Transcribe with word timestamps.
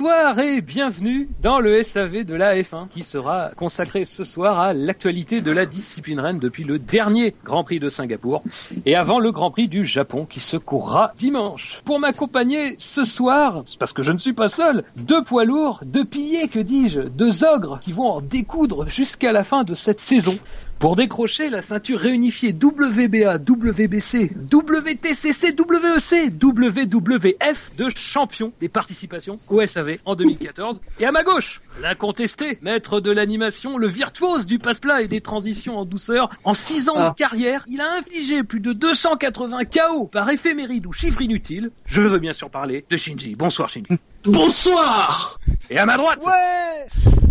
Bonsoir 0.00 0.38
et 0.38 0.62
bienvenue 0.62 1.28
dans 1.42 1.60
le 1.60 1.82
SAV 1.82 2.24
de 2.24 2.34
la 2.34 2.56
F1 2.56 2.88
qui 2.88 3.02
sera 3.02 3.50
consacré 3.54 4.06
ce 4.06 4.24
soir 4.24 4.58
à 4.58 4.72
l'actualité 4.72 5.42
de 5.42 5.50
la 5.50 5.66
discipline 5.66 6.20
reine 6.20 6.38
depuis 6.38 6.64
le 6.64 6.78
dernier 6.78 7.34
Grand 7.44 7.64
Prix 7.64 7.80
de 7.80 7.90
Singapour 7.90 8.42
et 8.86 8.96
avant 8.96 9.18
le 9.18 9.30
Grand 9.30 9.50
Prix 9.50 9.68
du 9.68 9.84
Japon 9.84 10.24
qui 10.24 10.40
se 10.40 10.56
courra 10.56 11.12
dimanche. 11.18 11.82
Pour 11.84 12.00
m'accompagner 12.00 12.76
ce 12.78 13.04
soir, 13.04 13.62
parce 13.78 13.92
que 13.92 14.02
je 14.02 14.12
ne 14.12 14.16
suis 14.16 14.32
pas 14.32 14.48
seul, 14.48 14.84
deux 14.96 15.22
poids 15.22 15.44
lourds, 15.44 15.82
deux 15.84 16.06
piliers, 16.06 16.48
que 16.48 16.60
dis-je, 16.60 17.02
deux 17.02 17.44
ogres 17.44 17.78
qui 17.80 17.92
vont 17.92 18.08
en 18.08 18.20
découdre 18.22 18.88
jusqu'à 18.88 19.32
la 19.32 19.44
fin 19.44 19.64
de 19.64 19.74
cette 19.74 20.00
saison. 20.00 20.38
Pour 20.80 20.96
décrocher 20.96 21.50
la 21.50 21.60
ceinture 21.60 21.98
réunifiée 21.98 22.54
WBA, 22.54 23.36
WBC, 23.36 24.30
WTCC, 24.50 25.54
WEC, 25.54 26.32
WWF 26.42 27.70
de 27.76 27.88
champion 27.94 28.54
des 28.60 28.70
participations 28.70 29.38
au 29.50 29.60
SAV 29.66 29.98
en 30.06 30.14
2014. 30.14 30.80
Et 30.98 31.04
à 31.04 31.12
ma 31.12 31.22
gauche, 31.22 31.60
l'incontesté, 31.82 32.58
maître 32.62 33.00
de 33.00 33.10
l'animation, 33.10 33.76
le 33.76 33.88
virtuose 33.88 34.46
du 34.46 34.58
passe-plat 34.58 35.02
et 35.02 35.08
des 35.08 35.20
transitions 35.20 35.76
en 35.76 35.84
douceur. 35.84 36.30
En 36.44 36.54
6 36.54 36.88
ans 36.88 36.94
Ah. 36.96 37.10
de 37.10 37.14
carrière, 37.14 37.62
il 37.68 37.82
a 37.82 37.98
infligé 37.98 38.42
plus 38.42 38.60
de 38.60 38.72
280 38.72 39.66
KO 39.66 40.06
par 40.06 40.30
éphéméride 40.30 40.86
ou 40.86 40.92
chiffre 40.92 41.20
inutile. 41.20 41.72
Je 41.84 42.00
veux 42.00 42.18
bien 42.18 42.32
sûr 42.32 42.48
parler 42.48 42.86
de 42.88 42.96
Shinji. 42.96 43.34
Bonsoir 43.34 43.68
Shinji. 43.68 43.98
Bonsoir 44.24 45.38
Et 45.70 45.78
à 45.78 45.86
ma 45.86 45.96
droite, 45.96 46.22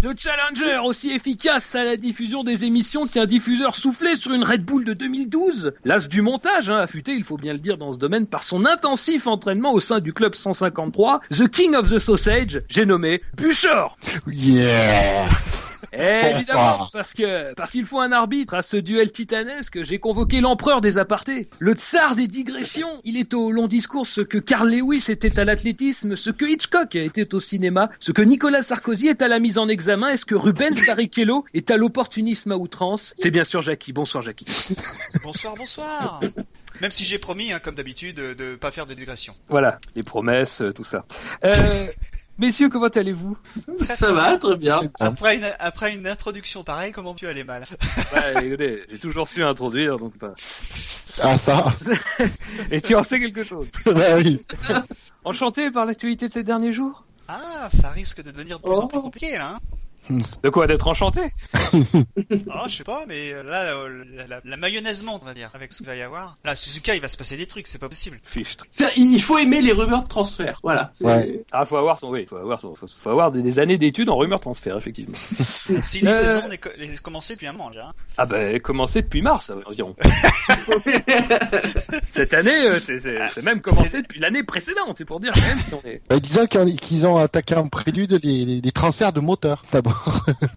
le 0.02 0.14
challenger 0.18 0.80
aussi 0.84 1.12
efficace 1.12 1.76
à 1.76 1.84
la 1.84 1.98
diffusion 1.98 2.44
des 2.44 2.66
émissions 2.66 3.06
qu'un 3.06 3.28
diffuseur 3.28 3.76
soufflé 3.76 4.16
sur 4.16 4.34
une 4.34 4.44
Red 4.44 4.66
Bull 4.66 4.86
de 4.86 4.94
2012. 4.94 5.74
L'as 5.86 6.08
du 6.08 6.24
montage, 6.24 6.72
hein, 6.72 6.78
affûté, 6.78 7.14
il 7.14 7.24
faut 7.24 7.38
bien 7.38 7.54
le 7.54 7.60
dire 7.60 7.78
dans 7.78 7.92
ce 7.92 8.00
domaine, 8.00 8.26
par 8.26 8.42
son 8.42 8.66
intensif 8.66 9.28
entraînement 9.28 9.74
au 9.74 9.80
sein 9.80 10.00
du 10.00 10.14
club 10.14 10.34
153, 10.34 11.22
The 11.30 11.48
King 11.48 11.76
of 11.76 11.92
the 11.92 12.00
Sausage, 12.00 12.62
j'ai 12.70 12.88
nommé 12.88 13.22
Buchor. 13.38 13.96
Yeah. 14.28 15.28
Évidemment, 15.94 16.88
parce 16.92 17.14
que 17.14 17.54
parce 17.54 17.72
qu'il 17.72 17.86
faut 17.86 18.00
un 18.00 18.12
arbitre 18.12 18.54
à 18.54 18.62
ce 18.62 18.78
duel 18.78 19.12
titanesque, 19.12 19.84
j'ai 19.84 20.00
convoqué 20.00 20.42
l'empereur 20.42 20.82
des 20.82 20.98
apartés, 20.98 21.50
le 21.60 21.74
tsar 21.74 22.16
des 22.16 22.28
digressions. 22.28 23.02
Il 23.04 23.18
est 23.18 23.34
au 23.34 23.52
long 23.52 23.68
discours 23.68 24.08
ce 24.08 24.22
que 24.22 24.38
Carl 24.38 24.70
Lewis 24.70 25.06
était 25.10 25.40
à 25.40 25.46
l'athlétisme, 25.46 26.16
ce 26.16 26.30
que 26.30 26.46
Hitchcock 26.46 26.96
était 26.96 27.34
au 27.34 27.40
cinéma, 27.40 27.90
ce 28.00 28.12
que 28.12 28.22
Nicolas 28.22 28.62
Sarkozy 28.62 29.08
est 29.08 29.22
à 29.22 29.28
la 29.28 29.40
mise 29.40 29.58
en 29.58 29.68
examen, 29.68 30.10
et 30.10 30.18
ce 30.18 30.26
que 30.26 30.36
Rubens 30.36 30.86
Barrichello 30.86 31.46
est 31.54 31.72
à 31.72 31.78
l'opportunisme 31.78 32.52
à 32.52 32.58
outrance? 32.58 33.14
C'est 33.18 33.32
bien 33.32 33.44
sûr 33.44 33.62
Jackie. 33.62 33.94
Bonsoir 33.94 34.24
Jackie. 34.24 34.46
Bonsoir, 35.24 35.56
bonsoir. 35.56 36.20
Même 36.82 36.92
si 36.92 37.04
j'ai 37.04 37.18
promis, 37.20 37.52
hein, 37.52 37.60
comme 37.60 37.76
d'habitude, 37.76 38.16
de, 38.16 38.34
de 38.34 38.56
pas 38.56 38.72
faire 38.72 38.86
de 38.86 38.94
digression. 38.94 39.36
Voilà, 39.50 39.80
les 39.96 40.04
promesses, 40.04 40.62
euh, 40.62 40.72
tout 40.72 40.84
ça. 40.84 41.06
Euh, 41.44 41.88
messieurs, 42.40 42.70
comment 42.70 42.88
allez-vous? 42.88 43.38
Ça 43.82 44.12
va, 44.14 44.38
très 44.38 44.56
bien. 44.56 44.80
Après 45.00 45.38
une, 45.38 45.48
après 45.60 45.94
une 45.94 46.08
introduction 46.08 46.64
pareille, 46.64 46.92
comment 46.92 47.14
tu 47.14 47.28
allais 47.28 47.44
mal? 47.44 47.64
Ouais, 48.14 48.48
écoutez, 48.48 48.84
J'ai 48.90 48.98
toujours 49.00 49.28
su 49.28 49.44
introduire, 49.44 49.98
donc 50.00 50.18
pas. 50.18 50.34
Ah 51.22 51.38
ça 51.38 51.74
Et 52.72 52.82
tu 52.82 52.96
en 52.96 53.04
sais 53.04 53.20
quelque 53.20 53.44
chose? 53.44 53.68
Bah 53.86 54.16
oui 54.18 54.42
Enchanté 55.26 55.70
par 55.72 55.86
l'actualité 55.86 56.28
de 56.28 56.32
ces 56.32 56.44
derniers 56.44 56.72
jours? 56.74 57.04
Ah, 57.28 57.70
ça 57.80 57.90
risque 57.90 58.24
de 58.24 58.32
devenir 58.32 58.58
de 58.60 58.64
plus 58.64 58.74
en 58.74 58.88
plus 58.88 58.98
Oh. 58.98 59.02
compliqué 59.04 59.38
là. 59.38 59.56
Hein 59.56 59.60
De 60.44 60.50
quoi 60.50 60.68
d'être 60.68 60.88
enchanté 60.88 61.22
Ah, 62.52 62.66
je 62.68 62.78
sais 62.78 62.84
pas, 62.84 63.06
mais 63.08 63.32
euh, 63.34 63.44
là, 63.44 63.76
euh, 63.76 64.04
la, 64.16 64.28
la, 64.28 64.42
la 64.44 64.58
mayonnaise 64.58 65.04
monte, 65.04 65.22
on 65.24 65.26
va 65.26 65.34
dire, 65.34 65.50
avec 65.54 65.72
ce 65.72 65.80
qu'il 65.80 65.88
va 65.88 65.96
y 65.96 66.02
avoir. 66.02 66.38
Là, 66.46 66.56
Suzuka, 66.56 66.96
il 66.96 67.02
va 67.02 67.08
se 67.08 67.18
passer 67.18 67.38
des 67.38 67.46
trucs, 67.46 67.68
c'est 67.68 67.78
pas 67.78 67.90
possible. 67.90 68.20
Il 68.98 69.22
faut 69.22 69.38
aimer 69.38 69.62
les 69.62 69.72
rumeurs 69.72 70.04
de 70.04 70.08
transfert, 70.08 70.60
voilà. 70.64 70.92
Ouais. 71.02 71.44
Ah, 71.52 71.66
faut 71.66 71.78
avoir 71.78 72.00
son, 72.00 72.10
oui, 72.10 72.26
faut 72.28 72.38
avoir 72.38 72.60
son, 72.60 72.74
faut, 72.76 72.88
faut 72.88 73.10
avoir 73.10 73.32
des, 73.32 73.42
des 73.42 73.60
années 73.60 73.78
d'études 73.78 74.10
en 74.10 74.18
rumeurs 74.18 74.42
transfert, 74.42 74.78
effectivement. 74.78 75.18
Si 75.82 76.02
la 76.02 76.12
Euh. 76.12 76.14
saison 76.14 76.50
est, 76.52 76.58
co- 76.58 76.70
est 76.78 77.02
commencée 77.02 77.34
depuis 77.34 77.48
un 77.48 77.54
moment 77.54 77.70
déjà. 77.70 77.88
hein. 77.88 77.94
Ah 78.18 78.26
ben, 78.26 78.60
commencé 78.60 79.02
depuis 79.02 79.22
mars, 79.22 79.52
environ. 79.68 79.96
Cette 82.10 82.34
année, 82.34 82.52
euh, 82.66 82.80
c'est, 82.80 83.42
même 83.44 83.62
commencé 83.62 84.02
depuis 84.02 84.20
l'année 84.20 84.44
précédente, 84.44 84.96
c'est 84.98 85.06
pour 85.06 85.20
dire 85.20 85.32
quand 85.34 85.42
même 85.42 85.60
si 85.60 85.74
on 85.74 85.82
est... 85.88 86.02
bah, 86.10 86.20
Disons 86.20 86.46
qu'ils 86.48 86.80
qu'ils 86.80 87.06
ont 87.08 87.18
attaqué 87.18 87.56
en 87.56 87.68
prélude 87.68 88.20
les, 88.24 88.46
les, 88.46 88.62
les 88.62 88.72
transferts 88.72 89.14
de 89.14 89.20
moteurs 89.20 89.64
d'abord. 89.72 89.89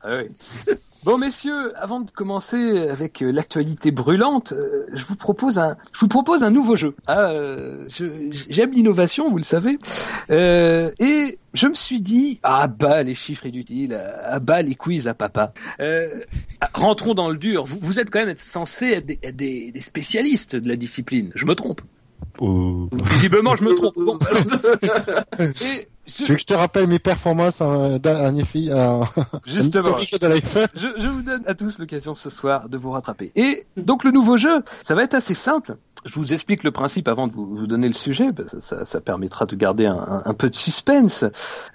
Ah 0.03 0.17
oui. 0.19 0.75
Bon 1.05 1.19
messieurs, 1.19 1.73
avant 1.77 1.99
de 2.01 2.11
commencer 2.13 2.87
avec 2.89 3.23
euh, 3.23 3.33
l'actualité 3.33 3.91
brûlante, 3.91 4.53
euh, 4.53 4.87
je 4.93 5.05
vous 5.05 5.17
propose 5.17 5.59
un, 5.59 5.77
je 5.93 5.99
vous 5.99 6.07
propose 6.07 6.45
un 6.45 6.51
nouveau 6.53 6.77
jeu. 6.77 6.95
Ah, 7.09 7.33
euh, 7.33 7.85
je- 7.89 8.31
j'aime 8.49 8.71
l'innovation, 8.71 9.29
vous 9.29 9.39
le 9.39 9.43
savez, 9.43 9.73
et 10.31 11.39
je 11.55 11.67
me 11.67 11.75
suis 11.75 12.01
dit, 12.01 12.39
ah 12.45 12.69
bah 12.69 13.03
les 13.03 13.15
chiffres 13.15 13.47
inutiles, 13.47 14.01
ah 14.23 14.39
bah 14.39 14.63
les 14.63 14.77
quiz 14.77 15.09
à 15.09 15.15
papa. 15.15 15.53
Ah, 15.81 16.69
rentrons 16.75 17.15
dans 17.15 17.31
le 17.31 17.37
dur. 17.37 17.65
Vous, 17.65 17.79
vous 17.81 17.99
êtes 17.99 18.09
quand 18.11 18.21
même 18.21 18.29
être 18.29 18.39
censés 18.41 18.87
être 18.93 19.07
des, 19.07 19.19
être 19.25 19.35
des, 19.37 19.73
des 19.73 19.81
spécialistes 19.81 20.55
de 20.55 20.69
la 20.69 20.77
discipline. 20.77 21.33
Je 21.35 21.47
me 21.47 21.55
trompe. 21.57 21.81
Oh. 22.39 22.89
Visiblement, 23.11 23.57
je 23.57 23.65
me 23.65 23.75
trompe. 23.75 23.95
Bon, 23.97 24.19
et 25.41 25.89
je- 26.07 26.25
Tu 26.25 26.25
veux 26.25 26.35
que 26.37 26.41
je 26.41 26.47
te 26.47 26.55
rappelle 26.55 26.87
mes 26.87 26.99
performances 26.99 27.61
en, 27.61 27.95
en 27.97 28.35
effet 28.37 28.73
en, 28.73 29.03
en 29.03 29.07
justement, 29.47 29.97
historique 29.97 30.21
de 30.21 30.27
la 30.27 30.37
F1 30.37 30.67
Je, 30.75 30.89
je 30.99 31.09
vous 31.09 31.23
donne 31.23 31.43
à 31.47 31.55
tous 31.55 31.79
l'occasion 31.79 32.15
ce 32.15 32.31
soir 32.31 32.69
de 32.69 32.77
vous 32.77 32.91
rattraper. 32.91 33.33
Et 33.37 33.67
donc 33.77 34.05
le 34.05 34.11
nouveau 34.11 34.37
jeu, 34.37 34.63
ça 34.83 34.95
va 34.95 35.03
être 35.05 35.15
assez 35.15 35.35
simple. 35.35 35.77
Je 36.05 36.19
vous 36.19 36.33
explique 36.33 36.65
le 36.65 36.73
principe 36.73 37.07
avant 37.07 37.29
de 37.29 37.33
vous, 37.33 37.47
vous 37.55 37.69
donner 37.69 37.87
le 37.87 37.93
sujet, 37.95 38.27
que 38.27 38.43
ça, 38.61 38.85
ça 38.85 39.01
permettra 39.01 39.47
de 39.47 39.55
garder 39.55 39.87
un, 39.87 39.95
un- 39.99 40.23
un 40.25 40.35
peu 40.35 40.51
de 40.51 40.55
suspense. 40.57 41.25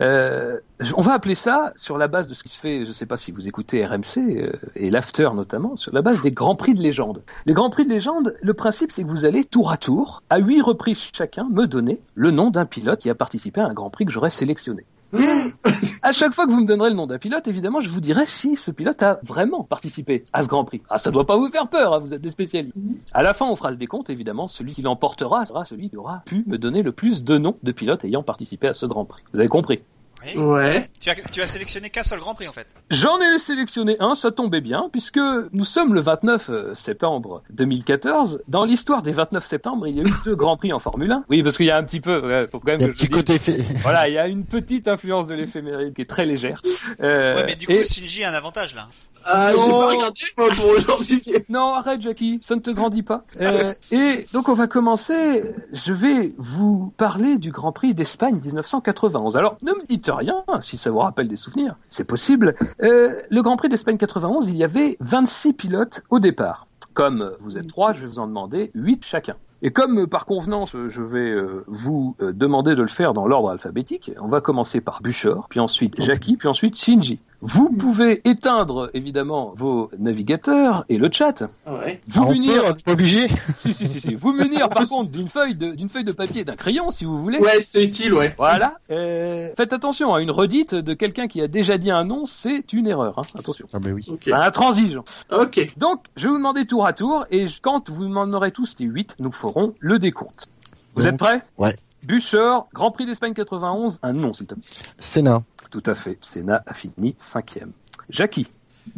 Euh, 0.01 0.57
je- 0.81 0.93
on 0.97 1.01
va 1.01 1.13
appeler 1.13 1.33
ça, 1.35 1.71
sur 1.77 1.97
la 1.97 2.09
base 2.09 2.27
de 2.27 2.33
ce 2.33 2.43
qui 2.43 2.49
se 2.49 2.59
fait, 2.59 2.83
je 2.83 2.89
ne 2.89 2.93
sais 2.93 3.05
pas 3.05 3.15
si 3.15 3.31
vous 3.31 3.47
écoutez 3.47 3.85
RMC 3.85 4.17
euh, 4.17 4.51
et 4.75 4.91
l'after 4.91 5.29
notamment, 5.33 5.77
sur 5.77 5.93
la 5.93 6.01
base 6.01 6.19
des 6.19 6.31
grands 6.31 6.55
prix 6.57 6.73
de 6.73 6.81
légende. 6.81 7.23
Les 7.45 7.53
grands 7.53 7.69
prix 7.69 7.85
de 7.85 7.89
légende, 7.89 8.35
le 8.41 8.53
principe 8.53 8.91
c'est 8.91 9.03
que 9.03 9.07
vous 9.07 9.23
allez 9.23 9.45
tour 9.45 9.71
à 9.71 9.77
tour, 9.77 10.23
à 10.29 10.39
huit 10.39 10.61
reprises 10.61 11.09
chacun, 11.13 11.47
me 11.49 11.65
donner 11.65 12.01
le 12.15 12.31
nom 12.31 12.49
d'un 12.51 12.65
pilote 12.65 12.99
qui 12.99 13.09
a 13.09 13.15
participé 13.15 13.61
à 13.61 13.67
un 13.67 13.73
grand 13.73 13.89
prix 13.89 14.05
que 14.05 14.11
j'aurais 14.17 14.31
sélectionné. 14.31 14.83
Et 15.15 15.23
à 16.01 16.11
chaque 16.11 16.33
fois 16.33 16.47
que 16.47 16.51
vous 16.51 16.59
me 16.59 16.65
donnerez 16.65 16.89
le 16.89 16.95
nom 16.95 17.05
d'un 17.05 17.19
pilote, 17.19 17.47
évidemment, 17.47 17.79
je 17.79 17.89
vous 17.89 18.01
dirai 18.01 18.25
si 18.25 18.55
ce 18.55 18.71
pilote 18.71 19.01
a 19.03 19.19
vraiment 19.21 19.63
participé 19.63 20.25
à 20.33 20.41
ce 20.41 20.47
Grand 20.47 20.65
Prix. 20.65 20.81
Ah, 20.89 20.97
ça 20.97 21.11
doit 21.11 21.25
pas 21.25 21.37
vous 21.37 21.49
faire 21.51 21.67
peur, 21.67 21.93
hein, 21.93 21.99
vous 21.99 22.15
êtes 22.15 22.21
des 22.21 22.31
spécialistes. 22.31 22.75
À 23.13 23.21
la 23.21 23.35
fin, 23.35 23.45
on 23.45 23.55
fera 23.55 23.69
le 23.69 23.77
décompte, 23.77 24.09
évidemment. 24.09 24.47
Celui 24.47 24.73
qui 24.73 24.81
l'emportera 24.81 25.45
sera 25.45 25.65
celui 25.65 25.91
qui 25.91 25.97
aura 25.97 26.23
pu 26.25 26.43
me 26.47 26.57
donner 26.57 26.81
le 26.81 26.91
plus 26.91 27.23
de 27.23 27.37
noms 27.37 27.57
de 27.61 27.71
pilotes 27.71 28.03
ayant 28.05 28.23
participé 28.23 28.67
à 28.67 28.73
ce 28.73 28.87
Grand 28.87 29.05
Prix. 29.05 29.21
Vous 29.33 29.39
avez 29.39 29.49
compris 29.49 29.81
Oui. 30.25 30.35
Ouais. 30.41 30.89
Tu 30.99 31.09
as, 31.09 31.15
tu 31.15 31.41
as 31.41 31.47
sélectionné 31.47 31.89
qu'un 31.89 32.03
seul 32.03 32.19
Grand 32.19 32.33
Prix 32.33 32.47
en 32.47 32.51
fait. 32.51 32.67
J'en 32.89 33.19
ai 33.21 33.37
sélectionné 33.37 33.95
un, 33.99 34.15
ça 34.15 34.31
tombait 34.31 34.61
bien, 34.61 34.89
puisque 34.91 35.19
nous 35.51 35.63
sommes 35.63 35.93
le 35.93 36.01
29 36.01 36.49
euh, 36.49 36.73
septembre 36.75 37.43
2014. 37.51 38.41
Dans 38.47 38.65
l'histoire 38.65 39.01
des 39.03 39.11
29 39.11 39.45
septembre, 39.45 39.87
il 39.87 39.95
y 39.97 39.99
a 39.99 40.03
eu 40.03 40.13
deux 40.25 40.35
Grands 40.35 40.57
Prix 40.57 40.73
en 40.73 40.79
Formule 40.79 41.11
1. 41.11 41.25
Oui, 41.29 41.43
parce 41.43 41.57
qu'il 41.57 41.67
y 41.67 41.71
a 41.71 41.77
un 41.77 41.83
petit 41.83 42.01
peu, 42.01 42.19
ouais, 42.27 42.47
faut 42.47 42.59
quand 42.59 42.71
même 42.71 42.79
Il 42.81 42.83
y 42.83 42.87
a 42.87 42.89
un 42.89 42.93
petit 42.93 43.09
côté 43.09 43.37
fait. 43.37 43.57
Voilà, 43.81 44.07
il 44.07 44.13
y 44.15 44.17
a 44.17 44.27
une 44.27 44.45
petite 44.45 44.87
influence 44.87 45.27
de 45.27 45.35
l'éphéméride 45.35 45.93
qui 45.93 46.01
est 46.01 46.09
très 46.09 46.25
légère. 46.25 46.61
Euh, 47.01 47.35
Ouais, 47.35 47.43
mais 47.45 47.55
du 47.55 47.67
coup, 47.67 47.73
et- 47.73 47.83
Shinji 47.85 48.23
a 48.23 48.31
un 48.31 48.33
avantage 48.33 48.73
là. 48.75 48.87
Ah, 49.29 49.51
j'ai 49.51 49.57
Non. 49.69 49.79
pas 49.81 49.87
regardé 49.89 50.19
moi, 50.37 50.47
pour 50.55 50.65
aujourd'hui. 50.71 51.21
Non, 51.49 51.73
arrête, 51.73 52.01
Jackie, 52.01 52.39
ça 52.41 52.55
ne 52.55 52.61
te 52.61 52.71
grandit 52.71 53.03
pas. 53.03 53.23
Euh, 53.41 53.73
et 53.91 54.25
donc, 54.33 54.49
on 54.49 54.53
va 54.53 54.67
commencer. 54.67 55.41
Je 55.73 55.93
vais 55.93 56.33
vous 56.37 56.93
parler 56.97 57.37
du 57.37 57.51
Grand 57.51 57.71
Prix 57.71 57.93
d'Espagne 57.93 58.39
1991. 58.43 59.37
Alors, 59.37 59.57
ne 59.61 59.71
me 59.71 59.85
dites 59.87 60.09
rien, 60.13 60.43
si 60.61 60.77
ça 60.77 60.91
vous 60.91 60.99
rappelle 60.99 61.27
des 61.27 61.35
souvenirs. 61.35 61.75
C'est 61.89 62.03
possible. 62.05 62.55
Euh, 62.81 63.21
le 63.29 63.41
Grand 63.41 63.57
Prix 63.57 63.69
d'Espagne 63.69 63.97
91, 63.97 64.47
il 64.49 64.57
y 64.57 64.63
avait 64.63 64.97
26 65.01 65.53
pilotes 65.53 66.01
au 66.09 66.19
départ. 66.19 66.67
Comme 66.93 67.31
vous 67.39 67.57
êtes 67.57 67.67
trois, 67.67 67.93
je 67.93 68.01
vais 68.01 68.07
vous 68.07 68.19
en 68.19 68.27
demander 68.27 68.71
8 68.73 69.03
chacun. 69.05 69.35
Et 69.63 69.71
comme 69.71 70.01
euh, 70.01 70.07
par 70.07 70.25
convenance, 70.27 70.75
euh, 70.75 70.87
je 70.87 71.01
vais 71.01 71.31
euh, 71.31 71.63
vous 71.67 72.15
euh, 72.21 72.31
demander 72.31 72.75
de 72.75 72.81
le 72.83 72.87
faire 72.87 73.13
dans 73.13 73.25
l'ordre 73.27 73.49
alphabétique, 73.49 74.11
on 74.21 74.27
va 74.27 74.39
commencer 74.39 74.81
par 74.81 75.01
Buchor, 75.01 75.47
puis 75.49 75.59
ensuite 75.59 75.99
Jackie, 75.99 76.37
puis 76.37 76.47
ensuite 76.47 76.77
Shinji. 76.77 77.19
Vous 77.41 77.69
pouvez 77.69 78.21
éteindre 78.27 78.89
évidemment 78.95 79.53
vos 79.55 79.91
navigateurs 79.99 80.85
et 80.89 80.97
le 80.97 81.09
chat. 81.11 81.43
Ouais. 81.67 82.01
Vous 82.09 82.23
Ah, 82.23 82.25
on 82.27 82.31
munir, 82.31 82.61
peut, 82.63 82.67
on 82.69 82.73
est 82.73 82.83
pas 82.85 82.91
obligé. 82.93 83.27
si, 83.53 83.73
si, 83.75 83.87
si, 83.87 83.99
si. 84.01 84.15
Vous 84.15 84.33
munir 84.33 84.69
par 84.69 84.87
contre 84.87 85.11
d'une 85.11 85.29
feuille 85.29 85.53
de, 85.55 85.71
d'une 85.71 85.87
feuille 85.89 86.03
de 86.03 86.11
papier 86.11 86.41
et 86.41 86.45
d'un 86.45 86.55
crayon 86.55 86.89
si 86.89 87.05
vous 87.05 87.19
voulez. 87.21 87.37
Ouais, 87.39 87.61
c'est 87.61 87.83
utile, 87.83 88.13
ouais. 88.15 88.33
Voilà. 88.37 88.77
Euh, 88.89 89.49
faites 89.55 89.71
attention 89.71 90.15
à 90.15 90.21
une 90.21 90.31
redite 90.31 90.73
de 90.73 90.93
quelqu'un 90.95 91.27
qui 91.27 91.39
a 91.41 91.47
déjà 91.47 91.77
dit 91.77 91.91
un 91.91 92.03
nom, 92.05 92.25
c'est 92.25 92.73
une 92.73 92.87
erreur. 92.87 93.19
Hein. 93.19 93.23
Attention. 93.37 93.67
Ah 93.71 93.77
ben 93.79 93.93
oui. 93.93 94.03
Ok. 94.11 94.27
Un 94.29 94.39
intransigeant. 94.39 95.03
Ok. 95.31 95.73
Donc, 95.77 96.05
je 96.15 96.23
vais 96.23 96.29
vous 96.29 96.37
demander 96.37 96.65
tour 96.65 96.87
à 96.87 96.93
tour 96.93 97.25
et 97.29 97.45
quand 97.61 97.89
vous 97.91 98.07
m'en 98.07 98.23
aurez 98.33 98.51
tous 98.51 98.75
les 98.79 98.85
8, 98.87 99.17
nous 99.19 99.31
ferons 99.31 99.75
le 99.79 99.99
décompte. 99.99 100.47
Vous 100.95 101.03
Donc, 101.03 101.13
êtes 101.13 101.19
prêts? 101.19 101.41
ouais. 101.59 101.75
Buchor, 102.03 102.69
Grand 102.73 102.91
Prix 102.91 103.05
d'Espagne 103.05 103.33
91, 103.33 103.99
un 104.01 104.13
nom 104.13 104.33
s'il 104.33 104.45
te 104.45 104.53
plaît. 104.53 104.63
Sénat. 104.97 105.41
Tout 105.71 105.83
à 105.85 105.95
fait. 105.95 106.17
Senna 106.21 106.63
a 106.65 106.73
fini 106.73 107.13
cinquième. 107.17 107.71
Jackie, 108.09 108.51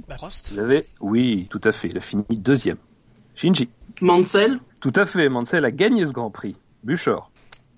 Bah, 0.07 0.15
Prost. 0.15 0.51
vous 0.51 0.59
avez... 0.59 0.87
Oui, 0.99 1.47
tout 1.49 1.61
à 1.63 1.71
fait. 1.71 1.87
Il 1.89 1.97
a 1.97 2.01
fini 2.01 2.23
deuxième. 2.29 2.77
Shinji. 3.35 3.69
Mansell. 4.01 4.59
Tout 4.79 4.93
à 4.95 5.05
fait. 5.05 5.29
Mansell 5.29 5.65
a 5.65 5.71
gagné 5.71 6.05
ce 6.05 6.11
Grand 6.11 6.29
Prix. 6.31 6.55
Buchor. 6.83 7.31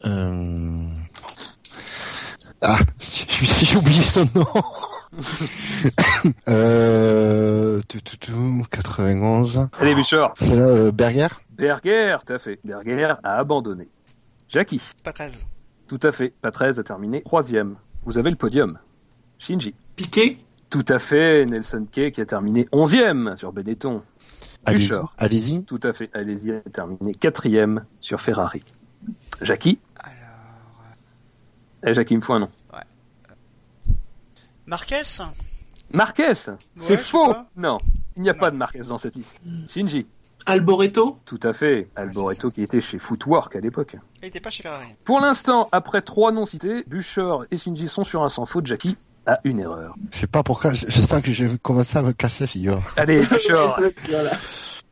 Euh... 0.06 0.68
Ah, 2.62 2.78
j'ai 3.00 3.76
oublié 3.78 4.02
son 4.04 4.26
nom. 4.36 4.46
euh, 6.48 7.82
tout, 7.88 8.00
tout, 8.02 8.18
tout, 8.18 8.66
91. 8.70 9.68
Allez, 9.80 9.96
Bouchard. 9.96 10.34
C'est 10.40 10.56
là, 10.56 10.62
euh, 10.68 10.92
Berger? 10.92 11.28
Berger, 11.52 12.18
tout 12.26 12.34
à 12.34 12.40
fait. 12.40 12.60
Berger 12.64 13.14
a 13.24 13.38
abandonné. 13.38 13.90
Jackie, 14.48 14.82
Pas 15.04 15.14
13. 15.14 15.48
tout 15.88 16.00
à 16.04 16.12
fait. 16.12 16.34
Patrese 16.42 16.80
a 16.80 16.84
terminé 16.84 17.22
troisième. 17.24 17.78
Vous 18.04 18.18
avez 18.18 18.30
le 18.30 18.36
podium. 18.36 18.80
Shinji, 19.38 19.74
Piqué 19.96 20.40
tout 20.70 20.86
à 20.88 21.00
fait. 21.00 21.46
Nelson 21.46 21.86
Kay 21.92 22.12
qui 22.12 22.22
a 22.22 22.26
terminé 22.26 22.68
onzième 22.72 23.36
sur 23.38 23.52
Benetton. 23.52 24.02
Allez-y. 24.66 25.64
Tout 25.64 25.80
à 25.84 25.92
fait. 25.94 26.10
Allez-y 26.14 26.52
a 26.54 26.60
terminé 26.62 27.14
quatrième 27.14 27.86
sur 28.00 28.22
Ferrari. 28.22 28.64
Jackie, 29.42 29.80
Alors... 30.00 30.14
eh, 31.84 31.94
Jackie, 31.94 32.14
il 32.14 32.18
me 32.18 32.22
faut 32.22 32.34
un 32.34 32.40
nom. 32.40 32.50
Marquez? 34.66 35.02
Marquez, 35.92 36.34
c'est 36.78 36.98
faux. 36.98 37.34
Non, 37.58 37.78
il 38.16 38.22
n'y 38.24 38.30
a 38.30 38.34
Non. 38.34 38.40
pas 38.40 38.52
de 38.52 38.56
Marquez 38.56 38.80
dans 38.88 38.98
cette 38.98 39.16
liste. 39.16 39.40
Shinji, 39.68 40.06
Alboreto 40.46 41.20
tout 41.26 41.40
à 41.44 41.54
fait. 41.54 41.90
Alboreto 41.96 42.52
qui 42.52 42.62
était 42.64 42.82
chez 42.82 43.00
Footwork 43.00 43.56
à 43.56 43.60
l'époque. 43.60 43.96
Il 44.22 44.28
était 44.28 44.40
pas 44.40 44.50
chez 44.50 44.64
Ferrari. 44.64 44.88
Pour 45.04 45.20
l'instant, 45.20 45.70
après 45.72 46.02
trois 46.02 46.32
noms 46.32 46.46
cités, 46.46 46.84
Bouchard 46.88 47.46
et 47.52 47.58
Shinji 47.58 47.88
sont 47.88 48.04
sur 48.04 48.24
un 48.24 48.30
sans 48.30 48.46
faute. 48.46 48.66
Jackie 48.66 48.98
a 49.28 49.40
une 49.44 49.60
erreur. 49.60 49.96
Je 50.12 50.20
sais 50.20 50.28
pas 50.28 50.42
pourquoi, 50.44 50.74
je, 50.74 50.86
je 50.90 51.02
sens 51.02 51.22
que 51.22 51.32
je 51.32 51.46
vais 51.46 51.58
commencer 51.60 51.98
à 51.98 52.02
me 52.02 52.12
casser, 52.12 52.48
figure. 52.48 52.82
Allez, 52.98 53.24
Bouchard, 53.26 53.80
Voilà. 54.10 54.32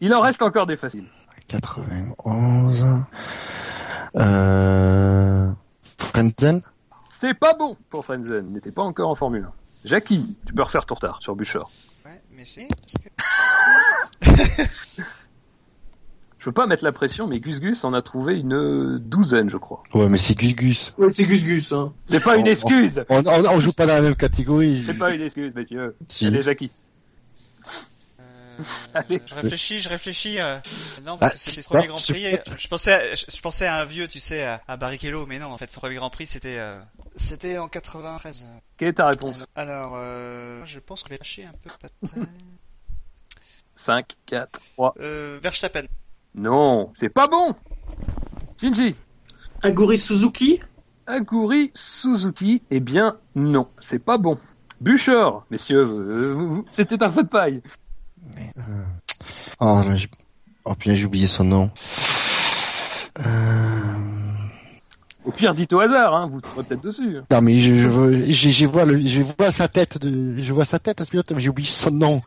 il 0.01 0.13
en 0.13 0.21
reste 0.21 0.41
encore 0.43 0.65
des 0.67 0.75
faciles. 0.77 1.07
91. 1.47 3.03
Euh, 4.15 5.49
Frenzen 5.97 6.61
C'est 7.19 7.33
pas 7.33 7.53
bon 7.53 7.75
pour 7.89 8.03
Frenzen, 8.05 8.45
il 8.47 8.53
n'était 8.53 8.71
pas 8.71 8.83
encore 8.83 9.09
en 9.09 9.15
Formule 9.15 9.43
1. 9.43 9.51
Jackie, 9.85 10.35
tu 10.45 10.53
peux 10.53 10.61
refaire 10.63 10.85
ton 10.85 10.95
retard 10.95 11.19
sur 11.21 11.35
Bouchard. 11.35 11.69
Ouais, 12.05 12.21
mais 12.35 12.43
c'est... 12.45 12.67
que- 16.39 16.43
Je 16.43 16.45
veux 16.45 16.53
pas 16.53 16.65
mettre 16.67 16.83
la 16.83 16.91
pression, 16.91 17.27
mais 17.27 17.39
Gus 17.39 17.59
Gus 17.59 17.83
en 17.83 17.93
a 17.93 18.01
trouvé 18.01 18.39
une 18.39 18.97
douzaine, 18.97 19.49
je 19.49 19.57
crois. 19.57 19.83
Ouais, 19.93 20.07
mais 20.09 20.17
c'est 20.17 20.33
Gus 20.35 20.55
Gus. 20.55 20.93
Ouais, 20.97 21.11
c'est 21.11 21.25
Gus 21.25 21.43
Gus, 21.43 21.71
hein. 21.73 21.93
C'est 22.05 22.23
pas 22.23 22.37
une 22.37 22.47
excuse 22.47 23.03
On, 23.09 23.25
on, 23.25 23.45
on 23.45 23.59
joue 23.59 23.73
pas 23.73 23.85
dans 23.85 23.93
la 23.93 24.01
même 24.01 24.15
catégorie. 24.15 24.83
C'est 24.85 24.97
pas 24.97 25.13
une 25.13 25.21
excuse, 25.21 25.53
messieurs. 25.55 25.95
Si. 26.07 26.25
Allez, 26.27 26.41
Jackie. 26.41 26.71
Euh, 28.19 28.63
Allez. 28.93 29.21
je 29.25 29.35
réfléchis, 29.35 29.79
je 29.81 29.89
réfléchis. 29.89 30.39
euh, 30.39 30.57
Non, 31.05 31.13
Ah, 31.15 31.17
parce 31.19 31.33
que 31.33 31.39
c'était 31.39 31.61
le 31.61 31.63
premier 31.65 31.87
Grand 31.87 31.99
Prix. 31.99 32.25
euh, 32.25 32.37
Je 32.57 32.67
pensais, 32.67 32.93
à, 32.93 33.15
je, 33.15 33.25
je 33.33 33.41
pensais 33.41 33.65
à 33.67 33.77
un 33.81 33.85
vieux, 33.85 34.07
tu 34.07 34.19
sais, 34.19 34.43
à, 34.43 34.61
à 34.67 34.75
Barrichello, 34.77 35.25
mais 35.25 35.39
non, 35.39 35.47
en 35.47 35.57
fait, 35.57 35.71
son 35.71 35.79
premier 35.81 35.95
Grand 35.95 36.09
Prix, 36.09 36.25
c'était, 36.25 36.57
euh, 36.57 36.79
c'était 37.15 37.57
en 37.57 37.67
93. 37.69 38.47
Quelle 38.77 38.89
est 38.89 38.93
ta 38.93 39.07
réponse? 39.07 39.45
Alors, 39.55 39.93
euh, 39.95 40.61
je 40.65 40.79
pense 40.79 41.03
qu'on 41.03 41.09
va 41.09 41.17
lâcher 41.17 41.45
un 41.45 41.53
peu. 41.63 41.69
Patel. 41.81 42.27
5, 43.75 44.07
4, 44.25 44.59
3. 44.75 44.93
Euh, 44.99 45.39
Verstappen. 45.41 45.83
Non, 46.35 46.91
c'est 46.93 47.09
pas 47.09 47.27
bon 47.27 47.55
Shinji. 48.59 48.95
Aguri 49.61 49.97
Suzuki 49.97 50.59
Aguri 51.07 51.71
Suzuki, 51.73 52.61
eh 52.69 52.79
bien 52.79 53.17
non, 53.35 53.67
c'est 53.79 53.99
pas 53.99 54.17
bon. 54.17 54.37
Bûcheur, 54.79 55.43
messieurs, 55.51 55.85
euh, 55.89 56.61
c'était 56.67 57.01
un 57.03 57.09
feu 57.09 57.23
de 57.23 57.27
paille. 57.27 57.61
Oh, 59.59 59.81
non, 59.85 59.95
j'ai... 59.95 60.07
oh 60.65 60.75
putain, 60.75 60.95
j'ai 60.95 61.05
oublié 61.05 61.27
son 61.27 61.43
nom. 61.43 61.71
Euh... 63.25 63.81
Au 65.25 65.31
pire, 65.31 65.53
dites 65.53 65.73
au 65.73 65.79
hasard, 65.81 66.15
hein, 66.15 66.27
vous 66.31 66.39
trouverez 66.39 66.65
peut-être 66.67 66.83
dessus. 66.83 67.17
Non, 67.31 67.41
mais 67.41 67.59
je, 67.59 67.75
je, 67.77 67.87
veux- 67.87 68.25
je, 68.31 68.49
je 68.49 68.65
vois 68.65 68.85
le, 68.85 69.05
je 69.05 69.21
vois 69.21 69.51
sa 69.51 69.67
tête 69.67 69.97
de, 69.97 70.41
je 70.41 70.53
vois 70.53 70.65
sa 70.65 70.79
tête 70.79 71.01
à 71.01 71.05
ce 71.05 71.09
pilote, 71.11 71.31
mais 71.33 71.41
j'ai 71.41 71.49
oublié 71.49 71.67
son 71.69 71.91
nom. 71.91 72.21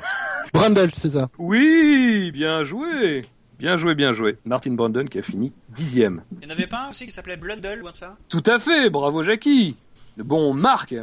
Brundle, 0.54 0.90
c'est 0.94 1.10
ça. 1.12 1.28
Oui, 1.38 2.30
bien 2.32 2.64
joué 2.64 3.26
Bien 3.58 3.76
joué, 3.76 3.94
bien 3.94 4.12
joué. 4.12 4.38
Martin 4.44 4.72
Brandon 4.72 5.04
qui 5.04 5.18
a 5.18 5.22
fini 5.22 5.52
dixième. 5.70 6.22
Il 6.40 6.46
n'y 6.46 6.52
en 6.52 6.56
avait 6.56 6.66
pas 6.68 6.86
un 6.86 6.90
aussi 6.90 7.06
qui 7.06 7.10
s'appelait 7.10 7.36
Blundell 7.36 7.82
ou 7.82 7.88
un 7.88 7.92
de 7.92 7.96
ça? 7.96 8.16
Tout 8.28 8.42
à 8.46 8.58
fait, 8.60 8.88
bravo 8.90 9.22
Jackie 9.22 9.76
Le 10.16 10.24
bon 10.24 10.54
Marc 10.54 10.94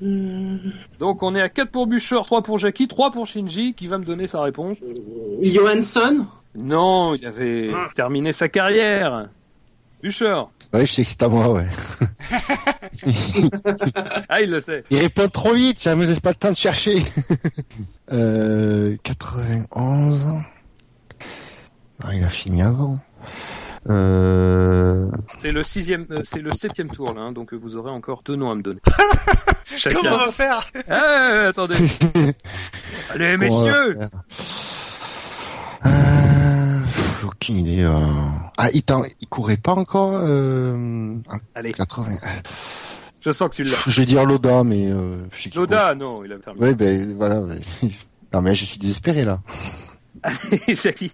Hmm, 0.00 0.56
Donc 0.98 1.22
on 1.22 1.34
est 1.36 1.40
à 1.40 1.48
4 1.50 1.70
pour 1.70 1.86
Bûcheur, 1.86 2.24
3 2.24 2.42
pour 2.42 2.56
Jackie, 2.58 2.88
3 2.88 3.12
pour 3.12 3.26
Shinji, 3.26 3.74
qui 3.74 3.86
va 3.86 3.98
me 3.98 4.04
donner 4.04 4.26
sa 4.26 4.40
réponse? 4.40 4.78
Johansson? 5.42 6.26
Non, 6.56 7.14
il 7.14 7.26
avait 7.26 7.70
terminé 7.94 8.32
sa 8.32 8.48
carrière. 8.48 9.28
Bûcheur. 10.02 10.50
Ouais, 10.72 10.86
je 10.86 10.92
sais 10.92 11.04
que 11.04 11.10
c'est 11.10 11.22
à 11.22 11.28
moi, 11.28 11.52
ouais. 11.52 11.66
Ah, 14.28 14.40
il 14.40 14.50
le 14.50 14.60
sait. 14.60 14.82
Il 14.90 14.98
répond 14.98 15.28
trop 15.28 15.52
vite, 15.54 15.80
jamais 15.82 16.06
j'ai 16.06 16.18
pas 16.18 16.30
le 16.30 16.36
temps 16.36 16.50
de 16.50 16.56
chercher. 16.56 17.02
euh, 18.12 18.96
91. 19.02 20.42
Ah, 22.04 22.14
il 22.14 22.24
a 22.24 22.28
fini 22.28 22.62
avant. 22.62 22.98
Euh, 23.88 25.08
C'est 25.40 25.50
le 25.52 25.62
sixième, 25.62 26.06
euh, 26.10 26.22
c'est 26.24 26.40
le 26.40 26.52
septième 26.52 26.88
tour 26.90 27.12
là, 27.14 27.20
hein, 27.22 27.32
donc 27.32 27.52
euh, 27.52 27.56
vous 27.56 27.74
aurez 27.76 27.90
encore 27.90 28.22
deux 28.24 28.36
noms 28.36 28.50
à 28.50 28.54
me 28.54 28.62
donner. 28.62 28.80
Comment 29.92 30.14
on 30.14 30.18
va 30.26 30.32
faire 30.32 30.64
Ah, 30.88 31.46
attendez. 31.48 31.74
Allez, 33.10 33.36
messieurs. 33.36 33.96
Euh, 35.86 36.80
pff, 36.86 37.18
j'ai 37.20 37.26
aucune 37.26 37.56
idée. 37.56 37.82
euh. 37.82 37.98
Ah, 38.58 38.68
il, 38.72 38.82
il 39.20 39.28
courait 39.28 39.56
pas 39.56 39.72
encore 39.72 40.12
euh, 40.14 41.16
Allez, 41.54 41.72
80. 41.72 42.18
je 43.20 43.30
sens 43.32 43.48
que 43.50 43.56
tu 43.56 43.62
l'as. 43.64 43.76
Je 43.86 44.00
vais 44.00 44.06
dire 44.06 44.24
Loda, 44.24 44.62
mais 44.62 44.88
euh, 44.90 45.16
Loda, 45.54 45.94
non, 45.94 46.24
il 46.24 46.32
a 46.32 46.38
terminé. 46.38 46.66
Ouais, 46.66 46.74
ben 46.74 47.14
voilà. 47.16 47.42
Non, 48.32 48.42
mais 48.42 48.54
je 48.54 48.64
suis 48.64 48.78
désespéré 48.78 49.24
là. 49.24 49.40
Allez, 50.22 50.74
Jackie. 50.74 51.10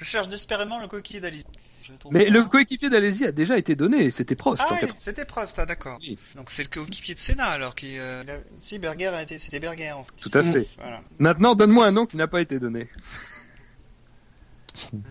Je 0.00 0.04
cherche 0.06 0.28
désespérément 0.28 0.78
le. 0.80 0.86
Je 0.86 1.92
trouve 1.98 2.12
Mais 2.14 2.24
pas. 2.24 2.30
le 2.30 2.44
coéquipier 2.46 2.88
d'Alési 2.88 3.26
a 3.26 3.32
déjà 3.32 3.58
été 3.58 3.74
donné, 3.76 4.08
c'était 4.10 4.34
Prost 4.34 4.62
Ah 4.64 4.68
oui, 4.72 4.78
80. 4.80 4.94
c'était 4.98 5.24
Prost, 5.26 5.58
ah, 5.58 5.66
d'accord. 5.66 5.98
Oui. 6.00 6.18
Donc 6.36 6.50
c'est 6.50 6.62
le 6.62 6.68
coéquipier 6.70 7.14
de 7.14 7.18
Senna 7.20 7.46
alors 7.46 7.74
qui... 7.74 7.98
Euh... 7.98 8.22
a- 8.22 8.40
Si, 8.58 8.78
Berger 8.78 9.08
a 9.08 9.22
été... 9.22 9.38
C'était 9.38 9.60
Berger 9.60 9.92
en 9.92 10.04
fait. 10.04 10.12
Tout 10.20 10.30
à 10.38 10.42
fait. 10.42 10.66
Voilà. 10.78 11.02
Maintenant, 11.18 11.54
donne-moi 11.54 11.86
un 11.86 11.90
nom 11.92 12.06
qui 12.06 12.16
n'a 12.16 12.28
pas 12.28 12.40
été 12.40 12.58
donné. 12.58 12.88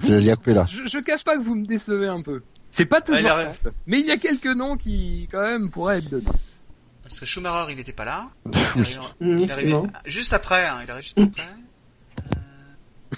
Je, 0.01 0.87
je 0.87 1.03
cache 1.03 1.23
pas 1.23 1.37
que 1.37 1.43
vous 1.43 1.53
me 1.53 1.65
décevez 1.65 2.07
un 2.07 2.21
peu. 2.21 2.41
C'est 2.69 2.85
pas 2.85 2.97
Ah, 2.97 3.01
toujours 3.01 3.29
a- 3.31 3.45
simple, 3.53 3.73
mais 3.85 3.99
il 3.99 4.07
y 4.07 4.11
a 4.11 4.17
quelques 4.17 4.45
noms 4.47 4.77
qui, 4.77 5.27
quand 5.29 5.41
même, 5.43 5.69
pourraient 5.69 5.99
être 5.99 6.09
donnés. 6.09 6.25
Parce 7.03 7.19
que 7.19 7.25
Schumacher, 7.25 7.71
il 7.73 7.77
n'était 7.77 7.91
pas 7.93 8.05
là. 8.05 8.29
Il 8.45 8.51
est 8.51 8.61
arrivé, 8.97 9.11
il 9.21 9.41
est 9.43 9.51
arrivé 9.51 9.77
juste 10.05 10.33
après, 10.33 10.65
hein. 10.65 10.79
il 10.83 10.89
arrive 10.91 11.03
juste 11.03 11.19
après. 11.19 11.43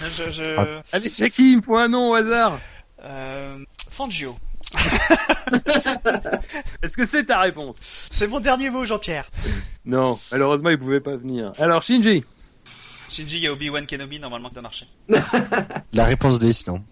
je... 0.00 0.30
je... 0.30 0.80
Allez, 0.92 1.10
Jackie, 1.10 1.52
il 1.52 1.56
me 1.58 1.62
faut 1.62 1.76
un 1.76 1.88
nom 1.88 2.10
au 2.10 2.14
hasard. 2.14 2.58
Euh... 3.04 3.58
Fangio. 3.90 4.36
Est-ce 6.82 6.96
que 6.96 7.04
c'est 7.04 7.24
ta 7.24 7.40
réponse 7.40 7.78
C'est 8.10 8.26
mon 8.26 8.40
dernier 8.40 8.70
mot, 8.70 8.84
Jean-Pierre. 8.84 9.30
Non, 9.84 10.18
malheureusement, 10.30 10.70
il 10.70 10.78
pouvait 10.78 11.00
pas 11.00 11.16
venir. 11.16 11.52
Alors, 11.58 11.82
Shinji. 11.82 12.24
Shinji, 13.08 13.38
il 13.38 13.42
y 13.44 13.46
a 13.46 13.52
Obi-Wan 13.52 13.86
Kenobi, 13.86 14.20
normalement, 14.20 14.48
qui 14.48 14.54
doit 14.54 14.62
marcher. 14.62 14.86
La 15.92 16.04
réponse 16.04 16.38
D, 16.38 16.52
sinon. 16.52 16.82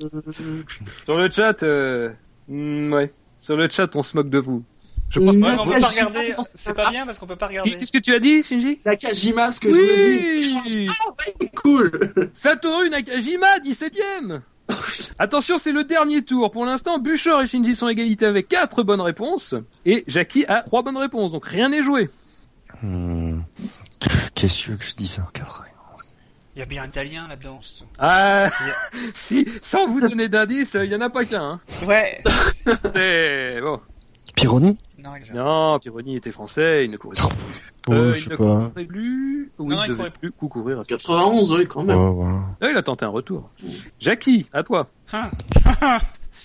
Sur 1.04 1.16
le 1.18 1.30
chat, 1.30 1.62
euh... 1.62 2.12
hmm, 2.48 2.92
ouais. 2.92 3.12
Sur 3.38 3.56
le 3.56 3.68
chat, 3.68 3.94
on 3.96 4.02
se 4.02 4.16
moque 4.16 4.30
de 4.30 4.38
vous. 4.38 4.64
Je 5.10 5.20
pense 5.20 5.36
Mm. 5.36 5.40
pas. 5.40 5.46
Ouais, 5.48 5.54
mais 5.56 5.60
on 5.62 5.66
peut 5.74 5.80
pas 5.80 5.86
regarder. 5.88 6.34
c'est 6.44 6.58
C'est 6.58 6.74
pas 6.74 6.90
bien 6.90 7.06
parce 7.06 7.18
qu'on 7.18 7.26
peut 7.26 7.36
pas 7.36 7.46
regarder. 7.46 7.76
Qu'est-ce 7.78 7.92
que 7.92 7.98
tu 7.98 8.14
as 8.14 8.18
dit, 8.18 8.42
Shinji? 8.42 8.80
Nakajima, 8.84 9.42
parce 9.44 9.58
que 9.60 9.70
je 9.70 9.76
me 9.76 10.38
dis... 10.38 10.58
Oui 10.76 10.88
Ah 10.90 11.10
ouais, 11.40 11.50
cool 11.54 12.12
Satoru 12.32 12.90
Nakajima, 12.90 13.58
17ème 13.58 14.40
Attention, 15.18 15.58
c'est 15.58 15.70
le 15.72 15.84
dernier 15.84 16.22
tour. 16.22 16.50
Pour 16.50 16.64
l'instant, 16.66 16.98
Bûcher 16.98 17.38
et 17.42 17.46
Shinji 17.46 17.76
sont 17.76 17.86
à 17.86 17.92
égalité 17.92 18.26
avec 18.26 18.48
4 18.48 18.82
bonnes 18.82 19.00
réponses. 19.00 19.54
Et 19.84 20.02
Jackie 20.08 20.44
a 20.48 20.62
3 20.62 20.82
bonnes 20.82 20.96
réponses, 20.96 21.32
donc 21.32 21.46
rien 21.46 21.68
n'est 21.68 21.82
joué. 21.84 22.10
Hmm. 22.82 23.40
Qu'est-ce 24.34 24.70
que 24.70 24.84
je 24.84 24.94
dis 24.94 25.06
ça 25.06 25.28
80. 25.32 25.62
Il 26.56 26.60
y 26.60 26.62
a 26.62 26.66
bien 26.66 26.82
un 26.82 26.88
italien 26.88 27.28
là-dedans. 27.28 27.60
Ah, 27.98 28.48
si, 29.14 29.46
sans 29.62 29.86
vous 29.86 30.00
donner 30.00 30.28
d'indices, 30.28 30.76
il 30.82 30.90
y 30.90 30.96
en 30.96 31.00
a 31.02 31.10
pas 31.10 31.24
qu'un. 31.24 31.42
Hein. 31.42 31.60
Ouais. 31.86 32.18
C'est 32.94 33.60
bon. 33.60 33.78
Pironi? 34.34 34.76
Non, 35.06 35.12
il 35.24 35.34
Non, 35.34 35.78
Pironi 35.78 36.16
était 36.16 36.30
français, 36.32 36.84
il 36.84 36.90
ne 36.90 36.96
courait 36.96 37.16
pas. 37.16 37.28
Oh, 37.88 37.92
Euh, 37.92 38.12
je 38.12 38.18
il 38.18 38.22
sais 38.24 38.30
ne 38.30 38.36
pas. 38.36 38.68
courait 38.70 38.84
plus. 38.84 39.52
Oui, 39.58 39.66
Non, 39.68 39.76
il 39.76 39.84
il 39.84 39.88
devait 39.90 39.96
courait 39.96 40.10
plus 40.10 40.32
courir. 40.32 40.80
à 40.80 40.84
ce- 40.84 40.88
91, 40.88 41.52
oui, 41.52 41.66
quand 41.68 41.80
Ouais, 41.80 41.86
même. 41.86 41.96
voilà. 41.96 42.38
Ah, 42.60 42.68
il 42.70 42.76
a 42.76 42.82
tenté 42.82 43.04
un 43.04 43.08
retour. 43.10 43.48
Jackie, 44.00 44.48
à 44.52 44.62
toi. 44.64 44.88
Hein. 45.12 45.30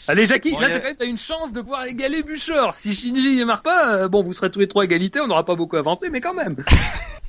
Allez, 0.07 0.25
Jackie, 0.25 0.51
Bon, 0.51 0.59
là, 0.59 0.69
il 0.69 0.73
a- 0.75 0.79
t'as 0.79 0.93
quand 0.93 1.05
une 1.05 1.17
chance 1.17 1.53
de 1.53 1.61
pouvoir 1.61 1.85
égaler 1.85 2.23
Bûcher. 2.23 2.69
Si 2.73 2.93
Shinji 2.93 3.37
ne 3.37 3.45
marque 3.45 3.63
pas, 3.65 3.95
euh, 3.95 4.07
bon, 4.07 4.23
vous 4.23 4.33
serez 4.33 4.49
tous 4.51 4.59
les 4.59 4.67
trois 4.67 4.83
égalité, 4.85 5.19
on 5.21 5.27
n'aura 5.27 5.43
pas 5.45 5.55
beaucoup 5.55 5.77
avancé, 5.77 6.09
mais 6.09 6.21
quand 6.21 6.33
même. 6.33 6.55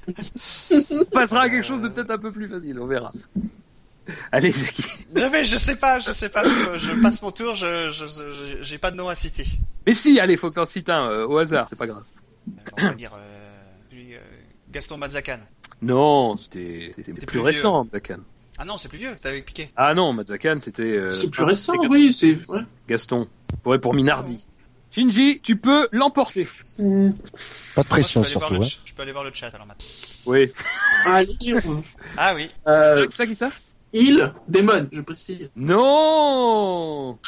on 0.90 1.04
passera 1.06 1.42
à 1.42 1.48
quelque 1.48 1.64
chose 1.66 1.80
de 1.80 1.88
peut-être 1.88 2.10
un 2.10 2.18
peu 2.18 2.32
plus 2.32 2.48
facile, 2.48 2.78
on 2.80 2.86
verra. 2.86 3.12
Allez, 4.32 4.50
Jackie. 4.52 4.84
Non 5.14 5.30
mais 5.30 5.44
je 5.44 5.56
sais 5.56 5.76
pas, 5.76 5.98
je 6.00 6.10
sais 6.10 6.28
pas, 6.28 6.42
je, 6.44 6.78
je 6.78 7.02
passe 7.02 7.22
mon 7.22 7.30
tour, 7.30 7.54
je, 7.54 7.90
je, 7.90 8.06
je- 8.06 8.62
j'ai 8.62 8.78
pas 8.78 8.90
de 8.90 8.96
nom 8.96 9.08
à 9.08 9.14
citer. 9.14 9.46
Mais 9.86 9.94
si, 9.94 10.18
allez, 10.20 10.36
faut 10.36 10.50
que 10.50 10.54
t'en 10.56 10.66
cites 10.66 10.88
un 10.88 11.08
euh, 11.10 11.26
au 11.26 11.38
hasard, 11.38 11.66
c'est 11.68 11.76
pas 11.76 11.86
grave. 11.86 12.04
On 12.78 12.82
va 12.82 12.94
dire 12.94 13.12
euh, 13.16 13.62
lui, 13.92 14.14
euh, 14.14 14.18
Gaston 14.70 14.96
Mazzacan. 14.98 15.38
Non, 15.80 16.36
c'était 16.36 16.90
c'était 16.94 17.12
plus 17.12 17.40
récent, 17.40 17.84
Mazzakan. 17.84 18.18
Ah 18.58 18.64
non, 18.64 18.76
c'est 18.76 18.88
plus 18.88 18.98
vieux, 18.98 19.16
t'avais 19.20 19.42
piqué. 19.42 19.70
Ah 19.76 19.94
non, 19.94 20.12
Mazzakan, 20.12 20.58
c'était... 20.60 20.82
euh, 20.82 21.12
C'est 21.12 21.30
plus 21.30 21.44
récent, 21.44 21.74
oui, 21.88 22.12
c'est. 22.12 22.36
Ouais. 22.48 22.60
Gaston. 22.88 23.28
Ouais, 23.64 23.78
pour 23.78 23.94
Minardi. 23.94 24.44
Shinji, 24.90 25.40
tu 25.42 25.56
peux 25.56 25.88
l'emporter. 25.90 26.44
Pas 26.76 26.82
de 26.82 26.84
Moi, 26.84 27.84
pression 27.88 28.22
je, 28.22 28.34
peux 28.38 28.44
aller 28.44 28.48
voir 28.50 28.62
surtout. 28.62 28.64
Hein. 28.76 28.82
je 28.84 28.92
peux 28.94 29.02
aller 29.02 29.12
voir 29.12 29.24
le 29.24 29.30
chat 29.32 29.46
alors 29.54 29.66
maintenant. 29.66 29.86
Oui. 30.26 30.52
Ah 31.06 32.34
oui. 32.34 32.50
C'est 32.64 32.70
euh, 32.70 33.06
ça 33.10 33.26
qui 33.26 33.34
ça? 33.34 33.50
Il, 33.92 34.32
Demon, 34.48 34.88
je 34.90 35.00
précise. 35.00 35.52
Non 35.56 37.18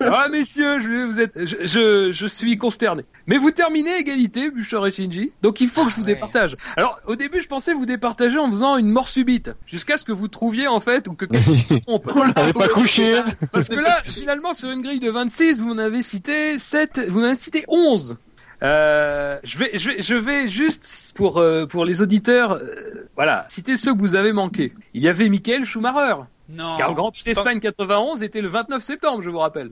Ah 0.00 0.28
messieurs, 0.30 0.80
je, 0.80 1.06
vous 1.06 1.20
êtes, 1.20 1.32
je, 1.44 1.56
je, 1.66 2.12
je 2.12 2.26
suis 2.26 2.56
consterné. 2.56 3.04
Mais 3.26 3.38
vous 3.38 3.50
terminez 3.50 3.98
égalité, 3.98 4.50
Bouchard 4.50 4.86
et 4.86 4.90
Shinji. 4.90 5.32
Donc 5.42 5.60
il 5.60 5.68
faut 5.68 5.84
que 5.84 5.90
je 5.90 5.96
vous 5.96 6.02
ouais. 6.02 6.14
départage. 6.14 6.56
Alors 6.76 6.98
au 7.06 7.16
début, 7.16 7.40
je 7.40 7.48
pensais 7.48 7.72
vous 7.72 7.86
départager 7.86 8.38
en 8.38 8.50
faisant 8.50 8.76
une 8.76 8.88
mort 8.88 9.08
subite, 9.08 9.50
jusqu'à 9.66 9.96
ce 9.96 10.04
que 10.04 10.12
vous 10.12 10.28
trouviez 10.28 10.68
en 10.68 10.80
fait 10.80 11.08
ou 11.08 11.14
que 11.14 11.24
quelqu'un 11.24 11.54
se 11.62 11.74
trompe. 11.74 12.10
T'avais 12.34 12.52
pas 12.52 12.68
couché 12.68 13.20
Parce 13.52 13.68
que 13.68 13.76
là, 13.76 14.00
finalement, 14.04 14.52
sur 14.52 14.70
une 14.70 14.82
grille 14.82 15.00
de 15.00 15.10
26, 15.10 15.60
vous 15.60 15.74
m'en 15.74 15.78
avez 15.78 16.02
cité 16.02 16.58
7, 16.58 17.00
vous 17.08 17.20
m'en 17.20 17.26
avez 17.26 17.34
cité 17.34 17.64
11. 17.68 18.16
Euh, 18.62 19.38
je 19.42 19.58
vais, 19.58 19.78
je 19.78 19.90
vais, 19.90 20.02
je 20.02 20.14
vais 20.14 20.48
juste 20.48 21.12
pour 21.16 21.38
euh, 21.38 21.66
pour 21.66 21.84
les 21.84 22.02
auditeurs, 22.02 22.52
euh, 22.52 23.08
voilà, 23.16 23.46
citer 23.48 23.76
ceux 23.76 23.94
que 23.94 23.98
vous 23.98 24.14
avez 24.16 24.32
manqués. 24.32 24.72
Il 24.94 25.02
y 25.02 25.08
avait 25.08 25.28
Michael 25.28 25.64
Schumacher, 25.64 26.16
Non. 26.50 26.76
car 26.76 26.90
le 26.90 26.94
Grand 26.94 27.10
Prix 27.10 27.22
d'Espagne 27.24 27.60
91 27.60 28.22
était 28.22 28.40
le 28.42 28.48
29 28.48 28.82
septembre, 28.82 29.22
je 29.22 29.30
vous 29.30 29.38
rappelle. 29.38 29.70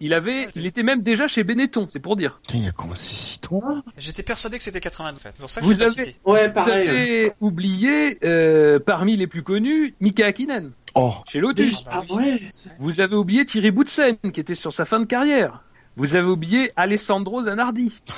Il 0.00 0.14
avait, 0.14 0.48
il 0.54 0.64
était 0.64 0.84
même 0.84 1.00
déjà 1.00 1.26
chez 1.26 1.42
Benetton, 1.42 1.88
c'est 1.90 1.98
pour 1.98 2.14
dire. 2.14 2.40
Il 2.54 2.68
a 2.68 2.70
commencé 2.70 3.16
si 3.16 3.40
tôt. 3.40 3.64
J'étais 3.96 4.22
persuadé 4.22 4.56
que 4.58 4.62
c'était 4.62 4.78
82 4.78 5.16
en 5.16 5.18
fait. 5.20 5.34
Pour 5.40 5.50
ça 5.50 5.60
que 5.60 5.66
Vous 5.66 5.82
avez- 5.82 5.90
cité. 5.90 6.16
Ouais, 6.24 6.48
Vous 6.48 6.70
avez 6.70 7.32
oublié 7.40 8.16
euh, 8.24 8.78
parmi 8.78 9.16
les 9.16 9.26
plus 9.26 9.42
connus 9.42 9.94
Mika 10.00 10.26
Hakkinen 10.26 10.70
Oh, 10.94 11.14
chez 11.26 11.40
Lotus. 11.40 11.88
Ah 11.90 12.02
ouais. 12.10 12.40
Vous 12.78 13.00
avez 13.00 13.16
oublié 13.16 13.44
Thierry 13.44 13.72
Boutsen 13.72 14.16
qui 14.32 14.38
était 14.40 14.54
sur 14.54 14.72
sa 14.72 14.84
fin 14.84 15.00
de 15.00 15.04
carrière. 15.06 15.62
Vous 15.98 16.14
avez 16.14 16.28
oublié 16.28 16.70
Alessandro 16.76 17.42
Zanardi. 17.42 18.00
Ah, 18.08 18.12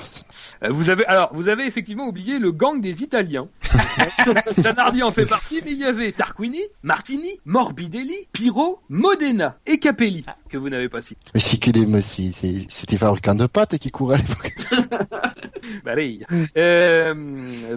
Euh, 0.64 0.68
Vous 0.70 0.90
avez 0.90 1.04
alors 1.06 1.30
vous 1.32 1.49
avez 1.49 1.64
effectivement 1.66 2.06
oublié 2.06 2.38
le 2.38 2.52
gang 2.52 2.80
des 2.80 3.02
Italiens. 3.02 3.49
Zanardi 4.60 5.02
en 5.02 5.10
fait 5.10 5.25
partie, 5.26 5.60
mais 5.64 5.72
il 5.72 5.78
y 5.78 5.84
avait 5.84 6.12
Tarquini, 6.12 6.60
Martini, 6.82 7.40
Morbidelli, 7.46 8.28
Piro, 8.32 8.80
Modena 8.90 9.56
et 9.66 9.78
Capelli 9.78 10.25
que 10.50 10.59
vous 10.59 10.69
n'avez 10.69 10.88
pas 10.88 11.00
cité. 11.00 11.21
mais 11.35 11.40
c'est 11.40 11.59
que 11.59 11.71
des, 11.71 12.00
c'est- 12.02 12.66
c'était 12.69 12.97
fabricant 12.99 13.35
de 13.35 13.47
pâtes 13.47 13.78
qui 13.78 13.90
courait 13.90 14.16
à 14.16 14.19
l'époque. 14.19 14.54
Bah, 15.85 15.92
allez. 15.92 16.21
Euh, 16.57 17.14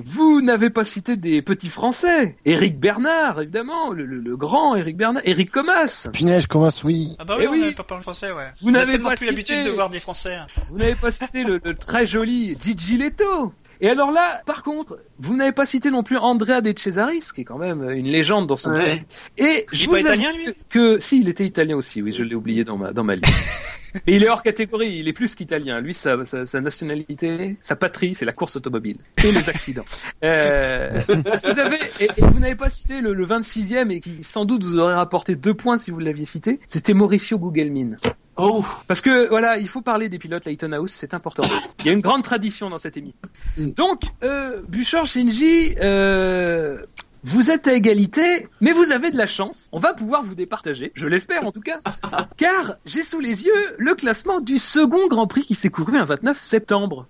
vous 0.06 0.42
n'avez 0.42 0.70
pas 0.70 0.84
cité 0.86 1.15
des 1.18 1.42
petits 1.42 1.68
Français. 1.70 2.38
Éric 2.46 2.80
Bernard, 2.80 3.42
évidemment, 3.42 3.92
le, 3.92 4.06
le- 4.06 4.20
le 4.20 4.38
grand 4.38 4.75
Éric 4.75 4.96
Bernard, 4.98 5.22
Éric 5.25 5.51
Comas. 5.51 6.08
Punaise, 6.13 6.48
comment 6.48 6.70
oui. 6.84 7.15
Ah 7.20 7.25
bah 7.25 7.36
Eh 7.39 7.42
oui, 7.42 7.48
on 7.48 7.51
oui. 7.51 7.60
n'avait 7.60 7.74
pas 7.75 7.84
parlé 7.84 8.01
français, 8.01 8.32
ouais. 8.32 8.51
Vous 8.62 8.70
on 8.70 8.72
n'avez 8.72 8.98
pas 9.00 9.10
plus 9.10 9.18
cité- 9.18 9.25
l'habitude 9.32 9.65
de 9.65 9.70
voir 9.72 9.89
des 9.89 10.00
français. 10.00 10.36
hein. 10.36 10.48
Vous 10.70 10.77
n'avez 10.77 10.96
pas 10.96 11.12
cité 11.12 11.44
le, 11.44 11.60
le 11.63 11.75
très 11.75 12.06
joli 12.06 12.58
Gigi 12.60 12.98
Leto. 12.98 13.53
Et 13.83 13.89
alors 13.89 14.11
là, 14.11 14.41
par 14.45 14.63
contre, 14.63 14.97
vous 15.19 15.35
n'avez 15.35 15.51
pas 15.51 15.65
cité 15.65 15.91
non 15.91 16.03
plus 16.03 16.15
Andrea 16.17 16.61
De 16.61 16.73
Cesaris, 16.75 17.25
qui 17.35 17.41
est 17.41 17.43
quand 17.43 17.57
même 17.57 17.83
une 17.89 18.07
légende 18.07 18.47
dans 18.47 18.55
son 18.55 18.71
Ouais. 18.71 19.05
Et 19.37 19.65
Il 19.73 19.77
je 19.77 19.85
vous 19.87 19.91
pas 19.91 19.99
italien, 19.99 20.31
lui? 20.31 20.45
que, 20.69 20.95
que 20.95 20.99
si, 20.99 21.19
il 21.19 21.27
était 21.27 21.45
italien 21.45 21.75
aussi, 21.75 22.01
oui, 22.01 22.13
je 22.13 22.23
l'ai 22.23 22.33
oublié 22.33 22.63
dans 22.63 22.77
ma 22.77 22.93
dans 22.93 23.03
ma 23.03 23.15
liste. 23.15 23.27
Et 24.07 24.15
il 24.15 24.23
est 24.23 24.29
hors 24.29 24.43
catégorie, 24.43 24.97
il 24.97 25.07
est 25.07 25.13
plus 25.13 25.35
qu'italien. 25.35 25.79
Lui, 25.79 25.93
sa, 25.93 26.25
sa, 26.25 26.45
sa 26.45 26.62
nationalité, 26.62 27.57
sa 27.62 27.75
patrie, 27.75 28.15
c'est 28.15 28.25
la 28.25 28.33
course 28.33 28.55
automobile 28.55 28.97
et 29.23 29.31
les 29.31 29.50
accidents. 29.50 29.85
Euh, 30.23 31.00
vous 31.07 31.59
avez 31.59 31.77
et, 32.00 32.09
et 32.17 32.21
vous 32.21 32.39
n'avez 32.39 32.55
pas 32.55 32.69
cité 32.69 33.01
le, 33.01 33.13
le 33.13 33.25
26e 33.25 33.91
et 33.91 34.00
qui 34.00 34.23
sans 34.23 34.45
doute 34.45 34.63
vous 34.63 34.79
aurait 34.79 34.95
rapporté 34.95 35.35
deux 35.35 35.53
points 35.53 35.77
si 35.77 35.91
vous 35.91 36.00
l'aviez 36.00 36.25
cité. 36.25 36.59
C'était 36.67 36.93
Mauricio 36.93 37.38
Gugelmin. 37.38 37.95
Oh. 38.35 38.65
Parce 38.88 39.01
que 39.01 39.29
voilà, 39.29 39.57
il 39.57 39.67
faut 39.67 39.81
parler 39.81 40.09
des 40.09 40.17
pilotes 40.17 40.45
Lighthouse, 40.45 40.91
c'est 40.91 41.13
important. 41.13 41.43
Il 41.79 41.85
y 41.85 41.89
a 41.89 41.93
une 41.93 42.01
grande 42.01 42.23
tradition 42.23 42.69
dans 42.69 42.77
cette 42.79 42.97
émission. 42.97 43.19
Mm. 43.57 43.71
Donc, 43.71 44.01
euh, 44.23 44.62
Bouchard 44.67 45.05
Shinji, 45.05 45.75
euh, 45.79 46.79
vous 47.24 47.51
êtes 47.51 47.68
à 47.68 47.74
égalité, 47.74 48.48
mais 48.62 48.72
vous 48.72 48.92
avez 48.92 49.12
de 49.12 49.18
la 49.18 49.25
chance. 49.25 49.70
On 49.72 49.80
va 49.80 49.94
pouvoir 49.94 50.24
vous 50.24 50.36
départager, 50.36 50.92
je 50.94 51.08
l'espère 51.08 51.46
en 51.48 51.51
tout 51.51 51.62
cas, 51.62 51.80
car 52.38 52.75
j'ai 52.86 53.03
sous 53.03 53.20
les 53.20 53.46
yeux 53.46 53.75
le 53.77 53.96
classement 53.96 54.42
du 54.42 54.58
second 54.58 55.08
Grand 55.08 55.27
Prix 55.27 55.46
qui 55.46 55.56
s'est 55.56 55.70
couru 55.70 55.98
un 55.98 56.06
29 56.06 56.39
septembre. 56.42 57.08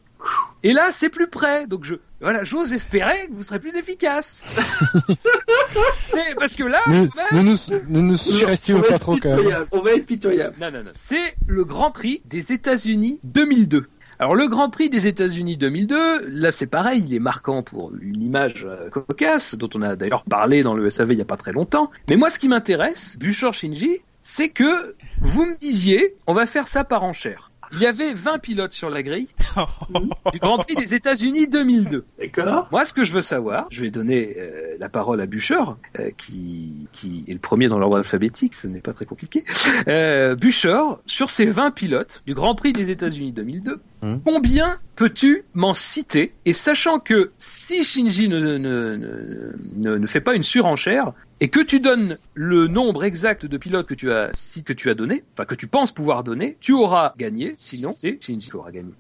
Et 0.66 0.72
là, 0.72 0.88
c'est 0.92 1.10
plus 1.10 1.28
près, 1.28 1.68
donc 1.68 1.84
je, 1.84 1.96
voilà, 2.22 2.46
j'ose 2.46 2.72
espérer 2.72 3.28
que 3.28 3.34
vous 3.34 3.44
serez 3.44 3.60
plus 3.60 3.76
efficace. 3.76 4.42
c'est 6.00 6.36
parce 6.38 6.56
que 6.56 6.64
là, 6.64 6.80
Ne, 6.88 6.94
même- 6.94 7.10
nous, 7.34 7.42
ne 7.44 8.00
nous 8.02 8.14
On 8.14 8.18
surestimons 8.18 8.80
va 8.80 8.88
pas 8.88 8.94
être 8.96 9.00
trop 9.02 9.18
quand 9.18 9.30
même. 9.30 9.38
pitoyable. 9.40 9.68
On 9.74 9.82
va 9.82 9.92
être 9.94 10.06
pitoyable. 10.06 10.56
Non, 10.62 10.72
non, 10.72 10.84
non. 10.86 10.92
C'est 10.96 11.36
le 11.48 11.66
Grand 11.66 11.92
Prix 11.92 12.22
des 12.26 12.52
États-Unis 12.54 13.20
2002. 13.24 13.88
Alors 14.20 14.36
le 14.36 14.48
Grand 14.48 14.70
Prix 14.70 14.90
des 14.90 15.08
États-Unis 15.08 15.58
2002, 15.58 16.28
là 16.28 16.52
c'est 16.52 16.68
pareil, 16.68 17.04
il 17.08 17.14
est 17.16 17.20
marquant 17.20 17.64
pour 17.64 17.92
une 18.00 18.22
image 18.22 18.66
euh, 18.70 18.90
cocasse, 18.90 19.56
dont 19.56 19.70
on 19.74 19.82
a 19.82 19.96
d'ailleurs 19.96 20.24
parlé 20.24 20.62
dans 20.62 20.76
le 20.76 20.90
SAV 20.90 21.14
il 21.14 21.20
y 21.20 21.22
a 21.22 21.26
pas 21.26 21.38
très 21.38 21.52
longtemps. 21.52 21.90
Mais 22.10 22.16
moi 22.16 22.30
ce 22.30 22.40
qui 22.40 22.48
m'intéresse, 22.48 23.18
Buchor 23.20 23.54
Shinji, 23.54 24.00
c'est 24.22 24.50
que 24.50 24.96
vous 25.20 25.46
me 25.46 25.56
disiez, 25.58 26.16
on 26.28 26.34
va 26.34 26.46
faire 26.46 26.68
ça 26.68 26.84
par 26.84 27.04
enchère. 27.04 27.52
Il 27.74 27.80
y 27.82 27.86
avait 27.86 28.14
20 28.14 28.40
pilotes 28.40 28.72
sur 28.74 28.90
la 28.90 29.04
grille 29.04 29.28
du 30.32 30.40
Grand 30.40 30.58
Prix 30.60 30.76
des 30.76 30.94
États-Unis 30.94 31.48
2002. 31.48 32.06
D'accord. 32.20 32.68
Moi, 32.72 32.86
ce 32.86 32.94
que 32.94 33.04
je 33.04 33.12
veux 33.12 33.22
savoir, 33.22 33.68
je 33.70 33.82
vais 33.82 33.92
donner 33.92 34.36
euh, 34.38 34.76
la 34.80 34.90
parole 34.90 35.20
à 35.22 35.26
Bûcher, 35.26 35.58
euh, 36.00 36.10
qui, 36.18 36.88
qui 36.92 37.24
est 37.28 37.34
le 37.34 37.40
premier 37.40 37.68
dans 37.68 37.80
l'ordre 37.80 37.98
alphabétique, 37.98 38.54
ce 38.54 38.68
n'est 38.68 38.80
pas 38.82 38.94
très 38.94 39.06
compliqué. 39.06 39.44
Euh, 39.88 40.36
Bûcher, 40.36 40.82
sur 41.06 41.30
ces 41.30 41.46
20 41.46 41.72
pilotes 41.72 42.22
du 42.26 42.34
Grand 42.34 42.56
Prix 42.56 42.74
des 42.74 42.90
États-Unis 42.92 43.32
2002, 43.34 43.80
Mhm. 44.04 44.20
combien 44.26 44.80
peux-tu 44.98 45.44
m'en 45.54 45.74
citer? 45.74 46.34
Et 46.46 46.52
sachant 46.52 47.00
que 47.00 47.32
si 47.38 47.86
Shinji 47.86 48.28
ne, 48.28 48.38
ne, 48.38 48.58
ne, 48.58 49.54
ne, 49.78 49.98
ne 49.98 50.08
fait 50.08 50.20
pas 50.20 50.36
une 50.36 50.44
surenchère, 50.44 51.14
et 51.44 51.50
que 51.50 51.60
tu 51.60 51.82
donnes 51.82 52.18
le 52.36 52.70
nombre 52.70 53.04
exact 53.04 53.46
de 53.46 53.58
pilotes 53.58 53.86
que 53.86 53.94
tu 53.94 54.10
as, 54.14 54.30
si, 54.34 54.64
que 54.64 54.72
tu 54.72 54.90
as 54.90 54.94
donné, 54.94 55.26
enfin 55.34 55.44
que 55.44 55.56
tu 55.56 55.68
penses 55.68 55.92
pouvoir 55.92 56.24
donner, 56.24 56.56
tu 56.62 56.72
auras 56.72 57.12
gagné, 57.18 57.54
sinon 57.58 57.94
c'est 57.98 58.18
Shinji 58.24 58.50
qui 58.50 58.56
aura 58.56 58.72
gagné. 58.72 58.94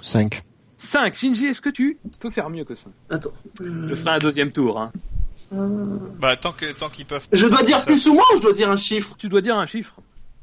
5. 0.00 0.44
5. 0.76 1.14
Shinji, 1.16 1.46
est-ce 1.46 1.60
que 1.60 1.70
tu 1.70 1.98
peux 2.20 2.30
faire 2.30 2.50
mieux 2.50 2.62
que 2.62 2.76
ça 2.76 2.90
Attends. 3.10 3.32
Je 3.82 3.94
ferai 3.96 4.10
un 4.10 4.18
deuxième 4.20 4.52
tour. 4.52 4.80
Hein. 4.80 4.92
Bah 6.20 6.36
tant 6.36 6.52
que 6.52 6.70
tant 6.72 6.88
qu'ils 6.88 7.04
peuvent. 7.04 7.26
Je 7.32 7.48
dois 7.48 7.64
dire 7.64 7.78
Ça- 7.80 7.86
plus 7.86 8.06
ou 8.06 8.14
moins 8.14 8.24
ou 8.32 8.36
je 8.36 8.42
dois 8.42 8.52
dire 8.52 8.70
un 8.70 8.76
chiffre? 8.76 9.16
Tu 9.18 9.28
dois 9.28 9.40
dire 9.40 9.56
un 9.58 9.66
chiffre. 9.66 9.96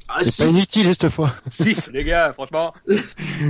Ah, 0.08 0.20
C'est 0.22 0.30
si. 0.30 0.42
pas 0.42 0.48
inutile 0.48 0.88
cette 0.94 1.08
fois. 1.10 1.32
6, 1.50 1.90
les 1.92 2.04
gars, 2.04 2.32
franchement. 2.32 2.72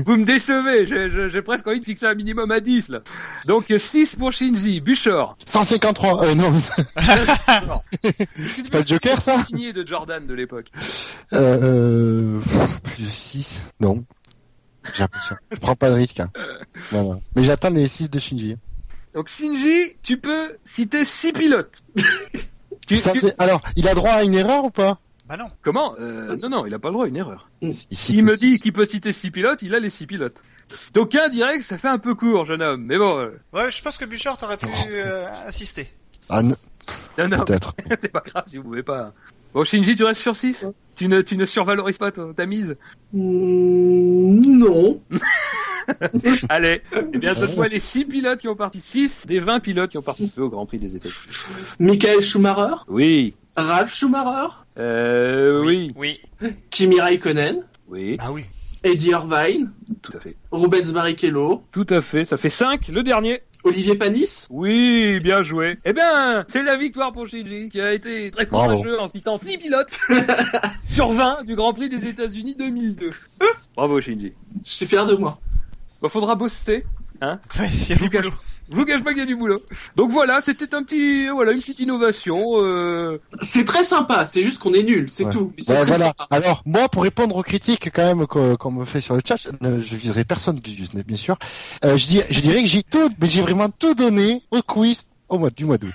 Vous 0.06 0.16
me 0.16 0.24
décevez. 0.24 0.86
J'ai- 0.86 1.42
presque 1.42 1.66
envie 1.66 1.80
de 1.80 1.84
fixer 1.84 2.06
un 2.06 2.14
minimum 2.14 2.50
à 2.50 2.60
10, 2.60 2.88
là. 2.88 3.00
Donc, 3.44 3.66
6 3.76 4.16
pour 4.16 4.32
Shinji. 4.32 4.80
Buchor. 4.80 5.36
153. 5.44 6.24
Euh, 6.24 6.34
non, 6.34 6.52
c'est 8.02 8.70
pas 8.70 8.78
le 8.80 8.84
Joker 8.86 9.20
ça? 9.20 9.42
Signé 9.44 9.72
de 9.72 9.86
Jordan 9.86 10.26
de 10.26 10.34
l'époque. 10.34 10.68
euh, 11.32 11.58
euh, 11.62 12.40
Plus 12.82 13.04
de 13.04 13.08
6. 13.08 13.62
Non. 13.80 14.04
J'ai 14.94 15.02
l'impression. 15.02 15.36
Je 15.50 15.58
prends 15.58 15.74
pas 15.76 15.90
de 15.90 15.94
risque. 15.96 16.20
Hein. 16.20 16.30
Non, 16.92 17.12
non. 17.12 17.16
Mais 17.34 17.42
j'attends 17.44 17.70
les 17.70 17.88
6 17.88 18.08
de 18.10 18.18
Shinji. 18.18 18.56
Donc, 19.14 19.28
Shinji, 19.28 19.96
tu 20.02 20.18
peux 20.18 20.56
citer 20.64 21.04
6 21.04 21.32
pilotes. 21.32 21.82
Tu- 22.86 22.94
Ça, 22.94 23.10
tu- 23.12 23.32
Alors, 23.38 23.60
il 23.74 23.88
a 23.88 23.94
droit 23.94 24.12
à 24.12 24.22
une 24.22 24.34
erreur 24.34 24.64
ou 24.64 24.70
pas? 24.70 25.00
Bah 25.28 25.36
non. 25.36 25.48
Comment 25.62 25.94
euh, 25.98 26.36
Non, 26.36 26.48
non, 26.48 26.66
il 26.66 26.74
a 26.74 26.78
pas 26.78 26.88
le 26.88 26.92
droit 26.92 27.04
à 27.06 27.08
une 27.08 27.16
erreur. 27.16 27.50
Ici, 27.62 27.86
Il 28.16 28.24
me 28.24 28.36
dit 28.36 28.60
qu'il 28.60 28.72
peut 28.72 28.84
citer 28.84 29.10
6 29.12 29.30
pilotes, 29.30 29.62
il 29.62 29.74
a 29.74 29.80
les 29.80 29.90
6 29.90 30.06
pilotes. 30.06 30.42
D'aucuns 30.94 31.28
diraient 31.28 31.58
que 31.58 31.64
ça 31.64 31.78
fait 31.78 31.88
un 31.88 31.98
peu 31.98 32.14
court, 32.14 32.44
jeune 32.44 32.62
homme. 32.62 32.84
Mais 32.84 32.98
bon, 32.98 33.18
euh, 33.18 33.30
Ouais, 33.52 33.70
je 33.70 33.82
pense 33.82 33.98
que 33.98 34.04
Bouchard 34.04 34.36
t'aurait 34.36 34.56
pu 34.56 34.66
euh, 34.92 35.26
assister. 35.46 35.88
Ah, 36.28 36.42
non, 36.42 36.54
non, 37.18 37.28
non, 37.28 37.44
peut-être. 37.44 37.74
c'est 38.00 38.08
pas 38.08 38.22
grave 38.24 38.44
si 38.46 38.56
vous 38.58 38.64
pouvez 38.64 38.82
pas. 38.82 39.12
Bon, 39.54 39.64
Shinji, 39.64 39.94
tu 39.96 40.04
restes 40.04 40.20
sur 40.22 40.36
6 40.36 40.66
tu 40.96 41.08
ne, 41.08 41.20
tu 41.20 41.36
ne 41.36 41.44
survalorises 41.44 41.98
pas 41.98 42.10
ton- 42.10 42.32
ta 42.32 42.46
mise? 42.46 42.74
Mm, 43.12 44.58
Non. 44.58 45.00
Allez, 46.48 46.82
eh 47.12 47.18
bien, 47.18 47.34
cette 47.34 47.54
fois, 47.54 47.68
les 47.68 47.80
6 47.80 48.04
pilotes 48.06 48.40
qui 48.40 48.48
ont 48.48 48.56
participé, 48.56 49.06
6 49.08 49.26
des 49.26 49.38
20 49.40 49.60
pilotes 49.60 49.90
qui 49.90 49.98
ont 49.98 50.02
participé 50.02 50.40
au 50.40 50.48
Grand 50.48 50.66
Prix 50.66 50.78
des 50.78 50.96
États-Unis. 50.96 51.16
Michael 51.78 52.22
Schumacher, 52.22 52.74
Oui, 52.88 53.34
Ralph 53.56 53.94
Schumacher, 53.94 54.54
euh, 54.78 55.62
oui, 55.64 55.92
Oui. 55.96 56.20
Kimi 56.70 57.00
Raikkonen, 57.00 57.64
oui, 57.88 58.16
Ah 58.20 58.32
oui. 58.32 58.44
Eddie 58.82 59.10
Irvine, 59.10 59.70
tout 60.02 60.12
à 60.16 60.20
fait. 60.20 60.36
Rubens 60.52 60.92
Barrichello. 60.92 61.64
Tout 61.72 61.86
à 61.88 62.00
fait, 62.00 62.24
ça 62.24 62.36
fait 62.36 62.48
5. 62.50 62.88
Le 62.88 63.02
dernier, 63.02 63.40
Olivier 63.64 63.96
Panis 63.96 64.46
Oui, 64.48 65.18
bien 65.20 65.42
joué. 65.42 65.78
Eh 65.84 65.92
bien, 65.92 66.44
c'est 66.46 66.62
la 66.62 66.76
victoire 66.76 67.12
pour 67.12 67.26
Shinji, 67.26 67.68
qui 67.68 67.80
a 67.80 67.92
été 67.92 68.30
très 68.30 68.46
courageux 68.46 69.00
en 69.00 69.08
citant 69.08 69.38
6 69.38 69.58
pilotes 69.58 69.98
sur 70.84 71.10
20 71.10 71.42
du 71.44 71.56
Grand 71.56 71.72
Prix 71.72 71.88
des 71.88 72.06
États-Unis 72.06 72.54
2002. 72.56 73.10
Bravo 73.74 74.00
Shinji. 74.00 74.34
Je 74.64 74.70
suis 74.70 74.86
fier 74.86 75.04
de 75.04 75.14
moi. 75.14 75.40
Bah, 76.00 76.08
faudra 76.08 76.36
bosser. 76.36 76.84
Hein 77.20 77.40
Ouais, 77.58 77.68
il 77.72 77.88
y 77.88 77.92
a 77.92 77.96
du 77.96 78.08
boulot. 78.08 78.30
Je 78.70 78.76
vous 78.76 78.84
cache 78.84 79.02
pas 79.02 79.10
qu'il 79.10 79.20
y 79.20 79.22
a 79.22 79.26
du 79.26 79.36
boulot. 79.36 79.62
Donc 79.94 80.10
voilà, 80.10 80.40
c'était 80.40 80.74
un 80.74 80.82
petit, 80.82 81.28
voilà, 81.28 81.52
une 81.52 81.60
petite 81.60 81.78
innovation. 81.80 82.42
Euh... 82.56 83.18
C'est 83.40 83.64
très 83.64 83.84
sympa, 83.84 84.24
c'est 84.24 84.42
juste 84.42 84.58
qu'on 84.58 84.74
est 84.74 84.82
nul, 84.82 85.08
c'est 85.08 85.24
Ouais. 85.24 85.32
tout. 85.32 85.52
Mais 85.56 85.62
c'est 85.62 85.72
Ouais, 85.72 85.78
très 85.82 85.86
voilà. 85.88 86.06
sympa. 86.06 86.26
Alors, 86.30 86.62
moi, 86.66 86.88
pour 86.88 87.02
répondre 87.04 87.36
aux 87.36 87.42
critiques 87.42 87.90
quand 87.92 88.04
même 88.04 88.26
qu'on 88.26 88.70
me 88.70 88.84
fait 88.84 89.00
sur 89.00 89.14
le 89.14 89.20
chat, 89.26 89.36
je, 89.62 89.96
viserai 89.96 90.24
personne, 90.24 90.58
Gus 90.60 90.76
Gus, 90.76 90.94
bien 90.94 91.16
sûr. 91.16 91.38
Euh, 91.84 91.96
je, 91.96 92.06
dis, 92.06 92.20
je 92.28 92.40
dirais 92.40 92.62
que 92.62 92.68
j'ai 92.68 92.82
tout, 92.82 93.10
mais 93.20 93.28
j'ai 93.28 93.42
vraiment 93.42 93.68
tout 93.68 93.94
donné 93.94 94.42
au 94.50 94.62
quiz 94.62 95.04
au 95.28 95.38
mois 95.38 95.50
du 95.50 95.64
mois 95.64 95.78
d'août. 95.78 95.92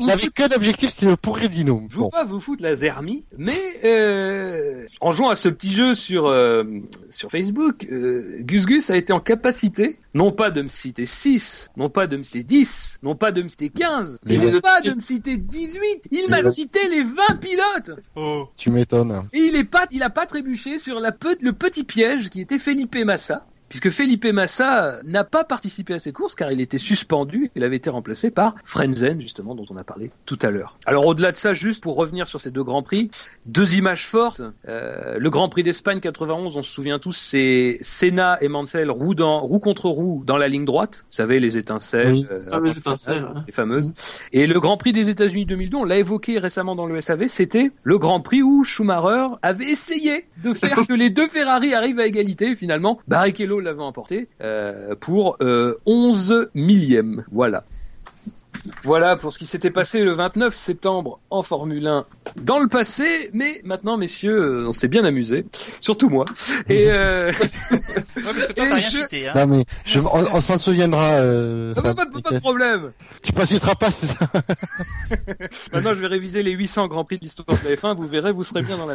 J'avais 0.00 0.18
foutre, 0.18 0.32
qu'un 0.34 0.48
objectif, 0.54 0.90
c'était 0.90 1.06
le 1.10 1.16
pourrir 1.16 1.48
Dino. 1.50 1.82
je 1.90 1.96
veux 1.96 2.02
Bon. 2.02 2.10
pas 2.10 2.24
vous 2.24 2.40
foutre 2.40 2.62
la 2.62 2.76
zermie, 2.76 3.24
mais 3.36 3.56
euh, 3.84 4.86
en 5.00 5.10
jouant 5.12 5.30
à 5.30 5.36
ce 5.36 5.48
petit 5.48 5.72
jeu 5.72 5.94
sur 5.94 6.26
euh, 6.26 6.64
sur 7.08 7.30
Facebook, 7.30 7.86
euh, 7.90 8.36
Gus 8.40 8.66
Gus 8.66 8.90
a 8.90 8.96
été 8.96 9.12
en 9.12 9.20
capacité, 9.20 9.98
non 10.14 10.32
pas 10.32 10.50
de 10.50 10.62
me 10.62 10.68
citer 10.68 11.06
6, 11.06 11.70
non 11.76 11.88
pas 11.90 12.06
de 12.06 12.16
me 12.16 12.22
citer 12.22 12.42
10, 12.42 12.98
non 13.02 13.14
pas 13.16 13.32
de 13.32 13.42
me 13.42 13.48
citer 13.48 13.70
15, 13.70 14.18
Les 14.24 14.38
non 14.38 14.60
pas 14.60 14.80
de 14.80 14.92
me 14.92 15.00
citer 15.00 15.36
18, 15.36 15.80
il 16.10 16.28
m'a 16.28 16.50
cité 16.50 16.88
les 16.88 17.02
20 17.02 17.12
pilotes 17.40 17.90
Oh, 18.14 18.48
Tu 18.56 18.70
m'étonnes. 18.70 19.28
Et 19.32 19.38
il 19.38 19.56
est 19.56 19.64
pas, 19.64 19.86
il 19.90 20.02
a 20.02 20.10
pas 20.10 20.26
trébuché 20.26 20.78
sur 20.78 21.00
la 21.00 21.12
pe- 21.12 21.36
le 21.40 21.52
petit 21.52 21.84
piège 21.84 22.30
qui 22.30 22.40
était 22.40 22.58
Felipe 22.58 22.96
Massa. 23.04 23.46
Puisque 23.68 23.90
Felipe 23.90 24.24
Massa 24.26 25.00
n'a 25.04 25.24
pas 25.24 25.44
participé 25.44 25.94
à 25.94 25.98
ces 25.98 26.12
courses 26.12 26.34
car 26.34 26.52
il 26.52 26.60
était 26.60 26.78
suspendu, 26.78 27.50
il 27.56 27.64
avait 27.64 27.76
été 27.76 27.90
remplacé 27.90 28.30
par 28.30 28.54
Frenzen 28.64 29.20
justement 29.20 29.54
dont 29.54 29.66
on 29.70 29.76
a 29.76 29.84
parlé 29.84 30.10
tout 30.24 30.38
à 30.42 30.50
l'heure. 30.50 30.78
Alors 30.86 31.06
au-delà 31.06 31.32
de 31.32 31.36
ça, 31.36 31.52
juste 31.52 31.82
pour 31.82 31.96
revenir 31.96 32.28
sur 32.28 32.40
ces 32.40 32.50
deux 32.50 32.62
grands 32.64 32.82
prix, 32.82 33.10
deux 33.46 33.74
images 33.74 34.06
fortes. 34.06 34.42
Euh, 34.68 35.16
le 35.18 35.30
Grand 35.30 35.48
Prix 35.48 35.62
d'Espagne 35.62 36.00
91, 36.00 36.56
on 36.56 36.62
se 36.62 36.70
souvient 36.72 36.98
tous, 36.98 37.16
c'est 37.16 37.78
Senna 37.80 38.38
et 38.40 38.48
Mansell 38.48 38.90
roue 38.90 39.14
dans 39.14 39.40
roue 39.40 39.58
contre 39.58 39.88
roue 39.88 40.22
dans 40.24 40.36
la 40.36 40.48
ligne 40.48 40.64
droite. 40.64 41.04
Vous 41.10 41.16
savez 41.16 41.40
les 41.40 41.58
étincelles, 41.58 42.12
Oui. 42.12 42.26
euh, 42.30 42.40
hein. 42.52 43.44
les 43.46 43.52
fameuses. 43.52 43.92
Et 44.32 44.46
le 44.46 44.60
Grand 44.60 44.76
Prix 44.76 44.92
des 44.92 45.08
États-Unis 45.08 45.46
2002, 45.46 45.76
on 45.76 45.84
l'a 45.84 45.98
évoqué 45.98 46.38
récemment 46.38 46.74
dans 46.76 46.86
le 46.86 47.00
SAV, 47.00 47.28
c'était 47.28 47.70
le 47.82 47.98
Grand 47.98 48.20
Prix 48.20 48.42
où 48.42 48.64
Schumacher 48.64 49.26
avait 49.42 49.70
essayé 49.70 50.26
de 50.42 50.52
faire 50.52 50.76
que 50.88 50.92
les 50.92 51.10
deux 51.10 51.28
Ferrari 51.28 51.74
arrivent 51.74 52.00
à 52.00 52.06
égalité. 52.06 52.54
Finalement, 52.56 52.98
Barrichello 53.08 53.55
l'avait 53.60 53.82
emporté 53.82 54.28
euh, 54.40 54.94
pour 54.96 55.36
euh, 55.40 55.74
11 55.86 56.48
millième. 56.54 57.24
Voilà. 57.32 57.64
Voilà 58.82 59.16
pour 59.16 59.32
ce 59.32 59.38
qui 59.38 59.46
s'était 59.46 59.70
passé 59.70 60.00
le 60.00 60.12
29 60.14 60.52
septembre 60.56 61.20
en 61.30 61.42
Formule 61.44 61.86
1 61.86 62.04
dans 62.40 62.58
le 62.58 62.66
passé, 62.68 63.30
mais 63.32 63.60
maintenant, 63.64 63.96
messieurs, 63.96 64.36
euh, 64.64 64.68
on 64.68 64.72
s'est 64.72 64.88
bien 64.88 65.04
amusé, 65.04 65.44
surtout 65.80 66.08
moi. 66.08 66.24
Et 66.68 66.86
euh, 66.90 67.30
ouais, 67.70 67.80
parce 68.16 68.46
que 68.46 68.52
toi 68.54 68.66
t'as 68.66 68.74
rien 68.74 68.78
je- 68.78 68.96
cité, 68.96 69.28
hein. 69.28 69.32
Non, 69.36 69.46
mais 69.46 69.64
je, 69.84 70.00
on, 70.00 70.08
on 70.34 70.40
s'en 70.40 70.56
souviendra. 70.58 71.12
Euh, 71.12 71.74
pas, 71.74 71.82
Fab, 71.82 71.96
pas, 71.96 72.20
pas 72.22 72.30
de 72.34 72.40
problème. 72.40 72.92
tu 73.22 73.32
préciseras 73.32 73.74
pas, 73.76 73.90
c'est 73.92 74.06
ça. 74.06 74.26
Maintenant, 75.72 75.94
je 75.94 76.00
vais 76.00 76.08
réviser 76.08 76.42
les 76.42 76.52
800 76.52 76.88
grands 76.88 77.04
prix 77.04 77.16
de 77.16 77.20
l'histoire 77.20 77.46
de 77.62 77.68
la 77.68 77.76
F1. 77.76 77.94
Vous 77.94 78.08
verrez, 78.08 78.32
vous 78.32 78.42
serez 78.42 78.62
bien 78.62 78.76
dans 78.78 78.86
la. 78.86 78.94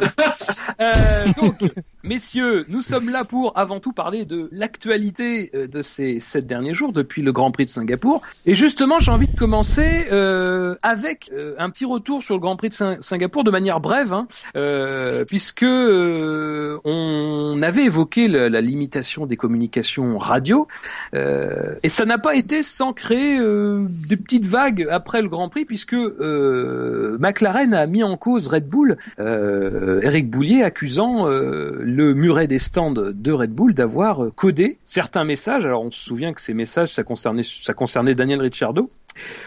Euh, 0.80 1.24
donc, 1.40 1.62
messieurs, 2.04 2.64
nous 2.68 2.82
sommes 2.82 3.10
là 3.10 3.24
pour 3.24 3.56
avant 3.56 3.80
tout 3.80 3.92
parler 3.92 4.24
de 4.24 4.48
l'actualité 4.52 5.50
euh, 5.54 5.66
de 5.66 5.82
ces 5.82 6.20
sept 6.20 6.46
derniers 6.46 6.74
jours 6.74 6.92
depuis 6.92 7.22
le 7.22 7.32
Grand 7.32 7.50
Prix 7.50 7.66
de 7.66 7.70
Singapour. 7.70 8.22
Et 8.46 8.54
justement, 8.54 8.98
j'ai 8.98 9.10
envie 9.10 9.28
de 9.28 9.36
commencer 9.36 10.06
euh, 10.10 10.74
avec 10.82 11.30
euh, 11.32 11.54
un 11.58 11.70
petit 11.70 11.84
retour 11.84 12.22
sur 12.22 12.34
le 12.34 12.40
Grand 12.40 12.56
Prix 12.56 12.70
de 12.70 12.74
Sing- 12.74 13.00
Singapour 13.00 13.44
de 13.44 13.50
manière 13.50 13.80
brève, 13.80 14.12
hein, 14.12 14.26
euh, 14.56 15.24
puisque 15.24 15.62
euh, 15.62 16.78
on 16.84 17.60
avait 17.62 17.84
évoqué 17.84 18.28
la, 18.28 18.60
limitation 18.60 19.26
des 19.26 19.36
communications 19.36 20.18
radio, 20.18 20.68
et 21.14 21.88
ça 21.88 22.04
n'a 22.04 22.18
pas 22.18 22.36
été 22.36 22.62
sans 22.62 22.92
créer 22.92 23.38
des 23.38 24.16
petites 24.16 24.46
vagues 24.46 24.86
après 24.90 25.20
le 25.20 25.28
Grand 25.28 25.48
Prix, 25.48 25.64
puisque 25.64 25.94
McLaren 27.18 27.74
a 27.74 27.86
mis 27.86 28.04
en 28.04 28.16
cause 28.16 28.46
Red 28.46 28.68
Bull, 28.68 28.96
Eric 29.18 30.30
Boulier 30.30 30.62
accusant 30.62 31.26
le 31.92 32.14
muret 32.14 32.46
des 32.46 32.58
stands 32.58 32.92
de 32.92 33.32
Red 33.32 33.52
Bull 33.52 33.74
d'avoir 33.74 34.24
euh, 34.24 34.30
codé 34.34 34.78
certains 34.84 35.24
messages. 35.24 35.66
Alors 35.66 35.82
on 35.82 35.90
se 35.90 36.00
souvient 36.00 36.32
que 36.32 36.40
ces 36.40 36.54
messages, 36.54 36.92
ça 36.92 37.04
concernait, 37.04 37.42
ça 37.42 37.74
concernait 37.74 38.14
Daniel 38.14 38.40
Ricciardo. 38.40 38.90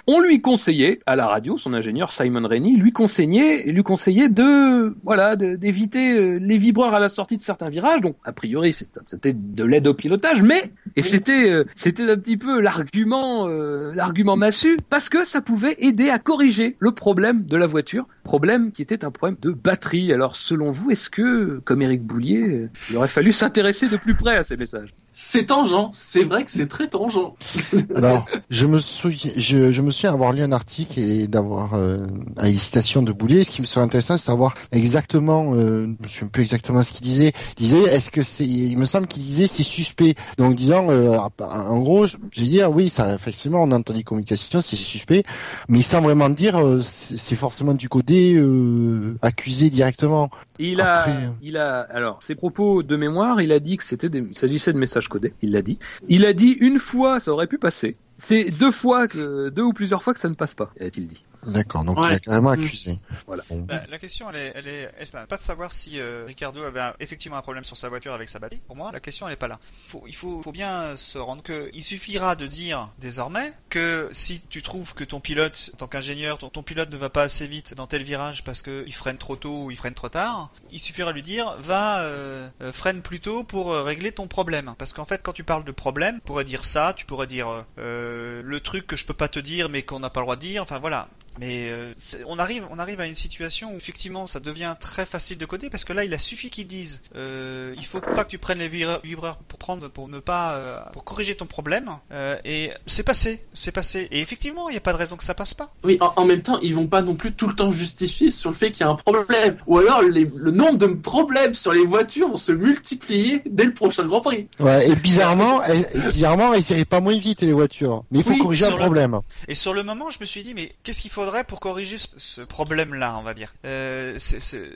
On 0.08 0.21
lui 0.21 0.41
conseillait 0.41 0.99
à 1.06 1.15
la 1.15 1.28
radio, 1.28 1.58
son 1.58 1.73
ingénieur 1.73 2.12
Simon 2.12 2.47
Rennie 2.47 2.75
lui 2.75 2.91
conseillait, 2.91 3.63
lui 3.63 3.84
conseillait 3.84 4.30
de 4.30 4.95
voilà 5.04 5.36
d'éviter 5.36 6.17
euh, 6.17 6.39
les 6.39 6.58
vibreurs 6.58 6.93
à 6.93 6.99
la 6.99 7.10
sortie 7.10 7.38
de 7.38 7.41
certains 7.41 7.69
virages. 7.69 8.01
Donc 8.01 8.15
a 8.23 8.32
priori 8.32 8.73
c'était 8.73 9.34
de 9.34 9.63
l'aide 9.63 9.88
au 9.88 9.93
pilotage, 9.93 10.43
mais 10.43 10.71
et 10.95 11.01
c'était 11.01 11.49
euh, 11.49 11.65
c'était 11.75 12.10
un 12.10 12.17
petit 12.17 12.38
peu 12.38 12.60
l'argument 12.60 13.47
euh, 13.47 13.93
l'argument 13.93 14.38
massu 14.38 14.78
parce 14.89 15.10
que 15.10 15.23
ça 15.23 15.41
pouvait 15.41 15.75
aider 15.80 16.10
à 16.10 16.19
corriger 16.19 16.75
le 16.80 16.91
problème 16.91 17.45
de 17.45 17.58
la 17.58 17.65
voiture, 17.65 18.08
problème 18.23 18.71
qui 18.71 18.82
était 18.82 19.06
un 19.06 19.12
problème 19.12 19.38
de 19.41 19.51
batterie. 19.51 20.13
Alors 20.13 20.36
selon 20.36 20.71
vous, 20.71 20.91
est-ce 20.91 21.10
que 21.10 21.60
comme 21.65 21.82
Eric 21.82 22.04
Boulier, 22.04 22.41
euh, 22.41 22.69
il 22.89 22.97
aurait 22.97 23.08
fallu 23.08 23.32
s'intéresser 23.32 23.88
de 23.88 23.97
plus 23.97 24.15
près 24.15 24.38
à 24.38 24.43
ces 24.43 24.58
messages? 24.58 24.93
C'est 25.17 25.45
tangent, 25.45 25.91
c'est 25.93 26.25
vrai 26.25 26.43
que 26.43 26.51
c'est 26.51 26.67
très 26.67 26.89
tangent. 26.89 27.32
Alors, 27.95 28.25
je 28.49 28.65
me 28.65 28.80
souviens, 28.80 29.32
je, 29.38 29.71
je 29.71 29.82
me 29.82 29.89
souviens 29.89 30.12
avoir 30.12 30.34
lu 30.34 30.41
un 30.41 30.51
article 30.51 30.99
et 30.99 31.28
d'avoir 31.28 31.73
euh, 31.75 31.95
à 32.36 32.47
les 32.47 32.58
citations 32.58 33.01
de 33.01 33.13
Boulier. 33.13 33.45
Ce 33.45 33.49
qui 33.49 33.62
me 33.62 33.65
serait 33.65 33.86
intéressant, 33.86 34.17
c'est 34.17 34.25
savoir 34.25 34.56
exactement, 34.73 35.54
euh, 35.54 35.88
je 36.01 36.04
me 36.04 36.08
souviens 36.10 36.28
plus 36.28 36.41
exactement 36.41 36.84
ce 36.84 36.91
qu'il 36.91 37.04
disait. 37.04 37.32
Il 37.58 37.62
disait, 37.62 37.84
est-ce 37.84 38.12
que 38.12 38.23
c'est, 38.23 38.45
il 38.45 38.78
me 38.78 38.84
semble 38.84 39.08
qu'il 39.08 39.23
disait 39.23 39.47
c'est 39.47 39.63
suspect. 39.63 40.15
Donc 40.38 40.54
disant, 40.56 40.88
euh, 40.89 41.17
en 41.39 41.80
gros, 41.80 42.08
je 42.08 42.17
vais 42.36 42.47
dire 42.47 42.69
oui, 42.69 42.89
ça 42.89 43.13
effectivement, 43.13 43.63
on 43.63 43.71
entend 43.71 43.93
les 43.93 44.04
communications, 44.04 44.60
c'est 44.60 44.75
suspect, 44.75 45.23
mais 45.69 45.82
sans 45.82 46.01
vraiment 46.01 46.28
dire, 46.28 46.58
euh, 46.58 46.82
c'est 46.82 47.38
forcément 47.38 47.73
du 47.73 47.88
côté 47.88 48.36
euh, 48.36 49.17
accusé 49.21 49.69
directement. 49.69 50.30
Il 50.60 50.82
a, 50.82 51.00
Après, 51.00 51.12
euh, 51.12 51.30
il 51.41 51.58
a, 51.58 51.82
alors, 51.82 52.22
ses 52.24 52.36
propos 52.36 52.84
de 52.84 52.96
mémoire, 52.96 53.41
il 53.41 53.52
a 53.52 53.60
dit 53.60 53.78
que 53.78 53.84
c'était 53.84 54.10
des, 54.10 54.20
il 54.20 54.38
s'agissait 54.38 54.74
de 54.74 54.78
messages 54.78 55.10
codés. 55.10 55.34
Il 55.41 55.52
l'a 55.52 55.62
dit. 55.62 55.80
Il 56.08 56.26
a 56.26 56.34
dit 56.34 56.52
une 56.60 56.80
fois, 56.80 57.20
ça 57.20 57.32
aurait 57.32 57.48
pu 57.48 57.58
passer. 57.58 57.98
C'est 58.18 58.46
deux 58.46 58.72
fois 58.72 59.08
que, 59.08 59.50
deux 59.50 59.63
ou 59.63 59.74
plusieurs 59.74 60.04
fois 60.04 60.13
que 60.13 60.20
ça 60.20 60.30
ne 60.30 60.36
passe 60.36 60.56
pas, 60.56 60.72
a-t-il 60.80 61.08
dit. 61.08 61.24
D'accord, 61.46 61.84
donc 61.86 61.98
Ouais. 62.00 62.10
il 62.12 62.14
a 62.16 62.20
carrément 62.20 62.50
Mm. 62.52 62.64
accusé. 62.64 63.00
Voilà. 63.28 63.44
Bon. 63.50 63.66
La, 63.90 63.98
question, 64.00 64.30
elle 64.30 64.36
est, 64.38 64.52
elle 64.56 64.68
est, 64.68 64.92
est-ce 65.00 65.12
pas 65.12 65.38
de 65.38 65.42
savoir 65.42 65.72
si 65.72 66.00
euh, 66.00 66.24
Ricardo 66.28 66.64
avait 66.64 66.80
un- 66.82 66.94
effectivement 67.00 67.38
un 67.38 67.42
problème 67.42 67.64
sur 67.64 67.78
sa 67.78 67.90
voiture 67.90 68.14
avec 68.14 68.30
sa 68.30 68.40
batterie. 68.40 68.62
Pour 68.68 68.76
moi, 68.76 68.92
la 68.92 69.00
question, 69.00 69.28
elle 69.28 69.34
est 69.34 69.38
pas 69.38 69.48
là. 69.48 69.60
Faut, 69.88 70.04
il 70.08 70.16
faut, 70.16 70.42
faut 70.42 70.52
bien 70.52 70.96
se 70.96 71.18
rendre 71.18 71.44
que 71.44 71.70
il 71.74 71.84
suffira 71.84 72.36
de 72.36 72.48
dire 72.48 72.90
désormais 73.00 73.54
que 73.70 74.10
si 74.14 74.42
tu 74.50 74.62
trouves 74.62 74.94
que 74.94 75.04
ton 75.04 75.20
pilote, 75.20 75.70
en 75.74 75.78
tant 75.78 75.88
qu'ingénieur, 75.88 76.38
ton, 76.38 76.50
ton 76.50 76.64
pilote 76.64 76.90
ne 76.92 76.98
va 76.98 77.10
pas 77.10 77.24
assez 77.24 77.48
vite 77.48 77.74
dans 77.76 77.88
tel 77.88 78.04
virage 78.04 78.44
parce 78.44 78.62
que 78.62 78.84
il 78.88 78.94
freine 78.94 79.18
trop 79.18 79.36
tôt 79.36 79.66
ou 79.66 79.72
il 79.72 79.78
freine 79.78 79.94
trop 79.94 80.10
tard, 80.10 80.50
il 80.72 80.80
suffira 80.80 81.10
de 81.12 81.16
lui 81.16 81.24
dire 81.24 81.56
va 81.60 82.02
euh, 82.02 82.48
euh, 82.62 82.72
freine 82.72 83.02
plus 83.02 83.20
tôt 83.20 83.44
pour 83.44 83.72
euh, 83.72 83.84
régler 83.84 84.12
ton 84.12 84.28
problème. 84.28 84.74
Parce 84.78 84.94
qu'en 84.94 85.06
fait, 85.06 85.22
quand 85.24 85.34
tu 85.34 85.44
parles 85.44 85.64
de 85.64 85.72
problème, 85.72 86.16
tu 86.16 86.22
pourrais 86.22 86.46
dire 86.46 86.66
ça, 86.66 86.94
tu 86.96 87.06
pourrais 87.06 87.28
dire 87.28 87.66
euh, 87.78 88.42
le 88.44 88.60
truc 88.60 88.88
que 88.88 88.96
je 88.98 89.06
peux 89.06 89.14
pas 89.14 89.28
te 89.28 89.40
dire 89.40 89.70
mais 89.70 89.84
qu'on 89.84 90.00
n'a 90.00 90.10
pas 90.10 90.20
le 90.20 90.26
droit 90.26 90.36
de 90.36 90.42
dire. 90.42 90.64
Enfin 90.64 90.80
voilà. 90.80 91.08
Mais 91.39 91.67
euh, 91.69 91.93
on 92.28 92.39
arrive, 92.39 92.65
on 92.71 92.80
arrive 92.80 93.00
à 93.02 93.08
une 93.08 93.15
situation 93.15 93.74
où 93.74 93.78
effectivement 93.78 94.26
ça 94.28 94.39
devient 94.39 94.76
très 94.80 95.06
facile 95.06 95.38
de 95.38 95.45
coder 95.45 95.69
parce 95.69 95.84
que 95.84 95.93
là 95.93 96.04
il 96.06 96.13
a 96.13 96.17
suffi 96.17 96.50
qu'ils 96.50 96.67
disent 96.67 97.02
euh, 97.15 97.74
il 97.78 97.86
faut 97.86 98.00
pas 98.00 98.24
que 98.24 98.30
tu 98.30 98.38
prennes 98.38 98.60
les 98.60 98.69
vibreurs 98.69 99.38
pour 99.48 99.60
prendre 99.60 99.88
pour 99.89 100.08
ne 100.08 100.19
pas 100.19 100.54
euh, 100.56 100.80
pour 100.93 101.04
corriger 101.04 101.36
ton 101.36 101.45
problème 101.45 101.89
euh, 102.12 102.38
et 102.45 102.71
c'est 102.86 103.04
passé, 103.04 103.43
c'est 103.54 103.71
passé 103.74 104.08
et 104.12 104.21
effectivement 104.21 104.69
il 104.69 104.74
n'y 104.74 104.78
a 104.78 104.82
pas 104.82 104.93
de 104.93 104.98
raison 104.98 105.17
que 105.17 105.24
ça 105.26 105.34
passe 105.34 105.54
pas. 105.54 105.74
Oui, 105.84 105.98
en, 106.00 106.13
en 106.15 106.26
même 106.26 106.41
temps, 106.41 106.60
ils 106.62 106.74
vont 106.74 106.88
pas 106.88 107.02
non 107.02 107.15
plus 107.15 107.34
tout 107.34 107.48
le 107.48 107.56
temps 107.56 107.71
justifier 107.71 108.32
sur 108.32 108.50
le 108.50 108.56
fait 108.56 108.71
qu'il 108.71 108.82
y 108.86 108.88
a 108.88 108.89
un 108.89 108.95
problème. 108.95 109.58
Ou 109.67 109.78
alors, 109.80 110.02
les- 110.04 110.30
le 110.36 110.52
nombre 110.52 110.78
de 110.78 110.88
problèmes 110.88 111.54
sur 111.54 111.74
les 111.74 111.86
voitures 111.86 112.30
vont 112.30 112.38
se 112.38 112.52
multiplier 112.52 113.41
dès 113.45 113.65
le 113.65 113.74
prochain 113.74 114.06
Grand 114.06 114.21
Prix. 114.21 114.48
Ouais, 114.60 114.89
et 114.89 114.95
bizarrement, 114.95 115.62
elles, 115.63 115.86
bizarrement, 116.12 116.54
elles 116.54 116.63
iraient 116.71 116.86
pas 116.86 117.00
moins 117.02 117.17
vite 117.17 117.41
les 117.41 117.54
voitures. 117.54 118.04
Mais 118.12 118.19
il 118.19 118.24
faut 118.24 118.32
Oui, 118.32 118.39
corriger 118.39 118.65
un 118.65 118.71
le- 118.71 118.78
problème. 118.78 119.19
Et 119.48 119.56
sur 119.56 119.74
le 119.74 119.84
moment 119.84 120.10
je 120.10 120.19
me 120.21 120.26
suis 120.26 120.43
dit 120.43 120.54
mais 120.54 120.74
qu'est-ce 120.84 121.02
qu'il 121.02 121.12
faut 121.12 121.25
faudrait 121.26 121.44
pour 121.44 121.60
corriger 121.60 121.98
ce, 121.98 122.08
ce 122.18 122.42
problème-là, 122.42 123.18
on 123.18 123.24
va 123.24 123.34
dire, 123.34 123.54
euh, 123.66 124.18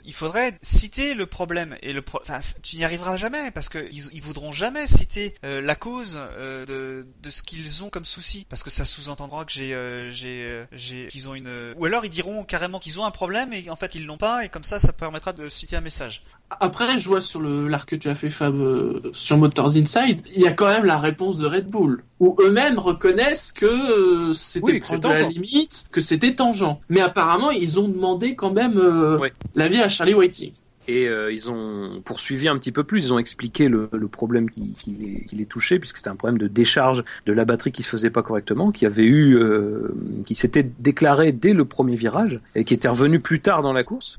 il 0.04 0.12
faudrait 0.12 0.58
citer 0.62 1.14
le 1.14 1.26
problème 1.26 1.76
et 1.82 1.92
le, 1.92 2.02
pro- 2.02 2.20
enfin, 2.22 2.40
tu 2.62 2.76
n'y 2.76 2.84
arriveras 2.84 3.16
jamais 3.16 3.50
parce 3.52 3.68
que 3.68 3.78
ils, 3.92 4.08
ils 4.12 4.22
voudront 4.22 4.52
jamais 4.52 4.86
citer 4.86 5.34
euh, 5.44 5.60
la 5.60 5.74
cause 5.76 6.18
euh, 6.18 6.66
de, 6.66 7.06
de 7.22 7.30
ce 7.30 7.42
qu'ils 7.42 7.84
ont 7.84 7.88
comme 7.90 8.04
souci, 8.04 8.46
parce 8.48 8.62
que 8.62 8.70
ça 8.70 8.84
sous-entendra 8.84 9.44
que 9.44 9.52
j'ai, 9.52 9.74
euh, 9.74 10.10
j'ai, 10.10 10.64
j'ai, 10.72 11.06
qu'ils 11.06 11.28
ont 11.28 11.34
une, 11.34 11.74
ou 11.78 11.84
alors 11.84 12.04
ils 12.04 12.10
diront 12.10 12.44
carrément 12.44 12.78
qu'ils 12.78 12.98
ont 12.98 13.04
un 13.04 13.10
problème 13.10 13.52
et 13.52 13.70
en 13.70 13.76
fait 13.76 13.94
ils 13.94 14.04
l'ont 14.04 14.18
pas 14.18 14.44
et 14.44 14.48
comme 14.48 14.64
ça, 14.64 14.80
ça 14.80 14.92
permettra 14.92 15.32
de 15.32 15.48
citer 15.48 15.76
un 15.76 15.80
message. 15.80 16.22
Après, 16.58 16.98
je 16.98 17.06
vois 17.06 17.22
sur 17.22 17.40
le 17.40 17.68
l'arc 17.68 17.88
que 17.90 17.94
tu 17.94 18.08
as 18.08 18.16
fait, 18.16 18.28
Fab, 18.28 18.56
euh, 18.56 19.12
sur 19.14 19.36
Motors 19.36 19.76
Inside, 19.76 20.20
il 20.34 20.40
y 20.42 20.48
a 20.48 20.52
quand 20.52 20.66
même 20.66 20.84
la 20.84 20.98
réponse 20.98 21.38
de 21.38 21.46
Red 21.46 21.68
Bull, 21.68 22.02
où 22.18 22.36
eux-mêmes 22.40 22.76
reconnaissent 22.76 23.52
que 23.52 23.66
euh, 23.66 24.32
c'était 24.32 24.72
Oui, 24.72 24.82
c'est 24.84 24.98
de 24.98 25.06
la 25.08 25.22
limite, 25.28 25.86
que 25.92 26.00
c'était 26.00 26.39
tangent. 26.40 26.76
Mais 26.88 27.00
apparemment, 27.00 27.50
ils 27.50 27.78
ont 27.78 27.88
demandé 27.88 28.34
quand 28.34 28.52
même 28.52 28.78
euh, 28.78 29.18
Ouais. 29.18 29.32
l'avis 29.54 29.80
à 29.80 29.88
Charlie 29.88 30.14
Whiting. 30.14 30.52
Et 30.88 31.06
euh, 31.06 31.30
ils 31.32 31.48
ont 31.50 32.00
poursuivi 32.04 32.48
un 32.48 32.58
petit 32.58 32.72
peu 32.72 32.82
plus, 32.84 33.04
ils 33.06 33.12
ont 33.12 33.18
expliqué 33.18 33.68
le, 33.68 33.88
le 33.92 34.08
problème 34.08 34.50
qui, 34.50 34.72
qui, 34.72 34.90
les, 34.98 35.24
qui 35.26 35.36
les 35.36 35.44
touchait, 35.46 35.78
puisque 35.78 35.98
c'était 35.98 36.08
un 36.08 36.16
problème 36.16 36.38
de 36.38 36.48
décharge 36.48 37.04
de 37.26 37.32
la 37.32 37.44
batterie 37.44 37.70
qui 37.70 37.82
se 37.82 37.88
faisait 37.90 38.10
pas 38.10 38.22
correctement, 38.22 38.72
qui 38.72 38.86
avait 38.86 39.04
eu, 39.04 39.36
euh, 39.36 39.94
qui 40.26 40.34
s'était 40.34 40.64
déclaré 40.80 41.32
dès 41.32 41.52
le 41.52 41.64
premier 41.64 41.94
virage 41.96 42.40
et 42.56 42.64
qui 42.64 42.74
était 42.74 42.88
revenu 42.88 43.20
plus 43.20 43.40
tard 43.40 43.62
dans 43.62 43.74
la 43.74 43.84
course. 43.84 44.18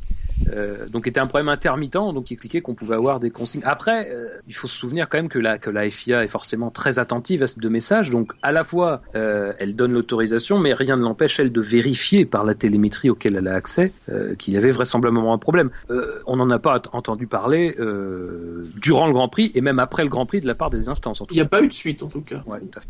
Euh, 0.54 0.88
donc 0.88 1.08
était 1.08 1.20
un 1.20 1.28
problème 1.28 1.50
intermittent, 1.50 1.94
donc 1.94 2.30
il 2.30 2.34
expliquait 2.34 2.62
qu'on 2.62 2.76
pouvait 2.76 2.96
avoir 2.96 3.20
des 3.20 3.30
consignes. 3.30 3.62
Après, 3.64 4.10
euh, 4.12 4.28
il 4.48 4.54
faut 4.54 4.68
se 4.68 4.76
souvenir 4.76 5.10
quand 5.10 5.18
même 5.18 5.30
que 5.30 5.40
la, 5.40 5.58
que 5.58 5.70
la 5.70 5.90
FIA 5.90 6.24
est 6.24 6.28
forcément 6.28 6.72
très 6.72 7.00
attentive 7.00 7.44
à 7.44 7.48
ce 7.48 7.60
de 7.60 7.70
messages, 7.70 8.10
donc 8.10 8.34
à 8.42 8.52
la 8.52 8.64
fois 8.64 9.02
euh, 9.16 9.54
elle 9.60 9.76
donne 9.76 9.94
l'autorisation, 9.94 10.60
mais 10.60 10.74
rien 10.74 10.98
ne 10.98 11.02
l'empêche 11.02 11.40
elle 11.40 11.52
de 11.52 11.62
vérifier 11.62 12.26
par 12.26 12.44
la 12.44 12.56
télémétrie 12.56 13.10
auquel 13.10 13.36
elle 13.36 13.48
a 13.48 13.54
accès 13.54 13.94
euh, 14.10 14.36
qu'il 14.36 14.54
y 14.54 14.58
avait 14.58 14.72
vraisemblablement 14.72 15.34
un 15.34 15.38
problème. 15.38 15.70
Euh, 15.90 16.22
on 16.26 16.38
n'en 16.38 16.50
a 16.50 16.60
pas 16.60 16.82
entendu 16.94 17.28
parler 17.28 17.76
euh, 17.80 18.64
durant 18.78 19.08
le 19.08 19.14
Grand 19.14 19.30
Prix 19.30 19.52
et 19.56 19.62
même 19.62 19.80
après 19.80 20.04
le 20.04 20.10
Grand 20.10 20.26
Prix 20.26 20.42
de 20.42 20.48
la 20.48 20.56
part 20.56 20.70
des 20.70 20.90
instances. 20.90 21.22
En 21.22 21.26
tout 21.26 21.34
Il 21.34 21.38
n'y 21.38 21.42
a 21.42 21.46
pas 21.46 21.62
eu 21.62 21.68
de 21.68 21.74
suite, 21.74 22.04
en 22.04 22.08
tout 22.08 22.22
cas. 22.22 22.38
cas. 22.38 22.44
Ouais, 22.46 22.60
tout 22.60 22.80
à 22.80 22.82
fait. 22.82 22.88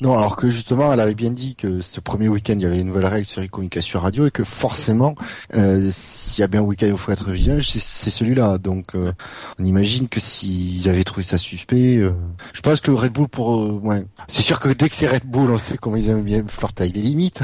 Non, 0.00 0.16
alors 0.16 0.36
que 0.36 0.48
justement, 0.48 0.92
elle 0.92 1.00
avait 1.00 1.14
bien 1.14 1.30
dit 1.30 1.54
que 1.56 1.82
ce 1.82 2.00
premier 2.00 2.28
week-end, 2.28 2.54
il 2.54 2.62
y 2.62 2.64
avait 2.64 2.80
une 2.80 2.86
nouvelle 2.86 3.04
règle 3.04 3.26
sur 3.26 3.42
les 3.42 3.48
communications 3.48 4.00
radio 4.00 4.26
et 4.26 4.30
que 4.30 4.44
forcément, 4.44 5.14
euh, 5.54 5.90
s'il 5.92 6.40
y 6.40 6.42
a 6.42 6.46
bien 6.46 6.60
un 6.60 6.64
week-end 6.64 6.86
où 6.86 6.92
il 6.92 6.96
faut 6.96 7.12
être 7.12 7.30
vigilant, 7.30 7.58
c'est 7.60 8.10
celui-là. 8.10 8.56
Donc, 8.56 8.94
euh, 8.94 9.12
on 9.58 9.64
imagine 9.66 10.08
que 10.08 10.18
s'ils 10.18 10.88
avaient 10.88 11.04
trouvé 11.04 11.22
ça 11.22 11.36
suspect, 11.36 11.98
euh, 11.98 12.12
je 12.54 12.62
pense 12.62 12.80
que 12.80 12.90
Red 12.90 13.12
Bull 13.12 13.28
pour, 13.28 13.84
ouais, 13.84 14.06
c'est 14.26 14.40
sûr 14.40 14.58
que 14.58 14.70
dès 14.70 14.88
que 14.88 14.96
c'est 14.96 15.06
Red 15.06 15.26
Bull, 15.26 15.50
on 15.50 15.58
sait 15.58 15.76
comment 15.76 15.96
ils 15.96 16.08
aiment 16.08 16.22
bien 16.22 16.42
faire 16.48 16.72
taille 16.72 16.92
des 16.92 17.02
limites. 17.02 17.40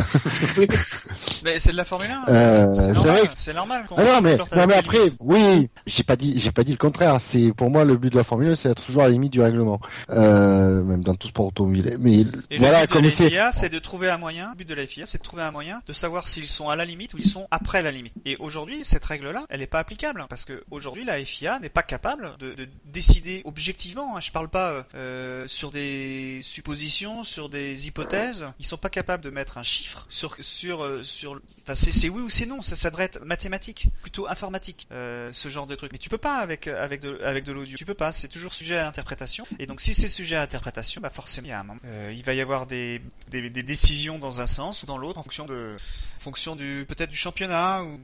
Mais 1.44 1.58
c'est 1.58 1.72
de 1.72 1.76
la 1.76 1.84
Formule 1.84 2.10
1. 2.26 2.32
Euh, 2.32 2.74
c'est 2.74 2.92
normal. 2.92 3.18
C'est 3.34 3.52
Ah 3.98 4.02
non, 4.14 4.20
mais, 4.22 4.36
non, 4.36 4.66
les 4.66 4.74
après, 4.74 4.98
oui, 5.20 5.68
j'ai 5.86 6.02
pas 6.02 6.16
dit, 6.16 6.38
j'ai 6.38 6.52
pas 6.52 6.64
dit 6.64 6.72
le 6.72 6.78
contraire. 6.78 7.16
C'est 7.20 7.52
pour 7.52 7.70
moi 7.70 7.84
le 7.84 7.96
but 7.96 8.10
de 8.10 8.16
la 8.16 8.24
Formule 8.24 8.48
1, 8.48 8.54
c'est 8.54 8.68
d'être 8.68 8.82
toujours 8.82 9.02
à 9.02 9.06
la 9.06 9.12
limite 9.12 9.32
du 9.32 9.42
règlement, 9.42 9.78
même 10.08 11.02
dans 11.04 11.14
tout 11.14 11.28
sport 11.28 11.46
automobile. 11.46 11.85
Mais 11.98 12.24
Et 12.50 12.58
voilà, 12.58 12.82
le 12.82 12.86
but 12.86 12.92
comme 12.92 13.10
c'est, 13.10 13.28
FIA, 13.28 13.52
c'est 13.52 13.68
de 13.68 13.78
trouver 13.78 14.10
un 14.10 14.18
moyen. 14.18 14.50
Le 14.50 14.56
but 14.56 14.68
de 14.68 14.74
la 14.74 14.86
FIA, 14.86 15.06
c'est 15.06 15.18
de 15.18 15.22
trouver 15.22 15.42
un 15.42 15.50
moyen 15.50 15.82
de 15.86 15.92
savoir 15.92 16.28
s'ils 16.28 16.48
sont 16.48 16.68
à 16.68 16.76
la 16.76 16.84
limite 16.84 17.14
ou 17.14 17.18
ils 17.18 17.28
sont 17.28 17.46
après 17.50 17.82
la 17.82 17.90
limite. 17.90 18.14
Et 18.24 18.36
aujourd'hui, 18.38 18.84
cette 18.84 19.04
règle-là, 19.04 19.46
elle 19.48 19.60
n'est 19.60 19.66
pas 19.66 19.78
applicable 19.78 20.24
parce 20.28 20.44
que 20.44 20.64
aujourd'hui, 20.70 21.04
la 21.04 21.22
FIA 21.24 21.58
n'est 21.60 21.68
pas 21.68 21.82
capable 21.82 22.36
de, 22.38 22.54
de 22.54 22.68
décider 22.84 23.42
objectivement. 23.44 24.16
hein. 24.16 24.20
Je 24.20 24.30
parle 24.32 24.48
pas 24.48 24.86
euh, 24.94 25.46
sur 25.46 25.70
des 25.70 26.40
suppositions, 26.42 27.24
sur 27.24 27.48
des 27.48 27.86
hypothèses. 27.86 28.46
Ils 28.58 28.66
sont 28.66 28.76
pas 28.76 28.90
capables 28.90 29.22
de 29.22 29.30
mettre 29.30 29.58
un 29.58 29.62
chiffre 29.62 30.06
sur 30.08 30.36
sur 30.40 30.84
euh, 30.84 31.02
sur. 31.02 31.40
Enfin, 31.62 31.74
c'est 31.74 31.92
c'est 31.92 32.08
oui 32.08 32.22
ou 32.22 32.30
c'est 32.30 32.46
non. 32.46 32.62
Ça, 32.62 32.76
ça 32.76 32.90
devrait 32.90 33.04
être 33.04 33.24
mathématique, 33.24 33.88
plutôt 34.02 34.28
informatique, 34.28 34.86
euh, 34.92 35.30
ce 35.32 35.48
genre 35.48 35.66
de 35.66 35.74
truc. 35.74 35.92
Mais 35.92 35.98
tu 35.98 36.08
peux 36.08 36.18
pas 36.18 36.36
avec 36.36 36.66
avec 36.66 37.00
de 37.00 37.20
avec 37.24 37.44
de 37.44 37.52
l'audio. 37.52 37.76
Tu 37.76 37.84
peux 37.84 37.94
pas. 37.94 38.12
C'est 38.12 38.28
toujours 38.28 38.52
sujet 38.52 38.78
à 38.78 38.88
interprétation. 38.88 39.46
Et 39.58 39.66
donc, 39.66 39.80
si 39.80 39.94
c'est 39.94 40.08
sujet 40.08 40.36
à 40.36 40.42
interprétation, 40.42 41.00
bah 41.00 41.10
forcément, 41.10 41.46
il 41.46 41.50
y 41.50 41.52
a 41.52 41.60
un 41.60 41.64
moment. 41.64 41.75
Euh, 41.84 42.12
il 42.14 42.22
va 42.24 42.34
y 42.34 42.40
avoir 42.40 42.66
des, 42.66 43.00
des 43.30 43.48
des 43.50 43.62
décisions 43.62 44.18
dans 44.18 44.40
un 44.40 44.46
sens 44.46 44.82
ou 44.82 44.86
dans 44.86 44.98
l'autre 44.98 45.18
en 45.18 45.22
fonction 45.22 45.46
de 45.46 45.76
en 46.16 46.20
fonction 46.20 46.56
du 46.56 46.84
peut-être 46.88 47.10
du 47.10 47.16
championnat 47.16 47.82
ou. 47.84 48.00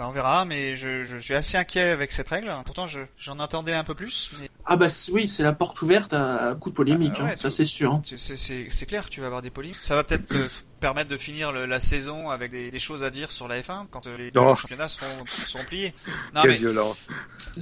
Enfin, 0.00 0.10
on 0.10 0.12
verra, 0.12 0.44
mais 0.44 0.76
je, 0.76 1.02
je, 1.02 1.16
je 1.16 1.18
suis 1.18 1.34
assez 1.34 1.56
inquiet 1.58 1.90
avec 1.90 2.12
cette 2.12 2.28
règle. 2.28 2.54
Pourtant, 2.64 2.86
je, 2.86 3.00
j'en 3.18 3.40
attendais 3.40 3.74
un 3.74 3.82
peu 3.82 3.96
plus. 3.96 4.30
Mais 4.38 4.48
Ah 4.64 4.76
bah 4.76 4.86
oui, 5.10 5.28
c'est 5.28 5.42
la 5.42 5.52
porte 5.52 5.82
ouverte 5.82 6.12
à 6.12 6.54
coup 6.54 6.70
de 6.70 6.74
polémique, 6.76 7.14
Ah, 7.18 7.24
ouais, 7.24 7.32
hein, 7.32 7.36
ça 7.36 7.50
c'est 7.50 7.64
sûr. 7.64 7.94
hein. 7.94 8.02
c'est- 8.04 8.16
c'est 8.16 8.36
c'est- 8.36 8.68
c'est 8.70 8.86
clair, 8.86 9.08
tu 9.10 9.20
vas 9.20 9.26
avoir 9.26 9.42
des 9.42 9.50
polémiques. 9.50 9.78
Ça 9.82 9.96
va 9.96 10.04
peut-être 10.04 10.26
te 10.28 10.48
permettre 10.78 11.10
de 11.10 11.16
finir 11.16 11.52
le- 11.52 11.66
la 11.66 11.80
saison 11.80 12.30
avec 12.30 12.50
des, 12.50 12.70
des 12.70 12.78
choses 12.78 13.02
à 13.02 13.10
dire 13.10 13.30
sur 13.30 13.48
la 13.48 13.60
F1 13.60 13.86
quand 13.90 14.06
euh, 14.06 14.16
les, 14.16 14.24
les 14.30 14.54
championnats 14.56 14.88
seront, 14.88 15.24
seront 15.26 15.64
pliés. 15.64 15.92
Non, 16.34 16.42
Quelle 16.42 16.50
mais 16.52 16.56
violence. 16.58 17.08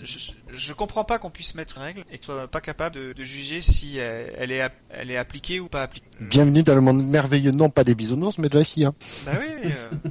je, 0.02 0.18
je 0.52 0.72
comprends 0.72 1.04
pas 1.04 1.18
qu'on 1.18 1.30
puisse 1.30 1.54
mettre 1.54 1.76
une 1.78 1.82
règle 1.84 2.00
et 2.10 2.16
que 2.18 2.20
tu 2.22 2.26
sois 2.26 2.48
pas 2.48 2.60
capable 2.60 2.94
de, 2.96 3.12
de 3.12 3.22
juger 3.22 3.60
si 3.60 3.98
elle, 3.98 4.32
elle 4.38 4.52
est, 4.52 4.60
app- 4.60 4.74
elle 4.90 5.10
est 5.10 5.16
appliquée 5.16 5.60
ou 5.60 5.68
pas 5.68 5.82
appliquée. 5.82 6.06
bienvenue 6.20 6.62
dans 6.62 6.74
le 6.74 6.80
monde 6.80 7.04
merveilleux, 7.06 7.52
non 7.52 7.70
pas 7.70 7.84
des 7.84 7.94
bisounours, 7.94 8.38
mais 8.38 8.48
de 8.48 8.58
la 8.58 8.64
FIA. 8.64 8.92
Bah 9.24 9.32
oui. 9.40 9.70
euh, 9.72 10.08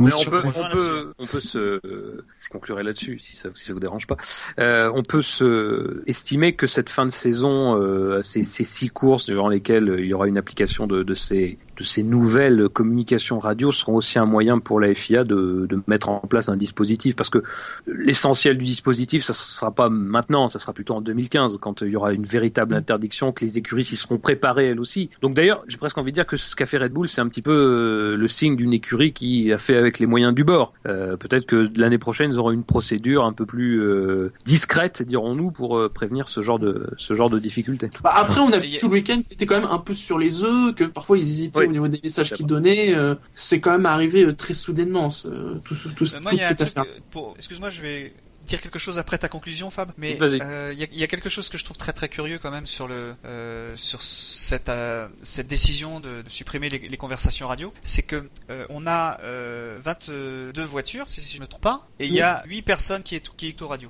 Mais 0.00 0.10
on 0.14 0.24
peut, 0.24 0.38
rejoint 0.38 0.52
on 0.54 0.68
là-dessus. 0.68 0.78
peut, 0.88 1.12
on 1.18 1.26
peut 1.26 1.40
se, 1.40 1.58
euh, 1.58 2.24
je 2.42 2.48
conclurai 2.48 2.82
là-dessus 2.82 3.18
si 3.18 3.36
ça, 3.36 3.50
si 3.54 3.66
ça 3.66 3.72
vous 3.74 3.80
dérange 3.80 4.06
pas. 4.06 4.16
Euh, 4.58 4.90
on 4.94 5.02
peut 5.02 5.20
se 5.20 6.02
estimer 6.06 6.54
que 6.54 6.66
cette 6.66 6.88
fin 6.88 7.04
de 7.04 7.10
saison, 7.10 7.76
euh, 7.76 8.22
ces, 8.22 8.42
ces 8.42 8.64
six 8.64 8.88
courses 8.88 9.26
durant 9.26 9.48
lesquelles 9.48 9.88
euh, 9.90 10.00
il 10.00 10.06
y 10.06 10.14
aura 10.14 10.28
une 10.28 10.38
application 10.38 10.86
de, 10.86 11.02
de 11.02 11.14
ces, 11.14 11.58
de 11.82 11.86
ces 11.86 12.02
nouvelles 12.04 12.68
communications 12.68 13.38
radio 13.40 13.72
seront 13.72 13.96
aussi 13.96 14.18
un 14.20 14.24
moyen 14.24 14.60
pour 14.60 14.78
la 14.80 14.94
FIA 14.94 15.24
de, 15.24 15.66
de 15.68 15.80
mettre 15.88 16.08
en 16.08 16.20
place 16.20 16.48
un 16.48 16.56
dispositif 16.56 17.16
parce 17.16 17.28
que 17.28 17.42
l'essentiel 17.86 18.56
du 18.58 18.64
dispositif, 18.64 19.22
ça 19.24 19.32
sera 19.32 19.70
pas 19.72 19.88
maintenant, 19.88 20.48
ça 20.48 20.58
sera 20.58 20.72
plutôt 20.72 20.94
en 20.94 21.00
2015 21.00 21.58
quand 21.60 21.82
il 21.82 21.88
y 21.88 21.96
aura 21.96 22.12
une 22.12 22.24
véritable 22.24 22.74
interdiction, 22.74 23.32
que 23.32 23.44
les 23.44 23.58
écuries 23.58 23.84
s'y 23.84 23.96
seront 23.96 24.18
préparées 24.18 24.68
elles 24.68 24.80
aussi. 24.80 25.10
Donc 25.20 25.34
d'ailleurs, 25.34 25.64
j'ai 25.66 25.76
presque 25.76 25.98
envie 25.98 26.12
de 26.12 26.14
dire 26.14 26.26
que 26.26 26.36
ce 26.36 26.54
qu'a 26.56 26.66
fait 26.66 26.78
Red 26.78 26.92
Bull, 26.92 27.08
c'est 27.08 27.20
un 27.20 27.28
petit 27.28 27.42
peu 27.42 27.50
euh, 27.52 28.16
le 28.16 28.28
signe 28.28 28.56
d'une 28.56 28.72
écurie 28.72 29.12
qui 29.12 29.52
a 29.52 29.58
fait 29.58 29.76
avec 29.76 29.98
les 29.98 30.06
moyens 30.06 30.34
du 30.34 30.44
bord. 30.44 30.72
Euh, 30.86 31.16
Peut-être 31.16 31.46
que 31.46 31.68
l'année 31.76 31.98
prochaine, 31.98 32.30
ils 32.32 32.38
auront 32.38 32.50
une 32.52 32.64
procédure 32.64 33.24
un 33.24 33.32
peu 33.32 33.44
plus 33.46 33.80
euh, 33.80 34.32
discrète, 34.44 35.02
dirons-nous, 35.02 35.50
pour 35.50 35.76
euh, 35.78 35.88
prévenir 35.88 36.28
ce 36.28 36.40
genre 36.40 36.58
de 36.58 36.86
ce 36.96 37.14
genre 37.14 37.30
de 37.30 37.38
difficultés. 37.38 37.90
Bah, 38.02 38.12
après, 38.14 38.40
on 38.40 38.52
a 38.52 38.58
vu 38.58 38.66
Et 38.68 38.70
y 38.72 38.76
a- 38.76 38.80
tout 38.80 38.88
le 38.88 38.94
week-end 38.94 39.20
étaient 39.30 39.46
quand 39.46 39.60
même 39.60 39.68
un 39.70 39.78
peu 39.78 39.94
sur 39.94 40.18
les 40.18 40.42
œufs, 40.44 40.74
que 40.74 40.84
parfois 40.84 41.18
ils 41.18 41.22
hésitaient 41.22 41.60
Oui. 41.66 41.71
Au 41.72 41.74
niveau 41.74 41.88
des 41.88 42.00
messages 42.02 42.32
vrai. 42.32 42.44
donnaient. 42.44 42.94
euh, 42.94 43.14
c'est 43.34 43.60
quand 43.60 43.72
même 43.72 43.86
arrivé 43.86 44.24
euh, 44.24 44.34
très 44.34 44.54
soudainement, 44.54 45.10
ce- 45.10 45.58
tout, 45.64 45.74
tout, 45.74 45.88
tout- 45.90 46.14
Euh, 46.14 46.20
moi, 46.22 46.32
cette 46.38 46.60
affaire. 46.60 46.84
pour... 47.10 47.34
excuse-moi, 47.36 47.70
je 47.70 47.82
vais 47.82 48.12
dire 48.46 48.60
quelque 48.60 48.78
chose 48.80 48.98
après 48.98 49.18
ta 49.18 49.28
conclusion, 49.28 49.70
Fab. 49.70 49.92
Mais 49.96 50.18
euh, 50.20 50.70
il 50.72 50.78
y, 50.80 50.82
a, 50.82 50.86
il 50.92 50.98
y 50.98 51.04
a 51.04 51.06
quelque 51.06 51.28
chose 51.28 51.48
que 51.48 51.56
je 51.58 51.64
trouve 51.64 51.76
très 51.76 51.92
très 51.92 52.08
curieux 52.08 52.40
quand 52.40 52.50
même 52.50 52.66
sur 52.66 52.88
le 52.88 53.14
euh, 53.24 53.72
sur 53.76 54.02
cette 54.02 54.68
euh, 54.68 55.06
cette 55.22 55.46
décision 55.46 56.00
de, 56.00 56.22
de 56.22 56.28
supprimer 56.28 56.68
les, 56.68 56.80
les 56.80 56.96
conversations 56.96 57.46
radio, 57.46 57.72
c'est 57.84 58.02
que 58.02 58.28
euh, 58.50 58.66
on 58.68 58.86
a 58.88 59.20
euh, 59.22 59.78
22 59.80 60.52
voitures, 60.64 61.08
si, 61.08 61.20
si 61.20 61.36
je 61.36 61.40
me 61.40 61.46
trompe 61.46 61.62
pas, 61.62 61.86
et 62.00 62.06
il 62.06 62.12
y 62.14 62.20
a 62.20 62.42
8 62.46 62.62
personnes 62.62 63.02
qui 63.04 63.14
est 63.14 63.28
qui 63.36 63.46
est 63.48 63.62
au 63.62 63.68
radio. 63.68 63.88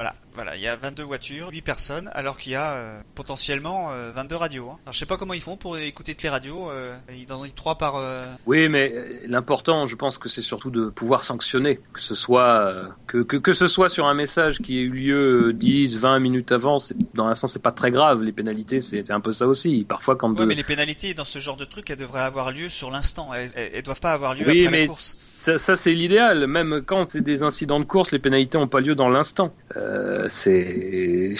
Voilà, 0.00 0.14
voilà, 0.34 0.56
il 0.56 0.62
y 0.62 0.66
a 0.66 0.76
22 0.76 1.02
voitures, 1.02 1.50
8 1.52 1.60
personnes, 1.60 2.10
alors 2.14 2.38
qu'il 2.38 2.52
y 2.52 2.54
a 2.54 2.72
euh, 2.72 3.00
potentiellement 3.14 3.90
euh, 3.92 4.12
22 4.12 4.34
radios. 4.36 4.70
Hein. 4.70 4.78
Alors 4.84 4.94
je 4.94 4.98
sais 4.98 5.04
pas 5.04 5.18
comment 5.18 5.34
ils 5.34 5.42
font 5.42 5.58
pour 5.58 5.76
écouter 5.76 6.14
toutes 6.14 6.22
les 6.22 6.30
radios, 6.30 6.70
euh, 6.70 6.96
ils 7.14 7.30
en 7.30 7.42
ont 7.42 7.46
3 7.54 7.76
par... 7.76 7.96
euh, 7.96 8.24
Oui, 8.46 8.70
mais 8.70 8.90
euh, 8.94 9.10
l'important, 9.26 9.86
je 9.86 9.96
pense 9.96 10.16
que 10.16 10.30
c'est 10.30 10.40
surtout 10.40 10.70
de 10.70 10.88
pouvoir 10.88 11.22
sanctionner, 11.22 11.80
que 11.92 12.00
ce 12.00 12.14
soit 12.14 12.64
euh, 12.66 12.86
que, 13.08 13.18
que 13.18 13.36
que 13.36 13.52
ce 13.52 13.66
soit 13.66 13.90
sur 13.90 14.06
un 14.06 14.14
message 14.14 14.60
qui 14.60 14.78
ait 14.78 14.82
eu 14.82 14.88
lieu 14.90 15.48
euh, 15.48 15.52
10, 15.52 15.98
20 15.98 16.18
minutes 16.18 16.50
avant, 16.52 16.78
c'est 16.78 16.96
dans 17.14 17.26
l'instant 17.26 17.46
c'est 17.46 17.62
pas 17.62 17.72
très 17.72 17.90
grave. 17.90 18.22
Les 18.22 18.32
pénalités, 18.32 18.80
c'est 18.80 19.10
un 19.10 19.20
peu 19.20 19.32
ça 19.32 19.46
aussi. 19.46 19.84
Parfois, 19.86 20.16
quand 20.16 20.30
de- 20.30 20.44
mais 20.46 20.54
les 20.54 20.64
pénalités 20.64 21.12
dans 21.12 21.26
ce 21.26 21.40
genre 21.40 21.58
de 21.58 21.66
truc, 21.66 21.90
elles 21.90 21.98
devraient 21.98 22.20
avoir 22.22 22.52
lieu 22.52 22.70
sur 22.70 22.90
l'instant. 22.90 23.34
Elles, 23.34 23.50
elles, 23.54 23.70
elles 23.74 23.82
doivent 23.82 24.00
pas 24.00 24.12
avoir 24.14 24.32
lieu 24.34 24.46
Oui, 24.46 24.60
après 24.66 24.70
mais 24.70 24.80
la 24.82 24.86
course. 24.86 25.26
Ça, 25.40 25.56
ça 25.56 25.74
c'est 25.74 25.92
l'idéal. 25.92 26.46
Même 26.46 26.82
quand 26.84 27.10
c'est 27.10 27.22
des 27.22 27.42
incidents 27.42 27.80
de 27.80 27.84
course, 27.86 28.12
les 28.12 28.18
pénalités 28.18 28.58
n'ont 28.58 28.68
pas 28.68 28.80
lieu 28.80 28.94
dans 28.94 29.08
l'instant. 29.08 29.54
Euh, 29.76 30.26
c'est 30.28 31.34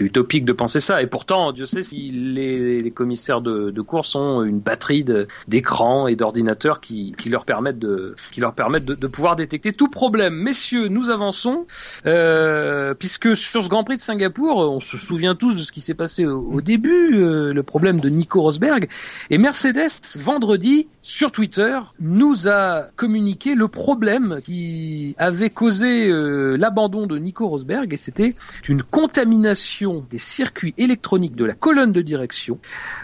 utopique 0.00 0.44
de 0.44 0.52
penser 0.52 0.80
ça. 0.80 1.00
Et 1.00 1.06
pourtant, 1.06 1.52
Dieu 1.52 1.64
sait 1.64 1.82
si 1.82 2.10
les, 2.10 2.80
les 2.80 2.90
commissaires 2.90 3.40
de, 3.40 3.70
de 3.70 3.82
course 3.82 4.16
ont 4.16 4.42
une 4.42 4.58
batterie 4.58 5.04
d'écrans 5.46 6.08
et 6.08 6.16
d'ordinateurs 6.16 6.80
qui, 6.80 7.14
qui 7.16 7.28
leur 7.28 7.44
permettent 7.44 7.78
de 7.78 8.16
qui 8.32 8.40
leur 8.40 8.54
permettent 8.54 8.84
de, 8.84 8.94
de 8.94 9.06
pouvoir 9.06 9.36
détecter 9.36 9.72
tout 9.72 9.88
problème. 9.88 10.34
Messieurs, 10.34 10.88
nous 10.88 11.10
avançons 11.10 11.66
euh, 12.06 12.94
puisque 12.94 13.36
sur 13.36 13.62
ce 13.62 13.68
Grand 13.68 13.84
Prix 13.84 13.96
de 13.96 14.02
Singapour, 14.02 14.58
on 14.58 14.80
se 14.80 14.96
souvient 14.96 15.36
tous 15.36 15.54
de 15.54 15.62
ce 15.62 15.70
qui 15.70 15.80
s'est 15.80 15.94
passé 15.94 16.26
au, 16.26 16.40
au 16.40 16.60
début, 16.60 17.10
euh, 17.12 17.52
le 17.52 17.62
problème 17.62 18.00
de 18.00 18.08
Nico 18.08 18.42
Rosberg. 18.42 18.88
Et 19.30 19.38
Mercedes, 19.38 20.16
vendredi, 20.16 20.88
sur 21.02 21.30
Twitter, 21.30 21.78
nous 22.00 22.48
a 22.48 22.88
communiqué 23.04 23.54
le 23.54 23.68
problème 23.68 24.40
qui 24.42 25.14
avait 25.18 25.50
causé 25.50 26.06
euh, 26.06 26.56
l'abandon 26.56 27.06
de 27.06 27.18
Nico 27.18 27.46
Rosberg 27.46 27.92
et 27.92 27.98
c'était 27.98 28.34
une 28.66 28.82
contamination 28.82 30.06
des 30.08 30.16
circuits 30.16 30.72
électroniques 30.78 31.36
de 31.36 31.44
la 31.44 31.52
colonne 31.52 31.92
de 31.92 32.00
direction 32.00 32.58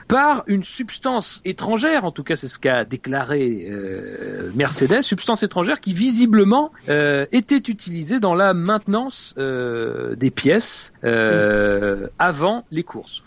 par 0.09 0.43
une 0.47 0.65
substance 0.65 1.43
étrangère, 1.45 2.07
en 2.07 2.13
tout 2.13 2.23
cas 2.23 2.35
c'est 2.35 2.49
ce 2.49 2.59
qu'a 2.59 2.87
déclaré 2.87 3.69
euh, 3.71 4.51
Mercedes, 4.55 5.03
substance 5.03 5.43
étrangère 5.43 5.83
qui 5.83 5.93
visiblement 5.93 6.73
euh, 6.89 7.27
était 7.31 7.57
utilisée 7.59 8.21
dans 8.21 8.35
la 8.35 8.55
maintenance 8.55 9.35
euh, 9.37 10.17
des 10.17 10.31
pièces 10.31 10.95
euh, 11.05 12.07
avant 12.19 12.65
les 12.71 12.85
courses. 12.85 13.23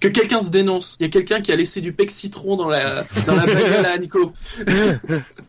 Que 0.00 0.06
quelqu'un 0.06 0.40
se 0.40 0.50
dénonce. 0.50 0.96
Il 1.00 1.02
y 1.02 1.06
a 1.06 1.10
quelqu'un 1.10 1.40
qui 1.40 1.50
a 1.50 1.56
laissé 1.56 1.80
du 1.80 1.92
pec 1.92 2.12
citron 2.12 2.54
dans 2.56 2.68
la 2.68 3.04
dans 3.26 3.34
la 3.34 3.46
bagnole 3.46 3.86
à 3.86 3.98
Nico. 3.98 4.32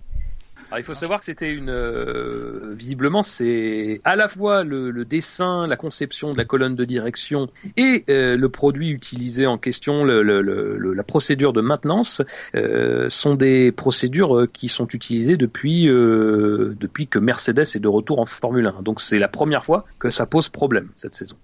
Alors, 0.71 0.79
il 0.79 0.84
faut 0.84 0.93
savoir 0.93 1.19
que 1.19 1.25
c'était 1.25 1.51
une 1.51 1.69
euh, 1.69 2.73
visiblement 2.75 3.23
c'est 3.23 4.01
à 4.03 4.15
la 4.15 4.27
fois 4.27 4.63
le, 4.63 4.91
le 4.91 5.03
dessin, 5.03 5.65
la 5.65 5.75
conception 5.75 6.32
de 6.34 6.38
la 6.38 6.45
colonne 6.45 6.75
de 6.75 6.86
direction 6.86 7.49
et 7.75 8.03
euh, 8.10 8.38
le 8.38 8.49
produit 8.49 8.91
utilisé 8.91 9.47
en 9.47 9.58
question, 9.58 10.03
le, 10.03 10.21
le- 10.21 10.41
le- 10.41 10.93
la 10.93 11.03
procédure 11.03 11.53
de 11.53 11.62
maintenance 11.62 12.21
euh, 12.53 13.10
sont 13.10 13.34
des 13.34 13.71
procédures 13.71 14.38
euh, 14.41 14.47
qui 14.51 14.67
sont 14.67 14.88
utilisées 14.88 15.38
depuis 15.38 15.89
euh, 15.89 16.75
depuis 16.79 17.08
que 17.08 17.17
Mercedes 17.17 17.60
est 17.62 17.79
de 17.79 17.88
retour 17.88 18.19
en 18.19 18.25
Formule 18.27 18.67
1. 18.67 18.84
Donc 18.84 19.01
c'est 19.01 19.17
la 19.19 19.27
première 19.27 19.65
fois 19.65 19.86
que 19.97 20.12
ça 20.12 20.27
pose 20.27 20.49
problème 20.49 20.89
cette 20.93 21.15
saison. 21.15 21.36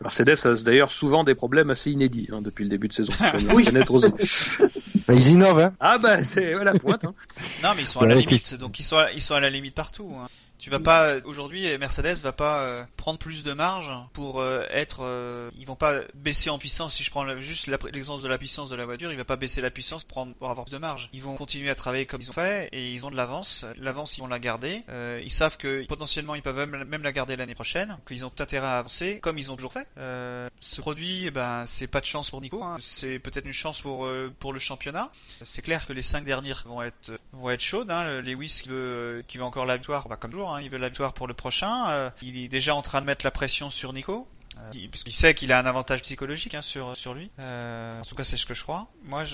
Mercedes 0.00 0.34
a 0.46 0.54
d'ailleurs 0.64 0.90
souvent 0.90 1.22
des 1.22 1.36
problèmes 1.36 1.70
assez 1.70 1.92
inédits 1.92 2.28
hein, 2.32 2.40
depuis 2.42 2.64
le 2.64 2.70
début 2.70 2.88
de 2.88 2.92
saison. 2.92 3.12
Oui. 3.54 3.64
Bah, 5.06 5.14
ils 5.14 5.28
innovent, 5.28 5.60
hein. 5.60 5.74
Ah 5.80 5.98
bah 5.98 6.22
c'est 6.24 6.54
ouais, 6.54 6.64
la 6.64 6.72
pointe. 6.72 7.04
Hein. 7.04 7.14
Non, 7.62 7.70
mais 7.74 7.82
ils 7.82 7.86
sont 7.86 8.00
à 8.00 8.02
Ouais, 8.04 8.08
la 8.14 8.14
limite, 8.20 8.54
donc 8.54 8.78
ils 8.78 8.84
sont 8.84 8.96
à, 8.98 9.10
ils 9.12 9.20
sont 9.20 9.34
à 9.34 9.40
la 9.40 9.50
limite 9.50 9.74
partout. 9.74 10.14
hein. 10.18 10.26
Tu 10.62 10.70
vas 10.70 10.78
pas 10.78 11.16
aujourd'hui 11.24 11.76
Mercedes 11.76 12.18
va 12.22 12.32
pas 12.32 12.62
euh, 12.62 12.84
prendre 12.96 13.18
plus 13.18 13.42
de 13.42 13.52
marge 13.52 13.90
pour 14.12 14.40
euh, 14.40 14.62
être 14.70 15.00
euh, 15.02 15.50
ils 15.58 15.66
vont 15.66 15.74
pas 15.74 16.02
baisser 16.14 16.50
en 16.50 16.58
puissance 16.58 16.94
si 16.94 17.02
je 17.02 17.10
prends 17.10 17.36
juste 17.38 17.66
l'exemple 17.66 18.22
de 18.22 18.28
la 18.28 18.38
puissance 18.38 18.68
de 18.68 18.76
la 18.76 18.84
voiture, 18.84 19.10
il 19.10 19.18
va 19.18 19.24
pas 19.24 19.34
baisser 19.34 19.60
la 19.60 19.72
puissance 19.72 20.04
pour, 20.04 20.28
avoir 20.40 20.64
plus 20.64 20.72
de 20.72 20.78
marge. 20.78 21.10
Ils 21.12 21.20
vont 21.20 21.34
continuer 21.34 21.68
à 21.68 21.74
travailler 21.74 22.06
comme 22.06 22.20
ils 22.20 22.30
ont 22.30 22.32
fait 22.34 22.68
et 22.70 22.92
ils 22.92 23.04
ont 23.04 23.10
de 23.10 23.16
l'avance. 23.16 23.66
L'avance 23.76 24.16
ils 24.16 24.20
vont 24.20 24.28
la 24.28 24.38
garder. 24.38 24.84
Euh, 24.88 25.20
ils 25.24 25.32
savent 25.32 25.56
que 25.56 25.84
potentiellement 25.86 26.36
ils 26.36 26.42
peuvent 26.42 26.68
même, 26.68 27.02
la 27.02 27.10
garder 27.10 27.34
l'année 27.34 27.56
prochaine, 27.56 27.98
qu'ils 28.06 28.24
ont 28.24 28.32
intérêt 28.38 28.68
à 28.68 28.78
avancer 28.78 29.18
comme 29.18 29.38
ils 29.38 29.50
ont 29.50 29.56
toujours 29.56 29.72
fait. 29.72 29.88
Euh, 29.98 30.48
ce 30.60 30.80
produit 30.80 31.26
eh 31.26 31.32
ben 31.32 31.64
c'est 31.66 31.88
pas 31.88 32.00
de 32.00 32.06
chance 32.06 32.30
pour 32.30 32.40
Nico, 32.40 32.62
hein. 32.62 32.76
c'est 32.80 33.18
peut-être 33.18 33.46
une 33.46 33.52
chance 33.52 33.82
pour 33.82 34.06
euh, 34.06 34.32
pour 34.38 34.52
le 34.52 34.60
championnat. 34.60 35.10
C'est 35.44 35.62
clair 35.62 35.88
que 35.88 35.92
les 35.92 36.02
cinq 36.02 36.24
dernières 36.24 36.62
vont 36.66 36.82
être 36.82 37.18
vont 37.32 37.50
être 37.50 37.60
chaudes. 37.60 37.90
Hein. 37.90 38.04
Le 38.04 38.20
Lewis 38.20 38.60
qui 38.62 38.68
veut, 38.68 39.24
qui 39.26 39.38
veut 39.38 39.44
encore 39.44 39.66
la 39.66 39.76
victoire, 39.76 40.08
bah, 40.08 40.16
comme 40.16 40.30
toujours, 40.30 40.51
hein, 40.54 40.60
il 40.60 40.70
veut 40.70 40.78
la 40.78 40.88
victoire 40.88 41.12
pour 41.12 41.26
le 41.26 41.34
prochain. 41.34 41.90
Euh, 41.90 42.10
il 42.22 42.36
est 42.36 42.48
déjà 42.48 42.74
en 42.74 42.82
train 42.82 43.00
de 43.00 43.06
mettre 43.06 43.24
la 43.24 43.30
pression 43.30 43.70
sur 43.70 43.92
Nico. 43.92 44.26
Euh, 44.58 44.86
parce 44.90 45.02
qu'il 45.02 45.14
sait 45.14 45.34
qu'il 45.34 45.50
a 45.50 45.58
un 45.58 45.64
avantage 45.64 46.02
psychologique 46.02 46.54
hein, 46.54 46.60
sur 46.60 46.94
sur 46.94 47.14
lui. 47.14 47.30
Euh, 47.38 47.98
en 47.98 48.04
tout 48.04 48.14
cas, 48.14 48.22
c'est 48.22 48.36
ce 48.36 48.44
que 48.44 48.52
je 48.52 48.62
crois. 48.62 48.86
Moi, 49.04 49.24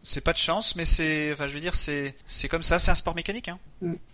c'est 0.00 0.20
pas 0.20 0.32
de 0.32 0.38
chance, 0.38 0.76
mais 0.76 0.84
c'est, 0.84 1.32
enfin, 1.32 1.48
je 1.48 1.52
veux 1.52 1.60
dire, 1.60 1.74
c'est 1.74 2.14
c'est 2.26 2.48
comme 2.48 2.62
ça. 2.62 2.78
C'est 2.78 2.92
un 2.92 2.94
sport 2.94 3.16
mécanique. 3.16 3.48
Hein. 3.48 3.58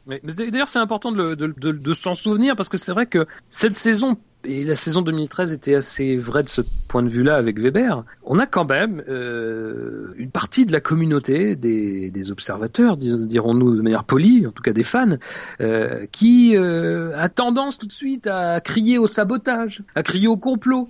Mais, 0.07 0.21
d'ailleurs, 0.25 0.69
c'est 0.69 0.79
important 0.79 1.13
de, 1.13 1.35
de 1.35 1.95
s'en 1.95 2.15
souvenir 2.15 2.57
parce 2.57 2.71
que 2.71 2.79
c'est 2.79 2.93
vrai 2.93 3.07
que 3.07 3.27
cette 3.51 3.75
saison 3.75 4.19
et 4.47 4.65
la 4.65 4.77
saison 4.77 5.03
2013 5.03 5.53
était 5.53 5.75
assez 5.75 6.17
vraie 6.17 6.43
de 6.43 6.49
ce 6.49 6.63
point 6.89 7.03
de 7.03 7.09
vue-là 7.09 7.37
avec 7.37 7.59
Weber. 7.59 8.05
On 8.25 8.39
a 8.39 8.47
quand 8.47 8.69
même 8.69 9.03
euh, 9.09 10.15
une 10.17 10.31
partie 10.31 10.67
de 10.67 10.73
la 10.73 10.81
communauté, 10.81 11.57
des, 11.57 12.31
observateurs, 12.31 12.97
dirons-nous 12.97 13.77
de 13.77 13.83
manière 13.83 14.05
polie, 14.05 14.47
en 14.47 14.51
tout 14.51 14.63
cas 14.63 14.73
des 14.73 14.83
fans, 14.83 15.17
euh, 15.61 16.07
qui 16.11 16.57
euh, 16.57 17.17
a 17.17 17.29
tendance 17.29 17.79
tout 17.79 17.87
de 17.87 17.93
suite 17.93 18.27
à 18.27 18.61
crier 18.61 18.99
au 18.99 19.07
sabotage, 19.07 19.83
à 19.95 20.03
crier 20.03 20.29
au 20.29 20.37
complot 20.37 20.89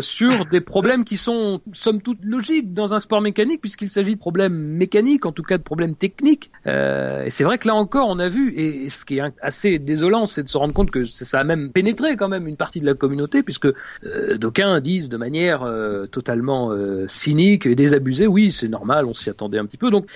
sur 0.00 0.46
des 0.46 0.60
problèmes 0.60 1.04
qui 1.04 1.16
sont 1.16 1.60
somme 1.72 2.00
toute 2.00 2.18
logiques 2.24 2.74
dans 2.74 2.94
un 2.94 2.98
sport 2.98 3.20
mécanique 3.20 3.60
puisqu'il 3.60 3.90
s'agit 3.90 4.14
de 4.14 4.20
problèmes 4.20 4.54
mécaniques, 4.54 5.26
en 5.26 5.32
tout 5.32 5.42
cas 5.42 5.58
de 5.58 5.62
problèmes 5.62 5.94
techniques. 5.94 6.50
Et 6.66 7.30
c'est 7.30 7.44
vrai 7.44 7.58
que 7.58 7.66
là 7.66 7.74
encore, 7.74 8.08
on 8.08 8.18
a 8.18 8.28
vu, 8.28 8.52
et, 8.52 8.84
et 8.84 8.88
ce 8.88 9.04
qui 9.04 9.18
est 9.18 9.22
assez 9.40 9.78
désolant, 9.78 10.26
c'est 10.26 10.42
de 10.42 10.48
se 10.48 10.58
rendre 10.58 10.74
compte 10.74 10.90
que 10.90 11.04
ça 11.04 11.40
a 11.40 11.44
même 11.44 11.72
pénétré 11.72 12.16
quand 12.16 12.28
même 12.28 12.46
une 12.46 12.56
partie 12.56 12.71
de 12.80 12.86
la 12.86 12.94
communauté, 12.94 13.42
puisque 13.42 13.66
euh, 13.66 14.36
d'aucuns 14.36 14.80
disent 14.80 15.08
de 15.08 15.16
manière 15.16 15.62
euh, 15.62 16.06
totalement 16.06 16.70
euh, 16.70 17.06
cynique 17.08 17.66
et 17.66 17.74
désabusée, 17.74 18.26
oui, 18.26 18.50
c'est 18.52 18.68
normal, 18.68 19.06
on 19.06 19.14
s'y 19.14 19.30
attendait 19.30 19.58
un 19.58 19.66
petit 19.66 19.76
peu. 19.76 19.90
Donc, 19.90 20.06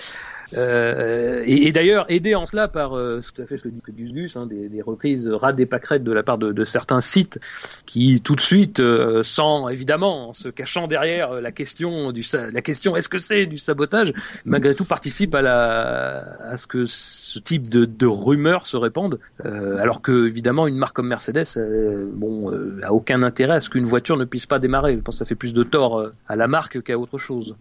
euh, 0.55 1.43
et, 1.45 1.71
d'ailleurs, 1.71 2.05
aidé 2.09 2.35
en 2.35 2.45
cela 2.45 2.67
par 2.67 2.97
euh, 2.97 3.21
tout 3.21 3.41
à 3.41 3.45
fait 3.45 3.57
ce 3.57 3.63
que 3.63 3.69
dit 3.69 3.81
Gus 3.89 4.13
Gus, 4.13 4.37
hein, 4.37 4.45
des, 4.45 4.69
des 4.69 4.81
reprises 4.81 5.27
rades 5.27 5.59
et 5.59 5.65
pâquerettes 5.65 6.03
de 6.03 6.11
la 6.11 6.23
part 6.23 6.37
de, 6.37 6.65
certains 6.65 7.01
sites 7.01 7.39
qui 7.85 8.21
tout 8.21 8.35
de 8.35 8.41
suite, 8.41 8.79
euh, 8.79 9.23
sans 9.23 9.69
évidemment 9.69 10.29
en 10.29 10.33
se 10.33 10.49
cachant 10.49 10.87
derrière 10.87 11.31
euh, 11.31 11.41
la 11.41 11.51
question 11.51 12.11
du 12.11 12.25
la 12.51 12.61
question 12.61 12.95
est-ce 12.95 13.09
que 13.09 13.17
c'est 13.17 13.45
du 13.45 13.57
sabotage, 13.57 14.13
malgré 14.45 14.75
tout 14.75 14.85
participent 14.85 15.35
à 15.35 15.41
la 15.41 16.17
à 16.41 16.57
ce 16.57 16.67
que 16.67 16.85
ce 16.85 17.39
type 17.39 17.69
de, 17.69 17.85
de 17.85 18.05
rumeurs 18.05 18.65
se 18.67 18.75
répandent, 18.75 19.19
euh, 19.45 19.77
alors 19.77 20.01
que 20.01 20.27
évidemment 20.27 20.67
une 20.67 20.77
marque 20.77 20.95
comme 20.95 21.07
Mercedes, 21.07 21.45
euh, 21.57 22.09
bon, 22.11 22.51
euh, 22.51 22.79
a 22.83 22.93
aucun 22.93 23.23
intérêt 23.23 23.55
à 23.55 23.59
ce 23.59 23.69
qu'une 23.69 23.85
voiture 23.85 24.17
ne 24.17 24.25
puisse 24.25 24.45
pas 24.45 24.59
démarrer. 24.59 24.95
Je 24.95 25.01
pense 25.01 25.15
que 25.15 25.19
ça 25.19 25.25
fait 25.25 25.35
plus 25.35 25.53
de 25.53 25.63
tort 25.63 25.99
euh, 25.99 26.11
à 26.27 26.35
la 26.35 26.47
marque 26.47 26.81
qu'à 26.81 26.97
autre 26.97 27.17
chose. 27.17 27.55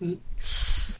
Mm. 0.00 0.12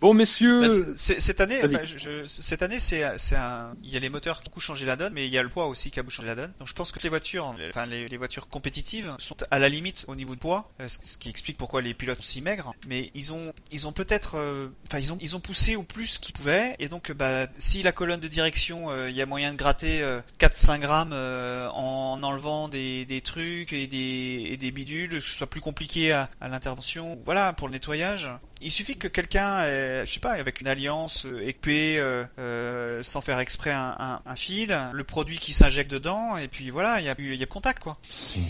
Bon 0.00 0.12
messieurs, 0.14 0.60
Bah, 0.60 0.92
cette 0.96 1.40
année, 1.40 1.60
enfin, 1.76 1.84
je- 1.84 1.98
je- 1.98 2.26
cette 2.26 2.62
année, 2.62 2.80
c'est, 2.80 3.02
un, 3.02 3.74
il 3.82 3.90
y 3.90 3.96
a 3.96 4.00
les 4.00 4.08
moteurs 4.08 4.36
qui 4.40 4.42
ont 4.42 4.50
beaucoup 4.50 4.60
changé 4.60 4.84
la 4.86 4.96
donne, 4.96 5.12
mais 5.14 5.26
il 5.26 5.32
y 5.32 5.38
a 5.38 5.42
le 5.42 5.48
poids 5.48 5.66
aussi 5.66 5.90
qui 5.90 5.98
a 6.00 6.02
beaucoup 6.02 6.12
changé 6.14 6.28
la 6.28 6.34
donne. 6.34 6.52
Donc 6.58 6.68
je 6.68 6.74
pense 6.74 6.92
que 6.92 6.98
les 7.02 7.08
voitures, 7.08 7.54
enfin 7.70 7.86
les, 7.86 8.08
les 8.08 8.16
voitures 8.16 8.48
compétitives 8.48 9.14
sont 9.18 9.36
à 9.50 9.58
la 9.58 9.68
limite 9.68 10.04
au 10.08 10.14
niveau 10.14 10.34
de 10.34 10.40
poids, 10.40 10.70
euh, 10.80 10.88
ce 10.88 10.98
ce 11.04 11.18
qui 11.18 11.28
explique 11.28 11.56
pourquoi 11.56 11.80
les 11.82 11.94
pilotes 11.94 12.18
sont 12.18 12.24
si 12.24 12.40
maigres. 12.42 12.74
Mais 12.88 13.10
ils 13.14 13.32
ont, 13.32 13.52
ils 13.72 13.86
ont 13.86 13.92
peut-être, 13.92 14.36
euh, 14.36 14.68
enfin 14.88 14.98
ils 14.98 15.12
ont, 15.12 15.18
ils 15.20 15.36
ont 15.36 15.40
poussé 15.40 15.76
au 15.76 15.82
plus 15.82 16.18
qu'ils 16.18 16.34
pouvaient, 16.34 16.74
et 16.78 16.88
donc 16.88 17.12
bah 17.12 17.46
si 17.58 17.82
la 17.82 17.92
colonne 17.92 18.20
de 18.20 18.28
direction, 18.28 18.90
euh, 18.90 19.10
il 19.10 19.16
y 19.16 19.22
a 19.22 19.26
moyen 19.26 19.52
de 19.52 19.56
gratter 19.56 20.02
euh, 20.02 20.20
4-5 20.40 20.80
grammes 20.80 21.10
euh, 21.12 21.68
en 21.70 22.22
enlevant 22.22 22.68
des, 22.68 23.04
des 23.06 23.20
trucs 23.20 23.72
et 23.72 23.86
des, 23.86 24.48
et 24.50 24.56
des 24.56 24.70
bidules, 24.70 25.10
que 25.10 25.20
ce 25.20 25.30
soit 25.30 25.46
plus 25.48 25.60
compliqué 25.60 26.12
à, 26.12 26.28
à 26.40 26.48
l'intervention, 26.48 27.18
voilà 27.24 27.52
pour 27.52 27.68
le 27.68 27.74
nettoyage. 27.74 28.28
Il 28.64 28.70
suffit 28.70 28.96
que 28.96 29.08
quelqu'un, 29.08 29.58
euh, 29.64 30.06
je 30.06 30.14
sais 30.14 30.20
pas, 30.20 30.32
avec 30.32 30.62
une 30.62 30.68
alliance 30.68 31.26
euh, 31.26 31.46
épée, 31.46 31.98
euh, 31.98 33.02
sans 33.02 33.20
faire 33.20 33.38
exprès 33.38 33.72
un, 33.72 34.20
fil, 34.36 34.74
le 34.90 35.04
produit 35.04 35.38
qui 35.38 35.52
s'injecte 35.52 35.90
dedans, 35.90 36.38
et 36.38 36.48
puis 36.48 36.70
voilà, 36.70 36.98
il 36.98 37.04
y 37.04 37.10
a, 37.10 37.14
y 37.18 37.42
a 37.42 37.46
contact 37.46 37.82
quoi. 37.82 37.98
C'est 38.08 38.40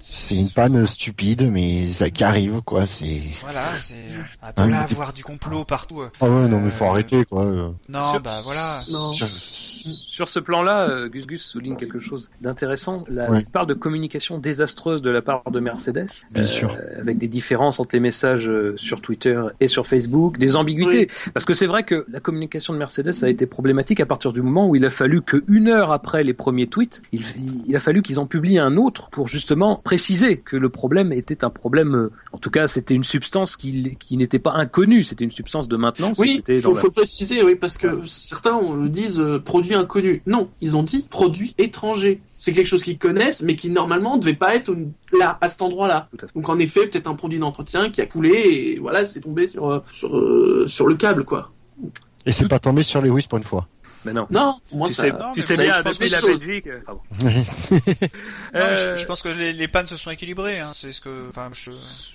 c'est 0.00 0.36
une 0.36 0.50
panne 0.50 0.86
stupide, 0.86 1.48
mais 1.50 1.86
ça 1.86 2.10
qui 2.10 2.24
arrive, 2.24 2.60
quoi. 2.62 2.86
C'est. 2.86 3.20
Voilà, 3.42 3.62
c'est 3.80 3.94
ah, 4.42 4.52
Hein, 4.56 4.68
là 4.68 4.80
avoir 4.82 5.12
du 5.12 5.22
complot 5.22 5.64
partout. 5.64 6.00
euh. 6.00 6.10
Ah 6.20 6.26
ouais, 6.28 6.48
non, 6.48 6.60
mais 6.60 6.70
faut 6.70 6.84
Euh, 6.84 6.88
arrêter, 6.88 7.24
quoi. 7.24 7.44
Non, 7.88 8.10
Sur- 8.12 8.20
bah 8.20 8.40
voilà. 8.44 8.80
Non. 8.90 9.12
Sur- 9.12 9.28
Sur 9.82 10.28
ce 10.28 10.38
plan-là, 10.38 10.90
euh, 10.90 11.08
Gus 11.08 11.26
Gus 11.26 11.42
souligne 11.42 11.74
quelque 11.76 11.98
chose 11.98 12.28
d'intéressant. 12.42 13.02
La 13.08 13.30
Ouais. 13.30 13.46
parle 13.50 13.66
de 13.66 13.72
communication 13.72 14.36
désastreuse 14.36 15.00
de 15.00 15.08
la 15.08 15.22
part 15.22 15.50
de 15.50 15.58
Mercedes, 15.58 16.06
Bien 16.32 16.42
euh, 16.42 16.46
sûr. 16.46 16.76
avec 16.98 17.16
des 17.16 17.28
différences 17.28 17.80
entre 17.80 17.94
les 17.96 18.00
messages 18.00 18.50
sur 18.76 19.00
Twitter 19.00 19.40
et 19.58 19.68
sur 19.68 19.86
Facebook, 19.86 20.36
des 20.36 20.56
ambiguïtés. 20.56 21.08
Parce 21.32 21.46
que 21.46 21.54
c'est 21.54 21.64
vrai 21.64 21.84
que 21.84 22.04
la 22.12 22.20
communication 22.20 22.74
de 22.74 22.78
Mercedes 22.78 23.14
a 23.22 23.30
été 23.30 23.46
problématique 23.46 24.00
à 24.00 24.06
partir 24.06 24.34
du 24.34 24.42
moment 24.42 24.68
où 24.68 24.76
il 24.76 24.84
a 24.84 24.90
fallu 24.90 25.22
que 25.22 25.42
une 25.48 25.68
heure 25.68 25.92
après 25.92 26.24
les 26.24 26.34
premiers 26.34 26.66
tweets, 26.66 27.00
il, 27.12 27.22
il 27.66 27.74
a 27.74 27.80
fallu 27.80 28.02
qu'ils 28.02 28.20
en 28.20 28.26
publient 28.26 28.58
un 28.58 28.76
autre 28.76 29.08
pour 29.08 29.28
justement 29.28 29.76
préciser 29.90 30.36
que 30.36 30.56
le 30.56 30.68
problème 30.68 31.12
était 31.12 31.42
un 31.42 31.50
problème. 31.50 31.96
euh, 31.96 32.12
en 32.32 32.38
tout 32.38 32.50
cas, 32.50 32.68
c'était 32.68 32.94
une 32.94 33.02
substance 33.02 33.56
qui, 33.56 33.96
qui 33.98 34.16
n'était 34.16 34.38
pas 34.38 34.52
inconnue. 34.52 35.02
C'était 35.02 35.24
une 35.24 35.32
substance 35.32 35.66
de 35.66 35.76
maintenance. 35.76 36.16
Oui, 36.16 36.34
C'était 36.36 36.58
faut, 36.58 36.68
dans 36.68 36.74
la- 36.76 36.80
faut 36.82 36.90
préciser, 36.92 37.42
oui, 37.42 37.56
parce 37.56 37.76
que 37.76 38.06
certains 38.06 38.54
on, 38.54 38.86
disent 38.86 39.18
euh, 39.18 39.40
produit 39.40 39.74
inconnu. 39.74 40.22
Non, 40.26 40.48
ils 40.60 40.76
ont 40.76 40.84
dit 40.84 41.06
produit 41.10 41.54
étranger. 41.58 42.20
C'est 42.38 42.52
quelque 42.52 42.68
chose 42.68 42.84
qu'ils 42.84 42.98
connaissent, 42.98 43.42
mais 43.42 43.56
qui 43.56 43.68
normalement 43.68 44.16
devait 44.16 44.34
pas 44.34 44.54
être 44.54 44.72
là, 45.18 45.36
à 45.40 45.48
cet 45.48 45.60
endroit-là. 45.60 46.08
Donc 46.36 46.48
en 46.48 46.60
effet, 46.60 46.86
peut-être 46.86 47.08
un 47.08 47.16
produit 47.16 47.40
d'entretien 47.40 47.90
qui 47.90 48.00
a 48.00 48.06
coulé 48.06 48.30
et 48.30 48.78
voilà, 48.78 49.04
c'est 49.04 49.20
tombé 49.20 49.48
sur 49.48 49.68
euh, 49.72 49.80
sur 49.92 50.10
sur 50.68 50.86
le 50.86 50.94
câble, 50.94 51.24
quoi. 51.24 51.50
Et 52.26 52.30
c'est 52.32 52.46
pas 52.48 52.60
tombé 52.60 52.84
sur 52.84 53.00
Lewis 53.02 53.26
pour 53.28 53.38
une 53.38 53.44
fois. 53.44 53.66
Mais 54.04 54.12
non. 54.14 54.26
Non, 54.30 54.60
moi 54.72 54.88
tu 54.88 54.94
ça. 54.94 55.02
sais, 55.02 55.12
non, 55.12 55.32
tu 55.32 55.42
sais 55.42 55.56
bien 55.56 55.74
je 55.76 55.82
pense 55.82 55.98
depuis 55.98 56.08
que 56.08 56.14
la 56.14 56.20
chose. 56.20 56.46
Belgique. 56.46 56.66
euh. 56.68 56.80
Non, 56.88 57.00
mais 58.52 58.60
Euh, 58.60 58.96
je, 58.96 59.02
je 59.02 59.06
pense 59.06 59.22
que 59.22 59.28
les, 59.28 59.52
les 59.52 59.68
pannes 59.68 59.86
se 59.86 59.96
sont 59.96 60.10
équilibrées. 60.10 60.58
Hein. 60.58 60.72
C'est 60.74 60.92
ce 60.92 61.00
que, 61.00 61.28
enfin, 61.28 61.50
je, 61.52 61.70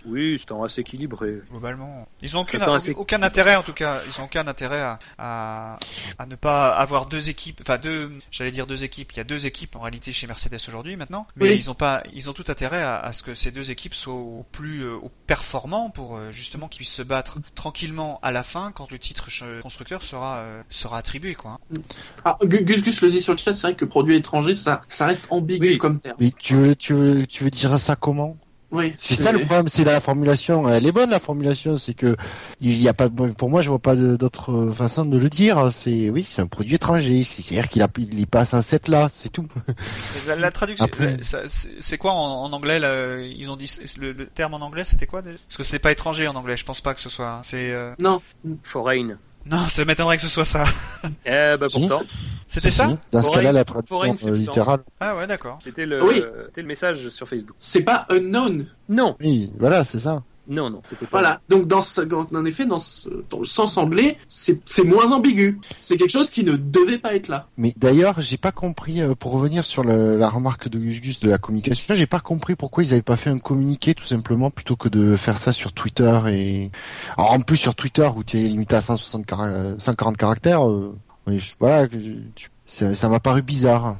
Oui, 0.06 0.38
c'est 0.40 0.52
un 0.54 0.64
assez 0.64 0.82
équilibré. 0.82 1.42
globalement, 1.50 2.08
ils 2.22 2.36
ont 2.36 2.42
aucun, 2.42 2.60
Attends, 2.60 2.80
c'est- 2.80 2.94
aucun 2.96 3.22
intérêt 3.24 3.56
en 3.56 3.64
tout 3.64 3.74
cas. 3.74 4.02
Ils 4.08 4.20
ont 4.22 4.26
aucun 4.26 4.48
intérêt 4.48 4.82
à, 4.82 5.00
à, 5.18 5.78
à 6.18 6.26
ne 6.26 6.36
pas 6.36 6.70
avoir 6.76 7.06
deux 7.06 7.30
équipes. 7.30 7.62
Enfin 7.62 7.78
deux, 7.78 8.12
j'allais 8.32 8.52
dire 8.52 8.68
deux 8.68 8.84
équipes. 8.84 9.12
Il 9.14 9.18
y 9.18 9.22
a 9.22 9.24
deux 9.24 9.46
équipes 9.46 9.76
en 9.76 9.82
réalité 9.82 10.12
chez 10.12 10.28
Mercedes 10.28 10.60
aujourd'hui 10.68 10.96
maintenant, 10.98 11.28
mais 11.36 11.50
Oui. 11.50 11.56
ils 11.60 11.70
ont 11.70 11.76
pas, 11.76 12.04
ils 12.14 12.30
ont 12.30 12.34
tout 12.34 12.46
intérêt 12.48 12.82
à, 12.82 12.98
à 12.98 13.14
ce 13.14 13.24
que 13.24 13.36
ces 13.36 13.52
deux 13.52 13.72
équipes 13.72 13.94
soient 13.94 14.14
au 14.14 14.46
plus 14.52 14.82
euh, 14.84 14.96
au 14.96 15.12
performants 15.28 15.90
pour 15.90 16.18
euh, 16.18 16.32
justement 16.32 16.68
qu'ils 16.68 16.80
puissent 16.80 16.94
se 16.96 17.02
battre 17.04 17.38
tranquillement 17.54 18.20
à 18.24 18.32
la 18.32 18.44
fin 18.44 18.72
quand 18.72 18.92
le 18.92 19.00
titre 19.00 19.30
constructeur 19.62 20.04
sera 20.04 20.38
euh, 20.40 20.62
sera 20.70 20.98
attribué 20.98 21.36
quoi. 21.36 21.52
hein. 21.52 21.75
Ah, 22.24 22.38
Gu- 22.44 22.64
Gus 22.64 22.84
Gus 22.84 23.02
le 23.02 23.12
dit 23.12 23.22
sur 23.22 23.34
le 23.34 23.38
chat, 23.38 23.54
c'est 23.54 23.68
vrai 23.68 23.76
que 23.76 23.86
produit 23.86 24.16
étranger, 24.16 24.56
ça, 24.56 24.82
ça 24.88 25.06
reste 25.06 25.26
ambigu 25.30 25.72
Oui. 25.72 25.78
comme 25.78 26.00
terme. 26.00 26.18
Mais 26.20 26.32
tu 26.38 26.56
veux, 26.56 26.76
tu 26.76 26.94
veux, 26.94 27.26
tu 27.28 27.44
veux 27.44 27.50
dire 27.52 27.80
ça 27.80 27.96
comment? 27.96 28.38
Oui. 28.72 28.94
C'est 28.98 29.14
ça 29.14 29.32
le 29.32 29.40
problème, 29.40 29.70
c'est 29.70 29.86
la 29.86 30.02
formulation. 30.02 30.68
Elle 30.68 30.86
est 30.86 30.92
bonne 30.92 31.10
la 31.12 31.20
formulation, 31.22 31.78
c'est 31.78 31.94
que 31.94 32.18
il 32.60 32.82
y 32.82 32.90
a 32.90 32.94
pas, 32.94 33.08
pour 33.10 33.50
moi, 33.50 33.62
je 33.62 33.70
vois 33.70 33.80
pas 33.80 33.96
d'autre 33.96 34.72
façon 34.74 35.06
de 35.06 35.18
le 35.18 35.30
dire. 35.30 35.70
C'est 35.72 36.10
oui, 36.10 36.26
c'est 36.28 36.42
un 36.42 36.48
produit 36.48 36.76
étranger. 36.76 37.24
C'est-à-dire 37.24 37.70
qu'il 37.70 37.82
a, 37.84 37.88
il 37.98 38.20
y 38.20 38.26
passe 38.26 38.54
un 38.54 38.62
set 38.62 38.90
là, 38.90 39.08
c'est 39.10 39.30
tout. 39.30 39.46
La, 40.28 40.36
la 40.36 40.52
traduction, 40.52 40.88
ça- 41.22 41.44
c'est 41.48 41.98
quoi 41.98 42.12
en, 42.12 42.44
en 42.46 42.52
anglais 42.52 42.80
là, 42.80 43.18
Ils 43.22 43.50
ont 43.50 43.56
dit 43.56 43.72
le, 43.98 44.12
le 44.12 44.26
terme 44.26 44.56
en 44.56 44.62
anglais, 44.62 44.84
c'était 44.84 45.06
quoi 45.08 45.22
déjà? 45.22 45.38
Parce 45.48 45.58
que 45.58 45.64
c'est 45.64 45.80
pas 45.80 45.92
étranger 45.94 46.28
en 46.28 46.36
anglais, 46.36 46.58
je 46.58 46.66
pense 46.66 46.82
pas 46.82 46.94
que 46.96 47.00
ce 47.02 47.10
soit. 47.10 47.42
C'est 47.44 47.72
euh, 47.72 47.94
Non. 48.00 48.20
Foreign. 48.64 49.18
Non, 49.46 49.68
ça 49.68 49.86
m'étonnerait 49.86 50.18
que 50.18 50.24
ce 50.24 50.30
soit 50.30 50.46
ça. 50.46 50.64
Eh 51.26 51.56
bah 51.60 51.68
pourtant, 51.72 52.02
C'était 52.48 52.70
Si, 52.72 52.78
ça 52.78 52.90
si. 52.90 52.98
Dans 53.12 53.22
ce 53.22 53.32
cas-là, 53.32 53.52
la 53.52 53.64
traduction 53.64 54.16
euh, 54.28 54.32
littérale. 54.36 54.80
Ah 55.00 55.16
ouais, 55.16 55.28
d'accord. 55.28 55.58
c'était 55.62 55.86
le, 55.86 56.04
Oui. 56.04 56.24
c'était 56.48 56.62
le 56.62 56.68
message 56.68 57.10
sur 57.10 57.28
Facebook. 57.28 57.56
C'est 57.60 57.82
pas 57.84 58.06
unknown. 58.10 58.66
Non, 58.90 59.16
Oui, 59.22 59.52
voilà, 59.60 59.84
c'est 59.84 60.00
ça. 60.00 60.24
Non, 60.48 60.70
non, 60.70 60.82
c'était 60.88 61.06
pas. 61.06 61.18
Voilà. 61.20 61.42
Donc, 61.50 61.68
dans 61.68 61.82
ce, 61.82 62.02
en 62.02 62.46
effet, 62.46 62.66
dans, 62.66 62.80
ce, 62.80 63.10
dans 63.30 63.40
le 63.40 63.46
sens 63.46 63.78
anglais, 63.78 64.18
c'est 64.30 64.60
c'est 64.66 64.84
moins 64.84 65.12
ambigu. 65.12 65.60
C'est 65.82 65.98
quelque 65.98 66.12
chose 66.12 66.30
qui 66.30 66.44
ne 66.44 66.56
devait 66.56 66.98
pas 67.00 67.16
être 67.16 67.28
là. 67.28 67.48
Mais 67.58 67.74
d'ailleurs, 67.78 68.22
j'ai 68.22 68.38
pas 68.38 68.52
compris, 68.52 69.02
euh, 69.02 69.16
pour 69.16 69.32
revenir 69.32 69.64
sur 69.66 69.84
le- 69.84 70.18
la 70.18 70.30
remarque 70.30 70.70
de 70.70 70.78
Gus 70.80 71.02
Gus 71.02 71.20
de 71.20 71.30
la 71.30 71.38
communication, 71.38 71.96
j'ai 71.96 72.06
pas 72.08 72.20
compris 72.20 72.56
pourquoi 72.56 72.84
ils 72.84 72.94
avaient 72.94 73.02
pas 73.02 73.18
fait 73.18 73.30
un 73.30 73.38
communiqué 73.40 73.94
tout 73.96 74.06
simplement 74.06 74.52
plutôt 74.52 74.76
que 74.76 74.90
de 74.90 75.16
faire 75.16 75.38
ça 75.38 75.52
sur 75.54 75.74
Twitter 75.74 76.20
et, 76.32 76.72
alors 77.18 77.32
en 77.34 77.40
plus 77.40 77.58
sur 77.58 77.76
Twitter 77.76 78.10
où 78.16 78.24
tu 78.24 78.38
es 78.40 78.44
limité 78.44 78.76
à 78.76 78.82
160 78.82 79.26
cara- 79.26 79.46
euh, 79.48 79.76
140 79.78 80.18
caractères, 80.18 80.68
euh, 80.70 80.96
oui, 81.28 81.42
voilà, 81.60 81.88
que 81.88 82.00
je- 82.00 82.12
tu- 82.36 82.50
ça 82.66 82.94
ça 82.96 83.10
m'a 83.10 83.20
paru 83.20 83.42
bizarre. 83.42 83.98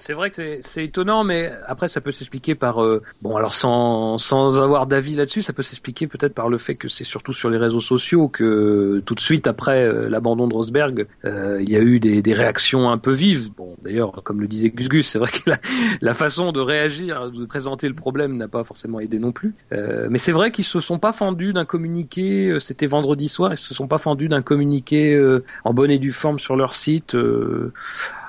C'est 0.00 0.14
vrai 0.14 0.30
que 0.30 0.58
c'est- 0.62 0.84
étonnant, 0.84 1.24
mais 1.24 1.52
après 1.66 1.86
ça 1.88 2.00
peut 2.00 2.10
s'expliquer 2.10 2.54
par 2.54 2.82
euh, 2.82 3.02
bon 3.20 3.36
alors 3.36 3.52
sans 3.52 4.16
sans 4.16 4.58
avoir 4.58 4.86
d'avis 4.86 5.14
là-dessus, 5.14 5.42
ça 5.42 5.52
peut 5.52 5.62
s'expliquer 5.62 6.06
peut-être 6.06 6.34
par 6.34 6.48
le 6.48 6.56
fait 6.56 6.74
que 6.74 6.88
c'est 6.88 7.04
surtout 7.04 7.34
sur 7.34 7.50
les 7.50 7.58
réseaux 7.58 7.80
sociaux 7.80 8.28
que 8.28 9.02
tout 9.04 9.14
de 9.14 9.20
suite 9.20 9.46
après 9.46 9.84
euh, 9.84 10.08
l'abandon 10.08 10.48
de 10.48 10.54
Rosberg, 10.54 11.06
euh, 11.26 11.60
il 11.60 11.68
y 11.70 11.76
a 11.76 11.80
eu 11.80 12.00
des, 12.00 12.22
des 12.22 12.32
réactions 12.32 12.90
un 12.90 12.96
peu 12.96 13.12
vives. 13.12 13.50
Bon 13.54 13.76
d'ailleurs 13.84 14.22
comme 14.24 14.40
le 14.40 14.48
disait 14.48 14.70
Gus 14.70 14.88
Gus, 14.88 15.06
c'est 15.10 15.18
vrai 15.18 15.30
que 15.30 15.50
la, 15.50 15.58
la 16.00 16.14
façon 16.14 16.50
de 16.52 16.60
réagir, 16.60 17.30
de 17.30 17.44
présenter 17.44 17.86
le 17.86 17.94
problème 17.94 18.38
n'a 18.38 18.48
pas 18.48 18.64
forcément 18.64 19.00
aidé 19.00 19.18
non 19.18 19.32
plus. 19.32 19.54
Euh, 19.72 20.08
mais 20.10 20.18
c'est 20.18 20.32
vrai 20.32 20.50
qu'ils 20.50 20.64
se 20.64 20.80
sont 20.80 20.98
pas 20.98 21.12
fendus 21.12 21.52
d'un 21.52 21.66
communiqué. 21.66 22.48
euh, 22.48 22.58
C'était 22.58 22.86
vendredi 22.86 23.28
soir, 23.28 23.52
ils 23.52 23.58
se 23.58 23.74
sont 23.74 23.86
pas 23.86 23.98
fendus 23.98 24.28
d'un 24.28 24.40
communiqué 24.42 25.20
en 25.64 25.74
bonne 25.74 25.90
et 25.90 25.98
due 25.98 26.12
forme 26.12 26.38
sur 26.38 26.56
leur 26.56 26.72
site. 26.72 27.14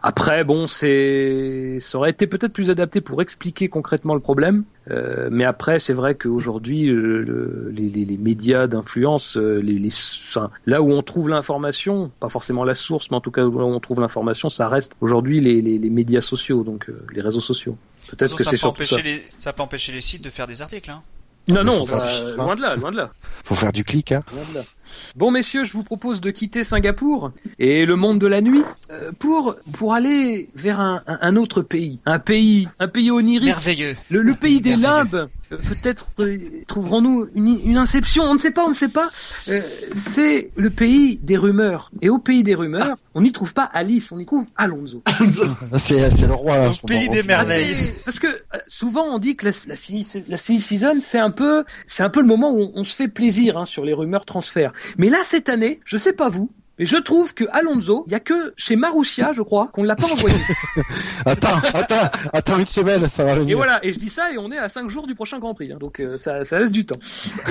Après, 0.04 0.44
bon, 0.44 0.66
c'est, 0.68 1.78
ça 1.80 1.98
aurait 1.98 2.10
été 2.10 2.26
peut-être 2.28 2.54
plus 2.54 2.70
adapté 2.70 3.02
pour 3.02 3.22
expliquer 3.22 3.70
concrètement 3.70 4.14
le 4.16 4.20
problème. 4.20 4.64
Euh, 4.90 5.30
mais 5.32 5.46
après, 5.46 5.78
c'est 5.78 5.94
vrai 5.94 6.16
qu'aujourd'hui, 6.16 6.90
euh, 6.90 7.22
le- 7.22 7.72
les, 7.74 7.88
les- 7.90 8.06
les 8.06 8.18
médias 8.18 8.66
d'influence, 8.68 9.38
euh, 9.38 9.60
les, 9.62 9.74
les, 9.78 9.90
enfin, 9.90 10.50
là 10.66 10.82
où 10.82 10.92
on 10.92 11.04
trouve 11.04 11.30
l'information, 11.30 12.12
pas 12.20 12.30
forcément 12.30 12.64
la 12.64 12.74
source, 12.74 13.12
mais 13.12 13.18
en 13.18 13.22
tout 13.22 13.30
cas 13.32 13.42
là 13.42 13.48
où 13.48 13.60
on 13.62 13.80
trouve 13.80 14.00
l'information, 14.00 14.50
ça 14.50 14.68
reste 14.68 14.94
aujourd'hui 15.02 15.40
les, 15.40 15.62
les, 15.62 15.78
les 15.78 15.90
médias 15.92 16.22
sociaux, 16.22 16.64
donc 16.64 16.90
euh, 16.90 17.06
les 17.14 17.22
réseaux 17.22 17.42
sociaux. 17.42 17.78
Peut-être 18.10 18.36
que 18.36 18.44
ça 18.44 18.50
c'est 18.52 18.58
ça. 18.58 18.68
empêcher 18.68 19.02
les, 19.04 19.24
ça 19.38 19.54
peut 19.54 19.62
empêcher 19.62 19.92
les 19.92 20.02
sites 20.02 20.24
de 20.24 20.30
faire 20.32 20.48
des 20.48 20.64
articles. 20.64 20.90
Hein. 20.90 21.04
Non, 21.48 21.64
non, 21.64 21.86
bah, 21.86 22.06
loin 22.38 22.56
de 22.56 22.62
là, 22.62 22.76
loin 22.76 22.92
de 22.92 22.98
là. 22.98 23.12
Faut 23.44 23.56
faire 23.56 23.72
du 23.72 23.84
clic, 23.84 24.12
hein. 24.12 24.24
Loin 24.32 24.44
de 24.52 24.56
là. 24.60 24.64
Bon 25.16 25.32
messieurs, 25.32 25.64
je 25.64 25.74
vous 25.74 25.84
propose 25.84 26.22
de 26.22 26.32
quitter 26.32 26.64
Singapour 26.64 27.32
et 27.60 27.86
le 27.86 27.96
monde 27.96 28.20
de 28.20 28.28
la 28.28 28.42
nuit 28.42 28.64
euh, 28.92 29.12
pour 29.20 29.56
pour 29.74 29.94
aller 29.94 30.50
vers 30.56 30.80
un, 30.80 31.02
un- 31.08 31.36
autre 31.36 31.62
pays, 31.62 32.00
un 32.06 32.20
pays, 32.20 32.68
un 32.80 32.88
pays 32.88 33.10
onirique, 33.12 33.48
Merveilleux. 33.50 33.96
le, 34.10 34.22
le 34.22 34.34
pays 34.36 34.62
des 34.62 34.76
limbes. 34.76 35.28
Euh, 35.52 35.58
Peut-être 35.68 36.08
euh, 36.20 36.38
trouverons-nous 36.66 37.28
une, 37.36 37.60
une 37.66 37.76
inception, 37.78 38.24
on 38.24 38.36
ne 38.36 38.40
sait 38.40 38.52
pas, 38.52 38.64
on 38.66 38.70
ne 38.70 38.74
sait 38.74 38.88
pas. 38.88 39.10
Euh, 39.50 39.60
c'est 39.94 40.50
le 40.56 40.70
pays 40.70 41.18
des 41.22 41.36
rumeurs. 41.36 41.92
Et 42.02 42.10
au 42.10 42.20
pays 42.20 42.42
des 42.44 42.56
rumeurs, 42.56 42.96
on 43.16 43.22
n'y 43.22 43.34
trouve 43.34 43.54
pas 43.54 43.64
Alice, 43.66 44.14
on 44.14 44.20
y 44.20 44.26
trouve 44.26 44.46
Alonso. 44.56 45.04
C'est, 45.78 46.10
c'est 46.12 46.28
le 46.28 46.34
roi, 46.34 46.58
là, 46.58 46.72
ce 46.72 46.80
pays 46.82 47.02
moment. 47.02 47.12
des 47.14 47.24
merveilles. 47.24 47.76
Ah, 47.78 47.84
c'est- 47.84 48.06
Parce 48.06 48.20
que 48.20 48.28
euh, 48.28 48.58
souvent 48.68 49.04
on 49.04 49.20
dit 49.20 49.36
que 49.36 49.46
la, 49.48 49.52
la, 49.68 49.76
silly- 49.76 50.24
la 50.30 50.38
silly 50.38 50.62
season 50.62 51.00
c'est 51.02 51.20
un 51.20 51.32
peu 51.32 51.66
c'est 51.86 52.04
un 52.04 52.10
peu 52.10 52.22
le 52.22 52.28
moment 52.28 52.52
où 52.52 52.62
on, 52.62 52.72
on 52.76 52.84
se 52.86 52.96
fait 52.96 53.08
plaisir 53.10 53.58
hein, 53.58 53.66
sur 53.66 53.84
les 53.84 53.94
rumeurs 53.94 54.24
transferts. 54.26 54.72
Mais 54.98 55.10
là 55.10 55.20
cette 55.24 55.50
année, 55.50 55.80
je 55.86 55.98
sais 55.98 56.14
pas 56.14 56.30
vous, 56.30 56.52
mais 56.80 56.86
je 56.86 56.98
trouve 56.98 57.34
que 57.34 57.44
Alonso, 57.52 58.04
il 58.08 58.12
y 58.12 58.16
a 58.16 58.20
que 58.20 58.54
chez 58.58 58.76
Marussia, 58.76 59.34
je 59.34 59.42
crois, 59.44 59.70
qu'on 59.74 59.84
ne 59.84 59.88
l'a 59.88 59.96
pas 59.96 60.08
envoyé. 60.12 60.36
Attends, 61.26 61.60
attends, 61.74 62.10
attends 62.34 62.58
une 62.58 62.66
semaine, 62.66 63.08
ça 63.08 63.24
va 63.24 63.34
et 63.34 63.40
venir. 63.40 63.58
voilà, 63.58 63.80
et 63.84 63.92
je 63.92 64.00
dis 64.00 64.10
ça 64.10 64.32
et 64.32 64.38
on 64.38 64.52
est 64.52 64.58
à 64.58 64.68
5 64.68 64.90
jours 64.90 65.06
du 65.06 65.14
prochain 65.14 65.38
Grand 65.40 65.54
Prix, 65.54 65.72
hein, 65.72 65.78
donc 65.80 66.00
euh, 66.00 66.18
ça, 66.18 66.44
ça 66.44 66.60
laisse 66.60 66.72
du 66.72 66.86
temps. 66.86 66.98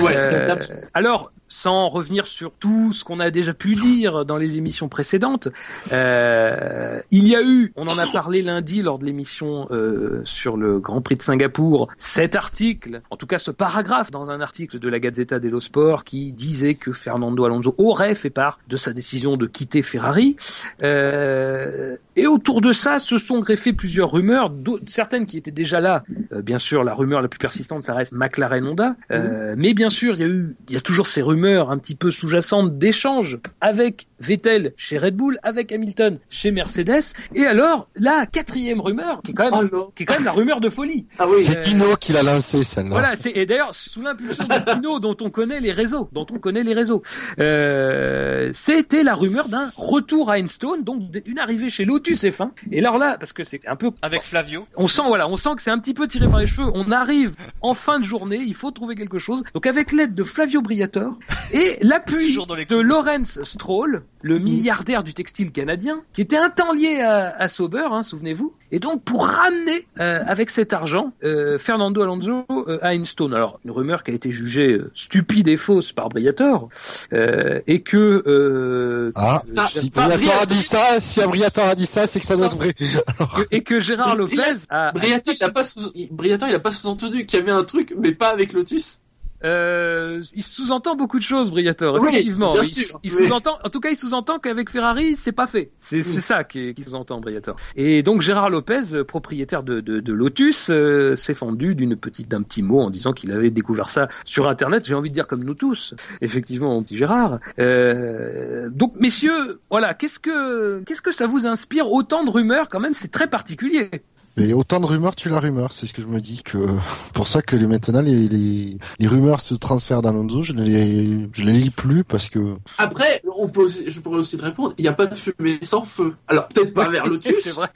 Ouais. 0.01 0.13
Euh, 0.15 0.57
alors, 0.93 1.31
sans 1.51 1.89
revenir 1.89 2.25
sur 2.27 2.53
tout 2.53 2.93
ce 2.93 3.03
qu'on 3.03 3.19
a 3.19 3.29
déjà 3.29 3.53
pu 3.53 3.75
dire 3.75 4.25
dans 4.25 4.37
les 4.37 4.57
émissions 4.57 4.87
précédentes, 4.87 5.49
euh, 5.91 7.01
il 7.11 7.27
y 7.27 7.35
a 7.35 7.41
eu, 7.43 7.73
on 7.75 7.87
en 7.87 7.97
a 7.97 8.07
parlé 8.07 8.41
lundi 8.41 8.81
lors 8.81 8.99
de 8.99 9.05
l'émission 9.05 9.67
euh, 9.71 10.21
sur 10.23 10.55
le 10.55 10.79
Grand 10.79 11.01
Prix 11.01 11.17
de 11.17 11.21
Singapour, 11.21 11.89
cet 11.97 12.35
article, 12.35 13.01
en 13.09 13.17
tout 13.17 13.27
cas 13.27 13.37
ce 13.37 13.51
paragraphe 13.51 14.11
dans 14.11 14.31
un 14.31 14.39
article 14.39 14.79
de 14.79 14.87
la 14.87 14.99
Gazzetta 14.99 15.39
dello 15.39 15.59
Sport 15.59 16.05
qui 16.05 16.31
disait 16.31 16.75
que 16.75 16.93
Fernando 16.93 17.43
Alonso 17.43 17.75
aurait 17.77 18.15
fait 18.15 18.29
part 18.29 18.59
de 18.69 18.77
sa 18.77 18.93
décision 18.93 19.35
de 19.35 19.45
quitter 19.45 19.81
Ferrari. 19.81 20.37
Euh, 20.83 21.97
et 22.15 22.27
autour 22.27 22.61
de 22.61 22.71
ça, 22.71 22.99
se 22.99 23.17
sont 23.17 23.39
greffées 23.39 23.73
plusieurs 23.73 24.11
rumeurs, 24.11 24.51
certaines 24.85 25.25
qui 25.25 25.37
étaient 25.37 25.51
déjà 25.51 25.79
là. 25.79 26.03
Bien 26.43 26.59
sûr, 26.59 26.83
la 26.83 26.93
rumeur 26.93 27.21
la 27.21 27.27
plus 27.27 27.39
persistante, 27.39 27.83
ça 27.83 27.93
reste 27.93 28.11
McLaren 28.11 28.65
Honda. 28.65 28.95
Euh, 29.11 29.55
Mais 29.57 29.73
bien 29.73 29.89
sûr, 29.89 30.15
il 30.15 30.19
y 30.19 30.23
a 30.23 30.27
eu, 30.27 30.55
il 30.67 30.73
y 30.75 30.77
a 30.77 30.81
toujours 30.81 31.07
ces 31.07 31.21
rumeurs 31.21 31.40
un 31.49 31.77
petit 31.77 31.95
peu 31.95 32.11
sous-jacentes 32.11 32.77
d'échanges 32.77 33.39
avec 33.59 34.07
Vettel 34.19 34.73
chez 34.77 34.97
Red 34.97 35.15
Bull, 35.15 35.39
avec 35.43 35.71
Hamilton 35.71 36.19
chez 36.29 36.51
Mercedes. 36.51 37.13
Et 37.33 37.45
alors, 37.45 37.87
la 37.95 38.25
quatrième 38.27 38.79
rumeur, 38.79 39.21
qui 39.23 39.31
est 39.31 39.33
quand 39.33 39.49
même, 39.49 39.69
Oh 39.71 39.75
non. 39.75 39.91
qui 39.95 40.03
est 40.03 40.05
quand 40.05 40.13
même 40.15 40.25
la 40.25 40.31
rumeur 40.31 40.61
de 40.61 40.69
folie. 40.69 41.05
Ah 41.17 41.25
oui. 41.27 41.43
C'est 41.43 41.59
Dino 41.59 41.95
qui 41.99 42.13
l'a 42.13 42.21
lancé, 42.23 42.63
celle-là. 42.63 42.89
Voilà, 42.91 43.15
c'est 43.15 43.31
et 43.31 43.45
d'ailleurs 43.45 43.73
sous 43.73 44.01
l'impulsion 44.01 44.43
de 44.43 44.73
Pino 44.73 44.99
dont 44.99 45.17
on 45.21 45.29
connaît 45.29 45.59
les 45.59 45.71
réseaux, 45.71 46.07
dont 46.11 46.25
on 46.31 46.37
connaît 46.39 46.63
les 46.63 46.73
réseaux. 46.73 47.01
Euh, 47.39 48.51
c'était 48.53 49.03
la 49.03 49.15
rumeur 49.15 49.49
d'un 49.49 49.71
retour 49.75 50.29
à 50.31 50.37
Enstone, 50.39 50.83
donc 50.83 51.09
d'une 51.11 51.39
arrivée 51.39 51.69
chez 51.69 51.85
Lotus 51.85 52.23
F1. 52.23 52.51
Et 52.71 52.79
alors 52.79 52.97
là, 52.97 53.17
parce 53.19 53.33
que 53.33 53.43
c'est 53.43 53.67
un 53.67 53.75
peu 53.75 53.91
Avec 54.01 54.23
Flavio. 54.23 54.67
on 54.75 54.87
sent 54.87 55.01
voilà, 55.05 55.27
on 55.27 55.37
sent 55.37 55.49
que 55.55 55.61
c'est 55.61 55.71
un 55.71 55.79
petit 55.79 55.93
peu 55.93 56.07
tiré 56.07 56.27
par 56.27 56.39
les 56.39 56.47
cheveux. 56.47 56.69
On 56.73 56.91
arrive 56.91 57.35
en 57.61 57.73
fin 57.73 57.99
de 57.99 58.03
journée, 58.05 58.37
il 58.45 58.53
faut 58.55 58.71
trouver 58.71 58.95
quelque 58.95 59.17
chose. 59.19 59.43
Donc 59.53 59.65
avec 59.65 59.91
l'aide 59.91 60.13
de 60.15 60.23
Flavio 60.23 60.61
Briatore 60.61 61.15
et 61.53 61.77
l'appui 61.81 62.35
de. 62.67 62.75
Lawrence 62.81 63.41
Stroll, 63.43 64.03
le 64.21 64.39
milliardaire 64.39 65.03
du 65.03 65.13
textile 65.13 65.51
canadien, 65.51 66.01
qui 66.13 66.21
était 66.21 66.37
un 66.37 66.49
temps 66.49 66.71
lié 66.71 67.01
à, 67.01 67.35
à 67.37 67.47
Sauber, 67.47 67.87
hein, 67.91 68.03
souvenez-vous. 68.03 68.53
Et 68.73 68.79
donc 68.79 69.03
pour 69.03 69.25
ramener 69.27 69.85
euh, 69.99 70.23
avec 70.25 70.49
cet 70.49 70.71
argent 70.71 71.11
euh, 71.25 71.57
Fernando 71.57 72.01
Alonso 72.01 72.45
euh, 72.51 72.77
à 72.81 72.93
Enstone. 72.95 73.33
Alors 73.33 73.59
une 73.65 73.71
rumeur 73.71 74.01
qui 74.03 74.11
a 74.11 74.13
été 74.13 74.31
jugée 74.31 74.71
euh, 74.73 74.91
stupide 74.95 75.49
et 75.49 75.57
fausse 75.57 75.91
par 75.91 76.07
Briatore 76.07 76.69
euh, 77.11 77.59
et 77.67 77.81
que 77.81 78.23
euh, 78.25 79.11
Ah, 79.15 79.41
Ah, 79.57 79.67
si 79.67 79.89
pas 79.89 80.05
Briator 80.05 80.13
a 80.13 80.17
Briator. 80.45 80.47
dit 80.47 80.61
ça, 80.61 80.99
si 81.01 81.19
Briator 81.21 81.65
a 81.67 81.75
dit 81.75 81.85
ça, 81.85 82.07
c'est 82.07 82.21
que 82.21 82.25
ça 82.25 82.37
doit 82.37 82.45
être 82.45 82.55
vrai. 82.55 82.73
que- 82.73 83.47
et 83.51 83.61
que 83.61 83.81
Gérard 83.81 84.15
Lopez 84.15 84.37
a, 84.69 84.93
Briatore, 84.93 85.33
il 85.37 85.43
a 85.43 85.49
pas 85.49 85.63
sous... 85.65 85.91
Briatore, 86.11 86.47
il 86.47 86.55
a 86.55 86.59
pas 86.59 86.71
sous-entendu 86.71 87.25
qu'il 87.25 87.39
y 87.39 87.41
avait 87.41 87.51
un 87.51 87.65
truc, 87.65 87.93
mais 87.99 88.13
pas 88.13 88.29
avec 88.29 88.53
Lotus. 88.53 89.00
Euh, 89.43 90.21
il 90.33 90.43
sous-entend 90.43 90.95
beaucoup 90.95 91.17
de 91.17 91.23
choses, 91.23 91.51
Briator. 91.51 91.97
Oui, 91.99 92.09
effectivement. 92.09 92.53
bien 92.53 92.63
sûr, 92.63 92.99
il 93.03 93.11
sous-entend, 93.11 93.57
en 93.63 93.69
tout 93.69 93.79
cas, 93.79 93.89
il 93.89 93.97
sous-entend 93.97 94.39
qu'avec 94.39 94.69
Ferrari, 94.69 95.15
c'est 95.15 95.31
pas 95.31 95.47
fait. 95.47 95.71
C'est 95.79 96.03
c'est 96.03 96.21
ça 96.21 96.43
qui, 96.43 96.73
qui 96.73 96.83
sous-entend, 96.83 97.19
Briator. 97.19 97.55
Et 97.75 98.03
donc 98.03 98.21
Gérard 98.21 98.49
Lopez, 98.49 98.93
euh, 98.93 99.03
propriétaire 99.03 99.63
de, 99.63 99.79
de, 99.81 99.99
de 99.99 100.13
Lotus, 100.13 100.69
euh, 100.69 101.15
s'est 101.15 101.33
fendu 101.33 101.75
d'une 101.75 101.95
petite, 101.95 102.27
d'un 102.29 102.43
petit 102.43 102.61
mot 102.61 102.81
en 102.81 102.89
disant 102.89 103.13
qu'il 103.13 103.31
avait 103.31 103.51
découvert 103.51 103.89
ça 103.89 104.07
sur 104.25 104.47
Internet. 104.47 104.85
J'ai 104.85 104.95
envie 104.95 105.09
de 105.09 105.13
dire 105.15 105.27
comme 105.27 105.43
nous 105.43 105.55
tous. 105.55 105.95
Effectivement, 106.21 106.73
mon 106.73 106.83
petit 106.83 106.97
Gérard. 106.97 107.39
Euh, 107.59 108.69
donc, 108.69 108.93
messieurs, 108.99 109.59
voilà, 109.69 109.93
qu'est-ce 109.93 110.19
que, 110.19 110.83
qu'est-ce 110.85 111.01
que 111.01 111.11
ça 111.11 111.27
vous 111.27 111.47
inspire 111.47 111.91
autant 111.91 112.23
de 112.23 112.29
rumeurs 112.29 112.69
quand 112.69 112.79
même 112.79 112.93
C'est 112.93 113.11
très 113.11 113.27
particulier. 113.27 113.89
Et 114.37 114.53
autant 114.53 114.79
de 114.79 114.85
rumeurs 114.85 115.15
tue 115.15 115.27
la 115.29 115.39
rumeur, 115.39 115.73
c'est 115.73 115.85
ce 115.85 115.93
que 115.93 116.01
je 116.01 116.07
me 116.07 116.21
dis 116.21 116.41
que 116.41 116.57
pour 117.13 117.27
ça 117.27 117.41
que 117.41 117.55
les, 117.55 117.67
maintenant 117.67 118.01
les, 118.01 118.27
les, 118.29 118.77
les 118.99 119.07
rumeurs 119.07 119.41
se 119.41 119.53
transfèrent 119.55 120.01
d'Alonso, 120.01 120.41
je 120.41 120.53
ne 120.53 120.63
les 120.63 121.27
je 121.33 121.43
les 121.43 121.51
lis 121.53 121.69
plus 121.69 122.03
parce 122.03 122.29
que 122.29 122.55
Après, 122.77 123.21
on 123.37 123.49
peut 123.49 123.61
aussi- 123.63 123.83
je 123.89 123.99
pourrais 123.99 124.19
aussi 124.19 124.37
te 124.37 124.43
répondre, 124.43 124.73
il 124.77 124.83
n'y 124.83 124.87
a 124.87 124.93
pas 124.93 125.07
de 125.07 125.15
fumée 125.15 125.59
sans 125.61 125.83
feu. 125.83 126.15
Alors, 126.27 126.47
peut-être 126.47 126.73
pas 126.73 126.87
vers 126.89 127.03
c'est 127.05 127.09
Lotus, 127.11 127.47
vrai. 127.49 127.69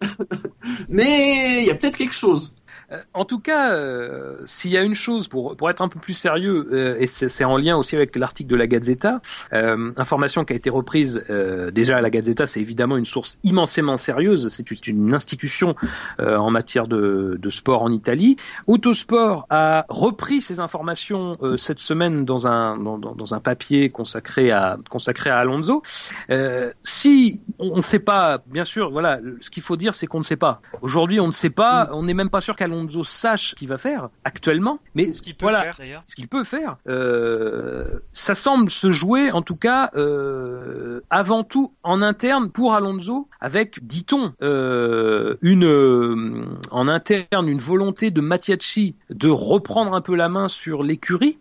mais 0.88 1.60
il 1.62 1.66
y 1.66 1.70
a 1.70 1.74
peut-être 1.74 1.96
quelque 1.96 2.14
chose. 2.14 2.54
Euh, 2.92 2.98
en 3.14 3.24
tout 3.24 3.38
cas, 3.38 3.72
euh, 3.72 4.36
s'il 4.44 4.72
y 4.72 4.76
a 4.76 4.82
une 4.82 4.94
chose 4.94 5.28
pour 5.28 5.56
pour 5.56 5.70
être 5.70 5.82
un 5.82 5.88
peu 5.88 6.00
plus 6.00 6.14
sérieux, 6.14 6.68
euh, 6.72 6.96
et 6.98 7.06
c'est 7.06 7.44
en 7.44 7.56
lien 7.56 7.76
aussi 7.76 7.94
avec 7.96 8.16
l'article 8.16 8.50
de 8.50 8.56
la 8.56 8.66
Gazzetta, 8.66 9.20
euh, 9.52 9.92
information 9.96 10.44
qui 10.44 10.52
a 10.52 10.56
été 10.56 10.70
reprise 10.70 11.24
déjà 11.72 11.98
à 11.98 12.00
la 12.00 12.10
Gazzetta, 12.10 12.46
c'est 12.46 12.60
évidemment 12.60 12.96
une 12.96 13.04
source 13.04 13.38
immensément 13.44 13.96
sérieuse. 13.96 14.48
C'est 14.48 14.70
une- 14.86 15.10
institution 15.14 15.74
en 16.18 16.50
matière 16.50 16.86
de, 16.86 17.36
de 17.40 17.50
sport 17.50 17.82
en 17.82 17.90
Italie. 17.90 18.36
Autosport 18.66 19.46
a 19.50 19.84
repris 19.88 20.40
ces 20.40 20.60
informations 20.60 21.32
cette 21.56 21.78
semaine 21.78 22.24
dans 22.24 22.46
un 22.46 22.76
dans, 22.76 22.98
dans, 22.98 23.34
un 23.34 23.40
papier 23.40 23.90
consacré 23.90 24.50
à 24.50 24.78
consacré 24.88 25.30
à 25.30 25.38
Alonso. 25.38 25.82
Si 26.82 27.40
on 27.58 27.76
ne 27.76 27.80
sait 27.80 27.98
pas, 27.98 28.42
bien 28.46 28.64
sûr, 28.64 28.90
voilà, 28.90 29.20
ce 29.40 29.50
qu'il 29.50 29.62
faut 29.62 29.76
dire, 29.76 29.94
c'est 29.94 30.06
qu'on 30.06 30.18
ne 30.18 30.24
sait 30.24 30.36
pas. 30.36 30.60
Aujourd'hui, 30.82 31.20
on 31.20 31.26
ne 31.26 31.32
sait 31.32 31.50
pas, 31.50 31.90
on 31.92 32.02
n'est 32.04 32.14
même 32.14 32.30
pas 32.30 32.40
sûr 32.40 32.56
qu'Alonso 32.56 32.79
sache 33.04 33.50
ce 33.50 33.54
qu'il 33.54 33.68
va 33.68 33.78
faire 33.78 34.08
actuellement, 34.24 34.78
mais 34.94 35.12
Ce 35.12 35.22
qu'il 35.22 35.34
peut 35.34 35.44
voilà, 35.46 35.62
faire 35.62 35.76
d'ailleurs. 35.78 36.02
ce 36.06 36.14
qu'il 36.14 36.28
peut 36.28 36.44
faire. 36.44 36.76
Euh, 36.88 38.00
ça 38.12 38.34
semble 38.34 38.70
se 38.70 38.90
jouer, 38.90 39.30
en 39.32 39.42
tout 39.42 39.56
cas, 39.56 39.90
euh, 39.96 41.00
avant 41.10 41.44
tout 41.44 41.72
en 41.82 42.02
interne 42.02 42.50
pour 42.50 42.74
Alonso, 42.74 43.28
avec, 43.40 43.84
dit-on, 43.86 44.32
euh, 44.42 45.36
une 45.42 46.60
en 46.70 46.88
interne 46.88 47.48
une 47.48 47.58
volonté 47.58 48.10
de 48.10 48.20
Mattiacci 48.20 48.94
de 49.10 49.28
reprendre 49.28 49.94
un 49.94 50.00
peu 50.00 50.14
la 50.14 50.28
main 50.28 50.48
sur 50.48 50.82
l'écurie, 50.82 51.38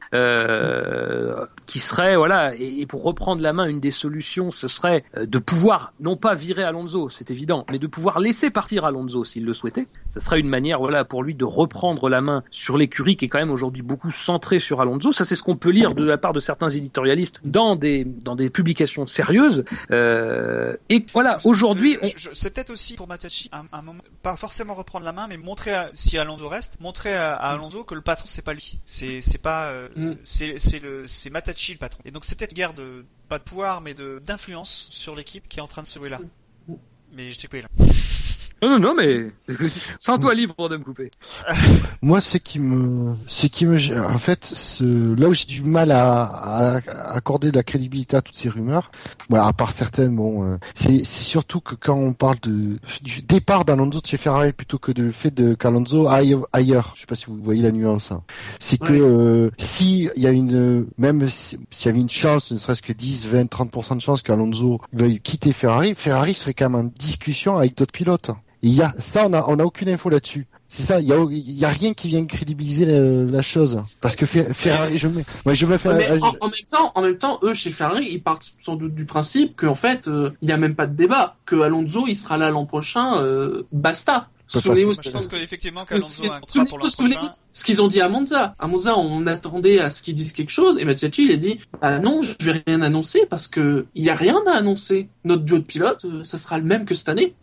qui 1.69 1.79
serait 1.79 2.15
voilà, 2.17 2.55
et, 2.55 2.81
et 2.81 2.85
pour 2.87 3.03
reprendre 3.03 3.41
la 3.43 3.53
main, 3.53 3.65
une 3.67 3.79
des 3.79 3.91
solutions, 3.91 4.49
ce 4.49 4.67
serait 4.67 5.03
euh, 5.15 5.25
de 5.27 5.37
pouvoir 5.39 5.93
non 5.99 6.17
pas 6.17 6.33
virer 6.33 6.63
Alonso, 6.63 7.09
c'est 7.09 7.29
évident, 7.29 7.63
mais 7.69 7.77
de 7.77 7.85
pouvoir 7.87 8.19
laisser 8.19 8.49
partir 8.49 8.85
Alonso 8.85 9.23
s'il 9.23 9.45
le 9.45 9.53
souhaitait. 9.53 9.87
Ça 10.09 10.19
serait 10.19 10.39
une 10.39 10.49
manière 10.49 10.79
voilà 10.79 11.05
pour 11.05 11.21
lui 11.23 11.35
de 11.35 11.45
reprendre 11.45 12.09
la 12.09 12.21
main 12.21 12.43
sur 12.49 12.75
l'écurie 12.77 13.15
qui 13.17 13.25
est 13.25 13.27
quand 13.29 13.37
même 13.37 13.51
aujourd'hui 13.51 13.83
beaucoup 13.83 14.11
centrée 14.11 14.57
sur 14.59 14.81
Alonso. 14.81 15.11
Ça 15.11 15.25
c'est 15.25 15.35
ce 15.35 15.43
qu'on 15.43 15.57
peut 15.57 15.69
lire 15.69 15.93
de 15.93 16.03
la 16.03 16.17
part 16.17 16.33
de 16.33 16.39
certains 16.39 16.69
éditorialistes 16.69 17.39
dans 17.43 17.75
des 17.75 18.03
dans 18.03 18.35
des 18.35 18.49
publications 18.49 19.05
sérieuses. 19.05 19.63
Euh, 19.91 20.75
et 20.89 21.05
voilà, 21.13 21.37
aujourd'hui, 21.43 21.97
je- 22.17 22.29
c'est 22.33 22.51
peut-être 22.53 22.71
aussi 22.71 22.95
pour 22.95 23.07
Matachi 23.07 23.49
un, 23.51 23.65
un 23.71 23.81
moment, 23.83 24.01
pas 24.23 24.35
forcément 24.35 24.73
reprendre 24.73 25.05
la 25.05 25.13
main, 25.13 25.27
mais 25.27 25.37
montrer 25.37 25.73
à- 25.75 25.91
si 25.93 26.17
Alonso 26.17 26.47
reste, 26.47 26.77
montrer 26.81 27.13
à, 27.15 27.35
à 27.35 27.51
Alonso 27.53 27.83
que 27.83 27.93
le 27.93 28.01
patron 28.01 28.25
c'est 28.27 28.43
pas 28.43 28.53
lui, 28.53 28.79
c'est 28.85 29.21
c'est 29.21 29.41
pas, 29.41 29.69
euh, 29.71 29.87
Mm. 29.95 30.13
c'est 30.23 30.55
c'est 30.57 30.79
le 30.79 31.03
c'est 31.07 31.29
Matachi 31.29 31.58
le 31.67 31.77
patron. 31.77 32.01
Et 32.05 32.11
donc 32.11 32.25
c'est 32.25 32.35
peut-être 32.35 32.51
une 32.51 32.57
guerre 32.57 32.73
de 32.73 33.05
pas 33.27 33.39
de 33.39 33.43
pouvoir, 33.43 33.81
mais 33.81 33.93
de 33.93 34.21
d'influence 34.25 34.87
sur 34.91 35.15
l'équipe 35.15 35.47
qui 35.47 35.59
est 35.59 35.61
en 35.61 35.67
train 35.67 35.81
de 35.81 35.87
se 35.87 35.99
jouer 35.99 36.09
là. 36.09 36.19
Mais 37.11 37.31
je 37.31 37.39
t'ai 37.39 37.47
coupé 37.47 37.61
là. 37.63 37.67
Non 38.61 38.69
non 38.69 38.79
non 38.79 38.95
mais 38.95 39.31
sens 39.99 40.19
toi 40.19 40.33
libre 40.33 40.69
de 40.69 40.77
me 40.77 40.83
couper. 40.83 41.11
Moi, 42.01 42.21
ce 42.21 42.37
qui 42.37 42.59
me, 42.59 43.15
ce 43.27 43.47
qui 43.47 43.65
me, 43.65 43.77
en 44.05 44.17
fait, 44.17 44.45
ce, 44.45 45.15
là 45.19 45.27
où 45.27 45.33
j'ai 45.33 45.45
du 45.45 45.63
mal 45.63 45.91
à, 45.91 46.23
à- 46.23 46.77
à 46.77 47.13
accorder 47.15 47.51
de 47.51 47.55
la 47.57 47.63
crédibilité 47.63 48.15
à 48.17 48.21
toutes 48.21 48.35
ces 48.35 48.49
rumeurs, 48.49 48.91
voilà, 49.29 49.47
à 49.47 49.53
part 49.53 49.71
certaines, 49.71 50.15
bon, 50.15 50.45
euh, 50.45 50.57
c'est, 50.75 51.03
c'est 51.03 51.23
surtout 51.23 51.59
que 51.59 51.75
quand 51.75 51.95
on 51.95 52.13
parle 52.13 52.39
de, 52.41 52.79
du 53.01 53.21
départ 53.21 53.65
d'Alonso 53.65 53.99
de 54.01 54.05
chez 54.07 54.17
Ferrari 54.17 54.53
plutôt 54.53 54.77
que 54.79 54.91
de 54.91 55.03
le 55.03 55.11
fait 55.11 55.31
de 55.31 55.55
qu'Alonso 55.55 56.07
aille 56.07 56.35
ailleurs. 56.53 56.93
Je 56.95 57.01
sais 57.01 57.07
pas 57.07 57.15
si 57.15 57.25
vous 57.25 57.37
voyez 57.41 57.61
la 57.61 57.71
nuance. 57.71 58.11
hein. 58.11 58.23
C'est 58.59 58.77
que 58.77 58.93
euh, 58.93 59.51
si 59.57 60.09
il 60.15 60.21
y 60.21 60.27
a 60.27 60.31
une, 60.31 60.87
même 60.97 61.27
si- 61.27 61.59
s'il 61.71 61.87
y 61.87 61.89
avait 61.89 61.99
une 61.99 62.09
chance, 62.09 62.51
ne 62.51 62.57
serait-ce 62.57 62.81
que 62.81 62.93
10, 62.93 63.25
20, 63.27 63.45
30% 63.51 63.95
de 63.95 64.01
chance 64.01 64.21
qu'Alonso 64.21 64.79
veuille 64.93 65.19
quitter 65.19 65.53
Ferrari, 65.53 65.93
Ferrari 65.95 66.33
serait 66.33 66.53
quand 66.53 66.69
même 66.69 66.85
en 66.87 66.91
discussion 66.97 67.57
avec 67.57 67.75
d'autres 67.77 67.91
pilotes. 67.93 68.31
Il 68.61 68.73
y 68.73 68.81
a 68.81 68.93
ça, 68.99 69.25
on 69.25 69.33
a, 69.33 69.45
on 69.47 69.57
a 69.59 69.63
aucune 69.63 69.87
info 69.89 70.09
là-dessus. 70.09 70.45
C'est 70.67 70.83
ça, 70.83 70.99
il 70.99 71.07
y 71.07 71.13
a, 71.13 71.17
il 71.31 71.57
y 71.57 71.65
a 71.65 71.69
rien 71.69 71.93
qui 71.93 72.09
vient 72.09 72.25
crédibiliser 72.25 72.85
la, 72.85 73.23
la 73.23 73.41
chose. 73.41 73.81
Parce 74.01 74.15
que 74.15 74.25
Fer- 74.25 74.53
Ferrari, 74.53 74.97
je 74.97 75.07
me, 75.07 75.23
moi 75.45 75.53
je 75.53 75.65
me 75.65 75.77
fais, 75.77 75.93
Mais 75.95 76.11
euh, 76.11 76.19
en, 76.19 76.35
en 76.41 76.45
même 76.47 76.53
temps, 76.69 76.91
en 76.93 77.01
même 77.01 77.17
temps, 77.17 77.39
eux 77.41 77.53
chez 77.53 77.71
Ferrari, 77.71 78.07
ils 78.11 78.21
partent 78.21 78.51
sans 78.59 78.75
doute 78.75 78.93
du 78.93 79.05
principe 79.05 79.55
qu'en 79.55 79.75
fait, 79.75 80.07
euh, 80.07 80.31
il 80.41 80.49
y 80.49 80.51
a 80.51 80.57
même 80.57 80.75
pas 80.75 80.85
de 80.87 80.95
débat, 80.95 81.37
que 81.45 81.55
Alonso, 81.61 82.05
il 82.07 82.15
sera 82.15 82.37
là 82.37 82.49
l'an 82.51 82.65
prochain, 82.65 83.21
euh, 83.23 83.63
basta. 83.71 84.29
Souvenez-vous 84.51 84.93
je 84.93 85.11
pense 85.11 85.27
que 85.27 85.35
effectivement 85.35 85.81
Parce 85.87 86.15
que 86.17 86.21
qu'Alonso 86.21 86.33
a 86.33 86.37
un 86.37 86.41
c'est- 86.47 86.59
contrat 86.59 86.69
pour 86.69 86.77
l'an 86.79 86.89
souvenez-vous 86.89 87.19
prochain. 87.19 87.35
ce 87.53 87.63
qu'ils 87.63 87.81
ont 87.83 87.87
dit 87.87 88.01
à 88.01 88.09
Monza. 88.09 88.55
À 88.59 88.67
Monza, 88.67 88.97
on 88.97 89.25
attendait 89.27 89.79
à 89.79 89.89
ce 89.91 90.01
qu'ils 90.01 90.15
disent 90.15 90.33
quelque 90.33 90.49
chose, 90.51 90.77
et 90.79 90.85
Mattiacci, 90.85 91.23
il 91.25 91.31
a 91.31 91.37
dit, 91.37 91.59
ah 91.81 91.99
non, 91.99 92.21
je 92.23 92.35
vais 92.43 92.61
rien 92.67 92.81
annoncer 92.81 93.25
parce 93.29 93.47
que 93.47 93.85
il 93.95 94.03
y 94.03 94.09
a 94.09 94.15
rien 94.15 94.35
à 94.51 94.57
annoncer. 94.57 95.07
Notre 95.23 95.43
duo 95.43 95.59
de 95.59 95.63
pilotes, 95.63 96.03
euh, 96.05 96.23
ça 96.23 96.37
sera 96.39 96.57
le 96.57 96.65
même 96.65 96.85
que 96.85 96.93
cette 96.95 97.09
année. 97.09 97.35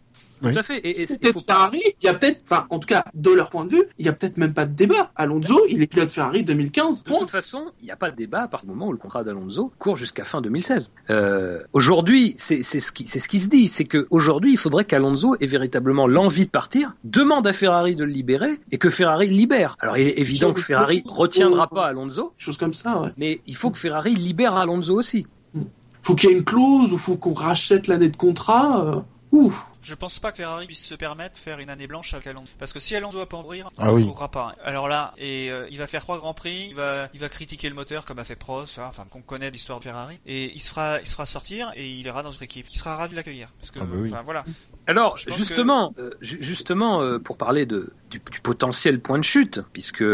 Oui. 0.43 0.53
Tout 0.53 0.59
à 0.59 0.63
fait. 0.63 0.79
Et, 0.81 0.91
et 0.91 0.95
Si 0.95 1.03
il 1.03 1.09
c'était 1.09 1.33
faut 1.33 1.41
pas- 1.47 1.55
Ferrari, 1.55 1.81
il 2.01 2.05
y 2.05 2.09
a 2.09 2.15
peut-être, 2.15 2.43
enfin, 2.45 2.67
en 2.71 2.79
tout 2.79 2.87
cas, 2.87 3.05
de 3.15 3.31
leur 3.31 3.49
point 3.51 3.65
de 3.65 3.71
vue, 3.71 3.85
il 3.99 4.05
y 4.07 4.09
a 4.09 4.13
peut-être 4.13 4.37
même 4.37 4.53
pas 4.53 4.67
de 4.67 4.75
débat. 4.75 5.11
Alonso, 5.17 5.61
il 5.69 5.83
est 5.83 5.87
pilote 5.87 6.11
Ferrari 6.11 6.45
2015. 6.45 7.05
De 7.05 7.09
Point. 7.09 7.21
toute 7.21 7.31
façon, 7.31 7.67
il 7.81 7.87
n'y 7.87 7.91
a 7.91 7.97
pas 7.97 8.11
de 8.11 8.17
débat 8.17 8.43
à 8.43 8.49
partir 8.49 8.69
du 8.69 8.75
moment 8.75 8.89
où 8.89 8.93
le 8.93 8.99
contrat 8.99 9.25
d'Alonso 9.25 9.73
court 9.79 9.97
jusqu'à 9.97 10.25
fin 10.25 10.41
2016. 10.43 10.93
Euh, 11.11 11.61
aujourd'hui, 11.73 12.35
c'est 12.37 12.63
c'est 12.63 12.81
ce 12.81 12.93
qui 12.93 13.07
c'est 13.07 13.19
ce 13.19 13.29
qui 13.29 13.41
se 13.41 13.49
dit, 13.49 13.69
c'est 13.69 13.85
que 13.87 14.07
aujourd'hui, 14.11 14.53
il 14.53 14.59
faudrait 14.59 14.85
qu'Alonso 14.85 15.37
ait 15.41 15.47
véritablement 15.47 16.07
l'envie 16.07 16.47
de 16.47 16.51
partir, 16.51 16.95
demande 17.05 17.47
à 17.47 17.53
Ferrari 17.53 17.97
de 17.97 18.05
le 18.05 18.11
libérer 18.13 18.61
et 18.71 18.79
que 18.79 18.91
Ferrari 18.91 19.29
le 19.29 19.35
libère. 19.37 19.77
Alors, 19.81 19.97
il 19.97 20.07
est 20.07 20.19
évident 20.19 20.53
que 20.53 20.61
Ferrari 20.61 21.03
retiendra 21.07 21.69
pas 21.69 21.87
Alonso, 21.87 22.33
Chose 22.39 22.57
comme 22.59 22.75
ça, 22.75 23.01
ouais. 23.01 23.09
mais 23.17 23.41
il 23.47 23.57
faut 23.57 23.71
que 23.71 23.79
Ferrari 23.79 24.15
libère 24.15 24.55
Alonso 24.55 24.95
aussi. 24.95 25.27
Faut 26.03 26.15
qu'il 26.15 26.31
y 26.31 26.33
ait 26.33 26.37
une 26.37 26.45
clause 26.45 26.93
ou 26.93 26.99
faut 26.99 27.17
qu'on 27.17 27.33
rachète 27.35 27.89
l'année 27.89 28.09
de 28.09 28.17
contrat. 28.17 28.85
Euh... 28.87 29.01
Ouf. 29.33 29.67
Je 29.87 29.95
pense 29.95 30.19
pas 30.19 30.33
que 30.33 30.39
Ferrari 30.39 30.67
puisse 30.67 30.85
se 30.85 30.97
permettre 30.97 31.35
de 31.35 31.39
faire 31.39 31.61
une 31.61 31.71
année 31.71 31.87
blanche 31.87 32.13
avec 32.13 32.27
Alonso. 32.27 32.51
Parce 32.59 32.73
que 32.73 32.81
si 32.81 32.97
Alonso 32.97 33.19
va 33.19 33.27
pas 33.27 33.41
mourir, 33.41 33.71
Ah 33.79 33.87
il 33.91 33.95
oui. 33.95 34.05
courra 34.07 34.31
pas. 34.33 34.57
Alors 34.65 34.89
là, 34.89 35.15
et 35.17 35.49
euh, 35.49 35.69
il 35.71 35.79
va 35.79 35.87
faire 35.87 36.01
trois 36.03 36.19
grands 36.19 36.35
prix, 36.35 36.67
il 36.71 36.75
va, 36.75 37.09
il 37.15 37.21
va 37.21 37.29
critiquer 37.29 37.69
le 37.69 37.77
moteur 37.77 38.05
comme 38.05 38.19
a 38.19 38.25
fait 38.25 38.35
Prost, 38.35 38.81
enfin 38.81 39.05
qu'on 39.09 39.23
connaît 39.23 39.51
l'histoire 39.53 39.79
de 39.79 39.85
Ferrari, 39.85 40.19
et 40.27 40.53
il 40.53 40.61
se 40.61 40.71
fera, 40.71 41.01
il 41.01 41.07
se 41.07 41.13
fera 41.13 41.25
sortir 41.25 41.71
et 41.77 41.89
il 41.89 42.05
ira 42.05 42.25
dans 42.25 42.31
notre 42.31 42.43
équipe. 42.43 42.67
Il 42.69 42.77
sera 42.77 42.97
ravi 42.97 43.13
de 43.13 43.17
l'accueillir. 43.17 43.49
Parce 43.61 43.71
que, 43.71 43.79
Ah 43.81 43.85
bah 43.85 43.97
oui. 43.97 44.11
enfin 44.13 44.23
voilà. 44.23 44.45
Alors 44.89 45.17
justement, 45.17 45.95
euh, 45.99 46.11
ju- 46.21 46.39
justement 46.41 47.01
euh, 47.03 47.19
pour 47.21 47.37
parler 47.37 47.65
de 47.67 47.93
du, 48.11 48.21
du 48.31 48.41
potentiel 48.41 49.01
point 49.01 49.19
de 49.19 49.25
chute, 49.25 49.61
puisque 49.73 50.05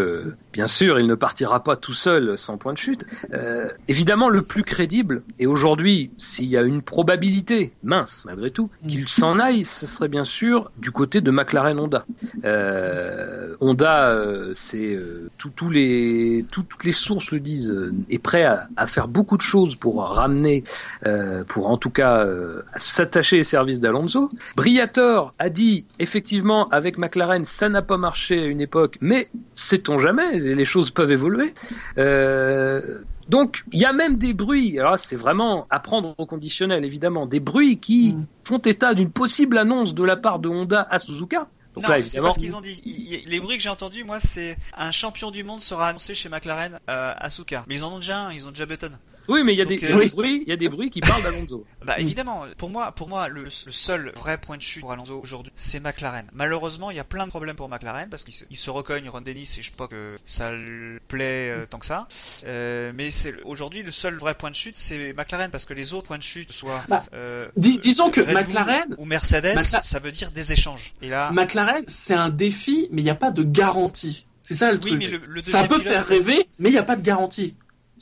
bien 0.53 0.67
sûr 0.67 0.99
il 0.99 1.07
ne 1.07 1.15
partira 1.15 1.63
pas 1.63 1.77
tout 1.77 1.93
seul 1.95 2.39
sans 2.39 2.57
point 2.59 2.73
de 2.73 2.79
chute. 2.79 3.05
euh, 3.33 3.71
évidemment 3.89 4.29
le 4.29 4.43
plus 4.43 4.65
crédible 4.65 5.23
et 5.39 5.47
aujourd'hui 5.47 6.11
s'il 6.17 6.47
y 6.47 6.57
a 6.57 6.63
une 6.63 6.81
probabilité 6.81 7.73
mince 7.83 8.25
malgré 8.27 8.51
tout 8.51 8.71
qu'il 8.89 9.09
s'en 9.09 9.39
aille, 9.39 9.62
ce 9.65 9.87
serait 9.87 10.09
bien 10.09 10.25
sûr 10.25 10.71
du 10.79 10.91
côté 10.91 11.21
de 11.21 11.31
McLaren 11.31 11.79
Honda. 11.79 12.05
Euh, 12.45 13.55
Honda, 13.61 14.09
euh, 14.11 14.53
c'est 14.55 14.95
euh, 14.95 15.31
les 15.71 16.45
tout- 16.51 16.63
toutes 16.63 16.85
les 16.85 16.93
sources 16.93 17.31
le 17.31 17.41
disent, 17.41 17.93
est 18.11 18.19
prêt 18.19 18.45
à, 18.45 18.87
faire 18.87 19.09
beaucoup 19.09 19.37
de 19.37 19.43
choses 19.43 19.75
pour 19.77 20.03
ramener, 20.03 20.65
pour 21.49 21.69
en 21.69 21.77
tout 21.77 21.91
cas 21.91 22.27
s'attacher 22.77 23.41
aux 23.41 23.45
services 23.45 23.81
d'Alonso. 23.81 24.31
Briator 24.57 25.33
a 25.39 25.49
dit 25.49 25.85
effectivement 25.99 26.69
avec 26.69 26.99
McLaren 26.99 27.45
ça 27.45 27.69
n'a 27.69 27.83
pas 27.83 27.97
marché 27.97 28.41
à 28.41 28.47
une 28.47 28.61
époque, 28.61 28.99
mais 29.01 29.29
sait-on 29.55 29.99
jamais, 29.99 30.39
les 30.39 30.65
choses 30.65 30.91
peuvent 30.91 31.13
évoluer. 31.13 31.55
Donc 33.33 33.65
il 33.73 33.81
y 33.81 33.87
a 33.87 33.95
même 33.95 34.19
des 34.19 34.35
bruits, 34.35 34.79
alors 34.79 34.93
là, 34.93 34.97
c'est 34.99 35.17
vraiment 35.17 35.67
à 35.71 35.81
prendre 35.81 36.15
au 36.19 36.27
conditionnel 36.27 36.85
évidemment, 36.85 37.25
des 37.25 37.41
bruits 37.41 37.79
qui 37.81 38.13
Mm. 38.13 38.27
font 38.45 38.59
état 38.59 38.93
d'une 38.95 39.11
possible 39.11 39.57
annonce 39.57 39.95
de 39.95 40.05
la 40.05 40.19
part 40.19 40.39
de 40.39 40.51
Honda 40.51 40.87
à 40.91 40.99
Suzuka. 40.99 41.49
Donc 41.75 41.85
non, 41.85 41.89
là 41.89 42.03
c'est 42.03 42.21
pas 42.21 42.31
ce 42.31 42.39
qu'ils 42.39 42.55
ont 42.55 42.61
dit. 42.61 43.25
Les 43.27 43.41
bruits 43.41 43.57
que 43.57 43.63
j'ai 43.63 43.71
entendus, 43.71 44.05
moi, 44.05 44.21
c'est 44.21 44.59
un 44.77 44.91
champion 44.91 45.31
du 45.31 45.45
monde 45.45 45.63
sera 45.63 45.89
annoncé 45.89 46.15
chez 46.15 46.29
McLaren 46.29 46.79
euh, 46.91 47.15
à 47.17 47.31
Suzuka. 47.31 47.65
Mais 47.69 47.77
ils 47.77 47.85
en 47.85 47.95
ont 47.95 48.01
déjà 48.01 48.27
un, 48.27 48.33
ils 48.35 48.47
ont 48.47 48.51
déjà 48.51 48.67
Button. 48.67 48.91
Oui 49.29 49.43
mais 49.45 49.55
il 49.55 49.59
y 49.59 49.63
a 49.63 49.65
Donc, 49.65 49.79
des, 49.81 49.87
euh, 49.87 49.89
il 49.89 49.91
y 49.91 49.93
a 49.93 49.97
des 49.99 50.05
oui. 50.05 50.11
bruits, 50.11 50.43
il 50.47 50.49
y 50.49 50.53
a 50.53 50.57
des 50.57 50.69
bruits 50.69 50.91
qui 50.91 51.01
parlent 51.01 51.23
d'Alonso. 51.23 51.65
Bah 51.85 51.97
Mm. 51.99 52.03
évidemment, 52.03 52.45
pour 52.59 52.71
moi, 52.71 52.93
pour 52.93 53.09
moi, 53.09 53.27
le, 53.29 53.43
le 53.45 53.51
seul 53.51 54.13
vrai 54.17 54.39
point 54.39 54.57
de 54.57 54.63
chute 54.63 54.83
pour 54.83 54.93
Alonso 54.93 55.21
aujourd'hui, 55.21 55.53
c'est 55.57 55.81
McLaren. 55.81 56.27
Malheureusement, 56.33 56.91
il 56.93 56.97
y 56.97 57.01
a 57.01 57.05
plein 57.05 57.25
de 57.25 57.31
problèmes 57.31 57.57
pour 57.57 57.69
McLaren 57.69 58.09
parce 58.09 58.23
qu'il 58.25 58.33
se, 58.35 58.45
il 58.51 58.57
se 58.57 58.71
recogne 58.71 59.09
Ron 59.09 59.21
Dennis 59.21 59.57
et 59.59 59.63
je 59.63 59.71
sais 59.71 59.77
pas 59.77 59.89
que 59.89 60.17
ça 60.25 60.53
le 60.53 61.01
plaît 61.09 61.51
euh, 61.51 61.67
tant 61.69 61.79
que 61.79 61.87
ça. 61.87 62.07
Euh, 62.47 62.93
mais 62.95 63.11
c'est 63.11 63.35
aujourd'hui 63.45 63.83
le 63.83 63.91
seul 63.91 64.17
vrai 64.17 64.35
point 64.35 64.51
de 64.51 64.55
chute, 64.55 64.77
c'est 64.77 65.13
McLaren 65.13 65.51
parce 65.51 65.65
que 65.65 65.75
les 65.75 65.93
autres 65.93 66.07
points 66.07 66.19
de 66.19 66.23
chute, 66.23 66.53
soit 66.53 66.83
Bah, 66.89 67.05
euh, 67.15 67.49
dis- 67.57 67.79
disons 67.81 68.11
que 68.11 68.21
Red 68.21 68.29
Bull 68.47 68.55
McLaren- 68.55 68.95
ou 68.99 69.05
Mercedes, 69.05 69.57
Macla- 69.57 69.83
ça 69.83 69.99
veut 69.99 70.13
dire 70.13 70.31
des 70.31 70.53
échanges. 70.53 70.95
Et 71.03 71.09
là, 71.09 71.31
McLaren, 71.33 71.83
c'est 71.89 72.15
un 72.15 72.29
défi, 72.31 72.87
mais 72.93 73.03
il 73.03 73.05
n'y 73.05 73.11
a 73.11 73.15
pas 73.17 73.31
de 73.33 73.43
garantie. 73.43 74.27
C'est 74.45 74.55
ça 74.55 74.71
le 74.73 74.79
oui, 74.79 74.91
truc. 74.91 74.99
mais 74.99 75.07
le, 75.09 75.19
le 75.27 75.43
ça 75.43 75.63
peut 75.67 75.79
pilote- 75.79 75.83
faire 75.93 76.07
rêver, 76.07 76.47
mais 76.59 76.69
il 76.69 76.73
n'y 76.73 76.79
a 76.79 76.83
pas 76.83 76.97
de 76.97 77.03
garantie. 77.03 77.55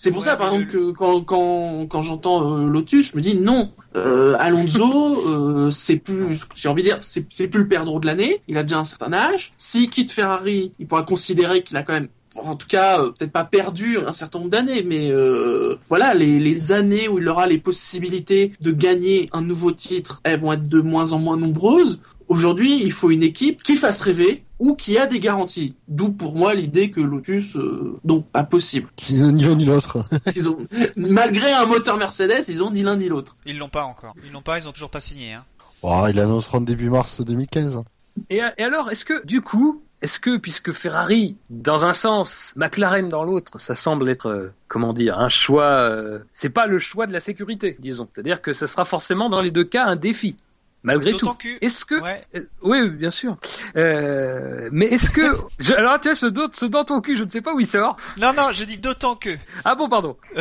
C'est 0.02 0.12
pour 0.12 0.22
Ouais, 0.22 0.28
ça, 0.28 0.36
par 0.36 0.54
exemple, 0.54 0.72
que 0.72 0.92
quand, 0.92 1.20
quand, 1.20 1.86
quand 1.86 2.00
j'entends 2.00 2.56
euh, 2.56 2.70
Lotus, 2.70 3.10
je 3.10 3.16
me 3.18 3.20
dis 3.20 3.36
non, 3.36 3.70
euh, 3.96 4.34
Alonso, 4.38 5.28
euh, 5.28 5.70
c'est 5.70 5.98
plus, 5.98 6.40
j'ai 6.54 6.70
envie 6.70 6.82
de 6.82 6.88
dire, 6.88 6.98
c'est 7.02 7.26
c'est 7.28 7.48
plus 7.48 7.60
le 7.60 7.68
perdreau 7.68 8.00
de 8.00 8.06
l'année. 8.06 8.40
Il 8.48 8.56
a 8.56 8.62
déjà 8.62 8.78
un 8.78 8.84
certain 8.84 9.12
âge. 9.12 9.52
S'il 9.58 9.90
quitte 9.90 10.10
Ferrari, 10.10 10.72
il 10.78 10.86
pourra 10.86 11.02
considérer 11.02 11.62
qu'il 11.62 11.76
a 11.76 11.82
quand 11.82 11.92
même, 11.92 12.08
en 12.34 12.56
tout 12.56 12.66
cas, 12.66 13.02
euh, 13.02 13.10
peut-être 13.10 13.30
pas 13.30 13.44
perdu 13.44 13.98
un 13.98 14.12
certain 14.12 14.38
nombre 14.38 14.50
d'années, 14.50 14.84
mais 14.84 15.10
euh, 15.10 15.76
voilà, 15.90 16.14
les, 16.14 16.40
les 16.40 16.72
années 16.72 17.06
où 17.06 17.18
il 17.18 17.28
aura 17.28 17.46
les 17.46 17.58
possibilités 17.58 18.54
de 18.62 18.72
gagner 18.72 19.28
un 19.34 19.42
nouveau 19.42 19.70
titre, 19.70 20.22
elles 20.24 20.40
vont 20.40 20.54
être 20.54 20.66
de 20.66 20.80
moins 20.80 21.12
en 21.12 21.18
moins 21.18 21.36
nombreuses. 21.36 22.00
Aujourd'hui, 22.30 22.80
il 22.80 22.92
faut 22.92 23.10
une 23.10 23.24
équipe 23.24 23.60
qui 23.64 23.76
fasse 23.76 24.00
rêver 24.00 24.44
ou 24.60 24.76
qui 24.76 24.96
a 24.96 25.08
des 25.08 25.18
garanties. 25.18 25.74
D'où 25.88 26.12
pour 26.12 26.36
moi 26.36 26.54
l'idée 26.54 26.92
que 26.92 27.00
Lotus, 27.00 27.56
euh, 27.56 27.98
non, 28.04 28.22
pas 28.22 28.44
possible. 28.44 28.88
Qui 28.96 29.14
ni 29.14 29.42
l'un 29.42 29.56
ni 29.56 29.64
l'autre. 29.64 30.04
Ils 30.36 30.48
ont, 30.48 30.58
malgré 30.94 31.50
un 31.50 31.66
moteur 31.66 31.96
Mercedes, 31.96 32.44
ils 32.46 32.62
ont 32.62 32.70
ni 32.70 32.84
l'un 32.84 32.94
ni 32.94 33.08
l'autre. 33.08 33.36
Ils 33.46 33.58
l'ont 33.58 33.68
pas 33.68 33.82
encore. 33.82 34.14
Ils 34.24 34.30
l'ont 34.30 34.42
pas, 34.42 34.60
ils 34.60 34.68
ont 34.68 34.72
toujours 34.72 34.90
pas 34.90 35.00
signé. 35.00 35.32
Hein. 35.32 35.44
Oh, 35.82 36.06
il 36.08 36.20
annonceront 36.20 36.60
début 36.60 36.88
mars 36.88 37.20
2015. 37.20 37.82
Et, 38.28 38.36
et 38.36 38.62
alors, 38.62 38.92
est-ce 38.92 39.04
que, 39.04 39.26
du 39.26 39.40
coup, 39.40 39.82
est-ce 40.00 40.20
que, 40.20 40.36
puisque 40.36 40.72
Ferrari, 40.72 41.36
dans 41.50 41.84
un 41.84 41.92
sens, 41.92 42.52
McLaren 42.54 43.08
dans 43.08 43.24
l'autre, 43.24 43.58
ça 43.58 43.74
semble 43.74 44.08
être, 44.08 44.28
euh, 44.28 44.52
comment 44.68 44.92
dire, 44.92 45.18
un 45.18 45.28
choix, 45.28 45.64
euh, 45.64 46.20
c'est 46.32 46.48
pas 46.48 46.66
le 46.66 46.78
choix 46.78 47.08
de 47.08 47.12
la 47.12 47.20
sécurité, 47.20 47.76
disons. 47.80 48.08
C'est-à-dire 48.14 48.40
que 48.40 48.52
ça 48.52 48.68
sera 48.68 48.84
forcément 48.84 49.28
dans 49.28 49.40
les 49.40 49.50
deux 49.50 49.64
cas 49.64 49.84
un 49.84 49.96
défi. 49.96 50.36
Malgré 50.82 51.12
tout. 51.12 51.18
D'autant 51.20 51.34
que- 51.34 51.62
Est-ce 51.64 51.84
que, 51.84 52.00
Ouais. 52.00 52.24
euh, 52.36 52.46
oui, 52.62 52.88
bien 52.90 53.10
sûr. 53.10 53.36
Euh, 53.76 54.68
mais 54.72 54.86
est-ce 54.86 55.10
que, 55.10 55.20
je- 55.58 55.74
alors 55.74 56.00
tu 56.00 56.08
vois, 56.08 56.14
ce, 56.14 56.28
ce 56.52 56.66
dans 56.66 56.84
ton 56.84 57.00
cul, 57.00 57.16
je 57.16 57.24
ne 57.24 57.28
sais 57.28 57.40
pas 57.42 57.54
où 57.54 57.60
il 57.60 57.66
sort. 57.66 57.96
Non, 58.18 58.32
non, 58.36 58.48
je 58.52 58.64
dis 58.64 58.78
d'autant 58.78 59.14
que. 59.16 59.30
Ah 59.64 59.74
bon, 59.74 59.88
pardon. 59.88 60.16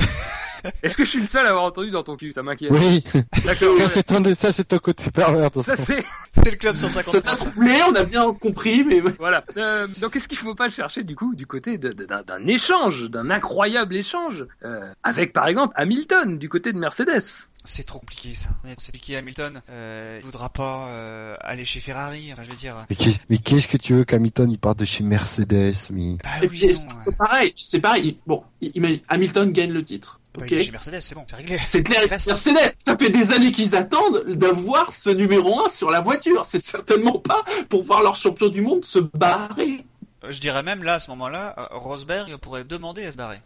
Est-ce 0.83 0.97
que 0.97 1.05
je 1.05 1.09
suis 1.11 1.21
le 1.21 1.25
seul 1.25 1.45
à 1.45 1.49
avoir 1.51 1.63
entendu 1.63 1.89
dans 1.89 2.03
ton 2.03 2.17
cul? 2.17 2.33
Ça 2.33 2.43
m'inquiète. 2.43 2.71
Oui, 2.73 3.01
D'accord. 3.45 3.77
ça 3.77 3.87
c'est 3.87 4.03
ton, 4.03 4.21
ça 4.35 4.51
c'est 4.51 4.65
ton 4.65 4.77
côté 4.77 5.09
pervers. 5.09 5.49
Ça 5.63 5.77
c'est 5.77 6.03
C'est 6.33 6.51
le 6.51 6.57
club 6.57 6.75
Ça 6.75 6.89
150. 6.89 7.23
t'a 7.23 7.35
troublé, 7.37 7.79
on 7.89 7.93
a 7.95 8.03
bien 8.03 8.33
compris, 8.33 8.83
mais 8.83 8.99
voilà. 8.99 9.45
Euh, 9.55 9.87
donc 10.01 10.17
est-ce 10.17 10.27
qu'il 10.27 10.37
faut 10.37 10.55
pas 10.55 10.65
le 10.65 10.73
chercher 10.73 11.03
du 11.03 11.15
coup 11.15 11.33
du 11.33 11.45
côté 11.47 11.77
de- 11.77 11.93
de- 11.93 12.03
d'un 12.03 12.23
d'un 12.23 12.45
échange, 12.45 13.09
d'un 13.09 13.29
incroyable 13.29 13.95
échange 13.95 14.45
euh, 14.65 14.81
avec 15.01 15.31
par 15.31 15.47
exemple 15.47 15.73
Hamilton 15.77 16.37
du 16.37 16.49
côté 16.49 16.73
de 16.73 16.77
Mercedes? 16.77 17.47
C'est 17.65 17.85
trop 17.85 17.99
compliqué 17.99 18.33
ça. 18.33 18.49
C'est 18.63 18.85
compliqué. 18.87 19.17
Hamilton, 19.17 19.61
euh, 19.69 20.17
il 20.21 20.25
voudra 20.25 20.49
pas 20.49 20.87
euh, 20.89 21.35
aller 21.41 21.65
chez 21.65 21.79
Ferrari. 21.79 22.29
Enfin, 22.33 22.43
je 22.43 22.49
veux 22.51 22.55
dire. 22.55 22.85
Mais 22.89 22.95
qu'est- 22.95 23.19
mais 23.29 23.37
qu'est-ce 23.37 23.67
que 23.67 23.77
tu 23.77 23.93
veux 23.93 24.05
qu'Hamilton 24.05 24.49
il 24.49 24.57
parte 24.57 24.79
de 24.79 24.85
chez 24.85 25.03
Mercedes 25.03 25.73
mais... 25.91 26.17
Bah 26.23 26.29
Et 26.41 26.47
oui, 26.47 26.57
c'est 26.59 26.87
ouais. 26.87 26.93
c'est 26.95 27.15
pareil, 27.17 27.53
c'est 27.55 27.81
pareil. 27.81 28.17
Bon, 28.25 28.43
imagine, 28.61 29.01
Hamilton 29.09 29.51
gagne 29.51 29.71
le 29.71 29.83
titre. 29.83 30.19
Bah, 30.35 30.45
il 30.47 30.53
est 30.57 30.63
chez 30.63 30.71
Mercedes, 30.71 31.01
c'est 31.01 31.15
bon, 31.15 31.25
c'est 31.29 31.35
réglé. 31.35 31.57
C'est 31.61 31.83
clair, 31.83 32.01
Il 32.05 32.09
reste- 32.09 32.27
Mercedes. 32.27 32.73
Ça 32.85 32.97
fait 32.97 33.09
des 33.09 33.31
années 33.33 33.51
qu'ils 33.51 33.75
attendent 33.75 34.23
d'avoir 34.29 34.91
ce 34.93 35.09
numéro 35.09 35.59
1 35.65 35.69
sur 35.69 35.91
la 35.91 35.99
voiture. 36.01 36.45
C'est 36.45 36.63
certainement 36.63 37.19
pas 37.19 37.43
pour 37.67 37.83
voir 37.83 38.01
leur 38.03 38.15
champion 38.15 38.47
du 38.47 38.61
monde 38.61 38.85
se 38.85 38.99
barrer. 38.99 39.85
Euh, 40.23 40.31
Je 40.31 40.39
dirais 40.39 40.63
même 40.63 40.83
là, 40.83 40.93
à 40.95 40.99
ce 40.99 41.09
moment-là, 41.11 41.55
euh, 41.57 41.77
Rosberg 41.77 42.35
pourrait 42.37 42.63
demander 42.63 43.05
à 43.05 43.11
se 43.11 43.17
barrer. 43.17 43.41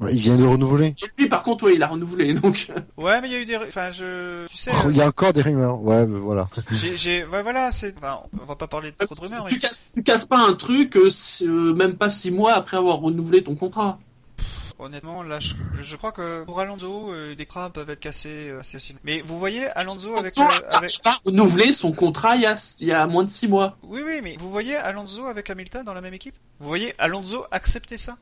Ouais, 0.00 0.14
il 0.14 0.20
vient 0.20 0.36
de 0.36 0.44
renouveler. 0.46 0.94
Et 1.02 1.08
puis, 1.14 1.28
par 1.28 1.42
contre, 1.42 1.64
ouais, 1.64 1.74
il 1.74 1.82
a 1.82 1.88
renouvelé, 1.88 2.32
donc. 2.34 2.68
Ouais, 2.96 3.20
mais 3.20 3.28
il 3.28 3.32
y 3.32 3.36
a 3.36 3.38
eu 3.40 3.44
des, 3.44 3.56
enfin, 3.56 3.90
je, 3.90 4.46
tu 4.46 4.56
sais, 4.56 4.70
Oh, 4.84 4.88
il 4.90 4.96
y 4.96 5.02
a 5.02 5.08
encore 5.08 5.32
des 5.34 5.42
rumeurs. 5.42 5.80
Ouais, 5.82 6.06
ben 6.06 6.18
voilà. 6.18 6.48
j'ai, 6.70 6.96
j'ai, 6.96 7.24
ouais, 7.26 7.42
voilà, 7.42 7.70
c'est, 7.70 7.94
enfin, 7.98 8.20
on 8.40 8.46
va 8.46 8.56
pas 8.56 8.66
parler 8.66 8.92
de 8.92 9.04
trop 9.04 9.14
de 9.14 9.20
rumeurs, 9.20 9.44
mais 9.44 9.50
tu, 9.50 9.58
casses, 9.58 9.88
tu 9.92 10.02
casses 10.02 10.24
pas 10.24 10.38
un 10.38 10.54
truc, 10.54 10.96
euh, 10.96 11.10
euh, 11.42 11.74
même 11.74 11.94
pas 11.96 12.08
six 12.08 12.30
mois 12.30 12.54
après 12.54 12.78
avoir 12.78 12.98
renouvelé 12.98 13.44
ton 13.44 13.54
contrat. 13.56 13.98
honnêtement, 14.78 15.22
là, 15.22 15.38
je, 15.38 15.54
je 15.82 15.96
crois 15.96 16.12
que 16.12 16.44
pour 16.44 16.58
Alonso, 16.60 17.12
euh, 17.12 17.34
les 17.36 17.44
crabes 17.44 17.72
peuvent 17.72 17.90
être 17.90 18.00
cassés 18.00 18.48
euh, 18.48 18.60
assez 18.60 18.78
facilement. 18.78 19.00
Mais 19.04 19.20
vous 19.20 19.38
voyez 19.38 19.66
Alonso 19.76 20.16
avec, 20.16 20.32
Alonso 20.38 20.54
euh, 20.54 20.68
a 20.70 20.78
avec, 20.78 20.98
renouvelé 21.26 21.72
son 21.72 21.92
contrat 21.92 22.36
il 22.36 22.42
y 22.42 22.46
a, 22.46 22.54
il 22.80 22.86
y 22.86 22.92
a 22.92 23.06
moins 23.06 23.24
de 23.24 23.28
six 23.28 23.48
mois. 23.48 23.76
oui, 23.82 24.00
oui, 24.02 24.20
mais 24.22 24.36
vous 24.38 24.50
voyez 24.50 24.76
Alonso 24.76 25.26
avec 25.26 25.50
Hamilton 25.50 25.84
dans 25.84 25.92
la 25.92 26.00
même 26.00 26.14
équipe? 26.14 26.36
Vous 26.58 26.68
voyez 26.68 26.94
Alonso 26.98 27.44
accepter 27.50 27.98
ça? 27.98 28.16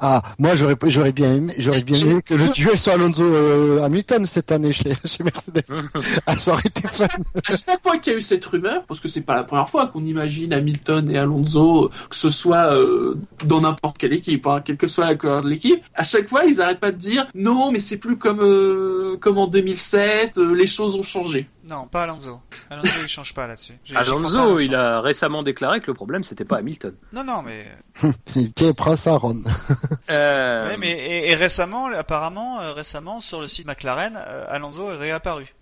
Ah, 0.00 0.22
moi 0.38 0.54
j'aurais 0.54 0.76
j'aurais 0.86 1.12
bien 1.12 1.34
aimé 1.34 1.54
j'aurais 1.58 1.82
bien 1.82 1.98
aimé 1.98 2.22
que 2.24 2.34
le 2.34 2.48
duel 2.54 2.78
soit 2.78 2.94
Alonso 2.94 3.22
euh, 3.22 3.82
Hamilton 3.82 4.24
cette 4.26 4.52
année 4.52 4.72
chez, 4.72 4.94
chez 5.04 5.24
Mercedes. 5.24 5.64
ah, 6.26 6.36
ça 6.36 6.52
aurait 6.52 6.62
été 6.64 6.82
fun. 6.86 7.06
À 7.48 7.56
chaque 7.56 7.82
fois 7.82 7.98
qu'il 7.98 8.12
y 8.12 8.16
a 8.16 8.18
eu 8.18 8.22
cette 8.22 8.44
rumeur, 8.44 8.84
parce 8.84 9.00
que 9.00 9.08
c'est 9.08 9.22
pas 9.22 9.34
la 9.34 9.44
première 9.44 9.68
fois 9.68 9.86
qu'on 9.86 10.04
imagine 10.04 10.52
Hamilton 10.52 11.10
et 11.10 11.18
Alonso, 11.18 11.90
que 12.08 12.16
ce 12.16 12.30
soit 12.30 12.74
euh, 12.74 13.16
dans 13.44 13.60
n'importe 13.60 13.98
quelle 13.98 14.12
équipe, 14.12 14.46
hein, 14.46 14.60
quelle 14.64 14.76
que 14.76 14.86
soit 14.86 15.06
la 15.06 15.14
couleur 15.14 15.42
de 15.42 15.48
l'équipe, 15.48 15.82
à 15.94 16.04
chaque 16.04 16.28
fois 16.28 16.44
ils 16.44 16.60
arrêtent 16.60 16.80
pas 16.80 16.92
de 16.92 16.98
dire 16.98 17.26
non, 17.34 17.70
mais 17.72 17.80
c'est 17.80 17.98
plus 17.98 18.16
comme 18.16 18.40
euh, 18.40 19.16
comme 19.20 19.38
en 19.38 19.46
2007, 19.46 20.38
euh, 20.38 20.54
les 20.54 20.66
choses 20.66 20.96
ont 20.96 21.02
changé. 21.02 21.48
Non, 21.66 21.86
pas 21.86 22.02
Alonso. 22.02 22.40
Alonso, 22.68 22.88
il 23.02 23.08
change 23.08 23.32
pas 23.32 23.46
là-dessus. 23.46 23.72
Alonso, 23.94 24.58
il 24.58 24.74
a 24.74 25.00
récemment 25.00 25.42
déclaré 25.42 25.80
que 25.80 25.86
le 25.86 25.94
problème 25.94 26.22
c'était 26.22 26.44
pas 26.44 26.58
Hamilton. 26.58 26.94
Non, 27.12 27.24
non, 27.24 27.42
mais 27.42 27.66
Tiens, 28.54 28.72
prends 28.74 28.96
ça 28.96 29.16
Ron. 29.16 29.42
Euh, 30.10 30.68
Ouais, 30.68 30.76
mais 30.76 30.90
et, 30.90 31.30
et 31.30 31.34
récemment, 31.34 31.86
apparemment, 31.86 32.60
euh, 32.60 32.72
récemment 32.72 33.20
sur 33.20 33.40
le 33.40 33.48
site 33.48 33.66
McLaren, 33.66 34.14
euh, 34.16 34.44
Alonso 34.48 34.90
est 34.92 34.96
réapparu. 34.96 35.54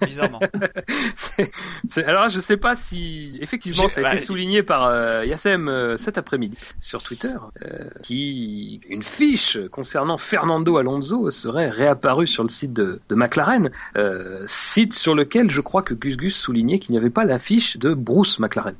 Bizarrement. 0.00 0.40
alors 2.06 2.28
je 2.30 2.40
sais 2.40 2.56
pas 2.56 2.74
si 2.74 3.36
effectivement 3.40 3.88
ça 3.88 4.00
a 4.06 4.14
été 4.14 4.22
souligné 4.24 4.62
par 4.62 4.86
euh, 4.86 5.22
Yassem 5.24 5.68
euh, 5.68 5.96
cet 5.96 6.18
après-midi 6.18 6.56
sur 6.80 7.02
Twitter 7.02 7.34
euh, 7.64 7.88
qui 8.02 8.80
une 8.88 9.02
fiche 9.02 9.58
concernant 9.70 10.16
Fernando 10.16 10.76
Alonso 10.78 11.30
serait 11.30 11.68
réapparue 11.70 12.26
sur 12.26 12.42
le 12.42 12.48
site 12.48 12.72
de, 12.72 13.00
de 13.08 13.14
McLaren 13.14 13.70
euh, 13.96 14.44
site 14.46 14.94
sur 14.94 15.14
lequel 15.14 15.50
je 15.50 15.60
crois 15.60 15.82
que 15.82 15.94
Gus 15.94 16.16
Gus 16.16 16.36
soulignait 16.36 16.78
qu'il 16.78 16.92
n'y 16.92 16.98
avait 16.98 17.10
pas 17.10 17.24
la 17.24 17.38
fiche 17.38 17.76
de 17.76 17.92
Bruce 17.94 18.38
McLaren 18.38 18.74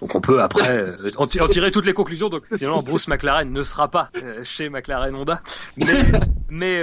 donc 0.00 0.14
on 0.14 0.20
peut 0.22 0.40
après 0.42 0.94
en, 1.18 1.26
ti- 1.26 1.42
en 1.42 1.48
tirer 1.48 1.70
toutes 1.70 1.84
les 1.84 1.92
conclusions. 1.92 2.30
Donc 2.30 2.44
sinon 2.50 2.80
Bruce 2.80 3.06
McLaren 3.06 3.52
ne 3.52 3.62
sera 3.62 3.88
pas 3.90 4.08
chez 4.44 4.70
McLaren 4.70 5.14
Honda. 5.14 5.42
Mais, 5.76 5.92
mais 6.48 6.80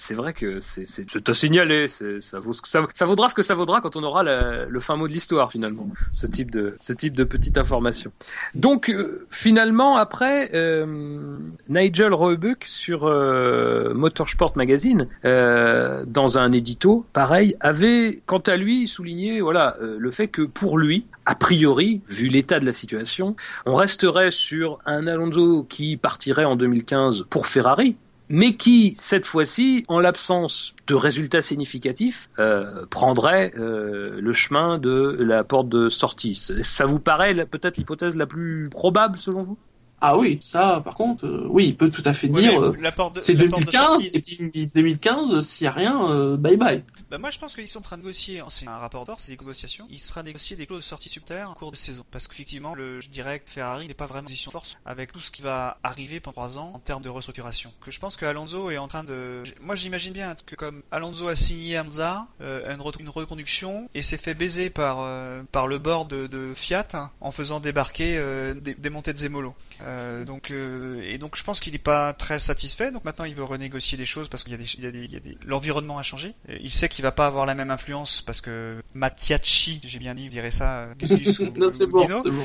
c'est 0.00 0.14
vrai 0.14 0.32
que 0.32 0.60
c'est 0.60 1.28
à 1.28 1.34
signaler. 1.34 1.86
Ça, 1.88 2.40
vaut, 2.40 2.54
ça, 2.54 2.86
ça 2.94 3.04
vaudra 3.04 3.28
ce 3.28 3.34
que 3.34 3.42
ça 3.42 3.54
vaudra 3.54 3.80
quand 3.82 3.96
on 3.96 4.02
aura 4.02 4.22
le 4.22 4.80
fin 4.80 4.96
mot 4.96 5.06
de 5.06 5.12
l'histoire 5.12 5.52
finalement. 5.52 5.88
Ce 6.12 6.26
type 6.26 6.50
de 6.50 6.74
ce 6.80 6.92
type 6.92 7.14
de 7.14 7.24
petite 7.24 7.58
information. 7.58 8.10
Donc 8.54 8.88
euh, 8.88 9.26
finalement 9.30 9.96
après 9.96 10.50
euh, 10.54 11.36
Nigel 11.68 12.14
Roebuck 12.14 12.64
sur 12.64 13.04
euh, 13.04 13.92
Motorsport 13.92 14.56
Magazine 14.56 15.06
dans 15.22 16.38
un 16.38 16.52
édito 16.52 17.04
pareil 17.12 17.56
avait 17.60 18.22
quant 18.26 18.38
à 18.38 18.56
lui 18.56 18.88
souligné 18.88 19.40
voilà 19.40 19.76
le 19.80 20.10
fait 20.10 20.28
que 20.28 20.42
pour 20.42 20.78
lui 20.78 21.04
a 21.26 21.36
priori, 21.36 22.00
vu 22.08 22.26
l'état 22.26 22.58
de 22.58 22.66
la 22.66 22.72
situation, 22.72 23.36
on 23.64 23.74
resterait 23.74 24.32
sur 24.32 24.80
un 24.84 25.06
Alonso 25.06 25.62
qui 25.62 25.96
partirait 25.96 26.44
en 26.44 26.56
2015 26.56 27.26
pour 27.30 27.46
Ferrari, 27.46 27.94
mais 28.30 28.56
qui, 28.56 28.94
cette 28.94 29.26
fois-ci, 29.26 29.84
en 29.88 29.98
l'absence 29.98 30.74
de 30.86 30.94
résultats 30.94 31.42
significatifs, 31.42 32.30
euh, 32.38 32.86
prendrait 32.86 33.52
euh, 33.58 34.20
le 34.20 34.32
chemin 34.32 34.78
de 34.78 35.16
la 35.20 35.42
porte 35.44 35.68
de 35.68 35.88
sortie. 35.88 36.36
Ça- 36.36 36.86
vous 36.86 37.00
paraît 37.00 37.44
peut-être 37.44 37.76
l'hypothèse 37.76 38.16
la 38.16 38.26
plus 38.26 38.68
probable 38.70 39.18
selon 39.18 39.42
vous? 39.42 39.58
Ah 40.02 40.16
oui, 40.16 40.38
ça, 40.40 40.80
par 40.84 40.94
contre, 40.94 41.26
euh, 41.26 41.46
oui, 41.50 41.66
il 41.68 41.76
peut 41.76 41.90
tout 41.90 42.02
à 42.06 42.14
fait 42.14 42.28
Ouais, 42.30 42.40
dire. 42.40 42.58
euh, 42.62 42.70
de- 42.70 42.76
c'est 42.76 42.82
la 42.82 42.92
porte 42.92 43.16
de 43.16 43.20
2015 43.36 43.72
sortie- 44.02 44.10
et 44.14 44.20
puis 44.20 44.66
2015, 44.74 45.40
s'il 45.46 45.64
y 45.64 45.68
a 45.68 45.72
rien, 45.72 46.10
euh, 46.10 46.36
bye 46.36 46.56
bye. 46.56 46.82
Bah, 47.10 47.18
moi, 47.18 47.30
je 47.30 47.38
pense 47.38 47.54
qu'ils 47.54 47.68
sont 47.68 47.80
en 47.80 47.82
train 47.82 47.96
de 47.96 48.02
négocier. 48.02 48.42
C'est 48.50 48.66
un 48.68 48.78
rapport 48.78 49.02
de 49.02 49.06
force, 49.06 49.24
c'est 49.24 49.32
des 49.32 49.38
négociations. 49.38 49.86
Il 49.90 49.98
sera 49.98 50.22
négocié 50.22 50.56
des 50.56 50.66
clauses 50.66 50.78
de 50.78 50.84
sortie 50.84 51.08
subterre 51.08 51.50
en 51.50 51.54
cours 51.54 51.70
de 51.72 51.76
saison. 51.76 52.04
Parce 52.10 52.28
qu'effectivement, 52.28 52.74
le, 52.74 53.00
je 53.00 53.08
dirais 53.08 53.40
que 53.40 53.50
Ferrari 53.50 53.88
n'est 53.88 53.94
pas 53.94 54.06
vraiment 54.06 54.20
en 54.22 54.24
position 54.24 54.50
de 54.50 54.52
force 54.52 54.78
avec 54.86 55.12
tout 55.12 55.20
ce 55.20 55.30
qui 55.30 55.42
va 55.42 55.78
arriver 55.82 56.20
pendant 56.20 56.32
trois 56.32 56.56
ans 56.58 56.72
en 56.74 56.78
termes 56.78 57.02
de 57.02 57.08
restructuration. 57.08 57.72
Que 57.84 57.90
je 57.90 57.98
pense 58.00 58.16
que 58.16 58.24
Alonso 58.24 58.70
est 58.70 58.78
en 58.78 58.88
train 58.88 59.04
de. 59.04 59.42
Moi, 59.60 59.74
j'imagine 59.74 60.12
bien 60.12 60.34
que 60.46 60.54
comme 60.54 60.82
Alonso 60.92 61.28
a 61.28 61.34
signé 61.34 61.76
à 61.76 61.84
Monza 61.84 62.26
euh, 62.40 62.72
une, 62.74 62.80
re- 62.80 63.00
une 63.00 63.08
reconduction 63.10 63.88
et 63.94 64.02
s'est 64.02 64.16
fait 64.16 64.34
baiser 64.34 64.70
par 64.70 64.98
euh, 65.00 65.42
par 65.52 65.66
le 65.66 65.78
bord 65.78 66.06
de, 66.06 66.26
de 66.26 66.52
Fiat 66.54 66.86
hein, 66.94 67.10
en 67.20 67.32
faisant 67.32 67.60
débarquer 67.60 68.16
euh, 68.18 68.54
des, 68.54 68.74
des 68.74 68.90
montées 68.90 69.12
de 69.12 69.18
Zemolo. 69.18 69.54
Euh, 69.84 70.24
donc 70.24 70.50
euh, 70.50 71.00
et 71.02 71.18
donc 71.18 71.36
je 71.36 71.42
pense 71.44 71.60
qu'il 71.60 71.72
n'est 71.72 71.78
pas 71.78 72.12
très 72.12 72.38
satisfait. 72.38 72.90
Donc 72.92 73.04
maintenant 73.04 73.24
il 73.24 73.34
veut 73.34 73.44
renégocier 73.44 73.96
des 73.96 74.04
choses 74.04 74.28
parce 74.28 74.44
qu'il 74.44 74.52
y 74.52 74.54
a 74.54 74.58
des, 74.58 74.74
il 74.76 74.84
y 74.84 74.86
a 74.86 74.90
des, 74.90 75.04
il 75.04 75.12
y 75.12 75.16
a 75.16 75.20
des- 75.20 75.38
l'environnement 75.44 75.98
a 75.98 76.02
changé. 76.02 76.34
Il 76.60 76.70
sait 76.70 76.88
qu'il 76.88 77.02
va 77.02 77.12
pas 77.12 77.26
avoir 77.26 77.46
la 77.46 77.54
même 77.54 77.70
influence 77.70 78.20
parce 78.22 78.40
que 78.40 78.82
Mattiacci, 78.94 79.80
j'ai 79.84 79.98
bien 79.98 80.14
dit, 80.14 80.24
vous 80.24 80.30
direz 80.30 80.50
ça, 80.50 80.80
euh, 80.80 80.94
ou- 81.40 81.58
non, 81.58 81.68
c'est 81.70 81.84
ou 81.84 81.88
bon, 81.90 82.06
c'est 82.22 82.30
bon. 82.30 82.44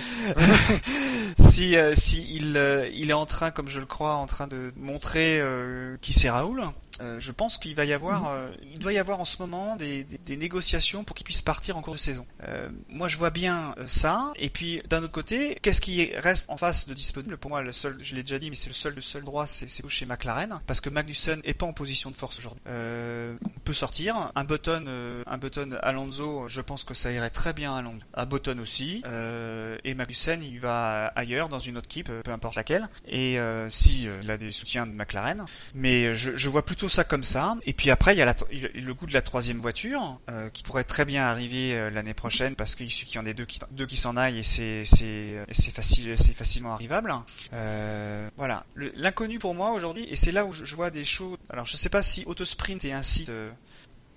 si 1.50 1.76
euh, 1.76 1.94
si 1.96 2.26
il 2.36 2.58
euh, 2.58 2.88
il 2.94 3.10
est 3.10 3.14
en 3.14 3.26
train, 3.26 3.52
comme 3.52 3.68
je 3.70 3.80
le 3.80 3.86
crois, 3.86 4.16
en 4.16 4.26
train 4.28 4.48
de 4.48 4.72
montrer 4.78 5.40
euh, 5.40 5.98
qui 6.02 6.14
c'est 6.14 6.30
Raoul. 6.30 6.64
Euh, 7.02 7.20
je 7.20 7.32
pense 7.32 7.58
qu'il 7.58 7.76
va 7.76 7.86
y 7.86 7.94
avoir, 7.94 8.28
euh, 8.28 8.52
il 8.72 8.80
doit 8.80 8.94
y 8.94 8.98
avoir 8.98 9.20
en 9.20 9.26
ce 9.26 9.42
moment 9.42 9.76
des, 9.76 10.04
des, 10.04 10.18
des 10.18 10.38
négociations 10.38 11.04
pour 11.04 11.16
qu'il 11.16 11.26
puisse 11.26 11.42
partir 11.42 11.78
en 11.78 11.82
cours 11.82 11.94
de 11.94 12.00
saison. 12.00 12.26
Euh, 12.48 12.70
moi, 12.90 13.08
je 13.08 13.18
vois 13.18 13.30
bien 13.30 13.76
euh, 13.78 13.86
ça. 13.88 14.32
Et 14.38 14.50
puis, 14.50 14.82
d'un 14.90 15.04
autre 15.04 15.12
côté, 15.12 15.58
qu'est-ce 15.62 15.82
qui 15.82 16.14
reste 16.16 16.46
en 16.50 16.58
face 16.58 16.88
de 16.88 16.94
disponible? 16.94 17.38
Pour 17.38 17.50
moi, 17.52 17.62
le 17.62 17.72
seul, 17.72 17.98
je 18.02 18.16
l'ai 18.16 18.24
déjà 18.24 18.40
dit, 18.40 18.50
mais 18.50 18.56
c'est 18.56 18.70
le 18.70 18.74
seul, 18.76 18.94
le 18.96 19.02
seul 19.02 19.24
droit, 19.24 19.46
c'est 19.48 19.68
chez 19.88 20.06
McLaren, 20.06 20.62
parce 20.66 20.82
que 20.82 20.90
Magnussen 20.90 21.42
est 21.44 21.54
pas 21.54 21.66
en 21.66 21.74
position 21.74 22.12
de 22.12 22.16
force 22.16 22.40
aujourd'hui. 22.40 22.62
Euh, 22.68 23.36
on 23.46 23.60
peut 23.60 23.74
sortir 23.74 24.32
un 24.36 24.44
Button, 24.44 24.86
euh, 24.88 25.24
un 25.28 25.38
Button 25.38 25.78
Alonso. 25.82 26.48
Je 26.48 26.62
pense 26.62 26.84
que 26.84 26.94
ça 26.94 27.12
irait 27.12 27.30
très 27.30 27.54
bien 27.54 27.76
à 27.76 27.82
Londres. 27.82 28.06
À 28.14 28.26
Button 28.26 28.58
aussi. 28.60 29.04
Euh, 29.06 29.78
et 29.84 29.94
Magnussen, 29.94 30.42
il 30.42 30.60
va 30.60 31.08
ailleurs 31.16 31.50
dans 31.50 31.60
une 31.60 31.78
autre 31.78 31.88
équipe, 31.88 32.12
peu 32.24 32.32
importe 32.32 32.56
laquelle. 32.56 32.90
Et 33.08 33.40
euh, 33.40 33.70
si 33.70 34.08
il 34.24 34.32
a 34.32 34.38
des 34.38 34.52
soutiens 34.52 34.88
de 34.88 34.92
McLaren, 34.92 35.46
mais 35.74 36.16
je, 36.16 36.36
je 36.36 36.50
vois 36.50 36.66
plutôt 36.66 36.85
plutôt 36.86 36.94
ça 36.94 37.04
comme 37.04 37.24
ça. 37.24 37.58
Et 37.66 37.74
puis 37.74 37.90
après, 37.90 38.14
il 38.14 38.20
y 38.20 38.22
a 38.22 38.36
le 38.74 38.94
goût 38.94 39.06
de 39.08 39.14
la 39.14 39.22
troisième 39.22 39.58
voiture 39.58 40.20
euh, 40.30 40.50
qui 40.50 40.64
pourrait 40.64 40.84
très 40.84 41.06
bien 41.06 41.24
arriver 41.24 41.76
euh, 41.76 41.90
l'année 41.90 42.14
prochaine 42.14 42.56
parce 42.56 42.76
qu'il 42.76 42.90
suffit 42.90 43.06
qu'il 43.06 43.16
y 43.16 43.20
en 43.20 43.26
ait 43.26 43.34
deux 43.34 43.46
qui, 43.46 43.98
s'en 43.98 44.18
aillent 44.18 44.40
et 44.40 44.44
c'est 44.44 44.84
c'est 44.86 45.72
facile, 45.72 46.16
c'est 46.18 46.34
facilement 46.34 46.74
arrivable. 46.74 47.14
Euh, 47.54 48.30
voilà. 48.38 48.66
L'inconnu 48.76 49.40
pour 49.40 49.56
moi 49.56 49.72
aujourd'hui, 49.72 50.08
et 50.10 50.16
c'est 50.16 50.32
là 50.32 50.46
où 50.46 50.52
je, 50.52 50.66
je 50.66 50.76
vois 50.76 50.92
des 50.92 51.06
choses. 51.06 51.38
Alors, 51.50 51.66
je 51.66 51.76
sais 51.76 51.90
pas 51.90 52.04
si 52.04 52.24
Autosprint 52.26 52.84
est 52.86 52.92
un 52.92 53.04
site 53.04 53.30
euh, 53.30 53.50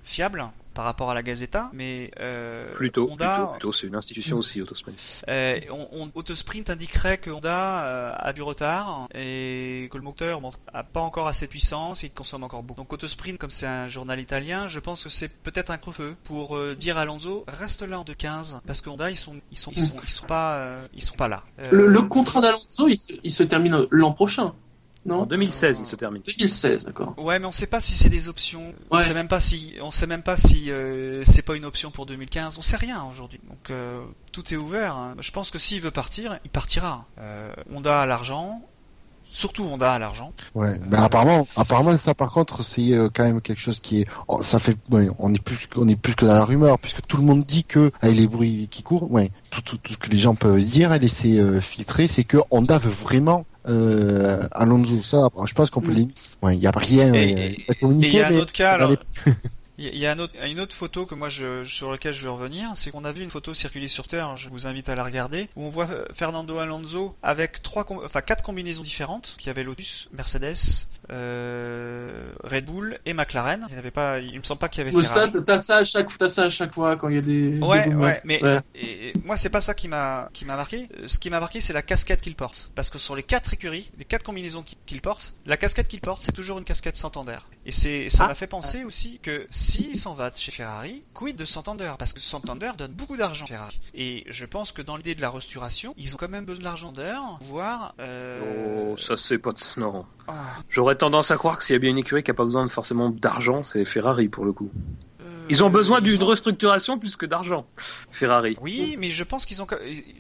fiable 0.05 0.47
par 0.79 0.85
rapport 0.85 1.11
à 1.11 1.15
la 1.15 1.25
Gazeta, 1.25 1.71
mais 1.73 2.13
euh, 2.21 2.73
Plutôt, 2.73 3.11
Honda, 3.11 3.35
plutôt, 3.35 3.51
plutôt, 3.51 3.73
c'est 3.73 3.89
une 3.89 3.97
institution 3.97 4.37
aussi, 4.37 4.63
Autosprint. 4.63 4.97
euh, 5.29 5.59
on, 5.73 5.89
on- 5.91 6.11
Autosprint 6.15 6.71
indiquerait 6.71 7.19
que 7.19 7.31
Honda 7.33 7.85
euh, 7.85 8.13
a 8.17 8.33
du 8.33 8.43
retard 8.43 9.09
et 9.13 9.89
que 9.91 9.97
le 9.97 10.05
moteur 10.05 10.41
bon, 10.41 10.53
a 10.73 10.85
pas 10.85 11.01
encore 11.01 11.27
assez 11.27 11.47
de 11.47 11.51
puissance 11.51 12.05
et 12.05 12.07
qu'il 12.07 12.15
consomme 12.17 12.45
encore 12.45 12.63
beaucoup. 12.63 12.81
Donc 12.83 12.93
Autosprint, 12.93 13.37
comme 13.39 13.51
c'est 13.51 13.67
un 13.67 13.89
journal 13.89 14.21
italien, 14.21 14.69
je 14.69 14.79
pense 14.79 15.03
que 15.03 15.09
c'est 15.09 15.27
peut-être 15.29 15.71
un 15.73 15.79
creux-feu 15.79 16.15
pour 16.23 16.57
euh, 16.57 16.77
dire 16.77 16.97
à 16.97 17.01
Alonso 17.01 17.45
reste 17.49 17.83
là 17.83 17.99
en 17.99 18.05
2.15 18.05 18.61
parce 18.65 18.81
que 18.81 18.89
Honda 18.89 19.11
ils 19.11 19.17
sont 19.17 19.35
ils 19.51 19.59
sont 19.59 19.73
ils 19.75 19.85
sont, 19.85 19.93
ils 20.05 20.09
sont 20.09 20.27
pas 20.27 20.59
euh, 20.59 20.87
ils 20.95 21.03
sont 21.03 21.17
pas 21.17 21.27
là. 21.27 21.43
Euh, 21.59 21.71
Le, 21.73 21.87
le 21.89 22.03
contrat 22.03 22.41
d'Alonso, 22.41 22.87
il, 22.87 22.99
se- 23.01 23.15
il 23.25 23.33
se 23.33 23.43
termine 23.43 23.85
l'an 23.91 24.13
prochain, 24.13 24.55
En 25.11 25.19
non 25.19 25.27
2016, 25.27 25.79
il 25.81 25.87
se 25.87 25.97
termine. 25.97 26.23
2016, 26.27 26.85
d'accord. 26.87 27.15
Ouais, 27.19 27.39
mais 27.39 27.47
on 27.47 27.53
sait 27.53 27.67
pas 27.67 27.81
si 27.81 27.93
c'est 27.93 28.09
des 28.09 28.29
options. 28.29 28.75
On 28.91 28.97
Ouais. 28.97 29.03
sait 29.03 29.15
même 29.15 29.29
pas 29.29 29.41
si, 29.41 29.75
on 29.83 29.91
sait 29.91 30.07
même 30.07 30.23
pas 30.23 30.37
si 30.37 30.71
euh, 30.71 31.23
c'est 31.25 31.43
pas 31.45 31.57
une 31.57 31.65
option 31.65 31.91
pour 31.91 32.07
2015. 32.07 32.57
On 32.59 32.63
sait 32.63 32.77
rien 32.77 33.03
aujourd'hui. 33.05 33.41
Donc 33.49 33.71
euh, 33.71 34.01
tout 34.33 34.53
est 34.53 34.57
ouvert. 34.57 34.95
hein. 34.97 35.15
Je 35.21 35.31
pense 35.31 35.51
que 35.51 35.59
s'il 35.59 35.81
veut 35.81 35.91
partir, 35.91 36.39
il 36.45 36.51
partira. 36.51 37.07
Euh, 37.19 37.53
Honda 37.73 38.03
a 38.03 38.07
l'argent. 38.07 38.63
Surtout 39.31 39.65
Honda 39.65 39.93
a 39.93 39.99
l'argent. 39.99 40.33
Ouais. 40.55 40.79
Ben 40.89 41.03
apparemment, 41.03 41.47
apparemment 41.57 41.95
ça 41.99 42.15
par 42.15 42.33
contre 42.33 42.63
c'est 42.63 42.95
euh, 42.95 43.11
quand 43.13 43.25
même 43.25 43.43
quelque 43.43 43.61
chose 43.61 43.79
qui 43.79 44.01
est, 44.01 44.07
oh, 44.27 44.43
ça 44.43 44.59
fait, 44.59 44.75
ouais, 44.91 45.09
on 45.19 45.35
est 45.35 45.39
plus, 45.43 45.69
on 45.77 45.87
est 45.87 45.97
plus 45.97 46.15
que 46.15 46.25
dans 46.25 46.33
la 46.33 46.47
rumeur 46.47 46.79
puisque 46.79 47.03
tout 47.07 47.19
le 47.19 47.25
monde 47.25 47.45
dit 47.45 47.65
que 47.65 47.91
avec 48.01 48.17
les 48.17 48.27
bruits 48.27 48.69
qui 48.71 48.83
courent, 48.83 49.11
ouais, 49.13 49.31
tout, 49.51 49.61
tout, 49.61 49.77
tout 49.77 49.93
ce 49.93 49.99
que 49.99 50.09
les 50.09 50.19
gens 50.19 50.35
peuvent 50.35 50.59
dire 50.65 50.95
et 50.95 50.99
laisser 50.99 51.39
euh, 51.39 51.61
filtrer, 51.61 52.07
c'est 52.07 52.25
que 52.25 52.39
Honda 52.51 52.79
veut 52.79 52.89
vraiment 52.91 53.45
euh, 53.69 54.43
Alonso. 54.53 55.03
Ça, 55.03 55.29
je 55.47 55.55
pense 55.55 55.71
qu'on 55.71 55.81
peut 55.81 55.93
Mm. 55.93 56.09
ouais, 56.43 56.57
il 56.57 56.63
y 56.63 56.67
a 56.67 56.73
rien 56.75 57.13
Et- 57.15 57.35
euh, 57.35 57.39
et- 57.39 57.67
il 57.83 58.13
y 58.13 58.21
a 58.21 58.27
un 58.27 58.31
mais 58.31 58.41
autre 58.41 58.53
cas. 58.53 58.73
Alors, 58.73 58.93
il 59.79 59.97
y 59.99 60.07
a- 60.07 60.13
un 60.13 60.19
autre, 60.19 60.35
une 60.45 60.61
autre 60.61 60.75
photo 60.75 61.07
que 61.07 61.15
moi 61.15 61.29
je, 61.29 61.65
sur 61.65 61.91
laquelle 61.91 62.13
je 62.15 62.23
veux 62.25 62.31
revenir, 62.31 62.71
c'est 62.75 62.91
qu'on 62.91 63.05
a 63.05 63.13
vu 63.13 63.23
une 63.23 63.31
photo 63.31 63.55
circuler 63.55 63.89
sur 63.89 64.07
Terre. 64.07 64.37
Je 64.37 64.49
vous 64.49 64.67
invite 64.67 64.89
à 64.89 64.95
la 64.95 65.05
regarder, 65.05 65.49
où 65.57 65.65
on 65.65 65.71
voit 65.71 65.89
euh, 65.91 66.05
Fernando 66.13 66.59
Alonso 66.59 67.17
avec 67.23 67.63
trois, 67.63 67.87
enfin 68.05 68.21
quatre 68.21 68.43
combinaisons 68.45 68.83
différentes. 68.83 69.37
qui 69.39 69.51
avait 69.51 69.63
Lotus, 69.65 70.09
Mercedes, 70.13 70.57
euh, 71.11 72.33
Red 72.45 72.65
Bull 72.67 72.99
et 73.07 73.15
McLaren. 73.15 73.67
Il 73.69 73.73
n'y 73.73 73.79
avait 73.79 73.91
pas, 73.91 74.19
il 74.21 74.39
me 74.39 74.43
semble 74.45 74.59
pas 74.61 74.69
qu'il 74.69 74.85
y 74.85 74.89
avait 74.89 75.03
ça, 75.03 75.29
t'as 75.47 75.59
ça 75.59 75.77
à 75.79 75.85
chaque, 75.85 76.17
t'as 76.19 76.29
ça 76.29 76.45
à 76.45 76.51
chaque 76.51 76.75
fois 76.75 76.97
quand 76.97 77.09
il 77.09 77.15
y 77.17 77.19
a 77.19 77.23
des. 77.23 77.59
Ouais, 77.61 77.89
des 77.89 77.95
ouais, 77.95 78.21
mais 78.25 78.43
Ouais. 78.43 78.61
et, 78.75 79.09
et 79.09 79.13
moi 79.25 79.37
c'est 79.37 79.49
pas 79.51 79.61
ça 79.61 79.75
qui 79.75 79.89
m'a 79.89 80.29
qui 80.33 80.45
m'a 80.45 80.57
marqué. 80.57 80.89
Euh, 80.99 81.07
Ce 81.09 81.19
qui 81.19 81.31
m'a 81.31 81.41
marqué 81.41 81.61
c'est 81.61 81.73
la 81.73 81.83
casquette 81.83 82.21
qu'il 82.21 82.35
porte, 82.35 82.71
parce 82.75 82.91
que 82.91 82.99
sur 82.99 83.15
les 83.17 83.23
quatre 83.23 83.53
écuries, 83.55 83.91
les 83.99 84.05
quatre 84.05 84.23
combinaisons 84.23 84.63
qu'il 84.63 84.79
qu'il 84.87 85.01
porte, 85.01 85.35
la 85.47 85.57
casquette 85.57 85.89
qu'il 85.89 86.01
porte 86.01 86.23
c'est 86.23 86.33
toujours 86.33 86.59
une 86.59 86.65
casquette 86.65 86.97
Santander. 86.97 87.39
Et 87.67 87.73
c'est 87.73 88.09
ça 88.09 88.25
Ah. 88.25 88.29
m'a 88.29 88.35
fait 88.35 88.47
penser 88.47 88.85
aussi 88.85 89.19
que 89.23 89.47
s'il 89.69 89.97
s'en 89.97 90.15
va 90.15 90.31
de 90.31 90.37
chez 90.37 90.51
Ferrari, 90.51 91.05
quid 91.13 91.37
de 91.37 91.45
Santander, 91.45 91.93
parce 91.99 92.15
que 92.15 92.21
Santander 92.21 92.71
donne 92.79 92.93
beaucoup 92.93 93.19
d'argent 93.19 93.45
à 93.45 93.49
Ferrari. 93.49 93.79
Et 93.93 94.25
je 94.29 94.47
pense 94.47 94.73
que 94.73 94.81
dans 94.81 94.97
l'idée 94.97 95.15
de 95.15 95.21
la 95.21 95.31
restauration, 95.31 95.93
ils 95.99 96.15
ont 96.15 96.17
quand 96.17 96.31
même 96.31 96.47
besoin 96.47 96.65
d'argent 96.65 96.91
d'heure, 96.91 97.39
voire. 97.43 97.95
Euh... 98.01 98.93
Oh, 98.93 98.97
ça 98.97 99.19
c'est 99.19 99.37
pas 99.37 99.53
de... 99.53 99.59
Non. 99.79 100.07
ah, 100.27 100.57
J'aurais 100.71 100.97
tendance 100.97 101.31
à 101.31 101.37
croire 101.37 101.59
que 101.59 101.65
s'il 101.65 101.75
y 101.75 101.77
a 101.77 101.81
bien 101.81 101.91
une 101.91 101.99
écurie 101.99 102.23
qui 102.23 102.31
a 102.31 102.35
pas 102.35 102.45
besoin 102.45 102.65
de 102.65 102.71
forcément 102.71 103.11
d'argent, 103.11 103.63
c'est 103.63 103.85
Ferrari 103.85 104.29
pour 104.29 104.47
le 104.47 104.55
coup. 104.55 104.71
Ils 105.51 105.65
ont 105.65 105.71
besoin 105.71 106.01
d'une 106.01 106.23
restructuration 106.23 106.99
plus 106.99 107.17
que 107.17 107.27
d'argent. 107.27 107.67
Ferrari. 108.11 108.57
Oui, 108.61 108.97
mais 108.99 109.11
je 109.11 109.25
pense 109.25 109.47
qu'ils 109.47 109.63
ont. 109.63 109.67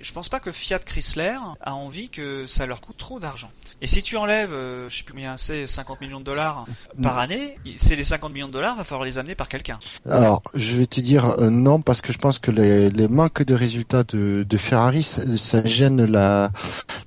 Je 0.01 0.12
pense 0.12 0.29
pas 0.29 0.41
que 0.41 0.53
Fiat 0.53 0.79
Chrysler 0.81 1.39
a 1.61 1.74
envie 1.74 2.09
que 2.09 2.47
ça 2.47 2.66
leur 2.66 2.81
coûte 2.81 2.97
trop 2.97 3.20
d'argent. 3.20 3.51
Et 3.81 3.87
si 3.87 4.03
tu 4.03 4.16
enlèves, 4.16 4.53
euh, 4.53 4.89
je 4.89 4.99
sais 4.99 5.03
plus 5.05 5.12
combien 5.12 5.37
c'est, 5.37 5.66
50 5.66 6.01
millions 6.01 6.20
de 6.20 6.24
dollars 6.24 6.66
par 7.03 7.18
année, 7.18 7.59
c'est 7.76 7.97
les 7.97 8.05
50 8.05 8.33
millions 8.33 8.49
de 8.49 8.53
dollars, 8.53 8.76
va 8.76 8.85
falloir 8.85 9.05
les 9.05 9.18
amener 9.18 9.35
par 9.35 9.49
quelqu'un. 9.49 9.79
Alors, 10.09 10.43
je 10.55 10.76
vais 10.76 10.87
te 10.87 11.01
dire 11.01 11.39
euh, 11.39 11.51
non 11.51 11.81
parce 11.81 12.01
que 12.01 12.12
je 12.12 12.18
pense 12.18 12.39
que 12.39 12.51
les, 12.51 12.91
les 12.91 13.09
manques 13.09 13.43
de 13.43 13.55
résultats 13.55 14.03
de, 14.05 14.45
de 14.49 14.57
Ferrari, 14.57 15.03
ça, 15.03 15.22
ça 15.37 15.64
gêne 15.64 16.05
la, 16.05 16.51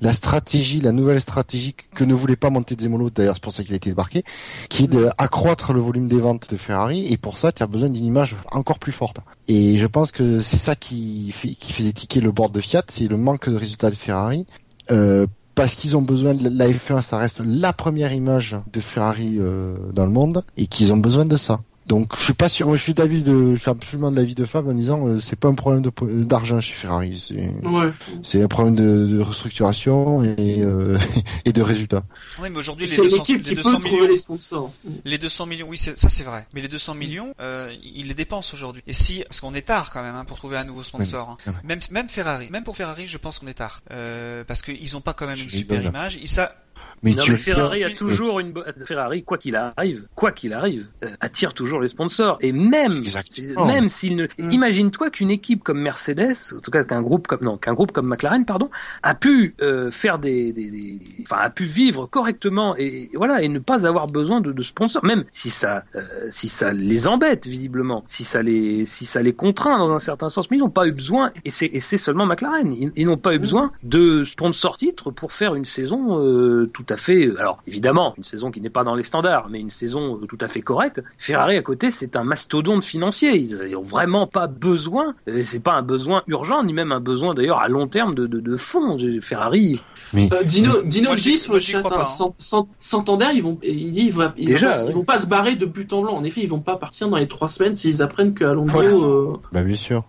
la 0.02 0.14
stratégie, 0.14 0.82
la 0.82 0.92
nouvelle 0.92 1.22
stratégie 1.22 1.76
que 1.96 2.04
ne 2.04 2.14
voulait 2.14 2.36
pas 2.36 2.50
Montezemolo, 2.50 3.10
d'ailleurs 3.10 3.36
c'est 3.36 3.44
pour 3.44 3.54
ça 3.54 3.64
qu'il 3.64 3.74
a 3.74 3.78
été 3.78 3.90
débarqué, 3.90 4.24
qui 4.70 4.86
est 4.86 4.88
d'accroître 4.88 5.74
le 5.74 5.80
volume 5.80 6.08
des 6.08 6.20
ventes 6.20 6.50
de 6.50 6.58
Ferrari 6.58 7.12
et 7.12 7.18
pour 7.18 7.38
ça 7.38 7.52
tu 7.52 7.64
as 7.64 7.68
besoin 7.68 7.90
d'une 7.90 8.06
image 8.12 8.36
encore 8.52 8.80
plus 8.80 8.92
forte. 8.92 9.18
Et 9.48 9.78
je 9.78 9.88
pense 9.88 10.12
que 10.12 10.40
c'est 10.40 10.58
ça 10.58 10.76
qui, 10.76 11.32
fait, 11.32 11.50
qui 11.50 12.22
le 12.22 12.32
board 12.32 12.52
de 12.54 12.60
Fiat, 12.60 12.84
c'est 12.90 13.08
le 13.08 13.18
manque 13.18 13.50
de 13.50 13.56
résultats 13.56 13.90
de 13.90 13.96
Ferrari. 13.96 14.46
Euh, 14.92 15.26
parce 15.56 15.76
qu'ils 15.76 15.98
ont 15.98 16.02
besoin 16.02 16.34
de 16.34 16.50
la 16.50 16.68
F1, 16.68 17.02
ça 17.02 17.18
reste 17.18 17.42
la 17.46 17.74
première 17.74 18.14
image 18.14 18.56
de 18.72 18.80
Ferrari 18.80 19.38
euh, 19.40 19.76
dans 19.94 20.06
le 20.06 20.12
monde 20.12 20.44
et 20.58 20.68
qu'ils 20.68 20.94
ont 20.94 20.98
besoin 20.98 21.26
de 21.26 21.36
ça. 21.36 21.62
Donc 21.92 22.16
je 22.16 22.22
suis 22.24 22.34
pas 22.34 22.48
sûr, 22.48 22.68
moi, 22.68 22.78
je 22.78 22.82
suis 22.84 22.94
d'avis 22.94 23.22
de, 23.22 23.52
je 23.56 23.60
suis 23.60 23.70
absolument 23.70 24.12
de 24.12 24.16
l'avis 24.16 24.34
de 24.34 24.46
Fab 24.46 24.66
en 24.68 24.74
disant 24.74 25.08
euh, 25.08 25.20
c'est 25.20 25.38
pas 25.38 25.50
un 25.50 25.56
problème 25.56 25.82
de 25.82 25.90
po- 25.90 26.08
d'argent 26.08 26.62
chez 26.62 26.74
Ferrari, 26.74 27.22
c'est 27.28 27.54
Ouais. 27.68 27.92
c'est 28.24 28.42
un 28.42 28.48
problème 28.48 28.76
de, 28.76 29.08
de 29.08 29.20
restructuration 29.20 30.24
et 30.24 30.62
euh, 30.62 30.98
et 31.46 31.52
de 31.52 31.62
résultats. 31.62 32.04
Oui, 32.42 32.48
mais 32.50 32.58
aujourd'hui 32.60 32.86
les 32.86 32.92
C'est 32.94 33.02
200, 33.02 33.18
l'équipe 33.18 33.38
les 33.40 33.44
qui 33.44 33.56
peut 33.56 33.64
200 33.64 33.80
trouver 33.80 33.92
millions, 33.92 34.08
les 34.08 34.18
sponsors. 34.18 34.74
les 35.04 35.18
200 35.18 35.46
millions, 35.48 35.68
oui, 35.70 35.78
ça 35.78 35.92
c'est 35.98 36.24
vrai. 36.24 36.48
Mais 36.54 36.62
les 36.62 36.70
200 36.70 36.96
millions, 36.96 37.34
euh, 37.42 37.74
ils 37.84 38.08
les 38.08 38.14
dépensent 38.14 38.54
aujourd'hui. 38.54 38.82
Et 38.88 38.94
si, 38.94 39.24
parce 39.28 39.42
qu'on 39.42 39.54
est 39.54 39.62
tard 39.68 39.92
quand 39.92 40.02
même 40.02 40.16
hein, 40.16 40.24
pour 40.26 40.38
trouver 40.38 40.56
un 40.58 40.64
nouveau 40.64 40.84
sponsor. 40.84 41.38
hein. 41.48 41.54
Même 41.66 41.80
même 41.92 42.08
Ferrari, 42.08 42.50
même 42.52 42.64
pour 42.64 42.78
Ferrari, 42.78 43.06
je 43.08 43.18
pense 43.18 43.40
qu'on 43.40 43.48
est 43.48 43.54
tard, 43.56 43.82
euh, 43.92 44.44
parce 44.48 44.62
qu'ils 44.62 44.96
ont 44.96 45.02
pas 45.02 45.14
quand 45.14 45.28
même 45.28 45.38
une 45.40 45.50
super 45.50 45.84
image. 45.84 46.18
Ils 46.22 46.30
ça, 46.30 46.56
Mais 47.04 47.16
Non, 47.16 47.24
tu 47.24 47.32
mais 47.32 47.38
Ferrari 47.38 47.84
a 47.84 47.90
toujours 47.90 48.40
une 48.40 48.54
Ferrari 48.86 49.24
quoi 49.24 49.40
qu'il 49.40 49.56
arrive, 49.56 50.06
quoi 50.14 50.32
qu'il 50.32 50.54
arrive, 50.54 50.86
euh, 51.04 51.10
attire 51.20 51.56
toujours 51.56 51.82
les 51.82 51.88
sponsors. 51.88 52.38
Et 52.42 52.52
même 52.52 52.92
Exactement. 52.92 53.66
même 53.66 53.90
s'il 53.90 54.16
ne 54.16 54.26
Mm. 54.38 54.52
imagine-toi 54.52 55.10
qu'une 55.10 55.32
équipe 55.32 55.64
comme 55.64 55.82
Mercedes, 55.82 56.36
en 56.56 56.60
tout 56.60 56.70
cas 56.70 56.84
qu'un 56.84 57.02
groupe 57.02 57.26
comme 57.28 57.40
non, 57.42 57.58
qu'un 57.58 57.74
groupe 57.74 57.92
comme 57.92 58.06
McLaren 58.08 58.46
pardon, 58.46 58.70
a 59.02 59.16
pu 59.16 59.56
euh, 59.64 59.90
faire 59.90 60.20
des, 60.20 60.54
des, 60.54 60.70
des- 60.70 61.00
enfin 61.24 61.38
a 61.42 61.50
pu 61.50 61.64
vivre 61.64 62.06
correctement 62.06 62.76
et, 62.78 63.10
et 63.12 63.18
voilà 63.18 63.42
et 63.42 63.48
ne 63.48 63.58
pas 63.58 63.88
avoir 63.88 64.06
besoin 64.06 64.40
de, 64.40 64.52
de 64.52 64.62
sponsors. 64.62 65.04
Même 65.04 65.24
si 65.32 65.50
ça 65.50 65.84
euh, 65.96 66.28
si 66.30 66.50
ça 66.50 66.72
les 66.72 67.08
embête 67.08 67.48
visiblement, 67.48 68.04
si 68.06 68.24
ça 68.24 68.44
les 68.44 68.86
si 68.86 69.08
ça 69.08 69.24
les 69.24 69.34
contraint 69.34 69.80
dans 69.80 69.92
un 69.92 69.98
certain 70.00 70.30
sens, 70.30 70.52
mais 70.52 70.58
ils 70.58 70.62
n'ont 70.62 70.70
pas 70.70 70.88
eu 70.88 70.92
besoin 70.92 71.32
et 71.46 71.50
c'est 71.50 71.66
et 71.74 71.80
c'est 71.80 71.98
seulement 71.98 72.28
McLaren, 72.28 72.72
ils, 72.72 72.92
ils 72.96 73.08
n'ont 73.08 73.18
pas 73.18 73.34
eu 73.34 73.40
besoin 73.40 73.72
de 73.82 74.24
sponsor 74.24 74.78
titre 74.78 75.10
pour 75.10 75.32
faire 75.32 75.56
une 75.56 75.66
saison 75.66 76.20
euh, 76.20 76.70
tout 76.74 76.86
à 76.90 76.98
fait 76.98 77.30
alors 77.38 77.60
évidemment 77.68 78.14
une 78.18 78.24
saison 78.24 78.52
qui 78.52 78.62
n'est 78.62 78.70
pas 78.70 78.84
dans 78.84 78.96
les 78.96 79.04
standards 79.04 79.50
mais 79.50 79.60
une 79.60 79.70
saison 79.70 80.18
euh, 80.22 80.26
tout 80.26 80.38
à 80.42 80.48
fait 80.48 80.62
correcte. 80.62 81.02
Ferrari 81.18 81.58
à 81.58 81.62
côté 81.62 81.92
c'est 81.92 82.16
un 82.16 82.24
mastodonte 82.24 82.84
financier, 82.84 83.36
ils, 83.38 83.60
ils 83.68 83.76
ont 83.76 83.82
vraiment 83.84 84.28
pas 84.28 84.48
besoin, 84.48 85.14
euh, 85.28 85.42
c'est 85.44 85.60
pas 85.60 85.74
un 85.74 85.82
besoin 85.84 86.24
urgent 86.28 86.64
ni 86.64 86.74
même 86.74 86.92
un 86.92 87.00
besoin 87.00 87.34
d'ailleurs 87.34 87.60
à 87.60 87.68
long 87.68 87.88
terme 87.88 88.16
de 88.16 88.28
de, 88.28 88.40
de 88.40 88.58
fonds. 88.58 88.98
Ferrari 89.22 89.82
Euh, 90.16 90.44
Dino, 90.44 90.82
Dino 90.84 91.16
dit 91.16 91.38
sur 91.38 91.54
le 91.54 91.60
chat, 91.60 91.82
Santander, 92.80 93.30
ils 93.34 93.44
vont, 93.44 93.58
il 93.64 93.92
dit, 93.92 94.06
ils 94.08 94.14
vont, 94.14 94.32
ils 94.38 94.48
Déjà, 94.48 94.70
vont 94.72 94.74
pas, 94.74 94.82
ouais. 94.84 94.90
ils 94.90 94.96
vont 94.96 95.04
pas 95.04 95.20
se 95.20 95.28
barrer 95.28 95.56
de 95.56 95.66
but 95.66 95.92
en 95.94 96.02
blanc. 96.02 96.16
En 96.16 96.24
effet, 96.24 96.42
ils 96.42 96.50
vont 96.50 96.60
pas 96.60 96.76
partir 96.78 97.10
dans 97.10 97.18
les 97.18 97.28
trois 97.28 97.48
semaines 97.48 97.76
s'ils 97.76 98.02
apprennent 98.02 98.34
que 98.34 98.44
Alonso, 98.44 98.72
Voilà. 98.72 98.90
euh, 98.90 99.34
Bah 99.52 99.64
bien 99.64 99.76
sûr. 99.76 100.04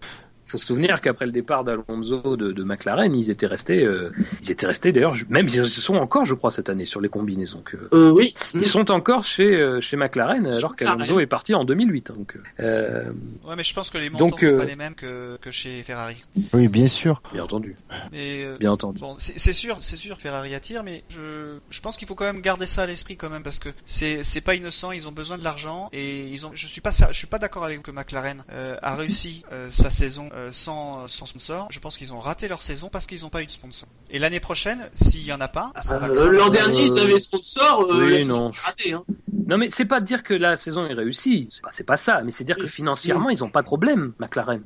Faut 0.52 0.58
se 0.58 0.66
souvenir 0.66 1.00
qu'après 1.00 1.26
le 1.26 1.32
départ 1.32 1.64
d'Alonso 1.64 2.36
de, 2.36 2.52
de 2.52 2.62
McLaren, 2.64 3.14
ils 3.14 3.30
étaient 3.30 3.46
restés, 3.46 3.84
euh, 3.84 4.12
ils 4.42 4.50
étaient 4.50 4.66
restés 4.66 4.92
d'ailleurs, 4.92 5.14
même 5.28 5.46
ils 5.48 5.64
sont 5.64 5.96
encore, 5.96 6.24
je 6.26 6.34
crois, 6.34 6.50
cette 6.50 6.68
année 6.68 6.84
sur 6.84 7.00
les 7.00 7.08
combinaisons. 7.08 7.62
Que, 7.64 7.76
euh, 7.92 8.10
oui. 8.10 8.34
ils 8.54 8.64
sont 8.64 8.90
encore 8.90 9.24
chez 9.24 9.44
euh, 9.44 9.80
chez 9.80 9.96
McLaren 9.96 10.50
Chez 10.50 10.56
alors 10.58 10.76
qu'Alonso 10.76 11.20
est 11.20 11.26
parti 11.26 11.54
en 11.54 11.64
2008. 11.64 12.10
hein, 12.10 12.14
Donc, 12.16 12.36
euh, 12.60 13.04
ouais, 13.44 13.56
mais 13.56 13.64
je 13.64 13.74
pense 13.74 13.90
que 13.90 13.98
les 13.98 14.10
montants 14.10 14.26
Donc, 14.28 14.40
sont 14.40 14.46
euh, 14.46 14.58
pas 14.58 14.64
les 14.64 14.76
mêmes 14.76 14.94
que 14.94 15.38
que 15.40 15.50
chez 15.50 15.82
Ferrari. 15.82 16.16
Oui, 16.52 16.68
bien 16.68 16.86
sûr. 16.86 17.22
bien 17.32 17.44
entendu, 17.44 17.74
Mais 18.12 18.44
euh, 18.44 18.56
bien 18.58 18.72
entendu. 18.72 19.00
Bon, 19.00 19.16
c'est 19.18 19.52
sûr, 19.52 19.78
c'est 19.80 19.96
sûr, 19.96 20.18
Ferrari 20.18 20.54
attire, 20.54 20.82
mais 20.84 21.02
je, 21.08 21.56
je 21.70 21.80
pense 21.80 21.96
qu'il 21.96 22.06
faut 22.06 22.14
quand 22.14 22.26
même 22.26 22.42
garder 22.42 22.66
ça 22.66 22.82
à 22.82 22.86
l'esprit 22.86 23.16
quand 23.16 23.30
même 23.30 23.42
parce 23.42 23.58
que 23.58 23.70
c'est 23.84 24.22
c'est 24.22 24.42
pas 24.42 24.54
innocent, 24.54 24.92
ils 24.92 25.08
ont 25.08 25.12
besoin 25.12 25.38
de 25.38 25.44
l'argent 25.44 25.88
et 25.92 26.28
ils 26.28 26.44
ont. 26.44 26.50
Je 26.52 26.66
suis 26.66 26.82
pas, 26.82 26.90
je 26.90 27.16
suis 27.16 27.26
pas 27.26 27.38
d'accord 27.38 27.64
avec 27.64 27.82
que 27.82 27.90
McLaren 27.90 28.44
euh, 28.52 28.76
a 28.82 28.96
réussi 28.96 29.44
euh, 29.52 29.68
sa 29.70 29.90
saison 29.90 30.28
euh, 30.34 30.41
sans 30.50 31.06
sans 31.08 31.26
sponsor. 31.26 31.68
Je 31.70 31.78
pense 31.78 31.96
qu'ils 31.96 32.12
ont 32.12 32.20
raté 32.20 32.48
leur 32.48 32.62
saison 32.62 32.88
parce 32.88 33.06
qu'ils 33.06 33.24
ont 33.24 33.28
pas 33.28 33.42
eu 33.42 33.46
de 33.46 33.50
sponsor. 33.50 33.88
Et 34.10 34.18
l'année 34.18 34.40
prochaine, 34.40 34.90
s'il 34.94 35.24
y 35.24 35.32
en 35.32 35.40
a 35.40 35.48
pas, 35.48 35.72
Euh. 35.90 36.32
L'an 36.32 36.48
dernier, 36.48 36.84
ils 36.86 36.98
avaient 36.98 37.20
sponsor, 37.20 37.86
euh, 37.90 38.06
oui, 38.06 38.24
non. 38.26 38.50
est 38.50 38.58
ratée, 38.58 38.92
hein. 38.92 39.04
Non 39.46 39.58
mais 39.58 39.68
c'est 39.70 39.84
pas 39.84 40.00
de 40.00 40.04
dire 40.04 40.22
que 40.22 40.34
la 40.34 40.56
saison 40.56 40.86
est 40.86 40.94
réussie, 40.94 41.48
c'est 41.50 41.62
pas, 41.62 41.70
c'est 41.72 41.84
pas 41.84 41.96
ça, 41.96 42.22
mais 42.22 42.30
c'est 42.30 42.44
dire 42.44 42.56
que 42.56 42.66
financièrement 42.66 43.28
ils 43.28 43.42
ont 43.44 43.50
pas 43.50 43.60
de 43.60 43.66
problème, 43.66 44.12
McLaren. 44.18 44.62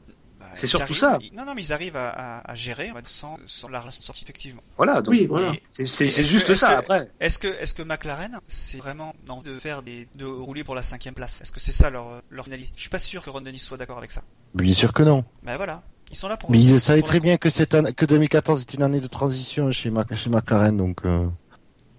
Bah, 0.47 0.53
C'est 0.55 0.67
surtout 0.67 0.85
arrivent- 0.85 0.97
ça. 0.97 1.19
ils- 1.21 1.35
non, 1.35 1.45
non, 1.45 1.55
mais 1.55 1.63
ils 1.63 1.73
arrivent 1.73 1.97
à, 1.97 2.09
à, 2.39 2.51
à 2.51 2.55
gérer 2.55 2.91
sans, 3.05 3.37
sans 3.47 3.69
la 3.69 3.83
sortie 3.91 4.25
effectivement. 4.25 4.63
Voilà, 4.77 5.03
donc 5.03 5.13
Oui, 5.13 5.27
voilà. 5.27 5.53
C'est 5.71 5.85
juste 6.25 6.47
que- 6.49 6.55
ça 6.55 6.69
que- 6.69 6.79
après. 6.81 7.11
Est-ce 7.21 7.39
que, 7.39 7.49
est-ce 7.49 7.75
que 7.75 7.83
McLaren, 7.83 8.39
c'est 8.47 8.79
vraiment 8.79 9.15
non, 9.27 9.43
de 9.43 9.59
faire 9.59 9.83
des, 9.83 10.09
de 10.15 10.25
rouler 10.25 10.65
pour 10.65 10.75
la 10.75 10.83
cinquième 10.83 11.15
place? 11.15 11.41
Est-ce 11.41 11.53
que 11.53 11.61
c'est 11.61 11.73
ça 11.73 11.91
leur, 11.91 12.23
leur 12.31 12.45
finalité? 12.45 12.71
Je 12.77 12.81
suis 12.81 12.91
pas 12.91 12.99
sûr 12.99 13.23
que 13.23 13.31
Ron 13.31 13.41
Dennis 13.43 13.59
soit 13.59 13.77
d'accord 13.77 13.99
avec 13.99 14.11
ça. 14.13 14.23
Bien 14.55 14.75
sûr 14.75 14.93
que 14.93 15.03
non. 15.03 15.25
Ben 15.43 15.57
voilà, 15.57 15.83
ils 16.11 16.17
sont 16.17 16.29
là 16.29 16.37
pour. 16.37 16.51
Mais 16.51 16.59
ils 16.61 16.81
savaient 16.81 17.03
très 17.03 17.21
bien 17.21 17.37
que 17.37 17.51
cette 17.51 17.77
que 17.95 18.07
2014 18.07 18.63
était 18.63 18.77
une 18.77 18.83
année 18.83 19.01
de 19.01 19.07
transition 19.09 19.71
chez, 19.73 19.91
Mac- 19.91 20.15
chez 20.15 20.31
McLaren, 20.31 20.77
donc 20.77 21.05
euh, 21.05 21.27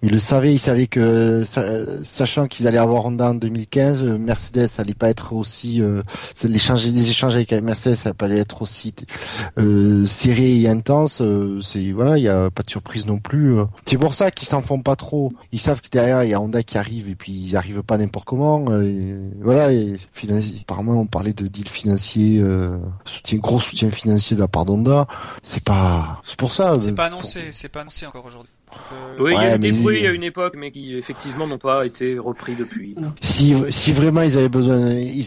ils 0.02 0.10
le 0.12 0.18
savaient. 0.18 0.52
Ils 0.54 0.58
savaient 0.58 0.86
que, 0.86 1.42
sa- 1.44 2.02
sachant 2.04 2.46
qu'ils 2.46 2.66
allaient 2.66 2.78
avoir 2.78 3.04
Honda 3.06 3.30
en 3.30 3.34
2015, 3.34 4.02
euh, 4.02 4.18
Mercedes 4.18 4.68
allait 4.78 4.94
pas 4.94 5.08
être 5.10 5.32
aussi, 5.32 5.80
euh, 5.82 6.02
c'est- 6.34 6.48
l'échange, 6.48 6.86
les 6.86 7.08
échanges 7.10 7.34
avec 7.34 7.52
Mercedes, 7.52 7.94
ça 7.96 8.12
allait 8.20 8.38
être 8.38 8.62
aussi 8.62 8.94
euh, 9.58 10.06
serré 10.06 10.60
et 10.60 10.68
intense. 10.68 11.20
euh, 11.20 11.60
c'est 11.62 11.90
voilà, 11.92 12.16
il 12.18 12.24
y 12.24 12.28
a 12.28 12.50
pas 12.50 12.62
de 12.62 12.70
surprise 12.70 13.06
non 13.06 13.18
plus. 13.18 13.58
euh. 13.58 13.64
C'est 13.86 13.98
pour 13.98 14.14
ça 14.14 14.30
qu'ils 14.30 14.48
s'en 14.48 14.62
font 14.62 14.80
pas 14.80 14.96
trop. 14.96 15.32
Ils 15.52 15.58
savent 15.58 15.80
que 15.80 15.88
derrière 15.90 16.22
il 16.24 16.30
y 16.30 16.34
a 16.34 16.40
Honda 16.40 16.62
qui 16.62 16.78
arrive 16.78 17.08
et 17.08 17.14
puis 17.14 17.32
ils 17.32 17.56
arrivent 17.56 17.82
pas 17.82 17.98
n'importe 17.98 18.26
comment. 18.26 18.80
et 18.80 19.14
voilà, 19.40 19.72
et 19.72 19.96
financier. 20.12 20.58
Apparemment, 20.62 21.00
on 21.00 21.06
parlait 21.06 21.32
de 21.32 21.46
deal 21.48 21.68
financier, 21.68 22.40
euh, 22.42 22.76
soutien, 23.04 23.38
gros 23.38 23.60
soutien 23.60 23.90
financier 23.90 24.36
de 24.36 24.40
la 24.40 24.48
part 24.48 24.64
d'Honda. 24.64 25.06
C'est 25.42 25.62
pas, 25.64 26.20
c'est 26.24 26.36
pour 26.36 26.52
ça. 26.52 26.72
C'est 26.80 26.92
pas 26.94 27.06
annoncé, 27.06 27.48
c'est 27.52 27.68
pas 27.68 27.80
annoncé 27.80 28.06
encore 28.06 28.24
aujourd'hui. 28.26 28.52
Euh, 28.92 29.16
Oui, 29.20 29.32
il 29.36 29.42
y 29.42 29.44
a 29.46 29.56
eu 29.56 29.58
des 29.58 29.72
bruits 29.72 30.06
à 30.06 30.10
une 30.10 30.22
époque, 30.22 30.54
mais 30.56 30.70
qui 30.70 30.96
effectivement 30.96 31.46
n'ont 31.46 31.58
pas 31.58 31.84
été 31.86 32.18
repris 32.18 32.54
depuis. 32.56 32.94
Si, 33.20 33.54
si 33.70 33.92
vraiment 33.92 34.22
ils 34.22 34.36
avaient 34.38 34.48
besoin, 34.48 34.90
ils, 34.92 35.24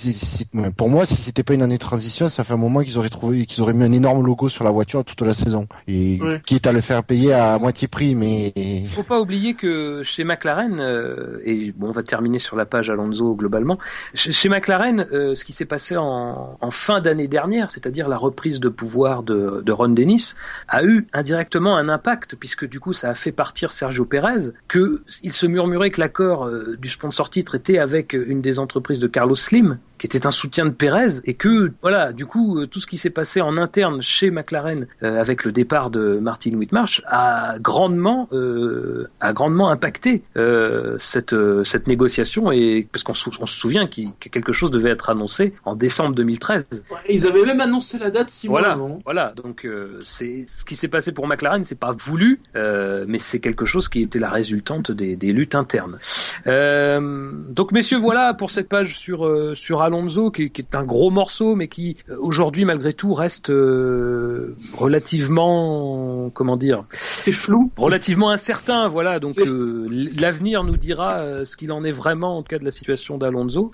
pour 0.76 0.90
moi, 0.90 1.06
si 1.06 1.16
c'était 1.16 1.44
pas 1.44 1.54
une 1.54 1.62
année 1.62 1.76
de 1.76 1.82
transition, 1.82 2.30
ça 2.30 2.44
fait 2.44 2.54
un 2.54 2.58
moment 2.58 2.82
qu'ils 2.82 2.98
auraient 2.98 3.10
trouvé, 3.10 3.46
qu'ils 3.46 3.62
auraient 3.62 3.74
mis 3.74 3.84
un 3.84 3.92
énorme 3.92 4.26
logo 4.26 4.50
sur 4.50 4.64
la 4.64 4.72
voiture 4.72 5.04
toute 5.04 5.22
la 5.22 5.34
saison. 5.34 5.68
Et 5.88 6.20
Ouais. 6.22 6.42
quitte 6.46 6.68
à 6.68 6.72
le 6.72 6.82
faire 6.82 7.04
payer 7.04 7.34
à 7.34 7.58
moitié 7.60 7.88
prix, 7.88 8.16
mais 8.16 8.54
Faut 8.94 9.04
pas 9.04 9.20
oublier 9.20 9.54
que 9.54 10.02
chez 10.04 10.24
McLaren, 10.24 10.80
euh, 10.80 11.40
et 11.44 11.72
bon, 11.76 11.88
on 11.90 11.92
va 11.92 12.04
terminer 12.04 12.40
sur 12.40 12.56
la 12.56 12.66
page 12.66 12.90
Alonso 12.90 13.36
globalement. 13.36 13.78
Chez, 14.14 14.32
chez 14.32 14.50
McLaren, 14.50 15.08
euh, 15.12 15.36
ce 15.36 15.44
qui 15.46 15.54
s'est 15.54 15.66
passé 15.66 15.98
en, 15.98 16.58
en 16.60 16.72
fin 16.72 17.02
d'année 17.02 17.28
dernière, 17.28 17.72
c'est-à-dire 17.72 18.08
la 18.08 18.18
reprise 18.18 18.60
de 18.60 18.70
pouvoir 18.70 19.24
de, 19.24 19.62
de 19.66 19.72
Ron 19.72 19.90
Dennis, 19.90 20.34
a 20.68 20.84
eu 20.84 21.06
indirectement 21.14 21.78
un 21.78 21.90
impact 21.90 22.36
puisque 22.36 22.68
du 22.68 22.80
coup 22.80 22.94
ça 22.94 23.10
a 23.10 23.16
fait 23.16 23.31
partir 23.32 23.72
Sergio 23.72 24.06
Perez, 24.06 24.52
que 24.68 25.02
il 25.24 25.34
se 25.34 25.46
murmurait 25.46 25.92
que 25.92 26.00
l'accord 26.00 26.46
euh, 26.46 26.76
du 26.78 26.90
sponsor 26.90 27.30
titre 27.30 27.56
était 27.56 27.78
avec 27.78 28.14
une 28.14 28.42
des 28.42 28.60
entreprises 28.60 29.00
de 29.00 29.08
Carlos 29.08 29.36
Slim, 29.36 29.80
qui 30.02 30.08
était 30.08 30.26
un 30.26 30.32
soutien 30.32 30.66
de 30.66 30.72
Perez, 30.72 31.22
et 31.26 31.36
que 31.36 31.72
voilà, 31.84 32.12
du 32.12 32.26
coup 32.26 32.58
euh, 32.58 32.66
tout 32.66 32.80
ce 32.80 32.88
qui 32.88 32.98
s'est 32.98 33.12
passé 33.12 33.40
en 33.40 33.56
interne 33.58 34.02
chez 34.02 34.32
McLaren 34.32 34.88
euh, 35.04 35.20
avec 35.22 35.44
le 35.46 35.52
départ 35.52 35.92
de 35.92 36.18
Martin 36.20 36.54
Whitmarsh 36.56 37.04
a 37.06 37.60
grandement 37.60 38.28
euh, 38.34 39.08
a 39.20 39.32
grandement 39.32 39.70
impacté 39.70 40.24
euh, 40.38 40.96
cette 40.98 41.34
euh, 41.34 41.64
cette 41.64 41.86
négociation 41.86 42.52
et 42.52 42.88
parce 42.92 43.04
qu'on 43.04 43.14
se- 43.14 43.30
souvient 43.46 43.86
qu'il- 43.86 44.10
que 44.20 44.30
quelque 44.30 44.52
chose 44.54 44.72
devait 44.72 44.90
être 44.90 45.12
annoncé 45.12 45.54
en 45.66 45.76
décembre 45.76 46.16
2013. 46.16 46.66
Ouais, 46.90 46.98
Ils 47.08 47.28
avaient 47.28 47.46
même 47.46 47.62
annoncé 47.62 48.00
la 48.00 48.10
date 48.10 48.30
six 48.32 48.48
Voilà, 48.48 48.76
mois 48.76 48.88
avant. 48.88 49.00
voilà. 49.06 49.34
Donc 49.36 49.66
euh, 49.66 50.00
c'est 50.04 50.46
ce 50.48 50.66
qui 50.66 50.76
s'est 50.76 50.88
passé 50.88 51.12
pour 51.12 51.28
McLaren, 51.28 51.64
c'est 51.64 51.78
pas 51.80 51.92
voulu, 51.92 52.40
euh, 52.56 53.06
mais 53.08 53.20
c'est 53.20 53.40
quelque 53.40 53.66
chose 53.66 53.88
qui 53.88 54.02
était 54.02 54.18
la 54.18 54.30
résultante 54.32 54.92
des, 54.92 55.16
des 55.16 55.32
luttes 55.32 55.54
internes. 55.54 56.00
Euh, 56.48 57.32
donc 57.50 57.72
messieurs, 57.72 57.98
voilà 58.00 58.34
pour 58.34 58.52
cette 58.52 58.68
page 58.68 58.98
sur 58.98 59.26
euh, 59.28 59.54
sur 59.56 59.82
Alonso, 59.92 60.32
qui, 60.32 60.50
qui 60.50 60.62
est 60.62 60.76
un 60.76 60.84
gros 60.84 61.12
morceau, 61.12 61.56
mais 61.56 61.68
qui 61.68 61.98
euh, 62.10 62.16
aujourd'hui 62.20 62.66
malgré 62.66 62.94
tout 62.94 63.14
reste 63.14 63.50
euh, 63.50 64.56
relativement, 64.74 66.30
comment 66.34 66.58
dire, 66.58 66.86
C'est 66.92 67.32
flou. 67.32 67.72
relativement 67.78 68.30
incertain. 68.30 68.88
Voilà, 68.88 69.20
donc 69.20 69.38
euh, 69.40 69.88
l'avenir 70.18 70.64
nous 70.64 70.78
dira 70.78 71.46
ce 71.46 71.56
qu'il 71.58 71.72
en 71.72 71.84
est 71.84 71.92
vraiment 71.92 72.38
en 72.38 72.42
tout 72.44 72.50
cas 72.50 72.60
de 72.60 72.66
la 72.66 72.72
situation 72.72 73.18
d'Alonso 73.18 73.72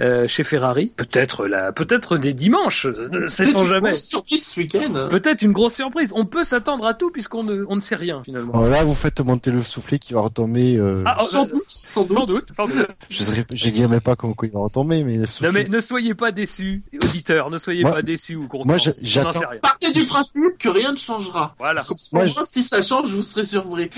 euh, 0.00 0.26
chez 0.26 0.42
Ferrari. 0.44 0.92
Peut-être 0.96 1.46
la, 1.46 1.72
peut-être 1.72 2.16
des 2.16 2.34
dimanches, 2.34 2.86
ne 2.86 3.26
sait-on 3.28 3.62
une 3.62 3.68
jamais. 3.68 3.90
grosse 3.90 4.04
surprise 4.04 4.46
ce 4.46 4.60
week-end. 4.60 5.06
Peut-être 5.10 5.42
une 5.42 5.52
grosse 5.52 5.74
surprise. 5.74 6.12
On 6.14 6.26
peut 6.26 6.42
s'attendre 6.44 6.84
à 6.86 6.94
tout 6.94 7.10
puisqu'on 7.10 7.44
ne, 7.44 7.64
on 7.68 7.76
ne 7.76 7.80
sait 7.80 7.94
rien 7.96 8.22
finalement. 8.22 8.52
bon, 8.52 8.66
là 8.66 8.84
vous 8.84 8.94
faites 8.94 9.20
monter 9.20 9.50
le 9.50 9.62
soufflet 9.62 9.98
qui 9.98 10.12
va 10.12 10.20
retomber. 10.20 10.76
Euh, 10.76 11.02
Ah, 11.06 11.16
oh, 11.20 11.24
Sans 11.24 11.44
euh, 11.44 11.48
doute, 11.48 11.64
sans 11.68 12.02
doute. 12.02 12.12
Sans 12.12 12.24
doute, 12.26 12.46
sans 12.56 12.66
doute. 12.66 12.86
je 13.08 13.24
dirais, 13.24 13.44
je 13.52 13.68
dirais 13.70 13.88
même 13.88 14.00
pas 14.00 14.16
comment 14.16 14.34
il 14.42 14.50
va 14.50 14.60
retomber, 14.60 15.02
mais 15.04 15.14
le 15.14 15.20
Non 15.20 15.26
soufflet- 15.26 15.59
mais 15.64 15.68
ne 15.68 15.80
soyez 15.80 16.14
pas 16.14 16.32
déçus, 16.32 16.82
auditeurs, 17.02 17.50
ne 17.50 17.58
soyez 17.58 17.82
Moi- 17.82 17.92
pas 17.92 18.02
déçus 18.02 18.36
ou 18.36 18.46
contents. 18.48 18.66
moi, 18.68 18.76
j'attends-. 19.02 19.40
Partez 19.62 19.92
du 19.92 20.04
principe 20.04 20.58
que 20.58 20.68
rien 20.68 20.92
ne 20.92 20.96
changera. 20.98 21.54
Voilà. 21.58 21.82
Comme 21.84 21.96
Moi, 22.12 22.26
si 22.44 22.62
ça 22.62 22.82
change, 22.82 23.10
vous 23.10 23.22
serez 23.22 23.44
surpris. 23.44 23.90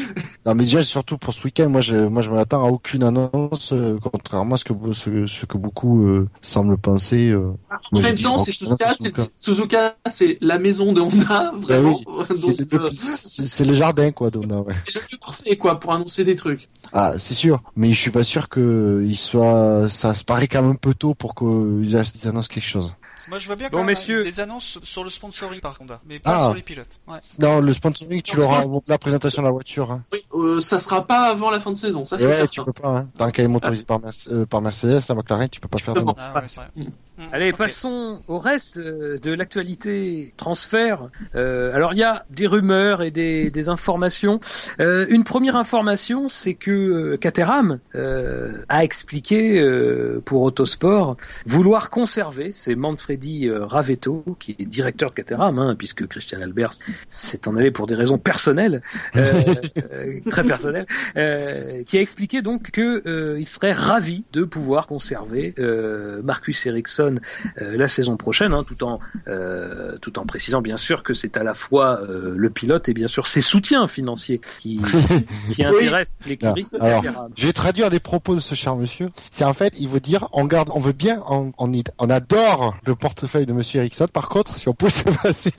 Non 0.47 0.55
mais 0.55 0.65
déjà 0.65 0.83
surtout 0.83 1.19
pour 1.19 1.33
ce 1.35 1.43
week-end, 1.45 1.69
moi 1.69 1.81
je 1.81 1.97
moi 1.97 2.23
je 2.23 2.31
m'attends 2.31 2.65
à 2.67 2.71
aucune 2.71 3.03
annonce, 3.05 3.73
euh, 3.73 3.99
contrairement 4.03 4.55
à 4.55 4.59
ce 4.59 4.65
que 4.65 4.75
ce, 4.93 5.27
ce 5.27 5.47
que 5.47 5.57
beaucoup 5.59 6.07
euh, 6.07 6.29
semblent 6.41 6.79
penser. 6.79 7.31
euh. 7.31 7.53
En 7.71 7.77
Moi, 7.93 8.03
je 8.03 8.07
même 8.09 8.19
temps, 8.19 8.39
c'est 8.39 8.53
Suzuka, 8.53 8.93
Suzuka, 9.41 9.97
c'est 10.09 10.39
la 10.41 10.59
maison 10.59 10.93
de 10.93 11.01
Honda, 11.01 11.53
vraiment. 11.57 11.99
C'est 12.35 12.57
Donc, 12.69 12.73
le, 12.73 12.79
euh, 12.81 12.91
c'est- 13.05 13.65
le 13.65 13.75
jardin 13.75 14.11
quoi, 14.13 14.31
Donna. 14.31 14.61
Ouais. 14.61 14.75
c'est 14.81 14.95
le 14.95 15.01
lieu 15.01 15.19
parfait, 15.21 15.57
quoi, 15.57 15.79
pour 15.79 15.93
annoncer 15.93 16.25
des 16.25 16.35
trucs. 16.37 16.69
Ah 16.93 17.15
c'est 17.19 17.35
sûr, 17.35 17.63
mais 17.77 17.91
je 17.93 17.99
suis 18.01 18.11
pas 18.11 18.25
sûr 18.25 18.49
que 18.49 19.05
il 19.07 19.17
soit. 19.17 19.89
Ça 19.89 20.15
se 20.15 20.25
paraît 20.25 20.49
quand 20.49 20.63
même 20.63 20.73
un 20.73 20.75
peu 20.77 20.95
tôt 20.95 21.15
pour 21.15 21.35
qu'ils 21.53 21.91
ils 22.23 22.29
annoncent 22.29 22.49
quelque 22.49 22.67
chose. 22.67 22.95
Moi, 23.29 23.39
je 23.39 23.47
vois 23.47 23.55
bien 23.55 23.69
Bon, 23.69 23.79
quand 23.79 23.85
même 23.85 23.95
messieurs. 23.95 24.25
des 24.25 24.41
annonces 24.41 24.81
sur 24.83 25.05
le 25.05 25.11
sponsoring 25.11 25.61
par 25.61 25.79
contre, 25.79 26.01
mais 26.07 26.19
pas 26.19 26.35
Ah. 26.35 26.41
sur 26.41 26.55
les 26.55 26.63
pilotes. 26.63 26.99
Ouais. 27.07 27.19
Non, 27.39 27.61
le 27.61 27.73
sponsoring 27.73 28.21
tu 28.21 28.37
l'auras 28.37 28.63
avant 28.63 28.83
la 28.89 28.99
présentation 28.99 29.43
de 29.43 29.47
la 29.47 29.53
voiture. 29.53 29.93
Hein. 29.93 30.03
Oui, 30.13 30.25
euh, 30.35 30.61
ça 30.61 30.81
sera 30.81 31.07
pas 31.07 31.31
avant 31.31 31.49
la 31.51 31.61
fin 31.61 31.71
de 31.71 31.77
saison, 31.79 32.05
ça 32.05 32.19
c'est 32.19 32.27
ouais, 32.27 32.33
certain. 32.33 32.49
tu 32.49 32.65
peux 32.65 32.73
pas. 32.73 32.89
Hein. 32.89 33.09
Tant 33.17 33.31
qu'elle 33.31 33.45
est 33.45 33.49
motorisée 33.49 33.85
par, 33.85 34.01
Merce- 34.01 34.29
euh, 34.33 34.45
par 34.45 34.61
Mercedes, 34.61 35.01
la 35.09 35.15
McLaren, 35.15 35.49
tu 35.49 35.61
peux 35.61 35.69
pas 35.69 35.79
faire 35.79 35.95
d'annonce. 35.95 36.17
Ah, 36.19 36.41
ouais, 36.41 36.87
Mm. 37.19 37.23
Allez, 37.33 37.53
passons 37.53 38.23
au 38.27 38.39
reste 38.39 38.79
euh, 38.79 39.19
de 39.19 39.33
l'actualité 39.33 40.33
transfert. 40.37 41.11
Euh, 41.35 41.75
alors 41.75 41.93
il 41.93 41.99
y 41.99 42.03
a 42.03 42.25
des 42.31 42.47
rumeurs 42.47 43.03
et 43.03 43.11
des, 43.11 43.51
des 43.51 43.69
informations. 43.69 44.41
Euh, 44.81 45.07
une 45.11 45.25
première 45.25 45.57
information, 45.57 46.29
c'est 46.29 46.55
que 46.55 46.71
euh, 46.71 47.17
Caterham 47.17 47.81
euh, 47.95 48.63
a 48.69 48.83
expliqué 48.83 49.61
euh, 49.61 50.23
pour 50.25 50.43
Autosport 50.43 51.17
vouloir 51.47 51.91
conserver, 51.91 52.53
c'est 52.53 52.75
Manfredi 52.75 53.51
Ravetto 53.51 54.25
qui 54.39 54.57
est 54.59 54.65
directeur 54.65 55.11
de 55.11 55.15
Caterham, 55.15 55.59
hein, 55.59 55.75
puisque 55.77 56.07
Christian 56.07 56.41
Albers 56.41 56.75
s'est 57.09 57.47
en 57.47 57.57
allé 57.57 57.71
pour 57.71 57.87
des 57.87 57.95
raisons 57.95 58.19
personnelles, 58.19 58.83
très 60.31 60.45
personnelles, 60.45 60.87
euh, 61.17 61.83
qui 61.85 61.99
a 61.99 62.01
expliqué 62.01 62.43
donc 62.43 62.71
que 62.71 63.03
euh, 63.07 63.39
il 63.39 63.47
serait 63.47 63.73
ravi 63.73 64.25
de 64.33 64.45
pouvoir 64.45 64.87
conserver 64.87 65.55
euh, 65.59 66.23
Marcus 66.23 66.67
Ericsson 66.67 67.02
euh, 67.03 67.77
la 67.77 67.89
saison 67.89 68.17
prochaine, 68.17 68.53
hein, 68.53 68.65
tout 68.67 68.83
en 68.85 69.01
euh, 69.29 69.97
tout 69.99 70.19
en 70.19 70.27
précisant 70.27 70.63
bien 70.63 70.77
sûr 70.77 71.03
que 71.03 71.15
c'est 71.15 71.37
à 71.37 71.43
la 71.43 71.55
fois 71.55 72.01
euh, 72.03 72.35
le 72.37 72.51
pilote 72.51 72.89
et 72.89 72.95
bien 72.95 73.09
sûr 73.09 73.27
ses 73.27 73.41
soutiens 73.41 73.87
financiers 73.87 74.41
qui 74.59 74.81
qui 75.53 75.65
intéressent 75.65 76.27
l'écurie. 76.29 76.67
Ah, 76.81 76.99
alors. 76.99 77.29
Je 77.37 77.47
vais 77.47 77.53
traduire 77.53 77.91
les 77.91 78.01
propos 78.01 78.35
de 78.35 78.41
ce 78.41 78.55
cher 78.55 78.77
monsieur. 78.77 79.09
C'est 79.31 79.45
en 79.45 79.55
fait, 79.55 79.75
il 79.79 79.89
veut 79.89 80.01
dire, 80.01 80.29
on 80.33 80.45
garde, 80.45 80.71
on 80.75 80.81
veut 80.81 80.93
bien, 80.93 81.23
on, 81.29 81.53
on, 81.59 81.73
y- 81.73 81.85
on 81.99 82.11
adore 82.11 82.77
le 82.87 82.95
portefeuille 82.95 83.47
de 83.47 83.53
monsieur 83.53 83.81
Ericsson. 83.81 84.07
Par 84.13 84.29
contre, 84.29 84.57
si 84.57 84.69
on 84.69 84.75
peut 84.75 84.91
se 84.91 85.05
passer 85.05 85.53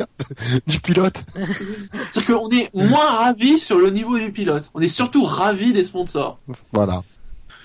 du 0.67 0.79
pilote. 0.79 1.23
C'est-à-dire 2.11 2.37
qu'on 2.39 2.49
est 2.49 2.69
moins 2.73 3.09
ravis 3.09 3.59
sur 3.59 3.77
le 3.77 3.89
niveau 3.89 4.17
du 4.17 4.31
pilote. 4.31 4.69
On 4.73 4.79
est 4.81 4.87
surtout 4.87 5.25
ravis 5.25 5.73
des 5.73 5.83
sponsors. 5.83 6.39
Voilà. 6.71 7.03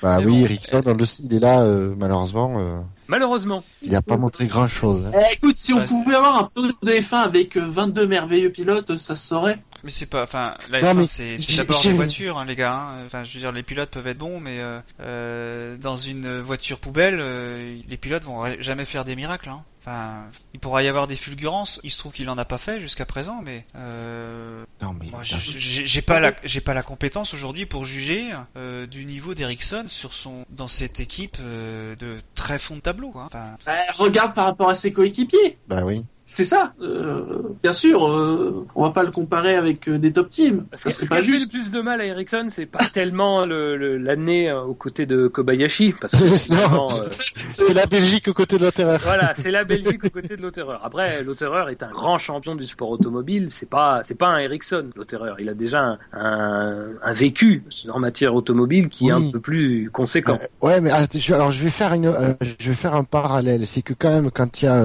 Bah 0.02 0.18
Mais 0.18 0.26
oui, 0.26 0.32
bon, 0.32 0.44
Ericsson, 0.44 0.82
on 0.86 0.94
le 0.94 1.04
sait, 1.04 1.22
il 1.24 1.34
est 1.34 1.40
là, 1.40 1.62
euh, 1.62 1.94
malheureusement, 1.96 2.54
euh, 2.58 2.80
Malheureusement. 3.08 3.64
il 3.82 3.90
n'a 3.92 4.02
pas 4.02 4.16
montré 4.16 4.46
grand 4.46 4.68
chose. 4.68 5.10
Eh, 5.12 5.34
écoute, 5.34 5.56
si 5.56 5.72
on 5.72 5.84
pouvait 5.84 6.14
avoir 6.14 6.36
un 6.36 6.50
peu 6.52 6.72
de 6.82 6.92
F1 6.92 7.16
avec 7.16 7.56
euh, 7.56 7.66
22 7.68 8.06
merveilleux 8.06 8.50
pilotes, 8.50 8.96
ça 8.98 9.16
se 9.16 9.26
saurait. 9.26 9.58
Mais 9.84 9.90
c'est 9.90 10.06
pas, 10.06 10.24
enfin, 10.24 10.54
la 10.70 10.80
Non, 10.82 10.92
F1 10.92 10.96
mais 10.96 11.06
c'est 11.06 11.56
d'abord 11.56 11.80
des 11.82 11.92
voitures, 11.92 12.38
hein, 12.38 12.44
les 12.44 12.56
gars. 12.56 12.74
hein. 12.74 13.04
Enfin, 13.06 13.24
je 13.24 13.34
veux 13.34 13.40
dire, 13.40 13.52
les 13.52 13.62
pilotes 13.62 13.90
peuvent 13.90 14.06
être 14.06 14.18
bons, 14.18 14.40
mais 14.40 14.58
euh, 14.58 14.80
euh, 15.00 15.76
dans 15.76 15.96
une 15.96 16.40
voiture 16.40 16.78
poubelle, 16.80 17.18
euh, 17.20 17.78
les 17.88 17.96
pilotes 17.96 18.24
vont 18.24 18.44
jamais 18.60 18.84
faire 18.84 19.04
des 19.04 19.14
miracles. 19.16 19.48
Hein. 19.50 19.62
Enfin, 19.80 20.24
il 20.52 20.60
pourra 20.60 20.82
y 20.82 20.88
avoir 20.88 21.06
des 21.06 21.14
fulgurances. 21.16 21.80
Il 21.84 21.90
se 21.90 21.98
trouve 21.98 22.12
qu'il 22.12 22.28
en 22.28 22.36
a 22.36 22.44
pas 22.44 22.58
fait 22.58 22.80
jusqu'à 22.80 23.06
présent, 23.06 23.40
mais 23.44 23.64
euh, 23.76 24.64
Non, 24.82 24.94
mais, 25.00 25.06
moi, 25.10 25.22
je- 25.22 25.36
j'ai 25.38 25.86
j'ai 25.86 26.02
pas 26.02 26.20
la, 26.20 26.32
j'ai 26.44 26.60
pas 26.60 26.74
la 26.74 26.82
compétence 26.82 27.32
aujourd'hui 27.32 27.64
pour 27.64 27.84
juger 27.84 28.24
euh, 28.56 28.86
du 28.86 29.04
niveau 29.04 29.34
d'Ericsson 29.34 29.84
sur 29.86 30.12
son, 30.12 30.44
dans 30.50 30.68
cette 30.68 31.00
équipe 31.00 31.38
euh, 31.40 31.94
de 31.96 32.18
très 32.34 32.58
fond 32.58 32.76
de 32.76 32.80
tableau. 32.80 33.10
Quoi. 33.10 33.26
Enfin, 33.32 33.56
Eh, 33.68 33.92
regarde 33.96 34.34
par 34.34 34.46
rapport 34.46 34.68
à 34.68 34.74
ses 34.74 34.92
coéquipiers. 34.92 35.56
bah 35.68 35.82
oui. 35.84 36.04
C'est 36.30 36.44
ça. 36.44 36.74
Euh, 36.82 37.38
bien 37.62 37.72
sûr, 37.72 38.06
euh, 38.06 38.64
on 38.74 38.82
va 38.82 38.90
pas 38.90 39.02
le 39.02 39.10
comparer 39.10 39.56
avec 39.56 39.88
euh, 39.88 39.96
des 39.98 40.12
top 40.12 40.28
teams. 40.28 40.64
Parce 40.70 40.82
Ça 40.82 40.90
que 40.90 40.94
ce 40.94 40.96
serait 40.98 41.06
qui 41.06 41.08
pas 41.08 41.14
a 41.16 41.22
fait 41.22 41.30
le 41.32 41.38
juste. 41.38 41.50
plus 41.52 41.70
de 41.70 41.80
mal 41.80 42.00
à 42.02 42.04
Ericsson, 42.04 42.48
c'est 42.50 42.66
pas 42.66 42.84
tellement 42.92 43.46
le- 43.46 43.76
le- 43.78 43.96
l'année 43.96 44.50
euh, 44.50 44.60
aux 44.62 44.74
côtés 44.74 45.06
de 45.06 45.26
Kobayashi, 45.26 45.94
parce 45.98 46.12
que 46.14 46.22
euh, 46.52 47.08
C'est 47.48 47.72
la 47.72 47.86
Belgique 47.86 48.28
aux 48.28 48.34
côtés 48.34 48.58
de 48.58 48.64
la 48.64 48.72
terreur. 48.72 49.00
voilà, 49.02 49.32
c'est 49.36 49.50
la 49.50 49.64
Belgique 49.64 50.04
aux 50.04 50.10
côtés 50.10 50.36
de 50.36 50.42
Lautereur. 50.42 50.80
Après, 50.84 51.22
Lautereur 51.24 51.70
est 51.70 51.82
un 51.82 51.90
grand 51.90 52.18
champion 52.18 52.54
du 52.54 52.66
sport 52.66 52.90
automobile. 52.90 53.46
C'est 53.48 53.70
pas, 53.70 54.02
c'est 54.04 54.14
pas 54.14 54.26
un 54.28 54.38
Ericsson, 54.38 54.90
Lautereur. 54.96 55.36
Il 55.40 55.48
a 55.48 55.54
déjà 55.54 55.80
un, 55.80 55.98
un, 56.12 56.88
un 57.02 57.12
vécu 57.14 57.64
en 57.88 57.98
matière 58.00 58.34
automobile 58.34 58.90
qui 58.90 59.08
est 59.08 59.12
un 59.12 59.30
peu 59.30 59.40
plus 59.40 59.88
conséquent. 59.90 60.38
Euh, 60.62 60.66
ouais, 60.66 60.80
mais 60.82 60.90
je- 61.14 61.32
alors 61.32 61.52
je 61.52 61.64
vais 61.64 61.70
faire 61.70 61.94
une, 61.94 62.04
euh, 62.06 62.34
je 62.60 62.68
vais 62.68 62.74
faire 62.76 62.94
un 62.94 63.04
parallèle. 63.04 63.66
C'est 63.66 63.80
que 63.82 63.94
quand 63.94 64.10
même 64.10 64.30
quand 64.30 64.60
il 64.60 64.66
y 64.66 64.68
a, 64.68 64.84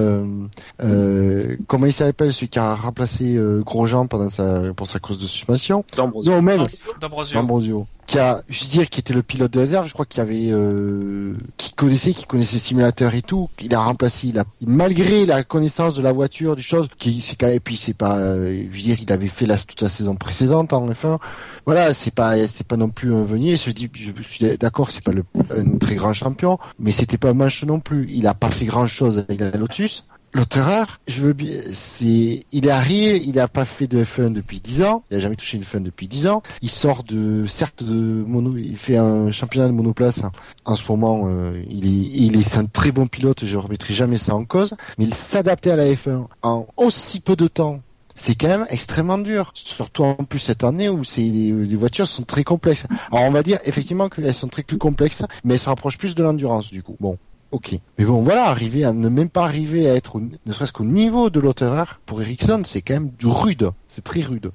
euh, 1.34 1.56
comment 1.66 1.86
il 1.86 1.92
s'appelle 1.92 2.32
celui 2.32 2.48
qui 2.48 2.58
a 2.58 2.74
remplacé 2.74 3.36
euh, 3.36 3.60
Grosjean 3.60 4.06
pendant 4.06 4.28
sa 4.28 4.72
pour 4.74 4.86
sa 4.86 4.98
course 4.98 5.20
de 5.20 5.26
suspension. 5.26 5.84
D'Ambrosio. 5.96 6.32
Non, 6.32 6.42
même 6.42 6.64
D'Ambrosio. 7.00 7.38
Ambrosio, 7.38 7.86
qui 8.06 8.18
a, 8.18 8.42
je 8.48 8.64
veux 8.64 8.70
dire, 8.70 8.88
qui 8.88 9.00
était 9.00 9.14
le 9.14 9.22
pilote 9.22 9.52
de 9.52 9.58
réserve, 9.58 9.86
je 9.86 9.92
crois 9.92 10.04
qu'il 10.04 10.20
avait, 10.20 10.50
euh, 10.50 11.34
qui 11.56 11.72
connaissait, 11.72 12.12
qui 12.12 12.26
connaissait 12.26 12.56
le 12.56 12.60
simulateur 12.60 13.14
et 13.14 13.22
tout, 13.22 13.48
il 13.60 13.74
a 13.74 13.80
remplacé, 13.80 14.28
il 14.28 14.38
a, 14.38 14.44
malgré 14.66 15.26
la 15.26 15.42
connaissance 15.42 15.94
de 15.94 16.02
la 16.02 16.12
voiture, 16.12 16.56
du 16.56 16.62
chose, 16.62 16.88
qui, 16.98 17.20
c'est 17.20 17.36
quand 17.36 17.46
même, 17.46 17.56
et 17.56 17.60
puis 17.60 17.76
c'est 17.76 17.94
pas, 17.94 18.16
euh, 18.16 18.64
je 18.70 18.76
veux 18.76 18.82
dire, 18.82 18.98
il 19.00 19.12
avait 19.12 19.28
fait 19.28 19.46
la, 19.46 19.56
toute 19.56 19.80
la 19.80 19.88
saison 19.88 20.16
précédente 20.16 20.72
en 20.72 20.88
F1. 20.88 21.18
Voilà, 21.66 21.94
c'est 21.94 22.12
pas, 22.12 22.46
c'est 22.46 22.66
pas 22.66 22.76
non 22.76 22.90
plus 22.90 23.14
un 23.14 23.24
venier, 23.24 23.56
je 23.56 23.70
dis, 23.70 23.90
je 23.94 24.12
suis 24.22 24.58
d'accord, 24.58 24.90
c'est 24.90 25.02
pas 25.02 25.12
le, 25.12 25.24
un 25.50 25.78
très 25.78 25.94
grand 25.94 26.12
champion, 26.12 26.58
mais 26.78 26.92
c'était 26.92 27.18
pas 27.18 27.30
un 27.30 27.34
manche 27.34 27.64
non 27.64 27.80
plus. 27.80 28.06
Il 28.10 28.26
a 28.26 28.34
pas 28.34 28.50
fait 28.50 28.66
grand 28.66 28.86
chose 28.86 29.18
avec 29.18 29.40
la 29.40 29.50
Lotus. 29.52 30.04
L'auteur, 30.34 30.98
je 31.06 31.22
veux 31.22 31.32
bien, 31.32 31.60
c'est, 31.70 32.44
il 32.50 32.66
est 32.66 32.70
arrivé, 32.70 33.22
il 33.24 33.38
a 33.38 33.46
pas 33.46 33.64
fait 33.64 33.86
de 33.86 34.02
F1 34.02 34.32
depuis 34.32 34.58
10 34.58 34.82
ans, 34.82 35.04
il 35.08 35.16
a 35.16 35.20
jamais 35.20 35.36
touché 35.36 35.56
une 35.56 35.62
F1 35.62 35.80
depuis 35.80 36.08
10 36.08 36.26
ans. 36.26 36.42
Il 36.60 36.70
sort 36.70 37.04
de, 37.04 37.46
certes 37.46 37.84
de 37.84 37.94
mono, 37.94 38.56
il 38.56 38.76
fait 38.76 38.96
un 38.96 39.30
championnat 39.30 39.68
de 39.68 39.72
monoplace. 39.72 40.22
En 40.64 40.74
ce 40.74 40.82
moment, 40.90 41.26
euh, 41.28 41.62
il 41.70 41.86
est, 41.86 42.10
il 42.16 42.40
est, 42.40 42.56
un 42.56 42.64
très 42.64 42.90
bon 42.90 43.06
pilote, 43.06 43.44
je 43.44 43.56
remettrai 43.56 43.94
jamais 43.94 44.16
ça 44.16 44.34
en 44.34 44.44
cause. 44.44 44.74
Mais 44.98 45.04
il 45.04 45.14
s'adapter 45.14 45.70
à 45.70 45.76
la 45.76 45.86
F1 45.86 46.26
en 46.42 46.66
aussi 46.76 47.20
peu 47.20 47.36
de 47.36 47.46
temps. 47.46 47.80
C'est 48.16 48.34
quand 48.34 48.48
même 48.48 48.66
extrêmement 48.70 49.18
dur, 49.18 49.52
surtout 49.54 50.02
en 50.02 50.16
plus 50.16 50.40
cette 50.40 50.64
année 50.64 50.88
où 50.88 51.04
c'est 51.04 51.22
les 51.22 51.76
voitures 51.76 52.08
sont 52.08 52.24
très 52.24 52.42
complexes. 52.42 52.86
Alors 53.12 53.24
on 53.24 53.30
va 53.30 53.44
dire 53.44 53.60
effectivement 53.64 54.08
qu'elles 54.08 54.34
sont 54.34 54.48
très 54.48 54.64
plus 54.64 54.78
complexes, 54.78 55.24
mais 55.44 55.54
elles 55.54 55.60
se 55.60 55.68
rapprochent 55.68 55.98
plus 55.98 56.16
de 56.16 56.24
l'endurance 56.24 56.72
du 56.72 56.82
coup. 56.82 56.96
Bon, 56.98 57.18
Ok. 57.54 57.78
Mais 57.98 58.04
bon, 58.04 58.20
voilà, 58.20 58.46
arriver 58.46 58.84
à 58.84 58.92
ne 58.92 59.08
même 59.08 59.28
pas 59.28 59.44
arriver 59.44 59.88
à 59.88 59.94
être, 59.94 60.16
au- 60.16 60.22
ne 60.44 60.52
serait-ce 60.52 60.72
qu'au 60.72 60.82
niveau 60.84 61.30
de 61.30 61.38
l'auteur, 61.38 62.00
pour 62.04 62.20
Ericsson, 62.20 62.62
c'est 62.64 62.82
quand 62.82 62.94
même 62.94 63.10
du 63.16 63.26
rude. 63.28 63.70
C'est 63.86 64.02
très 64.02 64.22
rude. 64.22 64.50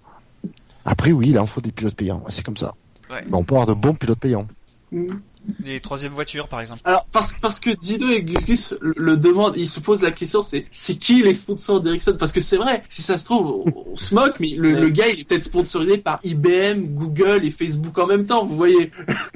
Après, 0.83 1.13
oui, 1.13 1.29
il 1.29 1.39
en 1.39 1.45
faut 1.45 1.61
des 1.61 1.71
pilotes 1.71 1.95
payants. 1.95 2.21
C'est 2.27 2.43
comme 2.45 2.57
ça. 2.57 2.75
Ouais. 3.09 3.23
On 3.31 3.43
peut 3.45 3.55
avoir 3.55 3.67
de 3.67 3.73
bons 3.73 3.95
pilotes 3.95 4.19
payants. 4.19 4.47
Mhm. 4.91 5.21
Les 5.63 5.79
troisième 5.79 6.11
voitures, 6.13 6.47
par 6.47 6.61
exemple. 6.61 6.81
Alors 6.85 7.05
parce 7.11 7.33
parce 7.33 7.59
que 7.59 7.69
Dido 7.71 8.07
et 8.09 8.23
Gus 8.23 8.45
Gus 8.45 8.73
le, 8.81 8.93
le 8.97 9.17
demandent, 9.17 9.55
ils 9.57 9.67
se 9.69 9.79
posent 9.79 10.01
la 10.01 10.11
question, 10.11 10.43
c'est 10.43 10.65
c'est 10.71 10.95
qui 10.95 11.21
les 11.23 11.33
sponsors 11.33 11.81
d'Ericsson? 11.81 12.15
Parce 12.19 12.31
que 12.31 12.41
c'est 12.41 12.57
vrai, 12.57 12.83
si 12.89 13.01
ça 13.01 13.17
se 13.17 13.25
trouve, 13.25 13.63
on, 13.65 13.91
on 13.93 13.95
se 13.95 14.13
moque, 14.13 14.39
mais 14.39 14.49
le, 14.57 14.73
Ouais. 14.73 14.79
le 14.81 14.89
gars 14.89 15.07
il 15.07 15.19
est 15.21 15.27
peut-être 15.27 15.43
sponsorisé 15.43 15.97
par 15.97 16.19
IBM, 16.23 16.85
Google 16.93 17.43
et 17.43 17.49
Facebook 17.51 17.97
en 17.97 18.05
même 18.07 18.25
temps. 18.25 18.45
Vous 18.45 18.55
voyez 18.55 18.91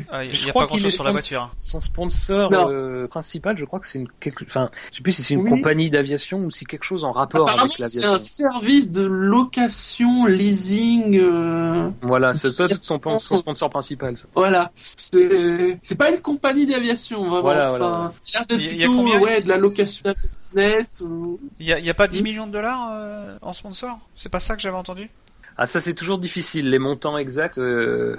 Ah, 0.10 0.24
Il 0.24 0.34
Je 0.34 0.44
n'y 0.44 0.50
a 0.50 0.52
crois 0.52 0.64
pas 0.64 0.68
grand 0.68 0.76
qu'il 0.78 0.86
est 0.86 0.90
chose 0.90 0.94
sur 0.96 1.04
la 1.04 1.12
voiture. 1.12 1.54
Son 1.58 1.80
sponsor 1.80 2.52
euh, 2.54 3.08
principal, 3.08 3.58
je 3.58 3.66
crois 3.66 3.80
que 3.80 3.88
c'est 3.88 4.00
une 4.00 4.08
quelque, 4.20 4.44
enfin, 4.46 4.70
je 4.92 4.98
sais 4.98 5.04
plus 5.04 5.12
si 5.12 5.24
c'est 5.24 5.34
une 5.34 5.42
Oui. 5.42 5.50
compagnie 5.50 5.90
d'aviation 5.90 6.40
ou 6.46 6.52
si 6.52 6.66
quelque 6.66 6.84
chose 6.84 7.04
en 7.04 7.12
rapport 7.12 7.50
avec 7.50 7.72
c'est 7.74 7.82
l'aviation. 7.84 8.14
un 8.14 8.20
service 8.20 8.92
de 8.92 9.04
location, 9.04 10.26
leasing. 10.26 11.18
euh, 11.20 11.90
Voilà, 12.02 12.34
c'est 12.34 12.56
peut-être 12.56 12.80
son, 12.80 13.00
son 13.20 13.38
sponsor 13.38 13.70
principal. 13.70 14.18
Ça. 14.18 14.28
Voilà, 14.36 14.72
c'est 14.74 15.78
c'est 15.82 15.96
pas 16.06 16.12
une 16.16 16.22
compagnie 16.22 16.66
d'aviation 16.66 17.20
vraiment. 17.22 17.42
Voilà, 17.42 17.70
voilà. 17.70 18.14
Ça 18.24 18.40
a 18.40 18.40
l'air 18.40 18.46
d'être 18.48 18.60
Il 18.60 18.78
y 18.78 18.84
a- 18.84 18.88
plutôt 18.88 19.20
ouais 19.26 19.42
de 19.42 19.50
la 19.50 19.58
location 19.58 20.02
d'un 20.06 20.16
business. 20.34 21.04
Ou... 21.06 21.40
Il 21.60 21.66
n'y 21.66 21.74
a, 21.74 21.80
y 21.80 21.90
a 21.90 21.94
pas 21.94 22.08
10 22.08 22.20
Mm. 22.22 22.24
millions 22.24 22.48
de 22.48 22.52
dollars 22.52 22.90
euh, 22.94 23.38
en 23.42 23.54
sponsor? 23.54 24.00
C'est 24.16 24.30
pas 24.30 24.40
ça 24.40 24.56
que 24.56 24.62
j'avais 24.62 24.78
entendu? 24.78 25.10
Ah, 25.58 25.66
ça 25.68 25.80
c'est 25.80 25.94
toujours 25.94 26.18
difficile, 26.20 26.70
les 26.70 26.80
montants 26.80 27.18
exacts. 27.18 27.58
euh, 27.60 28.18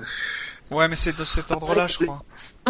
Ouais, 0.71 0.89
mais 0.89 0.97
c'est 0.97 1.17
de 1.19 1.25
cet 1.25 1.51
ordre-là, 1.51 1.87
je 1.87 1.99
crois. 1.99 2.23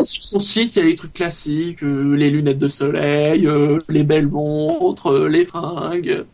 Sur 0.03 0.25
son 0.25 0.39
site, 0.41 0.75
il 0.75 0.79
y 0.81 0.83
a 0.83 0.85
les 0.87 0.97
trucs 0.97 1.13
classiques, 1.13 1.85
euh, 1.85 2.15
les 2.17 2.29
lunettes 2.29 2.59
de 2.59 2.67
soleil, 2.67 3.47
euh, 3.47 3.79
les 3.89 4.03
belles 4.03 4.27
montres, 4.27 5.13
euh, 5.13 5.29
les 5.29 5.45
fringues. 5.45 6.25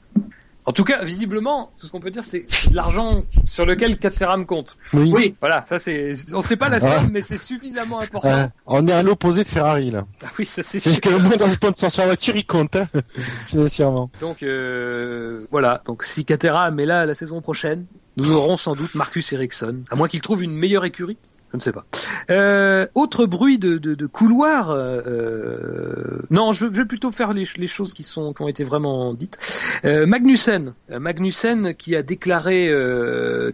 En 0.71 0.73
tout 0.73 0.85
cas, 0.85 1.03
visiblement, 1.03 1.73
tout 1.81 1.89
ce 1.89 1.91
qu'on 1.91 1.99
peut 1.99 2.13
dire, 2.13 2.23
c'est 2.25 2.47
de 2.71 2.77
l'argent 2.77 3.25
sur 3.45 3.67
lequel 3.67 3.99
Caterham 3.99 4.47
compte. 4.47 4.77
Oui. 4.93 5.11
Oui, 5.13 5.35
Voilà, 5.41 5.65
ça 5.67 5.81
c'est, 5.81 6.13
on 6.33 6.43
sait 6.43 6.55
pas 6.57 6.69
la 6.69 6.79
Ouais. 6.79 6.89
somme, 6.99 7.09
mais 7.11 7.23
c'est 7.23 7.39
suffisamment 7.39 8.01
important. 8.01 8.29
Euh, 8.29 8.47
on 8.67 8.87
est 8.87 8.93
à 8.93 9.03
l'opposé 9.03 9.43
de 9.43 9.49
Ferrari, 9.49 9.91
là. 9.91 10.05
Ah 10.25 10.29
oui, 10.39 10.47
ça 10.47 10.63
c'est 10.63 10.79
C'est 10.79 11.01
que 11.01 11.09
le 11.09 11.19
monde 11.19 11.43
en 11.43 11.51
sponsor 11.51 11.91
sur 11.91 12.03
la 12.03 12.07
voiture, 12.07 12.37
il 12.37 12.47
compte, 12.47 12.77
hein, 12.77 12.87
financièrement. 13.47 14.13
Donc 14.21 14.45
euh, 14.45 15.45
voilà, 15.51 15.83
donc 15.85 16.05
si 16.05 16.25
Caterham 16.25 16.79
est 16.79 16.87
là 16.87 17.05
la 17.05 17.15
saison 17.15 17.41
prochaine, 17.41 17.87
nous 18.17 18.31
aurons 18.33 18.57
sans 18.57 18.77
doute 18.77 18.95
Marcus 18.95 19.33
Ericsson, 19.33 19.79
à 19.91 19.97
moins 19.97 20.07
qu'il 20.07 20.21
trouve 20.21 20.45
une 20.45 20.53
meilleure 20.55 20.85
écurie. 20.85 21.17
Je 21.53 21.57
ne 21.57 21.61
sais 21.61 21.73
pas. 21.73 21.85
Euh, 22.31 22.87
autre 22.95 23.27
bruit 23.27 23.59
de, 23.59 23.79
de, 23.79 24.07
couloir. 24.07 24.71
euh, 24.71 25.01
euh, 25.07 26.23
non, 26.31 26.53
je, 26.53 26.67
je 26.67 26.79
vais 26.79 26.85
plutôt 26.85 27.11
faire 27.11 27.33
les, 27.33 27.45
choses 27.67 27.93
qui 27.93 28.05
sont 28.05 28.33
qui 28.33 28.43
ont 28.43 28.49
été 28.49 28.63
vraiment 28.63 29.15
dites. 29.15 29.37
Euh, 29.85 30.07
Magnussen, 30.07 30.75
Magnussen 30.89 31.75
qui 31.75 31.97
a 31.97 32.03
déclaré 32.03 32.73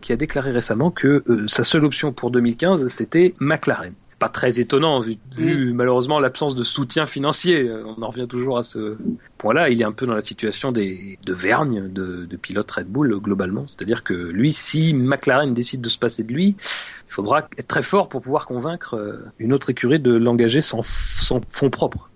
qui 0.03 0.13
a 0.13 0.17
déclaré 0.17 0.51
récemment 0.51 0.91
que 0.91 1.25
sa 1.47 1.65
seule 1.65 1.85
option 1.85 2.13
pour 2.13 2.31
2015 2.31 2.89
c'était 2.89 3.35
McLaren. 3.41 3.95
C'est 4.17 4.21
pas 4.21 4.29
très 4.31 4.61
étonnant 4.61 5.01
vu, 5.01 5.19
vu 5.37 5.75
malheureusement 5.75 6.19
l'absence 6.19 6.55
de 6.55 6.63
soutien 6.63 7.05
financier. 7.05 7.69
Euh, 7.69 7.85
On 7.99 8.03
en 8.03 8.09
revient 8.09 8.27
toujours 8.27 8.57
à 8.57 8.63
ce 8.63 8.97
point-là. 9.37 9.69
Il 9.69 9.83
est 9.83 9.85
un 9.85 9.93
peu 9.93 10.07
dans 10.07 10.15
la 10.15 10.23
situation 10.23 10.73
des 10.73 11.19
de 11.27 11.35
Vergne 11.35 11.93
de, 11.93 12.25
de 12.25 12.37
pilote 12.39 12.71
Red 12.71 12.87
Bull 12.87 13.21
globalement. 13.21 13.67
C'est-à-dire 13.67 14.05
que 14.05 14.15
lui, 14.15 14.55
si 14.55 14.95
McLaren 14.95 15.53
décide 15.53 15.83
de 15.83 15.91
se 15.91 15.99
passer 15.99 16.23
de 16.23 16.33
lui, 16.33 16.57
il 16.59 17.13
faudra 17.13 17.47
être 17.59 17.69
très 17.69 17.83
fort 17.83 18.09
pour 18.09 18.23
pouvoir 18.23 18.47
convaincre 18.47 18.95
euh, 18.95 19.19
une 19.39 19.53
autre 19.53 19.69
écurie 19.69 20.01
de 20.01 20.13
l'engager 20.13 20.63
sans, 20.63 20.83
sans 20.83 21.43
fonds 21.51 21.69
propres. 21.69 22.09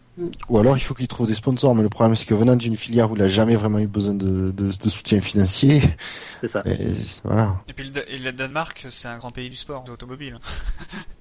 Ou 0.48 0.58
alors, 0.58 0.76
il 0.76 0.80
faut 0.80 0.94
qu'il 0.94 1.08
trouve 1.08 1.26
des 1.26 1.34
sponsors, 1.34 1.74
mais 1.74 1.82
le 1.82 1.88
problème, 1.88 2.14
c'est 2.16 2.26
que 2.26 2.34
venant 2.34 2.56
d'une 2.56 2.76
filière 2.76 3.10
où 3.10 3.16
il 3.16 3.22
a 3.22 3.28
jamais 3.28 3.56
vraiment 3.56 3.78
eu 3.78 3.86
besoin 3.86 4.14
de, 4.14 4.50
de, 4.50 4.70
de 4.70 4.88
soutien 4.88 5.20
financier, 5.20 5.82
C'est 6.40 6.48
ça. 6.48 6.62
euh, 6.66 6.74
voilà. 7.24 7.56
Et 7.68 7.72
puis 7.72 7.84
le, 7.84 7.90
Da- 7.90 8.02
et 8.08 8.18
le 8.18 8.32
Danemark, 8.32 8.86
c'est 8.90 9.08
un 9.08 9.18
grand 9.18 9.30
pays 9.30 9.50
du 9.50 9.56
sport, 9.56 9.84
de 9.84 9.90
l'automobile. 9.90 10.38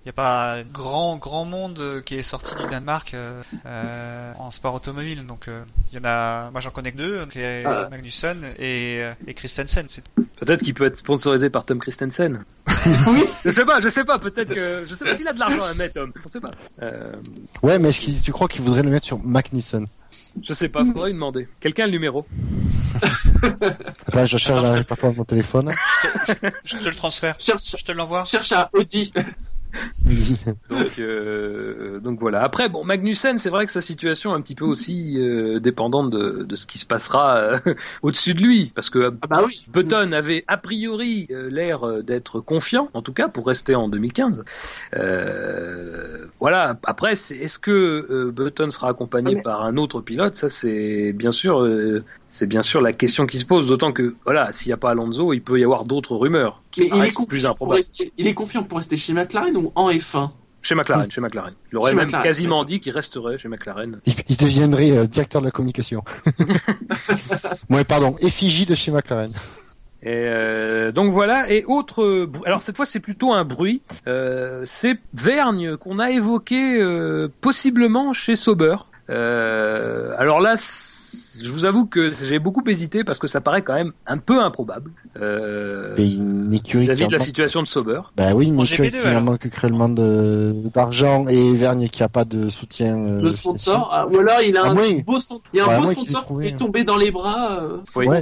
Il 0.06 0.08
n'y 0.08 0.10
a 0.12 0.14
pas 0.14 0.64
grand 0.64 1.18
grand 1.18 1.44
monde 1.46 2.02
qui 2.06 2.16
est 2.16 2.24
sorti 2.24 2.56
du 2.56 2.64
Danemark 2.70 3.14
euh, 3.14 3.44
euh, 3.66 4.32
en 4.40 4.50
sport 4.50 4.74
automobile. 4.74 5.26
Donc 5.28 5.48
euh, 5.50 5.60
il 5.92 5.98
y 5.98 6.02
en 6.02 6.06
a, 6.06 6.50
moi 6.52 6.62
j'en 6.62 6.72
connais 6.72 6.94
que 6.94 6.98
deux, 6.98 7.26
qui 7.28 7.40
est 7.40 7.64
Ah. 7.66 7.90
Magnussen 7.92 8.38
et, 8.58 9.04
et 9.28 9.34
Christensen. 9.36 9.86
C'est 9.90 10.04
Peut-être 10.40 10.64
qu'il 10.64 10.74
peut 10.74 10.86
être 10.86 10.96
sponsorisé 10.98 11.50
par 11.50 11.66
Tom 11.66 11.80
Christensen. 11.80 12.44
oui. 13.08 13.26
Je 13.44 13.52
sais 13.52 13.66
pas, 13.66 13.82
je 13.82 13.90
sais 13.90 14.06
pas. 14.06 14.18
Peut-être 14.18 14.54
que 14.54 14.86
je 14.88 14.94
sais 14.96 15.04
pas 15.06 15.16
s'il 15.16 15.28
a 15.28 15.34
de 15.34 15.40
l'argent 15.40 15.62
à 15.70 15.74
mettre, 15.76 15.96
Tom. 15.96 16.12
Je 16.26 16.28
sais 16.32 16.40
pas. 16.40 16.52
Euh, 16.82 17.12
Ouais, 17.62 17.78
mais 17.78 17.90
est-ce 17.90 18.00
qu'il, 18.00 18.20
tu 18.20 18.32
crois 18.32 18.48
qu'il 18.48 18.62
voudrait 18.62 18.84
le 18.90 18.96
mettre 18.96 19.06
sur 19.08 19.20
Magnussen 19.20 19.86
je 20.44 20.54
sais 20.54 20.70
pas. 20.70 20.86
Faudrait 20.86 21.08
lui 21.10 21.16
demander. 21.16 21.48
Quelqu'un 21.60 21.84
a 21.84 21.88
le 21.88 21.92
numéro 21.92 22.26
Attends, 24.08 24.26
je 24.26 24.38
cherche 24.38 24.50
Attends, 24.52 24.62
dans 24.62 24.66
je 24.68 24.72
le 24.72 24.78
répertoire 24.78 25.12
de 25.12 25.18
mon 25.18 25.24
téléphone. 25.26 25.72
je 26.64 26.78
te 26.78 26.86
le 26.88 26.94
transfère. 26.96 27.36
Cherche, 27.40 27.76
Je 27.78 27.84
te 27.84 27.92
l'envoie. 27.92 28.26
cherche 28.26 28.52
à 28.52 28.70
Audi. 28.74 29.12
Donc, 30.70 31.00
euh, 31.00 32.00
donc 32.00 32.20
voilà. 32.20 32.42
Après, 32.42 32.70
bon, 32.70 32.84
Magnussen, 32.84 33.38
c'est 33.38 33.50
vrai 33.50 33.66
que 33.66 33.72
sa 33.72 33.82
situation 33.82 34.34
est 34.34 34.38
un 34.38 34.42
petit 34.42 34.56
peu 34.56 34.66
aussi 34.66 35.18
euh, 35.20 35.60
dépendante 35.60 36.10
de, 36.10 36.44
de 36.44 36.56
ce 36.56 36.66
qui 36.66 36.80
se 36.80 36.86
passera 36.86 37.38
euh, 37.38 37.58
au-dessus 38.02 38.34
de 38.34 38.42
lui, 38.42 38.72
parce 38.74 38.90
que 38.90 39.12
Ah 39.22 39.28
bah 39.28 39.42
oui. 39.46 39.66
Button 39.68 40.12
avait 40.12 40.44
a 40.48 40.58
priori 40.58 41.28
l'air 41.30 42.04
d'être 42.04 42.40
confiant, 42.40 42.90
en 42.94 43.02
tout 43.02 43.14
cas 43.14 43.28
pour 43.28 43.48
rester 43.48 43.76
en 43.76 43.88
2015. 43.88 44.44
Euh, 44.96 46.26
voilà. 46.40 46.78
Après, 46.84 47.14
est-ce 47.14 47.60
que 47.60 48.32
Button 48.32 48.72
sera 48.72 48.90
accompagné 48.90 49.42
par 49.42 49.64
un 49.64 49.78
autre 49.78 50.02
pilote? 50.02 50.36
Ça, 50.36 50.50
c'est 50.50 51.14
bien 51.14 51.32
sûr, 51.32 51.68
c'est 52.30 52.46
bien 52.48 52.62
sûr 52.62 52.80
la 52.80 52.94
question 52.94 53.26
qui 53.26 53.40
se 53.40 53.46
pose. 53.46 53.66
D'autant 53.66 53.92
que 53.92 54.16
voilà, 54.24 54.54
s'il 54.54 54.70
n'y 54.70 54.74
a 54.74 54.78
pas 54.78 54.92
Alonso, 54.92 55.34
il 55.34 55.42
peut 55.42 55.60
y 55.60 55.64
avoir 55.64 55.84
d'autres 55.86 56.16
rumeurs 56.16 56.62
qui 56.72 56.82
Mais 56.82 56.86
il 56.86 56.90
est 56.90 56.92
paraissent 56.92 57.16
plus 57.16 57.26
confiant 57.26 57.42
pour 57.42 57.52
improbables. 57.52 57.76
rester. 57.78 58.14
Il 58.18 58.28
est 58.28 58.34
confiant 58.34 58.64
pour 58.64 58.78
rester 58.78 58.96
chez 58.98 59.14
McLaren 59.14 59.58
ou 59.58 59.72
en 59.76 59.90
F1 59.90 60.30
Chez 60.62 60.76
McLaren, 60.76 61.12
chez 61.12 61.22
McLaren. 61.22 61.54
Il 61.72 61.78
aurait 61.78 61.92
Chez 61.92 61.96
même 61.98 62.06
McLaren, 62.06 62.24
quasiment 62.24 62.64
dit 62.64 62.80
qu'il 62.80 62.94
resterait 62.94 63.38
chez 63.38 63.50
McLaren. 63.50 64.00
Il, 64.06 64.14
il 64.30 64.38
deviendrait 64.38 64.92
euh, 64.92 65.08
directeur 65.08 65.42
de 65.42 65.48
la 65.48 65.52
communication. 65.52 66.04
ouais, 67.70 67.84
pardon, 67.84 68.16
effigie 68.22 68.66
de 68.66 68.76
chez 68.76 68.92
McLaren. 68.92 69.32
Et 70.02 70.08
euh, 70.14 70.92
donc 70.92 71.12
voilà. 71.12 71.52
Et 71.52 71.66
autre, 71.66 72.30
alors 72.46 72.62
cette 72.62 72.78
fois 72.78 72.86
c'est 72.86 73.00
plutôt 73.02 73.34
un 73.34 73.44
bruit. 73.44 73.82
Euh, 74.08 74.64
c'est 74.66 74.98
Vergne 75.14 75.76
qu'on 75.78 76.00
a 76.00 76.12
évoqué 76.12 76.80
euh, 76.82 77.28
possiblement 77.42 78.14
chez 78.14 78.36
Sauber. 78.36 78.76
Euh, 79.10 80.14
alors 80.18 80.40
là, 80.40 80.56
je 80.56 81.50
vous 81.50 81.66
avoue 81.66 81.86
que 81.86 82.12
j'ai 82.12 82.40
beaucoup 82.40 82.64
hésité 82.68 83.04
parce 83.04 83.18
que 83.20 83.28
ça 83.28 83.42
paraît 83.42 83.62
quand 83.64 83.74
même 83.74 83.94
un 84.06 84.18
peu 84.18 84.40
improbable. 84.40 84.92
Euh, 85.20 85.96
vis-à-vis 85.98 87.08
de 87.08 87.12
la 87.12 87.20
situation 87.20 87.62
de 87.62 87.68
Sauber. 87.68 88.02
Bah 88.16 88.34
oui, 88.34 88.48
une 88.48 88.60
écurie 88.62 88.90
GP2, 88.90 89.18
qui 89.18 89.24
manque 89.24 89.50
cruellement 89.50 89.90
de 89.90 90.54
d'argent 90.74 91.28
et 91.28 91.54
Vergne 91.56 91.88
qui 91.90 92.04
a 92.04 92.10
pas 92.10 92.26
de 92.26 92.50
soutien. 92.50 92.98
euh, 92.98 93.22
le 93.22 93.30
sponsor, 93.30 93.90
ah, 93.92 94.08
ou 94.08 94.20
alors 94.20 94.42
il 94.42 94.56
a 94.58 94.64
À 94.66 94.70
un 94.70 94.74
beau, 94.76 94.82
il 95.54 95.58
y 95.58 95.60
a 95.62 95.66
un 95.66 95.80
beau 95.80 95.88
qu'il 95.88 95.92
ait 95.92 95.94
sponsor 95.94 96.22
trouvé, 96.22 96.46
qui 96.46 96.52
est 96.52 96.54
hein. 96.54 96.58
tombé 96.58 96.84
dans 96.84 96.98
les 96.98 97.12
bras 97.12 97.60
euh, 97.62 97.78
Oui. 97.96 98.08
Ouais. 98.08 98.20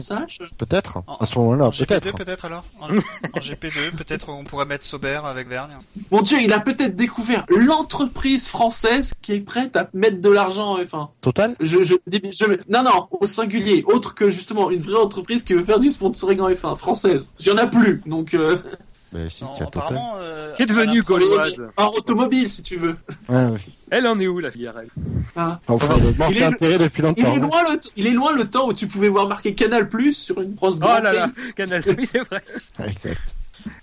Peut-être. 0.57 0.97
En- 1.07 1.15
À 1.17 1.25
ce 1.25 1.37
moment-là, 1.39 1.65
En 1.65 1.69
GP2 1.69 1.85
peut-être. 1.87 2.17
peut-être 2.17 2.45
alors 2.45 2.63
en, 2.81 2.87
en 2.95 3.39
GP2 3.39 3.95
peut-être 3.97 4.29
on 4.29 4.43
pourrait 4.43 4.65
mettre 4.65 4.85
Sauber 4.85 5.19
avec 5.25 5.49
Vergne. 5.49 5.71
Mon 6.11 6.21
dieu, 6.21 6.37
il 6.41 6.53
a 6.53 6.59
peut-être 6.59 6.95
découvert 6.95 7.45
l'entreprise 7.49 8.47
française 8.47 9.13
qui 9.21 9.33
est 9.33 9.41
prête 9.41 9.75
à 9.75 9.89
mettre 9.93 10.21
de 10.21 10.29
l'argent 10.29 10.76
en 10.77 10.83
F1. 10.83 11.07
Total? 11.21 11.55
Je, 11.59 11.83
je, 11.83 11.95
je, 12.07 12.45
non, 12.69 12.83
non, 12.83 13.07
au 13.11 13.25
singulier, 13.27 13.83
autre 13.87 14.13
que 14.15 14.29
justement 14.29 14.69
une 14.71 14.81
vraie 14.81 14.99
entreprise 15.01 15.43
qui 15.43 15.53
veut 15.53 15.63
faire 15.63 15.79
du 15.79 15.89
sponsoring 15.89 16.39
en 16.41 16.49
F1 16.49 16.77
française. 16.77 17.31
Il 17.39 17.47
y 17.47 17.51
en 17.51 17.57
a 17.57 17.67
plus, 17.67 18.01
donc 18.05 18.33
euh, 18.33 18.57
Bah 19.13 19.19
si, 19.29 19.45
Non, 19.45 19.51
il 19.55 19.59
y 19.59 19.61
a 19.63 19.65
Total. 19.67 19.83
apparemment 19.83 20.13
euh, 20.17 20.53
Qui 20.55 20.63
est 20.63 20.65
devenue 20.65 21.01
gauloise. 21.01 21.55
hors 21.77 21.97
automobile 21.97 22.49
si 22.49 22.61
tu 22.61 22.75
veux. 22.75 22.97
Ouais, 23.29 23.45
ouais. 23.45 23.59
Elle 23.89 24.05
en 24.05 24.19
est 24.19 24.27
où 24.27 24.39
la 24.39 24.51
filière 24.51 24.73
elle? 24.77 24.89
Hein? 25.37 25.59
Enfin, 25.69 25.95
Il 25.97 26.35
il 26.35 26.37
est- 26.39 26.43
intérêt 26.43 26.77
depuis 26.77 27.01
Il 27.01 27.05
longtemps. 27.05 27.21
est 27.21 27.37
hein. 27.37 27.39
loin 27.39 27.71
le, 27.71 27.77
t- 27.79 27.89
il 27.95 28.05
est 28.05 28.11
loin 28.11 28.33
le 28.33 28.43
temps 28.49 28.67
où 28.67 28.73
tu 28.73 28.85
pouvais 28.87 29.07
voir 29.07 29.25
marqué 29.29 29.55
Canal 29.55 29.87
Plus 29.87 30.11
sur 30.13 30.41
une 30.41 30.51
brosse 30.51 30.75
Oh 30.75 30.79
Grand 30.81 30.99
là 30.99 31.13
là. 31.13 31.31
Canal, 31.55 31.81
oui 31.97 32.05
c'est 32.11 32.19
vrai. 32.19 32.43
Exact. 32.85 33.33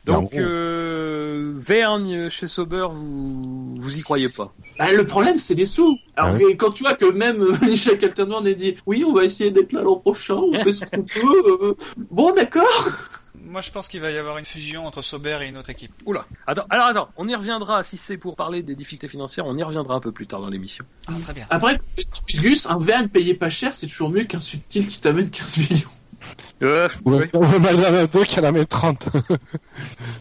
Donc 0.04 0.34
euh, 0.34 1.52
Vergne 1.56 2.28
chez 2.28 2.46
Sauber, 2.46 2.86
vous 2.92 3.74
vous 3.76 3.96
y 3.96 4.02
croyez 4.02 4.28
pas 4.28 4.52
Bah, 4.78 4.92
le 4.92 5.06
problème, 5.06 5.38
c'est 5.38 5.54
des 5.54 5.66
sous. 5.66 5.98
Alors 6.16 6.36
Ah 6.36 6.52
quand 6.58 6.70
tu 6.72 6.82
vois 6.82 6.94
que 6.94 7.06
même 7.10 7.40
euh, 7.42 7.56
Michel 7.66 7.98
Calterman 7.98 8.46
a 8.46 8.52
dit 8.52 8.76
oui, 8.86 9.04
on 9.06 9.12
va 9.12 9.24
essayer 9.24 9.50
d'être 9.50 9.72
là 9.72 9.82
l'an 9.82 9.96
prochain, 9.96 10.34
on 10.36 10.52
fait 10.54 10.72
ce 10.72 10.84
qu'on 10.84 11.02
peut. 11.02 11.58
euh, 11.62 11.74
Bon, 12.10 12.34
d'accord. 12.34 12.88
Moi 13.46 13.60
je 13.60 13.70
pense 13.70 13.88
qu'il 13.88 14.00
va 14.00 14.10
y 14.10 14.16
avoir 14.18 14.38
une 14.38 14.44
fusion 14.44 14.86
entre 14.86 15.02
Sauber 15.02 15.38
et 15.42 15.48
une 15.48 15.56
autre 15.58 15.70
équipe. 15.70 15.92
Oula. 16.06 16.24
Attends, 16.46 16.64
alors 16.70 16.86
attends, 16.86 17.08
on 17.16 17.28
y 17.28 17.34
reviendra 17.34 17.82
si 17.84 17.96
c'est 17.96 18.16
pour 18.16 18.36
parler 18.36 18.62
des 18.62 18.74
difficultés 18.74 19.06
financières, 19.06 19.46
on 19.46 19.56
y 19.56 19.62
reviendra 19.62 19.94
un 19.94 20.00
peu 20.00 20.12
plus 20.12 20.26
tard 20.26 20.40
dans 20.40 20.48
l'émission. 20.48 20.84
Ah, 21.08 21.12
très 21.22 21.34
bien. 21.34 21.46
Après, 21.50 21.78
Gus 22.40 22.66
un 22.66 22.78
Verne 22.78 23.08
payé 23.08 23.34
pas 23.34 23.50
cher, 23.50 23.74
c'est 23.74 23.86
toujours 23.86 24.10
mieux 24.10 24.24
qu'un 24.24 24.38
subtil 24.38 24.88
qui 24.88 24.98
t'amène 25.00 25.30
15 25.30 25.58
millions. 25.58 25.88
Ou 27.04 27.10
ouais. 27.12 27.28
ou 27.34 27.44
malgré 27.60 27.90
la 27.90 28.06
2 28.06 28.24
qui 28.24 28.40
en 28.40 28.44
a 28.44 28.52
mis 28.52 28.66
30. 28.66 29.08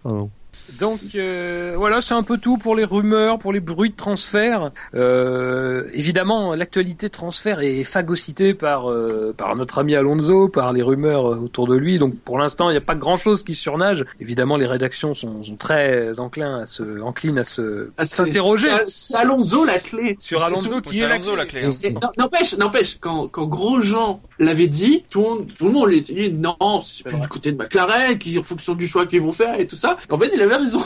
Pardon. 0.03 0.31
Donc 0.79 0.99
euh, 1.15 1.73
voilà, 1.75 2.01
c'est 2.01 2.13
un 2.13 2.23
peu 2.23 2.37
tout 2.37 2.57
pour 2.57 2.75
les 2.75 2.83
rumeurs, 2.85 3.37
pour 3.39 3.53
les 3.53 3.59
bruits 3.59 3.91
de 3.91 3.95
transfert. 3.95 4.71
Euh, 4.95 5.87
évidemment, 5.93 6.55
l'actualité 6.55 7.09
transfert 7.09 7.59
est 7.61 7.83
phagocytée 7.83 8.53
par 8.53 8.89
euh, 8.89 9.33
par 9.37 9.55
notre 9.55 9.77
ami 9.79 9.95
Alonso, 9.95 10.47
par 10.47 10.73
les 10.73 10.81
rumeurs 10.81 11.25
autour 11.25 11.67
de 11.67 11.75
lui. 11.75 11.99
Donc 11.99 12.15
pour 12.19 12.37
l'instant, 12.37 12.69
il 12.69 12.73
n'y 12.73 12.77
a 12.77 12.81
pas 12.81 12.95
grand-chose 12.95 13.43
qui 13.43 13.53
surnage. 13.55 14.05
Évidemment, 14.19 14.57
les 14.57 14.65
rédactions 14.65 15.13
sont, 15.13 15.43
sont 15.43 15.55
très 15.55 16.19
enclins 16.19 16.61
à 16.61 16.65
se 16.65 17.01
enclines 17.01 17.37
à 17.39 17.43
se 17.43 17.89
Ah, 17.97 18.05
s'interroger 18.05 18.69
c'est- 18.83 19.15
Alonso 19.15 19.65
la 19.65 19.79
clé. 19.79 20.15
sur 20.19 20.41
Alonso 20.43 20.81
qui 20.81 20.99
est 21.01 21.07
la 21.07 21.15
Alonso 21.15 21.35
la 21.35 21.45
clé. 21.45 21.65
hein. 21.65 22.09
N'empêche, 22.17 22.57
n'empêche, 22.57 22.97
quand, 22.99 23.27
quand 23.27 23.45
Grosjean 23.45 24.21
l'avait 24.39 24.67
dit, 24.67 25.03
tout 25.09 25.19
le 25.21 25.25
monde, 25.27 25.47
tout 25.57 25.65
le 25.65 25.71
monde 25.71 25.89
lui 25.89 26.01
dit 26.01 26.31
non, 26.31 26.55
c'est 26.81 27.03
plus 27.03 27.11
vrai. 27.11 27.21
du 27.21 27.27
côté 27.27 27.51
de 27.51 27.57
McLaren, 27.57 28.17
qui, 28.17 28.37
en 28.39 28.43
fonction 28.43 28.73
du 28.75 28.87
choix 28.87 29.05
qu'ils 29.05 29.21
vont 29.21 29.31
faire 29.31 29.59
et 29.59 29.67
tout 29.67 29.75
ça. 29.75 29.97
En 30.09 30.17
fait, 30.17 30.31
il 30.33 30.41
avait 30.41 30.52
raison. 30.57 30.81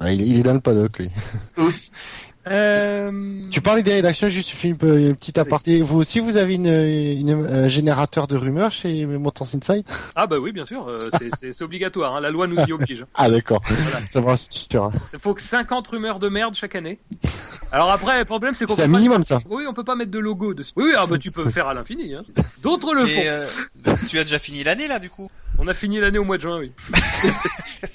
Ah, 0.00 0.12
il, 0.12 0.22
il 0.22 0.38
est 0.38 0.42
dans 0.42 0.54
le 0.54 0.60
paddock, 0.60 0.98
lui. 0.98 1.10
Euh, 2.46 3.10
Tu 3.50 3.62
parlais 3.62 3.82
des 3.82 3.94
rédactions, 3.94 4.28
juste 4.28 4.62
une 4.64 4.76
petite 4.76 5.38
aparté. 5.38 5.80
Vous 5.80 5.96
aussi, 5.98 6.20
vous 6.20 6.36
avez 6.36 6.54
une, 6.54 6.66
une- 6.66 7.46
un 7.50 7.68
générateur 7.68 8.26
de 8.26 8.36
rumeurs 8.36 8.70
chez 8.70 9.06
Motors 9.06 9.46
Insight? 9.54 9.86
Ah 10.14 10.26
bah 10.26 10.36
oui, 10.38 10.52
bien 10.52 10.66
sûr, 10.66 10.86
euh, 10.88 11.08
c'est- 11.40 11.62
obligatoire. 11.62 12.16
hein, 12.16 12.20
la 12.20 12.30
loi 12.30 12.46
nous 12.46 12.56
y 12.66 12.72
oblige. 12.72 13.06
Ah, 13.14 13.30
d'accord. 13.30 13.62
Voilà. 13.66 14.06
Ça 14.10 14.20
me 14.20 14.26
rassure. 14.26 14.84
hein. 14.84 14.92
Il 15.14 15.18
faut 15.20 15.32
que 15.32 15.40
50 15.40 15.88
rumeurs 15.88 16.18
de 16.18 16.28
merde 16.28 16.54
chaque 16.54 16.74
année. 16.74 16.98
Alors 17.72 17.90
après, 17.90 18.18
le 18.18 18.24
problème 18.26 18.52
c'est 18.52 18.66
qu'on 18.66 18.74
C'est 18.74 18.82
peut 18.82 18.88
un 18.88 18.92
pas- 18.92 18.98
minimum, 18.98 19.22
ça. 19.22 19.40
Oui, 19.48 19.64
on 19.66 19.72
peut 19.72 19.82
pas 19.84 19.94
mettre 19.96 20.10
de 20.10 20.18
logo 20.18 20.52
dessus. 20.52 20.72
Oui, 20.76 20.84
oui, 20.88 20.92
ah 20.98 21.06
bah 21.06 21.16
tu 21.16 21.30
peux 21.30 21.48
faire 21.50 21.66
à 21.68 21.72
l'infini. 21.74 22.14
Hein. 22.14 22.22
D'autres 22.62 22.92
le 22.94 23.06
font. 23.06 23.22
Euh, 23.24 23.46
tu 24.08 24.18
as 24.18 24.24
déjà 24.24 24.38
fini 24.38 24.62
l'année 24.62 24.86
là 24.86 24.98
du 24.98 25.08
coup? 25.08 25.28
On 25.58 25.66
a 25.66 25.72
fini 25.74 25.98
l'année 25.98 26.18
au 26.18 26.24
mois 26.24 26.36
de 26.36 26.42
juin, 26.42 26.58
oui. 26.58 26.72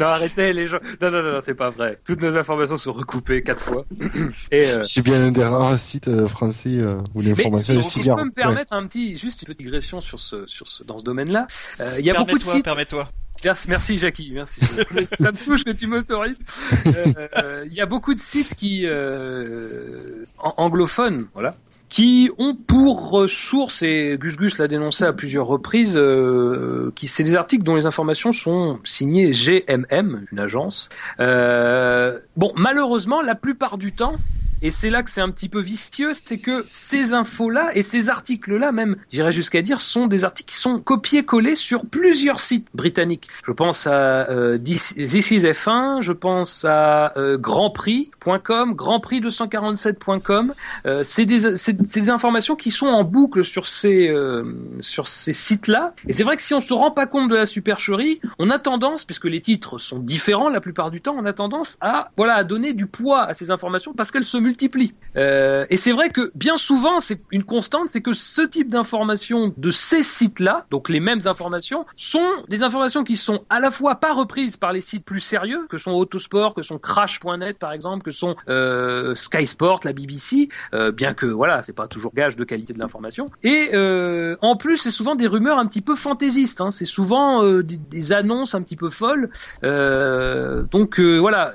non, 0.00 0.06
arrêtez 0.06 0.52
les 0.52 0.66
gens. 0.66 0.78
Non, 1.00 1.10
non, 1.10 1.22
non, 1.22 1.32
non, 1.32 1.40
c'est 1.42 1.54
pas 1.54 1.70
vrai. 1.70 1.98
Toutes 2.04 2.20
nos 2.22 2.36
informations 2.36 2.76
sont 2.76 2.92
recoupées 2.92 3.42
quatre 3.42 3.64
fois. 3.64 3.84
Et 4.52 4.62
euh, 4.66 4.82
C'est 4.82 5.02
bien 5.02 5.22
un 5.22 5.30
des 5.32 5.44
rares 5.44 5.78
sites 5.78 6.08
euh, 6.08 6.26
français 6.26 6.78
euh, 6.78 7.00
où 7.14 7.20
l'information 7.20 7.80
est 7.80 7.82
si 7.82 7.90
si 7.90 8.02
je 8.02 8.12
peux 8.12 8.24
me 8.24 8.30
permettre 8.32 8.72
un 8.72 8.86
petit, 8.86 9.16
juste 9.16 9.42
une 9.42 9.46
petite 9.46 9.60
digression 9.60 10.00
sur 10.00 10.20
ce, 10.20 10.46
sur 10.46 10.66
ce, 10.66 10.84
dans 10.84 10.98
ce 10.98 11.04
domaine-là. 11.04 11.46
Euh, 11.80 11.96
Il 11.98 12.04
y 12.04 12.10
a 12.10 12.14
beaucoup 12.14 12.26
de 12.38 12.42
Permets-toi, 12.44 12.54
sites. 12.54 12.64
permets-toi. 12.64 13.08
Merci, 13.44 13.68
merci 13.70 13.98
Jackie, 13.98 14.30
merci. 14.32 14.60
Ça 15.20 15.30
me 15.30 15.44
touche 15.44 15.62
que 15.64 15.70
tu 15.70 15.86
m'autorises. 15.86 16.38
Euh, 16.86 17.62
Il 17.66 17.72
y 17.72 17.80
a 17.80 17.86
beaucoup 17.86 18.12
de 18.14 18.18
sites 18.20 18.54
qui 18.56 18.82
euh, 18.84 20.24
an- 20.38 20.54
anglophones, 20.56 21.26
voilà, 21.34 21.54
qui 21.88 22.30
ont 22.38 22.54
pour 22.54 23.20
euh, 23.20 23.28
source 23.28 23.82
et 23.82 24.16
Gus 24.20 24.36
Gus 24.36 24.58
l'a 24.58 24.68
dénoncé 24.68 25.04
à 25.04 25.12
plusieurs 25.12 25.46
reprises, 25.46 25.96
euh, 25.96 26.92
qui 26.94 27.08
c'est 27.08 27.24
des 27.24 27.34
articles 27.34 27.64
dont 27.64 27.76
les 27.76 27.86
informations 27.86 28.32
sont 28.32 28.78
signées 28.84 29.30
GMM, 29.30 30.24
une 30.30 30.38
agence. 30.38 30.88
Euh, 31.20 32.18
bon, 32.36 32.52
malheureusement, 32.56 33.22
la 33.22 33.34
plupart 33.34 33.78
du 33.78 33.92
temps. 33.92 34.16
Et 34.60 34.70
c'est 34.70 34.90
là 34.90 35.02
que 35.02 35.10
c'est 35.10 35.20
un 35.20 35.30
petit 35.30 35.48
peu 35.48 35.60
vicieux, 35.60 36.10
c'est 36.12 36.38
que 36.38 36.64
ces 36.68 37.12
infos-là 37.12 37.70
et 37.74 37.82
ces 37.82 38.10
articles-là, 38.10 38.72
même, 38.72 38.96
j'irais 39.12 39.30
jusqu'à 39.30 39.62
dire, 39.62 39.80
sont 39.80 40.08
des 40.08 40.24
articles 40.24 40.50
qui 40.50 40.56
sont 40.56 40.80
copiés-collés 40.80 41.54
sur 41.54 41.86
plusieurs 41.86 42.40
sites 42.40 42.68
britanniques. 42.74 43.28
Je 43.44 43.52
pense 43.52 43.86
à 43.86 44.28
euh, 44.30 44.58
This 44.58 44.94
is 44.96 45.44
F1, 45.44 46.02
je 46.02 46.12
pense 46.12 46.64
à 46.64 47.12
euh, 47.16 47.38
grandprix.com, 47.38 48.74
grandprix247.com. 48.74 50.54
Euh, 50.86 51.02
c'est 51.04 51.24
des, 51.24 51.40
des 51.72 52.10
informations 52.10 52.56
qui 52.56 52.72
sont 52.72 52.88
en 52.88 53.04
boucle 53.04 53.44
sur 53.44 53.66
ces, 53.66 54.08
euh, 54.08 54.42
sur 54.80 55.06
ces 55.06 55.32
sites-là. 55.32 55.94
Et 56.08 56.12
c'est 56.12 56.24
vrai 56.24 56.36
que 56.36 56.42
si 56.42 56.54
on 56.54 56.60
se 56.60 56.74
rend 56.74 56.90
pas 56.90 57.06
compte 57.06 57.30
de 57.30 57.36
la 57.36 57.46
supercherie, 57.46 58.20
on 58.40 58.50
a 58.50 58.58
tendance, 58.58 59.04
puisque 59.04 59.26
les 59.26 59.40
titres 59.40 59.78
sont 59.78 60.00
différents 60.00 60.48
la 60.48 60.60
plupart 60.60 60.90
du 60.90 61.00
temps, 61.00 61.14
on 61.16 61.26
a 61.26 61.32
tendance 61.32 61.76
à, 61.80 62.10
voilà, 62.16 62.34
à 62.34 62.42
donner 62.42 62.72
du 62.72 62.86
poids 62.86 63.22
à 63.22 63.34
ces 63.34 63.52
informations 63.52 63.92
parce 63.94 64.10
qu'elles 64.10 64.24
se 64.24 64.47
multiplient. 64.48 64.94
Euh, 65.16 65.66
et 65.70 65.76
c'est 65.76 65.92
vrai 65.92 66.10
que 66.10 66.30
bien 66.34 66.56
souvent, 66.56 67.00
c'est 67.00 67.20
une 67.30 67.44
constante, 67.44 67.88
c'est 67.90 68.00
que 68.00 68.12
ce 68.12 68.42
type 68.42 68.68
d'informations 68.68 69.52
de 69.56 69.70
ces 69.70 70.02
sites-là, 70.02 70.66
donc 70.70 70.88
les 70.88 71.00
mêmes 71.00 71.20
informations, 71.26 71.86
sont 71.96 72.30
des 72.48 72.62
informations 72.62 73.04
qui 73.04 73.16
sont 73.16 73.44
à 73.50 73.60
la 73.60 73.70
fois 73.70 73.96
pas 73.96 74.12
reprises 74.12 74.56
par 74.56 74.72
les 74.72 74.80
sites 74.80 75.04
plus 75.04 75.20
sérieux, 75.20 75.66
que 75.68 75.78
sont 75.78 75.92
Autosport, 75.92 76.54
que 76.54 76.62
sont 76.62 76.78
Crash.net 76.78 77.58
par 77.58 77.72
exemple, 77.72 78.04
que 78.04 78.10
sont 78.10 78.36
euh, 78.48 79.14
Sky 79.14 79.46
Sport, 79.46 79.80
la 79.84 79.92
BBC, 79.92 80.48
euh, 80.74 80.92
bien 80.92 81.14
que 81.14 81.26
voilà, 81.26 81.62
c'est 81.62 81.72
pas 81.72 81.88
toujours 81.88 82.12
gage 82.14 82.36
de 82.36 82.44
qualité 82.44 82.72
de 82.72 82.78
l'information. 82.78 83.26
Et 83.42 83.70
euh, 83.74 84.36
en 84.40 84.56
plus, 84.56 84.76
c'est 84.76 84.90
souvent 84.90 85.14
des 85.14 85.26
rumeurs 85.26 85.58
un 85.58 85.66
petit 85.66 85.82
peu 85.82 85.94
fantaisistes. 85.94 86.60
Hein. 86.60 86.70
C'est 86.70 86.84
souvent 86.84 87.42
des, 87.62 88.12
annonces 88.12 88.54
un 88.54 88.62
petit 88.62 88.76
peu 88.76 88.90
folles. 88.90 89.30
Donc 89.62 91.00
voilà. 91.00 91.54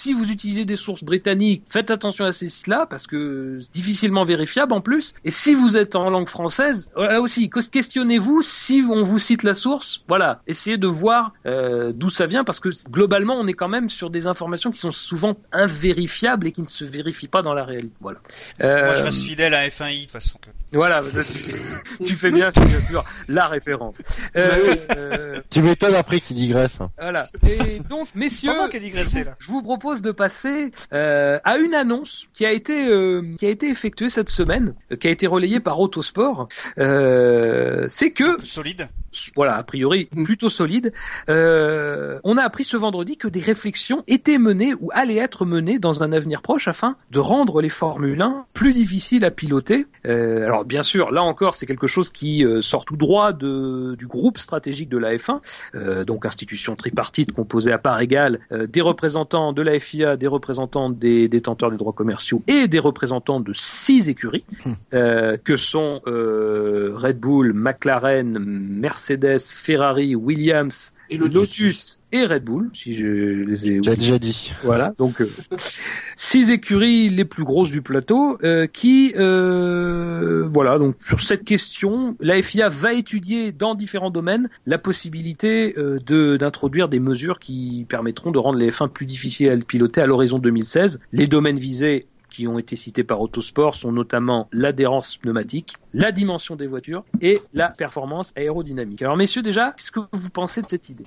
Si 0.00 0.14
vous 0.14 0.30
utilisez 0.30 0.64
des 0.64 0.76
sources 0.76 1.04
britanniques, 1.04 1.64
faites 1.68 1.90
attention 1.90 2.24
à 2.24 2.32
ces 2.32 2.48
sites-là 2.48 2.86
parce 2.88 3.06
que 3.06 3.58
c'est 3.60 3.70
difficilement 3.70 4.24
vérifiable 4.24 4.72
en 4.72 4.80
plus. 4.80 5.12
Et 5.26 5.30
si 5.30 5.52
vous 5.54 5.76
êtes 5.76 5.94
en 5.94 6.08
langue 6.08 6.26
française, 6.28 6.90
là 6.96 7.20
aussi, 7.20 7.50
questionnez-vous 7.50 8.40
si 8.40 8.82
on 8.90 9.02
vous 9.02 9.18
cite 9.18 9.42
la 9.42 9.52
source. 9.52 10.02
Voilà, 10.08 10.40
essayez 10.46 10.78
de 10.78 10.86
voir 10.88 11.34
euh, 11.44 11.92
d'où 11.94 12.08
ça 12.08 12.24
vient 12.26 12.44
parce 12.44 12.60
que 12.60 12.70
globalement, 12.90 13.34
on 13.38 13.46
est 13.46 13.52
quand 13.52 13.68
même 13.68 13.90
sur 13.90 14.08
des 14.08 14.26
informations 14.26 14.70
qui 14.70 14.80
sont 14.80 14.90
souvent 14.90 15.36
invérifiables 15.52 16.46
et 16.46 16.52
qui 16.52 16.62
ne 16.62 16.66
se 16.68 16.84
vérifient 16.84 17.28
pas 17.28 17.42
dans 17.42 17.52
la 17.52 17.64
réalité. 17.64 17.92
Voilà. 18.00 18.20
Euh, 18.62 18.86
Moi 18.86 18.94
je 18.94 19.02
reste 19.02 19.22
fidèle 19.22 19.52
à 19.52 19.68
F1i 19.68 19.96
de 19.98 20.02
toute 20.04 20.12
façon. 20.12 20.38
voilà, 20.72 21.02
tu, 21.98 22.04
tu 22.04 22.14
fais 22.14 22.30
bien, 22.30 22.50
c'est 22.52 22.64
bien 22.64 22.80
sûr 22.80 23.04
la 23.28 23.48
référence. 23.48 23.96
Euh, 24.36 24.74
euh, 24.96 25.36
Tu 25.50 25.60
m'étonnes 25.60 25.94
après 25.94 26.20
qu'il 26.20 26.36
digresse. 26.36 26.80
hein. 26.80 26.90
voilà. 26.98 27.26
Et 27.46 27.80
donc, 27.80 28.08
messieurs, 28.14 28.52
digressé 28.80 29.24
là. 29.24 29.36
je 29.38 29.48
vous 29.48 29.62
propose 29.62 29.89
de 29.98 30.12
passer 30.12 30.70
euh, 30.92 31.38
à 31.44 31.56
une 31.58 31.74
annonce 31.74 32.28
qui 32.32 32.46
a 32.46 32.52
été 32.52 32.86
euh, 32.86 33.34
qui 33.38 33.46
a 33.46 33.48
été 33.48 33.68
effectuée 33.68 34.08
cette 34.08 34.30
semaine, 34.30 34.74
euh, 34.92 34.96
qui 34.96 35.08
a 35.08 35.10
été 35.10 35.26
relayée 35.26 35.60
par 35.60 35.80
Autosport. 35.80 36.48
C'est 36.76 38.10
que 38.12 38.44
Solide. 38.44 38.88
Voilà, 39.36 39.56
a 39.56 39.62
priori 39.62 40.08
Mm. 40.14 40.24
plutôt 40.24 40.48
solide. 40.48 40.92
Euh, 41.28 42.18
on 42.24 42.36
a 42.36 42.42
appris 42.42 42.64
ce 42.64 42.76
vendredi 42.76 43.16
que 43.16 43.28
des 43.28 43.40
réflexions 43.40 44.04
étaient 44.06 44.38
menées 44.38 44.74
ou 44.80 44.90
allaient 44.92 45.16
être 45.16 45.44
menées 45.44 45.78
dans 45.78 46.02
un 46.02 46.12
avenir 46.12 46.42
proche 46.42 46.68
afin 46.68 46.96
de 47.10 47.18
rendre 47.18 47.60
les 47.60 47.68
Formule 47.68 48.20
1 48.20 48.44
plus 48.54 48.72
difficiles 48.72 49.24
à 49.24 49.30
piloter. 49.30 49.86
Euh, 50.06 50.44
alors 50.44 50.64
bien 50.64 50.82
sûr, 50.82 51.12
là 51.12 51.22
encore, 51.22 51.54
c'est 51.54 51.66
quelque 51.66 51.86
chose 51.86 52.10
qui 52.10 52.44
euh, 52.44 52.62
sort 52.62 52.84
tout 52.84 52.96
droit 52.96 53.32
de, 53.32 53.94
du 53.98 54.06
groupe 54.06 54.38
stratégique 54.38 54.88
de 54.88 54.98
la 54.98 55.14
F1, 55.16 55.40
euh, 55.74 56.04
donc 56.04 56.26
institution 56.26 56.76
tripartite 56.76 57.32
composée 57.32 57.72
à 57.72 57.78
part 57.78 58.00
égale 58.00 58.40
des 58.50 58.80
représentants 58.80 59.52
de 59.52 59.62
la 59.62 59.78
FIA, 59.78 60.16
des 60.16 60.26
représentants 60.26 60.90
des 60.90 61.28
détenteurs 61.28 61.70
des 61.70 61.76
droits 61.76 61.92
commerciaux 61.92 62.42
et 62.46 62.68
des 62.68 62.78
représentants 62.78 63.40
de 63.40 63.52
six 63.52 64.08
écuries, 64.08 64.44
euh, 64.94 65.36
que 65.42 65.56
sont 65.56 66.00
Red 66.06 67.18
Bull, 67.18 67.52
McLaren, 67.52 68.38
Mercedes, 68.38 68.99
Ferrari, 69.54 70.14
Williams, 70.14 70.92
Et 71.08 71.16
Lotus. 71.16 71.34
Lotus 71.34 72.00
et 72.12 72.24
Red 72.24 72.44
Bull, 72.44 72.70
si 72.72 72.94
je 72.94 73.06
les 73.06 73.70
ai 73.70 73.80
déjà 73.80 74.18
dit. 74.18 74.52
voilà, 74.62 74.94
donc 74.98 75.20
euh, 75.20 75.30
six 76.16 76.50
écuries 76.50 77.08
les 77.08 77.24
plus 77.24 77.44
grosses 77.44 77.70
du 77.70 77.82
plateau 77.82 78.38
euh, 78.42 78.66
qui, 78.66 79.12
euh, 79.16 80.48
voilà, 80.52 80.78
donc 80.78 80.96
sur 81.00 81.20
cette 81.20 81.44
question, 81.44 82.16
la 82.20 82.40
FIA 82.42 82.68
va 82.68 82.92
étudier 82.92 83.52
dans 83.52 83.74
différents 83.74 84.10
domaines 84.10 84.48
la 84.66 84.78
possibilité 84.78 85.74
euh, 85.78 85.98
de 86.04 86.36
d'introduire 86.36 86.88
des 86.88 87.00
mesures 87.00 87.38
qui 87.38 87.86
permettront 87.88 88.30
de 88.30 88.38
rendre 88.38 88.58
les 88.58 88.70
F1 88.70 88.88
plus 88.88 89.06
difficiles 89.06 89.48
à 89.48 89.56
piloter 89.56 90.00
à 90.00 90.06
l'horizon 90.06 90.38
2016. 90.38 91.00
Les 91.12 91.26
domaines 91.26 91.58
visés 91.58 92.06
qui 92.30 92.46
ont 92.48 92.58
été 92.58 92.76
cités 92.76 93.04
par 93.04 93.20
Autosport 93.20 93.74
sont 93.74 93.92
notamment 93.92 94.48
l'adhérence 94.52 95.16
pneumatique, 95.16 95.74
la 95.92 96.12
dimension 96.12 96.56
des 96.56 96.66
voitures 96.66 97.04
et 97.20 97.40
la 97.52 97.68
performance 97.70 98.32
aérodynamique. 98.36 99.02
Alors 99.02 99.16
messieurs 99.16 99.42
déjà, 99.42 99.72
qu'est-ce 99.76 99.90
que 99.90 100.00
vous 100.12 100.30
pensez 100.30 100.62
de 100.62 100.68
cette 100.68 100.88
idée? 100.88 101.04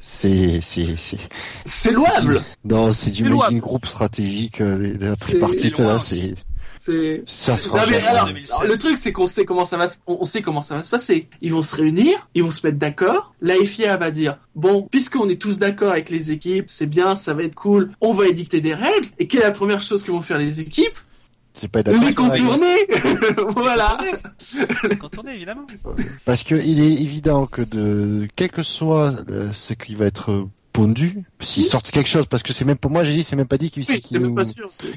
C'est, 0.00 0.60
c'est, 0.60 0.96
c'est. 0.96 1.18
C'est 1.64 1.92
louable. 1.92 2.42
Non, 2.64 2.92
c'est 2.92 3.10
du 3.10 3.24
making 3.28 3.60
group 3.60 3.86
stratégique, 3.86 4.60
euh, 4.60 4.96
la 5.00 5.14
C'est- 5.16 5.32
tripartite 5.32 5.78
là, 5.78 5.94
aussi. 5.94 6.34
c'est, 6.36 6.44
C'est. 6.86 7.24
ça 7.26 7.56
sera 7.56 7.80
Non, 7.80 7.84
mais 7.88 7.94
jamais. 7.94 8.06
alors, 8.06 8.22
en 8.24 8.26
2016. 8.28 8.56
alors, 8.60 8.72
le 8.72 8.78
truc 8.78 8.96
c'est 8.96 9.12
qu'on 9.12 9.26
sait 9.26 9.44
comment 9.44 9.64
ça 9.64 9.76
va 9.76 9.88
se, 9.88 9.96
on 10.06 10.18
on 10.20 10.24
sait 10.24 10.40
comment 10.40 10.62
ça 10.62 10.76
va 10.76 10.82
se 10.84 10.90
passer. 10.90 11.28
Ils 11.40 11.52
vont 11.52 11.62
se 11.62 11.74
réunir, 11.74 12.28
ils 12.34 12.44
vont 12.44 12.52
se 12.52 12.64
mettre 12.64 12.78
d'accord. 12.78 13.34
La 13.40 13.56
FIA 13.56 13.96
va 13.96 14.10
dire 14.10 14.38
bon, 14.54 14.86
puisqu'on 14.90 15.28
est 15.28 15.40
tous 15.40 15.58
d'accord 15.58 15.90
avec 15.90 16.10
les 16.10 16.30
équipes, 16.30 16.66
c'est 16.68 16.86
bien, 16.86 17.16
ça 17.16 17.34
va 17.34 17.42
être 17.42 17.56
cool. 17.56 17.90
On 18.00 18.12
va 18.12 18.26
édicter 18.26 18.60
des 18.60 18.74
règles. 18.74 19.08
Et 19.18 19.26
quelle 19.26 19.40
est 19.40 19.44
la 19.44 19.50
première 19.50 19.80
chose 19.80 20.02
que 20.02 20.12
vont 20.12 20.20
faire 20.20 20.38
les 20.38 20.60
équipes? 20.60 20.98
C'est 21.52 21.68
pas 21.68 21.82
d'accord. 21.82 22.02
Les 22.04 22.14
contourner. 22.14 22.86
voilà. 23.56 23.98
Contourner, 25.00 25.34
évidemment. 25.34 25.66
Parce 26.24 26.44
que 26.44 26.54
il 26.54 26.80
est 26.80 27.02
évident 27.02 27.46
que 27.46 27.62
de, 27.62 28.28
quel 28.36 28.50
que 28.50 28.62
soit 28.62 29.14
euh, 29.30 29.52
ce 29.52 29.72
qui 29.72 29.94
va 29.94 30.06
être 30.06 30.46
s'ils 31.40 31.64
sortent 31.64 31.90
quelque 31.90 32.08
chose, 32.08 32.26
parce 32.26 32.42
que 32.42 32.52
c'est 32.52 32.64
même 32.64 32.76
pour 32.76 32.90
moi, 32.90 33.04
j'ai 33.04 33.12
dit, 33.12 33.22
c'est 33.22 33.36
même 33.36 33.46
pas 33.46 33.58
dit 33.58 33.70
qu'ils 33.70 33.84
Oui, 33.88 34.02
nous, 34.12 34.34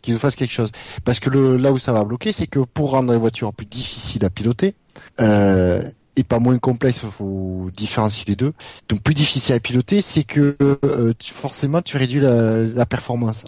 qu'ils 0.02 0.14
nous 0.14 0.20
fassent 0.20 0.36
quelque 0.36 0.52
chose. 0.52 0.72
Parce 1.06 1.20
que 1.20 1.30
le, 1.30 1.58
là 1.58 1.72
où 1.72 1.78
ça 1.78 1.94
va 1.94 2.04
bloquer, 2.04 2.32
c'est 2.32 2.48
que 2.48 2.60
pour 2.60 2.92
rendre 2.92 3.12
les 3.12 3.20
voitures 3.20 3.54
plus 3.54 3.66
difficiles 3.66 4.26
à 4.26 4.30
piloter, 4.30 4.76
euh, 5.20 5.82
et 6.16 6.24
pas 6.24 6.40
moins 6.40 6.58
complexes, 6.58 7.00
il 7.04 7.10
faut 7.10 7.70
différencier 7.76 8.26
les 8.28 8.36
deux. 8.36 8.52
Donc 8.90 9.02
plus 9.02 9.14
difficile 9.14 9.56
à 9.56 9.60
piloter, 9.60 10.02
c'est 10.02 10.24
que 10.24 10.58
euh, 10.62 11.14
tu, 11.18 11.34
forcément 11.34 11.82
tu 11.82 11.98
réduis 11.98 12.20
la, 12.20 12.58
la 12.58 12.86
performance. 12.86 13.46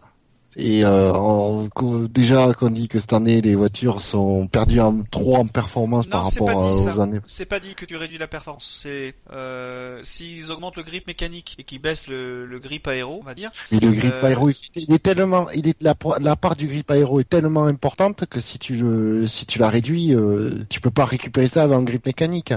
Et 0.58 0.84
euh, 0.84 1.68
déjà 2.10 2.54
qu'on 2.54 2.70
dit 2.70 2.88
que 2.88 3.00
cette 3.00 3.14
année 3.14 3.42
les 3.42 3.56
voitures 3.56 4.02
sont 4.02 4.48
perdues 4.48 4.82
en 4.82 5.02
trop 5.10 5.38
en 5.38 5.48
performance 5.48 6.08
par 6.08 6.24
Non, 6.26 6.30
rapport 6.30 6.48
pas 6.48 6.54
dit, 6.56 6.60
euh, 6.88 6.92
ça. 6.92 6.98
aux 6.98 7.02
années. 7.02 7.20
C'est 7.26 7.46
pas 7.46 7.60
dit 7.60 7.74
que 7.74 7.86
tu 7.86 7.96
réduis 7.96 8.18
la 8.18 8.28
performance. 8.28 8.80
C'est 8.84 9.14
euh, 9.32 10.00
s'ils 10.04 10.52
augmentent 10.52 10.76
le 10.78 10.84
grip 10.84 11.08
mécanique 11.08 11.56
et 11.58 11.64
qu'ils 11.64 11.80
baissent 11.82 12.08
le, 12.08 12.46
le 12.46 12.60
grip 12.60 12.88
aéro, 12.88 13.20
on 13.22 13.26
va 13.26 13.34
dire. 13.34 13.52
Mais 13.72 13.80
le 13.80 13.92
grip 13.92 14.12
Euh, 14.12 14.26
aéro, 14.26 14.50
il 14.76 14.94
est 14.94 15.00
tellement, 15.02 15.50
il 15.52 15.68
est 15.70 15.82
la, 15.82 15.96
la 16.20 16.36
part 16.36 16.56
du 16.56 16.68
grip 16.68 16.90
aéro 16.92 17.20
est 17.22 17.30
tellement 17.30 17.66
importante 17.66 18.26
que 18.26 18.40
si 18.42 18.60
tu 18.60 18.76
le, 18.76 19.28
si 19.28 19.46
tu 19.46 19.58
la 19.60 19.70
réduis, 19.70 20.14
euh, 20.14 20.66
tu 20.70 20.82
peux 20.82 20.92
pas 20.92 21.06
récupérer 21.06 21.48
ça 21.48 21.64
avec 21.64 21.78
un 21.78 21.84
grip 21.84 22.06
mécanique. 22.06 22.54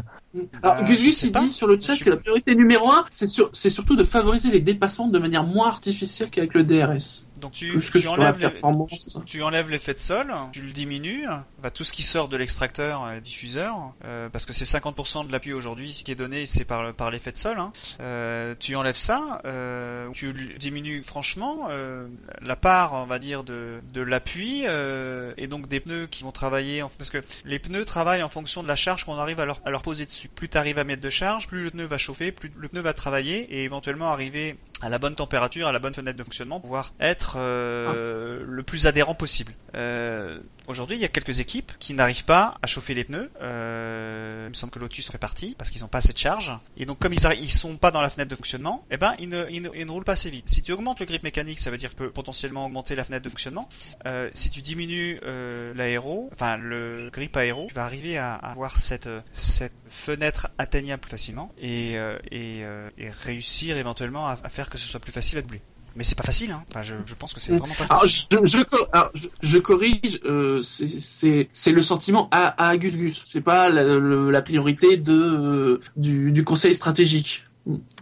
Alors, 0.65 0.79
Euh, 0.83 0.87
Gus 0.87 1.23
il 1.23 1.31
pas. 1.31 1.43
dit 1.43 1.49
sur 1.51 1.69
le 1.69 1.79
chat 1.81 1.95
Je- 1.95 2.03
que 2.05 2.11
la 2.11 2.17
priorité 2.17 2.57
numéro 2.57 2.91
un, 2.91 3.05
c'est 3.13 3.29
sur, 3.29 3.51
c'est 3.53 3.71
surtout 3.71 3.95
de 3.95 4.03
favoriser 4.03 4.51
les 4.51 4.59
dépassements 4.61 5.07
de 5.07 5.19
manière 5.21 5.45
moins 5.45 5.69
artificielle 5.69 6.29
qu'avec 6.29 6.55
le 6.55 6.65
DRS. 6.65 7.29
Donc 7.45 7.53
tu, 7.53 7.73
Plus 7.73 7.91
que 7.91 7.99
tu 7.99 8.05
sur 8.05 8.13
enlèves 8.15 8.39
performance. 8.39 9.19
tu 9.27 9.43
enlèves 9.43 9.69
l'effet 9.69 9.93
de 9.93 10.01
sol, 10.01 10.33
tu 10.51 10.63
le 10.63 10.73
diminues, 10.73 11.27
bah, 11.63 11.71
tout 11.71 11.85
ce 11.85 11.93
qui 11.93 12.03
sort 12.03 12.29
de 12.29 12.39
l'extracteur 12.39 13.05
euh, 13.05 13.21
diffuseur, 13.21 13.93
euh, 14.07 14.31
parce 14.31 14.47
que 14.47 14.55
c'est 14.55 14.65
50% 14.65 15.27
de 15.27 15.33
l'appui 15.33 15.53
aujourd'hui, 15.53 15.93
ce 15.93 16.05
qui 16.05 16.11
est 16.11 16.15
donné, 16.15 16.47
c'est 16.47 16.65
par, 16.65 16.95
par 16.95 17.11
l'effet 17.11 17.33
de 17.33 17.37
sol. 17.37 17.59
Hein. 17.59 17.71
Euh, 18.01 18.55
tu 18.59 18.77
enlèves 18.77 18.97
ça, 18.97 19.43
euh, 19.45 20.09
tu 20.15 20.33
diminues 20.59 21.03
franchement 21.03 21.69
euh, 21.71 22.09
la 22.41 22.57
part, 22.57 22.95
on 22.95 23.05
va 23.05 23.19
dire, 23.19 23.45
de, 23.45 23.83
de 23.93 24.01
l'appui 24.01 24.63
euh, 24.65 25.35
et 25.37 25.47
donc 25.47 25.69
des 25.69 25.81
pneus 25.81 26.07
qui 26.07 26.23
vont 26.25 26.33
travailler, 26.33 26.81
en, 26.81 26.89
parce 26.89 27.11
que 27.11 27.23
les 27.45 27.59
pneus 27.59 27.85
travaillent 27.85 28.23
en 28.23 28.31
fonction 28.31 28.63
de 28.63 28.69
la 28.69 28.77
charge 28.77 29.05
qu'on 29.05 29.19
arrive 29.19 29.39
à 29.39 29.45
leur, 29.45 29.61
à 29.67 29.71
leur 29.71 29.83
poser 29.83 30.07
dessus. 30.07 30.29
Plus 30.29 30.49
tu 30.49 30.57
arrives 30.57 30.79
à 30.79 30.85
mettre 30.85 31.03
de 31.03 31.11
charge, 31.11 31.47
plus 31.47 31.65
le 31.65 31.71
pneu 31.73 31.85
va 31.85 31.99
chauffer, 31.99 32.33
plus 32.33 32.51
le 32.57 32.69
pneu 32.69 32.81
va 32.81 32.95
travailler 32.95 33.41
et 33.55 33.65
éventuellement 33.65 34.09
arriver 34.09 34.57
à 34.81 34.89
la 34.89 34.99
bonne 34.99 35.15
température, 35.15 35.67
à 35.67 35.73
la 35.73 35.79
bonne 35.79 35.95
fenêtre 35.95 36.19
de 36.19 36.25
fonctionnement, 36.25 36.61
pour 36.61 36.69
pouvoir 36.69 36.93
être 37.01 37.37
euh, 37.39 38.43
le 38.47 38.63
plus 38.63 38.87
adhérent 38.87 39.15
possible. 39.15 39.53
Euh, 39.75 40.41
Aujourd'hui, 40.67 40.97
il 40.97 41.01
y 41.01 41.05
a 41.05 41.09
quelques 41.09 41.41
équipes 41.41 41.73
qui 41.79 41.93
n'arrivent 41.93 42.25
pas 42.25 42.57
à 42.63 42.67
chauffer 42.67 42.95
les 42.95 43.05
pneus. 43.05 43.31
Euh, 43.43 44.45
il 44.47 44.51
me 44.51 44.55
semble 44.55 44.73
que 44.73 44.79
Lotus 44.79 45.11
fait 45.11 45.19
partie 45.19 45.55
parce 45.59 45.71
qu'ils 45.71 45.83
n'ont 45.83 45.89
pas 45.89 45.99
assez 45.99 46.15
de 46.15 46.19
charge. 46.19 46.53
Et 46.77 46.87
donc, 46.87 46.99
comme 46.99 47.13
ils 47.13 47.21
ils 47.41 47.51
sont 47.51 47.77
pas 47.77 47.91
dans 47.91 48.01
la 48.01 48.09
fenêtre 48.09 48.31
de 48.31 48.37
fonctionnement, 48.37 48.87
eh 48.91 48.97
ben 48.97 49.15
ils 49.19 49.29
ne, 49.29 49.91
roulent 49.91 50.05
pas 50.05 50.13
assez 50.13 50.31
vite. 50.31 50.49
Si 50.49 50.63
tu 50.63 50.73
augmentes 50.73 51.01
le 51.01 51.07
grip 51.07 51.23
mécanique, 51.23 51.59
ça 51.59 51.71
veut 51.71 51.77
dire 51.77 51.91
que 51.91 51.97
tu 51.97 52.03
peux 52.05 52.11
potentiellement 52.11 52.65
augmenter 52.65 52.95
la 52.95 53.05
fenêtre 53.05 53.25
de 53.25 53.29
fonctionnement. 53.29 53.69
Euh, 54.07 54.31
si 54.33 54.49
tu 54.49 54.63
diminues 54.63 55.21
euh, 55.25 55.75
l'aéro, 55.75 56.31
enfin 56.33 56.57
le 56.57 57.11
grip 57.13 57.37
aéro, 57.37 57.67
tu 57.69 57.75
vas 57.75 57.85
arriver 57.85 58.17
à, 58.17 58.35
avoir 58.35 58.79
cette 58.79 59.09
cette 59.35 59.75
fenêtre 59.89 60.49
atteignable 60.57 61.01
plus 61.01 61.11
facilement 61.11 61.53
et 61.59 61.99
euh, 61.99 62.19
et, 62.31 62.65
euh, 62.65 62.89
et 62.97 63.11
réussir 63.11 63.77
éventuellement 63.77 64.27
à, 64.29 64.39
à 64.43 64.49
faire 64.49 64.71
que 64.71 64.79
ce 64.79 64.87
soit 64.87 65.01
plus 65.01 65.13
facile 65.13 65.39
à 65.39 65.43
doubler. 65.43 65.61
Mais 65.97 66.03
c'est 66.05 66.17
pas 66.17 66.25
facile, 66.25 66.51
hein. 66.51 66.63
Enfin, 66.71 66.83
je, 66.83 66.95
je 67.07 67.15
pense 67.15 67.33
que 67.33 67.41
c'est 67.41 67.53
Mm. 67.53 67.57
vraiment 67.59 67.75
pas 67.75 67.85
Alors, 67.85 68.03
facile. 68.03 68.27
je, 68.45 68.59
je, 68.59 68.59
alors, 68.93 69.11
je, 69.15 69.29
je 69.43 69.59
corrige, 69.59 70.19
euh, 70.25 70.61
c'est- 70.63 70.99
c'est 71.01 71.49
c'est 71.53 71.71
le 71.73 71.83
sentiment 71.83 72.29
à, 72.33 72.69
à 72.69 72.77
Gus 72.77 72.97
Gus. 72.97 73.23
C'est 73.27 73.41
pas 73.43 73.71
la, 73.71 73.83
la 73.85 74.43
priorité 74.43 74.97
de 74.97 75.13
euh, 75.13 75.81
du, 75.97 76.33
du 76.33 76.43
conseil 76.45 76.75
stratégique. 76.75 77.45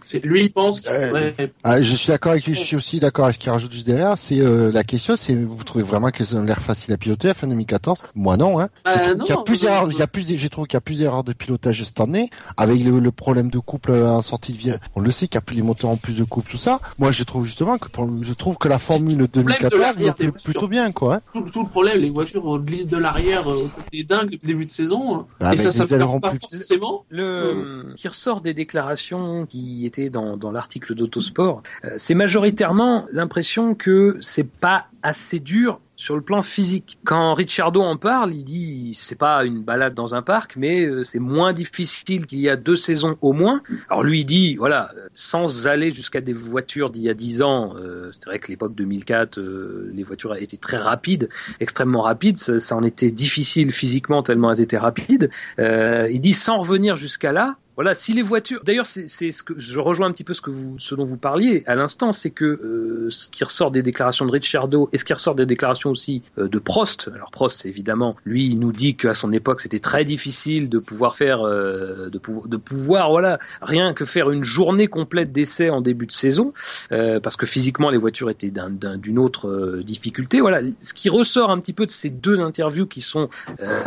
C'est 0.01 0.23
lui 0.25 0.43
il 0.45 0.51
pense 0.51 0.81
qu'il 0.81 0.91
Euh, 0.91 1.31
Ah, 1.63 1.81
je 1.81 1.95
suis 1.95 2.07
d'accord 2.09 2.33
avec 2.33 2.45
lui, 2.45 2.53
je 2.53 2.59
suis 2.59 2.75
aussi 2.75 2.99
d'accord 2.99 3.25
avec 3.25 3.35
ce 3.35 3.39
qu'il 3.39 3.49
rajoute 3.51 3.71
juste 3.71 3.87
derrière. 3.87 4.17
C'est 4.17 4.39
euh, 4.39 4.71
la 4.71 4.83
question, 4.83 5.15
c'est 5.15 5.33
vous 5.33 5.63
trouvez 5.63 5.83
vraiment 5.83 6.09
qu'elles 6.09 6.35
ont 6.35 6.43
l'air 6.43 6.59
faciles 6.61 6.93
à 6.93 6.97
piloter 6.97 7.29
à 7.29 7.33
fin 7.33 7.47
2014 7.47 7.99
Moi 8.15 8.35
non, 8.35 8.59
hein. 8.59 8.69
Euh, 8.87 9.15
non, 9.15 9.23
qu'il 9.25 9.33
y 9.35 9.37
a 9.37 9.41
plus 9.43 9.61
d'erreurs, 9.61 9.87
il 9.91 9.97
y 9.97 10.01
a 10.01 10.07
plus, 10.07 10.27
j'ai 10.27 10.49
trouvé 10.49 10.67
qu'il 10.67 10.75
y 10.75 10.77
a 10.77 10.81
plus 10.81 10.99
d'erreurs 10.99 11.23
de 11.23 11.31
pilotage 11.31 11.81
cette 11.83 12.01
année 12.01 12.29
avec 12.57 12.83
le, 12.83 12.99
le 12.99 13.11
problème 13.11 13.49
de 13.49 13.59
couple 13.59 13.91
en 13.93 14.21
sortie 14.21 14.51
de 14.51 14.57
vie. 14.57 14.73
On 14.95 14.99
le 14.99 15.11
sait 15.11 15.27
qu'il 15.27 15.35
y 15.35 15.37
a 15.37 15.41
plus 15.41 15.55
les 15.55 15.61
moteurs 15.61 15.89
en 15.91 15.97
plus 15.97 16.17
de 16.17 16.23
couple, 16.25 16.51
tout 16.51 16.57
ça. 16.57 16.81
Moi, 16.99 17.11
je 17.13 17.23
trouve 17.23 17.45
justement 17.45 17.77
que 17.77 17.87
pour- 17.87 18.09
je 18.21 18.33
trouve 18.33 18.57
que 18.57 18.67
la 18.67 18.79
Formule 18.79 19.15
problème 19.15 19.27
de 19.27 19.31
2014 19.31 19.79
l'arrière 19.81 20.13
va 20.17 20.25
des 20.25 20.31
plutôt 20.31 20.67
bien, 20.67 20.91
quoi. 20.91 21.15
hein. 21.15 21.21
tout, 21.33 21.41
tout 21.49 21.63
le 21.63 21.69
problème, 21.69 21.99
les 21.99 22.09
voitures 22.09 22.59
glissent 22.59 22.89
de 22.89 22.97
l'arrière 22.97 23.49
euh, 23.49 23.69
des 23.93 24.03
dingues 24.03 24.31
depuis 24.31 24.47
le 24.47 24.53
début 24.53 24.65
de 24.65 24.71
saison. 24.71 25.19
euh, 25.19 25.45
Avec 25.45 25.59
et 25.59 25.61
ça 25.63 25.69
des 25.69 25.75
s'améliore 25.77 25.99
ailerons 26.09 26.19
pas 26.19 26.29
plus- 26.31 26.39
forcément. 26.39 27.05
Le 27.09 27.93
qui 27.95 28.07
ressort 28.09 28.41
des 28.41 28.53
déclarations 28.53 29.45
qui 29.53 29.85
étaient 29.85 30.09
dans, 30.09 30.51
l'article 30.51 30.95
d'Autosport, 30.95 31.61
euh, 31.85 31.93
c'est 31.97 32.15
majoritairement 32.15 33.05
l'impression 33.11 33.75
que 33.75 34.17
c'est 34.19 34.49
pas 34.49 34.87
assez 35.03 35.39
dur 35.39 35.79
sur 35.95 36.15
le 36.15 36.21
plan 36.21 36.41
physique. 36.41 36.97
Quand 37.05 37.33
Ricciardo 37.33 37.81
en 37.81 37.97
parle, 37.97 38.33
il 38.33 38.43
dit 38.43 38.93
c'est 38.93 39.17
pas 39.17 39.45
une 39.45 39.61
balade 39.61 39.93
dans 39.93 40.15
un 40.15 40.21
parc, 40.21 40.55
mais 40.55 40.85
euh, 40.85 41.03
c'est 41.03 41.19
moins 41.19 41.53
difficile 41.53 42.25
qu'il 42.25 42.39
y 42.39 42.49
a 42.49 42.55
deux 42.55 42.75
saisons 42.75 43.15
au 43.21 43.33
moins. 43.33 43.61
Alors 43.89 44.03
lui 44.03 44.21
il 44.21 44.25
dit 44.25 44.55
voilà, 44.55 44.91
sans 45.13 45.67
aller 45.67 45.91
jusqu'à 45.91 46.21
des 46.21 46.33
voitures 46.33 46.89
d'il 46.89 47.03
y 47.03 47.09
a 47.09 47.13
dix 47.13 47.41
ans, 47.41 47.75
euh, 47.77 48.09
c'est 48.11 48.25
vrai 48.25 48.39
que 48.39 48.47
l'époque 48.47 48.73
2004, 48.75 49.37
euh, 49.37 49.91
les 49.93 50.03
voitures 50.03 50.35
étaient 50.35 50.57
très 50.57 50.77
rapides, 50.77 51.29
extrêmement 51.59 52.01
rapides, 52.01 52.37
ça, 52.37 52.75
en 52.75 52.83
était 52.83 53.11
difficile 53.11 53.71
physiquement 53.71 54.23
tellement 54.23 54.51
elles 54.51 54.61
étaient 54.61 54.77
rapides. 54.77 55.29
Il 55.57 56.19
dit 56.21 56.33
sans 56.33 56.57
revenir 56.57 56.95
jusqu'à 56.95 57.31
là, 57.31 57.55
voilà, 57.75 57.93
si 57.95 58.13
les 58.13 58.21
voitures. 58.21 58.61
D'ailleurs, 58.63 58.85
c'est 58.85 59.07
ce 59.07 59.43
que 59.43 59.53
je 59.57 59.79
rejoins 59.79 60.07
un 60.07 60.11
petit 60.11 60.23
peu 60.23 60.33
ce 60.33 60.41
que 60.41 60.51
vous, 60.51 60.77
ce 60.77 60.93
dont 60.95 61.05
vous 61.05 61.17
parliez 61.17 61.63
à 61.65 61.75
l'instant, 61.75 62.11
c'est 62.11 62.29
que 62.29 62.45
euh, 62.45 63.07
ce 63.09 63.29
qui 63.29 63.43
ressort 63.43 63.71
des 63.71 63.81
déclarations 63.81 64.25
de 64.25 64.31
Ricciardo 64.31 64.89
et 64.93 64.97
ce 64.97 65.03
qui 65.05 65.13
ressort 65.13 65.35
des 65.35 65.45
déclarations 65.45 65.89
aussi 65.89 66.21
euh, 66.37 66.47
de 66.47 66.59
Prost. 66.59 67.09
Alors 67.15 67.31
Prost, 67.31 67.65
évidemment, 67.65 68.15
lui, 68.25 68.45
il 68.45 68.59
nous 68.59 68.71
dit 68.71 68.95
qu'à 68.95 69.13
son 69.13 69.31
époque, 69.33 69.61
c'était 69.61 69.79
très 69.79 70.05
difficile 70.05 70.69
de 70.69 70.77
pouvoir 70.79 71.15
faire, 71.15 71.41
euh, 71.41 72.09
de, 72.09 72.17
pou- 72.19 72.43
de 72.47 72.57
pouvoir, 72.57 73.09
voilà, 73.09 73.39
rien 73.61 73.93
que 73.93 74.05
faire 74.05 74.29
une 74.29 74.43
journée 74.43 74.87
complète 74.87 75.31
d'essai 75.31 75.69
en 75.69 75.81
début 75.81 76.05
de 76.05 76.11
saison, 76.11 76.53
euh, 76.91 77.19
parce 77.19 77.37
que 77.37 77.45
physiquement, 77.45 77.89
les 77.89 77.97
voitures 77.97 78.29
étaient 78.29 78.51
d'un- 78.51 78.69
d'un- 78.69 78.97
d'une 78.97 79.17
autre 79.17 79.49
euh, 79.49 79.83
difficulté. 79.83 80.41
Voilà, 80.41 80.61
ce 80.81 80.93
qui 80.93 81.09
ressort 81.09 81.49
un 81.49 81.59
petit 81.59 81.73
peu 81.73 81.85
de 81.85 81.91
ces 81.91 82.09
deux 82.09 82.39
interviews 82.39 82.85
qui 82.85 83.01
sont 83.01 83.29
euh, 83.61 83.79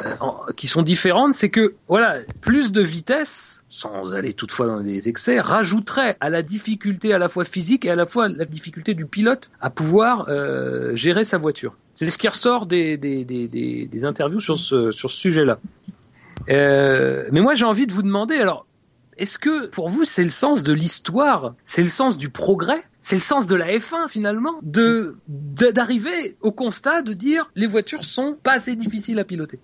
qui 0.57 0.67
sont 0.67 0.83
différentes, 0.83 1.35
c'est 1.35 1.51
que 1.51 1.75
voilà, 1.89 2.21
plus 2.41 2.73
de 2.73 2.81
vitesse 2.83 3.63
sans 3.77 4.15
aller 4.15 4.33
toutefois 4.33 4.67
dans 4.67 4.81
des 4.81 5.09
excès, 5.09 5.39
rajouterait 5.39 6.17
à 6.21 6.31
la 6.31 6.43
difficulté 6.43 7.13
à 7.13 7.19
la 7.19 7.29
fois 7.29 7.45
physique 7.45 7.85
et 7.85 7.91
à 7.91 7.97
la 7.97 8.07
fois 8.07 8.29
la 8.29 8.47
difficulté 8.47 8.95
du 8.95 9.05
pilote 9.05 9.51
à 9.61 9.69
pouvoir 9.69 10.29
euh, 10.29 10.97
gérer 10.97 11.25
sa 11.25 11.37
voiture. 11.37 11.77
C'est 11.93 12.09
ce 12.09 12.17
qui 12.17 12.27
ressort 12.27 12.65
des, 12.65 12.97
des, 12.97 13.25
des, 13.25 13.49
des, 13.49 14.05
interviews 14.05 14.41
sur 14.41 14.57
ce, 14.57 14.91
sur 14.93 15.11
ce 15.11 15.17
sujet-là. 15.19 15.59
Euh, 16.49 17.29
mais 17.33 17.41
moi 17.41 17.55
j'ai 17.55 17.67
envie 17.67 17.87
de 17.87 17.93
vous 17.93 18.03
demander, 18.03 18.37
alors, 18.37 18.67
est-ce 19.19 19.39
que 19.39 19.67
pour 19.67 19.91
vous 19.91 20.05
c'est 20.05 20.25
le 20.25 20.31
sens 20.31 20.63
de 20.63 20.73
l'histoire, 20.73 21.55
c'est 21.67 21.83
le 21.83 21.89
sens 21.89 22.17
du 22.17 22.31
progrès 22.31 22.83
c'est 23.07 23.15
le 23.15 23.23
sens 23.23 23.47
de 23.47 23.55
la 23.55 23.69
F1 23.69 24.09
finalement, 24.09 24.59
de 24.63 25.15
d'arriver 25.29 26.37
au 26.41 26.51
constat 26.51 27.03
de 27.03 27.13
dire 27.13 27.49
les 27.55 27.69
voitures 27.69 28.03
sont 28.03 28.37
pas 28.43 28.55
assez 28.55 28.75
difficiles 28.75 29.21
à 29.21 29.25
piloter? 29.25 29.61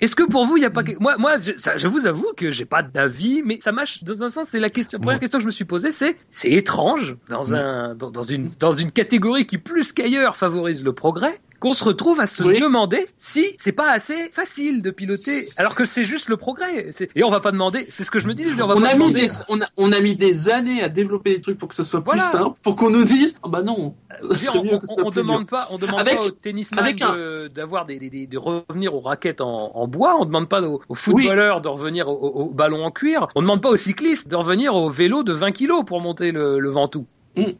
Est-ce 0.00 0.16
que 0.16 0.22
pour 0.22 0.46
vous, 0.46 0.56
il 0.56 0.60
n'y 0.60 0.66
a 0.66 0.70
pas 0.70 0.82
moi, 0.98 1.16
moi, 1.18 1.36
je, 1.36 1.52
ça, 1.56 1.76
je 1.76 1.86
vous 1.86 2.06
avoue 2.06 2.32
que 2.36 2.50
j'ai 2.50 2.64
pas 2.64 2.82
d'avis, 2.82 3.42
mais 3.44 3.58
ça 3.60 3.72
marche 3.72 4.02
dans 4.02 4.22
un 4.22 4.28
sens. 4.28 4.48
C'est 4.50 4.60
la 4.60 4.70
question, 4.70 4.98
la 4.98 5.02
première 5.02 5.20
question 5.20 5.38
que 5.38 5.42
je 5.42 5.46
me 5.46 5.52
suis 5.52 5.64
posée, 5.64 5.90
c'est 5.90 6.16
c'est 6.30 6.50
étrange 6.50 7.16
dans 7.28 7.54
un 7.54 7.94
dans, 7.94 8.10
dans 8.10 8.22
une 8.22 8.50
dans 8.58 8.72
une 8.72 8.90
catégorie 8.90 9.46
qui 9.46 9.58
plus 9.58 9.92
qu'ailleurs 9.92 10.36
favorise 10.36 10.84
le 10.84 10.92
progrès 10.92 11.40
qu'on 11.60 11.72
se 11.74 11.84
retrouve 11.84 12.18
à 12.20 12.26
se 12.26 12.42
Oui. 12.42 12.58
demander 12.58 13.06
si 13.18 13.54
c'est 13.58 13.72
pas 13.72 13.90
assez 13.90 14.30
facile 14.32 14.82
de 14.82 14.90
piloter, 14.90 15.40
alors 15.58 15.74
que 15.74 15.84
c'est 15.84 16.04
juste 16.04 16.28
le 16.28 16.36
progrès. 16.36 16.88
Et 17.14 17.22
on 17.22 17.30
va 17.30 17.40
pas 17.40 17.52
demander. 17.52 17.84
C'est 17.90 18.02
ce 18.04 18.10
que 18.10 18.18
je 18.18 18.26
me 18.28 18.34
dis. 18.34 18.44
je 18.44 18.50
dis, 18.54 18.62
On, 18.62 18.66
va 18.66 18.76
On 18.76 18.80
pas 18.80 18.88
a, 18.88 18.96
mis 18.96 19.12
des, 19.12 19.28
on, 19.48 19.60
a, 19.60 19.66
on 19.76 19.92
a 19.92 20.00
mis 20.00 20.14
des 20.16 20.48
années 20.48 20.82
à 20.82 20.88
développer 20.88 21.34
des 21.34 21.40
trucs 21.40 21.58
pour 21.58 21.68
que 21.68 21.74
ce 21.74 21.84
soit 21.84 22.00
Voilà. 22.00 22.22
plus 22.22 22.30
simple, 22.32 22.58
pour 22.62 22.76
qu'on 22.76 22.90
nous 22.90 23.04
dise, 23.04 23.38
ah 23.42 23.48
bah 23.48 23.62
non, 23.62 23.94
dire, 24.38 24.64
mieux 24.64 24.74
on, 24.74 24.78
que 25.10 25.14
demande 25.14 25.40
dur. 25.40 25.46
pas, 25.48 25.68
on 25.70 25.78
demande 25.78 26.00
Avec- 26.00 26.18
pas 26.18 26.24
aux 26.26 26.30
tennisman 26.30 26.84
un- 26.84 26.92
de, 27.14 27.48
d'avoir 27.48 27.84
des, 27.86 27.98
de 28.26 28.38
revenir 28.38 28.94
aux 28.94 29.00
raquettes 29.00 29.40
en, 29.42 29.70
en 29.74 29.86
bois. 29.86 30.16
On 30.18 30.24
demande 30.24 30.48
pas 30.48 30.62
aux, 30.62 30.80
aux 30.88 30.94
footballeurs 30.94 31.60
de 31.60 31.68
revenir 31.68 32.08
au, 32.08 32.12
au, 32.14 32.40
au 32.46 32.50
ballon 32.50 32.84
en 32.84 32.90
cuir. 32.90 33.28
On 33.34 33.42
demande 33.42 33.60
pas 33.60 33.68
aux 33.70 33.76
cyclistes 33.76 34.28
de 34.28 34.36
revenir 34.36 34.74
au 34.74 34.88
vélo 34.90 35.22
de 35.22 35.32
20 35.34 35.52
kilos 35.52 35.84
pour 35.86 36.00
monter 36.00 36.32
le, 36.32 36.58
le 36.58 36.70
Ventoux. 36.70 37.06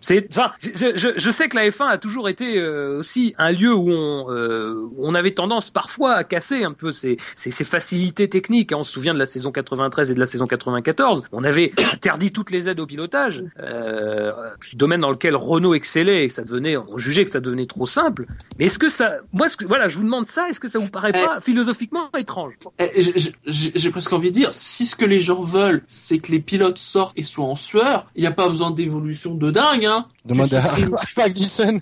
C'est, 0.01 0.27
enfin, 0.37 0.51
je, 0.61 0.93
je, 0.97 1.09
je 1.17 1.31
sais 1.31 1.49
que 1.49 1.57
la 1.57 1.69
F1 1.69 1.87
a 1.87 1.99
toujours 1.99 2.29
été 2.29 2.59
euh, 2.59 2.99
aussi 2.99 3.35
un 3.39 3.53
lieu 3.53 3.75
où 3.75 3.91
on, 3.91 4.31
euh, 4.31 4.75
où 4.97 5.07
on 5.07 5.15
avait 5.15 5.33
tendance 5.33 5.71
parfois 5.71 6.15
à 6.15 6.25
casser 6.25 6.65
un 6.65 6.73
peu 6.73 6.91
ces, 6.91 7.17
ces, 7.35 7.51
ces 7.51 7.65
facilités 7.65 8.29
techniques. 8.29 8.73
On 8.75 8.85
se 8.85 8.93
souvient 8.93 9.15
de 9.15 9.19
la 9.19 9.27
saison 9.27 9.53
93 9.53 10.11
et 10.11 10.15
de 10.15 10.21
la 10.21 10.27
saison 10.27 10.47
94. 10.47 11.25
On 11.33 11.45
avait 11.45 11.73
interdit 11.93 12.33
toutes 12.33 12.51
les 12.51 12.69
aides 12.69 12.81
au 12.81 12.87
pilotage, 12.87 13.45
euh, 13.61 14.33
domaine 14.75 15.01
dans 15.01 15.11
lequel 15.11 15.37
Renault 15.37 15.75
excellait 15.75 16.25
et 16.25 16.29
que 16.29 16.35
ça 16.35 16.43
devenait, 16.43 16.77
on 16.77 16.97
jugeait 16.99 17.25
que 17.25 17.31
ça 17.31 17.41
devenait 17.41 17.67
trop 17.67 17.87
simple. 17.87 18.27
Mais 18.59 18.67
est-ce 18.67 18.79
que 18.79 18.89
ça, 18.89 19.17
moi, 19.33 19.49
ce 19.49 19.57
que, 19.57 19.65
voilà, 19.65 19.89
je 19.89 19.97
vous 19.97 20.05
demande 20.05 20.27
ça, 20.27 20.49
est-ce 20.49 20.61
que 20.61 20.69
ça 20.69 20.79
vous 20.79 20.89
paraît 20.89 21.13
Eh. 21.15 21.25
pas 21.25 21.41
philosophiquement 21.41 22.11
étrange? 22.17 22.55
Eh, 22.79 23.03
j'ai 23.47 23.91
presque 23.91 24.13
envie 24.13 24.31
de 24.31 24.35
dire, 24.35 24.51
si 24.53 24.87
ce 24.87 24.97
que 24.97 25.05
les 25.05 25.21
gens 25.21 25.43
veulent, 25.43 25.83
c'est 25.87 26.19
que 26.19 26.33
les 26.33 26.41
pilotes 26.41 26.79
sortent 26.79 27.19
et 27.19 27.23
soient 27.23 27.45
en 27.45 27.57
sueur, 27.57 28.07
il 28.15 28.23
n'y 28.23 28.27
a 28.27 28.33
pas 28.33 28.49
besoin 28.49 28.71
d'évolution 28.71 29.35
de 29.35 29.51
dingue, 29.51 29.70
hein. 29.85 30.07
Demande 30.25 30.49
Tu 30.49 30.55
à 30.57 30.77
Magnussen. 31.17 31.81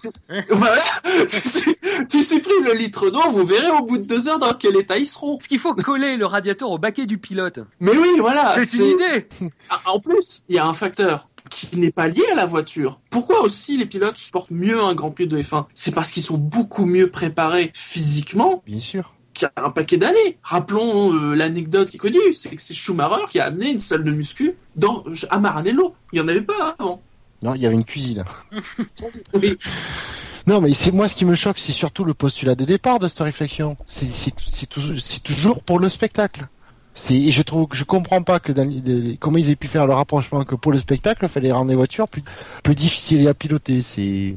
voilà, 0.50 0.76
tu, 1.30 1.48
su- 1.48 1.76
tu 2.08 2.22
supprimes 2.22 2.64
le 2.64 2.74
litre 2.74 3.10
d'eau, 3.10 3.22
vous 3.30 3.44
verrez 3.44 3.70
au 3.70 3.84
bout 3.84 3.98
de 3.98 4.04
deux 4.04 4.28
heures 4.28 4.38
dans 4.38 4.54
quel 4.54 4.76
état 4.76 4.98
ils 4.98 5.06
seront. 5.06 5.38
Est-ce 5.38 5.48
qu'il 5.48 5.58
faut 5.58 5.74
coller 5.74 6.16
le 6.16 6.26
radiateur 6.26 6.70
au 6.70 6.78
baquet 6.78 7.06
du 7.06 7.18
pilote 7.18 7.60
Mais 7.80 7.92
oui, 7.96 8.08
voilà. 8.20 8.54
C'est 8.64 8.78
une 8.78 8.86
idée. 8.86 9.28
Ah, 9.70 9.80
En 9.86 10.00
plus, 10.00 10.42
il 10.48 10.56
y 10.56 10.58
a 10.58 10.66
un 10.66 10.74
facteur 10.74 11.28
qui 11.50 11.76
n'est 11.78 11.90
pas 11.92 12.08
lié 12.08 12.22
à 12.30 12.34
la 12.34 12.44
voiture. 12.46 13.00
Pourquoi 13.10 13.40
aussi 13.42 13.76
les 13.78 13.86
pilotes 13.86 14.16
supportent 14.18 14.50
mieux 14.50 14.80
un 14.82 14.94
Grand 14.94 15.10
Prix 15.10 15.26
de 15.26 15.40
F1 15.40 15.64
C'est 15.72 15.94
parce 15.94 16.10
qu'ils 16.10 16.22
sont 16.22 16.36
beaucoup 16.36 16.84
mieux 16.84 17.10
préparés 17.10 17.70
physiquement 17.74 18.62
Bien 18.66 18.80
sûr. 18.80 19.14
un 19.56 19.70
paquet 19.70 19.96
d'années. 19.96 20.36
Rappelons 20.42 21.14
euh, 21.14 21.34
l'anecdote 21.34 21.88
qui 21.90 21.96
est 21.96 22.00
connue, 22.00 22.34
c'est 22.34 22.50
que 22.54 22.60
c'est 22.60 22.74
Schumacher 22.74 23.24
qui 23.30 23.40
a 23.40 23.46
amené 23.46 23.70
une 23.70 23.80
salle 23.80 24.04
de 24.04 24.10
muscu 24.10 24.56
dans, 24.76 25.04
à 25.30 25.38
Maranello. 25.38 25.94
Il 26.12 26.16
n'y 26.20 26.24
en 26.24 26.28
avait 26.28 26.42
pas 26.42 26.76
avant. 26.78 27.00
Non, 27.42 27.54
il 27.54 27.62
y 27.62 27.66
avait 27.66 27.74
une 27.74 27.84
cuisine. 27.84 28.24
Oui. 29.34 29.56
Non, 30.46 30.62
mais 30.62 30.72
c'est 30.72 30.92
moi 30.92 31.08
ce 31.08 31.14
qui 31.14 31.26
me 31.26 31.34
choque, 31.34 31.58
c'est 31.58 31.72
surtout 31.72 32.04
le 32.04 32.14
postulat 32.14 32.54
de 32.54 32.64
départ 32.64 32.98
de 32.98 33.06
cette 33.06 33.20
réflexion. 33.20 33.76
C'est 33.86 34.06
c'est 34.06 34.32
c'est 34.38 34.66
toujours 34.66 34.98
c'est 34.98 35.22
toujours 35.22 35.62
pour 35.62 35.78
le 35.78 35.90
spectacle. 35.90 36.48
C'est 36.94 37.14
et 37.14 37.30
je 37.30 37.42
trouve 37.42 37.68
que 37.68 37.76
je 37.76 37.84
comprends 37.84 38.22
pas 38.22 38.40
que 38.40 38.52
dans 38.52 38.66
comment 39.20 39.36
ils 39.36 39.50
aient 39.50 39.56
pu 39.56 39.68
faire 39.68 39.86
le 39.86 39.92
rapprochement 39.92 40.44
que 40.44 40.54
pour 40.54 40.72
le 40.72 40.78
spectacle, 40.78 41.26
il 41.26 41.28
fallait 41.28 41.52
rendre 41.52 41.68
les 41.68 41.76
voitures 41.76 42.08
plus 42.08 42.22
plus 42.62 42.74
difficiles 42.74 43.28
à 43.28 43.34
piloter. 43.34 43.82
C'est 43.82 44.36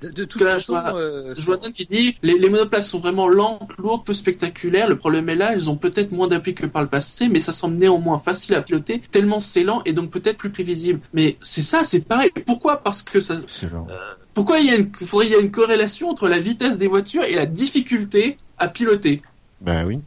De, 0.00 0.08
de 0.10 0.24
toute 0.24 0.40
que 0.40 0.44
là, 0.44 0.58
je 0.58 0.66
façon, 0.66 0.72
vois- 0.74 0.94
euh, 0.96 1.34
Je 1.36 1.42
vois 1.42 1.56
Dan 1.56 1.72
qui 1.72 1.84
dit 1.84 2.16
les, 2.22 2.38
les 2.38 2.48
monoplaces 2.50 2.88
sont 2.88 3.00
vraiment 3.00 3.28
lentes, 3.28 3.70
lourdes, 3.78 4.04
peu 4.04 4.14
spectaculaires. 4.14 4.88
Le 4.88 4.96
problème 4.96 5.28
est 5.28 5.34
là, 5.34 5.52
elles 5.52 5.68
ont 5.68 5.76
peut-être 5.76 6.12
moins 6.12 6.28
d'appui 6.28 6.54
que 6.54 6.66
par 6.66 6.82
le 6.82 6.88
passé, 6.88 7.28
mais 7.28 7.40
ça 7.40 7.52
semble 7.52 7.76
néanmoins 7.76 8.18
facile 8.18 8.54
à 8.54 8.62
piloter, 8.62 9.00
tellement 9.10 9.40
c'est 9.40 9.64
lent 9.64 9.82
et 9.84 9.92
donc 9.92 10.10
peut-être 10.10 10.36
plus 10.38 10.50
prévisible. 10.50 11.00
Mais 11.12 11.36
c'est 11.42 11.62
ça, 11.62 11.82
c'est 11.84 12.00
pareil. 12.00 12.30
Pourquoi? 12.46 12.76
Parce 12.82 13.02
que 13.02 13.20
ça. 13.20 13.34
lent. 13.72 13.86
Pourquoi 14.34 14.60
il 14.60 14.66
y 14.66 14.70
a 14.70 14.76
une, 14.76 14.90
faudrait 14.94 15.26
il 15.26 15.32
y 15.32 15.34
a 15.34 15.40
une 15.40 15.50
corrélation 15.50 16.10
entre 16.10 16.28
la 16.28 16.38
vitesse 16.38 16.78
des 16.78 16.86
voitures 16.86 17.24
et 17.24 17.34
la 17.34 17.46
difficulté 17.46 18.36
à 18.56 18.68
piloter? 18.68 19.22
Ben 19.60 19.84
oui. 19.86 19.98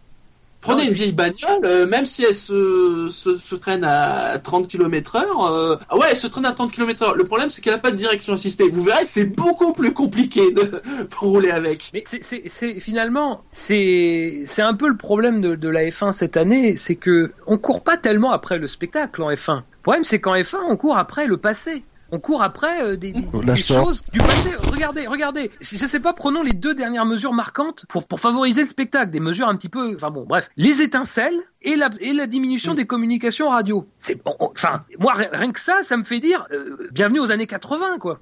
Prenez 0.62 0.86
une 0.86 0.94
vieille 0.94 1.12
bagnole, 1.12 1.66
euh, 1.66 1.88
même 1.88 2.06
si 2.06 2.24
elle 2.24 2.36
se, 2.36 3.10
se, 3.12 3.38
se 3.38 3.56
traîne 3.56 3.84
à 3.84 4.38
30 4.38 4.68
km 4.68 5.16
heure, 5.16 5.46
euh, 5.46 5.76
ah 5.90 5.98
ouais, 5.98 6.08
elle 6.12 6.16
se 6.16 6.28
traîne 6.28 6.46
à 6.46 6.52
30 6.52 6.72
km 6.72 7.04
heure. 7.04 7.16
Le 7.16 7.24
problème, 7.24 7.50
c'est 7.50 7.62
qu'elle 7.62 7.74
n'a 7.74 7.80
pas 7.80 7.90
de 7.90 7.96
direction 7.96 8.34
assistée. 8.34 8.70
Vous 8.70 8.84
verrez, 8.84 9.06
c'est 9.06 9.26
beaucoup 9.26 9.74
plus 9.74 9.92
compliqué 9.92 10.52
de, 10.52 10.82
pour 11.10 11.30
rouler 11.30 11.50
avec. 11.50 11.90
Mais 11.94 12.04
c'est, 12.06 12.24
c'est, 12.24 12.44
c'est 12.46 12.80
finalement 12.80 13.44
c'est 13.50 14.44
c'est 14.46 14.62
un 14.62 14.76
peu 14.76 14.88
le 14.88 14.98
problème 14.98 15.42
de, 15.42 15.56
de 15.56 15.70
la 15.70 15.86
F1 15.86 16.12
cette 16.12 16.38
année, 16.38 16.76
c'est 16.78 16.96
que 16.96 17.32
on 17.48 17.58
court 17.58 17.82
pas 17.82 17.98
tellement 17.98 18.32
après 18.32 18.60
le 18.60 18.68
spectacle 18.68 19.24
en 19.24 19.32
F1. 19.32 19.58
Le 19.58 19.82
problème 19.82 20.04
c'est 20.04 20.20
qu'en 20.20 20.36
F1 20.36 20.60
on 20.70 20.78
court 20.78 20.98
après 20.98 21.26
le 21.26 21.38
passé. 21.38 21.84
On 22.12 22.20
court 22.20 22.44
après 22.44 22.84
euh, 22.84 22.98
des, 22.98 23.14
choses 23.56 24.04
du 24.12 24.20
passé. 24.20 24.52
Regardez, 24.72 25.08
regardez. 25.08 25.50
Je 25.62 25.78
je 25.78 25.86
sais 25.86 26.00
pas, 26.00 26.14
prenons 26.14 26.42
les 26.44 26.52
deux 26.52 26.76
dernières 26.76 27.06
mesures 27.06 27.34
marquantes 27.34 27.86
pour 27.88 28.06
pour 28.06 28.20
favoriser 28.20 28.64
le 28.64 28.68
spectacle. 28.68 29.12
Des 29.12 29.20
mesures 29.22 29.48
un 29.48 29.56
petit 29.56 29.70
peu, 29.70 29.96
enfin 29.96 30.12
bon, 30.12 30.26
bref, 30.28 30.50
les 30.58 30.82
étincelles 30.82 31.38
et 31.62 31.76
la 31.76 31.90
et 32.00 32.14
la 32.14 32.28
diminution 32.28 32.74
Mm. 32.74 32.76
des 32.76 32.86
communications 32.88 33.50
radio. 33.50 33.88
C'est, 33.98 34.22
bon, 34.24 34.36
on- 34.40 34.52
enfin, 34.52 34.84
moi 35.00 35.14
rien- 35.14 35.30
rien 35.32 35.52
que 35.52 35.60
ça, 35.60 35.84
ça 35.84 35.96
me 35.98 36.04
fait 36.04 36.20
dire 36.20 36.46
euh, 36.52 36.90
bienvenue 36.92 37.20
aux 37.20 37.32
années 37.32 37.48
80 37.48 37.98
quoi. 38.00 38.20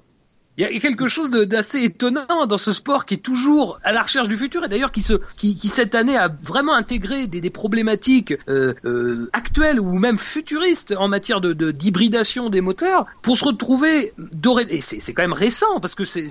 Il 0.60 0.74
y 0.74 0.76
a 0.76 0.80
quelque 0.80 1.06
chose 1.06 1.30
d'assez 1.30 1.80
étonnant 1.84 2.46
dans 2.46 2.58
ce 2.58 2.72
sport 2.72 3.06
qui 3.06 3.14
est 3.14 3.22
toujours 3.22 3.78
à 3.82 3.92
la 3.92 4.02
recherche 4.02 4.28
du 4.28 4.36
futur 4.36 4.62
et 4.64 4.68
d'ailleurs 4.68 4.92
qui 4.92 5.00
se 5.02 5.14
qui, 5.36 5.56
qui 5.56 5.68
cette 5.68 5.94
année 5.94 6.16
a 6.18 6.28
vraiment 6.42 6.74
intégré 6.74 7.26
des, 7.26 7.40
des 7.40 7.50
problématiques 7.50 8.34
euh, 8.48 8.74
euh, 8.84 9.30
actuelles 9.32 9.80
ou 9.80 9.98
même 9.98 10.18
futuristes 10.18 10.94
en 10.98 11.08
matière 11.08 11.40
de 11.40 11.52
de- 11.54 11.70
d'hybridation 11.70 12.50
des 12.50 12.60
moteurs 12.60 13.06
pour 13.22 13.38
se 13.38 13.44
retrouver 13.44 14.12
doré 14.34 14.66
et 14.68 14.80
c'est 14.80 15.12
quand 15.14 15.22
même 15.22 15.32
récent 15.32 15.80
parce 15.80 15.94
que 15.94 16.04
c'est 16.04 16.26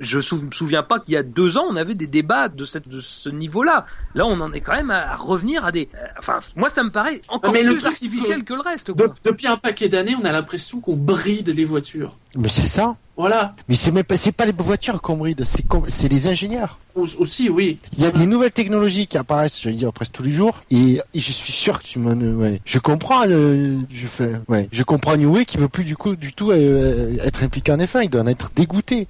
je 0.00 0.16
me 0.36 0.50
souviens 0.52 0.82
pas 0.82 0.98
qu'il 1.00 1.14
y 1.14 1.16
a 1.16 1.22
deux 1.22 1.58
ans 1.58 1.64
on 1.68 1.76
avait 1.76 1.94
des 1.94 2.06
débats 2.06 2.48
de 2.48 2.64
cette 2.64 2.88
de 2.88 3.00
ce 3.00 3.28
niveau 3.28 3.62
là 3.62 3.84
on 4.14 4.40
en 4.40 4.52
est 4.52 4.60
quand 4.60 4.74
même 4.74 4.90
à, 4.90 5.12
à 5.12 5.16
revenir 5.16 5.64
à 5.64 5.72
des 5.72 5.88
euh, 5.94 5.98
enfin 6.18 6.40
moi 6.56 6.70
ça 6.70 6.82
me 6.82 6.90
paraît 6.90 7.20
encore 7.28 7.52
mais 7.52 7.62
le 7.62 7.72
plus 7.72 7.82
truc, 7.82 7.96
c'est 7.96 8.06
artificiel 8.06 8.44
que 8.44 8.52
que, 8.52 8.54
le 8.54 8.60
reste 8.60 8.90
De- 8.90 9.08
depuis 9.24 9.46
un 9.46 9.56
paquet 9.56 9.88
d'années, 9.88 10.14
on 10.20 10.24
a 10.24 10.32
l'impression 10.32 10.80
qu'on 10.80 10.96
bride 10.96 11.48
les 11.54 11.64
voitures. 11.64 12.18
Mais 12.36 12.48
c'est 12.48 12.62
ça. 12.66 12.96
Voilà. 13.16 13.52
Mais 13.68 13.74
c'est 13.74 13.90
même 13.90 14.04
pas 14.04 14.16
c'est 14.16 14.32
pas 14.32 14.46
les 14.46 14.52
voitures 14.56 15.02
qu'on 15.02 15.18
bride, 15.18 15.44
c'est 15.44 15.62
c'est 15.88 16.08
les 16.08 16.26
ingénieurs. 16.28 16.78
Au- 16.94 17.06
Aussi, 17.18 17.50
oui. 17.50 17.78
Il 17.98 18.02
y 18.02 18.06
a 18.06 18.10
des 18.10 18.24
nouvelles 18.26 18.50
technologies 18.52 19.06
qui 19.06 19.18
apparaissent, 19.18 19.60
je 19.60 19.68
vais 19.68 19.74
dire 19.74 19.92
presque 19.92 20.12
tous 20.12 20.22
les 20.22 20.32
jours, 20.32 20.62
et, 20.70 20.94
et 21.14 21.20
je 21.20 21.32
suis 21.32 21.52
sûr 21.52 21.78
que 21.80 21.84
tu 21.86 21.98
m'en, 21.98 22.14
ouais. 22.14 22.60
Je 22.64 22.78
comprends, 22.78 23.22
euh, 23.28 23.78
je 23.90 24.06
fais, 24.06 24.30
ouais, 24.48 24.66
je 24.72 24.82
comprends 24.82 25.16
Newey 25.16 25.44
qui 25.44 25.58
veut 25.58 25.68
plus 25.68 25.84
du 25.84 25.94
coup 25.96 26.16
du 26.16 26.32
tout 26.32 26.52
euh, 26.52 27.16
être 27.22 27.42
impliqué 27.42 27.70
en 27.72 27.76
F1, 27.76 28.04
il 28.04 28.10
doit 28.10 28.22
en 28.22 28.26
être 28.26 28.50
dégoûté. 28.56 29.08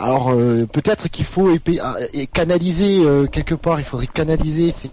Alors 0.00 0.30
euh, 0.32 0.66
peut-être 0.66 1.08
qu'il 1.08 1.26
faut 1.26 1.50
ah, 1.82 1.96
canaliser 2.32 3.00
euh, 3.00 3.26
quelque 3.26 3.54
part, 3.54 3.78
il 3.80 3.84
faudrait 3.84 4.06
canaliser 4.06 4.70
ces, 4.70 4.90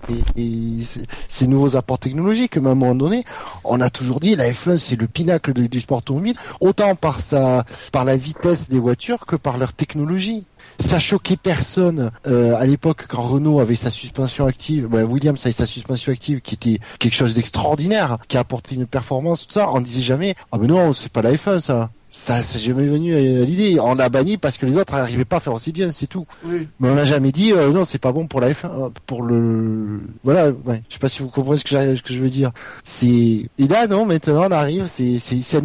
ces- 1.27 1.47
nouveaux 1.47 1.77
apports 1.77 1.99
technologiques. 1.99 2.57
Mais 2.57 2.67
à 2.67 2.71
un 2.73 2.75
moment 2.75 2.93
donné, 2.93 3.23
on 3.63 3.79
a 3.79 3.89
toujours 3.89 4.19
dit 4.19 4.35
la 4.35 4.51
F1 4.51 4.77
c'est 4.77 4.99
le 4.99 5.07
pinacle 5.07 5.53
du 5.53 5.79
sport 5.79 5.99
automobile, 5.99 6.35
autant 6.59 6.95
par 6.95 7.21
sa, 7.21 7.65
par 7.91 8.03
la 8.03 8.17
vitesse 8.17 8.69
des 8.69 8.79
voitures 8.79 9.25
que 9.25 9.35
par 9.35 9.57
leur 9.57 9.73
technologie 9.73 10.43
ça 10.79 10.99
choquait 10.99 11.37
personne 11.37 12.11
euh, 12.27 12.55
à 12.55 12.65
l'époque 12.65 13.05
quand 13.07 13.21
Renault 13.21 13.59
avait 13.59 13.75
sa 13.75 13.89
suspension 13.89 14.45
active, 14.45 14.91
ouais, 14.91 15.03
Williams 15.03 15.43
avait 15.45 15.53
sa 15.53 15.65
suspension 15.65 16.11
active 16.11 16.41
qui 16.41 16.55
était 16.55 16.79
quelque 16.99 17.15
chose 17.15 17.33
d'extraordinaire, 17.33 18.17
qui 18.27 18.37
a 18.37 18.41
apporté 18.41 18.75
une 18.75 18.85
performance, 18.85 19.47
tout 19.47 19.53
ça. 19.53 19.69
On 19.71 19.81
disait 19.81 20.01
jamais, 20.01 20.35
ah 20.51 20.57
ben 20.57 20.67
non, 20.67 20.93
c'est 20.93 21.11
pas 21.11 21.21
la 21.21 21.31
F1 21.31 21.61
ça. 21.61 21.89
Ça, 22.11 22.41
c'est 22.41 22.57
jamais 22.57 22.85
venu 22.87 23.13
à 23.15 23.45
l'idée. 23.45 23.77
On 23.79 23.93
l'a 23.93 24.09
banni 24.09 24.37
parce 24.37 24.57
que 24.57 24.65
les 24.65 24.77
autres 24.77 24.95
n'arrivaient 24.95 25.25
pas 25.25 25.37
à 25.37 25.39
faire 25.39 25.53
aussi 25.53 25.71
bien, 25.71 25.91
c'est 25.91 26.07
tout. 26.07 26.25
Oui. 26.45 26.67
Mais 26.79 26.89
on 26.89 26.95
n'a 26.95 27.05
jamais 27.05 27.31
dit, 27.31 27.51
euh, 27.53 27.71
non, 27.71 27.85
c'est 27.85 27.99
pas 27.99 28.11
bon 28.11 28.25
pour 28.25 28.41
la 28.41 28.49
F1, 28.51 28.65
euh, 28.65 28.89
pour 29.05 29.21
le, 29.21 29.99
voilà, 30.23 30.49
ouais. 30.65 30.81
Je 30.89 30.93
sais 30.95 30.99
pas 30.99 31.09
si 31.09 31.21
vous 31.21 31.29
comprenez 31.29 31.57
ce 31.57 31.63
que, 31.63 31.69
j'ai- 31.69 31.95
ce 31.95 32.01
que 32.01 32.13
je 32.13 32.19
veux 32.19 32.29
dire. 32.29 32.51
C'est, 32.83 33.07
et 33.07 33.67
là, 33.69 33.85
non, 33.87 34.05
maintenant, 34.05 34.47
on 34.47 34.51
arrive, 34.51 34.87
c'est, 34.91 35.19
c'est, 35.19 35.61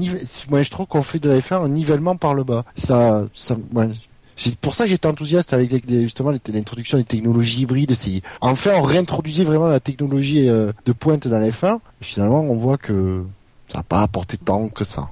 moi, 0.51 0.63
je 0.63 0.71
trouve 0.71 0.87
qu'on 0.87 1.03
fait 1.03 1.19
de 1.21 1.31
la 1.31 1.39
F1 1.39 1.65
un 1.65 1.69
nivellement 1.69 2.17
par 2.17 2.35
le 2.35 2.45
bas. 2.45 2.65
Ça, 2.77 3.25
ça, 3.33 3.57
ouais. 3.73 3.89
C'est 4.37 4.57
pour 4.57 4.75
ça 4.75 4.85
que 4.85 4.91
j'étais 4.91 5.07
enthousiaste 5.07 5.53
avec 5.53 5.71
les- 5.87 6.03
justement 6.03 6.33
l'introduction 6.53 6.99
des 6.99 7.05
technologies 7.05 7.61
hybrides. 7.63 7.93
C'est 7.95 8.23
enfin 8.41 8.73
on 8.77 8.83
réintroduisait 8.83 9.45
vraiment 9.45 9.69
la 9.69 9.79
technologie 9.79 10.49
euh, 10.49 10.73
de 10.87 10.93
pointe 10.93 11.29
dans 11.29 11.39
la 11.39 11.49
F1. 11.51 11.77
Et 12.01 12.05
finalement, 12.05 12.41
on 12.41 12.55
voit 12.55 12.79
que 12.79 13.23
ça 13.69 13.79
n'a 13.79 13.85
pas 13.85 14.01
apporté 14.01 14.39
tant 14.39 14.69
que 14.69 14.85
ça. 14.85 15.11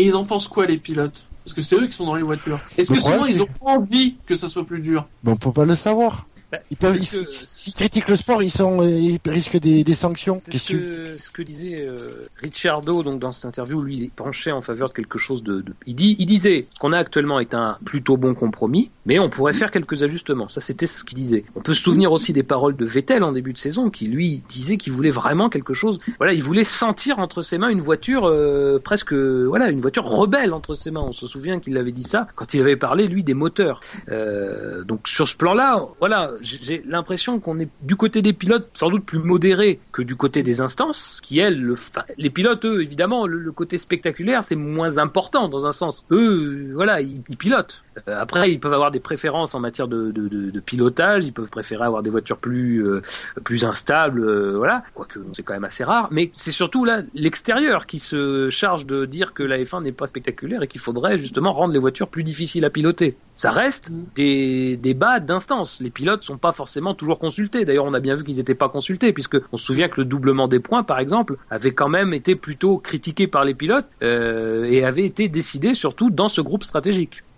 Et 0.00 0.04
ils 0.04 0.16
en 0.16 0.24
pensent 0.24 0.48
quoi, 0.48 0.64
les 0.64 0.78
pilotes? 0.78 1.26
Parce 1.44 1.52
que 1.52 1.60
c'est 1.60 1.76
eux 1.76 1.86
qui 1.86 1.92
sont 1.92 2.06
dans 2.06 2.14
les 2.14 2.22
voitures. 2.22 2.58
Est-ce 2.78 2.90
que 2.90 2.98
souvent, 2.98 3.16
problème, 3.16 3.36
ils 3.36 3.42
ont 3.42 3.48
envie 3.60 4.16
que 4.24 4.34
ça 4.34 4.48
soit 4.48 4.64
plus 4.64 4.80
dur? 4.80 5.06
Mais 5.22 5.32
on 5.32 5.36
peut 5.36 5.52
pas 5.52 5.66
le 5.66 5.74
savoir. 5.74 6.26
Bah, 6.52 6.58
Ils 6.70 6.76
peuvent, 6.76 6.96
ils- 6.96 7.08
que- 7.08 7.24
s'ils 7.24 7.74
critiquent 7.74 8.08
le 8.08 8.16
sport, 8.16 8.42
ils 8.42 8.50
sont, 8.50 8.82
euh, 8.82 8.90
ils 8.90 9.20
risquent 9.26 9.58
des, 9.58 9.84
des 9.84 9.94
sanctions. 9.94 10.40
C'est 10.44 10.50
Qu'est-ce 10.52 10.64
ce 10.66 10.72
que- 10.72 11.18
ce 11.18 11.30
que 11.30 11.42
disait 11.42 11.86
euh, 11.86 12.24
Ricciardo 12.36 13.02
donc 13.02 13.20
dans 13.20 13.30
cette 13.32 13.44
interview, 13.44 13.80
lui 13.82 13.96
il 13.98 14.10
penchait 14.10 14.50
en 14.52 14.60
faveur 14.62 14.88
de 14.88 14.94
quelque 14.94 15.18
chose 15.18 15.42
de, 15.44 15.60
de- 15.60 15.72
il 15.86 15.94
dit 15.94 16.16
il 16.18 16.26
disait 16.26 16.66
ce 16.74 16.78
qu'on 16.80 16.92
a 16.92 16.98
actuellement 16.98 17.38
est 17.40 17.54
un 17.54 17.78
plutôt 17.84 18.16
bon 18.16 18.34
compromis, 18.34 18.90
mais 19.06 19.18
on 19.18 19.30
pourrait 19.30 19.52
faire 19.52 19.70
quelques 19.70 20.02
ajustements. 20.02 20.48
Ça 20.48 20.60
c'était 20.60 20.86
ce 20.86 21.04
qu'il 21.04 21.16
disait. 21.18 21.44
On 21.54 21.60
peut 21.60 21.74
se 21.74 21.82
souvenir 21.82 22.10
aussi 22.12 22.32
des 22.32 22.42
paroles 22.42 22.76
de 22.76 22.84
Vettel 22.84 23.22
en 23.22 23.32
début 23.32 23.52
de 23.52 23.58
saison 23.58 23.90
qui 23.90 24.06
lui 24.08 24.42
disait 24.48 24.76
qu'il 24.76 24.92
voulait 24.92 25.10
vraiment 25.10 25.48
quelque 25.50 25.72
chose. 25.72 25.98
Voilà, 26.18 26.32
il 26.32 26.42
voulait 26.42 26.64
sentir 26.64 27.18
entre 27.20 27.42
ses 27.42 27.58
mains 27.58 27.68
une 27.68 27.80
voiture 27.80 28.24
euh, 28.26 28.78
presque 28.82 29.12
voilà, 29.12 29.70
une 29.70 29.80
voiture 29.80 30.04
rebelle 30.04 30.52
entre 30.52 30.74
ses 30.74 30.90
mains. 30.90 31.00
On 31.02 31.12
se 31.12 31.26
souvient 31.26 31.60
qu'il 31.60 31.76
avait 31.78 31.92
dit 31.92 32.02
ça 32.04 32.26
quand 32.34 32.54
il 32.54 32.60
avait 32.60 32.76
parlé 32.76 33.06
lui 33.06 33.22
des 33.22 33.34
moteurs. 33.34 33.80
Euh, 34.08 34.82
donc 34.84 35.06
sur 35.08 35.28
ce 35.28 35.36
plan-là, 35.36 35.86
voilà, 36.00 36.32
j'ai 36.42 36.82
l'impression 36.86 37.40
qu'on 37.40 37.60
est 37.60 37.68
du 37.82 37.96
côté 37.96 38.22
des 38.22 38.32
pilotes 38.32 38.68
sans 38.74 38.90
doute 38.90 39.04
plus 39.04 39.18
modéré 39.18 39.80
que 39.92 40.02
du 40.02 40.16
côté 40.16 40.42
des 40.42 40.60
instances, 40.60 41.20
qui 41.22 41.38
elles, 41.38 41.60
le, 41.60 41.74
les 42.18 42.30
pilotes, 42.30 42.64
eux, 42.64 42.82
évidemment, 42.82 43.26
le, 43.26 43.52
côté 43.52 43.78
spectaculaire, 43.78 44.44
c'est 44.44 44.56
moins 44.56 44.98
important 44.98 45.48
dans 45.48 45.66
un 45.66 45.72
sens. 45.72 46.06
Eux, 46.10 46.72
voilà, 46.74 47.00
ils 47.00 47.20
pilotent. 47.38 47.82
Euh, 48.08 48.18
après, 48.18 48.52
ils 48.52 48.60
peuvent 48.60 48.72
avoir 48.72 48.90
des 48.90 49.00
préférences 49.00 49.54
en 49.54 49.60
matière 49.60 49.88
de, 49.88 50.10
de, 50.10 50.28
de, 50.28 50.50
de 50.50 50.60
pilotage, 50.60 51.26
ils 51.26 51.32
peuvent 51.32 51.50
préférer 51.50 51.84
avoir 51.84 52.02
des 52.02 52.10
voitures 52.10 52.38
plus 52.38 52.86
euh, 52.86 53.00
plus 53.44 53.64
instables, 53.64 54.22
euh, 54.22 54.54
voilà, 54.56 54.82
quoique 54.94 55.18
c'est 55.32 55.42
quand 55.42 55.54
même 55.54 55.64
assez 55.64 55.84
rare. 55.84 56.08
Mais 56.10 56.30
c'est 56.34 56.52
surtout 56.52 56.84
là 56.84 57.02
l'extérieur 57.14 57.86
qui 57.86 57.98
se 57.98 58.50
charge 58.50 58.86
de 58.86 59.04
dire 59.04 59.34
que 59.34 59.42
la 59.42 59.58
F1 59.58 59.82
n'est 59.82 59.92
pas 59.92 60.06
spectaculaire 60.06 60.62
et 60.62 60.68
qu'il 60.68 60.80
faudrait 60.80 61.18
justement 61.18 61.52
rendre 61.52 61.72
les 61.72 61.80
voitures 61.80 62.08
plus 62.08 62.24
difficiles 62.24 62.64
à 62.64 62.70
piloter. 62.70 63.16
Ça 63.34 63.50
reste 63.50 63.90
Mm. 63.90 64.04
des 64.14 64.76
débats 64.76 65.20
d'instance. 65.20 65.80
Les 65.80 65.90
pilotes 65.90 66.22
sont 66.22 66.38
pas 66.38 66.52
forcément 66.52 66.94
toujours 66.94 67.18
consultés. 67.18 67.64
D'ailleurs, 67.64 67.84
on 67.84 67.94
a 67.94 68.00
bien 68.00 68.14
vu 68.14 68.24
qu'ils 68.24 68.36
n'étaient 68.36 68.54
pas 68.54 68.68
consultés, 68.68 69.12
puisque 69.12 69.36
on 69.52 69.56
se 69.56 69.64
souvient 69.64 69.88
que 69.88 70.00
le 70.00 70.04
doublement 70.04 70.48
des 70.48 70.60
points, 70.60 70.82
par 70.82 70.98
exemple, 70.98 71.36
avait 71.50 71.72
quand 71.72 71.88
même 71.88 72.12
été 72.12 72.34
plutôt 72.34 72.78
critiqué 72.78 73.26
par 73.26 73.44
les 73.44 73.54
pilotes 73.54 73.86
euh, 74.02 74.64
et 74.64 74.84
avait 74.84 75.04
été 75.04 75.28
décidé 75.28 75.74
surtout 75.74 76.10
dans 76.10 76.28
ce 76.28 76.40
groupe 76.40 76.64
stratégique. 76.64 77.22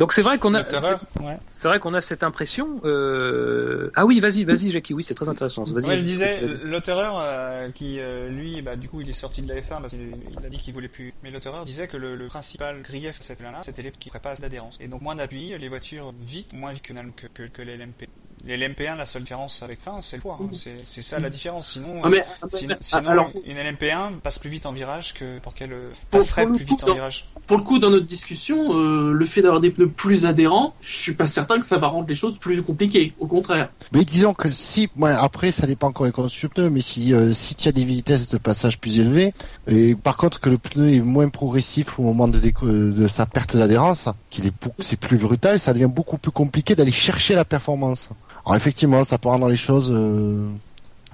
Donc 0.00 0.12
c'est 0.14 0.22
vrai 0.22 0.38
qu'on 0.38 0.54
a, 0.54 0.62
Le 0.62 0.66
terreur, 0.68 1.00
ouais. 1.20 1.36
c'est 1.46 1.68
vrai 1.68 1.78
qu'on 1.78 1.92
a 1.94 2.00
cette 2.00 2.22
impression. 2.24 2.80
Euh... 2.84 3.90
Ah 3.94 4.06
oui, 4.06 4.18
vas-y, 4.18 4.44
vas-y, 4.44 4.70
Jackie. 4.70 4.94
Oui, 4.94 5.02
c'est 5.02 5.14
très 5.14 5.28
intéressant. 5.28 5.64
Vas-y. 5.64 5.86
Ouais, 5.88 5.96
je 5.98 6.04
disais, 6.04 6.38
dire. 6.38 6.58
l'auteur 6.64 7.18
euh, 7.20 7.70
qui, 7.70 8.00
euh, 8.00 8.28
lui, 8.30 8.62
bah, 8.62 8.76
du 8.76 8.88
coup, 8.88 9.02
il 9.02 9.10
est 9.10 9.12
sorti 9.12 9.42
de 9.42 9.48
la 9.52 9.60
F1 9.60 9.80
parce 9.82 9.90
qu'il 9.90 10.00
il 10.40 10.46
a 10.46 10.48
dit 10.48 10.58
qu'il 10.58 10.72
voulait 10.74 10.88
plus. 10.88 11.12
Mais 11.22 11.30
l'auteur 11.30 11.64
disait 11.64 11.86
que 11.86 11.98
le, 11.98 12.16
le 12.16 12.26
principal 12.26 12.80
grief 12.82 13.18
de 13.18 13.24
cette 13.24 13.42
là 13.42 13.52
c'était 13.62 13.82
les 13.82 13.90
qui 13.92 14.08
ferait 14.08 14.20
pas 14.20 14.34
d'adhérence. 14.36 14.78
Et 14.80 14.88
donc 14.88 15.02
moins 15.02 15.14
d'appui, 15.16 15.52
les 15.58 15.68
voitures 15.68 16.12
vite, 16.22 16.54
moins 16.54 16.72
vite 16.72 16.82
que, 16.82 16.92
que, 16.94 17.26
que, 17.34 17.42
que 17.48 17.62
les 17.62 17.76
LMP. 17.76 18.08
Les 18.46 18.56
LMP1, 18.56 18.96
la 18.96 19.04
seule 19.04 19.20
différence 19.20 19.62
avec 19.62 19.82
fin, 19.82 20.00
c'est 20.00 20.16
le 20.16 20.22
poids. 20.22 20.38
hein. 20.40 20.48
C'est, 20.54 20.76
c'est 20.82 21.02
ça 21.02 21.18
la 21.18 21.28
différence. 21.28 21.72
Sinon, 21.72 22.00
Ah, 22.02 22.08
mais, 22.08 22.24
euh, 22.42 22.48
sinon, 22.80 23.10
alors, 23.10 23.30
une 23.44 23.58
LMP1 23.58 24.18
passe 24.20 24.38
plus 24.38 24.48
vite 24.48 24.64
en 24.64 24.72
virage 24.72 25.12
que 25.12 25.38
pour 25.40 25.52
qu'elle 25.52 25.74
passerait 26.10 26.46
le 26.46 26.54
plus 26.54 26.64
coup, 26.64 26.70
vite 26.76 26.84
en 26.84 26.86
dans- 26.86 26.94
virage. 26.94 27.26
pour 27.46 27.58
le 27.58 27.62
coup, 27.64 27.78
dans 27.78 27.90
notre 27.90 28.06
discussion, 28.06 28.72
le 29.12 29.24
fait 29.26 29.42
d'avoir 29.42 29.60
des 29.60 29.70
pneus 29.70 29.89
plus 29.90 30.26
adhérents, 30.26 30.74
je 30.80 30.96
suis 30.96 31.14
pas 31.14 31.26
certain 31.26 31.60
que 31.60 31.66
ça 31.66 31.78
va 31.78 31.88
rendre 31.88 32.08
les 32.08 32.14
choses 32.14 32.38
plus 32.38 32.62
compliquées. 32.62 33.12
Au 33.18 33.26
contraire. 33.26 33.70
Mais 33.92 34.04
disons 34.04 34.34
que 34.34 34.50
si, 34.50 34.88
après, 35.02 35.52
ça 35.52 35.66
dépend 35.66 35.88
encore 35.88 36.06
des 36.06 36.12
conditions 36.12 36.48
du 36.48 36.54
pneu, 36.54 36.70
mais 36.70 36.80
si, 36.80 37.12
euh, 37.12 37.32
si 37.32 37.54
tu 37.54 37.68
as 37.68 37.72
des 37.72 37.84
vitesses 37.84 38.28
de 38.28 38.38
passage 38.38 38.80
plus 38.80 39.00
élevées, 39.00 39.32
et 39.66 39.94
par 39.94 40.16
contre 40.16 40.40
que 40.40 40.48
le 40.48 40.58
pneu 40.58 40.94
est 40.94 41.00
moins 41.00 41.28
progressif 41.28 41.98
au 41.98 42.02
moment 42.02 42.28
de, 42.28 43.08
sa 43.08 43.26
perte 43.26 43.56
d'adhérence, 43.56 44.08
qu'il 44.30 44.46
est 44.46 44.54
c'est 44.80 44.98
plus 44.98 45.18
brutal, 45.18 45.58
ça 45.58 45.72
devient 45.72 45.90
beaucoup 45.92 46.18
plus 46.18 46.30
compliqué 46.30 46.74
d'aller 46.74 46.92
chercher 46.92 47.34
la 47.34 47.44
performance. 47.44 48.10
Alors 48.44 48.56
effectivement, 48.56 49.04
ça 49.04 49.18
peut 49.18 49.28
rendre 49.28 49.48
les 49.48 49.56
choses 49.56 49.90
euh, 49.92 50.48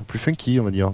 plus 0.04 0.18
funky, 0.18 0.60
on 0.60 0.64
va 0.64 0.70
dire. 0.70 0.92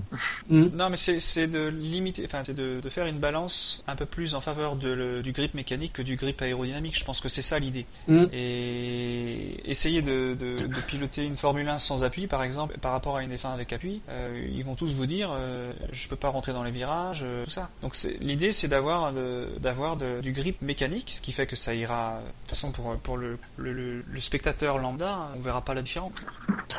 Hmm. 0.49 0.67
Non, 0.75 0.89
mais 0.91 0.97
c'est 0.97 1.47
de 1.47 1.69
limiter, 1.69 2.25
enfin, 2.25 2.43
c'est 2.47 2.55
de, 2.55 2.81
de 2.81 2.89
faire 2.89 3.07
une 3.07 3.19
balance 3.19 3.83
un 3.87 3.97
peu 3.97 4.07
plus 4.07 4.35
en 4.35 4.41
faveur 4.41 4.77
de 4.77 4.89
le- 4.89 5.23
du 5.23 5.33
grip 5.33 5.55
mécanique 5.55 5.93
que 5.95 6.03
du 6.03 6.17
grip 6.17 6.41
aérodynamique. 6.43 6.99
Je 6.99 7.05
pense 7.05 7.21
que 7.21 7.29
c'est 7.29 7.43
ça 7.43 7.59
l'idée. 7.59 7.87
Hmm. 8.09 8.27
Et 8.33 9.71
essayer 9.71 10.03
de, 10.03 10.35
de, 10.39 10.67
de 10.67 10.81
piloter 10.87 11.25
une 11.27 11.37
Formule 11.37 11.69
1 11.69 11.79
sans 11.79 12.05
appui, 12.05 12.27
par 12.27 12.43
exemple, 12.43 12.79
par 12.79 12.93
rapport 12.93 13.17
à 13.17 13.23
une 13.23 13.35
F1 13.35 13.53
avec 13.53 13.73
appui, 13.73 14.01
euh, 14.09 14.47
ils 14.53 14.65
vont 14.65 14.75
tous 14.75 14.93
vous 14.93 15.07
dire, 15.07 15.31
euh, 15.33 15.73
je 15.93 16.09
peux 16.09 16.17
pas 16.17 16.29
rentrer 16.29 16.53
dans 16.53 16.63
les 16.63 16.71
virages, 16.71 17.21
euh, 17.25 17.45
tout 17.45 17.51
ça. 17.51 17.71
Donc 17.83 17.97
l'idée, 18.21 18.53
c'est 18.53 18.69
d'avoir 18.69 19.13
d'avoir 19.61 19.97
du 19.97 20.33
grip 20.33 20.61
mécanique, 20.63 21.11
ce 21.17 21.21
qui 21.21 21.33
fait 21.33 21.47
que 21.47 21.57
ça 21.57 21.75
ira. 21.75 22.21
De 22.23 22.41
toute 22.41 22.51
façon, 22.51 22.71
pour 22.73 22.97
pour 22.99 23.17
le, 23.17 23.39
le, 23.57 23.73
le- 23.73 24.05
le 24.07 24.21
spectateur 24.21 24.79
lambda, 24.79 25.31
on 25.37 25.41
verra 25.41 25.63
pas 25.63 25.75
la 25.75 25.83
différence. 25.83 26.13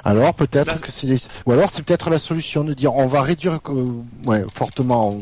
Alors 0.03 0.33
peut-être 0.35 0.81
que 0.81 0.91
c'est 0.91 1.07
ou 1.45 1.51
alors 1.51 1.69
c'est 1.69 1.83
peut-être 1.83 2.09
la 2.13 2.19
solution 2.19 2.63
de 2.63 2.73
dire 2.73 2.95
on 2.95 3.05
va 3.07 3.21
réduire 3.21 3.59
euh, 3.69 3.91
ouais, 4.25 4.43
fortement 4.53 5.21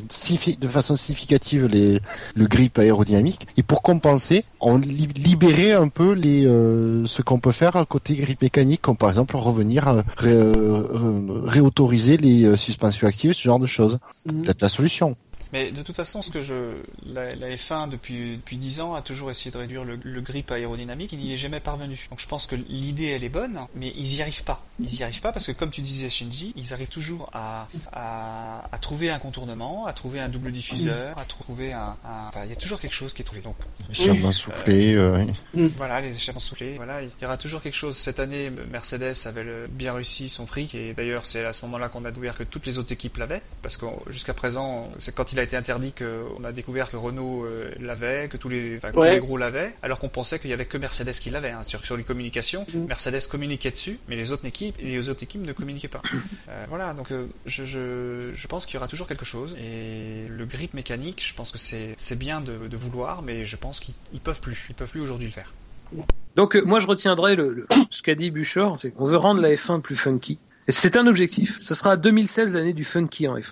de 0.59 0.67
façon 0.67 0.95
significative 0.95 1.65
les 1.65 1.99
le 2.35 2.47
grip 2.47 2.77
aérodynamique. 2.79 3.47
Et 3.57 3.63
pour 3.63 3.81
compenser 3.81 4.45
on 4.59 4.77
li- 4.77 5.07
libérer 5.15 5.73
un 5.73 5.87
peu 5.87 6.11
les 6.11 6.45
euh, 6.45 7.05
ce 7.07 7.21
qu'on 7.21 7.39
peut 7.39 7.51
faire 7.51 7.75
côté 7.89 8.15
grip 8.15 8.41
mécanique 8.41 8.81
comme 8.81 8.97
par 8.97 9.09
exemple 9.09 9.35
revenir 9.37 10.03
ré- 10.17 10.29
euh, 10.31 11.41
réautoriser 11.45 12.17
les 12.17 12.55
suspensions 12.57 13.07
actives 13.07 13.33
ce 13.33 13.41
genre 13.41 13.59
de 13.59 13.65
choses. 13.65 13.97
Peut-être 14.27 14.61
la 14.61 14.69
solution 14.69 15.15
Mais 15.53 15.71
de 15.71 15.81
toute 15.81 15.95
façon, 15.95 16.21
ce 16.21 16.31
que 16.31 16.41
je, 16.41 16.75
la, 17.05 17.35
la 17.35 17.49
F1 17.55 17.89
depuis 17.89 18.37
depuis 18.37 18.57
10 18.57 18.81
ans 18.81 18.93
a 18.95 19.01
toujours 19.01 19.31
essayé 19.31 19.51
de 19.51 19.57
réduire 19.57 19.83
le, 19.83 19.99
le 20.01 20.21
grip 20.21 20.49
aérodynamique. 20.51 21.11
Il 21.13 21.19
n'y 21.19 21.33
est 21.33 21.37
jamais 21.37 21.59
parvenu. 21.59 22.07
Donc 22.09 22.19
je 22.19 22.27
pense 22.27 22.47
que 22.47 22.55
l'idée 22.55 23.07
elle 23.07 23.23
est 23.23 23.29
bonne, 23.29 23.59
mais 23.75 23.93
ils 23.97 24.15
y 24.15 24.21
arrivent 24.21 24.43
pas. 24.43 24.65
Ils 24.79 24.93
y 24.95 25.03
arrivent 25.03 25.21
pas 25.21 25.31
parce 25.31 25.45
que 25.47 25.51
comme 25.51 25.71
tu 25.71 25.81
disais 25.81 26.09
Shinji, 26.09 26.53
ils 26.55 26.73
arrivent 26.73 26.87
toujours 26.89 27.29
à 27.33 27.67
à, 27.91 28.63
à 28.71 28.77
trouver 28.77 29.09
un 29.09 29.19
contournement, 29.19 29.85
à 29.85 29.93
trouver 29.93 30.19
un 30.19 30.29
double 30.29 30.51
diffuseur, 30.51 31.17
à 31.17 31.25
trouver 31.25 31.73
un, 31.73 31.95
un- 32.05 32.27
enfin 32.29 32.41
il 32.45 32.49
y 32.49 32.53
a 32.53 32.55
toujours 32.55 32.79
quelque 32.79 32.93
chose 32.95 33.13
qui 33.13 33.21
est 33.21 33.25
trouvé. 33.25 33.41
Donc 33.41 33.55
Échappement 33.91 34.31
soufflé 34.31 34.95
euh, 34.95 35.25
voilà, 35.77 36.01
les 36.01 36.15
échappements 36.15 36.39
soufflés. 36.39 36.75
Voilà, 36.77 37.01
il 37.01 37.09
y 37.21 37.25
aura 37.25 37.37
toujours 37.37 37.61
quelque 37.61 37.75
chose. 37.75 37.97
Cette 37.97 38.19
année, 38.19 38.49
Mercedes 38.49 39.13
avait 39.25 39.43
le- 39.43 39.67
bien 39.67 39.93
réussi 39.93 40.29
son 40.29 40.45
fric 40.47 40.75
et 40.75 40.93
d'ailleurs 40.93 41.25
c'est 41.25 41.43
à 41.45 41.53
ce 41.53 41.65
moment-là 41.65 41.89
qu'on 41.89 42.05
a 42.05 42.09
découvert 42.11 42.37
que 42.37 42.43
toutes 42.43 42.65
les 42.65 42.77
autres 42.77 42.91
équipes 42.93 43.17
l'avaient 43.17 43.41
parce 43.61 43.77
que 43.77 43.85
jusqu'à 44.09 44.33
présent, 44.33 44.89
c'est 44.99 45.13
quand 45.13 45.31
il 45.33 45.39
a 45.41 45.43
été 45.43 45.57
interdit 45.57 45.91
qu'on 45.93 46.43
a 46.43 46.51
découvert 46.51 46.89
que 46.89 46.95
Renault 46.97 47.45
euh, 47.45 47.71
l'avait, 47.79 48.27
que 48.29 48.37
tous 48.37 48.47
les, 48.49 48.77
enfin, 48.77 48.89
que 48.89 48.93
tous 48.93 48.99
Ouais. 49.01 49.13
les 49.15 49.19
gros 49.19 49.37
l'avaient, 49.37 49.73
alors 49.83 49.99
qu'on 49.99 50.09
pensait 50.09 50.39
qu'il 50.39 50.49
y 50.49 50.53
avait 50.53 50.65
que 50.65 50.77
Mercedes 50.77 51.11
qui 51.13 51.29
l'avait. 51.29 51.49
Hein. 51.51 51.63
Sur, 51.65 51.83
sur 51.85 51.97
les 51.97 52.03
communications, 52.03 52.65
Mm. 52.73 52.85
Mercedes 52.85 53.27
communiquait 53.29 53.71
dessus, 53.71 53.97
mais 54.07 54.15
les 54.15 54.31
autres 54.31 54.45
équipes, 54.45 54.75
les 54.79 55.09
autres 55.09 55.23
équipes 55.23 55.45
ne 55.45 55.53
communiquaient 55.53 55.87
pas. 55.87 56.01
Euh, 56.49 56.65
voilà, 56.69 56.93
donc 56.93 57.11
euh, 57.11 57.27
je, 57.45 57.63
je, 57.65 58.31
je 58.33 58.47
pense 58.47 58.65
qu'il 58.65 58.73
y 58.75 58.77
aura 58.77 58.87
toujours 58.87 59.07
quelque 59.07 59.23
chose 59.25 59.55
et 59.59 60.27
le 60.27 60.45
grip 60.45 60.73
mécanique, 60.73 61.23
je 61.25 61.33
pense 61.33 61.51
que 61.51 61.57
c'est 61.57 61.95
c'est 61.97 62.17
bien 62.17 62.41
de, 62.41 62.67
de 62.67 62.77
vouloir, 62.77 63.21
mais 63.21 63.45
je 63.45 63.55
pense 63.55 63.79
qu'ils 63.79 63.93
ils 64.13 64.19
peuvent 64.19 64.41
plus, 64.41 64.65
ils 64.69 64.75
peuvent 64.75 64.89
plus 64.89 64.99
aujourd'hui 65.01 65.27
le 65.27 65.31
faire. 65.31 65.53
Donc 66.35 66.55
euh, 66.55 66.63
moi 66.65 66.79
je 66.79 66.87
retiendrai 66.87 67.35
le, 67.35 67.53
le- 67.53 67.67
ce 67.89 68.01
qu'a 68.01 68.15
dit 68.15 68.31
Buchor, 68.31 68.79
c'est 68.79 68.91
qu'on 68.91 69.05
veut 69.05 69.17
rendre 69.17 69.39
la 69.41 69.49
F1 69.53 69.81
plus 69.81 69.95
funky. 69.95 70.39
C'est 70.67 70.95
un 70.97 71.07
objectif. 71.07 71.57
Ce 71.61 71.73
sera 71.73 71.97
2016 71.97 72.53
l'année 72.53 72.73
du 72.73 72.83
funky 72.85 73.27
en 73.27 73.37
F1. 73.37 73.51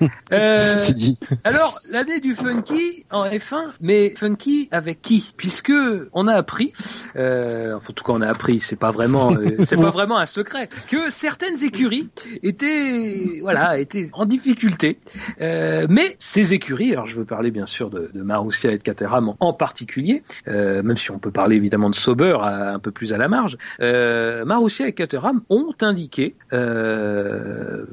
Euh, 0.32 0.74
c'est 0.76 0.92
dit 0.94 1.20
alors 1.44 1.78
l'année 1.88 2.18
du 2.18 2.34
funky 2.34 3.06
en 3.12 3.26
F1, 3.26 3.70
mais 3.80 4.12
funky 4.18 4.68
avec 4.72 5.00
qui? 5.00 5.32
Puisque 5.36 5.72
on 6.12 6.26
a 6.26 6.34
appris, 6.34 6.72
euh, 7.14 7.74
enfin, 7.76 7.86
en 7.90 7.92
tout 7.92 8.02
cas 8.04 8.12
on 8.12 8.20
a 8.20 8.26
appris, 8.28 8.58
c'est 8.58 8.74
pas 8.74 8.90
vraiment, 8.90 9.32
euh, 9.32 9.46
c'est 9.60 9.76
pas 9.76 9.90
vraiment 9.92 10.18
un 10.18 10.26
secret, 10.26 10.68
que 10.88 11.10
certaines 11.10 11.62
écuries 11.62 12.08
étaient, 12.42 13.38
voilà, 13.40 13.78
étaient 13.78 14.08
en 14.14 14.26
difficulté. 14.26 14.98
Euh, 15.40 15.86
mais 15.88 16.16
ces 16.18 16.52
écuries, 16.54 16.92
alors 16.92 17.06
je 17.06 17.16
veux 17.16 17.24
parler 17.24 17.52
bien 17.52 17.66
sûr 17.66 17.88
de, 17.88 18.10
de 18.12 18.22
Marussia 18.22 18.72
et 18.72 18.78
de 18.78 18.82
Caterham 18.82 19.34
en 19.38 19.52
particulier, 19.52 20.24
euh, 20.48 20.82
même 20.82 20.96
si 20.96 21.12
on 21.12 21.18
peut 21.20 21.30
parler 21.30 21.54
évidemment 21.56 21.88
de 21.90 21.94
Sauber 21.94 22.36
à- 22.40 22.72
un 22.74 22.78
peu 22.80 22.90
plus 22.90 23.12
à 23.12 23.16
la 23.16 23.28
marge, 23.28 23.56
euh, 23.80 24.44
Marussia 24.44 24.88
et 24.88 24.92
Caterham 24.92 25.42
ont 25.50 25.70
indiqué 25.82 26.34
euh, 26.54 27.84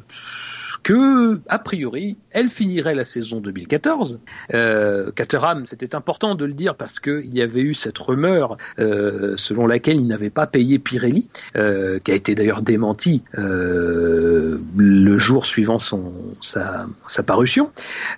que, 0.84 1.40
a 1.48 1.60
priori, 1.60 2.18
elle 2.32 2.50
finirait 2.50 2.96
la 2.96 3.04
saison 3.04 3.40
2014. 3.40 4.20
Euh, 4.54 5.12
Caterham, 5.12 5.66
c'était 5.66 5.96
important 5.96 6.36
de 6.36 6.46
le 6.46 6.54
dire 6.54 6.76
parce 6.76 7.00
qu'il 7.00 7.34
y 7.34 7.42
avait 7.42 7.62
eu 7.62 7.74
cette 7.74 7.98
rumeur 7.98 8.58
euh, 8.80 9.36
selon 9.38 9.68
laquelle 9.68 10.00
il 10.00 10.08
n'avait 10.08 10.30
pas 10.30 10.48
payé 10.48 10.80
Pirelli, 10.80 11.28
euh, 11.56 12.00
qui 12.00 12.12
a 12.12 12.16
été 12.16 12.36
d'ailleurs 12.36 12.62
démenti 12.62 13.24
euh, 13.38 14.60
le 14.78 15.18
jour 15.18 15.46
suivant 15.46 15.80
son 15.80 16.14
sa, 16.42 16.88
sa 17.08 17.24
parution. 17.24 17.72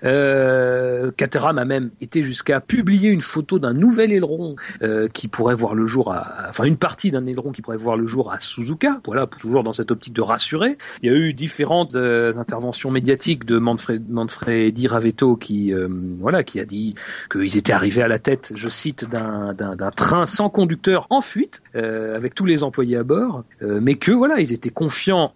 Euh, 0.04 1.12
Caterham 1.18 1.58
a 1.58 1.66
même 1.66 1.92
été 2.02 2.24
jusqu'à 2.24 2.60
publier 2.60 3.10
une 3.10 3.22
photo 3.22 3.60
d'un 3.60 3.74
nouvel 3.74 4.12
aileron 4.12 4.56
euh, 4.82 5.08
qui 5.08 5.28
pourrait 5.28 5.56
voir 5.56 5.76
le 5.76 5.86
jour, 5.86 6.12
à, 6.14 6.48
enfin 6.50 6.64
une 6.64 6.78
partie 6.78 7.12
d'un 7.12 7.26
aileron 7.28 7.52
qui 7.52 7.62
pourrait 7.62 7.78
voir 7.78 7.98
le 7.98 8.06
jour 8.06 8.32
à 8.32 8.40
Suzuka. 8.40 9.00
Voilà, 9.06 9.28
toujours 9.28 9.64
dans 9.64 9.74
cette 9.74 9.92
optique 9.92 10.14
de 10.14 10.22
rassurer. 10.22 10.78
Il 11.02 11.12
y 11.12 11.14
a 11.14 11.18
eu 11.18 11.34
différentes 11.34 11.96
euh, 11.96 12.32
interventions 12.54 12.92
médiatiques 12.92 13.46
de 13.46 13.58
Manfred, 13.58 14.08
Manfredi 14.10 14.88
Ravetto 14.88 15.36
qui, 15.36 15.74
euh, 15.74 15.88
voilà, 16.20 16.44
qui 16.44 16.60
a 16.60 16.66
dit 16.66 16.94
qu'ils 17.32 17.58
étaient 17.58 17.74
arrivés 17.74 18.04
à 18.04 18.08
la 18.08 18.20
tête, 18.20 18.52
je 18.56 18.70
cite, 18.70 19.10
d'un 19.10 19.56
train 19.96 20.28
sans 20.28 20.50
conducteur 20.50 21.08
en 21.10 21.22
fuite 21.22 21.64
euh, 21.76 22.16
avec 22.16 22.36
tous 22.36 22.46
les 22.46 22.64
employés 22.64 22.98
à 22.98 23.04
bord, 23.04 23.44
euh, 23.64 23.80
mais 23.82 23.96
que 23.96 24.12
voilà, 24.12 24.40
ils 24.40 24.54
étaient 24.54 24.70
confiants 24.70 25.34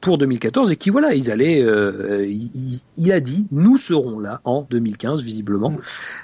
pour 0.00 0.18
2014 0.18 0.70
et 0.70 0.76
qui 0.76 0.90
voilà, 0.90 1.14
ils 1.14 1.30
allaient. 1.30 1.60
il, 2.28 2.80
il 2.96 3.12
a 3.12 3.18
dit, 3.20 3.46
nous 3.50 3.76
serons 3.76 4.20
là 4.20 4.40
en 4.44 4.64
2015 4.70 5.22
visiblement. 5.22 5.72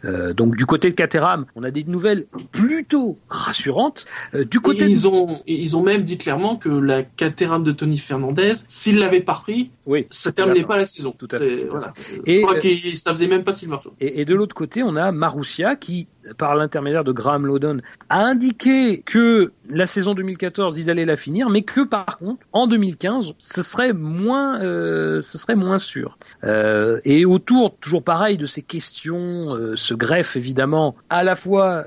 Euh, 0.05 0.32
donc 0.32 0.55
du 0.55 0.65
côté 0.65 0.90
de 0.90 0.94
Caterham, 0.94 1.47
on 1.57 1.65
a 1.65 1.70
des 1.73 1.82
nouvelles 1.85 2.27
plutôt 2.52 3.16
rassurantes. 3.28 4.05
Du 4.51 4.61
côté 4.61 4.85
Et 4.85 4.86
de- 4.86 4.90
ils 4.90 5.09
ont, 5.09 5.40
ils 5.48 5.77
ont 5.77 5.82
même 5.82 6.02
dit 6.02 6.19
clairement 6.19 6.57
que 6.57 6.69
la 6.69 7.02
Caterham 7.02 7.65
de 7.65 7.73
Tony 7.73 7.97
Fernandez, 7.98 8.52
s'il 8.69 8.98
l'avait 8.98 9.20
pas 9.23 9.32
repris, 9.32 9.70
oui, 9.91 10.07
ça 10.11 10.33
terminait 10.33 10.65
pas 10.65 10.77
la 10.77 10.85
saison. 10.87 11.12
Tout 11.19 11.29
à 11.33 11.39
fait, 11.39 11.59
tout 11.65 11.67
voilà. 11.71 11.93
Et, 12.27 12.37
Je 12.37 12.41
crois 12.43 12.57
euh, 12.57 12.61
que 12.61 12.97
ça 12.97 13.12
faisait 13.12 13.27
même 13.27 13.45
pas 13.45 13.53
Silverstone. 13.53 13.93
Et, 14.01 14.21
et 14.21 14.25
de 14.25 14.35
l'autre 14.35 14.55
côté, 14.55 14.83
on 14.83 14.97
a 14.97 15.11
Marussia 15.12 15.77
qui, 15.77 16.07
par 16.39 16.55
l'intermédiaire 16.55 17.05
de 17.05 17.12
Graham 17.12 17.45
Lowdon, 17.47 17.79
a 18.09 18.25
indiqué 18.25 19.03
que 19.05 19.53
la 19.69 19.87
saison 19.87 20.15
2014, 20.15 20.79
ils 20.79 20.91
allaient 20.91 21.05
la 21.05 21.17
finir, 21.17 21.49
mais 21.51 21.62
que 21.62 21.81
par 21.83 22.19
contre, 22.19 22.45
en 22.53 22.67
2015, 22.67 23.33
ce 23.39 23.62
serait 23.62 23.93
moins, 23.93 24.61
euh, 24.62 25.21
ce 25.23 25.39
serait 25.39 25.57
moins 25.57 25.79
sûr. 25.79 26.17
Euh, 26.45 27.01
et 27.05 27.25
autour, 27.25 27.77
toujours 27.79 28.03
pareil, 28.03 28.37
de 28.39 28.47
ces 28.47 28.62
questions, 28.62 29.55
euh, 29.55 29.77
se 29.77 29.95
greffe 29.95 30.37
évidemment 30.37 30.95
à 31.09 31.23
la 31.25 31.35
fois 31.37 31.85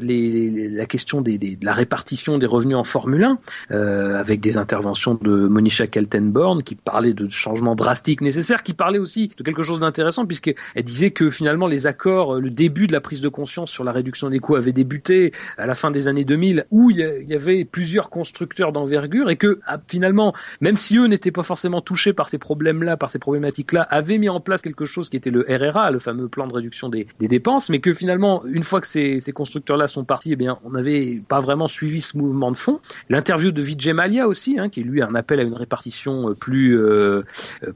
les, 0.00 0.50
les- 0.50 0.68
la 0.68 0.86
question 0.86 1.20
des, 1.20 1.38
des- 1.38 1.56
de 1.56 1.64
la 1.64 1.72
répartition 1.72 2.38
des 2.38 2.46
revenus 2.46 2.76
en 2.76 2.84
Formule 2.84 3.24
1, 3.24 3.38
euh, 3.70 4.18
avec 4.18 4.40
des 4.40 4.56
interventions 4.56 5.14
de 5.20 5.30
Monisha 5.48 5.86
Kaltenborn 5.86 6.62
qui 6.62 6.74
parlait 6.74 7.12
de 7.14 7.19
changements 7.28 7.74
drastiques 7.74 8.20
nécessaires, 8.20 8.62
qui 8.62 8.74
parlait 8.74 8.98
aussi 8.98 9.30
de 9.36 9.42
quelque 9.42 9.62
chose 9.62 9.80
d'intéressant 9.80 10.26
puisqu'elle 10.26 10.54
disait 10.84 11.10
que 11.10 11.30
finalement 11.30 11.66
les 11.66 11.86
accords, 11.86 12.36
euh, 12.36 12.40
le 12.40 12.50
début 12.50 12.86
de 12.86 12.92
la 12.92 13.00
prise 13.00 13.20
de 13.20 13.28
conscience 13.28 13.70
sur 13.70 13.84
la 13.84 13.92
réduction 13.92 14.30
des 14.30 14.38
coûts 14.38 14.56
avait 14.56 14.72
débuté 14.72 15.32
à 15.58 15.66
la 15.66 15.74
fin 15.74 15.90
des 15.90 16.08
années 16.08 16.24
2000 16.24 16.66
où 16.70 16.90
il 16.90 16.98
y 16.98 17.34
a- 17.34 17.40
avait 17.40 17.64
plusieurs 17.64 18.10
constructeurs 18.10 18.72
d'envergure 18.72 19.30
et 19.30 19.36
que 19.36 19.60
ah, 19.66 19.80
finalement, 19.86 20.34
même 20.60 20.76
si 20.76 20.98
eux 20.98 21.06
n'étaient 21.06 21.30
pas 21.30 21.42
forcément 21.42 21.80
touchés 21.80 22.12
par 22.12 22.28
ces 22.28 22.38
problèmes-là, 22.38 22.96
par 22.96 23.10
ces 23.10 23.18
problématiques-là, 23.18 23.82
avaient 23.82 24.18
mis 24.18 24.28
en 24.28 24.40
place 24.40 24.62
quelque 24.62 24.84
chose 24.84 25.08
qui 25.08 25.16
était 25.16 25.30
le 25.30 25.44
RRA, 25.48 25.90
le 25.90 25.98
fameux 25.98 26.28
plan 26.28 26.46
de 26.46 26.52
réduction 26.52 26.88
des, 26.88 27.06
dépenses, 27.20 27.70
mais 27.70 27.80
que 27.80 27.92
finalement, 27.92 28.44
une 28.46 28.64
fois 28.64 28.80
que 28.80 28.86
ces, 28.86 29.20
ces 29.20 29.32
constructeurs-là 29.32 29.86
sont 29.86 30.04
partis, 30.04 30.32
eh 30.32 30.36
bien, 30.36 30.58
on 30.64 30.70
n'avait 30.70 31.22
pas 31.28 31.40
vraiment 31.40 31.68
suivi 31.68 32.00
ce 32.00 32.18
mouvement 32.18 32.50
de 32.50 32.56
fond. 32.56 32.80
L'interview 33.08 33.52
de 33.52 33.62
Vijay 33.62 33.92
Mallya 33.92 34.26
aussi, 34.26 34.58
hein, 34.58 34.68
qui 34.68 34.82
lui 34.82 35.00
un 35.02 35.14
appel 35.14 35.40
à 35.40 35.42
une 35.42 35.54
répartition 35.54 36.30
euh, 36.30 36.34
plus 36.34 36.78
euh, 36.78 37.09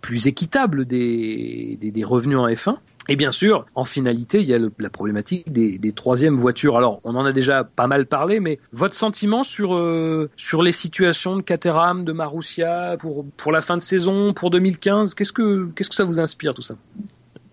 plus 0.01 0.27
équitable 0.27 0.85
des, 0.85 1.79
des, 1.81 2.05
revenus 2.05 2.39
en 2.39 2.49
F1. 2.49 2.77
Et 3.09 3.17
bien 3.17 3.33
sûr, 3.33 3.67
en 3.75 3.85
finalité, 3.85 4.41
il 4.41 4.47
y 4.47 4.55
a 4.55 4.59
la 4.79 4.91
problématique 4.91 5.53
des, 5.53 5.79
des 5.79 5.93
troisièmes 5.93 6.37
voitures. 6.37 6.77
Alors, 6.79 7.01
on 7.05 7.15
en 7.17 7.25
a 7.25 7.33
déjà 7.33 7.63
pas 7.65 7.87
mal 7.87 8.07
parlé, 8.07 8.41
mais 8.41 8.59
votre 8.73 8.95
sentiment 8.95 9.43
sur 9.43 9.75
euh, 9.75 10.31
sur 10.37 10.63
les 10.63 10.73
situations 10.73 11.37
de 11.37 11.43
Caterham, 11.43 12.05
de 12.05 12.13
Marussia 12.13 12.97
pour 12.99 13.27
pour 13.37 13.53
la 13.53 13.61
fin 13.61 13.77
de 13.77 13.83
saison, 13.83 14.33
pour 14.33 14.51
2015, 14.51 15.15
qu'est-ce 15.15 15.33
que 15.33 15.69
qu'est-ce 15.75 15.91
que 15.91 15.97
ça 15.97 16.05
vous 16.05 16.19
inspire 16.19 16.55
tout 16.55 16.63
ça? 16.63 16.77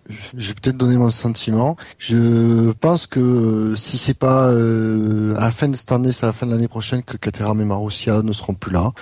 Je 0.08 0.48
vais 0.48 0.54
peut-être 0.54 0.76
donner 0.76 0.96
mon 0.96 1.10
sentiment. 1.10 1.76
Je 1.98 2.72
pense 2.72 3.06
que 3.06 3.20
euh, 3.20 3.76
si 3.76 3.98
c'est 3.98 4.18
pas 4.18 4.46
euh, 4.46 5.36
à 5.36 5.42
la 5.42 5.50
fin 5.50 5.68
de 5.68 5.76
cette 5.76 5.92
année, 5.92 6.12
c'est 6.12 6.24
à 6.24 6.28
la 6.28 6.32
fin 6.32 6.46
de 6.46 6.52
l'année 6.52 6.68
prochaine 6.68 7.02
que 7.02 7.16
Caterham 7.16 7.60
et 7.60 7.64
Marussia 7.64 8.22
ne 8.22 8.32
seront 8.32 8.54
plus 8.54 8.72
là, 8.72 8.92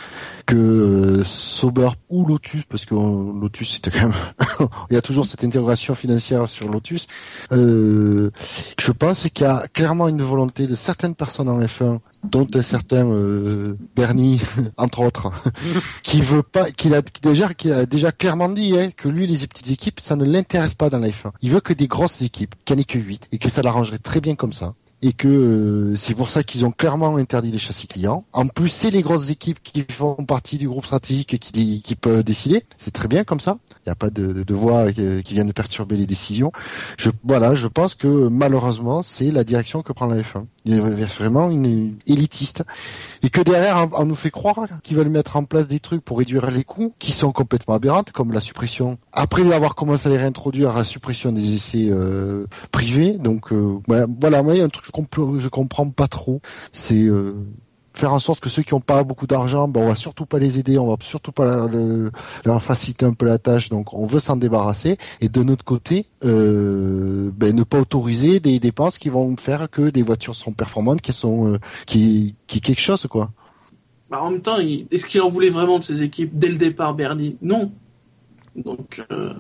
que 0.47 0.57
euh, 0.57 1.25
Sauber 1.25 1.91
ou 2.11 2.27
Lotus, 2.27 2.65
parce 2.69 2.85
que 2.85 2.95
euh, 2.95 3.41
Lotus 3.41 3.75
c'était 3.75 3.91
quand 3.91 4.09
même, 4.09 4.69
il 4.91 4.95
y 4.95 4.97
a 4.97 5.03
toujours 5.03 5.27
cette 5.27 5.45
interrogation 5.45 5.95
financière 5.95 6.49
sur 6.49 6.69
Lotus. 6.69 7.07
Euh, 7.53 8.31
je 8.79 8.93
pense 8.93 9.23
qu'il 9.33 9.47
y 9.47 9.49
a 9.49 9.67
clairement 9.73 10.09
une 10.09 10.23
volonté 10.23 10.67
de 10.67 10.75
certaines 10.75 11.15
personnes 11.15 11.49
en 11.49 11.61
F1 11.61 12.01
dont 12.25 12.47
un 12.55 12.63
certain 12.63 13.11
euh, 13.11 13.77
Bernie, 13.97 14.41
entre 14.77 15.01
autres, 15.01 15.31
qui 16.03 16.21
veut 16.21 16.43
pas, 16.43 16.71
qu'il 16.71 16.95
a 16.95 17.03
déjà, 17.23 17.53
qui 17.55 17.73
a 17.73 17.87
déjà 17.87 18.13
clairement 18.13 18.49
dit 18.49 18.79
hein, 18.79 18.91
que 18.95 19.09
lui, 19.09 19.27
les 19.27 19.47
petites 19.47 19.71
équipes, 19.71 20.01
ça 20.01 20.17
ne 20.17 20.25
l'intéresse 20.25 20.75
pas 20.75 20.91
dans 20.91 20.99
la 20.99 21.09
F1. 21.09 21.33
Il 21.43 21.51
veut 21.51 21.61
que 21.61 21.73
des 21.73 21.87
grosses 21.87 22.23
équipes, 22.23 22.55
qu'il 22.65 22.77
n'y 22.77 22.81
en 22.81 22.83
ait 22.83 22.85
que 22.85 22.99
8, 22.99 23.29
et 23.33 23.39
que 23.39 23.49
ça 23.49 23.63
l'arrangerait 23.63 23.99
très 23.99 24.21
bien 24.21 24.35
comme 24.35 24.53
ça. 24.53 24.75
Et 25.03 25.15
que 25.15 25.29
euh, 25.29 25.97
c'est 25.97 26.15
pour 26.15 26.29
ça 26.29 26.43
qu'ils 26.43 26.67
ont 26.67 26.73
clairement 26.73 27.17
interdit 27.17 27.51
les 27.51 27.57
châssis 27.57 27.87
clients. 27.87 28.27
En 28.35 28.47
plus, 28.47 28.69
c'est 28.69 28.91
les 28.91 29.01
grosses 29.01 29.31
équipes 29.31 29.59
qui 29.63 29.87
font 29.91 30.15
partie 30.27 30.59
du 30.59 30.69
groupe 30.69 30.85
stratégique 30.85 31.39
qui, 31.39 31.81
qui 31.81 31.95
peuvent 31.95 32.23
décider. 32.23 32.65
C'est 32.77 32.91
très 32.91 33.09
bien 33.09 33.25
comme 33.25 33.41
ça. 33.41 33.57
Il 33.77 33.89
n'y 33.89 33.93
a 33.93 33.95
pas 33.95 34.11
de, 34.11 34.43
de 34.43 34.55
voix 34.55 34.93
qui, 34.93 35.23
qui 35.23 35.33
viennent 35.33 35.55
perturber 35.55 35.97
les 35.97 36.05
décisions. 36.05 36.53
Je, 36.99 37.09
voilà, 37.25 37.55
je 37.55 37.67
pense 37.67 37.95
que 37.95 38.29
malheureusement, 38.29 39.03
c'est 39.03 39.31
la 39.31 39.43
direction 39.43 39.81
que 39.81 39.95
prend 39.95 40.07
la 40.07 40.21
F1. 40.21 40.45
Il 40.65 40.75
est 40.75 40.81
vraiment 40.81 41.51
une 41.51 41.97
élitiste. 42.07 42.65
Et 43.23 43.31
que 43.31 43.41
derrière 43.41 43.89
on, 43.95 44.05
nous 44.05 44.15
fait 44.15 44.31
croire 44.31 44.67
qu'ils 44.83 44.97
veulent 44.97 45.09
mettre 45.09 45.37
en 45.37 45.45
place 45.45 45.67
des 45.67 45.81
trucs 45.81 46.05
pour 46.05 46.19
réduire 46.19 46.51
les 46.51 46.65
coûts 46.65 46.95
qui 46.99 47.13
sont 47.13 47.33
complètement 47.33 47.75
aberrantes 47.75 48.13
comme 48.13 48.33
la 48.33 48.41
suppression. 48.41 48.99
Après 49.13 49.51
avoir 49.53 49.75
commencé 49.75 50.09
à 50.09 50.11
les 50.11 50.19
réintroduire 50.19 50.77
la 50.77 50.85
suppression 50.85 51.33
des 51.33 51.55
essais 51.55 51.89
euh, 51.91 52.47
privés. 52.73 53.13
Donc 53.13 53.53
euh, 53.53 53.79
voilà, 53.87 54.43
moi 54.43 54.55
il 54.55 54.59
y 54.59 54.61
a 54.63 54.65
un 54.65 54.69
truc 54.69 54.87
que 54.87 55.39
je 55.39 55.39
je 55.39 55.49
comprends 55.49 55.89
pas 55.89 56.09
trop. 56.09 56.41
C'est 56.73 57.03
euh, 57.05 57.35
faire 58.01 58.15
en 58.15 58.19
sorte 58.19 58.41
que 58.41 58.49
ceux 58.49 58.63
qui 58.63 58.75
n'ont 58.75 58.81
pas 58.81 59.05
beaucoup 59.05 59.27
d'argent, 59.27 59.69
ben 59.69 59.83
on 59.83 59.89
va 59.89 59.95
surtout 59.95 60.25
pas 60.25 60.39
les 60.39 60.59
aider, 60.59 60.79
on 60.79 60.89
va 60.89 60.97
surtout 61.01 61.33
pas 61.33 61.69
leur, 62.45 62.63
faciliter 62.63 63.05
un 63.05 63.13
peu 63.13 63.27
la 63.27 63.39
tâche, 63.39 63.69
donc 63.69 63.93
on 63.93 64.07
veut 64.07 64.19
s'en 64.19 64.37
débarrasser. 64.37 64.97
Et 65.21 65.29
de 65.29 65.43
notre 65.43 65.65
côté, 65.65 66.07
euh, 66.25 67.31
ben 67.35 67.55
ne 67.55 67.63
pas 67.63 67.79
autoriser 67.79 68.41
des 68.41 68.59
dépenses 68.59 68.99
qui 68.99 69.11
vont 69.11 69.37
faire 69.37 69.69
que 69.71 69.91
des 69.91 70.03
voitures 70.03 70.35
sont 70.35 70.53
performantes, 70.53 71.03
qui 71.03 71.13
sont 71.13 71.53
euh, 71.53 71.59
qui 71.87 72.35
qui 72.47 72.61
quelque 72.61 72.81
chose 72.81 73.07
quoi. 73.09 73.31
Bah, 74.11 74.23
en 74.23 74.31
même 74.31 74.41
temps, 74.41 74.59
est-ce 74.59 75.07
qu'il 75.07 75.21
en 75.21 75.29
voulait 75.29 75.51
vraiment 75.51 75.79
de 75.79 75.85
ses 75.85 76.03
équipes 76.03 76.37
dès 76.37 76.49
le 76.49 76.57
départ, 76.57 76.95
Bernie? 76.95 77.37
Non. 77.43 77.71
Donc, 78.57 79.05
euh, 79.13 79.35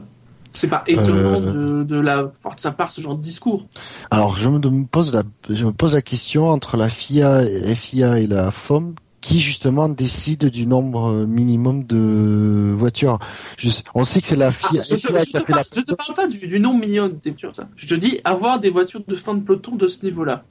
c'est 0.52 0.68
pas 0.68 0.82
étonnant 0.86 1.40
Euh. 1.42 1.82
de, 1.82 1.84
de 1.84 2.00
la 2.00 2.24
part 2.42 2.54
de 2.56 2.60
sa 2.60 2.72
part 2.72 2.90
ce 2.90 3.00
genre 3.00 3.16
de 3.16 3.22
discours. 3.22 3.66
Alors 4.10 4.36
je 4.38 4.48
me, 4.48 4.84
pose 4.86 5.12
la 5.14 5.22
je 5.48 5.64
me 5.64 5.72
pose 5.72 5.94
la 5.94 6.02
question 6.02 6.48
entre 6.48 6.76
la 6.76 6.88
FIA, 6.88 7.42
FIA 7.74 8.18
et 8.18 8.26
la 8.26 8.50
FOM 8.50 8.94
qui 9.20 9.38
justement 9.38 9.88
décide 9.90 10.46
du 10.48 10.66
nombre 10.66 11.26
minimum 11.26 11.84
de 11.84 12.74
voitures. 12.78 13.18
Je, 13.58 13.68
on 13.94 14.04
sait 14.04 14.20
que 14.22 14.26
c'est 14.26 14.34
la 14.36 14.46
Ah, 14.48 14.50
FIA, 14.52 14.80
je, 14.80 14.94
te, 14.94 15.08
FIA 15.08 15.20
je 15.22 15.30
te 15.30 15.38
fait 15.38 15.44
parle, 15.44 15.58
la 15.58 15.64
je 15.76 15.80
te 15.82 15.92
parle 15.94 16.14
pas 16.14 16.26
du, 16.26 16.38
du 16.46 16.58
nombre 16.58 16.80
minimum 16.80 17.12
des 17.22 17.30
voitures, 17.30 17.54
ça. 17.54 17.68
Je 17.76 17.86
te 17.86 17.94
dis 17.94 18.18
avoir 18.24 18.58
des 18.60 18.70
voitures 18.70 19.02
de 19.06 19.14
fin 19.14 19.34
de 19.34 19.40
peloton 19.42 19.76
de 19.76 19.86
ce 19.88 20.04
niveau-là. 20.04 20.44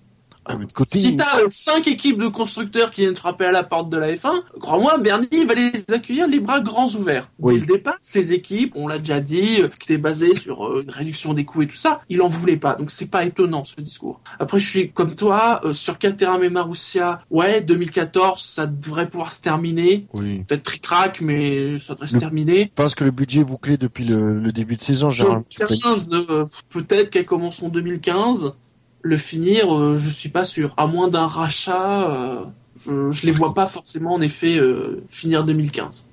Ah, 0.52 0.56
mais 0.60 0.66
de 0.66 0.74
côté, 0.74 0.98
Si 0.98 1.16
t'as 1.16 1.48
cinq 1.48 1.88
équipes 1.88 2.18
de 2.18 2.28
constructeurs 2.28 2.90
qui 2.90 3.02
viennent 3.02 3.16
frapper 3.16 3.46
à 3.46 3.52
la 3.52 3.64
porte 3.64 3.90
de 3.90 3.98
la 3.98 4.12
F1, 4.16 4.42
crois-moi, 4.60 4.98
Bernie 4.98 5.46
va 5.46 5.54
les 5.54 5.72
accueillir 5.94 6.28
les 6.28 6.40
bras 6.40 6.60
grands 6.60 6.90
ouverts. 6.96 7.30
Oui. 7.40 7.54
Dès 7.54 7.60
le 7.60 7.66
départ, 7.68 7.96
ces 8.02 8.34
équipes, 8.34 8.74
on 8.76 8.88
l'a 8.88 8.98
déjà 8.98 9.20
dit, 9.20 9.62
euh, 9.62 9.68
qui 9.68 9.86
étaient 9.92 9.98
basées 10.00 10.34
sur 10.36 10.66
euh, 10.66 10.82
une 10.84 10.90
réduction 10.90 11.34
des 11.36 11.46
coûts 11.46 11.62
et 11.62 11.68
tout 11.68 11.76
ça, 11.76 12.02
il 12.10 12.22
en 12.24 12.28
voulait 12.28 12.58
pas. 12.58 12.74
Donc 12.74 12.90
c'est 12.90 13.10
pas 13.12 13.26
étonnant 13.26 13.64
ce 13.64 13.80
discours. 13.80 14.22
Après, 14.40 14.60
je 14.60 14.68
suis 14.68 14.92
comme 14.92 15.16
toi 15.16 15.62
euh, 15.64 15.74
sur 15.74 16.00
Caterham 16.00 16.44
et 16.44 16.50
Marussia. 16.50 17.22
Ouais, 17.30 17.62
2014, 17.62 18.44
ça 18.44 18.66
devrait 18.66 19.08
pouvoir 19.10 19.32
se 19.32 19.42
terminer. 19.42 20.08
oui. 20.14 20.44
Peut-être 20.48 20.64
tric-trac, 20.64 21.22
mais 21.22 21.78
ça 21.78 21.94
devrait 21.94 22.08
se 22.08 22.18
terminer. 22.18 22.64
Je 22.76 22.84
pense 22.84 22.96
que 22.96 23.04
le 23.04 23.12
budget 23.12 23.42
est 23.42 23.44
bouclé 23.46 23.78
depuis 23.78 24.06
le, 24.06 24.40
le 24.40 24.52
début 24.52 24.76
de 24.76 24.82
saison. 24.82 25.10
2015, 25.10 26.14
euh, 26.14 26.46
peut-être 26.70 27.10
qu'elle 27.10 27.26
commence 27.26 27.62
en 27.62 27.70
2015. 27.70 28.54
Le 29.02 29.18
finir, 29.18 29.74
euh, 29.74 29.98
je 29.98 30.10
suis 30.10 30.30
pas 30.30 30.44
sûr. 30.44 30.74
À 30.78 30.88
moins 30.88 31.08
d'un 31.08 31.28
rachat, 31.28 32.12
euh, 32.12 32.46
je, 32.82 33.12
je 33.12 33.26
les 33.26 33.32
vois 33.32 33.54
pas 33.54 33.66
forcément 33.66 34.14
en 34.14 34.22
effet 34.22 34.58
euh, 34.58 35.04
finir 35.10 35.44
2015. 35.44 36.09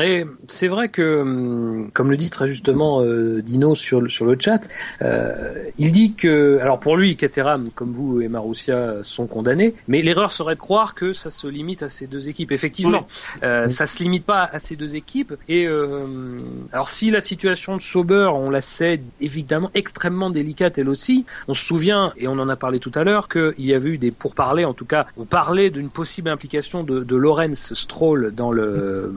Et 0.00 0.24
c'est 0.48 0.68
vrai 0.68 0.88
que, 0.88 1.20
hum, 1.20 1.90
comme 1.92 2.10
le 2.10 2.16
dit 2.16 2.30
très 2.30 2.48
justement 2.48 3.02
euh, 3.02 3.40
Dino 3.42 3.74
sur 3.74 4.00
le, 4.00 4.08
sur 4.08 4.24
le 4.26 4.36
chat, 4.38 4.60
euh, 5.02 5.54
il 5.78 5.92
dit 5.92 6.14
que, 6.14 6.58
alors 6.60 6.80
pour 6.80 6.96
lui, 6.96 7.16
Caterham, 7.16 7.68
comme 7.74 7.92
vous 7.92 8.20
et 8.20 8.28
Marussia, 8.28 8.96
sont 9.02 9.26
condamnés, 9.26 9.74
mais 9.86 10.02
l'erreur 10.02 10.32
serait 10.32 10.54
de 10.56 10.60
croire 10.60 10.94
que 10.94 11.12
ça 11.12 11.30
se 11.30 11.46
limite 11.46 11.82
à 11.82 11.88
ces 11.88 12.06
deux 12.06 12.28
équipes. 12.28 12.50
Effectivement, 12.52 13.06
euh, 13.42 13.66
Oui. 13.66 13.72
ça 13.72 13.86
se 13.86 13.98
limite 14.02 14.24
pas 14.24 14.44
à 14.44 14.58
ces 14.58 14.74
deux 14.76 14.96
équipes. 14.96 15.34
Et 15.48 15.66
euh, 15.66 16.06
alors 16.72 16.88
si 16.88 17.10
la 17.10 17.20
situation 17.20 17.76
de 17.76 17.82
Sauber, 17.82 18.30
on 18.34 18.50
la 18.50 18.62
sait 18.62 19.00
évidemment 19.20 19.70
extrêmement 19.74 20.30
délicate 20.30 20.76
elle 20.78 20.88
aussi, 20.88 21.24
on 21.46 21.54
se 21.54 21.64
souvient, 21.64 22.12
et 22.16 22.26
on 22.26 22.38
en 22.38 22.48
a 22.48 22.56
parlé 22.56 22.80
tout 22.80 22.92
à 22.94 23.04
l'heure, 23.04 23.28
qu'il 23.28 23.54
y 23.58 23.74
avait 23.74 23.90
eu 23.90 23.98
des 23.98 24.10
pourparlers, 24.10 24.64
en 24.64 24.74
tout 24.74 24.86
cas, 24.86 25.06
on 25.16 25.24
parlait 25.24 25.70
d'une 25.70 25.88
possible 25.88 26.30
implication 26.30 26.82
de, 26.82 27.04
de 27.04 27.16
Lorenz 27.16 27.74
Stroll 27.74 28.32
dans 28.34 28.50
le 28.50 29.12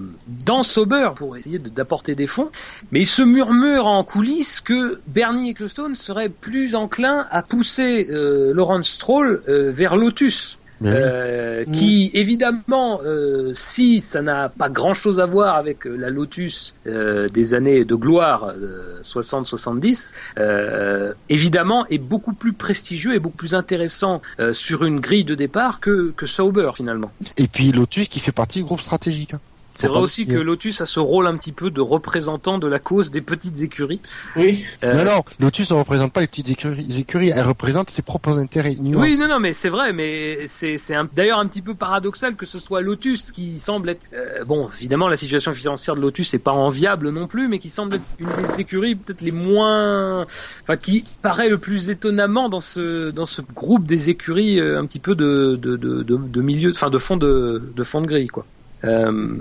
dans 0.45 0.63
Sauber 0.67 1.09
pour 1.15 1.37
essayer 1.37 1.59
d'apporter 1.59 2.15
des 2.15 2.27
fonds. 2.27 2.49
Mais 2.91 3.01
il 3.01 3.07
se 3.07 3.21
murmure 3.21 3.87
en 3.87 4.03
coulisses 4.03 4.61
que 4.61 4.99
Bernie 5.07 5.51
Ecclestone 5.51 5.95
serait 5.95 6.29
plus 6.29 6.75
enclin 6.75 7.25
à 7.31 7.41
pousser 7.41 8.07
euh, 8.09 8.53
Lawrence 8.53 8.89
Stroll 8.89 9.41
euh, 9.47 9.71
vers 9.71 9.95
Lotus. 9.95 10.59
Oui. 10.79 10.89
Euh, 10.93 11.65
qui 11.73 12.11
évidemment, 12.13 13.01
euh, 13.03 13.49
si 13.53 13.99
ça 14.01 14.21
n'a 14.21 14.49
pas 14.49 14.69
grand-chose 14.69 15.19
à 15.19 15.25
voir 15.25 15.55
avec 15.55 15.85
la 15.85 16.11
Lotus 16.11 16.75
euh, 16.85 17.27
des 17.29 17.55
années 17.55 17.83
de 17.83 17.95
gloire 17.95 18.53
euh, 18.55 19.01
60-70, 19.01 20.13
euh, 20.37 21.13
évidemment 21.29 21.87
est 21.87 21.97
beaucoup 21.97 22.33
plus 22.33 22.53
prestigieux 22.53 23.15
et 23.15 23.19
beaucoup 23.19 23.37
plus 23.37 23.55
intéressant 23.55 24.21
sur 24.53 24.83
une 24.83 24.99
grille 24.99 25.23
de 25.23 25.33
départ 25.33 25.79
que, 25.79 26.11
que 26.11 26.27
Sauber 26.27 26.69
finalement. 26.75 27.11
Et 27.37 27.47
puis 27.47 27.71
Lotus 27.71 28.07
qui 28.07 28.19
fait 28.19 28.31
partie 28.31 28.59
du 28.59 28.65
groupe 28.65 28.81
stratégique. 28.81 29.33
C'est 29.77 29.87
vrai 29.87 29.99
aussi 29.99 30.25
que. 30.25 30.37
Lotus 30.47 30.81
a 30.81 30.85
ce 30.85 30.99
rôle 30.99 31.27
un 31.27 31.35
petit 31.35 31.51
peu 31.51 31.69
de 31.69 31.81
représentant 31.81 32.57
de 32.57 32.67
la 32.67 32.79
cause 32.79 33.11
des 33.11 33.21
petites 33.21 33.61
écuries. 33.61 33.99
Oui. 34.35 34.65
Euh, 34.83 34.93
Non, 34.93 35.03
non, 35.03 35.23
Lotus 35.39 35.69
ne 35.71 35.75
représente 35.75 36.13
pas 36.13 36.21
les 36.21 36.27
petites 36.27 36.49
écuries, 36.49 36.85
les 36.87 36.99
écuries, 36.99 37.29
elle 37.29 37.45
représente 37.45 37.89
ses 37.89 38.01
propres 38.01 38.39
intérêts. 38.39 38.75
Nuance. 38.79 39.01
Oui, 39.01 39.17
non, 39.19 39.27
non, 39.27 39.39
mais 39.39 39.53
c'est 39.53 39.69
vrai, 39.69 39.93
mais 39.93 40.47
c'est 40.47 40.77
d'ailleurs 41.13 41.39
un 41.39 41.47
petit 41.47 41.61
peu 41.61 41.75
paradoxal 41.75 42.35
que 42.35 42.45
ce 42.45 42.59
soit 42.59 42.81
Lotus 42.81 43.31
qui 43.31 43.59
semble 43.59 43.89
être 43.89 44.01
euh, 44.13 44.43
bon, 44.45 44.69
évidemment 44.77 45.07
la 45.07 45.15
situation 45.15 45.51
financière 45.53 45.95
de 45.95 46.01
Lotus 46.01 46.33
est 46.33 46.39
pas 46.39 46.51
enviable 46.51 47.09
non 47.09 47.27
plus, 47.27 47.47
mais 47.47 47.59
qui 47.59 47.69
semble 47.69 47.95
être 47.95 48.03
une 48.19 48.29
des 48.41 48.61
écuries 48.61 48.95
peut-être 48.95 49.21
les 49.21 49.31
moins, 49.31 50.21
enfin 50.63 50.77
qui 50.77 51.03
paraît 51.21 51.49
le 51.49 51.57
plus 51.57 51.89
étonnamment 51.89 52.49
dans 52.49 52.59
ce 52.61 53.11
dans 53.11 53.25
ce 53.25 53.41
groupe 53.41 53.85
des 53.85 54.09
écuries 54.09 54.59
euh, 54.59 54.79
un 54.79 54.85
petit 54.85 54.99
peu 54.99 55.15
de 55.15 55.55
de 55.55 55.75
de, 55.75 56.03
de, 56.03 56.17
de 56.17 56.41
milieu, 56.41 56.71
enfin 56.71 56.89
de 56.89 56.97
fond 56.97 57.17
de 57.17 57.61
de 57.75 57.83
fond 57.83 58.01
de 58.01 58.07
grille 58.07 58.27
quoi. 58.27 58.45
Euh, 58.83 59.37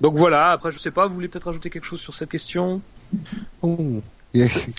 donc 0.00 0.16
voilà. 0.16 0.52
Après, 0.52 0.70
je 0.70 0.78
sais 0.78 0.90
pas, 0.90 1.06
vous 1.06 1.14
voulez 1.14 1.28
peut-être 1.28 1.46
rajouter 1.46 1.70
quelque 1.70 1.84
chose 1.86 2.00
sur 2.00 2.14
cette 2.14 2.30
question? 2.30 2.80
Oh. 3.62 3.76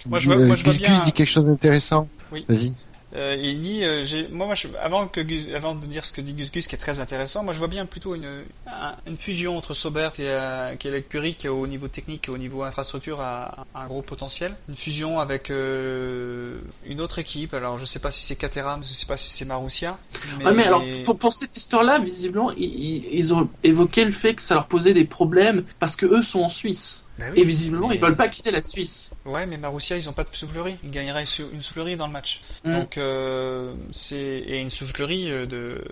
Moi, 0.05 0.19
je 0.19 0.25
vois- 0.29 0.37
moi, 0.45 0.55
je 0.55 0.63
vois 0.65 0.73
bien- 0.73 0.89
Gus 0.89 1.03
dit 1.03 1.11
quelque 1.13 1.29
chose 1.29 1.45
d'intéressant. 1.45 2.07
Oui. 2.31 2.45
Vas-y. 2.49 2.73
Euh, 3.15 3.35
il 3.39 3.61
dit, 3.61 3.83
euh, 3.83 4.03
moi, 4.31 4.45
moi 4.45 4.55
je- 4.55 4.67
avant 4.81 5.07
que 5.07 5.21
Gus- 5.21 5.47
avant 5.55 5.73
de 5.73 5.85
dire 5.85 6.03
ce 6.03 6.11
que 6.11 6.19
dit 6.21 6.33
Gus 6.33 6.51
Gus, 6.51 6.67
qui 6.67 6.75
est 6.75 6.77
très 6.77 6.99
intéressant, 6.99 7.43
moi 7.43 7.53
je 7.53 7.59
vois 7.59 7.67
bien 7.69 7.85
plutôt 7.85 8.13
une, 8.13 8.43
un- 8.67 8.95
une 9.07 9.15
fusion 9.15 9.57
entre 9.57 9.73
Sauber 9.73 10.09
qui 10.13 10.23
est, 10.23 10.77
qui 10.79 10.87
est 10.87 10.91
l'écurie 10.91 11.35
qui 11.35 11.47
au 11.47 11.65
niveau 11.67 11.87
technique 11.87 12.27
et 12.27 12.31
au 12.31 12.37
niveau 12.37 12.63
infrastructure 12.63 13.21
a, 13.21 13.65
a 13.73 13.83
un 13.83 13.87
gros 13.87 14.01
potentiel. 14.01 14.55
Une 14.67 14.75
fusion 14.75 15.19
avec 15.19 15.49
euh, 15.49 16.59
une 16.85 17.01
autre 17.01 17.19
équipe. 17.19 17.53
Alors 17.53 17.77
je 17.77 17.85
sais 17.85 17.99
pas 17.99 18.11
si 18.11 18.25
c'est 18.25 18.35
Caterham, 18.35 18.81
je 18.83 18.93
sais 18.93 19.05
pas 19.05 19.17
si 19.17 19.31
c'est 19.31 19.45
Marussia. 19.45 19.97
Mais, 20.39 20.45
Ouais, 20.45 20.53
mais 20.53 20.65
alors, 20.65 20.83
pour, 21.05 21.17
pour 21.17 21.33
cette 21.33 21.55
histoire-là, 21.55 21.99
visiblement, 21.99 22.51
ils, 22.51 22.63
ils- 22.63 23.05
ils 23.13 23.33
ont 23.33 23.49
évoqué 23.63 24.03
le 24.03 24.11
fait 24.11 24.33
que 24.35 24.41
ça 24.41 24.55
leur 24.55 24.67
posait 24.67 24.93
des 24.93 25.05
problèmes 25.05 25.63
parce 25.79 25.95
que 25.95 26.05
eux 26.05 26.21
sont 26.23 26.41
en 26.41 26.49
Suisse. 26.49 27.04
Bah 27.17 27.25
oui, 27.31 27.39
Et 27.39 27.43
visiblement, 27.45 27.87
mais- 27.87 27.95
ils 27.95 28.01
veulent 28.01 28.15
pas 28.17 28.27
quitter 28.27 28.51
la 28.51 28.59
Suisse. 28.61 29.11
Ouais, 29.23 29.45
mais 29.45 29.57
Marussia, 29.57 29.95
ils 29.95 30.09
ont 30.09 30.13
pas 30.13 30.25
de 30.25 30.35
soufflerie. 30.35 30.77
Ils 30.83 30.91
gagneraient 30.91 31.23
une 31.53 31.61
soufflerie 31.61 31.95
dans 31.95 32.07
le 32.07 32.13
match. 32.13 32.41
Mm. 32.65 32.73
Donc 32.73 32.97
euh, 32.97 33.73
c'est 33.93 34.17
et 34.17 34.59
une 34.59 34.69
soufflerie 34.69 35.31
euh, 35.31 35.45
de, 35.45 35.85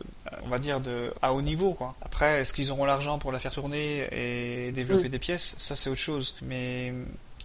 on 0.43 0.49
va 0.49 0.59
dire 0.59 0.81
de 0.81 1.13
à 1.21 1.33
haut 1.33 1.41
niveau 1.41 1.73
quoi. 1.73 1.95
Après, 2.01 2.41
est-ce 2.41 2.53
qu'ils 2.53 2.71
auront 2.71 2.83
l'argent 2.85 3.19
pour 3.19 3.31
la 3.31 3.39
faire 3.39 3.51
tourner 3.53 4.07
et 4.11 4.71
développer 4.73 5.07
Mm. 5.07 5.11
des 5.11 5.19
pièces? 5.19 5.55
Ça, 5.57 5.75
c'est 5.77 5.89
autre 5.89 5.99
chose. 6.01 6.35
Mais 6.41 6.93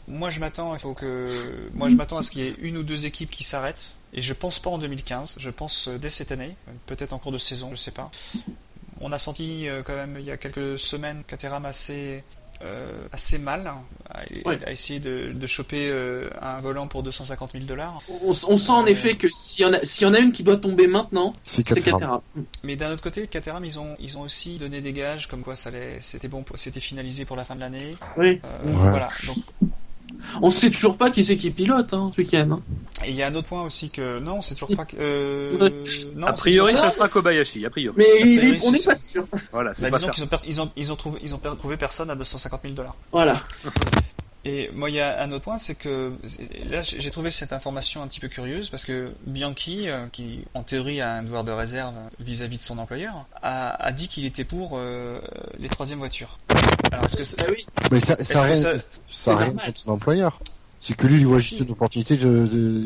moi, 0.09 0.31
je 0.31 0.41
m'attends. 0.41 0.75
Il 0.75 0.81
faut 0.81 0.95
que 0.95 1.29
moi, 1.75 1.89
je 1.89 1.95
m'attends 1.95 2.19
à 2.19 2.23
ce 2.25 2.31
qu'il 2.33 2.43
y 2.43 2.47
ait 2.49 2.57
une 2.61 2.79
ou 2.79 2.83
deux 2.83 3.07
équipes 3.07 3.31
qui 3.31 3.45
s'arrêtent. 3.45 3.91
Et 4.13 4.23
je 4.23 4.33
pense 4.33 4.59
pas 4.59 4.71
en 4.71 4.79
2015. 4.79 5.37
Je 5.39 5.51
pense 5.51 5.87
euh, 5.87 5.99
dès 5.99 6.11
cette 6.11 6.33
année, 6.33 6.57
peut-être 6.87 7.13
en 7.13 7.19
cours 7.19 7.31
de 7.33 7.39
saison, 7.39 7.71
je 7.73 7.77
sais 7.77 7.91
pas. 7.93 8.11
On 9.01 9.13
a 9.13 9.19
senti 9.19 9.69
euh, 9.69 9.83
quand 9.85 9.95
même 9.95 10.17
il 10.19 10.25
y 10.25 10.31
a 10.33 10.37
quelques 10.37 10.79
semaines 10.79 11.23
Caterham 11.29 11.65
assez 11.65 12.25
euh, 12.63 13.07
assez 13.13 13.39
mal 13.39 13.67
hein, 13.67 13.79
à, 14.11 14.23
Ouais. 14.49 14.59
à 14.67 14.73
essayer 14.73 14.99
de, 15.01 15.33
de 15.33 15.47
choper 15.47 15.89
euh, 15.91 16.29
un 16.43 16.61
volant 16.61 16.89
pour 16.89 17.03
250 17.03 17.53
000 17.53 17.65
dollars. 17.65 18.01
On, 18.25 18.31
on 18.31 18.57
sent 18.57 18.73
en 18.73 18.83
Euh, 18.85 18.87
effet 18.87 19.15
que 19.17 19.29
s'il 19.31 19.65
y, 19.65 19.69
en 19.69 19.73
a- 19.75 19.85
s'il 19.85 20.07
y 20.07 20.11
en 20.11 20.15
a 20.15 20.19
une 20.19 20.33
qui 20.33 20.43
doit 20.43 20.57
tomber 20.57 20.87
maintenant, 20.87 21.35
C'est 21.45 21.63
Caterham. 21.63 22.01
Caterham. 22.01 22.21
Mais 22.65 22.77
d'un 22.77 22.93
autre 22.93 23.03
côté, 23.03 23.27
Caterham, 23.29 23.65
ils 23.65 23.79
ont, 23.79 23.97
ils 24.01 24.19
ont 24.19 24.23
aussi 24.23 24.59
donné 24.59 24.81
des 24.81 24.93
gages 24.93 25.27
comme 25.29 25.43
quoi 25.43 25.55
ça 25.57 25.69
allait, 25.69 25.99
c'était 26.01 26.29
bon, 26.29 26.45
c'était 26.57 26.81
finalisé 26.81 27.25
pour 27.25 27.37
la 27.37 27.45
fin 27.45 27.55
de 27.55 27.61
l'année. 27.61 27.97
Oui. 28.17 28.41
Euh, 28.45 28.67
Ouais. 28.67 28.73
Voilà. 28.91 29.09
Donc, 29.27 29.37
On 30.43 30.51
sait 30.51 30.71
toujours 30.71 30.97
pas 30.97 31.11
qui 31.11 31.25
c'est 31.25 31.37
qui 31.37 31.51
pilote 31.51 31.93
hein, 31.95 32.11
ce 32.15 32.21
week-end. 32.21 32.49
hein. 32.53 32.61
et 33.05 33.11
il 33.11 33.17
y 33.17 33.23
a 33.23 33.29
un 33.29 33.35
autre 33.35 33.49
point 33.49 33.63
aussi 33.63 33.91
que 33.91 34.19
non, 34.19 34.43
c'est 34.43 34.55
toujours 34.55 34.77
pas. 34.77 34.85
que- 34.85 34.97
Euh, 34.99 35.71
non, 36.17 36.27
A 36.27 36.33
priori, 36.33 36.73
toujours- 36.73 36.91
ça 36.91 36.95
sera 36.95 37.09
Kobayashi. 37.09 37.65
A 37.67 37.71
priori. 37.71 37.95
Mais 37.99 38.05
il 38.21 38.39
priori, 38.39 38.57
est- 38.57 38.67
on 38.67 38.71
n'est 38.73 38.79
pas 38.81 38.95
sûr. 38.97 39.27
Voilà, 39.53 39.73
c'est 39.75 39.83
Bah, 39.83 39.91
pas 39.91 39.99
disons 39.99 40.11
qu'ils 40.11 40.25
ont, 40.25 40.27
per- 40.27 40.37
ils 40.47 40.61
ont, 40.61 40.71
ils 40.77 40.93
ont 40.93 40.97
trouvé, 40.97 41.21
ils 41.23 41.35
ont 41.35 41.39
per- 41.39 41.55
trouvé 41.59 41.77
personne 41.77 42.11
à 42.11 42.15
250 42.15 42.61
000 42.63 42.75
dollars. 42.75 42.97
Voilà. 43.13 43.43
Et 44.45 44.71
moi, 44.73 44.89
il 44.89 44.95
y 44.95 45.01
a 45.01 45.21
un 45.23 45.31
autre 45.33 45.45
point, 45.45 45.59
c'est 45.59 45.75
que 45.75 46.13
là, 46.71 46.81
j'ai 46.83 47.11
trouvé 47.11 47.31
cette 47.31 47.53
information 47.53 48.03
un 48.03 48.07
petit 48.07 48.21
peu 48.21 48.29
curieuse 48.29 48.71
parce 48.71 48.85
que 48.85 49.11
Bianchi, 49.27 49.91
euh, 49.91 50.07
qui 50.13 50.45
en 50.55 50.63
théorie 50.63 51.01
a 51.01 51.13
un 51.15 51.23
devoir 51.23 51.43
de 51.45 51.51
réserve 51.51 51.93
vis-à-vis 52.21 52.57
de 52.59 52.63
son 52.63 52.79
employeur, 52.79 53.27
a, 53.43 53.71
a 53.85 53.93
dit 53.93 54.09
qu'il 54.09 54.25
était 54.25 54.45
pour 54.45 54.73
euh, 54.79 55.21
les 55.59 55.69
troisièmes 55.69 55.99
voitures. 55.99 56.39
Alors, 56.93 57.05
est-ce 57.05 57.17
que 57.17 57.25
c'est- 57.25 57.39
Bah 57.39 57.47
oui. 57.51 57.67
Mais 57.91 58.01
ça, 58.01 58.23
ça, 58.25 58.43
rien, 58.43 58.55
ça- 58.55 58.79
ça 59.11 59.35
contre 59.35 59.79
son 59.79 59.91
employeur. 59.91 60.39
C'est 60.81 60.95
que 60.97 61.09
lui, 61.09 61.19
il 61.19 61.27
voit 61.27 61.41
juste 61.41 61.59
une 61.59 61.73
opportunité 61.73 62.17
de, 62.17 62.47
de, 62.47 62.85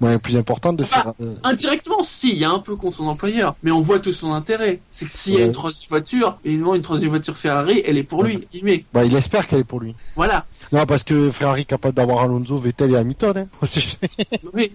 moyen 0.00 0.18
plus 0.18 0.38
importante 0.38 0.78
de 0.78 0.84
Enfin, 0.84 1.02
faire. 1.02 1.12
euh, 1.20 1.34
Indirectement, 1.44 2.02
si, 2.02 2.30
il 2.30 2.38
y 2.38 2.44
a 2.44 2.50
un 2.50 2.58
peu 2.58 2.74
contre 2.74 2.96
son 2.96 3.06
employeur, 3.06 3.54
mais 3.62 3.70
on 3.70 3.82
voit 3.82 3.98
tout 3.98 4.12
son 4.12 4.32
intérêt. 4.32 4.80
C'est 4.90 5.04
que 5.04 5.12
s'il 5.12 5.34
y 5.34 5.36
a 5.36 5.40
Ouais. 5.40 5.44
une 5.44 5.52
troisième 5.52 5.88
voiture, 5.90 6.38
évidemment 6.42 6.74
une 6.74 6.80
troisième 6.80 7.10
voiture 7.10 7.36
Ferrari, 7.36 7.82
elle 7.86 7.98
est 7.98 8.02
pour 8.02 8.24
lui. 8.24 8.40
guillemets. 8.50 8.86
Bah, 8.94 9.04
il 9.04 9.14
espère 9.14 9.46
qu'elle 9.46 9.60
est 9.60 9.64
pour 9.64 9.80
lui. 9.80 9.94
Voilà. 10.16 10.46
Non, 10.72 10.86
parce 10.86 11.02
que 11.02 11.30
Ferrari 11.30 11.62
est 11.62 11.64
capable 11.64 11.94
d'avoir 11.94 12.22
Alonso, 12.22 12.56
Vettel 12.58 12.92
et 12.92 12.96
Hamilton. 12.96 13.38
Hein. 13.38 13.48
Oui. 14.52 14.72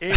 Et, 0.00 0.10
euh, 0.10 0.14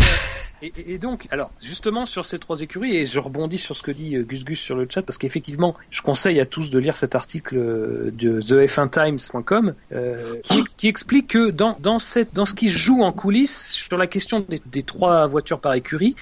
et, 0.62 0.98
donc, 0.98 1.28
alors, 1.32 1.52
justement 1.62 2.06
sur 2.06 2.26
ces 2.26 2.38
trois 2.38 2.62
écuries, 2.62 2.98
et 2.98 3.06
je 3.06 3.20
rebondis 3.20 3.58
sur 3.58 3.78
ce 3.78 3.84
que 3.84 3.92
dit 3.92 4.16
euh, 4.16 4.24
Gus 4.24 4.44
Gus 4.44 4.60
sur 4.60 4.76
le 4.76 4.88
chat, 4.90 5.02
parce 5.02 5.18
qu'effectivement, 5.18 5.76
je 5.90 6.02
conseille 6.02 6.40
à 6.40 6.46
tous 6.46 6.70
de 6.70 6.80
lire 6.80 6.98
cet 6.98 7.16
article 7.16 7.56
euh, 7.58 8.12
de 8.12 8.42
thef1times.com, 8.42 9.74
euh, 9.94 10.36
qui, 10.78 10.88
explique 10.88 11.30
que 11.30 11.50
dans, 11.50 11.78
dans, 11.80 12.00
cette, 12.00 12.34
dans 12.34 12.46
ce 12.46 12.54
qui 12.54 12.68
se 12.68 12.78
joue 12.78 13.04
en 13.04 13.14
coulisses, 13.14 13.72
sur 13.72 13.98
la 13.98 14.08
question 14.08 14.46
des, 14.66 14.84
trois 14.84 15.28
voitures 15.28 15.60
par 15.60 15.74
écurie, 15.74 16.16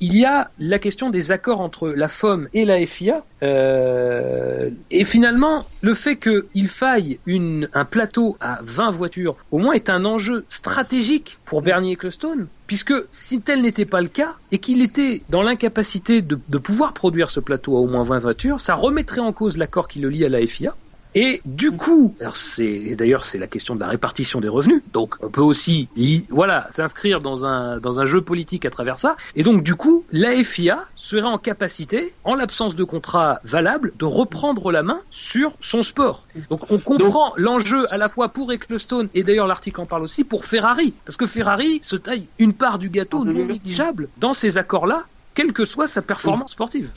il 0.00 0.16
y 0.16 0.24
a 0.24 0.50
la 0.58 0.78
question 0.78 1.10
des 1.10 1.32
accords 1.32 1.60
entre 1.60 1.88
la 1.88 2.08
FOM 2.08 2.48
et 2.52 2.64
la 2.64 2.84
FIA, 2.84 3.24
et 3.42 5.04
finalement, 5.04 5.66
le 5.82 5.94
fait 5.94 6.16
qu'il 6.16 6.68
faille 6.68 7.18
un 7.26 7.84
plateau 7.84 8.23
à 8.40 8.60
20 8.62 8.90
voitures, 8.90 9.34
au 9.50 9.58
moins 9.58 9.74
est 9.74 9.90
un 9.90 10.04
enjeu 10.04 10.44
stratégique 10.48 11.38
pour 11.44 11.62
Bernie 11.62 11.92
Ecclestone, 11.92 12.46
puisque 12.66 12.94
si 13.10 13.40
tel 13.40 13.62
n'était 13.62 13.84
pas 13.84 14.00
le 14.00 14.08
cas, 14.08 14.34
et 14.52 14.58
qu'il 14.58 14.82
était 14.82 15.22
dans 15.28 15.42
l'incapacité 15.42 16.22
de, 16.22 16.38
de 16.48 16.58
pouvoir 16.58 16.92
produire 16.92 17.30
ce 17.30 17.40
plateau 17.40 17.76
à 17.76 17.80
au 17.80 17.86
moins 17.86 18.02
20 18.02 18.18
voitures, 18.18 18.60
ça 18.60 18.74
remettrait 18.74 19.20
en 19.20 19.32
cause 19.32 19.56
l'accord 19.56 19.88
qui 19.88 20.00
le 20.00 20.08
lie 20.08 20.24
à 20.24 20.28
la 20.28 20.46
FIA. 20.46 20.74
Et 21.14 21.40
du 21.44 21.70
coup, 21.72 22.14
c'est 22.34 22.94
d'ailleurs 22.96 23.24
c'est 23.24 23.38
la 23.38 23.46
question 23.46 23.74
de 23.74 23.80
la 23.80 23.88
répartition 23.88 24.40
des 24.40 24.48
revenus. 24.48 24.82
Donc 24.92 25.14
on 25.20 25.28
peut 25.30 25.40
aussi 25.42 25.88
y- 25.96 26.24
voilà 26.28 26.68
s'inscrire 26.72 27.20
dans 27.20 27.46
un 27.46 27.78
dans 27.78 28.00
un 28.00 28.04
jeu 28.06 28.20
politique 28.20 28.64
à 28.64 28.70
travers 28.70 28.98
ça. 28.98 29.16
Et 29.36 29.42
donc 29.42 29.62
du 29.62 29.74
coup, 29.76 30.04
la 30.10 30.42
FIA 30.42 30.84
serait 30.96 31.22
en 31.22 31.38
capacité, 31.38 32.12
en 32.24 32.34
l'absence 32.34 32.74
de 32.74 32.84
contrat 32.84 33.40
valable, 33.44 33.92
de 33.98 34.04
reprendre 34.04 34.72
la 34.72 34.82
main 34.82 35.00
sur 35.10 35.52
son 35.60 35.82
sport. 35.82 36.24
Donc 36.50 36.70
on 36.70 36.78
comprend 36.78 37.32
l'enjeu 37.36 37.86
à 37.92 37.96
la 37.98 38.08
fois 38.08 38.28
pour 38.30 38.52
Ecclestone 38.52 39.08
et 39.14 39.22
d'ailleurs 39.22 39.46
l'article 39.46 39.80
en 39.80 39.86
parle 39.86 40.02
aussi 40.02 40.24
pour 40.24 40.44
Ferrari, 40.44 40.94
parce 41.04 41.16
que 41.16 41.26
Ferrari 41.26 41.78
se 41.82 41.96
taille 41.96 42.26
une 42.38 42.52
part 42.54 42.78
du 42.78 42.88
gâteau 42.88 43.24
non 43.24 43.44
négligeable 43.46 44.08
dans 44.18 44.34
ces 44.34 44.58
accords-là, 44.58 45.04
quelle 45.34 45.52
que 45.52 45.64
soit 45.64 45.86
sa 45.88 46.00
performance 46.02 46.52
sportive. 46.52 46.90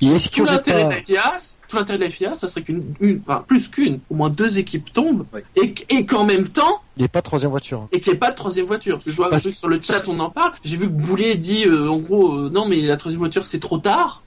Et 0.00 0.06
est-ce 0.06 0.28
Tout 0.30 0.44
l'intérêt 0.44 0.84
de 0.84 0.88
pas... 0.88 0.94
la 0.96 1.02
FIA, 1.04 1.38
c- 1.38 1.56
tout 1.68 1.76
l'intérêt 1.76 1.98
de 1.98 2.04
la 2.04 2.10
FIA, 2.10 2.30
ça 2.32 2.48
serait 2.48 2.62
qu'une, 2.62 2.82
une, 3.00 3.20
enfin, 3.26 3.44
plus 3.46 3.68
qu'une, 3.68 4.00
au 4.10 4.14
moins 4.16 4.28
deux 4.30 4.58
équipes 4.58 4.92
tombent, 4.92 5.24
Oui. 5.32 5.40
et, 5.56 5.74
et 5.88 6.04
qu'en 6.06 6.24
même 6.24 6.48
temps, 6.48 6.82
Il 6.96 7.00
n'y 7.00 7.06
a 7.06 7.08
pas 7.08 7.20
de 7.20 7.24
troisième 7.26 7.50
voiture. 7.50 7.88
et 7.92 8.00
qu'il 8.00 8.12
n'y 8.12 8.16
ait 8.16 8.18
pas 8.18 8.30
de 8.32 8.36
troisième 8.36 8.66
voiture. 8.66 8.96
Parce 8.96 9.04
que 9.06 9.10
je 9.12 9.16
vois 9.16 9.30
Parce- 9.30 9.42
truc 9.44 9.54
sur 9.54 9.68
le 9.68 9.80
chat, 9.80 10.06
on 10.08 10.18
en 10.20 10.30
parle. 10.30 10.52
J'ai 10.64 10.76
vu 10.76 10.86
que 10.86 10.92
Boulet 10.92 11.36
dit, 11.36 11.64
euh, 11.64 11.88
en 11.88 11.98
gros, 11.98 12.34
euh, 12.34 12.50
non, 12.50 12.66
mais 12.68 12.80
la 12.82 12.96
troisième 12.96 13.20
voiture, 13.20 13.44
c'est 13.46 13.60
trop 13.60 13.78
tard. 13.78 14.22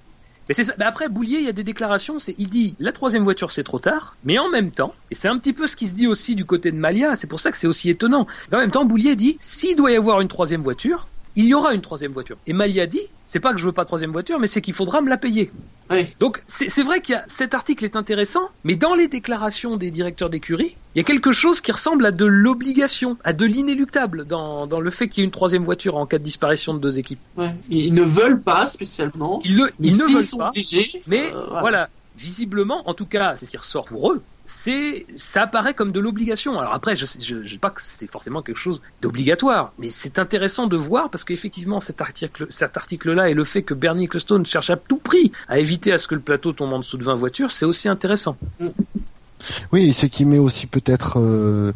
Mais 0.48 0.56
c'est 0.56 0.64
ça. 0.64 0.74
Mais 0.80 0.86
après, 0.86 1.10
Boulier, 1.10 1.38
il 1.38 1.46
y 1.46 1.50
a 1.50 1.52
des 1.52 1.64
déclarations. 1.64 2.18
C'est, 2.18 2.34
il 2.40 2.50
dit, 2.50 2.76
la 2.80 2.92
troisième 2.92 3.24
voiture, 3.24 3.52
c'est 3.52 3.64
trop 3.64 3.78
tard. 3.78 4.16
Mais 4.24 4.40
en 4.40 4.50
même 4.50 4.72
temps, 4.72 4.96
et 5.12 5.16
c'est 5.16 5.28
un 5.28 5.38
petit 5.38 5.54
peu 5.54 5.68
ce 5.68 5.76
qui 5.76 5.88
se 5.88 5.94
dit 5.94 6.08
aussi 6.08 6.34
du 6.36 6.44
côté 6.44 6.72
de 6.72 6.78
Malia. 6.78 7.16
C'est 7.16 7.28
pour 7.28 7.40
ça 7.40 7.52
que 7.52 7.58
c'est 7.58 7.68
aussi 7.68 7.90
étonnant. 7.92 8.26
En 8.52 8.58
même 8.58 8.72
temps, 8.72 8.84
Boulier 8.86 9.16
dit, 9.16 9.36
s'il 9.40 9.76
doit 9.76 9.92
y 9.92 9.96
avoir 9.96 10.22
une 10.22 10.28
troisième 10.28 10.62
voiture, 10.64 11.08
il 11.40 11.46
y 11.46 11.54
aura 11.54 11.74
une 11.74 11.82
troisième 11.82 12.12
voiture. 12.12 12.36
Et 12.48 12.54
Malia 12.54 12.86
dit, 12.86 13.00
c'est 13.26 13.40
pas 13.40 13.54
que 13.54 13.60
je 13.60 13.66
veux 13.66 13.72
pas 13.72 13.84
de 13.84 13.88
troisième 13.88 14.12
voiture, 14.12 14.40
mais 14.40 14.48
c'est 14.48 14.60
qu'il 14.60 14.74
faudra 14.74 15.00
me 15.00 15.08
la 15.10 15.16
payer. 15.16 15.52
Oui. 15.90 16.08
Donc 16.20 16.44
c'est 16.48 16.84
vrai 16.84 17.00
qu'il 17.00 17.14
y 17.14 17.18
a 17.18 17.24
cet 17.28 17.54
article 17.54 17.86
est 17.86 17.96
intéressant, 17.96 18.50
mais 18.66 18.76
dans 18.76 18.94
les 18.94 19.08
déclarations 19.08 19.78
des 19.78 19.90
directeurs 19.90 20.30
d'écurie, 20.30 20.76
il 20.94 20.98
y 20.98 21.02
a 21.02 21.04
quelque 21.06 21.32
chose 21.32 21.62
qui 21.62 21.72
ressemble 21.72 22.06
à 22.06 22.12
de 22.12 22.26
l'obligation, 22.26 23.18
à 23.24 23.32
de 23.32 23.46
l'inéluctable 23.46 24.26
dans, 24.26 24.68
dans 24.68 24.82
le 24.82 24.92
fait 24.92 25.08
qu'il 25.08 25.22
y 25.22 25.24
ait 25.24 25.26
une 25.26 25.32
troisième 25.32 25.64
voiture 25.64 25.96
en 25.96 26.06
cas 26.06 26.18
de 26.18 26.24
disparition 26.24 26.74
de 26.74 26.80
deux 26.80 27.00
équipes. 27.00 27.20
Ouais. 27.38 27.56
Ils 27.70 27.94
ne 27.94 28.04
veulent 28.04 28.42
pas 28.42 28.68
spécialement. 28.68 29.40
Ils, 29.46 29.56
le, 29.56 29.72
Mais 29.80 29.88
ils 29.88 29.98
ne 29.98 30.14
veulent 30.14 30.24
sont 30.24 30.38
pas, 30.40 30.50
obligés, 30.50 31.02
mais 31.08 31.34
euh, 31.34 31.46
voilà. 31.62 31.88
visiblement, 32.18 32.88
en 32.90 32.94
tout 32.94 33.06
cas, 33.06 33.38
c'est 33.38 33.46
ce 33.46 33.52
qui 33.52 33.58
ressort 33.58 33.86
pour 33.86 34.12
eux. 34.12 34.22
C'est, 34.52 35.06
ça 35.14 35.44
apparaît 35.44 35.76
comme 35.76 35.92
de 35.92 36.00
l'obligation. 36.00 36.60
Alors 36.60 36.74
après, 36.74 36.96
je, 36.96 37.06
sais- 37.06 37.20
je 37.22 37.36
dis 37.36 37.60
pas 37.60 37.70
que 37.70 37.82
c'est 37.84 38.08
forcément 38.08 38.42
quelque 38.42 38.58
chose 38.58 38.82
d'obligatoire, 39.00 39.74
mais 39.78 39.92
c'est 39.92 40.18
intéressant 40.18 40.66
de 40.66 40.76
voir 40.76 41.12
parce 41.12 41.24
qu'effectivement, 41.24 41.80
cet 41.80 42.02
article, 42.02 42.48
cet 42.50 42.76
article-là 42.76 43.30
et 43.30 43.36
le 43.36 43.44
fait 43.44 43.62
que 43.62 43.76
Bernie 43.76 44.06
Ecclestone 44.06 44.46
cherche 44.48 44.72
à 44.72 44.76
tout 44.76 44.98
prix 44.98 45.32
à 45.48 45.60
éviter 45.60 45.94
à 45.94 46.00
ce 46.00 46.08
que 46.08 46.16
le 46.16 46.22
plateau 46.22 46.52
tombe 46.52 46.74
en 46.74 46.80
dessous 46.80 46.98
de 46.98 47.04
20 47.04 47.14
voitures, 47.14 47.52
c'est 47.52 47.66
aussi 47.66 47.88
intéressant. 47.90 48.38
Oui, 49.72 49.94
ce 49.94 50.06
qui 50.06 50.26
met 50.26 50.38
aussi 50.38 50.68
peut-être 50.68 51.20
euh, 51.20 51.72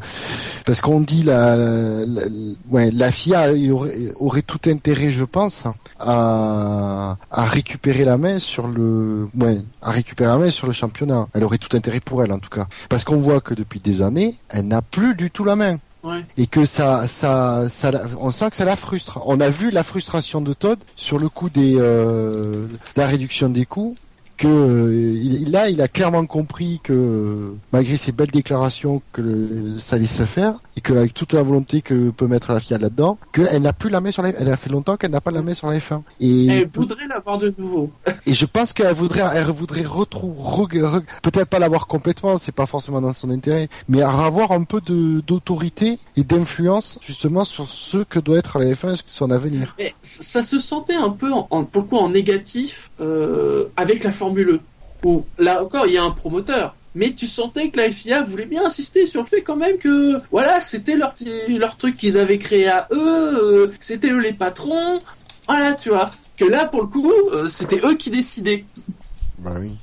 parce 0.66 0.82
qu'on 0.82 1.00
dit 1.02 1.24
la, 1.24 1.56
la, 1.56 2.06
la- 2.06 2.22
ouais, 2.70 2.92
la 2.92 3.12
FIA 3.12 3.52
aurait, 3.72 3.98
aurait 4.20 4.42
tout 4.42 4.60
intérêt, 4.70 5.10
je 5.10 5.24
pense, 5.24 5.64
à, 6.00 7.18
à 7.32 7.46
récupérer 7.46 8.06
la 8.06 8.18
main 8.18 8.40
sur 8.40 8.68
le 8.68 9.28
ouais, 9.38 9.60
à 9.82 9.92
récupérer 9.92 10.30
la 10.30 10.38
main 10.38 10.50
sur 10.50 10.68
le 10.68 10.74
championnat. 10.74 11.28
Elle 11.34 11.44
aurait 11.44 11.58
tout 11.58 11.76
intérêt 11.76 12.00
pour 12.00 12.24
elle 12.24 12.32
en 12.32 12.40
tout 12.40 12.50
cas, 12.50 12.68
parce 12.90 13.04
qu'on 13.04 13.18
voit 13.18 13.42
que 13.42 13.54
depuis 13.54 13.80
des 13.80 14.02
années, 14.02 14.36
elle 14.50 14.68
n'a 14.68 14.82
plus 14.82 15.16
du 15.16 15.32
tout 15.32 15.44
la 15.46 15.56
main. 15.56 15.78
Ouais. 16.04 16.26
Et 16.36 16.48
que 16.48 16.66
ça, 16.66 17.08
ça, 17.08 17.70
ça, 17.70 17.90
on 18.20 18.30
sent 18.32 18.50
que 18.50 18.58
ça 18.58 18.66
la 18.66 18.76
frustre. 18.76 19.22
On 19.26 19.40
a 19.40 19.50
vu 19.50 19.72
la 19.72 19.84
frustration 19.84 20.42
de 20.42 20.52
Todd 20.52 20.78
sur 20.98 21.18
le 21.18 21.30
coup 21.30 21.50
des, 21.50 21.78
euh, 21.80 22.68
de 22.68 23.02
la 23.02 23.08
réduction 23.08 23.48
des 23.48 23.66
coûts 23.66 23.96
que 24.44 24.48
euh, 24.50 25.14
il, 25.22 25.52
là, 25.52 25.70
il 25.70 25.82
a 25.82 25.88
clairement 25.88 26.26
compris 26.26 26.80
que 26.84 27.54
malgré 27.72 27.96
ses 27.96 28.12
belles 28.12 28.32
déclarations 28.32 29.02
que 29.14 29.22
le- 29.22 29.78
ça 29.80 29.96
allait 29.96 30.06
se 30.06 30.26
faire 30.26 30.56
et 30.76 30.82
que 30.82 30.94
avec 30.94 31.14
toute 31.14 31.34
la 31.34 31.44
volonté 31.44 31.82
que 31.82 32.10
peut 32.10 32.28
mettre 32.28 32.52
la 32.52 32.60
FIA 32.60 32.78
là-dedans, 32.78 33.18
qu'elle 33.32 33.62
n'a 33.62 33.74
plus 33.74 33.90
la 33.90 34.02
main 34.02 34.12
sur 34.12 34.22
la, 34.24 34.30
elle 34.30 34.50
a 34.52 34.58
fait 34.58 34.70
longtemps 34.70 34.98
qu'elle 34.98 35.12
n'a 35.12 35.22
pas 35.22 35.32
la 35.32 35.42
main 35.42 35.54
sur 35.54 35.70
la 35.70 35.78
F1. 35.78 36.02
Et, 36.20 36.48
Elle 36.48 36.68
voudrait 36.68 37.08
l'avoir 37.08 37.38
de 37.38 37.54
nouveau. 37.58 37.92
et 38.28 38.34
je 38.34 38.46
pense 38.46 38.74
qu'elle 38.74 38.94
voudrait, 38.94 39.24
elle 39.34 39.46
voudrait 39.46 39.84
retrouver, 39.84 40.82
peut-être 41.22 41.46
pas 41.48 41.60
l'avoir 41.60 41.88
complètement, 41.88 42.38
c'est 42.38 42.52
pas 42.52 42.66
forcément 42.66 43.02
dans 43.02 43.14
son 43.14 43.30
intérêt, 43.30 43.70
mais 43.88 44.02
avoir 44.02 44.52
un 44.52 44.64
peu 44.64 44.82
de 44.82 45.22
d'autorité 45.22 46.00
et 46.18 46.24
d'influence 46.24 47.00
justement 47.06 47.44
sur 47.44 47.70
ce 47.70 47.98
que 48.04 48.20
doit 48.20 48.38
être 48.40 48.60
la 48.60 48.66
F1 48.72 48.96
et 48.96 49.00
son 49.06 49.32
avenir. 49.32 49.76
Mais 49.78 49.94
ça 50.02 50.24
ça 50.34 50.44
se 50.44 50.60
sentait 50.60 50.96
un 50.96 51.12
peu, 51.12 51.32
en, 51.32 51.48
en- 51.52 51.64
pour 51.64 51.84
le 51.84 51.88
coup, 51.88 51.98
en 51.98 52.10
négatif 52.10 52.90
euh, 53.00 53.66
avec 53.78 54.04
la 54.04 54.12
Formule 54.12 54.33
Où 55.04 55.26
là 55.38 55.62
encore, 55.64 55.86
il 55.88 55.94
y 55.94 55.98
a 55.98 56.04
un 56.04 56.12
promoteur. 56.12 56.76
Mais 56.96 57.12
tu 57.12 57.28
sentais 57.28 57.70
que 57.70 57.78
la 57.78 57.90
FIA 57.90 58.22
voulait 58.22 58.46
bien 58.46 58.66
insister 58.66 59.08
sur 59.08 59.22
le 59.22 59.28
fait 59.28 59.42
quand 59.42 59.56
même 59.56 59.78
que 59.80 60.22
voilà, 60.32 60.62
c'était 60.62 60.96
leur 60.96 61.78
truc 61.78 61.98
qu'ils 61.98 62.18
avaient 62.18 62.38
créé 62.38 62.68
à 62.68 62.88
eux, 62.92 62.96
euh, 63.44 63.72
c'était 63.80 64.12
eux 64.12 64.20
les 64.22 64.34
patrons. 64.34 65.00
Voilà, 65.48 65.74
tu 65.74 65.90
vois. 65.90 66.12
Que 66.38 66.46
là, 66.46 66.66
pour 66.68 66.82
le 66.82 66.88
coup, 66.88 67.12
euh, 67.32 67.48
c'était 67.48 67.82
eux 67.84 67.96
qui 67.96 68.10
décidaient. 68.12 68.66
Bah 69.40 69.56
oui. 69.60 69.74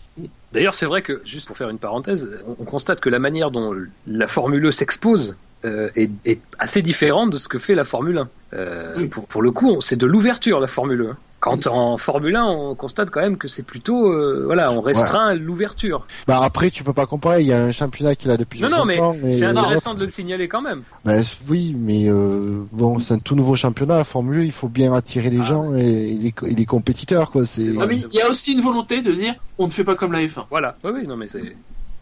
D'ailleurs, 0.53 0.75
c'est 0.75 0.87
vrai 0.87 1.03
que, 1.03 1.21
juste 1.25 1.47
pour 1.47 1.57
faire 1.57 1.69
une 1.69 1.79
parenthèse, 1.79 2.43
on, 2.47 2.57
on 2.61 2.65
constate 2.65 3.01
que 3.01 3.09
la 3.09 3.19
manière 3.19 3.51
dont 3.51 3.73
la 4.07 4.27
Formule 4.29 4.67
E 4.67 4.71
s'expose 4.71 5.37
euh, 5.65 5.91
est, 5.95 6.11
est 6.25 6.41
assez 6.59 6.81
différente 6.83 7.31
de 7.31 7.39
ce 7.39 7.49
que 7.49 7.59
fait 7.59 7.75
la 7.75 7.85
Formule 7.85 8.19
1. 8.19 8.29
Euh, 8.55 8.95
Oui. 8.97 9.07
pour, 9.07 9.27
pour 9.27 9.43
le 9.43 9.53
coup, 9.53 9.81
c'est 9.81 9.97
de 9.97 10.07
l'ouverture, 10.07 10.59
la 10.59 10.67
Formule 10.67 11.09
1. 11.13 11.17
Quand 11.41 11.67
en 11.67 11.97
Formule 11.97 12.37
1, 12.37 12.45
on 12.45 12.75
constate 12.75 13.11
quand 13.11 13.21
même 13.23 13.39
que 13.39 13.49
c'est 13.49 13.63
plutôt, 13.63 14.13
euh, 14.13 14.43
voilà, 14.45 14.71
on 14.73 14.83
restreint 14.83 15.35
l'ouverture. 15.35 16.07
Bah 16.27 16.41
après, 16.43 16.71
tu 16.71 16.85
peux 16.85 16.93
pas 16.93 17.07
comparer. 17.07 17.41
Il 17.41 17.47
y 17.47 17.53
a 17.55 17.63
un 17.65 17.73
championnat 17.73 18.15
qui 18.15 18.29
l'a 18.29 18.37
depuis 18.37 18.61
Non, 18.61 18.69
non, 18.69 18.77
60 18.85 18.87
mais 18.89 19.01
ans. 19.01 19.17
c'est 19.33 19.45
euh, 19.47 19.51
intéressant 19.51 19.95
de 19.95 20.05
le 20.05 20.11
signaler 20.11 20.49
quand 20.49 20.61
même. 20.61 20.83
Bah, 21.05 21.15
oui, 21.49 21.75
mais 21.79 22.09
euh, 22.11 22.61
bon, 22.73 22.99
c'est 22.99 23.15
un 23.15 23.19
tout 23.19 23.35
nouveau 23.37 23.57
championnat. 23.57 23.97
La 23.97 24.05
Formule, 24.05 24.41
1, 24.41 24.45
il 24.45 24.53
faut 24.53 24.69
bien 24.69 24.93
attirer 24.93 25.31
les 25.31 25.41
Ah, 25.41 25.45
gens 25.45 25.75
et, 25.75 25.81
et 25.81 26.15
les, 26.19 26.35
et 26.47 26.55
les 26.55 26.67
compétiteurs, 26.67 27.31
quoi. 27.31 27.47
C'est 27.47 27.63
C'est 27.63 27.71
Ah, 27.71 27.73
vrai. 27.73 27.87
mais 27.87 27.97
il 27.97 28.15
y 28.15 28.21
a 28.21 28.29
aussi 28.29 28.53
une 28.53 28.61
volonté 28.61 29.01
de 29.01 29.13
dire, 29.13 29.35
on 29.57 29.65
ne 29.67 29.71
fait 29.73 29.85
pas 29.85 29.95
comme 29.95 30.13
la 30.13 30.21
F1. 30.21 30.45
Voilà. 30.51 30.77
Oui, 30.85 30.91
oui, 30.95 31.07
non, 31.07 31.17
mais 31.17 31.29
c'est, 31.31 31.57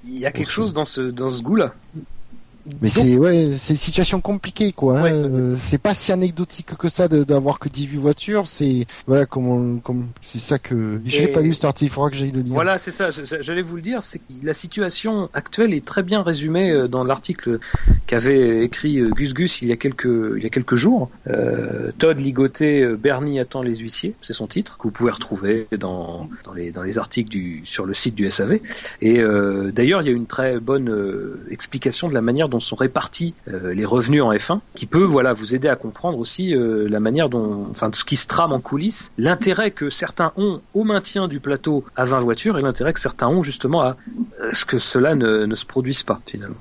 il 0.04 0.18
y 0.18 0.26
a 0.26 0.32
quelque 0.32 0.46
Aussi. 0.46 0.52
chose 0.54 0.72
dans 0.72 0.84
ce, 0.84 1.00
dans 1.00 1.30
ce 1.30 1.42
goût-là. 1.44 1.74
Mais 2.80 2.88
c'est 2.90 3.16
ouais, 3.16 3.50
c'est 3.56 3.72
une 3.74 3.78
situation 3.78 4.20
compliquée 4.20 4.72
quoi. 4.72 4.98
hein. 4.98 5.02
Ouais. 5.02 5.12
Euh, 5.12 5.56
c'est 5.58 5.78
pas 5.80 5.94
si 5.94 6.12
anecdotique 6.12 6.74
que 6.76 6.88
ça 6.88 7.08
d'avoir 7.08 7.58
que 7.58 7.68
18 7.68 7.96
voitures. 7.98 8.46
C'est 8.46 8.86
voilà 9.06 9.26
comme 9.26 9.48
on- 9.48 9.78
comme 9.78 10.06
c'est 10.20 10.38
ça 10.38 10.58
que 10.58 11.00
j'ai 11.04 11.24
Et- 11.24 11.28
pas 11.28 11.40
lu 11.40 11.52
cet 11.52 11.64
article. 11.64 11.90
Il 11.90 11.94
faudra 11.94 12.10
que 12.10 12.16
j'aille 12.16 12.30
le 12.30 12.40
lire. 12.40 12.54
Voilà, 12.54 12.78
c'est 12.78 12.90
ça. 12.90 13.10
J'allais 13.40 13.62
vous 13.62 13.76
le 13.76 13.82
dire, 13.82 14.02
c'est 14.02 14.20
la 14.42 14.54
situation 14.54 15.28
actuelle 15.34 15.72
est 15.74 15.84
très 15.84 16.02
bien 16.02 16.22
résumée 16.22 16.70
euh, 16.70 16.88
dans 16.88 17.04
l'article 17.04 17.58
qu'avait 18.06 18.64
écrit 18.64 18.98
euh, 19.00 19.10
Gus 19.10 19.34
Gus 19.34 19.62
il 19.62 19.68
y 19.68 19.72
a 19.72 19.76
quelques 19.76 20.34
il 20.36 20.42
y 20.42 20.46
a 20.46 20.50
quelques 20.50 20.76
jours. 20.76 21.10
Euh, 21.28 21.90
Todd 21.98 22.18
ligoté, 22.20 22.86
Bernie 22.96 23.38
attend 23.40 23.62
les 23.62 23.76
huissiers, 23.76 24.14
c'est 24.20 24.32
son 24.32 24.46
titre 24.46 24.76
que 24.78 24.84
vous 24.84 24.90
pouvez 24.90 25.10
retrouver 25.10 25.66
dans 25.78 26.28
dans 26.44 26.52
les 26.52 26.70
dans 26.70 26.82
les 26.82 26.98
articles 26.98 27.30
du 27.30 27.60
sur 27.64 27.86
le 27.86 27.94
site 27.94 28.14
du 28.14 28.30
SAV. 28.30 28.60
Et 29.00 29.20
euh, 29.20 29.70
d'ailleurs, 29.72 30.02
il 30.02 30.06
y 30.06 30.10
a 30.10 30.14
une 30.14 30.26
très 30.26 30.58
bonne 30.60 30.88
explication 31.50 32.08
de 32.08 32.14
la 32.14 32.20
manière 32.22 32.48
dont 32.48 32.57
sont 32.60 32.76
répartis 32.76 33.34
euh, 33.52 33.72
les 33.74 33.84
revenus 33.84 34.22
en 34.22 34.32
F1, 34.32 34.60
qui 34.74 34.86
peut 34.86 35.04
voilà 35.04 35.32
vous 35.32 35.54
aider 35.54 35.68
à 35.68 35.76
comprendre 35.76 36.18
aussi 36.18 36.54
euh, 36.54 36.86
la 36.88 37.00
manière 37.00 37.28
dont, 37.28 37.66
enfin, 37.70 37.88
de 37.90 37.96
ce 37.96 38.04
qui 38.04 38.16
se 38.16 38.26
trame 38.26 38.52
en 38.52 38.60
coulisses, 38.60 39.12
l'intérêt 39.18 39.70
que 39.70 39.90
certains 39.90 40.32
ont 40.36 40.60
au 40.74 40.84
maintien 40.84 41.28
du 41.28 41.40
plateau 41.40 41.84
à 41.96 42.04
20 42.04 42.20
voitures 42.20 42.58
et 42.58 42.62
l'intérêt 42.62 42.92
que 42.92 43.00
certains 43.00 43.28
ont 43.28 43.42
justement 43.42 43.82
à 43.82 43.96
euh, 44.40 44.50
ce 44.52 44.64
que 44.64 44.78
cela 44.78 45.14
ne, 45.14 45.46
ne 45.46 45.54
se 45.54 45.64
produise 45.66 46.02
pas 46.02 46.20
finalement. 46.26 46.56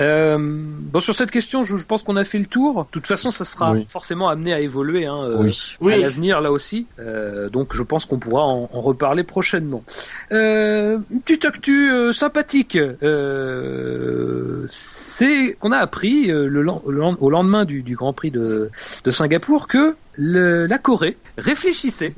Euh, 0.00 0.36
bon, 0.40 1.00
sur 1.00 1.14
cette 1.14 1.30
question, 1.30 1.62
je, 1.64 1.76
je 1.76 1.84
pense 1.84 2.02
qu'on 2.02 2.16
a 2.16 2.24
fait 2.24 2.38
le 2.38 2.46
tour. 2.46 2.84
De 2.84 2.90
toute 2.90 3.06
façon, 3.06 3.30
ça 3.30 3.44
sera 3.44 3.72
Oui. 3.72 3.86
forcément 3.88 4.28
amené 4.28 4.52
à 4.52 4.60
évoluer. 4.60 5.06
Hein, 5.06 5.22
euh, 5.24 5.36
Oui. 5.40 5.76
Oui. 5.80 5.92
à 5.94 5.98
l'avenir 5.98 6.40
là 6.40 6.50
aussi. 6.52 6.86
Euh, 6.98 7.48
donc 7.48 7.74
je 7.74 7.82
pense 7.82 8.06
qu'on 8.06 8.18
pourra 8.18 8.44
en, 8.44 8.68
en 8.72 8.80
reparler 8.80 9.24
prochainement. 9.24 9.82
Euh, 10.32 10.98
petite 11.24 11.44
actu 11.44 11.90
euh, 11.90 12.12
sympathique. 12.12 12.76
Euh, 12.76 14.64
qu'on 15.60 15.72
a 15.72 15.78
appris 15.78 16.30
euh, 16.30 16.46
le, 16.48 16.62
le 16.62 17.02
au 17.20 17.30
lendemain 17.30 17.64
du, 17.64 17.82
du 17.82 17.94
Grand 17.96 18.12
Prix 18.12 18.30
de, 18.30 18.70
de 19.04 19.10
Singapour 19.10 19.68
que 19.68 19.94
le- 20.16 20.66
la 20.66 20.78
Corée 20.78 21.16
réfléchissait 21.38 22.12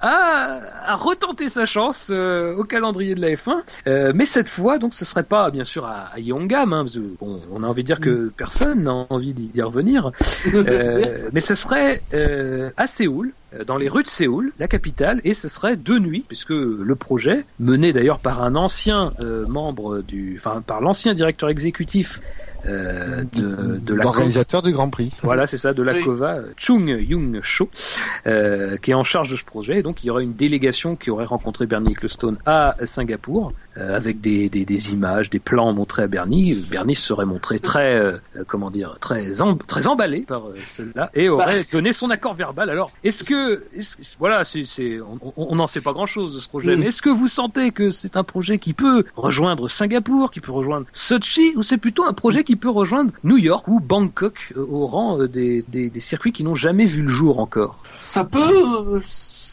à, 0.00 0.60
à 0.84 0.94
retenter 0.94 1.48
sa 1.48 1.66
chance 1.66 2.08
euh, 2.12 2.54
au 2.56 2.62
calendrier 2.64 3.14
de 3.14 3.20
la 3.20 3.30
F1, 3.30 3.56
euh, 3.86 4.12
mais 4.14 4.24
cette 4.24 4.48
fois 4.48 4.78
donc 4.78 4.94
ce 4.94 5.04
serait 5.04 5.22
pas 5.24 5.50
bien 5.50 5.64
sûr 5.64 5.84
à, 5.84 6.10
à 6.14 6.20
Yeongam, 6.20 6.72
hein, 6.72 6.82
parce 6.84 6.94
que, 6.94 7.00
bon, 7.20 7.40
on 7.52 7.62
a 7.62 7.66
envie 7.66 7.82
de 7.82 7.86
dire 7.86 8.00
que 8.00 8.30
personne 8.36 8.84
n'a 8.84 8.92
envie 9.10 9.34
d'y 9.34 9.62
revenir, 9.62 10.10
euh, 10.54 11.28
mais 11.32 11.40
ce 11.40 11.54
serait 11.54 12.02
à 12.76 12.86
Séoul, 12.86 13.32
dans 13.66 13.76
les 13.76 13.88
rues 13.88 14.02
de 14.02 14.08
Séoul, 14.08 14.52
la 14.58 14.66
capitale, 14.68 15.20
et 15.24 15.32
ce 15.34 15.46
serait 15.48 15.76
de 15.76 15.98
nuit, 15.98 16.24
puisque 16.26 16.50
le 16.50 16.94
projet, 16.94 17.44
mené 17.60 17.92
d'ailleurs 17.92 18.18
par 18.18 18.42
un 18.42 18.54
ancien 18.56 19.12
membre 19.48 20.02
du, 20.02 20.36
enfin 20.38 20.62
par 20.66 20.80
l'ancien 20.80 21.14
directeur 21.14 21.48
exécutif 21.50 22.20
euh, 22.66 23.24
de, 23.34 23.76
de 23.78 23.94
la 23.94 24.04
L'organisateur 24.04 24.62
du 24.62 24.72
Grand 24.72 24.90
Prix. 24.90 25.10
voilà, 25.22 25.46
c'est 25.46 25.58
ça, 25.58 25.72
de 25.72 25.82
la 25.82 25.92
Oui. 25.94 26.04
COVA, 26.04 26.34
euh, 26.36 26.42
Chung 26.56 26.88
Young 26.88 27.40
Cho, 27.42 27.68
euh, 28.26 28.76
qui 28.78 28.90
est 28.90 28.94
en 28.94 29.04
charge 29.04 29.30
de 29.30 29.36
ce 29.36 29.44
projet. 29.44 29.78
Et 29.78 29.82
donc, 29.82 30.02
il 30.02 30.06
y 30.08 30.10
aura 30.10 30.22
une 30.22 30.34
délégation 30.34 30.96
qui 30.96 31.10
aurait 31.10 31.24
rencontré 31.26 31.66
Bernie 31.66 31.92
Ecclestone 31.92 32.36
à 32.46 32.76
Singapour, 32.84 33.48
euh, 33.48 33.52
avec 33.76 34.20
des, 34.20 34.48
des, 34.48 34.64
des 34.64 34.90
images, 34.92 35.30
des 35.30 35.38
plans 35.38 35.72
montrés 35.72 36.02
à 36.02 36.06
Bernie. 36.06 36.54
Bernie 36.70 36.94
se 36.94 37.06
serait 37.06 37.26
montré 37.26 37.58
très, 37.58 37.94
euh, 37.96 38.16
euh, 38.36 38.44
comment 38.46 38.70
dire, 38.70 38.98
très, 39.00 39.32
très 39.66 39.86
emballé 39.86 40.20
par 40.22 40.48
euh, 40.48 40.54
cela 40.64 41.10
et 41.14 41.28
aurait 41.28 41.64
donné 41.72 41.92
son 41.92 42.10
accord 42.10 42.34
verbal. 42.34 42.70
Alors, 42.70 42.90
est-ce 43.02 43.24
que, 43.24 43.64
voilà, 44.18 44.44
c'est, 44.44 44.64
on- 45.36 45.54
n'en 45.56 45.66
sait 45.66 45.80
pas 45.80 45.92
grand-chose 45.92 46.34
de 46.34 46.40
ce 46.40 46.48
projet, 46.48 46.76
Mm. 46.76 46.80
mais 46.80 46.86
est-ce 46.86 47.02
que 47.02 47.10
vous 47.10 47.28
sentez 47.28 47.70
que 47.70 47.90
c'est 47.90 48.16
un 48.16 48.24
projet 48.24 48.58
qui 48.58 48.72
peut 48.72 49.04
rejoindre 49.16 49.68
Singapour, 49.68 50.30
qui 50.30 50.40
peut 50.40 50.52
rejoindre 50.52 50.86
Sochi, 50.92 51.52
ou 51.56 51.62
c'est 51.62 51.78
plutôt 51.78 52.04
un 52.04 52.12
projet 52.12 52.44
qui 52.44 52.56
peut 52.56 52.70
rejoindre 52.70 53.12
New 53.22 53.36
York 53.36 53.66
ou 53.68 53.80
Bangkok 53.80 54.52
euh, 54.56 54.66
au 54.70 54.86
rang 54.86 55.20
euh, 55.20 55.28
des, 55.28 55.64
des, 55.68 55.90
des 55.90 56.00
circuits 56.00 56.32
qui 56.32 56.44
n'ont 56.44 56.54
jamais 56.54 56.84
vu 56.86 57.02
le 57.02 57.08
jour 57.08 57.38
encore? 57.40 57.82
Ça 58.00 58.24
peut, 58.24 58.38
euh, 58.94 59.00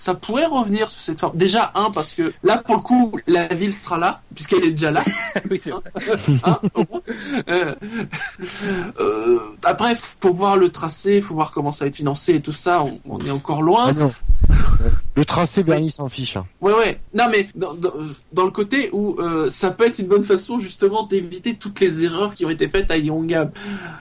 ça 0.01 0.15
pourrait 0.15 0.47
revenir 0.47 0.89
sur 0.89 0.99
cette 0.99 1.19
forme. 1.19 1.37
Déjà, 1.37 1.71
un, 1.75 1.91
parce 1.91 2.13
que 2.13 2.33
là, 2.43 2.57
pour 2.57 2.75
le 2.75 2.81
coup, 2.81 3.17
la 3.27 3.45
ville 3.47 3.73
sera 3.73 3.97
là, 3.99 4.21
puisqu'elle 4.33 4.63
est 4.65 4.71
déjà 4.71 4.89
là. 4.91 5.03
Oui, 5.49 5.59
c'est 5.63 5.69
vrai. 5.71 5.81
hein, 6.43 6.59
moins. 6.75 7.01
Euh, 7.49 7.75
euh, 8.99 9.39
après, 9.63 9.95
pour 10.19 10.35
voir 10.35 10.57
le 10.57 10.69
tracé, 10.69 11.21
faut 11.21 11.35
voir 11.35 11.51
comment 11.51 11.71
ça 11.71 11.85
va 11.85 11.89
être 11.89 11.95
financé 11.97 12.35
et 12.35 12.41
tout 12.41 12.51
ça, 12.51 12.81
on, 12.83 12.99
on 13.07 13.19
est 13.19 13.31
encore 13.31 13.61
loin. 13.61 13.85
Ah 13.89 13.93
non. 13.93 14.11
Le 15.15 15.25
tracé, 15.25 15.63
Bernie 15.63 15.91
s'en 15.91 16.09
fiche. 16.09 16.35
hein. 16.37 16.45
Ouais, 16.61 16.73
ouais. 16.73 16.99
Non, 17.13 17.25
mais 17.31 17.47
dans, 17.55 17.73
dans, 17.75 17.93
dans 18.33 18.45
le 18.45 18.51
côté 18.51 18.89
où 18.91 19.19
euh, 19.19 19.49
ça 19.49 19.69
peut 19.69 19.85
être 19.85 19.99
une 19.99 20.07
bonne 20.07 20.23
façon 20.23 20.57
justement 20.57 21.03
d'éviter 21.05 21.55
toutes 21.55 21.79
les 21.79 22.03
erreurs 22.05 22.33
qui 22.33 22.45
ont 22.45 22.49
été 22.49 22.67
faites 22.67 22.89
à 22.89 22.97
Yongam. 22.97 23.51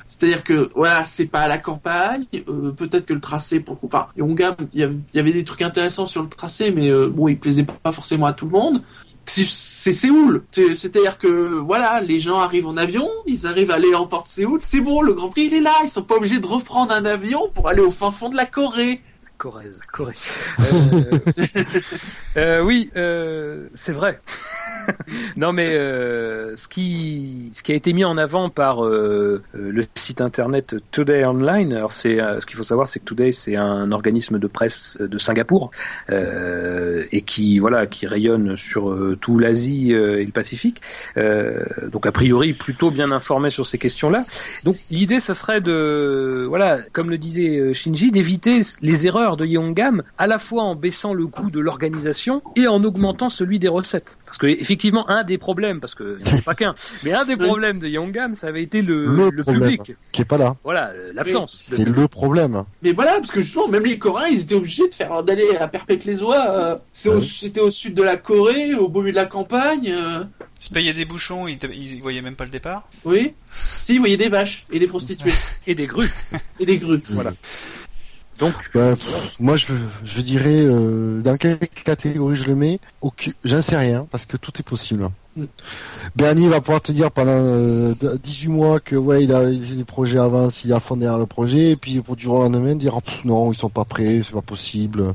C'est-à-dire 0.07 0.43
que 0.45 0.71
voilà, 0.75 1.05
c'est 1.05 1.27
pas 1.27 1.41
à 1.41 1.49
la 1.49 1.59
campagne. 1.59 2.25
euh, 2.49 2.71
Peut-être 2.73 3.07
que 3.07 3.13
le 3.13 3.21
tracé, 3.21 3.61
pour 3.61 3.79
enfin 3.85 4.07
Yongam, 4.17 4.55
il 4.73 4.81
y 4.81 4.85
il 4.85 5.17
y 5.17 5.19
avait 5.19 5.33
des 5.33 5.45
trucs 5.45 5.63
intéressants 5.63 5.90
sur 5.91 6.23
le 6.23 6.29
tracé, 6.29 6.71
mais 6.71 6.89
euh, 6.89 7.09
bon, 7.09 7.29
il 7.29 7.39
plaisait 7.39 7.65
pas 7.65 7.93
forcément 7.93 8.27
à 8.27 8.33
tout 8.33 8.47
le 8.47 8.53
monde. 8.53 8.83
C'est 9.27 9.47
c'est 9.47 9.93
Séoul. 9.93 10.43
C'est- 10.51 10.75
C'est-à-dire 10.75 11.19
que 11.19 11.29
voilà, 11.29 12.01
les 12.01 12.19
gens 12.21 12.39
arrivent 12.39 12.67
en 12.67 12.77
avion, 12.77 13.09
ils 13.27 13.47
arrivent 13.47 13.71
à 13.71 13.75
aller 13.75 13.95
en 13.95 14.07
porte 14.07 14.27
Séoul, 14.27 14.59
c'est 14.63 14.81
bon, 14.81 15.03
le 15.03 15.13
Grand 15.15 15.29
Prix 15.29 15.45
il 15.47 15.55
est 15.55 15.61
là, 15.61 15.73
ils 15.85 15.89
sont 15.89 16.03
pas 16.03 16.17
obligés 16.17 16.41
de 16.41 16.47
reprendre 16.47 16.93
un 16.93 17.05
avion 17.05 17.49
pour 17.55 17.69
aller 17.69 17.81
au 17.83 17.91
fin 17.91 18.11
fond 18.11 18.29
de 18.29 18.37
la 18.37 18.47
Corée. 18.47 19.03
Corrèze, 19.39 19.81
Corrèze. 19.91 20.21
Euh, 20.61 21.19
euh, 22.37 22.63
oui, 22.63 22.91
euh, 22.97 23.69
c'est 23.73 23.93
vrai. 23.93 24.21
Non, 25.37 25.53
mais 25.53 25.75
euh, 25.75 26.55
ce 26.57 26.69
qui 26.69 27.49
ce 27.53 27.63
qui 27.63 27.73
a 27.73 27.75
été 27.75 27.93
mis 27.93 28.05
en 28.05 28.17
avant 28.17 28.51
par 28.51 28.85
euh, 28.85 29.43
euh, 29.55 29.71
le 29.73 29.85
site 29.95 30.21
internet 30.21 30.77
Today 30.91 31.25
Online. 31.25 31.73
Alors 31.73 31.93
c'est 31.93 32.19
ce 32.19 32.47
qu'il 32.47 32.57
faut 32.57 32.63
savoir, 32.63 32.89
c'est 32.89 33.01
que 33.01 33.05
Today 33.05 33.33
c'est 33.33 33.57
un 33.57 33.93
organisme 33.93 34.39
de 34.39 34.47
presse 34.47 34.99
de 35.01 35.19
Singapour 35.19 35.71
et 36.09 37.23
qui 37.23 37.59
voilà 37.59 37.87
qui 37.87 38.07
rayonne 38.07 38.57
sur 38.57 38.97
tout 39.21 39.39
l'Asie 39.39 39.93
et 39.93 40.25
le 40.25 40.33
Pacifique. 40.33 40.81
Donc 41.17 42.07
a 42.07 42.13
priori 42.13 42.53
plutôt 42.53 42.91
bien 42.91 43.11
informé 43.13 43.51
sur 43.51 43.67
ces 43.67 43.79
questions-là. 43.79 44.25
Donc 44.65 44.77
l'idée, 44.91 45.21
ça 45.21 45.35
serait 45.35 45.61
de, 45.61 46.47
voilà, 46.49 46.81
comme 46.93 47.11
le 47.11 47.19
disait 47.19 47.73
Shinji, 47.75 48.11
d'éviter 48.11 48.61
les 48.83 49.07
erreurs 49.07 49.37
de 49.37 49.47
Yeongam, 49.47 50.03
à 50.19 50.27
la 50.27 50.39
fois 50.39 50.63
en 50.63 50.75
baissant 50.75 51.15
le 51.15 51.27
coût 51.27 51.51
de 51.51 51.61
l'organisation 51.61 52.43
et 52.57 52.67
en 52.67 52.83
augmentant 52.85 53.29
celui 53.29 53.59
des 53.59 53.69
recettes. 53.69 54.19
Parce 54.31 54.39
que 54.39 54.47
effectivement, 54.47 55.11
un 55.11 55.25
des 55.25 55.39
problèmes, 55.39 55.81
parce 55.81 55.97
qu'il 55.97 56.19
n'y 56.25 56.31
en 56.33 56.37
a 56.39 56.41
pas 56.43 56.55
qu'un, 56.55 56.73
mais 57.03 57.13
un 57.13 57.25
des 57.25 57.37
problèmes 57.37 57.81
de 57.81 57.89
Yeongam, 57.89 58.35
ça 58.35 58.47
avait 58.47 58.63
été 58.63 58.81
le, 58.81 59.05
Le 59.05 59.31
le 59.31 59.43
problème. 59.43 59.71
public. 59.77 59.97
Qui 60.13 60.23
est 60.23 60.25
pas 60.25 60.39
là. 60.39 60.55
Voilà, 60.63 60.91
euh, 60.91 61.11
l'absence. 61.15 61.57
C'est 61.59 61.85
le 61.85 62.07
problème. 62.07 62.63
Mais 62.83 62.93
voilà, 62.93 63.15
parce 63.15 63.33
que 63.33 63.41
justement, 63.41 63.67
même 63.67 63.85
les 63.85 63.99
Coréens, 63.99 64.29
ils 64.31 64.41
étaient 64.43 64.55
obligés 64.55 64.89
de 64.89 64.95
faire 64.95 65.23
d'aller 65.25 65.57
à 65.59 65.67
Perpète-les-Oies. 65.67 66.47
euh, 66.57 66.77
c'est 66.93 67.09
Ah 67.09 67.15
au- 67.17 67.19
oui. 67.19 67.37
C'était 67.41 67.61
au 67.61 67.71
sud 67.71 67.95
de 67.95 68.03
la 68.05 68.17
Corée, 68.17 68.75
au 68.75 68.89
beau 68.89 69.01
milieu 69.01 69.13
de 69.13 69.17
la 69.17 69.27
campagne. 69.27 69.91
euh, 69.91 70.23
Se 70.61 70.71
payer 70.71 70.93
des 70.95 71.05
bouchons, 71.05 71.49
ils, 71.49 71.59
ils 71.75 72.01
voyaient 72.01 72.23
même 72.23 72.37
pas 72.37 72.45
le 72.45 72.51
départ. 72.51 72.89
oui. 73.05 73.35
Si, 73.83 73.95
vous 73.95 74.01
voyez 74.05 74.17
des 74.17 74.29
vaches 74.29 74.65
et 74.71 74.79
des 74.79 74.87
prostituées 74.87 75.33
Et 75.67 75.75
des 75.75 75.87
grues. 75.87 76.13
et 76.61 76.67
des 76.67 76.79
grues. 76.79 77.03
Voilà. 77.11 77.33
Donc, 78.41 78.55
pff, 78.73 79.07
moi, 79.39 79.57
je, 79.57 79.67
je 80.05 80.21
dirais, 80.23 80.63
euh, 80.65 81.21
dans 81.21 81.37
quelle 81.37 81.59
catégorie 81.59 82.37
je 82.37 82.45
le 82.45 82.55
mets 82.55 82.81
J'en 83.45 83.61
sais 83.61 83.77
rien, 83.77 84.07
parce 84.11 84.25
que 84.27 84.37
tout 84.37 84.53
est 84.59 84.63
possible. 84.63 85.09
Mm. 85.37 85.45
Bernie 86.17 86.49
va 86.49 86.61
pouvoir 86.61 86.81
te 86.81 86.91
dire 86.91 87.11
pendant 87.13 87.31
euh, 87.35 87.95
18 88.23 88.49
mois 88.49 88.81
que 88.81 88.97
ouais, 88.97 89.23
il 89.25 89.33
a 89.33 89.45
les 89.45 89.85
projets 89.85 90.19
avancent, 90.19 90.65
il 90.65 90.73
a 90.73 90.81
fondé 90.81 91.07
le 91.07 91.27
projet, 91.27 91.71
et 91.71 91.77
puis 91.77 92.01
pour 92.01 92.17
du 92.17 92.25
jour 92.25 92.35
au 92.37 92.43
lendemain 92.43 92.75
dire 92.75 92.95
oh, 92.97 93.01
pff, 93.01 93.25
non, 93.25 93.53
ils 93.53 93.57
sont 93.57 93.69
pas 93.69 93.85
prêts, 93.85 94.23
c'est 94.25 94.33
pas 94.33 94.41
possible. 94.43 95.03
De 95.03 95.07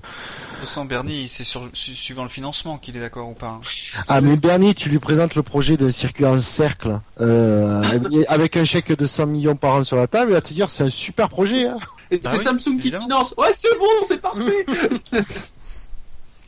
toute 0.61 0.69
façon, 0.69 0.85
Bernie, 0.85 1.27
c'est 1.27 1.43
sur, 1.43 1.69
su- 1.73 1.93
suivant 1.93 2.23
le 2.23 2.30
financement 2.30 2.77
qu'il 2.77 2.95
est 2.95 3.02
d'accord 3.02 3.27
ou 3.30 3.34
pas. 3.34 3.47
hein. 3.49 3.61
Ah 4.07 4.22
mais 4.22 4.38
Bernie, 4.38 4.73
tu 4.73 4.88
lui 4.89 4.99
présentes 4.99 5.35
le 5.35 5.43
projet 5.43 5.76
d'un 5.76 5.89
circuit 5.89 6.26
en 6.26 6.39
cercle 6.39 6.99
euh, 7.19 7.84
avec 8.30 8.56
un 8.56 8.64
chèque 8.64 8.95
de 8.97 9.06
100 9.06 9.26
millions 9.26 9.56
par 9.57 9.73
an 9.76 9.84
sur 9.84 9.97
la 9.97 10.07
table, 10.07 10.31
il 10.31 10.34
va 10.35 10.41
te 10.41 10.53
dire 10.53 10.69
c'est 10.69 10.84
un 10.84 10.89
super 10.89 11.27
projet. 11.27 11.65
Hein. 11.68 11.77
Et 12.11 12.19
Bah 12.19 12.30
c'est 12.32 12.38
oui, 12.38 12.44
Samsung 12.44 12.60
qui 12.64 12.88
évidemment. 12.88 13.06
finance. 13.06 13.34
Ouais, 13.38 13.52
c'est 13.53 13.77
bon, 13.77 13.86
c'est 14.03 14.22
parfait. 14.22 14.65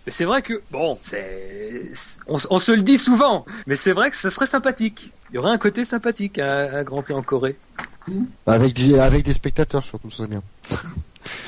mais 0.05 0.11
c'est 0.11 0.25
vrai 0.25 0.41
que, 0.41 0.61
bon, 0.71 0.97
c'est, 1.01 1.91
on, 2.27 2.37
on 2.49 2.59
se 2.59 2.71
le 2.71 2.81
dit 2.81 2.97
souvent, 2.97 3.45
mais 3.65 3.75
c'est 3.75 3.91
vrai 3.91 4.09
que 4.11 4.15
ce 4.17 4.29
serait 4.29 4.45
sympathique. 4.45 5.11
Il 5.31 5.35
y 5.35 5.37
aurait 5.39 5.51
un 5.51 5.57
côté 5.57 5.83
sympathique 5.83 6.39
à, 6.39 6.77
à 6.79 6.83
Grand 6.83 7.01
Prix 7.01 7.13
en 7.13 7.21
Corée. 7.23 7.57
Avec 8.45 8.73
des, 8.73 8.97
avec 8.97 9.25
des 9.25 9.33
spectateurs 9.33 9.83
surtout, 9.85 10.09
c'est 10.09 10.27
bien. 10.27 10.41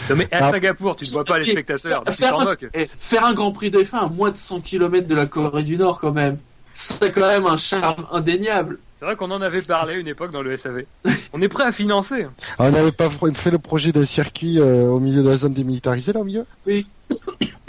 Non, 0.09 0.17
mais 0.17 0.27
à 0.33 0.47
Ah. 0.47 0.51
Singapour, 0.51 0.97
tu 0.97 1.05
ne 1.05 1.11
vois 1.11 1.23
pas 1.23 1.39
les 1.39 1.45
spectateurs, 1.45 2.03
faire, 2.11 2.37
un, 2.37 2.53
eh, 2.73 2.85
faire 2.85 3.23
un 3.23 3.33
Grand 3.33 3.53
Prix 3.53 3.71
de 3.71 3.79
F1 3.81 3.97
à 3.97 4.07
moins 4.07 4.29
de 4.29 4.35
100 4.35 4.59
km 4.59 5.07
de 5.07 5.15
la 5.15 5.25
Corée 5.25 5.63
du 5.63 5.77
Nord, 5.77 6.01
quand 6.01 6.11
même. 6.11 6.37
C'est 6.73 7.11
quand 7.13 7.21
même 7.21 7.45
un 7.45 7.55
charme 7.55 8.05
indéniable. 8.11 8.79
C'est 8.99 9.05
vrai 9.05 9.15
qu'on 9.15 9.31
en 9.31 9.41
avait 9.41 9.61
parlé 9.61 9.93
une 9.93 10.09
époque 10.09 10.31
dans 10.31 10.41
le 10.41 10.57
SAV. 10.57 10.83
On 11.31 11.41
est 11.41 11.47
prêt 11.47 11.63
à 11.63 11.71
financer. 11.71 12.27
Ah, 12.57 12.65
on 12.65 12.71
n'avait 12.71 12.91
pas 12.91 13.09
fait 13.33 13.49
le 13.49 13.57
projet 13.57 13.93
d'un 13.93 14.03
circuit 14.03 14.59
euh, 14.59 14.87
au 14.87 14.99
milieu 14.99 15.23
de 15.23 15.29
la 15.29 15.37
zone 15.37 15.53
démilitarisée 15.53 16.11
là 16.11 16.19
au 16.19 16.25
milieu? 16.25 16.45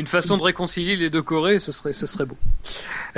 Une 0.01 0.07
façon 0.07 0.39
de 0.39 0.43
réconcilier 0.43 0.97
les 0.97 1.11
deux 1.11 1.21
Corées, 1.21 1.59
ce 1.59 1.73
serait, 1.73 1.93
ce 1.93 2.07
serait 2.07 2.25
beau. 2.25 2.39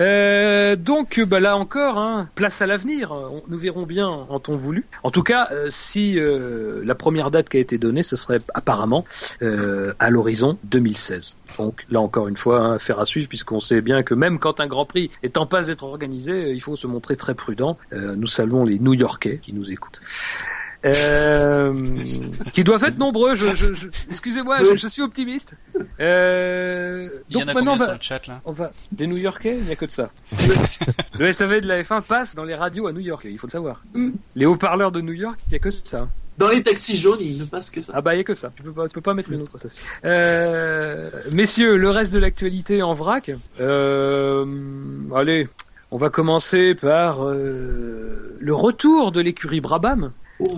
Euh, 0.01 0.75
donc, 0.75 1.21
bah 1.21 1.39
là 1.39 1.57
encore, 1.57 1.97
hein, 1.97 2.29
place 2.35 2.61
à 2.61 2.67
l'avenir. 2.67 3.15
Nous 3.47 3.57
verrons 3.57 3.87
bien 3.87 4.09
en 4.09 4.41
temps 4.41 4.57
voulu. 4.57 4.85
En 5.05 5.11
tout 5.11 5.23
cas, 5.23 5.47
euh, 5.53 5.69
si 5.71 6.19
euh, 6.19 6.83
la 6.85 6.97
première 6.97 7.31
date 7.31 7.49
qui 7.49 7.59
a 7.59 7.61
été 7.61 7.79
donnée, 7.79 8.03
ce 8.03 8.17
serait 8.17 8.41
apparemment 8.53 9.05
euh, 9.43 9.95
à 10.01 10.11
l'horizon 10.11 10.59
2016. 10.65 11.37
Donc 11.57 11.87
là 11.89 12.01
encore 12.01 12.27
une 12.27 12.37
fois, 12.37 12.59
hein, 12.59 12.75
affaire 12.75 12.99
à 12.99 13.07
suivre, 13.07 13.29
puisqu'on 13.29 13.61
sait 13.61 13.81
bien 13.81 14.03
que 14.03 14.15
même 14.15 14.41
quand 14.41 14.59
un 14.59 14.67
Grand 14.67 14.85
Prix 14.85 15.09
est 15.23 15.37
en 15.37 15.47
passe 15.47 15.69
d'être 15.69 15.85
organisé, 15.85 16.33
euh, 16.33 16.53
il 16.53 16.61
faut 16.61 16.75
se 16.75 16.89
montrer 16.89 17.15
très 17.15 17.37
prudent. 17.37 17.79
Nous 17.93 18.27
saluons 18.27 18.65
les 18.65 18.81
New-Yorkais 18.81 19.39
qui 19.41 19.53
nous 19.53 19.71
écoutent. 19.71 20.01
Euh, 20.85 21.73
qui 22.53 22.65
doivent 22.65 22.85
être 22.85 22.99
nombreux. 22.99 23.35
Je, 23.35 23.55
je, 23.55 23.75
je- 23.75 23.89
excusez-moi, 24.11 24.59
je, 24.65 24.77
je 24.77 24.87
suis 24.89 25.03
optimiste. 25.03 25.55
Euh, 26.01 27.09
Il 27.31 27.37
y 27.37 27.39
donc 27.41 27.49
en 27.49 27.51
a 27.51 27.55
maintenant, 27.55 27.73
on 27.75 27.77
va, 27.77 27.85
sur 27.87 27.95
le 27.95 28.01
chat 28.01 28.27
là? 28.27 28.41
on 28.45 28.53
va 28.53 28.71
des 28.91 29.07
New 29.07 29.17
Yorkais, 29.17 29.57
il 29.59 29.65
n'y 29.65 29.73
a 29.73 29.77
que 29.77 29.85
de 29.87 29.91
ça. 29.91 30.11
le 31.19 31.33
SAV 31.33 31.61
de 31.61 31.69
la 31.69 31.83
F1 31.83 32.03
passe 32.03 32.35
dans 32.35 32.45
les 32.45 32.55
radios 32.55 32.87
à 32.89 32.93
New 32.93 33.01
York, 33.01 33.27
il 33.31 33.39
faut 33.39 33.47
le 33.47 33.53
savoir. 33.53 33.83
Mm. 33.95 34.11
Les 34.35 34.47
haut-parleurs 34.47 34.91
de 34.93 35.01
New 35.01 35.13
York, 35.13 35.39
il 35.47 35.51
n'y 35.51 35.57
a 35.57 35.59
que 35.61 35.71
ça. 35.71 36.09
Dans 36.39 36.49
les 36.49 36.63
taxis 36.63 36.97
jaunes, 36.97 37.21
il 37.21 37.39
ne 37.39 37.45
passe 37.45 37.71
que 37.71 37.83
ça. 37.83 37.93
Ah 37.95 38.01
bah 38.01 38.15
il 38.15 38.17
n'y 38.17 38.23
a 38.23 38.25
que 38.25 38.35
ça. 38.35 38.49
Tu 38.57 38.63
peux 38.63 38.73
pas, 38.73 38.89
tu 38.89 38.95
peux 38.95 39.01
pas 39.03 39.13
mettre 39.15 39.31
une 39.31 39.43
autre 39.43 39.59
station. 39.59 39.81
Euh, 40.05 41.11
messieurs, 41.35 41.77
le 41.77 41.91
reste 41.91 42.13
de 42.15 42.19
l'actualité 42.19 42.83
en 42.83 42.95
vrac. 42.95 43.31
Euh, 43.61 44.47
allez, 45.15 45.49
on 45.91 45.99
va 45.99 46.09
commencer 46.11 46.75
par 46.75 47.25
euh, 47.29 48.35
le 48.41 48.55
retour 48.55 49.13
de 49.13 49.21
l'écurie 49.21 49.61
Brabham. 49.61 50.13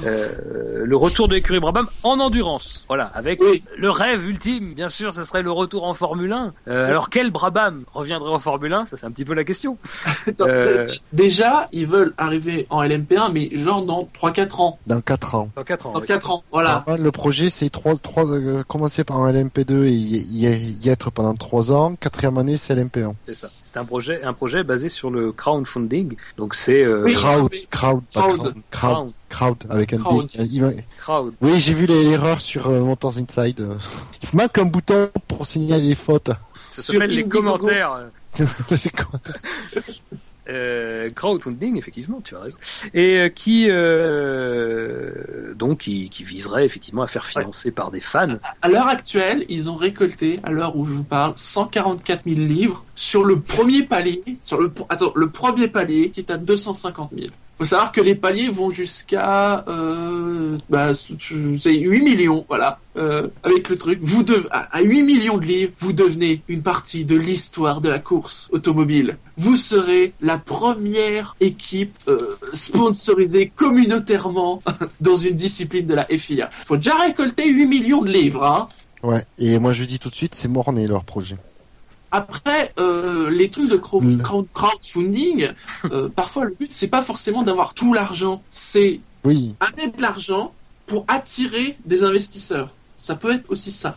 Euh, 0.06 0.85
le 0.85 0.97
retour 0.97 1.28
de 1.28 1.35
l'écurie 1.35 1.61
Brabham 1.61 1.89
en 2.02 2.19
endurance. 2.20 2.85
Voilà, 2.89 3.05
avec 3.15 3.40
Oui. 3.43 3.62
le 3.77 3.90
rêve 3.90 4.27
ultime, 4.28 4.74
bien 4.74 4.89
sûr, 4.89 5.12
ce 5.12 5.23
serait 5.24 5.43
le 5.43 5.51
retour 5.51 5.85
en 5.85 5.94
Formule 5.94 6.32
1. 6.32 6.52
Euh, 6.69 6.86
alors 6.89 7.11
quel 7.11 7.31
Brabham 7.31 7.85
reviendrait 7.93 8.31
en 8.31 8.39
Formule 8.39 8.73
1 8.73 8.86
Ça 8.86 8.97
c'est 8.97 9.06
un 9.06 9.11
petit 9.11 9.24
peu 9.24 9.35
la 9.35 9.44
question. 9.44 9.78
Attends, 10.27 10.44
Euh. 10.48 10.85
Déjà, 11.12 11.66
ils 11.73 11.86
veulent 11.86 12.12
arriver 12.19 12.66
en 12.70 12.82
LMP1, 12.82 13.32
mais 13.32 13.51
genre 13.56 13.82
dans 13.85 14.09
3-4 14.15 14.61
ans. 14.61 14.78
dans 14.86 15.01
4 15.01 15.35
ans. 15.35 15.51
Dans 15.56 15.65
4 15.65 15.86
ans. 15.86 15.93
Dans 15.93 16.01
oui. 16.01 16.06
4 16.06 16.31
ans, 16.31 16.44
voilà. 16.52 16.85
Le 16.98 17.11
projet 17.11 17.48
c'est 17.51 17.70
trois, 17.70 17.94
trois, 17.97 18.27
euh, 18.31 18.62
commencer 18.65 19.05
par 19.05 19.19
un 19.19 19.32
LMP2 19.32 19.85
et 19.85 19.90
y, 19.90 20.47
y- 20.47 20.77
y 20.85 20.89
être 20.89 21.11
pendant 21.11 21.35
3 21.35 21.73
ans. 21.73 21.94
Quatrième 21.97 22.39
année 22.39 22.56
c'est 22.56 22.74
LMP1. 22.74 23.15
C'est 23.24 23.35
ça. 23.35 23.48
C'est 23.62 23.78
un 23.78 23.85
projet, 23.85 24.23
un 24.23 24.32
projet 24.32 24.62
basé 24.65 24.89
sur 24.89 25.11
le 25.11 25.32
crowdfunding. 25.32 26.16
Donc 26.36 26.55
c'est 26.55 26.82
euh, 26.82 27.02
Oui. 27.05 27.15
Crowd, 27.15 27.51
crowd, 27.70 28.02
crowd. 28.12 28.36
crowd, 28.39 28.55
crowd, 28.70 29.11
crowd, 29.35 29.59
avec 29.69 29.93
un 29.93 29.98
Crowd. 29.98 30.27
D. 30.35 30.85
Oui, 31.40 31.59
j'ai 31.61 31.73
vu 31.74 31.86
les- 31.86 32.05
l'erreur 32.05 32.40
sur 32.40 32.69
euh, 32.69 32.81
Motors 32.81 33.19
Inside. 33.19 33.61
euh. 33.61 33.74
Il 34.23 34.36
manque 34.36 34.56
un 34.59 34.65
bouton 34.65 35.09
pour 35.28 35.44
signaler 35.47 35.89
les 35.89 35.94
fautes. 35.94 36.31
Ça 36.70 36.82
Sur 36.82 36.94
s'appelle 36.94 37.11
les 37.11 37.23
Indiegogo. 37.23 37.56
commentaires. 37.59 38.06
Euh, 40.47 41.09
crowdfunding, 41.09 41.78
effectivement, 41.78 42.20
tu 42.23 42.36
as 42.36 42.40
raison. 42.40 42.59
Et 42.93 43.16
euh, 43.16 43.28
qui 43.31 43.65
euh, 43.70 45.55
donc 45.55 45.78
qui, 45.78 46.11
qui 46.11 46.23
viserait 46.23 46.66
effectivement 46.66 47.01
à 47.01 47.06
faire 47.06 47.24
financer 47.24 47.70
par 47.70 47.90
des 47.90 48.01
fans. 48.01 48.27
À 48.61 48.69
l'heure 48.69 48.89
actuelle, 48.89 49.47
ils 49.48 49.70
ont 49.70 49.77
récolté, 49.77 50.40
à 50.43 50.51
l'heure 50.51 50.77
où 50.77 50.85
je 50.85 50.90
vous 50.93 51.02
parle, 51.02 51.32
144 51.36 52.24
000 52.27 52.40
livres 52.40 52.85
sur 52.94 53.24
le 53.24 53.40
premier 53.40 53.85
palier, 53.85 54.23
sur 54.43 54.61
le, 54.61 54.70
attends, 54.90 55.12
le 55.15 55.31
premier 55.31 55.66
palier 55.69 56.11
qui 56.11 56.20
est 56.20 56.31
à 56.31 56.36
250 56.36 57.12
000. 57.16 57.28
Faut 57.59 57.65
savoir 57.65 57.93
que 57.93 58.01
les 58.01 58.17
paliers 58.17 58.49
vont 58.49 58.71
jusqu'à, 58.71 59.65
euh, 59.69 60.59
bah, 60.69 60.91
c'est 60.95 61.73
8 61.73 62.03
millions, 62.03 62.45
voilà, 62.49 62.81
euh, 62.97 63.29
avec 63.45 63.69
le 63.69 63.79
truc. 63.79 64.01
Vous 64.03 64.25
à, 64.51 64.77
à 64.77 64.83
8 64.83 65.03
millions 65.03 65.39
de 65.39 65.45
livres, 65.45 65.73
vous 65.79 65.93
devenez 65.93 66.43
une 66.49 66.63
partie 66.63 67.05
de 67.05 67.17
l'histoire 67.17 67.81
de 67.81 67.89
la 67.89 68.01
course 68.01 68.49
automobile. 68.53 69.19
Vous 69.37 69.57
serez 69.57 70.15
la 70.21 70.39
première 70.39 71.37
équipe 71.41 71.97
euh, 72.09 72.37
sponsorisée 72.53 73.53
communautairement 73.55 74.61
dans 75.01 75.17
une 75.17 75.37
discipline 75.37 75.87
de 75.87 75.95
la 75.95 76.07
FIA. 76.07 76.51
Faut 76.51 76.77
déjà 76.77 76.97
récolter 76.97 77.49
8 77.49 77.67
millions 77.67 78.03
de 78.03 78.11
livres, 78.11 78.45
hein. 78.45 78.69
Ouais, 79.05 79.25
et 79.39 79.59
moi 79.59 79.73
je 79.73 79.85
dis 79.85 79.99
tout 79.99 80.09
de 80.09 80.15
suite, 80.15 80.35
c'est 80.35 80.49
morné 80.49 80.87
leur 80.87 81.05
projet. 81.05 81.37
Après, 82.15 82.73
euh, 82.78 83.28
les 83.28 83.49
trucs 83.51 83.69
de 83.69 83.77
Mm. 83.77 84.19
crowd- 84.23 84.47
crowdfunding, 84.53 85.49
euh, 85.91 86.09
parfois 86.09 86.45
le 86.45 86.55
but 86.59 86.73
c'est 86.73 86.86
pas 86.97 87.03
forcément 87.03 87.43
d'avoir 87.43 87.74
tout 87.74 87.93
l'argent, 87.93 88.41
c'est 88.53 89.01
Oui, 89.24 89.55
amener 89.59 89.89
de 89.97 90.01
l'argent 90.01 90.53
pour 90.86 91.05
attirer 91.09 91.77
des 91.85 92.05
investisseurs. 92.05 92.70
Ça 92.97 93.16
peut 93.16 93.32
être 93.32 93.47
aussi 93.49 93.73
ça. 93.73 93.97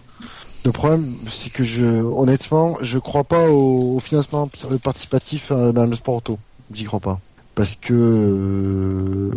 Le 0.66 0.72
problème, 0.72 1.14
c'est 1.30 1.52
que 1.52 1.64
je, 1.64 1.86
honnêtement, 1.86 2.78
je 2.82 2.98
crois 2.98 3.24
pas 3.24 3.48
au, 3.50 3.96
au 3.98 4.00
financement 4.00 4.50
participatif 4.82 5.52
euh, 5.52 5.72
dans 5.72 5.86
le 5.86 5.96
sport 5.96 6.16
auto. 6.16 6.40
J'y 6.74 6.86
crois 6.86 7.00
pas. 7.00 7.20
Parce 7.56 7.76
que, 7.76 7.94
euh, 7.94 9.32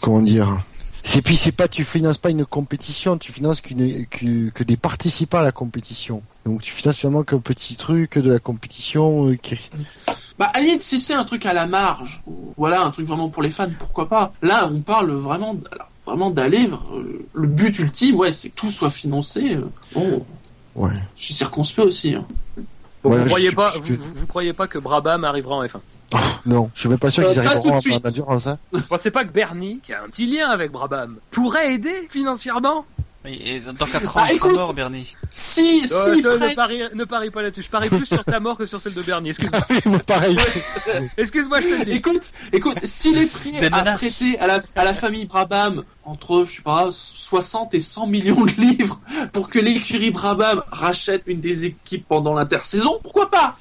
comment 0.00 0.22
dire, 0.22 0.58
c'est 1.08 1.22
puis 1.22 1.36
c'est 1.36 1.52
pas 1.52 1.68
tu 1.68 1.84
finances 1.84 2.18
pas 2.18 2.30
une 2.30 2.44
compétition, 2.44 3.16
tu 3.16 3.32
finances 3.32 3.60
qu'une 3.60 4.06
que, 4.06 4.50
que 4.50 4.64
des 4.64 4.76
participants 4.76 5.38
à 5.38 5.42
la 5.42 5.52
compétition. 5.52 6.22
Donc 6.44 6.62
tu 6.62 6.72
finances 6.72 6.98
finalement 6.98 7.22
qu'un 7.22 7.38
petit 7.38 7.76
truc 7.76 8.18
de 8.18 8.30
la 8.32 8.38
compétition 8.40 9.28
euh, 9.28 9.36
qui 9.36 9.56
Bah, 10.38 10.50
à 10.52 10.58
la 10.60 10.66
limite, 10.66 10.82
si 10.82 10.98
c'est 11.00 11.14
un 11.14 11.24
truc 11.24 11.46
à 11.46 11.54
la 11.54 11.66
marge, 11.66 12.22
voilà, 12.56 12.82
un 12.82 12.90
truc 12.90 13.06
vraiment 13.06 13.28
pour 13.28 13.42
les 13.42 13.50
fans, 13.50 13.68
pourquoi 13.78 14.08
pas. 14.08 14.32
Là, 14.42 14.68
on 14.70 14.80
parle 14.80 15.12
vraiment, 15.12 15.56
alors, 15.72 15.88
vraiment 16.04 16.30
d'aller. 16.30 16.68
euh, 16.92 17.24
le 17.32 17.46
but 17.46 17.78
ultime, 17.78 18.16
ouais, 18.16 18.32
c'est 18.32 18.50
que 18.50 18.54
tout 18.56 18.70
soit 18.70 18.90
financé. 18.90 19.54
euh, 19.54 19.70
Bon, 19.94 20.26
ouais. 20.74 20.90
je 21.14 21.22
suis 21.22 21.34
circonspect 21.34 21.86
aussi. 21.86 22.14
hein. 22.14 22.26
Ouais, 23.08 23.18
vous 23.18 23.26
croyez 23.26 23.52
pas, 23.52 23.72
que- 23.72 23.92
vous- 23.92 24.14
vous 24.14 24.26
croyez 24.26 24.52
pas 24.52 24.66
que 24.66 24.78
Brabham 24.78 25.24
arrivera 25.24 25.56
en 25.56 25.64
F1 25.64 25.80
Non, 26.46 26.70
je 26.74 26.80
suis 26.80 26.88
même 26.88 26.98
pas 26.98 27.10
sûr 27.10 27.24
Euh, 27.24 27.28
qu'ils 27.30 27.40
arriveront 27.40 27.72
en 27.76 28.06
endurance. 28.08 28.46
Hein. 28.46 28.58
Vous 28.72 28.80
pensez 28.82 29.10
pas 29.10 29.24
que 29.24 29.32
Bernie, 29.32 29.80
qui 29.82 29.92
a 29.92 30.02
un 30.04 30.08
petit 30.08 30.26
lien 30.26 30.48
avec 30.48 30.70
Brabham, 30.72 31.16
pourrait 31.30 31.74
aider 31.74 32.06
financièrement? 32.10 32.84
Et, 33.26 33.60
dans 33.60 33.86
4 33.86 34.16
ans, 34.16 34.20
Ah, 34.22 34.28
il 34.32 34.36
sera 34.38 34.48
mort, 34.52 34.72
Bernie. 34.74 35.14
Si, 35.30 35.82
Euh, 35.90 36.14
si, 36.14 36.22
je- 36.22 36.28
ne, 36.28 36.54
parie, 36.54 36.82
ne 36.94 37.04
parie 37.04 37.30
pas 37.30 37.42
là-dessus. 37.42 37.62
Je 37.62 37.70
parie 37.70 37.88
plus 37.88 38.06
sur 38.06 38.24
ta 38.24 38.38
mort 38.40 38.56
que 38.56 38.66
sur 38.66 38.80
celle 38.80 38.94
de 38.94 39.02
Bernie. 39.02 39.30
Excuse-moi. 39.30 39.60
Moi, 39.86 39.98
pareil. 40.00 40.36
Excuse-moi, 41.16 41.60
je 41.60 41.66
te 41.68 41.74
le 41.80 41.84
dis. 41.84 41.92
Écoute, 41.92 42.22
écoute, 42.52 42.78
s'il 42.84 43.18
est 43.18 43.26
prêt 43.26 43.52
Des 43.52 43.66
à 43.66 43.70
menaces. 43.80 44.00
prêter 44.00 44.38
à 44.38 44.46
la, 44.46 44.60
à 44.76 44.84
la 44.84 44.94
famille 44.94 45.24
Brabham 45.26 45.82
entre, 46.04 46.44
je 46.44 46.56
sais 46.56 46.62
pas, 46.62 46.88
60 46.92 47.74
et 47.74 47.80
100 47.80 48.06
millions 48.06 48.44
de 48.44 48.52
livres 48.52 49.00
pour 49.32 49.50
que 49.50 49.58
l'écurie 49.58 50.10
Brabham 50.12 50.62
rachète 50.70 51.22
une 51.26 51.40
des 51.40 51.66
équipes 51.66 52.06
pendant 52.08 52.34
l'intersaison, 52.34 52.98
pourquoi 53.02 53.30
pas? 53.30 53.56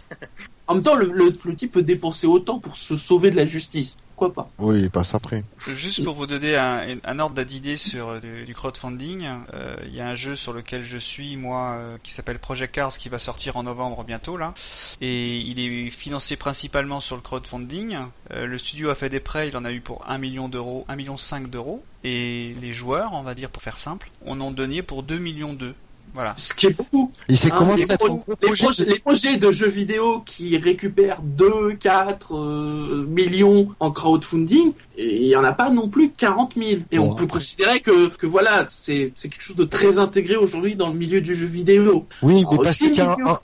En 0.68 0.76
même 0.76 0.84
temps, 0.84 0.96
le, 0.96 1.12
le, 1.12 1.32
le 1.44 1.56
type 1.56 1.74
peut 1.74 1.84
dépenser 1.84 2.28
autant 2.28 2.60
pour 2.60 2.76
se 2.76 2.98
sauver 2.98 3.30
de 3.32 3.36
la 3.36 3.46
justice. 3.46 3.98
Pourquoi 4.16 4.34
pas? 4.46 4.50
Oui, 4.60 4.80
il 4.80 4.90
passe 4.90 5.14
après. 5.14 5.44
Juste 5.68 6.02
pour 6.02 6.16
vous 6.16 6.26
donner 6.26 6.56
un, 6.56 6.98
un 7.04 7.20
ordre 7.20 7.44
d'idée 7.44 7.76
sur 7.76 8.08
euh, 8.08 8.20
du, 8.22 8.46
du 8.46 8.54
crowdfunding, 8.54 9.28
euh, 9.54 9.76
il 9.86 9.94
y 9.94 10.00
a 10.00 10.08
un 10.08 10.16
jeu 10.16 10.38
sur 10.38 10.54
lequel 10.54 10.84
je 10.84 10.98
suis 10.98 11.36
moi 11.36 11.76
euh, 11.76 11.98
qui 12.02 12.14
s'appelle 12.14 12.40
Project 12.40 12.74
Cars 12.74 12.94
qui 12.98 13.10
va 13.10 13.20
sortir 13.20 13.58
en 13.58 13.64
novembre 13.64 14.06
bientôt 14.06 14.38
là, 14.38 14.54
et 15.02 15.36
il 15.36 15.60
est 15.60 15.90
financé 15.90 16.38
principalement 16.38 17.02
sur 17.02 17.18
le 17.18 17.22
crowdfunding. 17.22 17.98
Euh, 18.32 18.46
le 18.46 18.58
studio 18.58 18.90
a 18.90 18.96
fait 18.96 19.10
des 19.10 19.20
prêts, 19.20 19.50
il 19.50 19.58
en 19.58 19.66
a 19.66 19.72
eu 19.74 19.82
pour 19.82 20.10
1 20.10 20.18
million 20.18 20.48
d'euros, 20.48 20.86
1 20.88 20.96
million 20.96 21.18
5 21.18 21.50
d'euros, 21.50 21.84
et 22.06 22.56
les 22.62 22.72
joueurs, 22.72 23.12
on 23.14 23.24
va 23.24 23.36
dire 23.36 23.50
pour 23.50 23.64
faire 23.64 23.78
simple, 23.78 24.12
en 24.26 24.40
ont 24.40 24.52
donné 24.52 24.82
pour 24.82 25.04
2 25.04 25.18
millions 25.18 25.52
2. 25.52 25.76
Voilà. 26.16 26.34
Ce 26.38 26.54
qui 26.54 26.68
est 26.68 26.70
beaucoup. 26.78 27.12
Et 27.30 27.36
c'est 27.36 27.52
Hein, 27.52 27.58
commencé 27.58 27.86
les, 27.86 27.92
à 27.92 27.98
pro- 27.98 28.24
projets, 28.42 28.86
les 28.86 29.00
projets 29.00 29.38
de 29.38 29.52
jeux 29.52 29.68
vidéo 29.70 30.22
qui 30.26 30.58
récupèrent 30.58 31.22
2, 31.22 31.74
4 31.80 32.34
euh, 32.36 33.06
millions 33.08 33.70
en 33.80 33.92
crowdfunding, 33.92 34.72
et 34.98 35.18
il 35.24 35.28
y 35.28 35.36
en 35.36 35.44
a 35.44 35.52
pas 35.52 35.70
non 35.70 35.90
plus 35.90 36.12
40 36.12 36.54
000. 36.56 36.70
Et 36.92 36.98
Bon, 36.98 37.04
on 37.04 37.16
peut 37.16 37.26
après. 37.26 37.40
considérer 37.40 37.80
que, 37.82 38.08
que 38.08 38.26
voilà, 38.26 38.66
c'est 38.70 39.12
c'est 39.16 39.28
quelque 39.30 39.42
chose 39.44 39.58
de 39.58 39.66
très 39.66 39.98
intégré 40.00 40.36
aujourd'hui 40.38 40.76
dans 40.76 40.88
le 40.90 40.96
milieu 40.96 41.20
du 41.22 41.36
jeu 41.36 41.46
vidéo. 41.48 42.08
Oui, 42.22 42.46
mais 42.50 42.58
parce 42.64 42.78
que 42.78 42.86
aussi, 42.86 43.02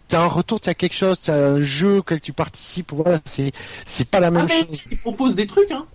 t'as 0.07 0.21
un, 0.23 0.27
retour, 0.27 0.59
t'as 0.61 0.73
quelque 0.73 0.95
chose, 0.95 1.19
t'as 1.19 1.35
un 1.35 1.61
jeu 1.61 1.97
auquel 1.97 2.21
tu 2.21 2.31
participes, 2.33 2.91
voilà, 2.93 3.19
c'est, 3.25 3.51
c'est 3.85 4.07
pas 4.07 4.19
la 4.21 4.27
Ah 4.27 4.31
même 4.31 4.47
mais 4.47 4.65
chose. 4.67 4.85
ils 4.89 4.97
proposent 4.97 5.35
des 5.35 5.45
trucs, 5.47 5.71
hein. 5.71 5.85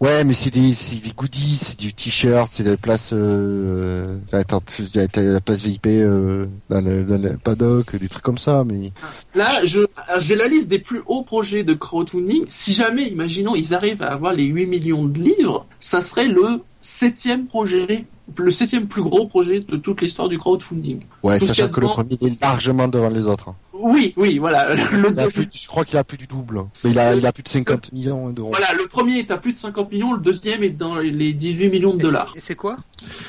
Ouais, 0.00 0.22
mais 0.22 0.34
c'est 0.34 0.50
des, 0.50 0.74
c'est 0.74 1.02
des 1.02 1.10
goodies, 1.10 1.56
c'est 1.56 1.78
du 1.78 1.92
t-shirt, 1.92 2.52
c'est 2.52 2.62
des 2.62 2.76
places, 2.76 3.10
euh, 3.12 4.16
attends, 4.32 4.62
t'as 4.92 5.08
t'as 5.08 5.22
la 5.22 5.40
place 5.40 5.62
VIP, 5.62 5.86
euh, 5.88 6.46
dans 6.70 6.80
le, 6.80 7.04
dans 7.04 7.20
le 7.20 7.36
paddock, 7.36 7.96
des 7.96 8.08
trucs 8.08 8.22
comme 8.22 8.38
ça, 8.38 8.62
mais 8.64 8.92
Là, 9.34 9.48
je 9.64 9.80
j'ai 10.20 10.36
la 10.36 10.46
liste 10.46 10.68
des 10.68 10.78
plus 10.78 11.02
hauts 11.06 11.24
projets 11.24 11.64
de 11.64 11.74
crowdfunding. 11.74 12.44
Si 12.46 12.74
jamais, 12.74 13.08
imaginons, 13.08 13.56
ils 13.56 13.74
arrivent 13.74 14.02
à 14.02 14.12
avoir 14.12 14.32
les 14.32 14.44
8 14.44 14.66
millions 14.66 15.04
de 15.04 15.18
livres, 15.18 15.66
ça 15.80 16.00
serait 16.00 16.28
le 16.28 16.62
septième 16.80 17.46
projet, 17.46 18.06
le 18.36 18.50
septième 18.50 18.86
plus 18.86 19.02
gros 19.02 19.26
projet 19.26 19.60
de 19.60 19.76
toute 19.76 20.00
l'histoire 20.00 20.28
du 20.28 20.38
crowdfunding. 20.38 21.00
ouais, 21.22 21.38
Tout 21.38 21.46
sachant 21.46 21.64
a 21.64 21.68
que 21.68 21.80
le 21.80 21.86
premier 21.88 22.18
est 22.20 22.40
largement 22.40 22.88
devant 22.88 23.08
les 23.08 23.26
autres. 23.26 23.54
Oui, 23.80 24.12
oui, 24.16 24.38
voilà. 24.38 24.74
Le, 24.92 25.10
Il 25.12 25.20
a 25.20 25.28
plus, 25.28 25.48
je 25.52 25.68
crois 25.68 25.84
qu'il 25.84 25.96
a 25.98 26.04
plus 26.04 26.18
du 26.18 26.26
double. 26.26 26.64
Mais 26.82 26.90
il 26.90 26.98
a, 26.98 27.14
il 27.14 27.24
a 27.24 27.32
plus 27.32 27.44
de 27.44 27.48
50 27.48 27.92
millions 27.92 28.30
d'euros. 28.30 28.50
voilà, 28.50 28.72
le 28.74 28.86
premier 28.88 29.18
est 29.20 29.30
à 29.30 29.38
plus 29.38 29.52
de 29.52 29.58
50 29.58 29.92
millions, 29.92 30.14
le 30.14 30.20
deuxième 30.20 30.62
est 30.64 30.70
dans 30.70 30.96
les 30.96 31.32
18 31.32 31.68
millions 31.68 31.94
de 31.94 32.02
dollars. 32.02 32.32
Et 32.36 32.40
c'est 32.40 32.56
quoi? 32.56 32.76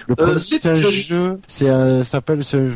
Le 0.07 0.15
premier, 0.15 0.33
Euh, 0.33 0.39
c'est 0.39 0.65
un 0.67 0.73
jeu, 0.73 1.39
c'est 1.47 1.69
un, 1.69 2.03
ça 2.03 2.11
s'appelle, 2.11 2.43
c'est, 2.43 2.69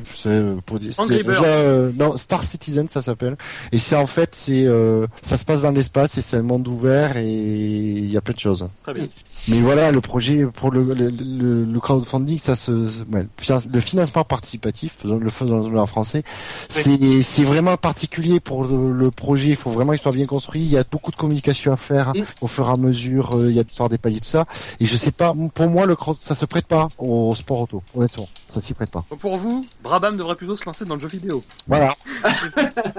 pour 0.65 0.77
dire, 0.77 0.93
c'est 0.93 1.23
euh, 1.27 1.91
non, 1.97 2.15
Star 2.15 2.43
Citizen, 2.43 2.87
ça 2.87 3.01
s'appelle. 3.01 3.37
Et 3.71 3.79
c'est 3.79 3.95
en 3.95 4.05
fait, 4.05 4.29
c'est, 4.35 4.65
euh, 4.67 5.07
ça 5.23 5.37
se 5.37 5.43
passe 5.45 5.63
dans 5.63 5.71
l'espace 5.71 6.17
et 6.17 6.21
c'est 6.21 6.37
un 6.37 6.43
monde 6.43 6.67
ouvert 6.67 7.17
et 7.17 7.25
il 7.27 8.11
y 8.11 8.17
a 8.17 8.21
plein 8.21 8.35
de 8.35 8.39
choses. 8.39 8.67
Très 8.83 8.93
bien. 8.93 9.07
Mais 9.49 9.59
voilà, 9.59 9.91
le 9.91 9.99
projet 9.99 10.45
pour 10.45 10.71
le, 10.71 10.83
le, 10.93 11.09
le, 11.09 11.65
le 11.65 11.79
crowdfunding, 11.79 12.37
ça 12.37 12.55
se, 12.55 12.87
se- 12.87 13.03
ouais, 13.03 13.27
le 13.73 13.79
financement 13.81 14.23
participatif, 14.23 14.95
faisons 14.99 15.17
le 15.17 15.29
faisons 15.29 15.77
en 15.77 15.85
français, 15.85 16.23
c'est, 16.69 17.21
c'est 17.21 17.43
vraiment 17.43 17.75
particulier 17.75 18.39
pour 18.39 18.63
le, 18.63 18.91
le 18.93 19.11
projet. 19.11 19.49
Il 19.49 19.55
faut 19.57 19.69
vraiment 19.71 19.91
qu'il 19.91 20.01
soit 20.01 20.11
bien 20.13 20.25
construit. 20.25 20.61
Il 20.61 20.69
y 20.69 20.77
a 20.77 20.83
beaucoup 20.89 21.11
de 21.11 21.15
communication 21.17 21.73
à 21.73 21.77
faire 21.77 22.13
Mm. 22.15 22.21
au 22.41 22.47
fur 22.47 22.67
et 22.67 22.71
à 22.71 22.77
mesure. 22.77 23.35
euh, 23.37 23.49
Il 23.49 23.55
y 23.55 23.59
a 23.59 23.63
l'histoire 23.63 23.89
des 23.89 23.97
paliers, 23.97 24.19
tout 24.19 24.25
ça. 24.29 24.45
Et 24.79 24.85
je 24.85 24.95
sais 24.95 25.11
pas, 25.11 25.33
pour 25.53 25.67
moi, 25.67 25.85
le 25.85 25.95
crowd, 25.95 26.17
ça 26.19 26.35
se 26.35 26.45
prête 26.45 26.65
pas 26.67 26.89
au 26.97 27.33
sport 27.35 27.61
auto. 27.61 27.83
Honnêtement, 27.95 28.29
ça 28.47 28.61
s'y 28.61 28.73
prête 28.73 28.91
pas. 28.91 29.03
Pour 29.19 29.37
vous, 29.37 29.65
Brabham 29.83 30.15
devrait 30.15 30.35
plutôt 30.35 30.55
se 30.55 30.65
lancer 30.65 30.85
dans 30.85 30.95
le 30.95 31.01
jeu 31.01 31.07
vidéo. 31.07 31.43
Voilà. 31.67 31.93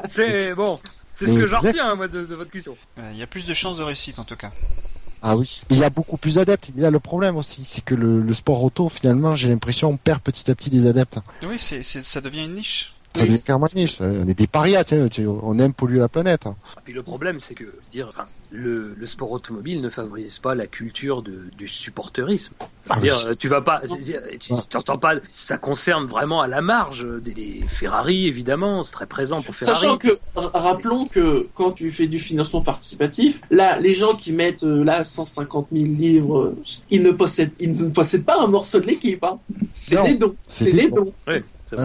C'est 0.07 0.55
bon. 0.57 0.79
C'est 1.11 1.27
ce 1.29 1.33
que 1.33 1.47
j'en 1.47 1.61
retiens, 1.61 1.95
moi, 1.95 2.09
de, 2.09 2.25
de 2.25 2.35
votre 2.35 2.51
question. 2.51 2.77
Euh, 2.99 3.11
Il 3.13 3.19
y 3.19 3.23
a 3.23 3.27
plus 3.27 3.45
de 3.47 3.55
chances 3.55 3.77
de 3.79 3.83
réussite 3.83 4.19
en 4.19 4.25
tout 4.25 4.37
cas. 4.37 4.51
Ah 5.27 5.37
oui. 5.37 5.63
Mais 5.71 5.77
il 5.77 5.81
y 5.81 5.85
a 5.85 5.91
beaucoup 5.91 6.19
plus 6.19 6.35
d'adeptes. 6.35 6.71
Il 6.77 6.83
y 6.83 6.85
a 6.85 6.91
le 6.91 7.01
problème 7.01 7.37
aussi, 7.37 7.65
c'est 7.65 7.83
que 7.83 7.95
le, 7.95 8.21
le 8.21 8.35
sport 8.35 8.63
auto, 8.63 8.91
finalement, 8.91 9.35
j'ai 9.35 9.49
l'impression, 9.49 9.89
on 9.89 9.97
perd 9.97 10.21
petit 10.21 10.51
à 10.51 10.55
petit 10.55 10.69
des 10.71 10.87
adeptes. 10.87 11.19
Oui, 11.45 11.57
c'est, 11.59 11.83
ça 11.83 12.21
devient 12.21 12.45
une 12.45 12.55
niche. 12.55 12.93
Ça 13.17 13.23
Oui. 13.23 13.29
devient 13.31 13.43
carrément 13.43 13.67
niche. 13.75 13.97
On 14.01 14.29
est 14.29 14.35
des 14.35 14.47
parias, 14.47 14.85
tu- 14.85 15.27
on 15.27 15.59
aime 15.59 15.73
polluer 15.73 15.99
la 16.01 16.09
planète. 16.09 16.45
Et 16.47 16.81
puis 16.85 16.93
le 16.93 17.03
problème, 17.03 17.41
c'est 17.41 17.55
que 17.55 17.65
dire, 17.91 18.09
enfin, 18.11 18.27
le, 18.55 18.95
le 18.97 19.07
sport 19.07 19.33
automobile 19.33 19.81
ne 19.81 19.89
favorise 19.89 20.39
pas 20.39 20.55
la 20.55 20.67
culture 20.67 21.23
de, 21.23 21.45
du 21.59 21.67
supporterisme. 21.67 22.55
Ah, 22.89 23.01
dire, 23.01 23.17
euh, 23.27 23.35
tu 23.35 23.49
vas 23.49 23.61
pas, 23.63 23.83
tu 24.39 24.53
t'entends 24.71 24.99
pas, 24.99 25.15
ça 25.27 25.59
concerne 25.59 26.07
vraiment 26.07 26.41
à 26.41 26.47
la 26.47 26.61
marge 26.61 27.07
des, 27.23 27.33
des 27.33 27.65
Ferrari, 27.67 28.27
évidemment, 28.27 28.83
c'est 28.83 28.93
très 28.93 29.07
présent 29.07 29.43
pour 29.43 29.55
Ferrari. 29.55 29.81
Sachant 29.81 29.97
que, 29.97 30.19
rappelons 30.37 31.07
que 31.07 31.49
quand 31.55 31.73
tu 31.73 31.91
fais 31.91 32.07
du 32.07 32.19
financement 32.19 32.61
participatif, 32.61 33.41
là, 33.51 33.79
les 33.79 33.95
gens 33.95 34.15
qui 34.15 34.33
mettent 34.33 34.65
euh, 34.65 34.85
là 34.85 35.03
150 35.03 35.69
000 35.73 35.85
livres, 35.85 36.55
ils 36.91 37.03
ne 37.03 37.11
possèdent, 37.11 37.53
ils 37.59 37.75
ne 37.75 37.89
possèdent 37.89 38.25
pas 38.25 38.41
un 38.41 38.47
morceau 38.47 38.81
de 38.81 38.87
l'équipe. 38.87 39.25
Hein. 39.25 39.39
C'est 39.73 40.03
des 40.03 40.15
dons. 40.15 40.37
c'est 40.47 40.73
des 40.73 40.89
dons. 40.89 41.07
dons. 41.07 41.13
Oui, 41.27 41.43
c'est 41.67 41.77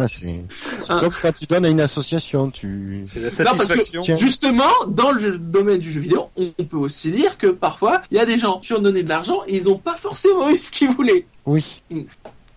Ah. 0.90 1.00
comme 1.00 1.14
quand 1.22 1.34
tu 1.34 1.46
donnes 1.46 1.66
à 1.66 1.70
une 1.70 1.82
association, 1.82 2.50
tu. 2.52 3.04
C'est 3.06 3.20
la 3.20 3.30
Non, 3.52 3.58
parce 3.58 3.70
que- 3.70 3.76
satisfaction. 3.78 4.02
Tiens. 4.02 4.16
Justement, 4.16 4.72
dans 4.88 5.12
le 5.12 5.38
domaine 5.38 5.80
du 5.80 5.92
jeu 5.92 6.00
vidéo, 6.02 6.30
on 6.38 6.54
on 6.60 6.64
peut 6.66 6.78
aussi 6.78 7.12
dire 7.12 7.38
que 7.38 7.48
parfois, 7.48 8.02
il 8.12 8.18
y 8.18 8.20
a 8.20 8.26
des 8.26 8.38
gens 8.40 8.60
qui 8.60 8.74
ont 8.74 8.82
donné 8.82 9.04
de 9.04 9.10
l'argent 9.10 9.42
et 9.48 9.58
ils 9.58 9.64
n'ont 9.66 9.78
pas 9.78 9.96
forcément 9.96 10.50
eu 10.50 10.58
ce 10.58 10.70
qu'ils 10.72 10.90
voulaient. 10.90 11.26
Oui. 11.46 11.82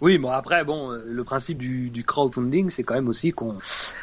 Oui, 0.02 0.18
bon 0.18 0.30
après, 0.30 0.64
bon, 0.64 0.90
euh, 0.90 0.98
le 1.06 1.22
principe 1.22 1.58
du, 1.58 1.88
du 1.88 2.02
crowdfunding, 2.02 2.70
c'est 2.70 2.82
quand 2.82 2.94
même 2.94 3.06
aussi 3.08 3.30
qu'on, 3.30 3.54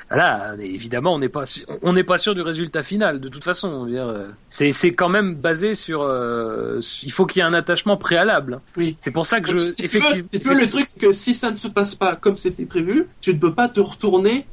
voilà, 0.09 0.55
évidemment, 0.57 1.13
on 1.13 1.19
n'est 1.19 1.27
pas, 1.29 1.45
su- 1.45 1.65
on 1.81 1.91
n'est 1.91 2.05
pas 2.05 2.17
sûr 2.17 2.33
du 2.33 2.41
résultat 2.41 2.81
final. 2.83 3.19
De 3.19 3.27
toute 3.27 3.43
façon, 3.43 3.85
euh, 3.91 4.29
c'est 4.47 4.71
c'est 4.71 4.93
quand 4.93 5.09
même 5.09 5.35
basé 5.35 5.75
sur, 5.75 6.01
euh, 6.01 6.79
il 7.03 7.11
faut 7.11 7.25
qu'il 7.25 7.41
y 7.41 7.43
ait 7.43 7.47
un 7.47 7.53
attachement 7.53 7.97
préalable. 7.97 8.61
Oui. 8.77 8.95
C'est 8.99 9.11
pour 9.11 9.25
ça 9.25 9.41
que 9.41 9.49
je, 9.49 9.57
tu 9.57 9.59
veux, 9.59 9.85
effectivement, 9.85 10.27
si 10.31 10.39
tu 10.39 10.47
veux, 10.47 10.55
le 10.55 10.69
truc, 10.69 10.87
c'est 10.87 11.01
que 11.01 11.11
si 11.11 11.33
ça 11.33 11.51
ne 11.51 11.57
se 11.57 11.67
passe 11.67 11.95
pas 11.95 12.15
comme 12.15 12.37
c'était 12.37 12.65
prévu, 12.65 13.05
tu 13.19 13.33
ne 13.33 13.39
peux 13.39 13.53
pas 13.53 13.67
te 13.67 13.81
retourner 13.81 14.47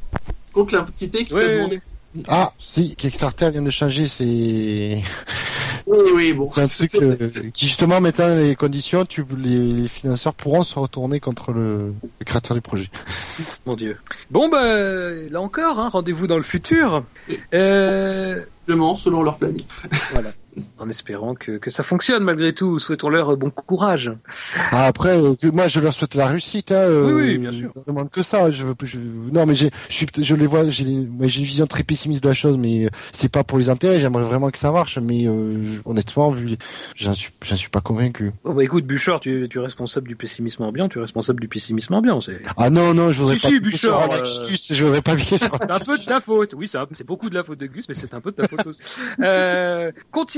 contre 0.52 0.74
l'entité 0.74 1.24
qui 1.24 1.32
Oui, 1.32 1.40
t'a 1.40 1.46
oui, 1.46 1.54
demandé. 1.54 1.80
Ah, 2.28 2.52
si, 2.58 2.96
Kickstarter 2.96 3.50
vient 3.50 3.62
de 3.62 3.70
changer, 3.70 4.06
c'est 4.06 5.02
Oui, 5.86 5.98
oui, 6.14 6.32
bon. 6.32 6.44
c'est 6.46 6.62
un 6.62 6.68
truc 6.68 6.94
euh, 6.96 7.16
qui 7.52 7.66
justement 7.66 8.00
mettant 8.00 8.34
les 8.34 8.56
conditions, 8.56 9.04
tu 9.04 9.24
les, 9.36 9.58
les 9.58 9.88
financeurs 9.88 10.34
pourront 10.34 10.62
se 10.62 10.78
retourner 10.78 11.20
contre 11.20 11.52
le, 11.52 11.94
le 12.18 12.24
créateur 12.24 12.54
du 12.54 12.60
projet. 12.60 12.90
Mon 13.66 13.76
Dieu. 13.76 13.98
Bon, 14.30 14.48
bah, 14.48 14.62
là 14.64 15.40
encore, 15.40 15.78
hein, 15.80 15.88
rendez-vous 15.88 16.26
dans 16.26 16.36
le 16.38 16.42
futur. 16.42 17.04
Euh, 17.54 18.40
Simplement, 18.50 18.96
selon 18.96 19.22
leur 19.22 19.38
planning. 19.38 19.64
En 20.78 20.88
espérant 20.88 21.34
que, 21.34 21.58
que 21.58 21.70
ça 21.70 21.82
fonctionne 21.82 22.22
malgré 22.24 22.52
tout. 22.52 22.78
Souhaitons-leur 22.78 23.36
bon 23.36 23.50
courage. 23.50 24.12
Ah, 24.70 24.86
après, 24.86 25.10
euh, 25.20 25.34
que 25.40 25.48
moi, 25.48 25.68
je 25.68 25.80
leur 25.80 25.92
souhaite 25.92 26.14
la 26.14 26.26
réussite. 26.26 26.72
Hein, 26.72 26.76
euh, 26.76 27.06
Oui, 27.06 27.12
oui, 27.32 27.38
bien 27.38 27.52
sûr. 27.52 27.70
Je 27.74 27.80
ne 27.80 27.84
demande 27.86 28.10
que 28.10 28.22
ça. 28.22 28.50
Je 28.50 28.64
veux, 28.64 28.74
je, 28.82 28.98
non, 28.98 29.46
mais 29.46 29.54
j'ai, 29.54 29.70
je, 29.88 29.94
suis, 29.94 30.06
je 30.18 30.34
les 30.34 30.46
vois. 30.46 30.68
J'ai, 30.70 30.84
une 30.84 31.26
vision 31.26 31.66
très 31.66 31.82
pessimiste 31.82 32.22
de 32.22 32.28
la 32.28 32.34
chose, 32.34 32.56
mais 32.58 32.86
euh, 32.86 32.88
c'est 33.12 33.30
pas 33.30 33.44
pour 33.44 33.58
les 33.58 33.70
intérêts. 33.70 34.00
J'aimerais 34.00 34.22
vraiment 34.24 34.50
que 34.50 34.58
ça 34.58 34.70
marche, 34.72 34.98
mais 34.98 35.26
euh, 35.26 35.62
je- 35.62 35.80
honnêtement, 35.84 36.30
vu, 36.30 36.56
j'en 36.96 37.14
suis, 37.14 37.30
suis 37.42 37.70
pas 37.70 37.80
convaincu. 37.80 38.32
Bon, 38.44 38.54
bah 38.54 38.64
écoute, 38.64 38.86
Bouchard, 38.86 39.20
tu, 39.20 39.46
tu 39.50 39.58
es 39.58 39.62
responsable 39.62 40.08
du 40.08 40.16
pessimisme 40.16 40.62
ambiant, 40.62 40.88
tu 40.88 40.98
es 40.98 41.00
responsable 41.00 41.40
du 41.40 41.48
pessimisme 41.48 41.94
ambiant. 41.94 42.20
Ah 42.56 42.70
non, 42.70 42.94
non, 42.94 43.12
je 43.12 43.18
voudrais 43.20 43.36
Si, 43.36 43.42
pas. 43.42 43.48
si, 43.48 43.60
Bouchard, 43.60 44.10
euh, 44.12 44.24
je 44.70 44.84
voudrais 44.84 45.02
pas 45.02 45.16
C'est 45.18 45.44
un 45.70 45.78
peu 45.78 45.98
de 45.98 46.04
ta 46.04 46.20
faute. 46.20 46.54
Oui, 46.56 46.68
c'est 46.70 47.06
beaucoup 47.06 47.28
de 47.30 47.34
la 47.34 47.44
faute 47.44 47.58
de 47.58 47.66
Gus, 47.66 47.88
mais 47.88 47.94
c'est 47.94 48.14
un 48.14 48.20
peu 48.20 48.30
de 48.30 48.36
ta 48.36 48.48
faute 48.48 48.66
aussi. 48.66 48.80
Euh, 49.20 49.90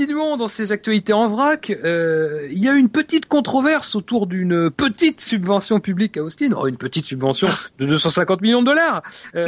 continuons 0.09 0.39
dans 0.39 0.49
ces 0.49 0.73
actualités 0.73 1.13
en 1.13 1.29
vrac. 1.29 1.69
Euh, 1.69 2.49
il 2.51 2.65
y 2.65 2.67
a 2.67 2.73
une 2.73 2.89
petite 2.89 3.27
controverse 3.27 3.95
autour 3.95 4.27
d'une 4.27 4.71
petite 4.71 5.21
subvention 5.21 5.81
publique 5.81 6.17
à 6.17 6.23
Austin. 6.23 6.53
Oh, 6.57 6.67
une 6.67 6.79
petite 6.79 7.05
subvention 7.05 7.49
de 7.79 7.85
250 7.85 8.41
millions 8.41 8.63
de 8.63 8.67
dollars, 8.69 9.03
euh, 9.35 9.45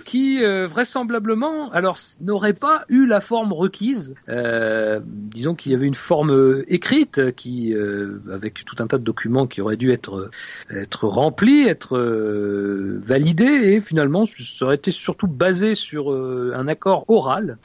qui 0.06 0.42
euh, 0.42 0.66
vraisemblablement, 0.66 1.70
alors 1.72 1.98
n'aurait 2.22 2.54
pas 2.54 2.86
eu 2.88 3.04
la 3.04 3.20
forme 3.20 3.52
requise. 3.52 4.14
Disons 4.26 5.54
qu'il 5.54 5.72
y 5.72 5.74
avait 5.74 5.86
une 5.86 5.94
forme 5.94 6.62
écrite 6.68 7.34
qui, 7.34 7.74
avec 8.32 8.64
tout 8.64 8.76
un 8.78 8.86
tas 8.86 8.96
de 8.96 9.04
documents 9.04 9.46
qui 9.46 9.60
auraient 9.60 9.76
dû 9.76 9.92
être 9.92 10.30
être 10.70 11.06
remplis, 11.06 11.66
être 11.68 11.98
validés, 13.04 13.74
et 13.74 13.80
finalement, 13.82 14.24
ça 14.24 14.64
aurait 14.64 14.76
été 14.76 14.92
surtout 14.92 15.26
basé 15.26 15.74
sur 15.74 16.10
un 16.10 16.68
accord 16.68 17.04
oral. 17.08 17.58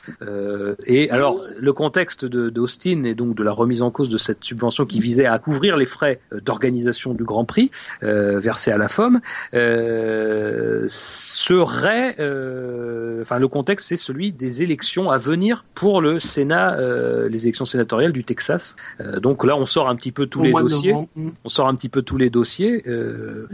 Et 0.86 1.10
alors, 1.12 1.42
le 1.58 1.77
contexte 1.78 2.26
de 2.26 2.50
d'Austin 2.50 3.04
et 3.04 3.14
donc 3.14 3.36
de 3.36 3.44
la 3.44 3.52
remise 3.52 3.84
en 3.84 3.92
cause 3.92 4.10
de 4.10 4.18
cette 4.18 4.44
subvention 4.44 4.86
qui 4.88 5.00
visait 5.00 5.28
à 5.28 5.38
couvrir 5.38 5.78
les 5.78 5.86
frais 5.86 6.20
euh, 6.34 6.42
d'organisation 6.42 7.14
du 7.14 7.24
Grand 7.24 7.46
Prix 7.46 7.70
euh, 8.02 8.40
versés 8.40 8.72
à 8.72 8.78
la 8.80 8.88
FOM 8.88 9.22
euh, 9.54 10.88
serait, 10.90 12.16
euh, 12.20 13.22
enfin, 13.22 13.38
le 13.38 13.48
contexte 13.48 13.90
c'est 13.90 13.98
celui 13.98 14.32
des 14.32 14.64
élections 14.64 15.12
à 15.12 15.18
venir 15.18 15.66
pour 15.76 16.02
le 16.02 16.20
Sénat, 16.20 16.80
euh, 16.80 17.30
les 17.30 17.44
élections 17.46 17.66
sénatoriales 17.66 18.12
du 18.12 18.24
Texas. 18.24 18.76
Euh, 19.00 19.20
donc 19.20 19.46
là, 19.46 19.56
on 19.56 19.68
sort 19.68 19.88
un 19.88 19.96
petit 19.96 20.12
peu 20.12 20.26
tous 20.26 20.40
Au 20.40 20.44
les 20.46 20.54
dossiers. 20.54 20.94
Mm. 21.16 21.30
on 21.46 21.50
sort 21.50 21.68
un 21.68 21.76
petit 21.76 21.90
peu 21.90 22.02
tous 22.02 22.18
les 22.18 22.32
dossiers. 22.32 22.84
euh, 22.88 23.48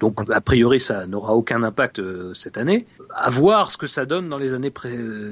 donc 0.00 0.18
a 0.30 0.40
priori 0.40 0.80
ça 0.80 1.06
n'aura 1.06 1.34
aucun 1.34 1.62
impact 1.62 1.98
euh, 1.98 2.32
cette 2.32 2.56
année. 2.56 2.86
À 3.14 3.28
voir 3.30 3.70
ce 3.70 3.76
que 3.76 3.86
ça 3.86 4.06
donne 4.06 4.28
dans 4.30 4.38
les 4.38 4.54
années 4.54 4.72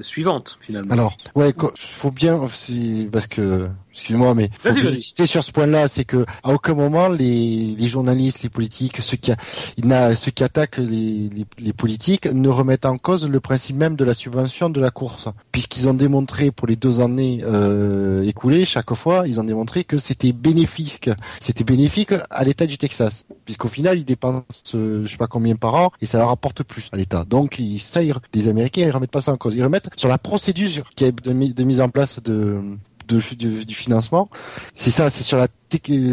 suivantes 0.02 0.58
finalement. 0.60 0.92
Alors, 0.92 1.16
ouais, 1.34 1.52
faut 1.76 2.10
bien, 2.10 2.33
c'est 2.52 3.08
parce 3.12 3.26
que, 3.26 3.68
excuse-moi, 3.94 4.34
mais 4.34 4.50
faut 4.58 4.68
insister 4.88 5.26
sur 5.26 5.42
ce 5.42 5.52
point-là, 5.52 5.88
c'est 5.88 6.04
que 6.04 6.26
à 6.42 6.52
aucun 6.52 6.74
moment 6.74 7.08
les, 7.08 7.74
les 7.78 7.88
journalistes, 7.88 8.42
les 8.42 8.48
politiques, 8.50 8.98
ceux 9.00 9.16
qui, 9.16 9.32
a- 9.32 10.16
ceux 10.16 10.30
qui 10.30 10.42
attaquent 10.44 10.78
les, 10.78 11.30
les, 11.30 11.46
les 11.58 11.72
politiques 11.72 12.26
ne 12.26 12.48
remettent 12.48 12.84
en 12.86 12.98
cause 12.98 13.26
le 13.26 13.40
principe 13.40 13.76
même 13.76 13.96
de 13.96 14.04
la 14.04 14.14
subvention 14.14 14.68
de 14.70 14.80
la 14.80 14.90
course, 14.90 15.28
puisqu'ils 15.52 15.88
ont 15.88 15.94
démontré 15.94 16.50
pour 16.50 16.66
les 16.66 16.76
deux 16.76 17.00
années 17.00 17.40
euh, 17.44 18.22
écoulées, 18.24 18.64
chaque 18.64 18.92
fois, 18.94 19.24
ils 19.26 19.40
ont 19.40 19.44
démontré 19.44 19.84
que 19.84 19.98
c'était 19.98 20.32
bénéfique, 20.32 21.10
c'était 21.40 21.64
bénéfique 21.64 22.12
à 22.30 22.44
l'État 22.44 22.66
du 22.66 22.78
Texas, 22.78 23.24
puisqu'au 23.44 23.68
final 23.68 23.98
ils 23.98 24.04
dépensent, 24.04 24.44
euh, 24.74 25.04
je 25.04 25.10
sais 25.10 25.16
pas 25.16 25.26
combien 25.28 25.54
par 25.56 25.74
an, 25.74 25.90
et 26.02 26.06
ça 26.06 26.18
leur 26.18 26.30
apporte 26.30 26.62
plus 26.62 26.88
à 26.92 26.96
l'État. 26.96 27.24
Donc 27.24 27.58
ils, 27.58 27.78
ça, 27.80 28.02
ils- 28.02 28.14
les 28.34 28.48
Américains, 28.48 28.82
ils 28.82 28.90
remettent 28.90 29.10
pas 29.10 29.20
ça 29.20 29.32
en 29.32 29.36
cause, 29.36 29.54
ils 29.54 29.62
remettent 29.62 29.88
sur 29.96 30.08
la 30.08 30.18
procédure 30.18 30.84
qui 30.96 31.04
est 31.04 31.12
de 31.24 31.62
mise 31.64 31.80
en 31.80 31.88
place 31.88 32.20
de 32.22 32.60
du, 33.06 33.74
financement, 33.74 34.28
c'est 34.74 34.90
ça, 34.90 35.10
c'est 35.10 35.24
sur 35.24 35.38
la 35.38 35.48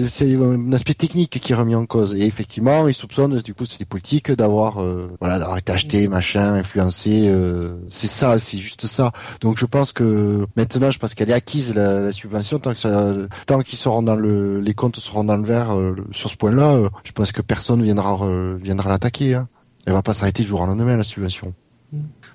c'est 0.09 0.35
un 0.35 0.73
aspect 0.73 0.95
technique 0.95 1.39
qui 1.39 1.51
est 1.51 1.55
remis 1.55 1.75
en 1.75 1.85
cause. 1.85 2.15
Et 2.15 2.25
effectivement, 2.25 2.87
ils 2.87 2.95
soupçonnent, 2.95 3.37
du 3.37 3.53
coup, 3.53 3.65
c'est 3.65 3.77
des 3.77 3.85
politiques 3.85 4.31
d'avoir, 4.31 4.81
euh, 4.81 5.11
voilà, 5.19 5.37
d'avoir 5.37 5.57
été 5.59 5.71
acheté, 5.71 6.07
machin, 6.07 6.55
influencé. 6.55 7.27
euh, 7.29 7.75
c'est 7.89 8.07
ça, 8.07 8.39
c'est 8.39 8.57
juste 8.57 8.87
ça. 8.87 9.11
Donc, 9.39 9.59
je 9.59 9.67
pense 9.67 9.91
que 9.91 10.47
maintenant, 10.55 10.89
je 10.89 10.97
pense 10.97 11.13
qu'elle 11.13 11.29
est 11.29 11.33
acquise 11.33 11.75
la, 11.75 12.11
subvention 12.11 12.57
tant 12.57 12.73
que 12.73 12.79
ça, 12.79 13.13
tant 13.45 13.61
dans 14.01 14.15
le, 14.15 14.59
les 14.61 14.73
comptes 14.73 14.97
seront 14.97 15.23
dans 15.23 15.37
le 15.37 15.45
vert 15.45 15.77
euh, 15.77 15.95
sur 16.11 16.29
ce 16.29 16.37
point-là. 16.37 16.75
euh, 16.75 16.89
je 17.03 17.11
pense 17.11 17.31
que 17.31 17.41
personne 17.41 17.83
viendra 17.83 18.25
euh, 18.25 18.57
viendra 18.61 18.89
l'attaquer. 18.89 19.35
Hein. 19.35 19.47
Elle 19.85 19.93
va 19.93 20.01
pas 20.01 20.13
s'arrêter 20.13 20.43
du 20.43 20.49
jour 20.49 20.61
au 20.61 20.65
lendemain 20.65 20.97
la 20.97 21.03
subvention. 21.03 21.53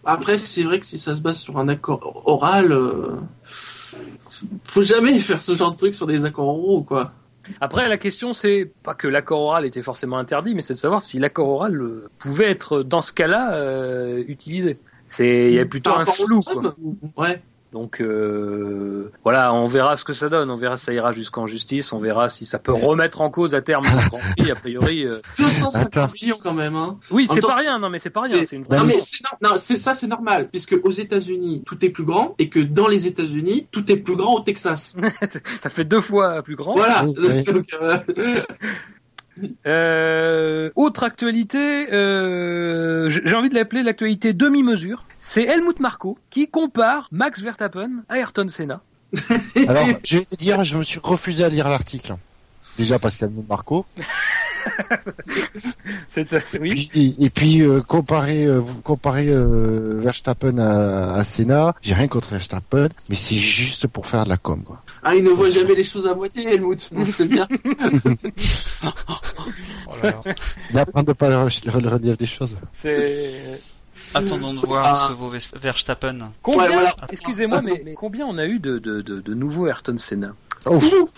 Après, 0.05 0.39
c'est 0.39 0.63
vrai 0.63 0.81
que 0.81 0.87
si 0.87 0.99
ça 0.99 1.15
se 1.15 1.21
base 1.21 1.39
sur 1.39 1.59
un 1.59 1.69
accord 1.69 2.23
oral, 2.27 2.73
euh, 2.73 3.17
faut 4.65 4.83
jamais 4.83 5.19
faire 5.19 5.41
ce 5.41 5.55
genre 5.55 5.73
de 5.73 5.77
truc 5.77 5.95
sur 5.95 6.07
des 6.07 6.25
accords 6.25 6.49
oraux, 6.49 6.83
quoi. 6.83 7.13
Après 7.61 7.89
la 7.89 7.97
question 7.97 8.33
c'est 8.33 8.73
pas 8.83 8.95
que 8.95 9.07
l'accord 9.07 9.41
oral 9.41 9.65
était 9.65 9.83
forcément 9.83 10.19
interdit, 10.19 10.55
mais 10.55 10.63
c'est 10.63 10.75
de 10.75 10.79
savoir 10.79 11.03
si 11.03 11.19
l'accord 11.19 11.49
oral 11.49 11.81
euh, 11.81 12.09
pouvait 12.19 12.51
être 12.51 12.83
dans 12.83 13.01
ce 13.01 13.13
cas-là 13.13 13.55
euh, 13.55 14.25
utilisé. 14.27 14.79
C'est 15.05 15.49
il 15.49 15.55
y 15.55 15.61
a 15.61 15.67
plutôt 15.67 15.91
Par 15.91 16.01
un 16.01 16.05
flou. 16.05 16.43
Quoi. 16.43 16.75
Ouais. 17.17 17.41
Donc 17.77 18.01
euh, 18.01 19.13
voilà, 19.23 19.53
on 19.53 19.67
verra 19.67 19.97
ce 19.97 20.05
que 20.07 20.15
ça 20.15 20.31
donne. 20.31 20.51
On 20.51 20.57
verra 20.57 20.79
si 20.79 20.87
ça 20.87 20.95
ira 20.95 21.13
jusqu'en 21.13 21.47
justice. 21.47 21.93
On 21.93 21.99
verra 21.99 22.31
si 22.31 22.47
ça 22.47 22.59
peut 22.59 22.73
remettre 22.73 23.21
en 23.21 23.29
cause 23.29 23.55
à 23.55 23.61
terme 23.61 23.85
Grand 24.11 24.19
Prix. 24.39 24.51
A 24.51 24.55
priori, 24.55 25.05
euh, 25.05 25.17
250 25.37 25.77
Attends. 25.99 26.13
millions 26.23 26.39
quand 26.43 26.55
même, 26.55 26.75
hein. 26.75 26.99
oui, 27.11 27.27
c'est 27.31 27.43
pas 27.43 27.55
rien. 27.55 27.79
Non, 27.79 27.91
mais 27.91 27.99
c'est 27.99 28.09
pas 28.09 28.23
rien. 28.23 28.39
c'est- 28.39 28.45
C'est 28.47 28.57
une 28.57 28.63
Non, 28.63 28.85
mais 28.87 28.95
no- 28.95 29.51
non, 29.51 29.59
ça, 29.59 29.93
c'est 29.95 30.07
normal, 30.07 30.49
puisque 30.51 30.75
aux 30.83 30.91
États-Unis 30.91 31.65
tout 31.67 31.85
est 31.85 31.91
plus 31.91 32.05
grand 32.05 32.35
et 32.39 32.49
que 32.49 32.61
dans 32.61 32.89
les 32.89 33.07
États-Unis 33.07 33.69
tout 33.71 33.93
est 33.93 33.99
plus 33.99 34.17
grand 34.17 34.37
au 34.37 34.41
Texas. 34.41 34.97
ça 35.61 35.69
fait 35.69 35.85
deux 35.85 36.01
fois 36.01 36.43
plus 36.43 36.57
grand. 36.57 36.75
Voilà. 36.77 37.05
Oui, 37.05 37.13
oui. 37.29 37.45
Donc, 37.53 37.67
euh, 37.83 37.99
Euh, 39.67 40.71
autre 40.77 41.05
actualité, 41.05 41.93
euh, 41.93 43.09
j'ai 43.09 43.35
envie 43.35 43.49
de 43.49 43.55
l'appeler 43.55 43.83
l'actualité 43.83 44.33
demi-mesure. 44.33 45.05
C'est 45.19 45.45
Helmut 45.45 45.81
Marko 45.81 46.19
qui 46.31 46.49
compare 46.49 47.09
Max 47.13 47.43
Verstappen 47.43 48.05
à 48.09 48.19
Ayrton 48.19 48.49
Senna. 48.49 48.81
Alors, 49.69 49.87
je 50.05 50.19
vais 50.19 50.25
te 50.25 50.35
dire, 50.37 50.65
je 50.65 50.77
me 50.77 50.83
suis 50.83 51.01
refusé 51.01 51.45
à 51.45 51.49
lire 51.49 51.69
l'article. 51.69 52.15
Déjà 52.79 52.99
parce 52.99 53.17
qu'il 53.17 53.23
y 53.23 53.29
a 53.29 53.31
le 53.31 53.37
nom 53.37 53.43
de 53.43 53.49
Marco. 53.49 53.87
C'est 56.07 56.61
oui. 56.61 56.91
Et, 56.95 57.25
et 57.25 57.31
puis 57.31 57.63
euh, 57.63 57.81
comparer 57.83 58.47
euh, 58.47 58.61
euh, 58.89 60.01
Verstappen 60.01 60.59
à, 60.59 61.15
à 61.15 61.25
Senna, 61.25 61.75
j'ai 61.83 61.95
rien 61.95 62.09
contre 62.09 62.31
Verstappen, 62.31 62.89
mais 63.09 63.17
c'est 63.17 63.37
juste 63.37 63.87
pour 63.87 64.07
faire 64.07 64.25
de 64.25 64.29
la 64.29 64.37
com 64.37 64.63
quoi. 64.65 64.83
Ah, 65.09 65.15
il 65.15 65.23
ne 65.25 65.31
voit 65.31 65.51
jamais 65.51 65.75
les 65.75 65.85
choses 65.85 66.07
à 66.07 66.15
moitié, 66.15 66.45
Helmut. 66.55 66.91
Sait 67.07 67.25
bien. 67.27 67.47
Oh 69.89 69.93
là 70.03 70.11
là. 70.11 70.35
D'apprendre 70.73 71.07
de 71.09 71.13
pas 71.13 71.29
le, 71.29 71.37
re- 71.37 71.81
le 71.81 71.89
relief 71.89 72.17
des 72.19 72.27
choses. 72.27 72.57
C'est 72.73 73.33
Attendons 74.15 74.55
de 74.55 74.61
voir 74.61 74.87
Ah. 74.87 74.95
ce 75.07 75.13
que 75.13 75.19
vaut 75.19 75.33
Verstappen. 75.61 76.31
combien 76.43 76.61
Ouais, 76.69 76.73
voilà. 76.73 76.95
Excusez-moi, 77.11 77.63
mais, 77.63 77.83
mais 77.85 77.95
combien 77.95 78.27
on 78.27 78.37
a 78.39 78.47
eu 78.47 78.59
de, 78.59 78.79
de, 78.79 79.01
de, 79.03 79.21
de 79.21 79.35
nouveaux 79.35 79.67
Ayrton 79.67 79.97
Senna. 79.99 80.35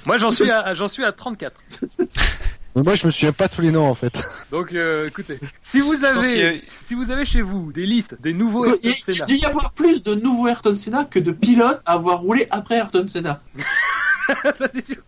Moi, 0.07 0.17
j'en 0.19 0.31
suis 0.31 0.51
à 0.51 0.75
j'en 0.75 0.89
suis 0.89 1.05
à 1.05 1.13
34. 1.13 1.61
Mais 2.79 2.85
moi 2.85 2.95
je 2.95 3.07
me 3.07 3.11
souviens 3.11 3.33
pas 3.33 3.49
tous 3.49 3.61
les 3.61 3.71
noms 3.73 3.89
en 3.89 3.95
fait. 3.95 4.13
Donc, 4.51 4.73
euh, 4.73 5.09
écoutez, 5.09 5.39
si 5.61 5.81
vous 5.81 6.05
avez 6.05 6.55
a- 6.55 6.59
si 6.59 6.95
vous 6.95 7.11
avez 7.11 7.25
chez 7.25 7.43
vous 7.43 7.73
des 7.73 7.85
listes 7.87 8.17
des 8.21 8.33
nouveaux 8.33 8.65
Il, 8.67 8.71
Ayrton 8.71 8.89
il 8.89 8.95
Senna, 9.15 9.27
doit 9.27 9.37
y 9.37 9.45
avoir 9.45 9.73
plus 9.73 10.03
de 10.03 10.15
nouveaux 10.15 10.47
Ayrton 10.49 10.75
Senna 10.75 11.05
que 11.05 11.19
de 11.19 11.33
pilotes 11.33 11.81
à 11.87 11.93
avoir 11.95 12.21
roulé 12.21 12.47
après 12.51 12.77
Ayrton 12.77 13.07
Senna. 13.09 13.41
ça 14.59 14.69
c'est 14.73 14.87
sûr, 14.87 15.03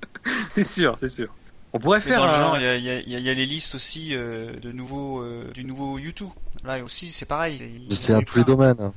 c'est 0.50 0.64
sûr, 0.64 0.96
c'est 0.98 1.08
sûr. 1.08 1.28
On 1.72 1.78
pourrait 1.78 1.98
Mais 1.98 2.04
faire 2.06 2.18
dans 2.18 2.26
le 2.26 2.32
genre, 2.32 2.56
il 2.56 2.62
y 2.64 2.66
a, 2.66 2.76
il 2.76 2.84
y, 2.84 2.90
a, 2.90 3.00
il 3.00 3.08
y 3.10 3.14
a- 3.14 3.18
il 3.20 3.24
y 3.24 3.30
a 3.30 3.34
les 3.34 3.46
listes 3.46 3.76
aussi 3.76 4.08
euh, 4.12 4.52
de 4.60 4.72
nouveaux, 4.72 5.22
euh, 5.22 5.44
du 5.54 5.64
nouveau 5.64 5.98
YouTube. 5.98 6.28
Là 6.64 6.82
aussi, 6.82 7.10
c'est 7.10 7.26
pareil. 7.26 7.62
Il- 7.88 7.96
C'est 7.96 8.12
à 8.12 8.18
il- 8.18 8.24
tous 8.24 8.38
les 8.38 8.44
domaines. 8.44 8.90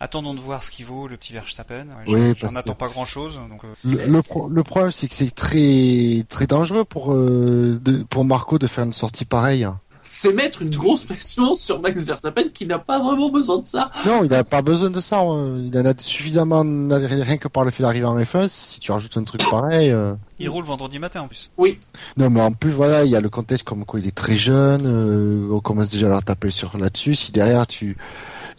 Attendons 0.00 0.34
de 0.34 0.40
voir 0.40 0.64
ce 0.64 0.70
qu'il 0.70 0.86
vaut, 0.86 1.08
le 1.08 1.16
petit 1.16 1.32
Verstappen. 1.32 1.86
Ouais, 2.06 2.14
Oui, 2.14 2.34
j'en- 2.38 2.48
attends 2.56 2.72
que- 2.72 2.78
pas 2.78 2.88
grand 2.88 3.04
chose. 3.06 3.34
Donc, 3.50 3.62
euh, 3.64 3.68
Le, 3.84 4.06
le, 4.06 4.22
pro- 4.22 4.48
le 4.48 4.62
problème 4.62 4.92
c'est 4.92 5.08
que 5.08 5.14
c'est 5.14 5.34
très 5.34 6.24
très 6.28 6.46
dangereux 6.46 6.84
pour 6.84 7.12
euh, 7.12 7.78
de, 7.82 8.02
pour 8.04 8.24
Marco 8.24 8.58
de 8.58 8.66
faire 8.66 8.84
une 8.84 8.92
sortie 8.92 9.24
pareille. 9.24 9.66
C'est 10.00 10.32
mettre 10.32 10.62
une 10.62 10.70
grosse 10.70 11.02
pression 11.04 11.54
sur 11.54 11.80
Max 11.80 12.00
Verstappen 12.00 12.44
qui 12.54 12.64
n'a 12.64 12.78
pas 12.78 12.98
vraiment 12.98 13.28
besoin 13.28 13.58
de 13.58 13.66
ça. 13.66 13.90
Non, 14.06 14.24
il 14.24 14.32
a 14.32 14.42
pas 14.42 14.62
besoin 14.62 14.88
de 14.88 15.00
ça. 15.02 15.18
hein. 15.20 15.58
Il 15.58 15.76
en 15.78 15.84
a 15.84 15.92
suffisamment 15.98 16.62
rien 16.62 17.36
que 17.36 17.48
par 17.48 17.62
le 17.64 17.70
fait 17.70 17.82
d'arriver 17.82 18.06
en 18.06 18.18
F1. 18.18 18.48
Si 18.48 18.80
tu 18.80 18.90
rajoutes 18.90 19.18
un 19.18 19.24
truc 19.24 19.42
pareil. 19.50 19.90
euh, 19.90 20.14
il 20.38 20.48
roule 20.48 20.64
vendredi 20.64 20.98
matin 20.98 21.22
en 21.22 21.28
plus. 21.28 21.50
Non, 22.16 22.30
mais 22.30 22.40
en 22.40 22.52
plus, 22.52 22.70
voilà, 22.70 23.04
il 23.04 23.10
y 23.10 23.16
a 23.16 23.20
le 23.20 23.28
contexte 23.28 23.66
comme 23.66 23.84
quoi 23.84 24.00
il 24.00 24.06
est 24.06 24.14
très 24.14 24.36
jeune, 24.36 24.82
euh, 24.86 25.48
on 25.52 25.60
commence 25.60 25.90
déjà 25.90 26.06
à 26.06 26.10
leur 26.10 26.24
taper 26.24 26.50
sur 26.52 26.78
là-dessus. 26.78 27.14
Si 27.14 27.30
derrière 27.32 27.66
tu, 27.66 27.96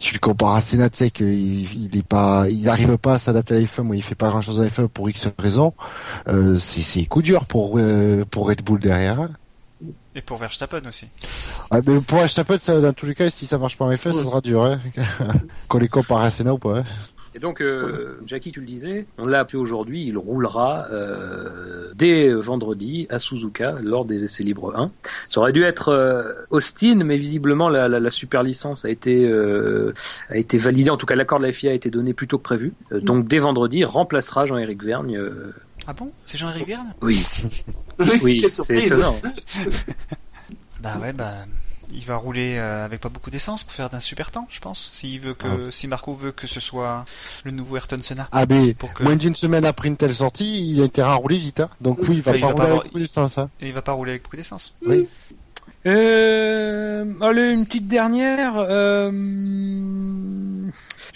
tu 0.00 0.14
le 0.14 0.18
compares 0.18 0.54
à 0.56 0.60
Senna, 0.62 0.88
tu 0.88 0.96
sais 0.96 1.10
qu'il 1.10 1.84
il 1.84 1.96
est 1.96 2.02
pas, 2.02 2.46
il 2.48 2.62
n'arrive 2.62 2.96
pas 2.96 3.14
à 3.14 3.18
s'adapter 3.18 3.54
à 3.54 3.58
la 3.58 3.64
F1, 3.64 3.86
ou 3.86 3.94
il 3.94 4.02
fait 4.02 4.14
pas 4.14 4.30
grand 4.30 4.40
chose 4.42 4.58
à 4.58 4.64
la 4.64 4.70
F1 4.70 4.88
pour 4.88 5.08
X 5.10 5.28
raisons, 5.38 5.74
euh, 6.28 6.56
c'est, 6.56 6.82
c'est 6.82 7.04
coup 7.04 7.22
dur 7.22 7.44
pour, 7.44 7.74
euh, 7.78 8.24
pour 8.30 8.48
Red 8.48 8.62
Bull 8.62 8.80
derrière. 8.80 9.20
hein. 9.20 9.30
Et 10.14 10.22
pour 10.22 10.38
Verstappen 10.38 10.82
aussi. 10.88 11.06
Ah, 11.70 11.78
mais 11.86 12.00
pour 12.00 12.18
Verstappen, 12.18 12.58
ça, 12.58 12.80
dans 12.80 12.92
tous 12.92 13.06
les 13.06 13.14
cas, 13.14 13.30
si 13.30 13.46
ça 13.46 13.58
marche 13.58 13.76
pas 13.78 13.84
en 13.84 13.92
F1, 13.92 14.12
ça 14.12 14.24
sera 14.24 14.40
dur, 14.40 14.64
hein. 14.64 14.80
Qu'on 15.68 15.78
les 15.78 15.88
compare 15.88 16.20
à 16.22 16.30
Senna 16.30 16.52
ou 16.52 16.58
pas, 16.58 16.78
hein. 16.80 16.84
Et 17.34 17.38
donc, 17.38 17.60
euh, 17.62 18.18
Jackie, 18.26 18.50
tu 18.50 18.58
le 18.58 18.66
disais, 18.66 19.06
on 19.16 19.24
l'a 19.26 19.38
appelé 19.38 19.56
aujourd'hui, 19.56 20.04
il 20.04 20.18
roulera 20.18 20.88
euh, 20.90 21.92
dès 21.94 22.32
vendredi 22.32 23.06
à 23.08 23.20
Suzuka 23.20 23.76
lors 23.82 24.04
des 24.04 24.24
essais 24.24 24.42
libres 24.42 24.76
1. 24.76 24.90
Ça 25.28 25.40
aurait 25.40 25.52
dû 25.52 25.62
être 25.62 25.90
euh, 25.90 26.32
Austin, 26.50 26.96
mais 27.04 27.16
visiblement 27.16 27.68
la, 27.68 27.86
la, 27.88 28.00
la 28.00 28.10
super 28.10 28.42
licence 28.42 28.84
a 28.84 28.90
été 28.90 29.24
euh, 29.28 29.92
a 30.28 30.38
été 30.38 30.58
validée. 30.58 30.90
En 30.90 30.96
tout 30.96 31.06
cas, 31.06 31.14
l'accord 31.14 31.38
de 31.38 31.46
la 31.46 31.52
FIA 31.52 31.70
a 31.70 31.74
été 31.74 31.88
donné 31.88 32.14
plus 32.14 32.26
tôt 32.26 32.38
que 32.38 32.42
prévu. 32.42 32.72
Euh, 32.90 33.00
donc, 33.00 33.28
dès 33.28 33.38
vendredi, 33.38 33.78
il 33.78 33.84
remplacera 33.84 34.44
Jean-Éric 34.46 34.82
Vergne. 34.82 35.16
euh, 35.16 35.52
Ah 35.86 35.92
bon? 35.92 36.10
C'est 36.24 36.36
Jean-Éric 36.36 36.66
Verne 36.66 36.92
oui, 37.00 37.24
oui, 38.24 38.38
Quelle 38.40 38.50
c'est 38.50 38.64
surprise. 38.64 38.92
étonnant. 38.92 39.16
Bah 40.82 40.96
ouais, 41.00 41.12
bah 41.12 41.34
il 41.92 42.04
va 42.04 42.16
rouler 42.16 42.56
euh, 42.58 42.84
avec 42.84 43.00
pas 43.00 43.08
beaucoup 43.08 43.30
d'essence 43.30 43.64
pour 43.64 43.72
faire 43.72 43.90
d'un 43.90 44.00
super 44.00 44.30
temps, 44.30 44.46
je 44.48 44.60
pense. 44.60 44.90
S'il 44.92 45.20
veut 45.20 45.34
que, 45.34 45.70
si 45.70 45.86
Marco 45.86 46.12
veut 46.14 46.32
que 46.32 46.46
ce 46.46 46.60
soit 46.60 47.04
le 47.44 47.50
nouveau 47.50 47.76
Ayrton 47.76 48.00
Senna. 48.02 48.28
Ah 48.32 48.44
mais 48.48 48.74
Pour 48.74 48.92
que- 48.92 49.02
moins 49.02 49.16
d'une 49.16 49.34
semaine 49.36 49.64
après 49.64 49.88
une 49.88 49.96
telle 49.96 50.14
sortie, 50.14 50.70
il 50.70 50.80
a 50.80 50.84
intérêt 50.84 51.10
à 51.10 51.14
rouler 51.14 51.36
vite. 51.36 51.60
Hein. 51.60 51.68
Donc 51.80 51.98
oui, 52.08 52.16
il 52.16 52.22
va 52.22 52.32
Bah, 52.32 52.38
il 52.38 52.40
pas 52.42 52.46
va 52.48 52.52
rouler 52.52 52.66
pas 52.66 52.72
avec 52.72 52.84
beaucoup 52.84 52.98
d'essence. 52.98 53.38
Hein. 53.38 53.50
Et 53.60 53.68
il 53.68 53.74
va 53.74 53.82
pas 53.82 53.92
rouler 53.92 54.10
avec 54.12 54.22
beaucoup 54.24 54.36
d'essence. 54.36 54.74
Oui. 54.86 55.08
Euh, 55.86 57.04
allez, 57.22 57.50
une 57.52 57.64
petite 57.66 57.88
dernière. 57.88 58.52
Euh... 58.56 59.10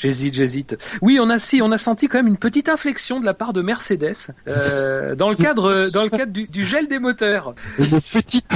J'hésite, 0.05 0.35
j'hésite. 0.35 0.77
Oui, 1.01 1.19
on 1.19 1.31
a 1.31 1.39
si, 1.39 1.63
on 1.63 1.73
a 1.73 1.79
senti 1.79 2.09
quand 2.09 2.19
même 2.19 2.27
une 2.27 2.37
petite 2.37 2.69
inflexion 2.69 3.21
de 3.21 3.25
la 3.25 3.33
part 3.33 3.55
de 3.55 3.63
Mercedes 3.63 4.13
euh, 4.49 5.15
dans 5.17 5.31
le 5.31 5.35
cadre, 5.35 5.91
dans 5.95 6.03
le 6.03 6.11
cadre 6.11 6.31
du, 6.31 6.47
du 6.47 6.63
gel 6.63 6.89
des 6.89 6.99
moteurs. 6.99 7.55
Une 7.79 7.87
petite 7.87 8.47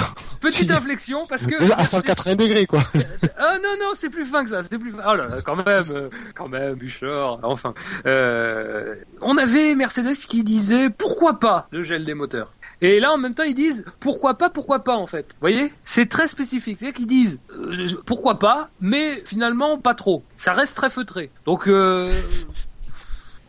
Petite 0.41 0.71
inflexion 0.79 1.27
parce 1.27 1.47
que 1.47 1.73
à 1.73 1.85
180 1.85 2.37
degrés 2.37 2.67
quoi. 2.67 2.81
ah 3.39 3.57
non 3.63 3.77
non, 3.81 3.91
c'est 3.95 4.11
plus 4.11 4.25
fin 4.25 4.45
que 4.45 4.51
ça. 4.51 4.63
C'est 4.63 4.79
plus. 4.79 4.93
fin. 4.93 5.03
Oh 5.07 5.15
là, 5.15 5.29
là, 5.29 5.43
quand 5.45 5.57
même, 5.57 5.85
euh, 5.91 6.09
quand 6.35 6.49
même, 6.49 6.75
Bouchard. 6.75 7.41
Enfin, 7.43 7.75
euh, 8.07 8.95
on 9.23 9.37
avait 9.37 9.75
Mercedes 9.75 10.15
qui 10.15 10.45
disait 10.45 10.91
pourquoi 10.91 11.39
pas 11.39 11.69
le 11.71 11.83
gel 11.83 12.05
des 12.05 12.15
moteurs? 12.15 12.53
Et 12.81 13.01
là, 13.01 13.13
en 13.13 13.19
même 13.19 13.35
temps, 13.35 13.43
ils 13.43 13.55
disent 13.55 13.85
pourquoi 13.99 14.35
pas, 14.35 14.51
pourquoi 14.51 14.85
pas 14.85 14.97
en 14.97 15.07
fait. 15.07 15.27
Vous 15.33 15.41
voyez, 15.41 15.73
c'est 15.83 16.09
très 16.09 16.29
spécifique. 16.29 16.79
C'est-à-dire 16.79 16.97
qu'ils 16.97 17.07
disent 17.07 17.41
euh, 17.53 17.89
pourquoi 18.07 18.39
pas, 18.39 18.69
mais 18.81 19.23
finalement 19.25 19.79
pas 19.79 19.95
trop. 19.95 20.23
Ça 20.37 20.53
reste 20.53 20.77
très 20.77 20.91
feutré. 20.91 21.31
Donc 21.45 21.67
euh, 21.67 22.13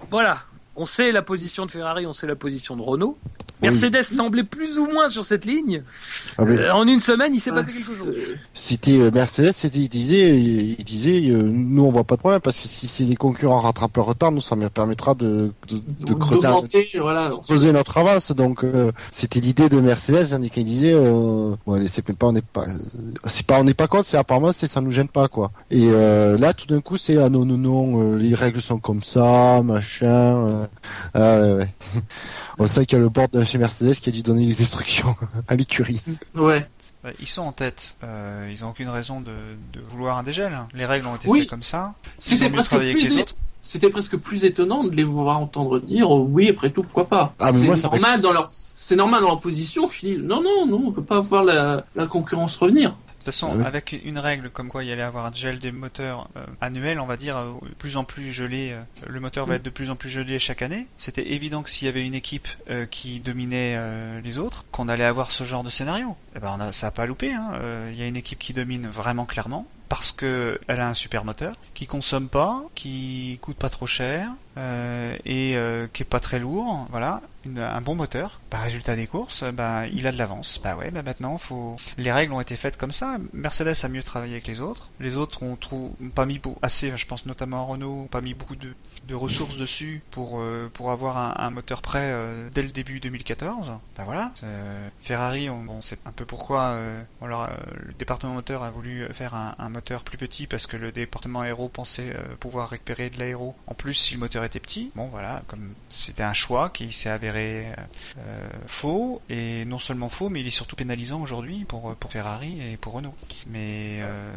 voilà. 0.10 0.44
On 0.76 0.86
sait 0.86 1.12
la 1.12 1.22
position 1.22 1.66
de 1.66 1.72
Ferrari, 1.72 2.08
on 2.08 2.14
sait 2.14 2.26
la 2.26 2.38
position 2.38 2.78
de 2.78 2.82
Renault. 2.82 3.18
Mercedes 3.62 4.04
semblait 4.04 4.44
plus 4.44 4.78
ou 4.78 4.86
moins 4.86 5.08
sur 5.08 5.24
cette 5.26 5.46
ligne. 5.46 5.84
Ah, 6.38 6.46
mais 6.46 6.58
Euh, 6.58 6.74
en 6.74 6.88
une 6.88 7.00
semaine, 7.00 7.34
il 7.36 7.40
s'est 7.40 7.50
Ah, 7.54 7.56
passé 7.56 7.74
quelque 7.74 7.94
chose. 7.96 8.16
C'était 8.54 9.00
euh, 9.00 9.12
Mercedes, 9.12 9.52
c'était 9.54 9.80
il 9.80 9.90
disait, 9.90 10.40
il 10.40 10.84
disait, 10.86 11.30
euh, 11.32 11.44
nous 11.44 11.84
on 11.84 11.92
voit 11.92 12.04
pas 12.06 12.16
de 12.16 12.20
problème 12.22 12.42
parce 12.42 12.60
que 12.60 12.68
si 12.68 12.88
c'est 12.88 13.04
les 13.04 13.16
concurrents 13.16 13.60
rattrapent 13.60 13.96
leur 13.98 14.06
retard, 14.06 14.32
nous 14.32 14.42
ça 14.42 14.56
me 14.56 14.70
permettra 14.70 15.14
de, 15.16 15.52
de, 15.68 15.82
de 16.06 16.14
creuser, 16.14 16.48
un- 16.48 16.62
voilà. 17.02 17.30
de 17.30 17.36
creuser 17.36 17.72
notre 17.74 17.98
avance. 17.98 18.32
Donc 18.32 18.64
euh, 18.64 18.92
c'était 19.12 19.40
l'idée 19.40 19.68
de 19.70 19.80
Mercedes, 19.80 20.34
hein, 20.34 20.42
qu'il 20.48 20.64
disait, 20.64 20.94
euh, 20.94 21.56
ouais, 21.66 21.86
c'est 21.90 22.02
pas, 22.16 22.28
on 22.28 22.32
n'est 22.34 22.42
pas, 22.42 22.66
c'est 23.26 23.46
pas, 23.46 23.60
on 23.60 23.64
n'est 23.64 23.74
pas 23.74 23.88
contre, 23.88 24.08
c'est 24.08 24.18
apparemment 24.18 24.52
c'est 24.52 24.68
ça 24.68 24.80
nous 24.82 24.92
gêne 24.92 25.10
pas 25.10 25.28
quoi. 25.28 25.52
Et 25.70 25.88
euh, 25.90 26.38
là 26.38 26.54
tout 26.54 26.66
d'un 26.68 26.82
coup 26.82 26.98
c'est 26.98 27.18
ah 27.18 27.30
non 27.30 27.46
non 27.46 27.58
non, 27.58 28.02
euh, 28.14 28.18
les 28.18 28.36
règles 28.36 28.62
sont 28.62 28.80
comme 28.80 29.04
ça, 29.04 29.62
machin. 29.64 30.08
euh, 30.08 30.66
ah, 31.14 31.40
ouais, 31.42 31.54
ouais. 31.56 31.70
On 32.60 32.68
sait 32.68 32.86
qu'il 32.86 32.98
y 32.98 33.02
a 33.02 33.04
le 33.04 33.10
board 33.10 33.32
de 33.32 33.44
chez 33.44 33.58
Mercedes 33.58 33.94
qui 33.96 34.10
a 34.10 34.12
dû 34.12 34.22
donner 34.22 34.46
les 34.46 34.62
instructions 34.62 35.16
à 35.48 35.56
l'écurie. 35.56 36.02
Ouais. 36.36 36.68
Bah, 37.04 37.12
ils 37.20 37.28
sont 37.28 37.44
en 37.44 37.54
tête. 37.54 37.96
Euh, 38.04 38.50
ils 38.52 38.66
ont 38.66 38.70
aucune 38.70 38.90
raison 38.90 39.22
de, 39.22 39.32
de 39.74 39.80
vouloir 39.90 40.18
un 40.18 40.24
dégel. 40.24 40.52
Les 40.74 40.86
règles 40.86 41.08
ont 41.08 41.16
été 41.16 41.30
Oui. 41.30 41.40
faites 41.42 41.50
comme 41.50 41.64
ça. 41.64 41.94
C'était 42.18 42.50
presque 42.50 42.76
plus 42.78 42.94
les 42.94 43.18
é- 43.18 43.22
autres. 43.22 43.36
C'était 43.62 43.90
presque 43.90 44.16
plus 44.18 44.44
étonnant 44.46 44.84
de 44.86 44.92
les 44.96 45.04
voir 45.04 45.38
entendre 45.40 45.80
dire 45.80 46.14
euh, 46.14 46.20
oui 46.20 46.50
après 46.50 46.70
tout 46.70 46.82
pourquoi 46.82 47.08
pas. 47.08 47.34
Ah, 47.40 47.52
c'est 47.52 47.68
normal 47.68 48.16
fait- 48.18 48.22
dans 48.22 48.32
leur 48.34 48.46
c'est 48.48 48.96
normal 48.96 49.22
dans 49.22 49.28
leur 49.28 49.40
position. 49.42 49.90
Non 50.20 50.42
non 50.42 50.66
non 50.66 50.82
on 50.88 50.92
peut 50.92 51.04
pas 51.04 51.20
voir 51.20 51.44
la, 51.44 51.86
la 51.96 52.06
concurrence 52.08 52.56
revenir. 52.58 52.96
De 53.20 53.26
toute 53.26 53.34
façon, 53.34 53.50
Ah 53.52 53.58
oui. 53.58 53.64
avec 53.66 54.00
une 54.06 54.18
règle 54.18 54.50
comme 54.50 54.70
quoi 54.70 54.84
il 54.84 54.92
allait 54.92 55.02
avoir 55.02 55.26
un 55.26 55.34
gel 55.34 55.60
des 55.60 55.72
moteurs 55.74 56.30
euh, 56.38 56.46
annuel, 56.62 57.00
on 57.02 57.06
va 57.06 57.18
dire, 57.18 57.36
euh, 57.38 57.52
plus 57.78 57.98
en 57.98 58.06
plus 58.06 58.32
gelé, 58.32 58.72
euh, 58.72 58.82
le 59.10 59.20
moteur 59.20 59.46
va 59.46 59.56
être 59.56 59.64
de 59.64 59.70
plus 59.70 59.90
en 59.90 59.96
plus 59.98 60.10
gelé 60.10 60.40
chaque 60.40 60.62
année. 60.62 60.88
C'était 60.98 61.34
évident 61.34 61.62
que 61.62 61.70
s'il 61.70 61.86
y 61.86 61.90
avait 61.90 62.06
une 62.06 62.16
équipe 62.16 62.48
euh, 62.70 62.86
qui 62.86 63.20
dominait 63.20 63.76
euh, 63.78 64.22
les 64.22 64.38
autres, 64.38 64.64
qu'on 64.72 64.88
allait 64.88 65.04
avoir 65.04 65.32
ce 65.32 65.44
genre 65.44 65.64
de 65.64 65.70
scénario. 65.70 66.16
Et 66.36 66.40
ben, 66.40 66.56
on 66.58 66.62
a, 66.62 66.72
ça 66.72 66.88
a 66.88 66.92
pas 66.92 67.06
loupé. 67.06 67.34
hein. 67.34 67.52
Euh, 67.56 67.90
Il 67.94 68.00
y 68.00 68.04
a 68.04 68.08
une 68.08 68.16
équipe 68.18 68.40
qui 68.40 68.54
domine 68.54 68.88
vraiment 68.88 69.26
clairement 69.26 69.68
parce 69.90 70.12
que 70.12 70.60
elle 70.68 70.80
a 70.80 70.88
un 70.88 70.94
super 70.94 71.26
moteur 71.26 71.56
qui 71.74 71.88
consomme 71.88 72.30
pas, 72.30 72.64
qui 72.76 73.40
coûte 73.42 73.58
pas 73.58 73.70
trop 73.70 73.88
cher 73.88 74.32
euh, 74.58 75.18
et 75.26 75.58
euh, 75.58 75.88
qui 75.92 76.04
est 76.04 76.06
pas 76.06 76.20
très 76.20 76.40
lourd. 76.40 76.88
Voilà, 76.92 77.22
un 77.58 77.82
bon 77.82 77.96
moteur. 77.96 78.40
Bah, 78.52 78.60
résultat 78.60 78.96
des 78.96 79.08
courses, 79.08 79.44
bah, 79.44 79.88
il 79.88 80.06
a 80.06 80.12
de 80.12 80.18
l'avance. 80.18 80.60
Bah 80.64 80.76
ouais, 80.76 80.92
bah 80.92 81.02
maintenant 81.02 81.38
faut. 81.38 81.76
Les 81.98 82.12
règles 82.12 82.34
ont 82.34 82.42
été 82.42 82.56
faites 82.56 82.78
comme 82.78 82.92
ça. 82.92 83.18
Mercedes 83.34 83.74
a 83.84 83.88
mieux 83.90 84.04
travaillé 84.04 84.40
que 84.42 84.48
les 84.48 84.62
autres. 84.62 84.90
Les 85.00 85.16
autres 85.18 85.42
ont, 85.44 85.58
ont 85.72 86.10
pas 86.14 86.26
mis 86.26 86.38
beau- 86.40 86.58
assez, 86.62 86.96
je 86.96 87.08
pense 87.08 87.26
notamment 87.26 87.62
à 87.62 87.66
Renault, 87.66 88.04
ont 88.04 88.08
pas 88.08 88.22
mis 88.22 88.34
beaucoup 88.36 88.56
de, 88.56 88.74
de 89.10 89.16
ressources 89.16 89.58
dessus 89.58 90.02
pour 90.12 90.40
euh, 90.40 90.70
pour 90.74 90.92
avoir 90.92 91.18
un, 91.18 91.34
un 91.38 91.50
moteur 91.50 91.82
prêt 91.82 92.00
euh, 92.12 92.50
dès 92.54 92.62
le 92.62 92.70
début 92.70 93.00
2014. 93.00 93.74
Bah 93.98 94.04
voilà. 94.06 94.32
Euh, 94.44 94.88
Ferrari, 95.02 95.50
on, 95.50 95.66
on 95.68 95.82
sait 95.82 95.98
un 96.06 96.12
peu 96.12 96.26
pourquoi. 96.26 96.62
Euh, 96.70 97.02
on 97.22 97.26
leur 97.28 97.42
a- 97.42 97.52
le 97.86 97.94
département 97.94 98.34
moteur 98.34 98.64
a 98.64 98.70
voulu 98.70 99.08
faire 99.12 99.34
un, 99.34 99.56
un 99.58 99.70
moteur 99.70 100.04
plus 100.04 100.18
petit 100.18 100.48
parce 100.48 100.68
que 100.68 100.78
le 100.78 100.92
département 100.92 101.42
aéro 101.42 101.68
pensait 101.70 102.14
euh, 102.16 102.36
pouvoir 102.40 102.70
récupérer 102.70 103.10
de 103.10 103.18
l'aéro. 103.20 103.56
En 103.68 103.74
plus, 103.74 103.94
si 103.96 104.14
le 104.14 104.20
moteur 104.20 104.44
était 104.44 104.60
petit, 104.60 104.92
bon 104.96 105.08
voilà, 105.08 105.42
comme 105.48 105.74
c'était 105.90 106.24
un 106.24 106.34
choix 106.34 106.70
qui 106.70 106.92
s'est 106.94 107.10
avéré 107.10 107.66
euh, 108.20 108.48
faux 108.68 109.22
et 109.30 109.66
non 109.66 109.80
seulement 109.80 110.10
faux, 110.10 110.30
mais 110.30 110.42
il 110.42 110.48
est 110.48 110.52
surtout 110.52 110.76
pénalisant 110.76 111.20
aujourd'hui 111.22 111.66
pour 111.66 111.96
pour 111.96 112.12
Ferrari 112.12 112.62
et 112.62 112.78
pour 112.78 112.94
Renault. 112.94 113.16
Mais 113.48 114.00
euh, 114.02 114.32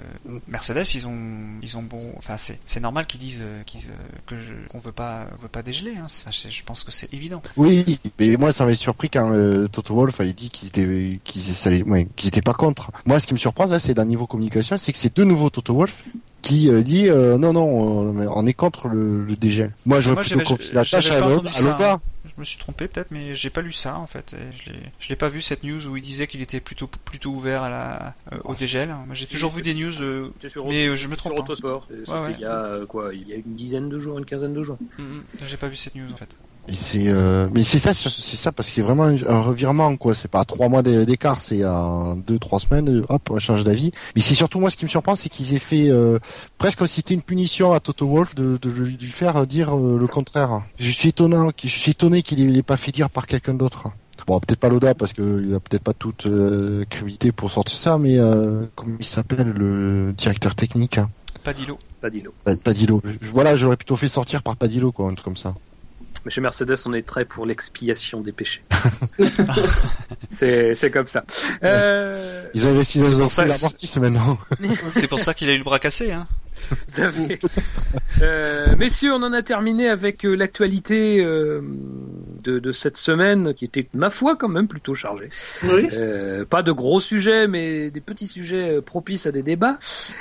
Mercedes, 0.49 0.85
ils 0.95 1.07
ont 1.07 1.17
ils 1.63 1.77
ont 1.77 1.83
bon, 1.83 2.13
enfin 2.17 2.37
c'est 2.37 2.59
c'est 2.65 2.81
normal 2.81 3.07
qu'ils 3.07 3.21
disent 3.21 3.41
euh, 3.43 3.63
qu'ils, 3.65 3.87
euh, 3.89 4.19
que 4.27 4.37
je 4.37 4.53
qu'on 4.69 4.79
veut 4.79 4.93
pas 4.93 5.27
veut 5.41 5.49
pas 5.49 5.63
dégeler. 5.63 5.93
Hein. 5.97 6.07
Enfin, 6.07 6.31
je 6.31 6.63
pense 6.65 6.85
que 6.85 6.93
c'est 6.93 7.13
évident. 7.13 7.43
Oui, 7.57 7.99
mais 8.19 8.37
moi 8.37 8.53
ça 8.53 8.65
m'avait 8.65 8.77
surpris 8.77 9.11
quand 9.11 9.33
euh, 9.33 9.69
Toto 9.69 9.95
Wolff 9.95 10.21
avait 10.21 10.33
dit 10.33 10.51
qu'ils 10.51 10.69
étaient 10.69 11.19
qu'ils 11.25 11.83
ouais, 11.91 12.09
étaient 12.25 12.43
pas 12.43 12.55
contre. 12.55 12.91
Moi 13.07 13.21
ce 13.21 13.27
qui 13.27 13.35
me 13.35 13.39
surprend 13.39 13.67
là 13.67 13.79
c'est 13.79 13.95
d'un 13.95 14.05
niveau 14.05 14.27
communication, 14.27 14.79
c'est 14.79 14.93
que 14.93 14.99
c'est 14.99 15.17
de 15.17 15.25
nouveau 15.25 15.51
Toto 15.51 15.75
Wolff 15.75 16.05
qui 16.43 16.69
euh, 16.69 16.83
dit 16.83 17.09
euh, 17.09 17.39
non 17.39 17.53
non 17.53 17.65
on, 17.65 18.27
on 18.29 18.47
est 18.47 18.55
contre 18.55 18.89
le, 18.89 19.25
le 19.25 19.37
dégel. 19.37 19.73
Moi 19.87 20.01
j'aurais 20.01 20.17
Moi, 20.17 20.25
plutôt 20.25 20.41
confié 20.41 20.75
la 20.75 20.85
tâche 20.85 21.11
à 21.11 21.19
à 21.19 21.93
hein. 21.93 22.01
Je 22.25 22.31
me 22.39 22.45
suis 22.45 22.57
trompé 22.59 22.87
peut-être, 22.87 23.11
mais 23.11 23.35
j'ai 23.35 23.51
pas 23.51 23.63
lu 23.63 23.73
ça 23.73 23.99
en 23.99 24.07
fait. 24.07 24.35
Et 24.35 24.57
je 24.57 24.71
l'ai 24.73 24.79
je 25.01 25.09
l'ai 25.09 25.17
pas 25.17 25.29
vu 25.29 25.43
cette 25.43 25.65
news 25.65 25.87
où 25.89 25.97
il 25.97 26.03
disait 26.03 26.27
qu'il 26.29 26.41
était 26.41 26.61
plutôt 26.61 26.87
plutôt 26.87 27.31
ouvert 27.31 27.63
à 27.63 27.69
la 27.69 28.15
euh, 28.33 28.39
au 28.45 28.55
dégel. 28.55 28.95
J'ai 29.13 29.27
toujours 29.27 29.51
vu 29.51 29.63
des 29.63 29.75
news, 29.75 30.01
euh, 30.01 30.33
sur, 30.49 30.67
mais 30.69 30.87
euh, 30.87 30.95
je 30.97 31.09
me 31.09 31.15
sur 31.15 31.25
trompe. 31.25 31.39
hein. 31.39 31.43
Autosport. 31.43 31.87
C'était 31.91 32.11
Ouais, 32.11 32.21
ouais. 32.21 32.33
il 32.35 32.41
y 32.41 32.45
a 32.45 32.65
euh, 32.65 32.87
quoi 32.87 33.13
Il 33.13 33.27
y 33.29 33.33
a 33.33 33.37
une 33.37 33.55
dizaine 33.57 33.89
de 33.89 33.99
jours, 33.99 34.19
une 34.19 34.25
quinzaine 34.25 34.55
de 34.55 34.63
jours. 34.63 34.79
Mhm. 34.99 35.25
J'ai 35.47 35.57
pas 35.57 35.67
vu 35.69 35.77
cette 35.77 35.97
news 35.97 36.11
en 36.13 36.17
fait. 36.17 36.39
C'est 36.69 37.09
euh, 37.09 37.49
mais 37.53 37.65
c'est 37.65 37.79
ça 37.81 37.93
c'est 37.93 38.09
ça 38.37 38.53
parce 38.53 38.69
que 38.69 38.75
c'est 38.75 38.83
vraiment 38.83 39.05
un, 39.05 39.41
revirement 39.41 39.97
quoi. 39.97 40.15
C'est 40.15 40.31
pas 40.31 40.41
à 40.41 40.45
trois 40.45 40.69
mois 40.69 40.83
d'é- 40.83 41.05
d'écart, 41.05 41.41
c'est 41.41 41.63
à 41.65 42.15
deux 42.27 42.39
trois 42.39 42.61
semaines. 42.61 43.03
Hop 43.09 43.31
on 43.31 43.39
change 43.41 43.65
d'avis. 43.65 43.91
Mais 44.15 44.23
c'est 44.23 44.35
surtout 44.35 44.61
moi 44.61 44.71
ce 44.71 44.77
qui 44.77 44.85
me 44.85 44.89
surprend 44.91 45.15
c'est 45.17 45.29
qu'ils 45.29 45.55
aient 45.55 45.59
fait 45.59 45.89
euh, 45.91 46.19
presque 46.59 46.79
comme 46.79 46.87
si 46.87 46.97
c'était 46.97 47.15
une 47.15 47.23
punition 47.23 47.73
à 47.73 47.81
Toto 47.81 48.07
Wolff 48.07 48.35
de, 48.37 48.59
de 48.63 48.71
lui 48.71 48.97
faire 49.09 49.45
dire 49.47 49.77
euh, 49.77 49.99
le 49.99 50.07
contraire. 50.07 50.63
Je 50.79 50.91
suis 50.91 51.09
étonnant, 51.09 51.51
je 51.63 51.69
suis 51.69 51.91
étonné 51.91 52.23
qu'il 52.23 52.53
l'ait 52.53 52.63
pas 52.63 52.77
fait 52.77 52.93
dire 52.93 53.11
par 53.11 53.27
quelqu'un 53.27 53.55
d'autre. 53.55 53.89
Bon, 54.29 54.39
peut-être 54.39 54.61
pas 54.61 54.69
Loda 54.69 54.95
parce 54.95 55.13
qu'il 55.13 55.53
a 55.55 55.59
peut-être 55.59 55.83
pas 55.83 55.95
toute 55.95 56.27
euh, 56.27 56.85
crédibilité 56.89 57.33
pour 57.33 57.51
sortir 57.51 57.77
ça, 57.77 57.99
mais 57.99 58.19
euh, 58.19 58.67
comment 58.77 58.97
il 59.01 59.05
s'appelle 59.05 59.49
le 59.51 60.13
directeur 60.17 60.55
technique 60.55 60.99
hein? 60.99 61.11
Padillo. 62.01 62.33
Padillo. 62.63 63.03
Je- 63.05 63.29
Voilà, 63.33 63.57
j'aurais 63.57 63.77
plutôt 63.77 63.97
fait 63.97 64.07
sortir 64.07 64.45
par 64.45 64.57
Padillo 64.57 64.93
quoi, 64.93 65.07
un 65.11 65.15
truc 65.15 65.25
comme 65.25 65.37
ça. 65.37 65.55
Mais 66.25 66.31
chez 66.31 66.41
Mercedes, 66.41 66.77
on 66.87 66.93
est 66.93 67.03
très 67.03 67.25
pour 67.25 67.47
l'expiation 67.47 68.21
des 68.21 68.33
péchés. 68.33 68.63
c'est 70.29 70.75
c'est 70.75 70.91
comme 70.91 71.07
ça. 71.07 71.25
Euh, 71.65 72.45
Ils 72.55 72.67
ont 72.67 72.71
investi 72.71 73.01
dans 73.01 73.07
C'est 73.09 73.15
un 73.15 73.19
pour 73.21 73.33
ça 73.33 73.43
amorti 73.43 74.01
maintenant. 74.01 74.39
C'est 74.93 75.09
pour 75.09 75.21
ça 75.21 75.35
qu'il 75.35 75.49
a 75.51 75.55
eu 75.55 75.59
le 75.59 75.65
bras 75.65 75.79
cassé. 75.79 76.13
Hein. 76.13 76.27
tout 76.95 77.03
à 77.03 77.11
fait. 77.11 77.39
Euh, 78.23 78.77
messieurs, 78.77 79.13
on 79.13 79.23
en 79.23 79.33
a 79.33 79.43
terminé 79.43 79.89
avec 79.89 80.25
euh, 80.25 80.35
l'actualité 80.35 81.19
euh, 81.21 81.61
de, 82.43 82.59
de 82.61 82.73
cette 82.73 82.97
semaine, 82.97 83.53
qui 83.55 83.65
était, 83.65 83.89
ma 83.95 84.11
foi, 84.11 84.37
quand 84.37 84.49
même 84.49 84.69
plutôt 84.69 84.95
chargée. 84.95 85.29
Oui. 85.65 85.89
Euh, 85.93 86.45
pas 86.45 86.63
de 86.63 86.71
gros 86.71 87.01
sujets, 87.01 87.49
mais 87.49 87.91
des 87.91 88.01
petits 88.01 88.29
sujets 88.29 88.77
euh, 88.77 88.81
propices 88.81 89.27
à 89.27 89.33
des 89.33 89.43
débats. 89.43 89.79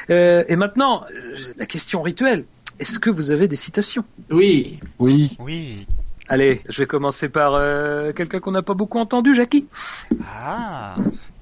Euh, 0.09 0.43
et 0.47 0.55
maintenant, 0.55 1.05
euh, 1.13 1.35
la 1.57 1.65
question 1.67 2.01
rituelle. 2.01 2.45
Est-ce 2.81 2.97
que 2.97 3.11
vous 3.11 3.29
avez 3.29 3.47
des 3.47 3.55
citations 3.55 4.03
Oui. 4.31 4.79
Oui. 4.97 5.37
Oui. 5.37 5.85
Allez, 6.27 6.61
je 6.67 6.81
vais 6.81 6.87
commencer 6.87 7.29
par 7.29 7.53
euh, 7.53 8.11
quelqu'un 8.11 8.39
qu'on 8.39 8.49
n'a 8.51 8.63
pas 8.63 8.73
beaucoup 8.73 8.97
entendu, 8.97 9.35
Jackie. 9.35 9.67
Ah. 10.27 10.95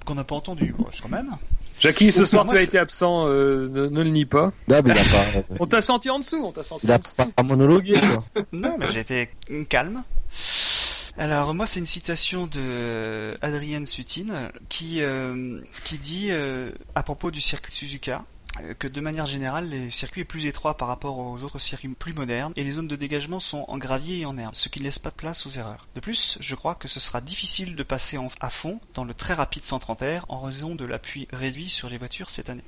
Qu'on 0.06 0.16
n'a 0.16 0.26
pas 0.26 0.36
entendu, 0.36 0.76
bon, 0.78 0.88
quand 1.02 1.08
même. 1.08 1.30
Jackie, 1.80 2.12
ce 2.12 2.26
soir 2.26 2.46
tu 2.46 2.58
as 2.58 2.62
été 2.62 2.78
absent, 2.78 3.26
euh, 3.28 3.70
ne, 3.70 3.88
ne 3.88 4.04
le 4.04 4.10
nie 4.10 4.26
pas. 4.26 4.52
Non, 4.68 4.82
mais 4.84 4.92
il 4.94 4.98
a 5.00 5.04
pas, 5.04 5.56
On 5.62 5.66
t'a 5.66 5.82
senti 5.82 6.10
en 6.10 6.20
dessous, 6.20 6.44
on 6.44 6.52
t'a 6.52 6.64
senti 6.64 6.86
il 6.88 6.92
en 6.92 6.96
a 6.96 6.98
dessous. 6.98 7.16
pas 7.16 7.44
monologué, 7.44 7.94
quoi. 7.94 8.44
Non, 8.52 8.76
mais 8.78 8.88
j'ai 8.92 9.00
été 9.00 9.30
calme. 9.70 10.04
Alors 11.18 11.54
moi 11.54 11.66
c'est 11.68 11.80
une 11.82 11.86
citation 11.86 12.48
de 12.48 12.60
euh, 12.60 13.36
Adrienne 13.42 13.86
Sutine 13.86 14.52
qui 14.70 15.02
euh, 15.02 15.60
qui 15.84 15.98
dit 15.98 16.28
euh, 16.32 16.72
à 16.96 17.04
propos 17.04 17.30
du 17.30 17.42
circuit 17.42 17.74
Suzuka 17.74 18.14
euh, 18.16 18.39
que 18.78 18.88
de 18.88 19.02
manière 19.02 19.26
générale, 19.26 19.70
les 19.70 19.90
circuits 19.90 20.22
est 20.22 20.26
plus 20.26 20.46
étroit 20.46 20.78
par 20.78 20.88
rapport 20.88 21.18
aux 21.18 21.44
autres 21.44 21.60
circuits 21.60 21.90
plus 21.90 22.14
modernes 22.14 22.54
et 22.56 22.64
les 22.64 22.72
zones 22.72 22.88
de 22.88 22.96
dégagement 22.96 23.40
sont 23.40 23.66
en 23.68 23.78
gravier 23.78 24.20
et 24.20 24.26
en 24.26 24.38
herbe, 24.38 24.56
ce 24.56 24.70
qui 24.70 24.80
ne 24.80 24.86
laisse 24.86 25.00
pas 25.00 25.12
de 25.12 25.16
place 25.16 25.46
aux 25.46 25.52
erreurs. 25.52 25.88
De 25.96 26.00
plus, 26.00 26.38
je 26.40 26.56
crois 26.56 26.76
que 26.76 26.88
ce 26.88 27.00
sera 27.00 27.22
difficile 27.22 27.76
de 27.76 27.84
passer 27.84 28.18
à 28.40 28.50
fond 28.50 28.80
dans 28.94 29.04
le 29.04 29.14
très 29.14 29.34
rapide 29.34 29.64
130 29.64 30.02
R 30.02 30.26
en 30.30 30.40
raison 30.40 30.76
de 30.76 30.86
l'appui 30.86 31.28
réduit 31.32 31.70
sur 31.70 31.90
les 31.90 31.98
voitures 31.98 32.30
cette 32.30 32.50
année. 32.50 32.64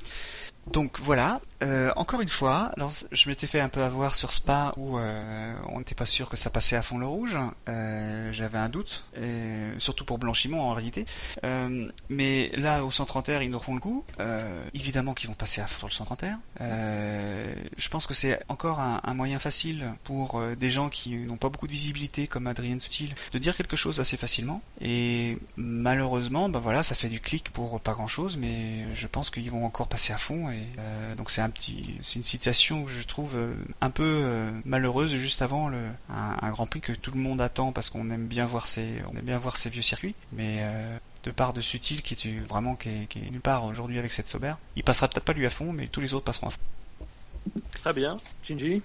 Donc 0.67 0.99
voilà, 0.99 1.41
Euh, 1.63 1.91
encore 1.95 2.21
une 2.21 2.27
fois, 2.27 2.71
alors 2.75 2.91
je 3.11 3.29
m'étais 3.29 3.45
fait 3.45 3.59
un 3.59 3.69
peu 3.69 3.83
avoir 3.83 4.15
sur 4.15 4.33
Spa 4.33 4.73
où 4.77 4.97
euh, 4.97 5.53
on 5.69 5.77
n'était 5.77 5.93
pas 5.93 6.07
sûr 6.07 6.27
que 6.27 6.35
ça 6.35 6.49
passait 6.49 6.75
à 6.75 6.81
fond 6.81 6.97
le 6.97 7.05
rouge. 7.05 7.37
Euh, 7.69 8.31
J'avais 8.33 8.57
un 8.57 8.67
doute, 8.67 9.03
et 9.15 9.67
surtout 9.77 10.03
pour 10.03 10.17
Blanchimont 10.17 10.59
en 10.59 10.73
réalité. 10.73 11.05
Euh, 11.43 11.87
mais 12.09 12.49
là, 12.57 12.83
au 12.83 12.89
130 12.89 13.27
R, 13.27 13.43
ils 13.43 13.51
nous 13.51 13.59
refont 13.59 13.75
le 13.75 13.79
coup. 13.79 14.03
Euh, 14.19 14.65
évidemment 14.73 15.13
qu'ils 15.13 15.29
vont 15.29 15.35
passer 15.35 15.61
à 15.61 15.67
fond 15.67 15.81
sur 15.81 15.87
le 15.87 15.93
130 15.93 16.21
R. 16.23 16.25
Euh, 16.61 17.53
je 17.77 17.89
pense 17.89 18.07
que 18.07 18.15
c'est 18.15 18.39
encore 18.49 18.79
un, 18.79 18.99
un 19.03 19.13
moyen 19.13 19.37
facile 19.37 19.85
pour 20.03 20.41
des 20.59 20.71
gens 20.71 20.89
qui 20.89 21.11
n'ont 21.15 21.37
pas 21.37 21.49
beaucoup 21.49 21.67
de 21.67 21.71
visibilité 21.73 22.25
comme 22.25 22.47
Adrien 22.47 22.79
Sutil 22.79 23.13
de 23.33 23.37
dire 23.37 23.55
quelque 23.55 23.75
chose 23.75 23.99
assez 23.99 24.17
facilement. 24.17 24.63
Et 24.79 25.37
malheureusement, 25.57 26.49
bah 26.49 26.59
voilà, 26.59 26.81
ça 26.81 26.95
fait 26.95 27.09
du 27.09 27.19
clic 27.19 27.51
pour 27.53 27.79
pas 27.81 27.91
grand 27.93 28.07
chose, 28.07 28.35
mais 28.35 28.87
je 28.95 29.05
pense 29.05 29.29
qu'ils 29.29 29.51
vont 29.51 29.63
encore 29.63 29.87
passer 29.87 30.11
à 30.11 30.17
fond. 30.17 30.50
Et 30.51 30.63
euh, 30.79 31.15
donc 31.15 31.31
c'est 31.31 31.41
un 31.41 31.49
petit, 31.49 31.97
c'est 32.01 32.15
une 32.15 32.23
situation 32.23 32.83
que 32.83 32.91
je 32.91 33.05
trouve 33.05 33.35
euh, 33.35 33.53
un 33.81 33.89
peu 33.89 34.03
euh, 34.03 34.51
malheureuse 34.65 35.15
juste 35.15 35.41
avant 35.41 35.67
le 35.67 35.77
un, 36.09 36.37
un 36.41 36.51
Grand 36.51 36.65
Prix 36.65 36.81
que 36.81 36.93
tout 36.93 37.11
le 37.11 37.19
monde 37.19 37.41
attend 37.41 37.71
parce 37.71 37.89
qu'on 37.89 38.09
aime 38.09 38.27
bien 38.27 38.45
voir 38.45 38.67
ces, 38.67 39.01
on 39.11 39.17
aime 39.17 39.25
bien 39.25 39.37
voir 39.37 39.57
ces 39.57 39.69
vieux 39.69 39.81
circuits, 39.81 40.15
mais 40.33 40.57
euh, 40.61 40.97
de 41.23 41.31
part 41.31 41.53
de 41.53 41.61
Sutil 41.61 42.01
qui 42.01 42.13
est 42.13 42.39
vraiment 42.47 42.75
qui 42.75 42.89
est, 42.89 43.05
qui 43.07 43.19
est 43.19 43.31
nulle 43.31 43.41
part 43.41 43.65
aujourd'hui 43.65 43.99
avec 43.99 44.13
cette 44.13 44.27
Sauber. 44.27 44.53
Il 44.75 44.83
passera 44.83 45.07
peut-être 45.07 45.25
pas 45.25 45.33
lui 45.33 45.45
à 45.45 45.49
fond, 45.49 45.71
mais 45.73 45.87
tous 45.87 46.01
les 46.01 46.13
autres 46.13 46.25
passeront 46.25 46.47
à 46.47 46.51
fond. 46.51 47.61
Très 47.81 47.93
bien. 47.93 48.17
Shinji? 48.43 48.81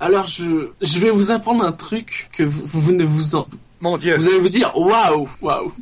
Alors 0.00 0.24
je, 0.24 0.72
je 0.82 0.98
vais 0.98 1.10
vous 1.10 1.30
apprendre 1.30 1.64
un 1.64 1.72
truc 1.72 2.28
que 2.32 2.42
vous, 2.42 2.66
vous 2.66 2.92
ne 2.92 3.04
vous 3.04 3.36
en, 3.36 3.46
Vous 4.16 4.28
allez 4.28 4.38
vous 4.38 4.48
dire 4.48 4.72
waouh 4.76 5.28
waouh. 5.40 5.72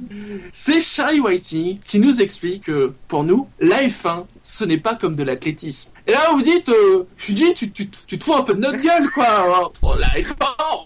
C'est 0.53 0.81
Charlie 0.81 1.21
Whiting 1.21 1.79
qui 1.87 1.99
nous 1.99 2.21
explique 2.21 2.65
que 2.65 2.93
pour 3.09 3.25
nous 3.25 3.49
la 3.61 3.83
F1 3.85 4.25
ce 4.43 4.65
n'est 4.65 4.79
pas 4.79 4.95
comme 4.95 5.17
de 5.17 5.23
l'athlétisme. 5.23 5.91
Et 6.07 6.13
là 6.13 6.21
vous 6.33 6.43
dites, 6.43 6.69
euh, 6.69 7.07
je 7.17 7.33
dis 7.33 7.55
tu, 7.55 7.71
tu, 7.73 7.89
te 7.89 8.23
fous 8.25 8.35
un 8.35 8.43
peu 8.43 8.55
de 8.55 8.61
notre 8.61 8.83
gueule 8.83 9.11
quoi. 9.11 9.73
Oh, 9.83 9.95
la 9.99 10.09
F1, 10.09 10.35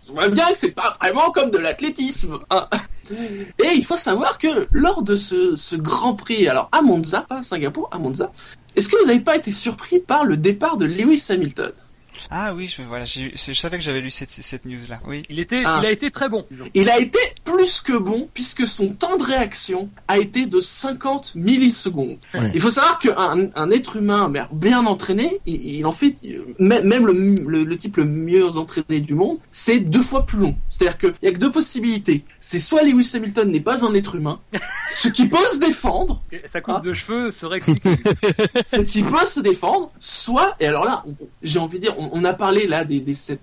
on 0.09 0.13
voit 0.15 0.29
bien 0.29 0.47
que 0.53 0.59
c'est 0.59 0.71
pas 0.71 0.97
vraiment 1.01 1.31
comme 1.31 1.51
de 1.51 1.59
l'athlétisme. 1.59 2.39
hein. 2.51 2.69
Et 3.59 3.73
il 3.75 3.85
faut 3.85 3.97
savoir 3.97 4.39
que 4.39 4.69
lors 4.71 5.03
de 5.03 5.17
ce, 5.17 5.77
Grand 5.77 6.15
Prix, 6.15 6.49
alors 6.49 6.69
à 6.73 6.83
Monza, 6.83 7.27
à 7.31 7.43
Singapour, 7.43 7.89
à 7.93 7.99
Monza, 7.99 8.31
est-ce 8.77 8.89
que 8.89 8.97
vous 9.01 9.07
n'avez 9.07 9.21
pas 9.21 9.37
été 9.37 9.51
surpris 9.51 9.99
par 9.99 10.25
le 10.25 10.37
départ 10.37 10.77
de 10.77 10.85
Lewis 10.85 11.25
Hamilton? 11.31 11.73
Ah 12.31 12.55
oui, 12.55 12.67
je, 12.75 12.83
voilà, 12.83 13.05
je 13.05 13.53
savais 13.53 13.79
que 13.79 13.83
j'avais 13.85 14.01
lu 14.01 14.11
cette, 14.11 14.31
cette 14.31 14.65
news 14.65 14.79
là. 14.89 15.01
Oui. 15.07 15.23
Il 15.31 15.39
était, 15.41 15.63
Ah. 15.65 15.79
il 15.83 15.87
a 15.87 15.91
été 15.91 16.11
très 16.11 16.29
bon. 16.29 16.47
disons. 16.51 16.67
Il 16.75 16.89
a 16.91 16.99
été 16.99 17.19
plus 17.45 17.81
que 17.81 17.97
bon 17.97 18.29
puisque 18.35 18.67
son 18.67 18.91
temps 18.91 19.17
de 19.17 19.23
réaction 19.23 19.89
a 20.09 20.19
été 20.19 20.47
de 20.47 20.61
50 20.61 21.35
millisecondes. 21.35 22.19
Ouais. 22.35 22.51
Il 22.55 22.61
faut 22.61 22.71
savoir 22.71 22.99
qu'un 22.99 23.49
un 23.55 23.71
être 23.71 23.97
humain 23.97 24.29
mais 24.29 24.41
bien 24.53 24.85
entraîné, 24.87 25.41
il, 25.47 25.77
il 25.77 25.87
en 25.87 25.93
fait 25.93 26.17
euh, 26.25 26.45
même 26.59 26.85
même 26.87 27.07
le, 27.07 27.13
le, 27.13 27.65
le 27.65 27.77
type 27.77 27.97
le 27.97 28.05
mieux 28.05 28.57
entraîné 28.59 29.01
du 29.01 29.15
monde, 29.15 29.39
c'est 29.51 29.81
deux 29.81 30.03
fois 30.03 30.27
plus 30.27 30.39
long. 30.39 30.57
C'est-à-dire 30.69 30.99
qu'il 30.99 31.15
y 31.23 31.27
a 31.27 31.33
que 31.33 31.39
deux 31.39 31.53
possibilités. 31.53 32.25
C'est 32.41 32.61
soit 32.61 32.83
Lewis 32.83 33.11
Hamilton 33.15 33.51
n'est 33.51 33.61
pas 33.61 33.85
un 33.85 33.95
être 33.95 34.15
humain, 34.15 34.41
ce 34.89 35.09
qui 35.09 35.27
peut 35.29 35.37
se 35.53 35.59
défendre, 35.59 36.23
Sa 36.47 36.61
coupe 36.61 36.77
Ah. 36.79 36.81
de 36.81 36.93
cheveux 36.93 37.31
serait 37.31 37.61
ce 37.61 38.81
qui 38.83 39.03
peut 39.03 39.27
se 39.27 39.41
défendre, 39.41 39.91
soit, 40.01 40.55
et 40.61 40.67
alors 40.67 40.85
là, 40.85 41.05
j'ai 41.43 41.59
envie 41.59 41.79
de 41.79 41.85
dire, 41.85 41.95
on, 41.99 42.08
on 42.13 42.25
a 42.25 42.33
parlé 42.33 42.67
là 42.67 42.85
des, 42.85 43.01
des 43.01 43.15
c'est 43.15 43.39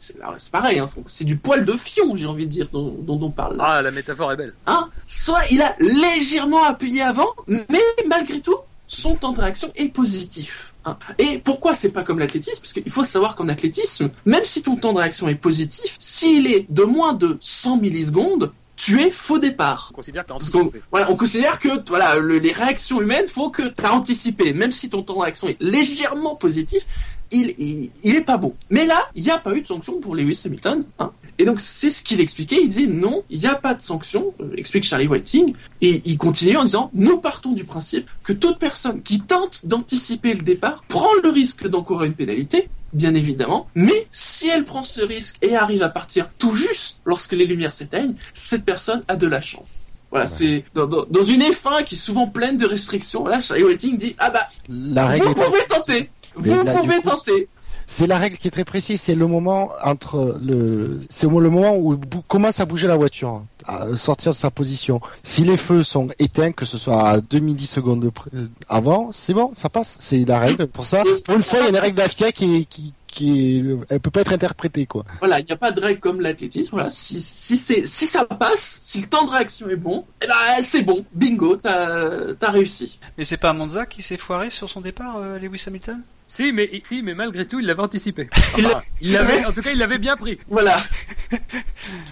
pareil, 0.51 0.79
hein, 0.79 0.87
c'est 1.07 1.23
du 1.23 1.37
poil 1.37 1.65
de 1.65 1.73
fion, 1.73 2.15
j'ai 2.15 2.25
envie 2.27 2.45
de 2.45 2.51
dire, 2.51 2.67
dont, 2.71 2.95
dont 2.99 3.19
on 3.21 3.31
parle 3.31 3.57
là. 3.57 3.63
Ah, 3.67 3.81
la 3.81 3.91
métaphore 3.91 4.31
est 4.31 4.37
belle. 4.37 4.53
Hein 4.67 4.89
soit 5.05 5.41
il 5.51 5.61
a 5.61 5.75
légèrement 5.79 6.63
appuyé 6.63 7.01
avant, 7.01 7.33
mais 7.47 7.81
malgré 8.07 8.39
tout, 8.39 8.57
son 8.87 9.15
temps 9.15 9.31
de 9.31 9.41
réaction 9.41 9.71
est 9.75 9.89
positif. 9.89 10.73
hein. 10.85 10.97
Et 11.17 11.39
pourquoi 11.39 11.73
c'est 11.73 11.91
pas 11.91 12.03
comme 12.03 12.19
l'athlétisme? 12.19 12.61
Parce 12.61 12.73
qu'il 12.73 12.91
faut 12.91 13.03
savoir 13.03 13.35
qu'en 13.35 13.47
athlétisme, 13.47 14.09
même 14.25 14.45
si 14.45 14.61
ton 14.63 14.75
temps 14.75 14.93
de 14.93 14.99
réaction 14.99 15.27
est 15.27 15.35
positif, 15.35 15.95
s'il 15.99 16.47
est 16.47 16.71
de 16.71 16.83
moins 16.83 17.13
de 17.13 17.37
100 17.41 17.77
millisecondes, 17.77 18.51
tu 18.77 19.01
es 19.01 19.09
faux 19.09 19.39
départ. 19.39 19.89
On 19.93 19.95
considère 19.95 20.25
que 20.25 20.77
voilà, 20.91 21.09
on 21.09 21.15
considère 21.15 21.59
que 21.61 21.69
voilà, 21.87 22.17
le- 22.19 22.39
les 22.39 22.51
réactions 22.51 23.01
humaines, 23.01 23.25
faut 23.25 23.49
que 23.49 23.61
tu 23.69 23.85
as 23.85 23.93
anticipé. 23.93 24.53
Même 24.53 24.73
si 24.73 24.89
ton 24.89 25.01
temps 25.01 25.15
de 25.15 25.21
réaction 25.21 25.47
est 25.47 25.55
légèrement 25.61 26.35
positif, 26.35 26.85
il, 27.31 27.53
il, 27.57 27.91
il 28.03 28.15
est 28.15 28.21
pas 28.25 28.37
bon. 28.37 28.55
Mais 28.69 28.85
là, 28.85 29.01
il 29.15 29.23
n'y 29.23 29.31
a 29.31 29.37
pas 29.37 29.53
eu 29.55 29.61
de 29.61 29.67
sanction 29.67 29.99
pour 29.99 30.15
Lewis 30.15 30.41
Hamilton. 30.45 30.83
Hein. 30.99 31.11
Et 31.37 31.43
donc, 31.45 31.59
c'est 31.59 31.89
ce 31.91 32.01
qu'il 32.03 32.21
expliquait. 32.21 32.57
Il 32.61 32.69
disait 32.69 32.87
non, 32.87 33.23
il 33.29 33.39
n'y 33.39 33.47
a 33.47 33.55
pas 33.55 33.73
de 33.73 33.81
sanction, 33.81 34.33
euh, 34.41 34.53
explique 34.55 34.83
Charlie 34.85 35.07
Whiting. 35.07 35.53
Et 35.81 36.01
il 36.05 36.17
continue 36.17 36.55
en 36.57 36.63
disant, 36.63 36.89
nous 36.93 37.19
partons 37.19 37.51
du 37.51 37.65
principe 37.65 38.07
que 38.23 38.31
toute 38.33 38.57
personne 38.57 39.01
qui 39.01 39.19
tente 39.19 39.65
d'anticiper 39.65 40.33
le 40.33 40.41
départ 40.43 40.83
prend 40.87 41.09
le 41.23 41.29
risque 41.29 41.67
d'encourir 41.67 42.03
une 42.05 42.13
pénalité, 42.13 42.69
bien 42.93 43.13
évidemment. 43.15 43.67
Mais 43.75 44.07
si 44.11 44.47
elle 44.47 44.63
prend 44.63 44.83
ce 44.83 45.01
risque 45.01 45.35
et 45.41 45.55
arrive 45.55 45.83
à 45.83 45.89
partir 45.89 46.29
tout 46.37 46.55
juste 46.55 46.99
lorsque 47.05 47.33
les 47.33 47.45
lumières 47.45 47.73
s'éteignent, 47.73 48.13
cette 48.33 48.63
personne 48.63 49.01
a 49.09 49.15
de 49.17 49.27
la 49.27 49.41
chance. 49.41 49.65
Voilà, 50.11 50.27
Ouais. 50.27 50.31
c'est 50.31 50.63
dans, 50.73 50.85
dans, 50.85 51.05
dans 51.09 51.23
une 51.23 51.41
F1 51.41 51.83
qui 51.83 51.95
est 51.95 51.97
souvent 51.97 52.27
pleine 52.27 52.55
de 52.55 52.65
restrictions. 52.65 53.27
Là, 53.27 53.41
Charlie 53.41 53.63
Whiting 53.65 53.97
dit 53.97 54.15
ah 54.19 54.29
bah 54.29 54.47
La 54.69 55.07
règle 55.07 55.25
vous 55.25 55.33
pas 55.33 55.43
pouvez 55.45 55.65
tenter, 55.67 56.09
vous 56.35 56.63
là, 56.63 56.73
pouvez 56.73 56.97
coup, 56.97 57.09
tenter. 57.09 57.49
C'est 57.87 58.07
la 58.07 58.17
règle 58.17 58.37
qui 58.37 58.47
est 58.47 58.51
très 58.51 58.65
précise. 58.65 59.01
C'est 59.01 59.15
le 59.15 59.27
moment 59.27 59.71
entre 59.83 60.37
le, 60.43 61.01
c'est 61.09 61.27
le 61.27 61.49
moment 61.49 61.75
où 61.75 61.99
commence 62.27 62.59
à 62.59 62.65
bouger 62.65 62.87
la 62.87 62.95
voiture, 62.95 63.43
à 63.67 63.95
sortir 63.95 64.31
de 64.31 64.37
sa 64.37 64.49
position. 64.49 65.01
Si 65.23 65.43
les 65.43 65.57
feux 65.57 65.83
sont 65.83 66.09
éteints, 66.19 66.51
que 66.51 66.65
ce 66.65 66.77
soit 66.77 67.07
à 67.07 67.21
2 67.21 67.39
millisecondes 67.39 68.11
euh, 68.33 68.47
avant, 68.69 69.11
c'est 69.11 69.33
bon, 69.33 69.51
ça 69.53 69.69
passe. 69.69 69.97
C'est 69.99 70.25
la 70.25 70.39
règle. 70.39 70.67
Pour 70.67 70.87
ça, 70.87 71.03
pour 71.23 71.35
une 71.35 71.43
fois, 71.43 71.59
il 71.59 71.63
y 71.63 71.65
a 71.67 71.69
une 71.69 71.77
règle 71.77 71.97
d'AFIA 71.97 72.31
qui 72.31 72.65
qui, 72.65 72.93
qui 73.07 73.59
est, 73.59 73.77
elle 73.89 73.99
peut 73.99 74.11
pas 74.11 74.21
être 74.21 74.33
interprétée, 74.33 74.87
quoi. 74.87 75.05
Voilà, 75.19 75.39
il 75.39 75.45
n'y 75.45 75.51
a 75.51 75.57
pas 75.57 75.71
de 75.71 75.79
règle 75.79 75.99
comme 75.99 76.21
l'athlétisme. 76.21 76.69
Voilà, 76.71 76.89
si 76.89 77.21
si 77.21 77.55
c'est 77.55 77.85
si 77.85 78.07
ça 78.07 78.25
passe, 78.25 78.79
si 78.81 78.99
le 78.99 79.07
temps 79.07 79.25
de 79.25 79.31
réaction 79.31 79.69
est 79.69 79.75
bon, 79.75 80.05
eh 80.23 80.27
ben 80.27 80.33
c'est 80.61 80.81
bon, 80.81 81.05
bingo, 81.13 81.55
t'as 81.57 82.33
t'as 82.33 82.49
réussi. 82.49 82.99
Et 83.19 83.25
c'est 83.25 83.37
pas 83.37 83.53
Monza 83.53 83.85
qui 83.85 84.01
s'est 84.01 84.17
foiré 84.17 84.49
sur 84.49 84.69
son 84.69 84.81
départ, 84.81 85.17
euh, 85.17 85.37
Lewis 85.37 85.63
Hamilton? 85.67 86.01
Si, 86.27 86.51
mais, 86.51 86.69
si, 86.83 87.01
mais 87.03 87.13
malgré 87.13 87.45
tout, 87.45 87.59
il 87.59 87.65
l'avait 87.67 87.81
anticipé. 87.83 88.27
Il 88.57 88.65
Enfin, 88.65 88.81
il 89.01 89.11
l'avait, 89.13 89.45
en 89.45 89.51
tout 89.51 89.61
cas, 89.61 89.71
il 89.71 89.77
l'avait 89.77 89.99
bien 89.99 90.15
pris. 90.17 90.37
Voilà. 90.49 90.81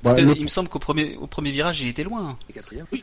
Parce 0.04 0.16
que 0.16 0.22
le- 0.22 0.36
il 0.38 0.44
me 0.44 0.48
semble 0.48 0.70
qu'au 0.70 0.80
premier, 0.80 1.16
au 1.20 1.28
premier 1.28 1.52
virage, 1.52 1.82
il 1.82 1.88
était 1.88 2.04
loin. 2.04 2.38
Et 2.50 2.54
quatrième. 2.54 2.86
Et 2.94 3.02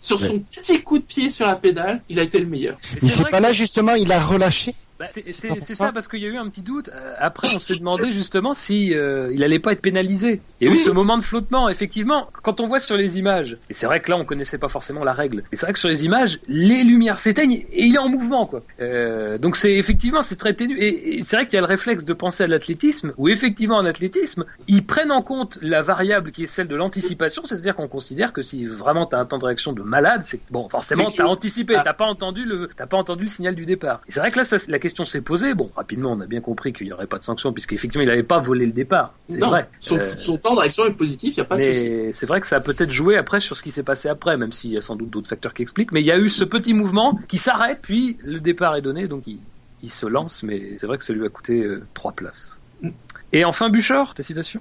sur 0.00 0.20
son 0.20 0.40
petit 0.40 0.82
coup 0.82 0.98
de 0.98 1.04
pied 1.04 1.30
sur 1.30 1.46
la 1.46 1.56
pédale, 1.56 2.02
il 2.08 2.18
a 2.18 2.22
été 2.22 2.38
le 2.40 2.46
meilleur. 2.46 2.76
Et 2.96 2.98
Mais 3.02 3.08
c'est 3.08 3.22
pas 3.22 3.38
que- 3.38 3.42
là 3.42 3.52
justement, 3.52 3.94
il 3.94 4.10
a 4.12 4.20
relâché. 4.20 4.74
Bah, 4.98 5.08
c'est 5.10 5.26
ça. 5.32 5.56
ça 5.74 5.90
parce 5.92 6.06
qu'il 6.06 6.20
y 6.20 6.26
a 6.26 6.28
eu 6.28 6.36
un 6.36 6.48
petit 6.48 6.62
doute. 6.62 6.88
Euh, 6.94 7.14
après, 7.18 7.48
on 7.52 7.58
s'est 7.58 7.74
demandé 7.74 8.12
justement 8.12 8.54
si 8.54 8.94
euh, 8.94 9.32
il 9.34 9.42
allait 9.42 9.58
pas 9.58 9.72
être 9.72 9.80
pénalisé. 9.82 10.40
Il 10.60 10.66
y 10.66 10.68
a 10.68 10.70
Oui. 10.72 10.78
eu 10.78 10.80
ce 10.80 10.90
moment 10.90 11.18
de 11.18 11.24
flottement. 11.24 11.68
Effectivement, 11.68 12.28
quand 12.44 12.60
on 12.60 12.68
voit 12.68 12.78
sur 12.78 12.96
les 12.96 13.18
images, 13.18 13.58
et 13.68 13.72
c'est 13.72 13.86
vrai 13.86 13.98
que 13.98 14.12
là, 14.12 14.16
on 14.16 14.24
connaissait 14.24 14.58
pas 14.58 14.68
forcément 14.68 15.02
la 15.02 15.12
règle. 15.12 15.38
Mais 15.50 15.58
c'est 15.58 15.66
vrai 15.66 15.72
que 15.72 15.80
sur 15.80 15.88
les 15.88 16.04
images, 16.04 16.38
les 16.46 16.84
lumières 16.84 17.18
s'éteignent 17.18 17.64
et 17.72 17.84
il 17.84 17.96
est 17.96 17.98
en 17.98 18.10
mouvement, 18.10 18.46
quoi. 18.46 18.62
Euh, 18.80 19.38
donc 19.38 19.56
c'est 19.56 19.72
effectivement, 19.72 20.22
c'est 20.32 20.38
très 20.38 20.54
ténu. 20.54 20.76
Et, 20.78 21.18
et 21.18 21.22
c'est 21.22 21.36
vrai 21.36 21.44
qu'il 21.46 21.54
y 21.54 21.58
a 21.58 21.60
le 21.60 21.66
réflexe 21.66 22.04
de 22.04 22.12
penser 22.14 22.44
à 22.44 22.46
l'athlétisme, 22.46 23.12
où 23.18 23.28
effectivement 23.28 23.76
en 23.76 23.84
athlétisme, 23.84 24.44
ils 24.68 24.84
prennent 24.84 25.12
en 25.12 25.22
compte 25.22 25.58
la 25.62 25.82
variable 25.82 26.30
qui 26.30 26.44
est 26.44 26.46
celle 26.46 26.68
de 26.68 26.74
l'anticipation, 26.76 27.42
c'est-à-dire 27.44 27.76
qu'on 27.76 27.88
considère 27.88 28.32
que 28.32 28.42
si 28.42 28.64
vraiment 28.66 29.06
t'as 29.06 29.18
un 29.18 29.26
temps 29.26 29.38
de 29.38 29.44
réaction 29.44 29.72
de 29.72 29.82
malade, 29.82 30.22
c'est 30.24 30.40
bon, 30.50 30.68
forcément 30.68 31.10
t'as 31.10 31.24
anticipé, 31.24 31.74
Ah. 31.76 31.82
t'as 31.84 31.92
pas 31.92 32.06
entendu 32.06 32.44
le, 32.44 32.68
t'as 32.76 32.86
pas 32.86 32.96
entendu 32.96 33.24
le 33.24 33.28
signal 33.28 33.54
du 33.54 33.66
départ. 33.66 34.00
C'est 34.08 34.20
vrai 34.20 34.30
que 34.30 34.38
là, 34.38 34.44
ça, 34.44 34.56
la 34.68 34.78
question 34.78 35.04
s'est 35.04 35.20
posée. 35.20 35.54
Bon, 35.54 35.70
rapidement, 35.76 36.12
on 36.12 36.20
a 36.20 36.26
bien 36.26 36.40
compris 36.40 36.72
qu'il 36.72 36.86
y 36.86 36.92
aurait 36.92 37.06
pas 37.06 37.18
de 37.18 37.24
sanction 37.24 37.52
puisqu'effectivement 37.52 38.04
il 38.04 38.10
avait 38.10 38.22
pas 38.22 38.38
volé 38.38 38.66
le 38.66 38.72
départ. 38.72 39.12
C'est 39.28 39.38
vrai. 39.40 39.68
son, 39.80 39.96
Euh, 39.98 40.14
son 40.16 40.38
temps 40.38 40.54
de 40.54 40.60
réaction 40.60 40.86
est 40.86 40.92
positif, 40.94 41.34
il 41.36 41.40
n'y 41.40 41.42
a 41.42 41.44
pas 41.44 41.56
de 41.56 41.62
souci. 41.62 41.88
mais 41.90 42.12
c'est 42.12 42.26
vrai 42.26 42.40
que 42.40 42.46
ça 42.46 42.56
a 42.56 42.60
peut-être 42.60 42.90
joué 42.90 43.16
après 43.16 43.40
sur 43.40 43.54
ce 43.56 43.62
qui 43.62 43.70
s'est 43.70 43.82
passé 43.82 44.08
après, 44.08 44.36
même 44.36 44.52
s'il 44.52 44.70
y 44.72 44.78
a 44.78 44.82
sans 44.82 44.96
doute 44.96 45.10
d'autres 45.10 45.28
facteurs 45.28 45.52
qui 45.54 45.62
expliquent. 45.62 45.92
Mais 45.92 46.00
il 46.00 46.06
y 46.06 46.12
a 46.12 46.18
eu 46.18 46.28
ce 46.28 46.44
petit 46.44 46.72
mouvement 46.74 47.18
qui 47.28 47.38
s'arrête, 47.38 47.80
puis 47.82 48.16
le 48.24 48.40
départ 48.40 48.76
est 48.76 48.82
donné, 48.82 49.08
donc 49.08 49.24
il, 49.26 49.38
il 49.82 49.90
se 49.90 50.06
lance. 50.06 50.42
Mais 50.42 50.76
c'est 50.76 50.86
vrai 50.86 50.98
que 50.98 51.04
ça 51.04 51.12
lui 51.12 51.24
a 51.24 51.28
coûté 51.28 51.60
euh, 51.62 51.84
trois 51.94 52.12
places. 52.12 52.58
Mm. 52.82 52.90
Et 53.32 53.44
enfin, 53.44 53.70
Bouchard, 53.70 54.14
tes 54.14 54.22
citations 54.22 54.60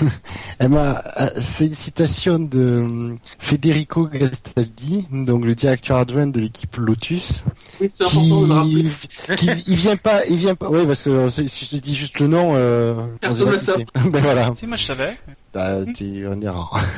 Elle 0.58 0.70
m'a, 0.70 1.02
euh, 1.20 1.28
c'est 1.40 1.66
une 1.66 1.74
citation 1.74 2.38
de 2.38 2.58
euh, 2.58 3.14
Federico 3.38 4.06
Gastaldi, 4.06 5.06
donc 5.10 5.44
le 5.44 5.54
directeur 5.54 5.98
adjoint 5.98 6.26
de 6.26 6.40
l'équipe 6.40 6.76
Lotus, 6.76 7.42
Oui, 7.80 7.88
c'est 7.90 8.04
qui, 8.04 8.16
important 8.16 8.42
de 8.42 8.46
le 8.46 8.54
rappeler. 8.54 9.36
qui, 9.36 9.70
il 9.70 9.76
vient 9.76 9.96
pas, 9.96 10.24
il 10.26 10.36
vient 10.36 10.54
pas, 10.54 10.68
oui, 10.70 10.86
parce 10.86 11.02
que 11.02 11.28
si 11.30 11.64
je 11.66 11.76
te 11.76 11.82
dis 11.82 11.94
juste 11.94 12.20
le 12.20 12.26
nom, 12.28 12.54
euh, 12.56 12.94
on 12.94 13.18
Personne 13.18 13.50
dira 13.50 13.52
le 13.52 13.58
c'est. 13.58 14.10
ben 14.10 14.22
voilà. 14.22 14.52
Si, 14.56 14.66
moi 14.66 14.76
je 14.76 14.84
savais. 14.84 15.16
Bah, 15.56 15.90
t'es, 15.96 16.18
est 16.18 16.48
rare. 16.48 16.78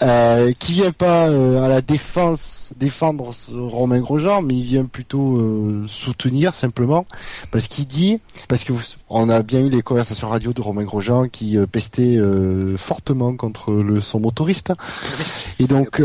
Euh, 0.00 0.52
qui 0.58 0.72
vient 0.72 0.90
pas 0.90 1.28
euh, 1.28 1.62
à 1.62 1.68
la 1.68 1.82
défense 1.82 2.72
défendre 2.78 3.30
Romain 3.52 4.00
Grosjean, 4.00 4.40
mais 4.40 4.54
il 4.56 4.62
vient 4.62 4.86
plutôt 4.86 5.36
euh, 5.36 5.84
soutenir 5.86 6.54
simplement 6.54 7.04
parce 7.50 7.68
qu'il 7.68 7.86
dit 7.86 8.18
parce 8.48 8.64
que 8.64 8.72
vous- 8.72 8.82
on 9.10 9.28
a 9.28 9.42
bien 9.42 9.60
eu 9.60 9.68
les 9.68 9.82
conversations 9.82 10.28
radio 10.30 10.54
de 10.54 10.62
Romain 10.62 10.84
Grosjean 10.84 11.28
qui 11.28 11.58
pestait 11.70 12.18
fortement 12.78 13.36
contre 13.36 13.70
le 13.74 14.00
son 14.00 14.18
motoriste 14.18 14.72
et 15.60 15.66
donc 15.66 16.02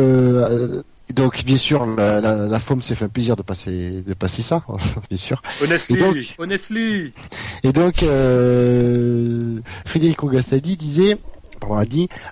donc 1.15 1.43
bien 1.45 1.57
sûr 1.57 1.85
la, 1.85 2.19
la, 2.19 2.35
la 2.35 2.59
FOM 2.59 2.81
s'est 2.81 2.93
fait 2.93 3.05
un 3.05 3.09
plaisir 3.09 3.37
de 3.37 3.41
passer 3.41 4.03
de 4.05 4.13
passer 4.13 4.41
ça 4.41 4.63
bien 5.09 5.17
sûr 5.17 5.41
Honestly, 5.63 5.95
Et 5.95 5.97
donc- 5.97 6.35
honestly. 6.37 7.13
et 7.63 7.71
donc, 7.71 8.03
euh, 8.03 9.59
Federico 9.85 10.27
Gastaldi 10.27 10.75
disait, 10.77 11.17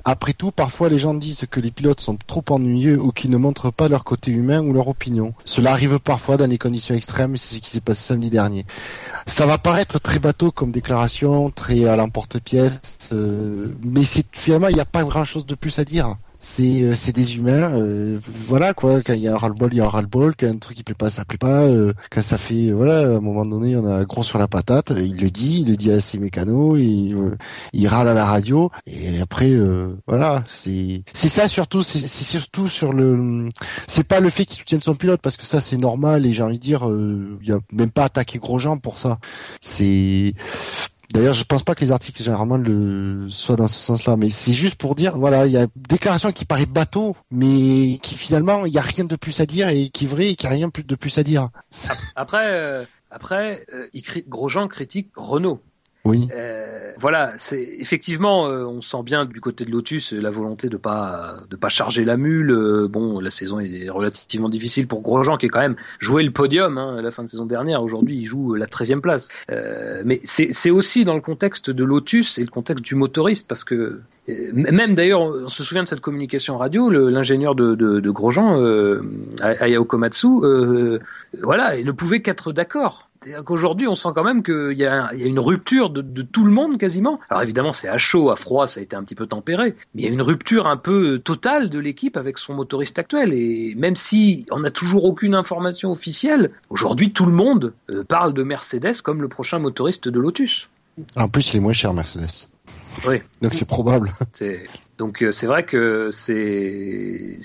après 0.03 0.34
tout, 0.34 0.52
parfois 0.52 0.89
les 0.89 0.97
gens 0.97 1.14
disent 1.14 1.45
que 1.49 1.60
les 1.60 1.72
pilotes 1.72 1.99
sont 1.99 2.18
trop 2.27 2.43
ennuyeux 2.49 2.99
ou 2.99 3.11
qu'ils 3.11 3.30
ne 3.30 3.38
montrent 3.38 3.72
pas 3.72 3.88
leur 3.88 4.03
côté 4.03 4.31
humain 4.31 4.61
ou 4.61 4.73
leur 4.73 4.88
opinion. 4.88 5.34
Cela 5.43 5.72
arrive 5.72 5.99
parfois 5.99 6.38
dans 6.38 6.49
les 6.49 6.57
conditions 6.57 6.95
extrêmes 6.95 7.38
c'est 7.38 7.56
ce 7.56 7.61
qui 7.61 7.69
s'est 7.69 7.81
passé 7.81 8.02
samedi 8.07 8.30
dernier. 8.30 8.65
Ça 9.27 9.45
va 9.45 9.57
paraître 9.57 9.99
très 9.99 10.19
bateau 10.19 10.52
comme 10.52 10.72
déclaration, 10.72 11.49
très 11.49 11.85
à 11.85 11.95
l'emporte-pièce, 11.95 12.99
euh, 13.11 13.68
mais 13.84 14.03
c'est 14.03 14.26
finalement 14.31 14.68
il 14.68 14.76
n'y 14.76 14.81
a 14.81 14.85
pas 14.85 15.03
grand-chose 15.03 15.45
de 15.45 15.56
plus 15.56 15.80
à 15.80 15.84
dire. 15.84 16.15
C'est 16.40 16.82
euh, 16.84 16.95
c'est 16.95 17.12
des 17.14 17.38
humains, 17.38 17.72
euh, 17.74 18.20
voilà 18.48 18.74
quoi. 18.74 19.02
Quand 19.02 19.14
il 19.14 19.22
y 19.22 19.28
a 19.28 19.34
un 19.34 19.38
ras-le-bol, 19.38 19.70
il 19.74 19.78
y 19.78 19.82
a 19.82 19.86
un 19.86 19.90
ras-le-bol. 19.90 20.36
Quand 20.38 20.48
un 20.48 20.57
truc 20.57 20.78
qui 20.78 20.84
plaît 20.84 20.94
pas, 20.95 21.10
ça 21.10 21.26
plaît 21.26 21.38
pas. 21.38 21.62
euh, 21.62 21.94
quand 22.12 22.22
ça 22.22 22.38
fait, 22.38 22.72
voilà, 22.72 22.99
à 22.99 23.18
un 23.18 23.20
moment 23.20 23.45
donné, 23.45 23.76
on 23.76 23.88
a 23.88 24.03
gros 24.06 24.24
sur 24.24 24.38
la 24.40 24.48
patate. 24.48 24.91
euh, 24.91 25.02
Il 25.02 25.18
le 25.22 25.30
dit, 25.32 25.62
il 25.62 25.70
le 25.70 25.76
dit 25.78 25.91
à 25.91 25.99
ses 26.02 26.18
mécanos, 26.20 26.78
il, 26.80 27.14
euh, 27.16 27.36
il 27.74 27.88
râle 27.88 28.07
à 28.07 28.14
la 28.14 28.26
radio. 28.26 28.70
Et 28.86 29.20
après, 29.22 29.49
euh, 29.52 29.95
voilà, 30.07 30.44
c'est 30.48 31.03
c'est 31.14 31.30
ça 31.30 31.48
surtout. 31.48 31.84
C'est 31.84 32.07
surtout 32.07 32.68
sur 32.68 32.94
le, 32.94 33.49
c'est 33.88 34.03
pas 34.07 34.20
le 34.20 34.30
fait 34.30 34.45
qu'il 34.45 34.57
soutienne 34.60 34.82
son 34.82 34.95
pilote 34.95 35.22
parce 35.22 35.38
que 35.38 35.45
ça 35.45 35.62
c'est 35.62 35.78
normal 35.78 36.26
et 36.26 36.34
j'ai 36.34 36.44
envie 36.44 36.60
de 36.60 36.64
dire, 36.64 36.88
euh, 36.90 37.38
il 37.41 37.48
y 37.49 37.52
a 37.52 37.60
même 37.74 37.91
pas 37.91 38.06
attaqué 38.06 38.40
Grosjean 38.40 38.78
pour 38.78 38.99
ça. 38.99 39.20
C'est 39.62 40.34
D'ailleurs, 41.14 41.34
je 41.34 41.44
pense 41.44 41.64
pas 41.64 41.76
que 41.76 41.82
les 41.82 41.91
articles 41.91 42.22
généralement 42.22 42.57
le 42.57 43.27
soient 43.30 43.56
dans 43.56 43.68
ce 43.68 43.80
sens-là, 43.80 44.18
mais 44.18 44.30
c'est 44.30 44.53
juste 44.53 44.76
pour 44.76 44.95
dire, 44.95 45.18
voilà, 45.18 45.45
il 45.45 45.52
y 45.52 45.57
a 45.57 45.64
une 45.64 45.69
déclaration 45.90 46.32
qui 46.32 46.45
paraît 46.45 46.65
bateau, 46.65 47.15
mais 47.32 47.99
qui 48.02 48.15
finalement 48.15 48.65
il 48.65 48.73
y 48.73 48.80
a 48.80 48.82
rien 48.82 49.06
de 49.06 49.15
plus 49.15 49.40
à 49.40 49.45
dire 49.45 49.69
et 49.69 49.90
qui 49.90 50.06
est 50.06 50.07
vrai 50.07 50.32
et 50.32 50.36
qui 50.36 50.48
a 50.48 50.49
rien 50.49 50.69
de 50.76 50.95
plus 50.95 51.18
à 51.18 51.23
dire. 51.23 51.49
Après, 52.15 52.48
euh, 52.52 52.86
après, 53.11 53.65
euh, 53.73 53.88
Grosjean 54.27 54.68
critique 54.68 55.11
Renault. 55.15 55.61
Oui. 56.06 56.27
Euh, 56.34 56.94
voilà, 56.99 57.34
c'est 57.38 57.61
effectivement, 57.80 58.48
euh, 58.48 58.64
on 58.64 58.82
sent 58.82 59.03
bien 59.03 59.26
du 59.26 59.41
côté 59.41 59.65
de 59.65 59.72
Lotus 59.72 60.14
euh, 60.14 60.22
la 60.22 60.30
volonté 60.30 60.69
de 60.69 60.77
pas 60.77 61.36
de 61.49 61.56
pas 61.56 61.69
charger 61.69 62.03
la 62.03 62.15
mule. 62.15 62.52
Euh, 62.52 62.88
bon, 62.88 63.19
la 63.19 63.30
saison 63.30 63.60
est 63.60 63.90
relativement 63.90 64.49
difficile 64.49 64.88
pour 64.88 65.02
Grosjean 65.02 65.38
qui 65.38 65.48
est 65.48 65.49
quand 65.49 65.60
même 65.60 65.76
joué 65.99 66.23
le 66.23 66.32
podium 66.32 66.77
hein, 66.77 66.98
à 66.98 67.02
la 67.02 67.11
fin 67.11 67.23
de 67.23 67.27
saison 67.27 67.45
dernière. 67.45 67.84
Aujourd'hui, 67.84 68.18
il 68.18 68.26
joue 68.26 68.53
la 68.53 68.68
13e 68.68 69.02
place. 69.02 69.30
Euh, 69.52 70.03
mais 70.06 70.22
c'est 70.23 70.69
aussi 70.69 71.03
dans 71.03 71.15
le 71.15 71.22
contexte 71.22 71.69
de 71.69 71.84
Lotus 71.84 72.38
et 72.38 72.41
le 72.41 72.49
contexte 72.49 72.86
du 72.86 72.95
motoriste 72.95 73.48
parce 73.48 73.64
que 73.64 74.02
euh, 74.30 74.52
même 74.53 74.95
d'ailleurs, 74.95 75.22
on 75.22 75.49
se 75.49 75.64
souvient 75.64 75.84
de 75.84 75.88
cette 75.88 76.02
communication 76.02 76.57
radio, 76.57 76.90
l'ingénieur 76.90 77.56
de, 77.56 77.76
de, 77.76 77.99
de 77.99 78.10
Grosjean, 78.10 78.60
euh, 78.60 79.02
Ayao 79.41 79.86
Komatsu, 79.86 80.27
euh, 80.44 80.99
voilà, 81.41 81.77
il 81.77 81.86
ne 81.86 81.91
pouvait 81.91 82.22
qu'être 82.22 82.52
d'accord. 82.52 83.10
C'est-à-dire 83.26 83.43
qu'aujourd'hui, 83.43 83.88
on 83.88 83.95
sent 83.95 84.10
quand 84.14 84.23
même 84.23 84.43
qu'il 84.43 84.77
y, 84.77 84.85
a 84.85 85.11
y 85.15 85.23
une 85.23 85.39
rupture 85.39 85.89
de, 85.89 86.03
de 86.03 86.22
tout 86.22 86.45
le 86.45 86.52
monde 86.52 86.77
quasiment. 86.77 87.19
Alors 87.31 87.41
évidemment, 87.41 87.73
c'est 87.73 87.88
à 87.88 87.97
chaud, 87.97 88.30
à 88.30 88.35
froid, 88.35 88.68
ça 88.68 88.80
a 88.81 88.84
été 88.84 88.95
un 88.95 89.03
petit 89.03 89.15
peu 89.15 89.26
tempéré, 89.26 89.73
mais 89.95 90.03
il 90.03 90.06
y 90.06 90.07
a 90.07 90.11
une 90.11 90.22
rupture 90.22 90.68
un 90.68 90.77
peu 90.77 91.18
totale 91.18 91.72
de 91.72 91.80
l'équipe 91.80 92.18
avec 92.18 92.38
son 92.38 92.53
motoriste 92.53 92.99
actuel. 92.99 93.34
Et 93.34 93.73
même 93.76 93.95
si 93.95 94.45
on 94.52 94.60
n'a 94.60 94.69
toujours 94.69 95.06
aucune 95.06 95.34
information 95.34 95.91
officielle, 95.91 96.52
aujourd'hui, 96.69 97.14
tout 97.14 97.26
le 97.26 97.31
monde 97.31 97.73
euh, 97.95 98.03
parle 98.03 98.31
de 98.35 98.43
Mercedes 98.43 99.02
comme 99.03 99.23
le 99.23 99.27
prochain 99.27 99.57
motoriste 99.57 100.07
de 100.07 100.19
Lotus. 100.19 100.69
En 101.15 101.27
plus, 101.27 101.52
il 101.52 101.57
est 101.57 101.61
moins 101.61 101.73
cher 101.73 101.95
Mercedes. 101.95 102.47
Oui. 103.07 103.18
Donc 103.41 103.56
c'est 103.56 103.68
probable. 103.68 104.11
Donc 104.99 105.23
euh, 105.23 105.31
c'est 105.31 105.47
vrai 105.47 105.65
que 105.65 106.10
c'est 106.11 107.38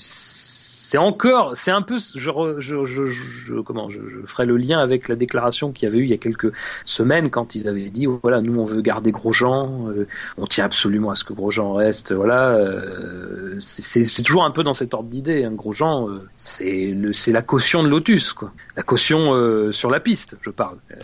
c'est 0.91 0.99
encore 0.99 1.53
c'est 1.57 1.71
un 1.71 1.83
peu 1.83 1.99
je, 1.99 2.31
je, 2.59 2.85
je, 2.85 3.05
je- 3.07 3.61
comment 3.61 3.89
je, 3.89 4.01
ferai 4.27 4.45
le 4.45 4.57
lien 4.57 4.81
avec 4.81 5.07
la 5.09 5.15
déclaration 5.15 5.71
qu'il 5.71 5.87
y 5.87 5.91
avait 5.91 5.99
eu 5.99 6.05
il 6.05 6.11
y 6.11 6.15
a 6.15 6.17
quelques 6.19 6.53
semaines 6.85 7.31
quand 7.31 7.55
ils 7.55 7.69
avaient 7.69 7.91
dit 7.91 8.07
voilà 8.23 8.41
nous 8.41 8.59
on 8.59 8.65
veut 8.65 8.81
garder 8.81 9.13
Grosjean 9.13 9.89
euh, 9.89 10.09
on 10.37 10.47
tient 10.47 10.65
absolument 10.65 11.11
à 11.11 11.15
ce 11.15 11.23
que 11.23 11.33
Grosjean 11.33 11.75
reste 11.75 12.13
voilà 12.13 12.49
euh, 12.49 13.55
c'est- 13.61 14.23
toujours 14.25 14.45
un 14.45 14.51
peu 14.51 14.63
dans 14.65 14.75
cet 14.75 14.93
ordre 14.95 15.09
d'idée 15.09 15.45
hein, 15.45 15.53
Grosjean 15.53 16.09
euh, 16.09 16.29
c'est 16.35 16.95
c'est 17.13 17.33
la 17.33 17.43
caution 17.43 17.83
de 17.85 17.89
Lotus 17.89 18.33
quoi. 18.33 18.53
La 18.77 18.83
caution 18.83 19.33
euh, 19.35 19.71
sur 19.73 19.91
la 19.91 20.01
piste 20.01 20.37
je 20.43 20.51
parle. 20.51 20.79
Euh, 20.91 20.97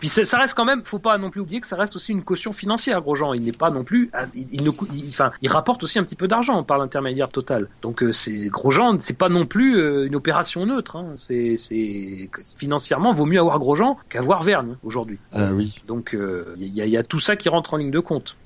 puis 0.00 0.08
ça 0.08 0.38
reste 0.38 0.54
quand 0.54 0.64
même 0.64 0.82
faut 0.84 0.98
pas 0.98 1.18
non 1.18 1.30
plus 1.30 1.40
oublier 1.40 1.60
que 1.60 1.66
ça 1.66 1.76
reste 1.76 1.96
aussi 1.96 2.12
une 2.12 2.22
caution 2.22 2.52
financière 2.52 3.00
Grosjean. 3.00 3.34
Il 3.34 3.42
n'est 3.44 3.52
pas 3.52 3.70
non 3.70 3.82
plus 3.84 4.10
il, 4.34 4.62
ne 4.62 4.70
il- 4.92 5.08
enfin 5.08 5.32
il 5.42 5.50
rapporte 5.50 5.82
aussi 5.84 5.98
un 5.98 6.04
petit 6.04 6.14
peu 6.16 6.28
d'argent 6.28 6.62
par 6.62 6.78
l'intermédiaire 6.78 7.28
total. 7.30 7.68
Donc 7.82 8.04
c'est 8.12 8.34
Grosjean 8.48 8.98
c'est 9.00 9.16
pas 9.16 9.23
non 9.28 9.46
plus 9.46 9.76
euh, 9.78 10.06
une 10.06 10.14
opération 10.16 10.64
neutre 10.66 10.96
hein. 10.96 11.12
c'est 11.16 11.56
c'est 11.56 12.28
financièrement 12.58 13.12
vaut 13.12 13.26
mieux 13.26 13.38
avoir 13.40 13.58
Grosjean 13.58 13.96
qu'avoir 14.08 14.42
Vergne 14.42 14.76
aujourd'hui 14.82 15.18
Euh, 15.36 15.50
oui. 15.52 15.74
donc 15.86 16.14
euh, 16.14 16.54
il 16.58 16.74
y, 16.74 16.80
a- 16.80 16.86
il 16.86 16.90
y 16.90 16.96
a 16.96 17.02
tout 17.02 17.18
ça 17.18 17.36
qui 17.36 17.48
rentre 17.48 17.74
en 17.74 17.76
ligne 17.78 17.90
de 17.90 18.00
compte. 18.00 18.36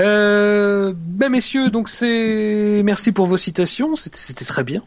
Euh, 0.00 0.92
ben 0.96 1.30
messieurs, 1.30 1.70
donc 1.70 1.88
c'est 1.88 2.82
merci 2.84 3.12
pour 3.12 3.26
vos 3.26 3.36
citations, 3.36 3.94
c'était 3.96 4.18
c'était 4.18 4.44
très 4.44 4.64
bien. 4.64 4.82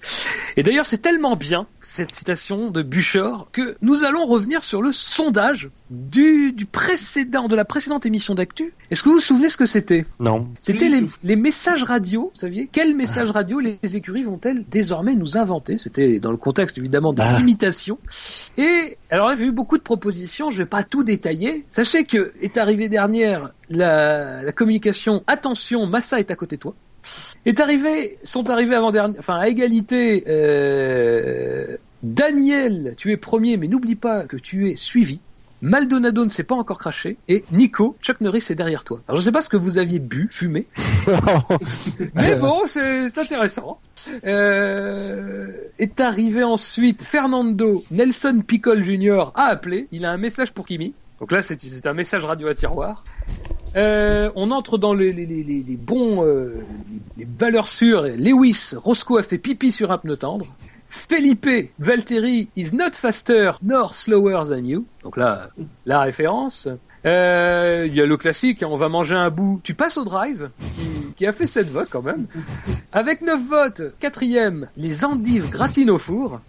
Et 0.57 0.63
d'ailleurs, 0.63 0.85
c'est 0.85 0.97
tellement 0.97 1.35
bien 1.37 1.65
cette 1.81 2.13
citation 2.13 2.69
de 2.69 2.81
Buchor 2.81 3.49
que 3.53 3.77
nous 3.81 4.03
allons 4.03 4.25
revenir 4.25 4.63
sur 4.63 4.81
le 4.81 4.91
sondage 4.91 5.69
du, 5.89 6.51
du 6.51 6.65
précédent 6.65 7.47
de 7.47 7.55
la 7.55 7.65
précédente 7.65 8.05
émission 8.05 8.35
d'actu. 8.35 8.73
Est-ce 8.91 9.01
que 9.03 9.09
vous 9.09 9.15
vous 9.15 9.21
souvenez 9.21 9.49
ce 9.49 9.57
que 9.57 9.65
c'était? 9.65 10.05
Non. 10.19 10.47
C'était 10.61 10.89
les, 10.89 11.03
les 11.23 11.35
messages 11.35 11.83
radio, 11.83 12.31
vous 12.33 12.39
saviez? 12.39 12.69
Quels 12.71 12.95
messages 12.95 13.31
radio 13.31 13.59
les, 13.59 13.79
les 13.81 13.95
écuries 13.95 14.21
vont-elles 14.23 14.65
désormais 14.69 15.15
nous 15.15 15.37
inventer? 15.37 15.77
C'était 15.77 16.19
dans 16.19 16.31
le 16.31 16.37
contexte 16.37 16.77
évidemment 16.77 17.11
des 17.13 17.21
Ah. 17.23 17.39
imitations. 17.39 17.97
Et 18.57 18.97
alors 19.09 19.27
il 19.31 19.35
y 19.35 19.37
avait 19.39 19.45
eu 19.47 19.51
beaucoup 19.51 19.77
de 19.77 19.83
propositions, 19.83 20.51
je 20.51 20.59
vais 20.59 20.65
pas 20.65 20.83
tout 20.83 21.03
détailler. 21.03 21.65
Sachez 21.69 22.03
que 22.03 22.33
est 22.41 22.57
arrivée 22.57 22.89
dernière 22.89 23.51
la, 23.69 24.43
la 24.43 24.51
communication 24.51 25.23
attention, 25.27 25.85
Massa 25.87 26.19
est 26.19 26.29
à 26.31 26.35
côté 26.35 26.55
de 26.57 26.61
toi. 26.61 26.75
Est 27.45 27.59
arrivé, 27.61 28.17
sont 28.23 28.49
arrivés 28.49 28.75
avant 28.75 28.91
dernier, 28.91 29.15
enfin 29.17 29.37
à 29.37 29.47
égalité. 29.47 30.23
Euh, 30.27 31.77
Daniel, 32.03 32.93
tu 32.97 33.11
es 33.11 33.17
premier, 33.17 33.57
mais 33.57 33.67
n'oublie 33.67 33.95
pas 33.95 34.23
que 34.25 34.37
tu 34.37 34.69
es 34.69 34.75
suivi. 34.75 35.19
Maldonado 35.61 36.23
ne 36.23 36.29
s'est 36.29 36.43
pas 36.43 36.55
encore 36.55 36.77
craché 36.77 37.17
et 37.27 37.43
Nico, 37.51 37.97
Chuck 38.01 38.21
Norris 38.21 38.45
est 38.49 38.55
derrière 38.55 38.83
toi. 38.83 39.01
Alors 39.07 39.19
je 39.19 39.25
sais 39.25 39.31
pas 39.31 39.41
ce 39.41 39.49
que 39.49 39.57
vous 39.57 39.77
aviez 39.77 39.99
bu, 39.99 40.27
fumé, 40.31 40.67
mais 42.15 42.35
bon, 42.35 42.61
c'est 42.65 43.17
intéressant. 43.17 43.79
Euh, 44.25 45.47
est 45.77 45.99
arrivé 45.99 46.43
ensuite 46.43 47.03
Fernando 47.03 47.83
Nelson 47.91 48.41
Pickle 48.45 48.83
Jr. 48.83 49.31
a 49.35 49.45
appelé. 49.45 49.87
Il 49.91 50.05
a 50.05 50.11
un 50.11 50.17
message 50.17 50.53
pour 50.53 50.65
Kimi. 50.65 50.93
Donc 51.19 51.31
là, 51.33 51.41
c'est 51.41 51.85
un 51.85 51.93
message 51.93 52.23
radio 52.23 52.47
à 52.47 52.55
tiroir. 52.55 53.03
Euh, 53.75 54.31
on 54.35 54.51
entre 54.51 54.77
dans 54.77 54.93
les, 54.93 55.11
les, 55.11 55.25
les, 55.25 55.43
les- 55.43 55.63
les 55.67 55.75
bons, 55.75 56.23
euh, 56.25 56.55
les 57.17 57.27
valeurs 57.37 57.67
sûres. 57.67 58.03
Lewis, 58.03 58.71
Roscoe 58.75 59.17
a 59.19 59.23
fait 59.23 59.37
pipi 59.37 59.71
sur 59.71 59.91
un 59.91 59.97
pneu 59.97 60.15
tendre. 60.15 60.45
Felipe 60.89 61.71
Valtteri 61.79 62.49
is 62.55 62.71
not 62.73 62.91
faster 62.95 63.51
nor 63.61 63.93
slower 63.93 64.43
than 64.49 64.65
you. 64.65 64.85
Donc 65.03 65.17
là, 65.17 65.49
la 65.85 66.01
référence. 66.01 66.67
Euh, 67.05 67.85
Il 67.87 67.95
y 67.95 68.01
a 68.01 68.05
le 68.05 68.17
classique, 68.17 68.61
hein, 68.61 68.67
on 68.69 68.75
va 68.75 68.89
manger 68.89 69.15
un 69.15 69.29
bout. 69.29 69.61
Tu 69.63 69.73
passes 69.73 69.97
au 69.97 70.03
drive, 70.03 70.49
qui, 70.75 71.13
qui 71.15 71.25
a 71.25 71.31
fait 71.31 71.47
7 71.47 71.69
votes 71.69 71.87
quand 71.89 72.01
même. 72.01 72.25
Avec 72.91 73.21
9 73.21 73.39
votes, 73.47 73.81
quatrième, 73.99 74.67
les 74.75 75.05
endives 75.05 75.49
gratines 75.49 75.89
au 75.91 75.97
four. 75.97 76.41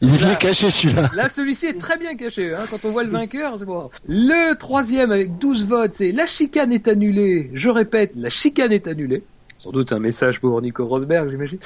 Il 0.00 0.14
est 0.14 0.18
bien 0.18 0.34
caché 0.36 0.70
celui-là. 0.70 1.08
Là, 1.16 1.28
celui-ci 1.28 1.66
est 1.66 1.78
très 1.78 1.96
bien 1.98 2.14
caché. 2.14 2.54
Hein. 2.54 2.66
Quand 2.70 2.84
on 2.84 2.90
voit 2.90 3.02
le 3.02 3.10
vainqueur, 3.10 3.58
c'est 3.58 3.64
bon. 3.64 3.90
Le 4.06 4.54
troisième 4.54 5.10
avec 5.10 5.38
12 5.38 5.66
votes, 5.66 5.94
c'est 5.96 6.12
la 6.12 6.26
chicane 6.26 6.72
est 6.72 6.86
annulée. 6.86 7.50
Je 7.52 7.68
répète, 7.70 8.12
la 8.14 8.30
chicane 8.30 8.72
est 8.72 8.86
annulée. 8.86 9.24
Sans 9.60 9.72
doute 9.72 9.92
un 9.92 9.98
message 9.98 10.40
pour 10.40 10.62
Nico 10.62 10.86
Rosberg, 10.86 11.28
j'imagine. 11.28 11.58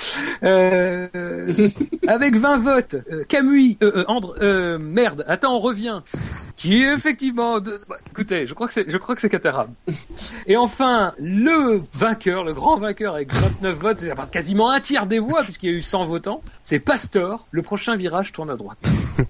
Euh, 0.43 1.07
avec 2.09 2.37
20 2.37 2.59
votes, 2.59 2.97
euh, 3.09 3.23
Camus, 3.23 3.77
euh, 3.85 3.99
euh, 3.99 4.05
Andre, 4.09 4.35
euh, 4.43 4.79
merde, 4.79 5.25
attends, 5.29 5.55
on 5.55 5.61
revient. 5.61 6.01
qui 6.57 6.83
est 6.83 6.93
effectivement. 6.93 7.61
De... 7.61 7.81
bah, 7.89 7.99
écoutez, 8.11 8.47
je 8.47 8.55
crois 8.55 8.67
que 8.67 8.73
c'est, 8.73 8.91
je 8.91 8.99
crois 8.99 9.15
que 9.15 9.21
c'est 9.21 9.31
Caterham. 9.31 9.69
Et 10.49 10.57
enfin, 10.57 11.13
le 11.21 11.83
vainqueur, 11.93 12.43
le 12.43 12.53
grand 12.53 12.79
vainqueur 12.79 13.15
avec 13.15 13.33
29 13.33 13.79
votes, 13.79 13.99
c'est 14.01 14.31
quasiment 14.33 14.73
un 14.73 14.81
tiers 14.81 15.07
des 15.07 15.21
voix 15.21 15.45
puisqu'il 15.45 15.71
y 15.71 15.73
a 15.73 15.77
eu 15.77 15.83
100 15.83 16.07
votants. 16.07 16.43
C'est 16.65 16.81
Pastor. 16.81 17.47
Le 17.53 17.63
prochain 17.63 17.95
virage 17.95 18.33
tourne 18.33 18.51
à 18.51 18.57
droite. 18.57 18.79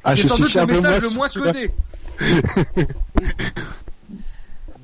Ah, 0.04 0.16
c'est 0.16 0.26
sans 0.26 0.38
doute 0.38 0.54
le 0.54 0.64
message 0.64 1.02
le 1.02 1.16
moins 1.16 1.28
codé. 1.28 1.70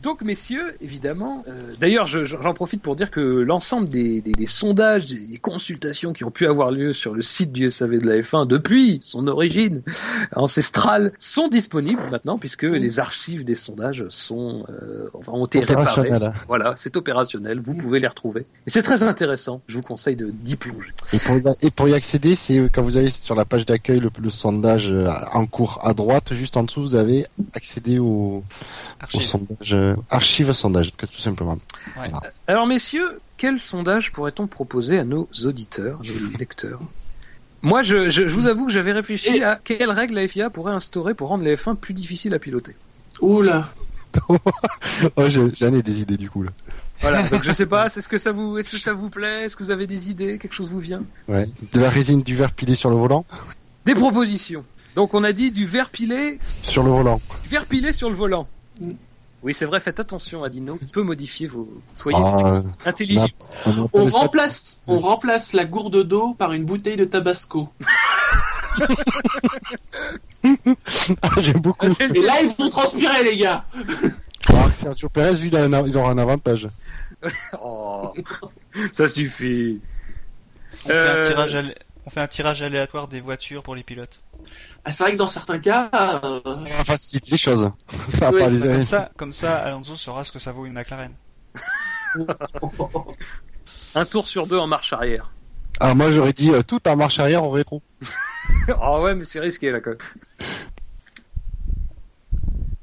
Donc, 0.03 0.23
messieurs, 0.23 0.77
évidemment, 0.81 1.45
euh, 1.49 1.73
d'ailleurs, 1.81 2.07
je- 2.07 2.25
j'en 2.25 2.55
profite 2.55 2.81
pour 2.81 2.97
dire 2.97 3.11
que 3.11 3.21
l'ensemble 3.21 3.89
des, 3.89 4.21
des- 4.21 4.33
des 4.33 4.47
sondages, 4.47 5.07
des, 5.09 5.17
des 5.19 5.37
consultations 5.39 6.13
qui 6.13 6.25
ont 6.25 6.31
pu 6.31 6.47
avoir 6.47 6.71
lieu 6.71 6.93
sur 6.93 7.13
le 7.15 7.23
site 7.23 7.53
du 7.53 7.71
SAV 7.71 7.99
de 7.99 8.09
la 8.09 8.17
F1 8.21 8.47
depuis 8.47 8.99
son 9.03 9.27
origine 9.29 9.83
ancestrale 10.35 11.13
sont 11.19 11.49
disponibles 11.49 12.03
maintenant, 12.11 12.39
puisque 12.39 12.63
les 12.63 12.99
archives 12.99 13.45
des 13.45 13.55
sondages 13.55 14.05
sont, 14.09 14.65
euh, 14.71 15.09
enfin, 15.15 15.33
ont 15.33 15.45
été 15.45 15.61
réparées. 15.61 15.81
Opérationnel. 16.01 16.33
Voilà, 16.49 16.75
c'est 16.77 16.97
opérationnel, 16.97 17.61
vous 17.61 17.75
pouvez 17.75 18.01
les 18.01 18.07
retrouver. 18.09 18.47
Et 18.67 18.71
c'est 18.71 18.83
très 18.83 19.03
intéressant, 19.03 19.61
je 19.67 19.77
vous 19.77 19.83
conseille 19.83 20.17
de- 20.17 20.31
d'y 20.31 20.57
plonger. 20.57 20.93
Et 21.13 21.19
pour, 21.19 21.37
y- 21.37 21.43
et 21.67 21.71
pour 21.71 21.89
y 21.89 21.95
accéder, 21.95 22.35
c'est 22.35 22.59
euh, 22.59 22.69
quand 22.73 22.83
vous 22.83 22.97
allez 22.97 23.11
sur 23.11 23.35
la 23.35 23.45
page 23.45 23.67
d'accueil, 23.67 24.01
le, 24.01 24.11
le 24.21 24.31
sondage 24.31 24.91
euh, 24.91 25.09
en 25.33 25.47
cours 25.47 25.79
à 25.83 25.95
droite, 25.95 26.33
juste 26.35 26.57
en 26.57 26.63
dessous, 26.65 26.81
vous 26.81 26.95
avez 26.95 27.27
accédé 27.55 27.99
au, 27.99 28.43
au 29.15 29.21
sondage, 29.21 29.75
euh, 29.91 29.97
archive 30.11 30.53
sondage, 30.53 30.93
tout 30.97 31.07
simplement. 31.07 31.59
Alors 32.47 32.67
messieurs, 32.67 33.21
quel 33.37 33.59
sondage 33.59 34.13
pourrait-on 34.13 34.47
proposer 34.47 34.99
à 34.99 35.05
nos 35.05 35.29
auditeurs, 35.45 36.01
à 36.03 36.21
nos 36.33 36.37
lecteurs? 36.39 36.81
Moi, 37.63 37.83
je, 37.83 38.09
je, 38.09 38.27
je 38.27 38.35
vous 38.35 38.47
avoue 38.47 38.65
que 38.67 38.73
j'avais 38.73 38.93
réfléchi 38.93 39.37
Et- 39.37 39.45
à 39.45 39.61
quelles 39.63 39.91
règles 39.91 40.15
la 40.15 40.27
FIA 40.27 40.49
pourrait 40.51 40.73
instaurer 40.73 41.13
pour 41.15 41.29
rendre 41.29 41.45
les 41.45 41.57
F1 41.57 41.77
plus 41.77 41.93
difficiles 41.93 42.33
à 42.33 42.39
piloter. 42.39 42.75
Oula. 43.21 43.73
oh, 44.29 44.39
j'ai- 45.29 45.55
j'en 45.55 45.73
ai 45.75 45.83
des 45.83 46.01
idées 46.01 46.17
du 46.17 46.31
coup 46.31 46.43
là. 46.43 46.51
Voilà, 47.01 47.23
donc 47.29 47.43
je 47.45 47.53
sais 47.53 47.67
pas, 47.67 47.87
est-ce 47.95 48.09
que 48.09 48.19
ça 48.19 48.33
vous, 48.33 48.59
est-ce 48.59 48.73
que 48.73 48.77
ça 48.79 48.93
vous 48.93 49.09
plaît, 49.11 49.45
est-ce 49.45 49.57
que 49.57 49.63
vous 49.63 49.71
avez 49.71 49.87
des 49.87 50.11
idées, 50.11 50.39
quelque 50.39 50.53
chose 50.55 50.69
vous 50.71 50.81
vient? 50.81 51.03
Ouais. 51.29 51.47
De 51.73 51.81
la 51.81 51.89
résine 51.91 52.23
du 52.23 52.35
verre 52.35 52.53
pilé 52.53 52.75
sur 52.75 52.91
le 52.91 52.97
volant, 52.97 53.25
Des 53.87 53.95
propositions. 53.95 54.65
Donc 54.97 55.15
on 55.15 55.23
a 55.23 55.33
dit 55.33 55.51
du 55.51 55.67
verre 55.67 55.91
pilé, 55.91 56.39
sur 56.63 56.83
le 56.83 56.91
volant. 56.91 57.21
du 57.45 57.49
verre 57.51 57.67
pilé 57.67 57.93
sur 57.93 58.09
le 58.11 58.17
volant. 58.17 58.49
Oui, 59.43 59.55
c'est 59.55 59.65
vrai, 59.65 59.81
faites 59.81 59.99
attention, 60.01 60.45
Adino, 60.45 60.79
il 60.83 60.89
peut 60.89 61.03
modifier 61.03 61.47
vos... 61.47 61.67
Soyez 61.95 62.19
Ah, 62.23 62.61
intelligents. 62.85 63.27
on 63.95 64.05
remplace, 64.07 64.83
on 64.87 64.99
remplace 64.99 65.55
la 65.55 65.65
gourde 65.65 66.03
d'eau 66.03 66.35
par 66.35 66.53
une 66.53 66.65
bouteille 66.65 66.97
de 66.97 67.05
tabasco. 67.07 67.69
Ah, 71.23 71.29
j'aime 71.39 71.61
beaucoup. 71.61 71.87
Ah, 71.87 72.05
Et 72.15 72.23
là, 72.23 72.35
ils 72.43 72.55
vont 72.59 72.71
transpirer, 72.71 73.23
les 73.25 73.37
gars. 73.37 73.65
Alors 74.49 74.71
que 74.73 74.77
Sergio 74.79 75.09
Perez, 75.09 75.35
lui, 75.41 75.49
il, 75.49 75.57
a 75.57 75.65
un- 75.65 75.87
il 75.87 75.97
aura 75.97 76.11
un 76.13 76.19
avantage. 76.19 76.69
Oh, 77.63 78.15
ça 78.93 79.07
suffit. 79.07 79.79
On, 80.85 80.89
fait 80.89 80.95
Euh, 80.95 81.19
un 81.23 81.29
tirage 81.29 81.55
alé- 81.55 81.75
on 82.11 82.13
fait 82.13 82.21
un 82.21 82.27
tirage 82.27 82.61
aléatoire 82.61 83.07
des 83.07 83.21
voitures 83.21 83.63
pour 83.63 83.77
les 83.77 83.85
pilotes. 83.85 84.21
Ah, 84.85 84.91
c'est 84.91 85.05
vrai 85.05 85.13
que 85.13 85.17
dans 85.17 85.29
certains 85.29 85.61
cas, 85.61 85.89
euh, 86.25 86.41
Ça 86.53 86.79
va 86.79 86.85
faciliter 86.85 87.31
les 87.31 87.37
choses. 87.37 87.71
Ça 88.09 88.33
va 88.33 88.49
Oui, 88.49 88.59
pas 88.59 88.67
Comme 88.67 88.83
ça, 88.83 89.11
comme 89.17 89.33
ça, 89.33 89.59
Alonso 89.59 89.95
saura 89.95 90.25
ce 90.25 90.33
que 90.33 90.41
ça 90.41 90.51
vaut 90.51 90.67
une 90.67 90.73
McLaren. 90.73 91.13
Un 93.95 94.05
tour 94.05 94.27
sur 94.27 94.49
deux 94.49 94.59
en 94.59 94.67
marche 94.67 94.93
arrière. 94.93 95.31
Ah, 95.79 95.95
moi, 95.95 96.11
j'aurais 96.11 96.33
dit 96.33 96.51
euh, 96.51 96.63
tout 96.63 96.81
en 96.89 96.97
marche 96.97 97.21
arrière 97.21 97.45
au 97.45 97.51
rétro. 97.51 97.81
Ah 98.81 99.01
ouais, 99.01 99.15
mais 99.15 99.25
c'est 99.25 99.41
risqué 99.41 99.71
là 99.71 99.81
quand 99.81 99.91
même. 99.91 99.99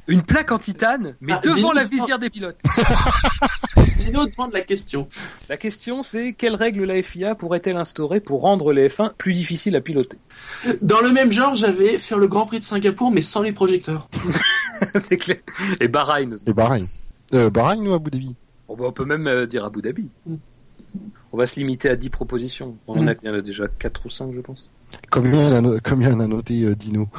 Une 0.08 0.22
plaque 0.24 0.52
en 0.52 0.58
titane, 0.58 1.16
mais 1.20 1.34
Ah, 1.34 1.42
devant 1.44 1.74
la 1.74 1.84
visière 1.84 2.18
des 2.20 2.30
pilotes. 2.30 2.58
Dino 3.98 4.26
demande 4.26 4.54
la 4.54 4.62
question. 4.62 5.08
La 5.50 5.58
question 5.58 6.02
c'est 6.02 6.34
quelle 6.34 6.56
règle 6.56 6.86
la 6.86 7.02
FIA 7.02 7.36
pourrait-elle 7.36 7.76
instaurer 7.78 8.22
pour 8.22 8.42
rendre 8.42 8.72
les 8.72 8.88
F1 8.88 9.12
plus 9.18 9.34
difficiles 9.34 9.76
à 9.76 9.82
piloter? 9.82 10.18
Dans 10.82 11.02
le 11.02 11.12
même 11.12 11.32
genre, 11.32 11.56
j'avais 11.56 11.98
faire 11.98 12.18
le 12.20 12.28
Grand 12.28 12.46
Prix 12.46 12.60
de 12.60 12.64
Singapour, 12.64 13.12
mais 13.12 13.22
sans 13.22 13.42
les 13.42 13.52
projecteurs. 13.52 14.08
C'est 15.00 15.18
clair. 15.18 15.38
Et 15.82 15.88
Bahreïn 15.88 16.34
aussi. 16.34 16.46
Et 16.48 16.54
Bahreïn. 16.54 16.88
Euh, 17.34 17.50
Bahreïn 17.50 17.86
ou 17.88 17.94
Abu 17.94 18.10
Dhabi? 18.12 18.36
Bah, 18.70 18.76
on 18.80 18.92
peut 18.92 19.06
même 19.06 19.28
euh, 19.28 19.46
dire 19.46 19.66
Abu 19.66 19.82
Dhabi. 19.82 20.08
Mm. 20.26 20.36
On 21.34 21.38
va 21.38 21.46
se 21.46 21.56
limiter 21.58 21.90
à 21.90 21.96
10 21.96 22.10
propositions. 22.10 22.78
On 22.88 23.00
en 23.00 23.04
Mm. 23.04 23.08
a, 23.10 23.14
il 23.24 23.28
y 23.28 23.30
en 23.32 23.34
a 23.36 23.42
déjà 23.42 23.68
4 23.68 24.06
ou 24.06 24.10
5 24.10 24.32
je 24.36 24.42
pense. 24.42 24.70
Combien, 25.12 25.52
a 25.52 25.62
on 25.62 26.20
a 26.22 26.28
noté 26.28 26.64
euh, 26.64 26.76
Dino 26.76 27.10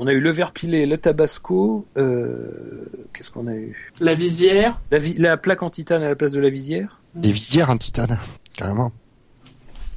On 0.00 0.06
a 0.06 0.12
eu 0.12 0.20
le 0.20 0.30
verre 0.30 0.52
pilé, 0.52 0.86
le 0.86 0.96
tabasco, 0.96 1.86
euh... 1.96 2.86
qu'est-ce 3.12 3.32
qu'on 3.32 3.48
a 3.48 3.54
eu? 3.54 3.90
La 4.00 4.14
visière. 4.14 4.80
la, 4.92 4.98
vi- 4.98 5.18
la 5.18 5.36
plaque 5.36 5.62
en 5.62 5.70
titane 5.70 6.02
à 6.02 6.08
la 6.08 6.14
place 6.14 6.30
de 6.32 6.40
la 6.40 6.50
visière 6.50 7.00
Des 7.14 7.32
visières 7.32 7.68
en 7.70 7.76
titane, 7.76 8.16
carrément. 8.54 8.92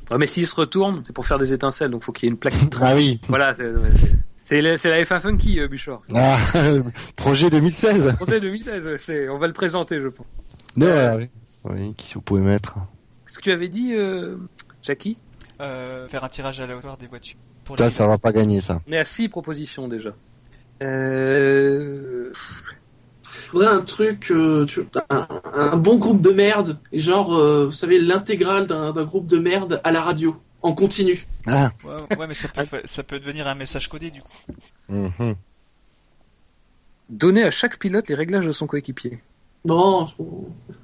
Ouais, 0.10 0.18
mais 0.18 0.26
s'il 0.26 0.48
se 0.48 0.56
retourne, 0.56 1.02
c'est 1.06 1.14
pour 1.14 1.28
faire 1.28 1.38
des 1.40 1.54
étincelles, 1.54 1.92
donc 1.92 2.04
faut 2.04 2.12
qu'il 2.12 2.26
y 2.26 2.30
ait 2.30 2.32
une 2.34 2.38
plaque 2.40 2.56
qui 2.56 2.68
Ah 2.82 2.96
oui. 2.96 3.22
Voilà, 3.30 3.54
c'est 3.54 4.60
la, 4.62 4.78
c'est 4.78 4.90
la 4.90 5.04
F1 5.04 5.20
Funky, 5.22 5.60
euh, 5.60 5.68
Bouchard. 5.68 6.02
Ah, 6.16 6.38
projet 7.16 7.50
2016. 7.52 8.16
Conseil 8.18 8.42
2016, 8.42 8.88
ouais, 8.88 8.98
c'est- 8.98 9.30
on 9.30 9.38
va 9.38 9.46
le 9.48 9.54
présenter, 9.54 10.02
je 10.02 10.08
pense. 10.08 10.26
Non, 10.76 10.88
Euh. 10.88 10.92
voilà, 10.94 11.18
oui. 11.18 11.30
Oui, 11.64 11.94
qui 11.96 12.16
vous 12.16 12.22
pouvez 12.22 12.42
mettre. 12.42 12.76
Qu'est-ce 13.28 13.38
que 13.38 13.44
tu 13.44 13.52
avais 13.52 13.70
dit, 13.70 13.94
euh, 13.94 14.36
Jackie? 14.82 15.18
Euh, 15.62 16.08
faire 16.08 16.24
un 16.24 16.30
tirage 16.30 16.60
aléatoire 16.60 16.98
des 16.98 17.06
voitures. 17.06 17.38
Pour 17.64 17.78
Ça, 17.78 17.86
les 17.86 17.90
ça 17.90 18.08
va 18.08 18.18
pas 18.18 18.32
gagner, 18.32 18.60
ça. 18.62 18.82
On 18.88 18.92
est 18.92 18.98
à 18.98 19.06
6 19.06 19.30
propositions 19.30 19.88
déjà. 19.88 20.12
Euh... 20.82 22.32
Je 23.46 23.52
voudrais 23.52 23.68
un 23.74 23.82
truc, 23.82 24.32
euh, 24.32 24.66
tu- 24.66 24.82
un, 25.10 25.28
un 25.54 25.76
bon 25.78 25.98
groupe 25.98 26.22
de 26.22 26.32
merde. 26.32 26.80
Et 26.92 27.00
Genre, 27.00 27.34
euh, 27.36 27.66
vous 27.66 27.72
savez, 27.74 28.00
l'intégrale 28.00 28.66
d'un 28.66 28.92
groupe 29.04 29.28
de 29.28 29.38
merde 29.40 29.82
à 29.84 29.92
la 29.92 30.02
radio. 30.02 30.42
En 30.64 30.74
continu. 30.74 31.26
Ah. 31.48 31.72
Ouais, 31.84 32.18
ouais, 32.18 32.28
mais 32.28 32.34
ça 32.34 32.48
peut, 32.48 32.66
ça 32.86 33.04
peut 33.04 33.20
devenir 33.20 33.48
un 33.48 33.56
message 33.56 33.90
codé 33.90 34.12
du 34.12 34.22
coup. 34.22 34.32
mhm. 34.90 35.36
Donner 37.10 37.44
à 37.44 37.52
chaque 37.52 37.78
pilote 37.78 38.08
les 38.08 38.16
réglages 38.16 38.46
de 38.46 38.52
son 38.52 38.68
coéquipier. 38.68 39.20
Non, 39.68 40.08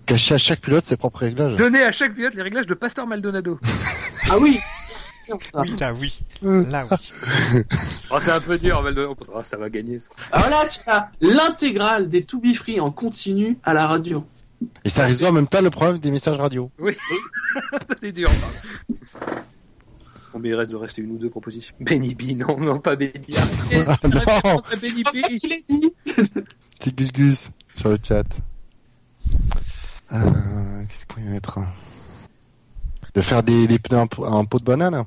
Cacher 0.06 0.36
à 0.36 0.38
chaque 0.38 0.60
pilote 0.62 0.86
ses 0.86 0.98
propres 0.98 1.20
réglages. 1.20 1.56
Donner 1.56 1.84
à 1.84 1.92
chaque 1.92 2.14
pilote 2.14 2.34
les 2.36 2.42
réglages 2.42 2.68
de 2.68 2.74
Pasteur 2.74 3.08
Maldonado. 3.08 3.60
Ah 4.30 4.38
oui 4.40 4.60
ça. 5.52 5.62
Oui, 5.62 5.76
là 5.80 5.94
oui. 5.94 6.20
Mm. 6.42 6.64
Là 6.70 6.88
oui. 6.90 7.62
Oh, 8.12 8.18
c'est 8.20 8.32
un 8.32 8.40
peu 8.40 8.58
dur, 8.58 8.82
Maldonado. 8.82 9.16
Oh, 9.34 9.44
ça 9.44 9.58
va 9.58 9.70
gagner. 9.70 10.00
Ça, 10.00 10.10
Alors 10.32 10.50
là, 10.50 10.66
tu 10.68 10.80
as 10.88 11.12
l'intégrale 11.22 12.08
des 12.08 12.24
To 12.24 12.40
Be 12.40 12.54
Free 12.54 12.80
en 12.80 12.92
continu 12.92 13.58
à 13.64 13.74
la 13.74 13.88
radio. 13.88 14.26
Et 14.84 14.90
ça 14.90 15.06
résout 15.06 15.26
en 15.26 15.32
même 15.32 15.48
temps 15.48 15.62
le 15.62 15.70
problème 15.70 16.00
des 16.00 16.12
messages 16.12 16.38
radio. 16.38 16.72
Ça, 17.88 17.96
c'est 18.00 18.12
dur. 18.12 18.30
pardon. 18.30 19.42
Combien 20.32 20.52
il 20.52 20.56
reste 20.56 20.72
de 20.72 20.78
rester 20.78 21.02
une 21.02 21.12
ou 21.12 21.18
deux 21.18 21.30
propositions 21.30 21.76
Benny 21.80 22.14
B, 22.16 22.38
non, 22.38 22.60
non, 22.60 22.80
pas 22.80 22.96
Benny 22.96 23.12
B. 23.14 23.34
Ah, 23.88 23.96
non. 24.08 24.60
C'est 24.66 24.92
Gus 26.96 27.12
Gus 27.12 27.50
sur 27.76 27.90
le 27.90 27.98
chat. 28.04 28.24
Euh, 30.14 30.84
Qu'est-ce 30.88 31.06
qu'on 31.06 31.22
va 31.22 31.30
mettre 31.32 31.60
De 33.18 33.22
faire 33.22 33.42
des, 33.42 33.66
des 33.66 33.80
pneus 33.80 33.98
en, 34.00 34.06
pot- 34.08 34.26
en 34.28 34.46
pot 34.46 34.60
de 34.60 34.64
banane 34.64 35.04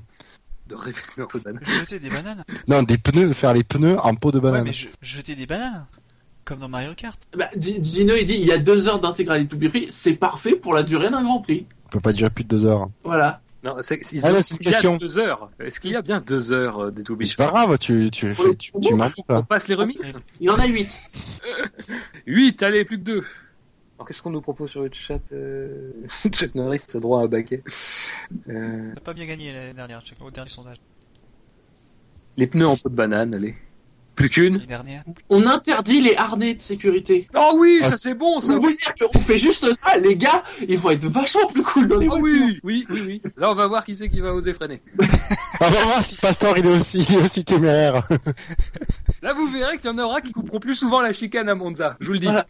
De 0.66 0.74
un 0.74 1.26
peu 1.26 1.38
de 1.38 1.44
banane. 1.44 1.62
Jeter 1.64 1.98
des 2.00 2.10
bananes. 2.10 2.44
Non, 2.66 2.82
des 2.82 2.98
pneus, 2.98 3.28
de 3.28 3.32
faire 3.32 3.54
les 3.54 3.62
pneus 3.62 3.98
en 4.00 4.14
pot 4.16 4.32
de 4.32 4.38
Ouais, 4.38 4.42
banane. 4.50 4.64
mais 4.64 4.72
je- 4.72 4.88
jeter 5.00 5.36
des 5.36 5.46
bananes. 5.46 5.86
Comme 6.44 6.58
dans 6.58 6.68
Mario 6.68 6.92
Kart. 6.96 7.20
bah, 7.38 7.48
Di- 7.54 7.78
Dino, 7.78 8.14
il 8.16 8.24
dit 8.24 8.34
il 8.34 8.44
y 8.46 8.50
a 8.52 8.58
deux 8.58 8.88
heures 8.88 8.98
d'intégrale 8.98 9.42
des 9.42 9.48
To 9.48 9.56
Be 9.56 9.68
Free. 9.68 9.86
C'est 9.90 10.14
parfait 10.14 10.56
pour 10.56 10.74
la 10.74 10.82
durée 10.82 11.08
d'un 11.08 11.22
Grand 11.22 11.40
Prix. 11.40 11.66
On 11.86 11.88
peut 11.90 12.00
pas 12.00 12.12
durer 12.12 12.30
plus 12.30 12.42
de 12.42 12.48
deux 12.48 12.64
heures. 12.66 12.88
Voilà. 13.04 13.40
Non, 13.62 13.76
c'est, 13.80 14.00
Ah 14.24 14.30
une 14.30 14.36
il 14.38 14.64
y 14.64 14.68
a 14.68 14.70
question. 14.72 14.96
deux 14.96 15.18
heures. 15.18 15.50
Est-ce 15.60 15.78
qu'il 15.78 15.92
y 15.92 15.96
a 15.96 16.02
bien 16.02 16.20
deux 16.20 16.50
heures 16.50 16.78
euh, 16.86 16.90
des 16.90 17.04
Toubies 17.04 17.28
c'est 17.28 17.36
pas 17.36 17.46
grave, 17.48 17.78
tu, 17.78 18.10
tu, 18.10 18.34
fais, 18.34 18.56
tu, 18.56 18.72
tu 18.82 18.94
m'as 18.94 19.10
On 19.28 19.42
passe 19.42 19.68
les 19.68 19.74
remixes 19.76 20.12
Il 20.40 20.46
y 20.46 20.50
en 20.50 20.56
a 20.58 20.66
huit. 20.66 20.88
8, 22.26 22.62
allez, 22.62 22.84
plus 22.84 22.98
que 22.98 23.04
deux. 23.04 23.24
Alors 24.00 24.08
qu'est-ce 24.08 24.22
qu'on 24.22 24.30
nous 24.30 24.40
propose 24.40 24.70
sur 24.70 24.80
le 24.82 24.88
chat 24.94 25.20
euh... 25.32 25.90
Chuck 26.32 26.54
Norris 26.54 26.80
a 26.94 27.00
droit 27.00 27.20
à 27.20 27.24
un 27.24 27.26
baquet. 27.26 27.62
Euh, 28.48 28.92
T'as 28.94 29.00
pas 29.02 29.12
bien 29.12 29.26
gagné 29.26 29.52
l'année 29.52 29.74
dernière, 29.74 30.00
check, 30.00 30.16
au 30.22 30.30
dernier 30.30 30.48
sondage. 30.48 30.78
les 32.38 32.46
pneus 32.46 32.66
en 32.66 32.78
peau 32.78 32.88
de 32.88 32.94
banane, 32.94 33.34
allez. 33.34 33.54
Plus 34.14 34.30
qu'une. 34.30 34.60
On 35.28 35.46
interdit 35.46 36.00
les 36.00 36.16
harnais 36.16 36.54
de 36.54 36.60
sécurité. 36.62 37.28
Oh 37.34 37.52
oui, 37.58 37.80
Ah. 37.82 37.90
ça 37.90 37.98
c'est 37.98 38.14
bon, 38.14 38.36
Ça 38.38 38.46
ça. 38.46 38.54
veut 38.54 38.72
dire 38.74 38.92
qu'on 39.12 39.18
fait 39.18 39.36
juste 39.38 39.66
ça, 39.74 39.96
les 39.98 40.16
gars, 40.16 40.42
ils 40.66 40.78
vont 40.78 40.90
être 40.90 41.04
vachement 41.06 41.46
plus 41.48 41.62
cool 41.62 41.88
dans 41.88 41.98
les 41.98 42.06
Oh 42.08 42.18
voitures. 42.18 42.38
oui, 42.42 42.60
oui, 42.64 42.84
oui, 42.88 43.00
oui. 43.06 43.22
Là, 43.36 43.50
on 43.50 43.54
va 43.54 43.66
voir 43.66 43.84
qui 43.84 43.94
c'est 43.94 44.08
qui 44.08 44.20
va 44.20 44.32
oser 44.34 44.54
freiner. 44.54 44.80
On 45.62 45.68
va 45.68 45.82
voir 45.84 46.02
si 46.02 46.16
Pastor 46.16 46.56
il 46.56 46.64
est 46.66 46.70
aussi, 46.70 47.04
il 47.06 47.16
est 47.16 47.20
aussi 47.20 47.44
téméraire. 47.44 48.08
Là, 49.20 49.34
vous 49.34 49.46
verrez 49.48 49.76
qu'il 49.76 49.90
y 49.90 49.92
en 49.92 49.98
aura 49.98 50.22
qui 50.22 50.32
couperont 50.32 50.58
plus 50.58 50.74
souvent 50.74 51.02
la 51.02 51.12
chicane 51.12 51.50
à 51.50 51.54
Monza. 51.54 51.96
Je 52.00 52.06
vous 52.06 52.12
le 52.14 52.18
dis. 52.18 52.24
Voilà. 52.26 52.46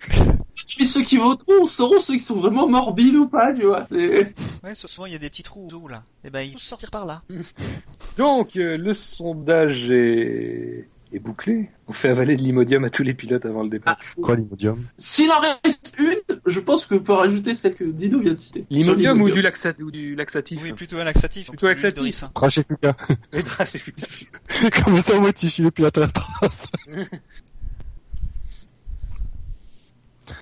Et 0.79 0.85
ceux 0.85 1.03
qui 1.03 1.17
voteront 1.17 1.67
seront 1.67 1.99
ceux 1.99 2.15
qui 2.15 2.21
sont 2.21 2.37
vraiment 2.37 2.69
morbides 2.69 3.17
ou 3.17 3.29
pas, 3.29 3.53
tu 3.53 3.65
vois. 3.67 3.87
Ouais, 3.91 4.75
souvent 4.75 5.07
il 5.07 5.13
y 5.13 5.17
a 5.17 5.19
des 5.19 5.31
petits 5.31 5.43
trous 5.43 5.67
d'eau 5.69 5.89
là. 5.89 6.03
Et 6.25 6.31
ben 6.31 6.41
ils 6.43 6.53
vont 6.53 6.59
sortir 6.59 6.91
par 6.91 7.07
là. 7.07 7.23
Donc, 8.17 8.57
euh, 8.57 8.77
le 8.77 8.93
sondage 8.93 9.91
est 9.91 10.89
est 11.13 11.19
bouclée. 11.19 11.69
On 11.89 11.93
fait 11.93 12.09
avaler 12.11 12.37
de 12.37 12.41
l'imodium 12.43 12.85
à 12.85 12.89
tous 12.89 13.03
les 13.03 13.15
pilotes 13.15 13.45
avant 13.45 13.65
le 13.65 13.69
départ. 13.69 13.99
Quoi 14.23 14.37
l'imodium? 14.37 14.85
S'il 14.97 15.29
en 15.33 15.41
reste 15.65 15.93
une, 15.99 16.15
je 16.47 16.61
pense 16.61 16.87
que 16.87 16.95
peut 16.95 17.15
rajouter 17.15 17.57
celle 17.57 17.75
que 17.75 17.83
Dino 17.83 18.21
vient 18.21 18.31
de 18.35 18.39
citer. 18.39 18.65
L'imodium 18.71 19.21
ou 19.21 19.29
du, 19.29 19.43
laxa- 19.43 19.75
ou 19.83 19.91
du 19.91 20.15
laxatif 20.15 20.61
Oui, 20.63 20.73
plutôt 20.73 20.99
un 20.99 21.05
laxatif. 21.05 21.49
Plutôt 21.49 21.67
de 21.67 21.71
laxatif. 21.73 22.01
ricin. 22.05 22.31
Trash 22.33 22.59
et 22.59 22.63
Fuka. 22.63 22.95
Comme 24.85 25.01
ça, 25.01 25.19
moi, 25.19 25.33
tu 25.33 25.51
suis 25.51 25.65
le 25.65 25.73
pilote 25.73 25.99
à 25.99 26.03
la 26.03 26.07
trace. 26.09 26.69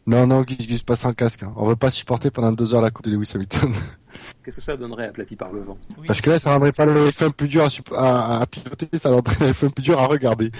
Non, 0.06 0.26
non, 0.26 0.42
Gus 0.42 0.66
Gus, 0.66 0.82
pas 0.82 0.96
sans 0.96 1.12
casque. 1.12 1.42
hein. 1.42 1.52
On 1.56 1.64
veut 1.66 1.76
pas 1.76 1.90
supporter 1.90 2.30
pendant 2.30 2.52
deux 2.52 2.74
heures 2.74 2.82
la 2.82 2.90
coupe 2.90 3.06
de 3.06 3.10
Lewis 3.12 3.30
Hamilton. 3.34 3.72
Qu'est-ce 4.44 4.56
que 4.56 4.62
ça 4.62 4.76
donnerait 4.76 5.08
aplati 5.08 5.36
par 5.36 5.52
le 5.52 5.60
vent? 5.60 5.78
Oui. 5.98 6.06
Parce 6.06 6.20
que 6.20 6.30
là, 6.30 6.38
ça 6.38 6.52
rendrait 6.52 6.72
pas 6.72 6.86
le 6.86 7.08
F1 7.10 7.32
plus 7.32 7.48
dur 7.48 7.64
à, 7.64 7.68
sup- 7.70 7.92
à, 7.96 8.40
à 8.40 8.46
piloter, 8.46 8.88
ça 8.94 9.10
rendrait 9.10 9.34
le 9.40 9.52
F1 9.52 9.70
plus 9.70 9.82
dur 9.82 9.98
à 9.98 10.06
regarder. 10.06 10.50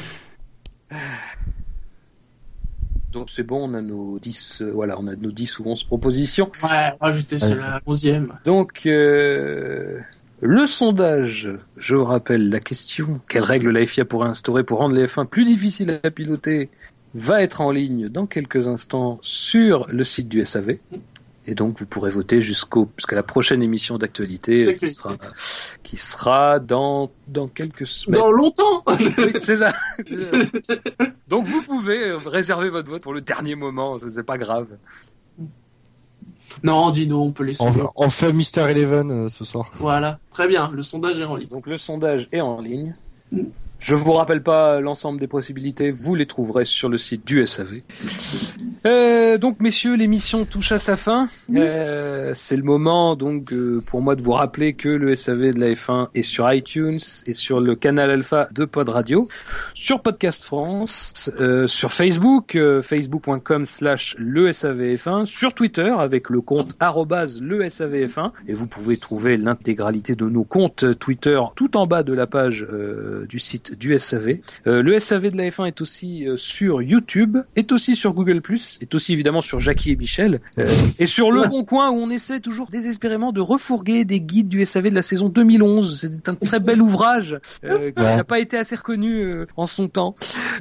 Donc 3.13 3.31
c'est 3.31 3.43
bon, 3.43 3.71
on 3.71 3.75
a 3.75 3.81
nos 3.81 4.19
10, 4.19 4.61
euh, 4.63 4.71
voilà, 4.73 4.99
on 5.01 5.07
a 5.07 5.17
nos 5.17 5.31
10 5.33 5.59
ou 5.61 5.65
11 5.67 5.85
propositions. 5.85 6.51
Ouais, 6.63 6.93
rajouter 7.01 7.37
Ouais. 7.37 7.41
celle-là, 7.41 7.81
onzième. 7.87 8.35
Donc, 8.45 8.83
euh, 8.85 9.99
le 10.41 10.67
sondage, 10.67 11.51
je 11.79 11.97
vous 11.97 12.05
rappelle 12.05 12.51
la 12.51 12.61
question, 12.61 13.21
quelle 13.29 13.45
règle 13.45 13.71
la 13.71 13.85
FIA 13.87 14.05
pourrait 14.05 14.29
instaurer 14.29 14.63
pour 14.63 14.79
rendre 14.79 14.95
les 14.95 15.07
F1 15.07 15.27
plus 15.27 15.45
difficiles 15.47 15.99
à 16.05 16.11
piloter, 16.11 16.69
va 17.15 17.43
être 17.43 17.61
en 17.61 17.71
ligne 17.71 18.09
dans 18.09 18.27
quelques 18.27 18.69
instants 18.69 19.19
sur 19.23 19.87
le 19.89 20.05
site 20.05 20.29
du 20.29 20.45
SAV. 20.45 20.79
Et 21.47 21.55
donc, 21.55 21.79
vous 21.79 21.87
pourrez 21.87 22.11
voter 22.11 22.43
jusqu'au, 22.43 22.91
jusqu'à 22.99 23.17
la 23.17 23.23
prochaine 23.23 23.63
émission 23.63 23.97
d'actualité, 23.97 24.67
euh, 24.67 24.73
qui 24.75 24.87
sera, 24.87 25.17
qui 25.83 25.97
sera 25.97 26.59
dans, 26.59 27.11
dans 27.27 27.49
quelques 27.49 27.87
semaines. 27.87 28.21
Dans 28.21 28.31
longtemps 28.31 28.85
Oui, 28.87 29.33
c'est 29.41 29.57
ça. 29.57 29.73
Donc, 31.29 31.47
vous 31.47 31.63
pouvez 31.63 32.11
euh, 32.11 32.17
réserver 32.17 32.69
votre 32.69 32.91
vote 32.91 33.03
pour 33.03 33.15
le 33.15 33.23
dernier 33.23 33.55
moment, 33.55 33.97
c'est 33.99 34.23
pas 34.23 34.37
grave. 34.37 34.67
Non, 36.63 36.91
Dino, 36.91 37.23
on 37.23 37.33
peut 37.33 37.45
laisser. 37.45 37.63
On, 37.63 37.93
on 37.97 38.11
fait 38.11 38.33
Mister 38.35 38.67
Eleven 38.69 39.11
euh, 39.11 39.29
ce 39.31 39.47
soir. 39.47 39.71
Voilà, 39.75 40.19
très 40.31 40.49
bien, 40.49 40.71
le 40.71 40.83
sondage 40.83 41.19
est 41.19 41.25
en 41.25 41.37
ligne. 41.37 41.49
Donc 41.49 41.67
le 41.67 41.79
sondage 41.79 42.29
est 42.33 42.41
en 42.41 42.61
ligne. 42.61 42.95
Mm. 43.33 43.45
Je 43.79 43.95
vous 43.95 44.13
rappelle 44.13 44.43
pas 44.43 44.81
l'ensemble 44.81 45.21
des 45.21 45.29
possibilités, 45.29 45.91
vous 45.93 46.15
les 46.15 46.27
trouverez 46.27 46.65
sur 46.65 46.89
le 46.89 46.99
site 46.99 47.25
du 47.25 47.47
SAV. 47.47 47.83
Euh, 48.87 49.39
donc 49.39 49.61
messieurs, 49.61 49.95
l'émission 49.95 50.45
touche 50.45 50.73
à 50.73 50.79
sa 50.79 50.97
fin. 50.97 51.29
Euh, 51.55 52.33
c'est 52.35 52.57
le 52.57 52.63
moment 52.63 53.17
donc 53.17 53.53
euh, 53.53 53.83
pour 53.85 54.03
moi 54.03 54.17
de 54.17 54.23
vous 54.23 54.33
rappeler 54.33 54.75
que 54.75 54.89
le 54.89 55.15
SAV 55.15 55.55
de 55.55 55.61
la 55.61 55.73
F1 55.73 56.09
est 56.15 56.23
sur 56.23 56.53
iTunes 56.53 56.99
et 57.27 57.33
sur 57.33 57.61
le 57.61 57.75
canal 57.77 58.11
Alpha 58.11 58.49
de 58.53 58.65
Pod 58.65 58.89
Radio, 58.89 59.29
sur 59.75 60.01
Podcast 60.01 60.45
France, 60.45 61.31
sur 61.67 61.93
Facebook, 61.93 62.59
facebook.com 62.83 63.65
slash 63.65 64.17
le 64.19 64.51
SAVF1, 64.51 65.27
sur 65.27 65.55
Twitter 65.55 65.95
avec 65.99 66.31
le 66.31 66.41
compte 66.41 66.75
arrobase 66.81 67.41
le 67.41 67.65
SAVF1 67.65 68.33
et 68.49 68.55
vous 68.55 68.67
pouvez 68.67 68.97
trouver 68.97 69.37
l'intégralité 69.37 70.15
de 70.15 70.29
nos 70.29 70.45
comptes 70.45 70.99
Twitter 70.99 71.41
tout 71.55 71.77
en 71.77 71.87
bas 71.87 72.03
de 72.03 72.13
la 72.13 72.27
page 72.27 72.67
du 73.29 73.39
site 73.39 73.68
du 73.77 73.99
SAV. 73.99 74.39
Euh, 74.67 74.83
le 74.83 74.99
SAV 74.99 75.31
de 75.31 75.37
la 75.37 75.49
F1 75.49 75.67
est 75.67 75.81
aussi 75.81 76.27
euh, 76.27 76.37
sur 76.37 76.83
YouTube, 76.83 77.39
est 77.57 77.73
aussi 77.73 77.97
sur 77.97 78.13
Google+, 78.15 78.41
est 78.81 78.95
aussi 78.95 79.13
évidemment 79.13 79.41
sur 79.43 79.61
Jackie 79.61 79.93
et 79.93 79.97
Michel, 79.97 80.41
euh, 80.59 80.67
et 80.99 81.07
sur 81.07 81.31
Le 81.31 81.47
Bon 81.49 81.65
Coin 81.65 81.91
où 81.91 81.95
on 81.97 82.11
essaie 82.11 82.41
toujours 82.41 82.69
désespérément 82.71 83.33
de 83.33 83.41
refourguer 83.41 84.05
des 84.05 84.21
guides 84.21 84.49
du 84.49 84.65
SAV 84.65 84.91
de 84.91 84.95
la 84.95 85.03
saison 85.03 85.29
2011. 85.29 85.99
C'est 86.01 86.29
un 86.29 86.35
très 86.35 86.61
bel 86.61 86.81
ouvrage 86.81 87.39
euh, 87.65 87.91
qui 87.91 88.03
n'a 88.03 88.25
pas 88.25 88.39
été 88.39 88.57
assez 88.57 88.77
reconnu 88.77 89.21
euh, 89.23 89.47
en 89.57 89.67
son 89.67 89.89
temps. 89.89 90.15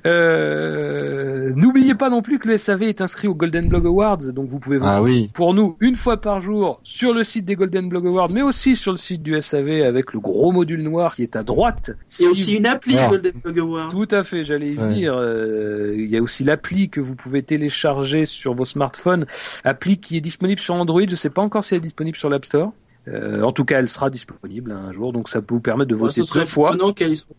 Euh, 0.05 1.51
N'oubliez 1.55 1.95
pas 1.95 2.09
non 2.09 2.21
plus 2.21 2.39
que 2.39 2.47
le 2.47 2.57
SAV 2.57 2.83
est 2.83 3.01
inscrit 3.01 3.27
aux 3.27 3.35
Golden 3.35 3.67
Blog 3.67 3.85
Awards, 3.85 4.17
donc 4.33 4.47
vous 4.47 4.59
pouvez 4.59 4.77
voter 4.77 4.91
Ah 4.93 5.01
oui. 5.01 5.29
pour 5.33 5.53
nous 5.53 5.77
une 5.79 5.95
fois 5.95 6.19
par 6.19 6.39
jour 6.41 6.79
sur 6.83 7.13
le 7.13 7.23
site 7.23 7.45
des 7.45 7.55
Golden 7.55 7.89
Blog 7.89 8.05
Awards, 8.07 8.29
mais 8.29 8.41
aussi 8.41 8.75
sur 8.75 8.91
le 8.91 8.97
site 8.97 9.21
du 9.23 9.39
SAV 9.41 9.83
avec 9.83 10.13
le 10.13 10.19
gros 10.19 10.51
module 10.51 10.81
noir 10.83 11.15
qui 11.15 11.23
est 11.23 11.35
à 11.35 11.43
droite. 11.43 11.91
Il 12.19 12.25
y 12.25 12.25
a 12.25 12.27
Si 12.33 12.41
aussi 12.41 12.53
une 12.55 12.65
appli 12.65 12.96
Golden 13.09 13.33
Bug 13.43 13.59
Award. 13.59 13.91
tout 13.91 14.07
à 14.15 14.23
fait, 14.23 14.43
j'allais 14.43 14.73
y 14.73 14.77
Ouais. 14.77 14.87
venir. 14.87 15.15
Euh, 15.15 15.93
il 15.97 16.09
y 16.09 16.17
a 16.17 16.21
aussi 16.21 16.43
l'appli 16.43 16.89
que 16.89 16.99
vous 16.99 17.15
pouvez 17.15 17.43
télécharger 17.43 18.25
sur 18.25 18.53
vos 18.53 18.65
smartphones, 18.65 19.25
appli 19.63 19.97
qui 19.97 20.17
est 20.17 20.21
disponible 20.21 20.59
sur 20.59 20.73
Android. 20.75 21.01
Je 21.07 21.15
sais 21.15 21.29
pas 21.29 21.41
encore 21.41 21.63
si 21.63 21.73
elle 21.73 21.79
est 21.79 21.81
disponible 21.81 22.17
sur 22.17 22.29
l'App 22.29 22.45
Store. 22.45 22.71
Euh, 23.09 23.41
en 23.41 23.53
tout 23.53 23.63
cas, 23.63 23.79
elle 23.79 23.87
sera 23.87 24.09
disponible 24.09 24.71
un 24.73 24.91
jour, 24.91 25.13
donc 25.13 25.29
ça 25.29 25.41
peut 25.41 25.53
vous 25.55 25.61
permettre 25.61 25.89
de 25.89 25.95
voter 25.95 26.21
deux 26.33 26.45
fois, 26.45 26.75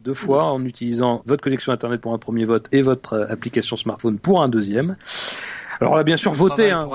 deux 0.02 0.14
fois 0.14 0.44
en 0.44 0.64
utilisant 0.64 1.20
votre 1.26 1.42
connexion 1.42 1.72
internet 1.72 2.00
pour 2.00 2.14
un 2.14 2.18
premier 2.18 2.46
vote 2.46 2.68
et 2.72 2.80
votre 2.80 3.26
application 3.28 3.76
smartphone 3.76 4.18
pour 4.18 4.42
un 4.42 4.48
deuxième. 4.48 4.96
Alors 5.80 5.96
là, 5.96 6.02
bien 6.02 6.16
sûr, 6.16 6.32
votez. 6.32 6.70
Hein. 6.70 6.88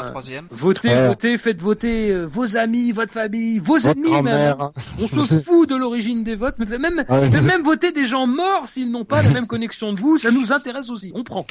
Votez, 0.51 0.89
Ouais. 0.89 1.07
votez, 1.07 1.37
faites 1.37 1.61
voter 1.61 2.11
euh, 2.11 2.25
vos 2.25 2.57
amis, 2.57 2.91
votre 2.91 3.13
famille, 3.13 3.59
vos 3.59 3.77
Votre 3.77 3.89
ennemis 3.89 4.21
même. 4.21 4.55
On 4.99 5.07
se 5.07 5.39
fout 5.45 5.69
de 5.69 5.75
l'origine 5.75 6.23
des 6.23 6.35
votes, 6.35 6.55
mais 6.59 6.65
faites 6.65 6.81
même, 6.81 7.03
Ouais. 7.09 7.29
faites 7.29 7.43
même 7.43 7.63
voter 7.63 7.91
des 7.91 8.05
gens 8.05 8.27
morts 8.27 8.67
s'ils 8.67 8.91
n'ont 8.91 9.05
pas 9.05 9.21
la 9.23 9.29
même 9.29 9.47
connexion 9.47 9.93
de 9.93 9.99
vous, 9.99 10.17
ça 10.17 10.31
nous 10.31 10.51
intéresse 10.51 10.89
aussi. 10.89 11.11
On 11.15 11.23
prend. 11.23 11.45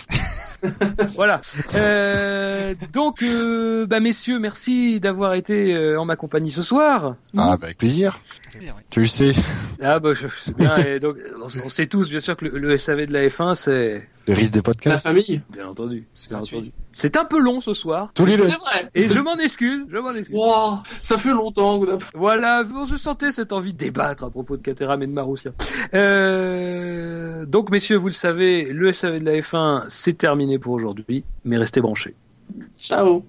voilà. 1.16 1.40
Euh, 1.74 2.74
donc, 2.92 3.22
euh, 3.22 3.86
bah 3.86 4.00
messieurs, 4.00 4.38
merci 4.38 5.00
d'avoir 5.00 5.34
été 5.34 5.74
euh, 5.74 5.98
en 6.00 6.04
ma 6.04 6.16
compagnie 6.16 6.50
ce 6.50 6.62
soir. 6.62 7.16
Ah, 7.36 7.56
bah, 7.56 7.66
avec 7.66 7.78
plaisir. 7.78 8.18
Tu 8.90 9.00
le 9.00 9.06
sais, 9.06 9.32
Ah 9.82 9.98
bah 9.98 10.12
je 10.12 10.28
je 10.28 10.50
sais 10.50 10.52
bien. 10.58 10.76
et 10.76 11.00
donc, 11.00 11.16
on, 11.40 11.46
on 11.64 11.68
sait 11.68 11.86
tous 11.86 12.10
bien 12.10 12.20
sûr 12.20 12.36
que 12.36 12.44
le, 12.44 12.58
le 12.58 12.76
SAV 12.76 13.06
de 13.06 13.12
la 13.12 13.26
F1, 13.26 13.54
c'est 13.54 14.06
le 14.26 14.34
risque 14.34 14.52
des 14.52 14.58
La 14.58 14.62
podcasts. 14.62 15.02
famille. 15.06 15.40
bien 15.50 15.68
entendu, 15.68 16.06
C'est 16.14 16.28
bien 16.28 16.38
gratuit. 16.38 16.56
entendu. 16.56 16.72
C'est 16.92 17.16
un 17.16 17.24
peu 17.24 17.38
long 17.40 17.60
ce 17.60 17.72
soir. 17.74 18.10
Tous 18.14 18.24
les 18.26 18.36
C'est 18.36 18.42
vrai. 18.42 18.88
Et 18.94 19.08
je 19.08 19.18
m'en 19.20 19.36
excuse, 19.36 19.86
je 19.90 19.96
m'en 19.98 20.12
excuse. 20.14 20.36
Wow, 20.36 20.78
ça 21.00 21.16
fait 21.18 21.30
longtemps 21.30 21.78
qu'on 21.80 21.94
a 21.94 21.98
Voilà, 22.14 22.62
on 22.74 22.84
se 22.86 22.96
sentait 22.98 23.30
cette 23.30 23.52
envie 23.52 23.72
de 23.72 23.78
débattre 23.78 24.24
à 24.24 24.30
propos 24.30 24.56
de 24.56 24.62
Caterham 24.62 25.02
et 25.02 25.06
de 25.06 25.12
Marussia. 25.12 25.52
Euh, 25.94 27.46
donc, 27.46 27.70
messieurs, 27.70 27.96
vous 27.96 28.08
le 28.08 28.12
savez, 28.12 28.64
le 28.72 28.92
SAV 28.92 29.20
de 29.20 29.24
la 29.24 29.40
F1, 29.40 29.84
c'est 29.88 30.16
terminé 30.18 30.58
pour 30.58 30.72
aujourd'hui, 30.74 31.24
mais 31.44 31.56
restez 31.56 31.80
branchés. 31.80 32.14
Ciao. 32.78 33.24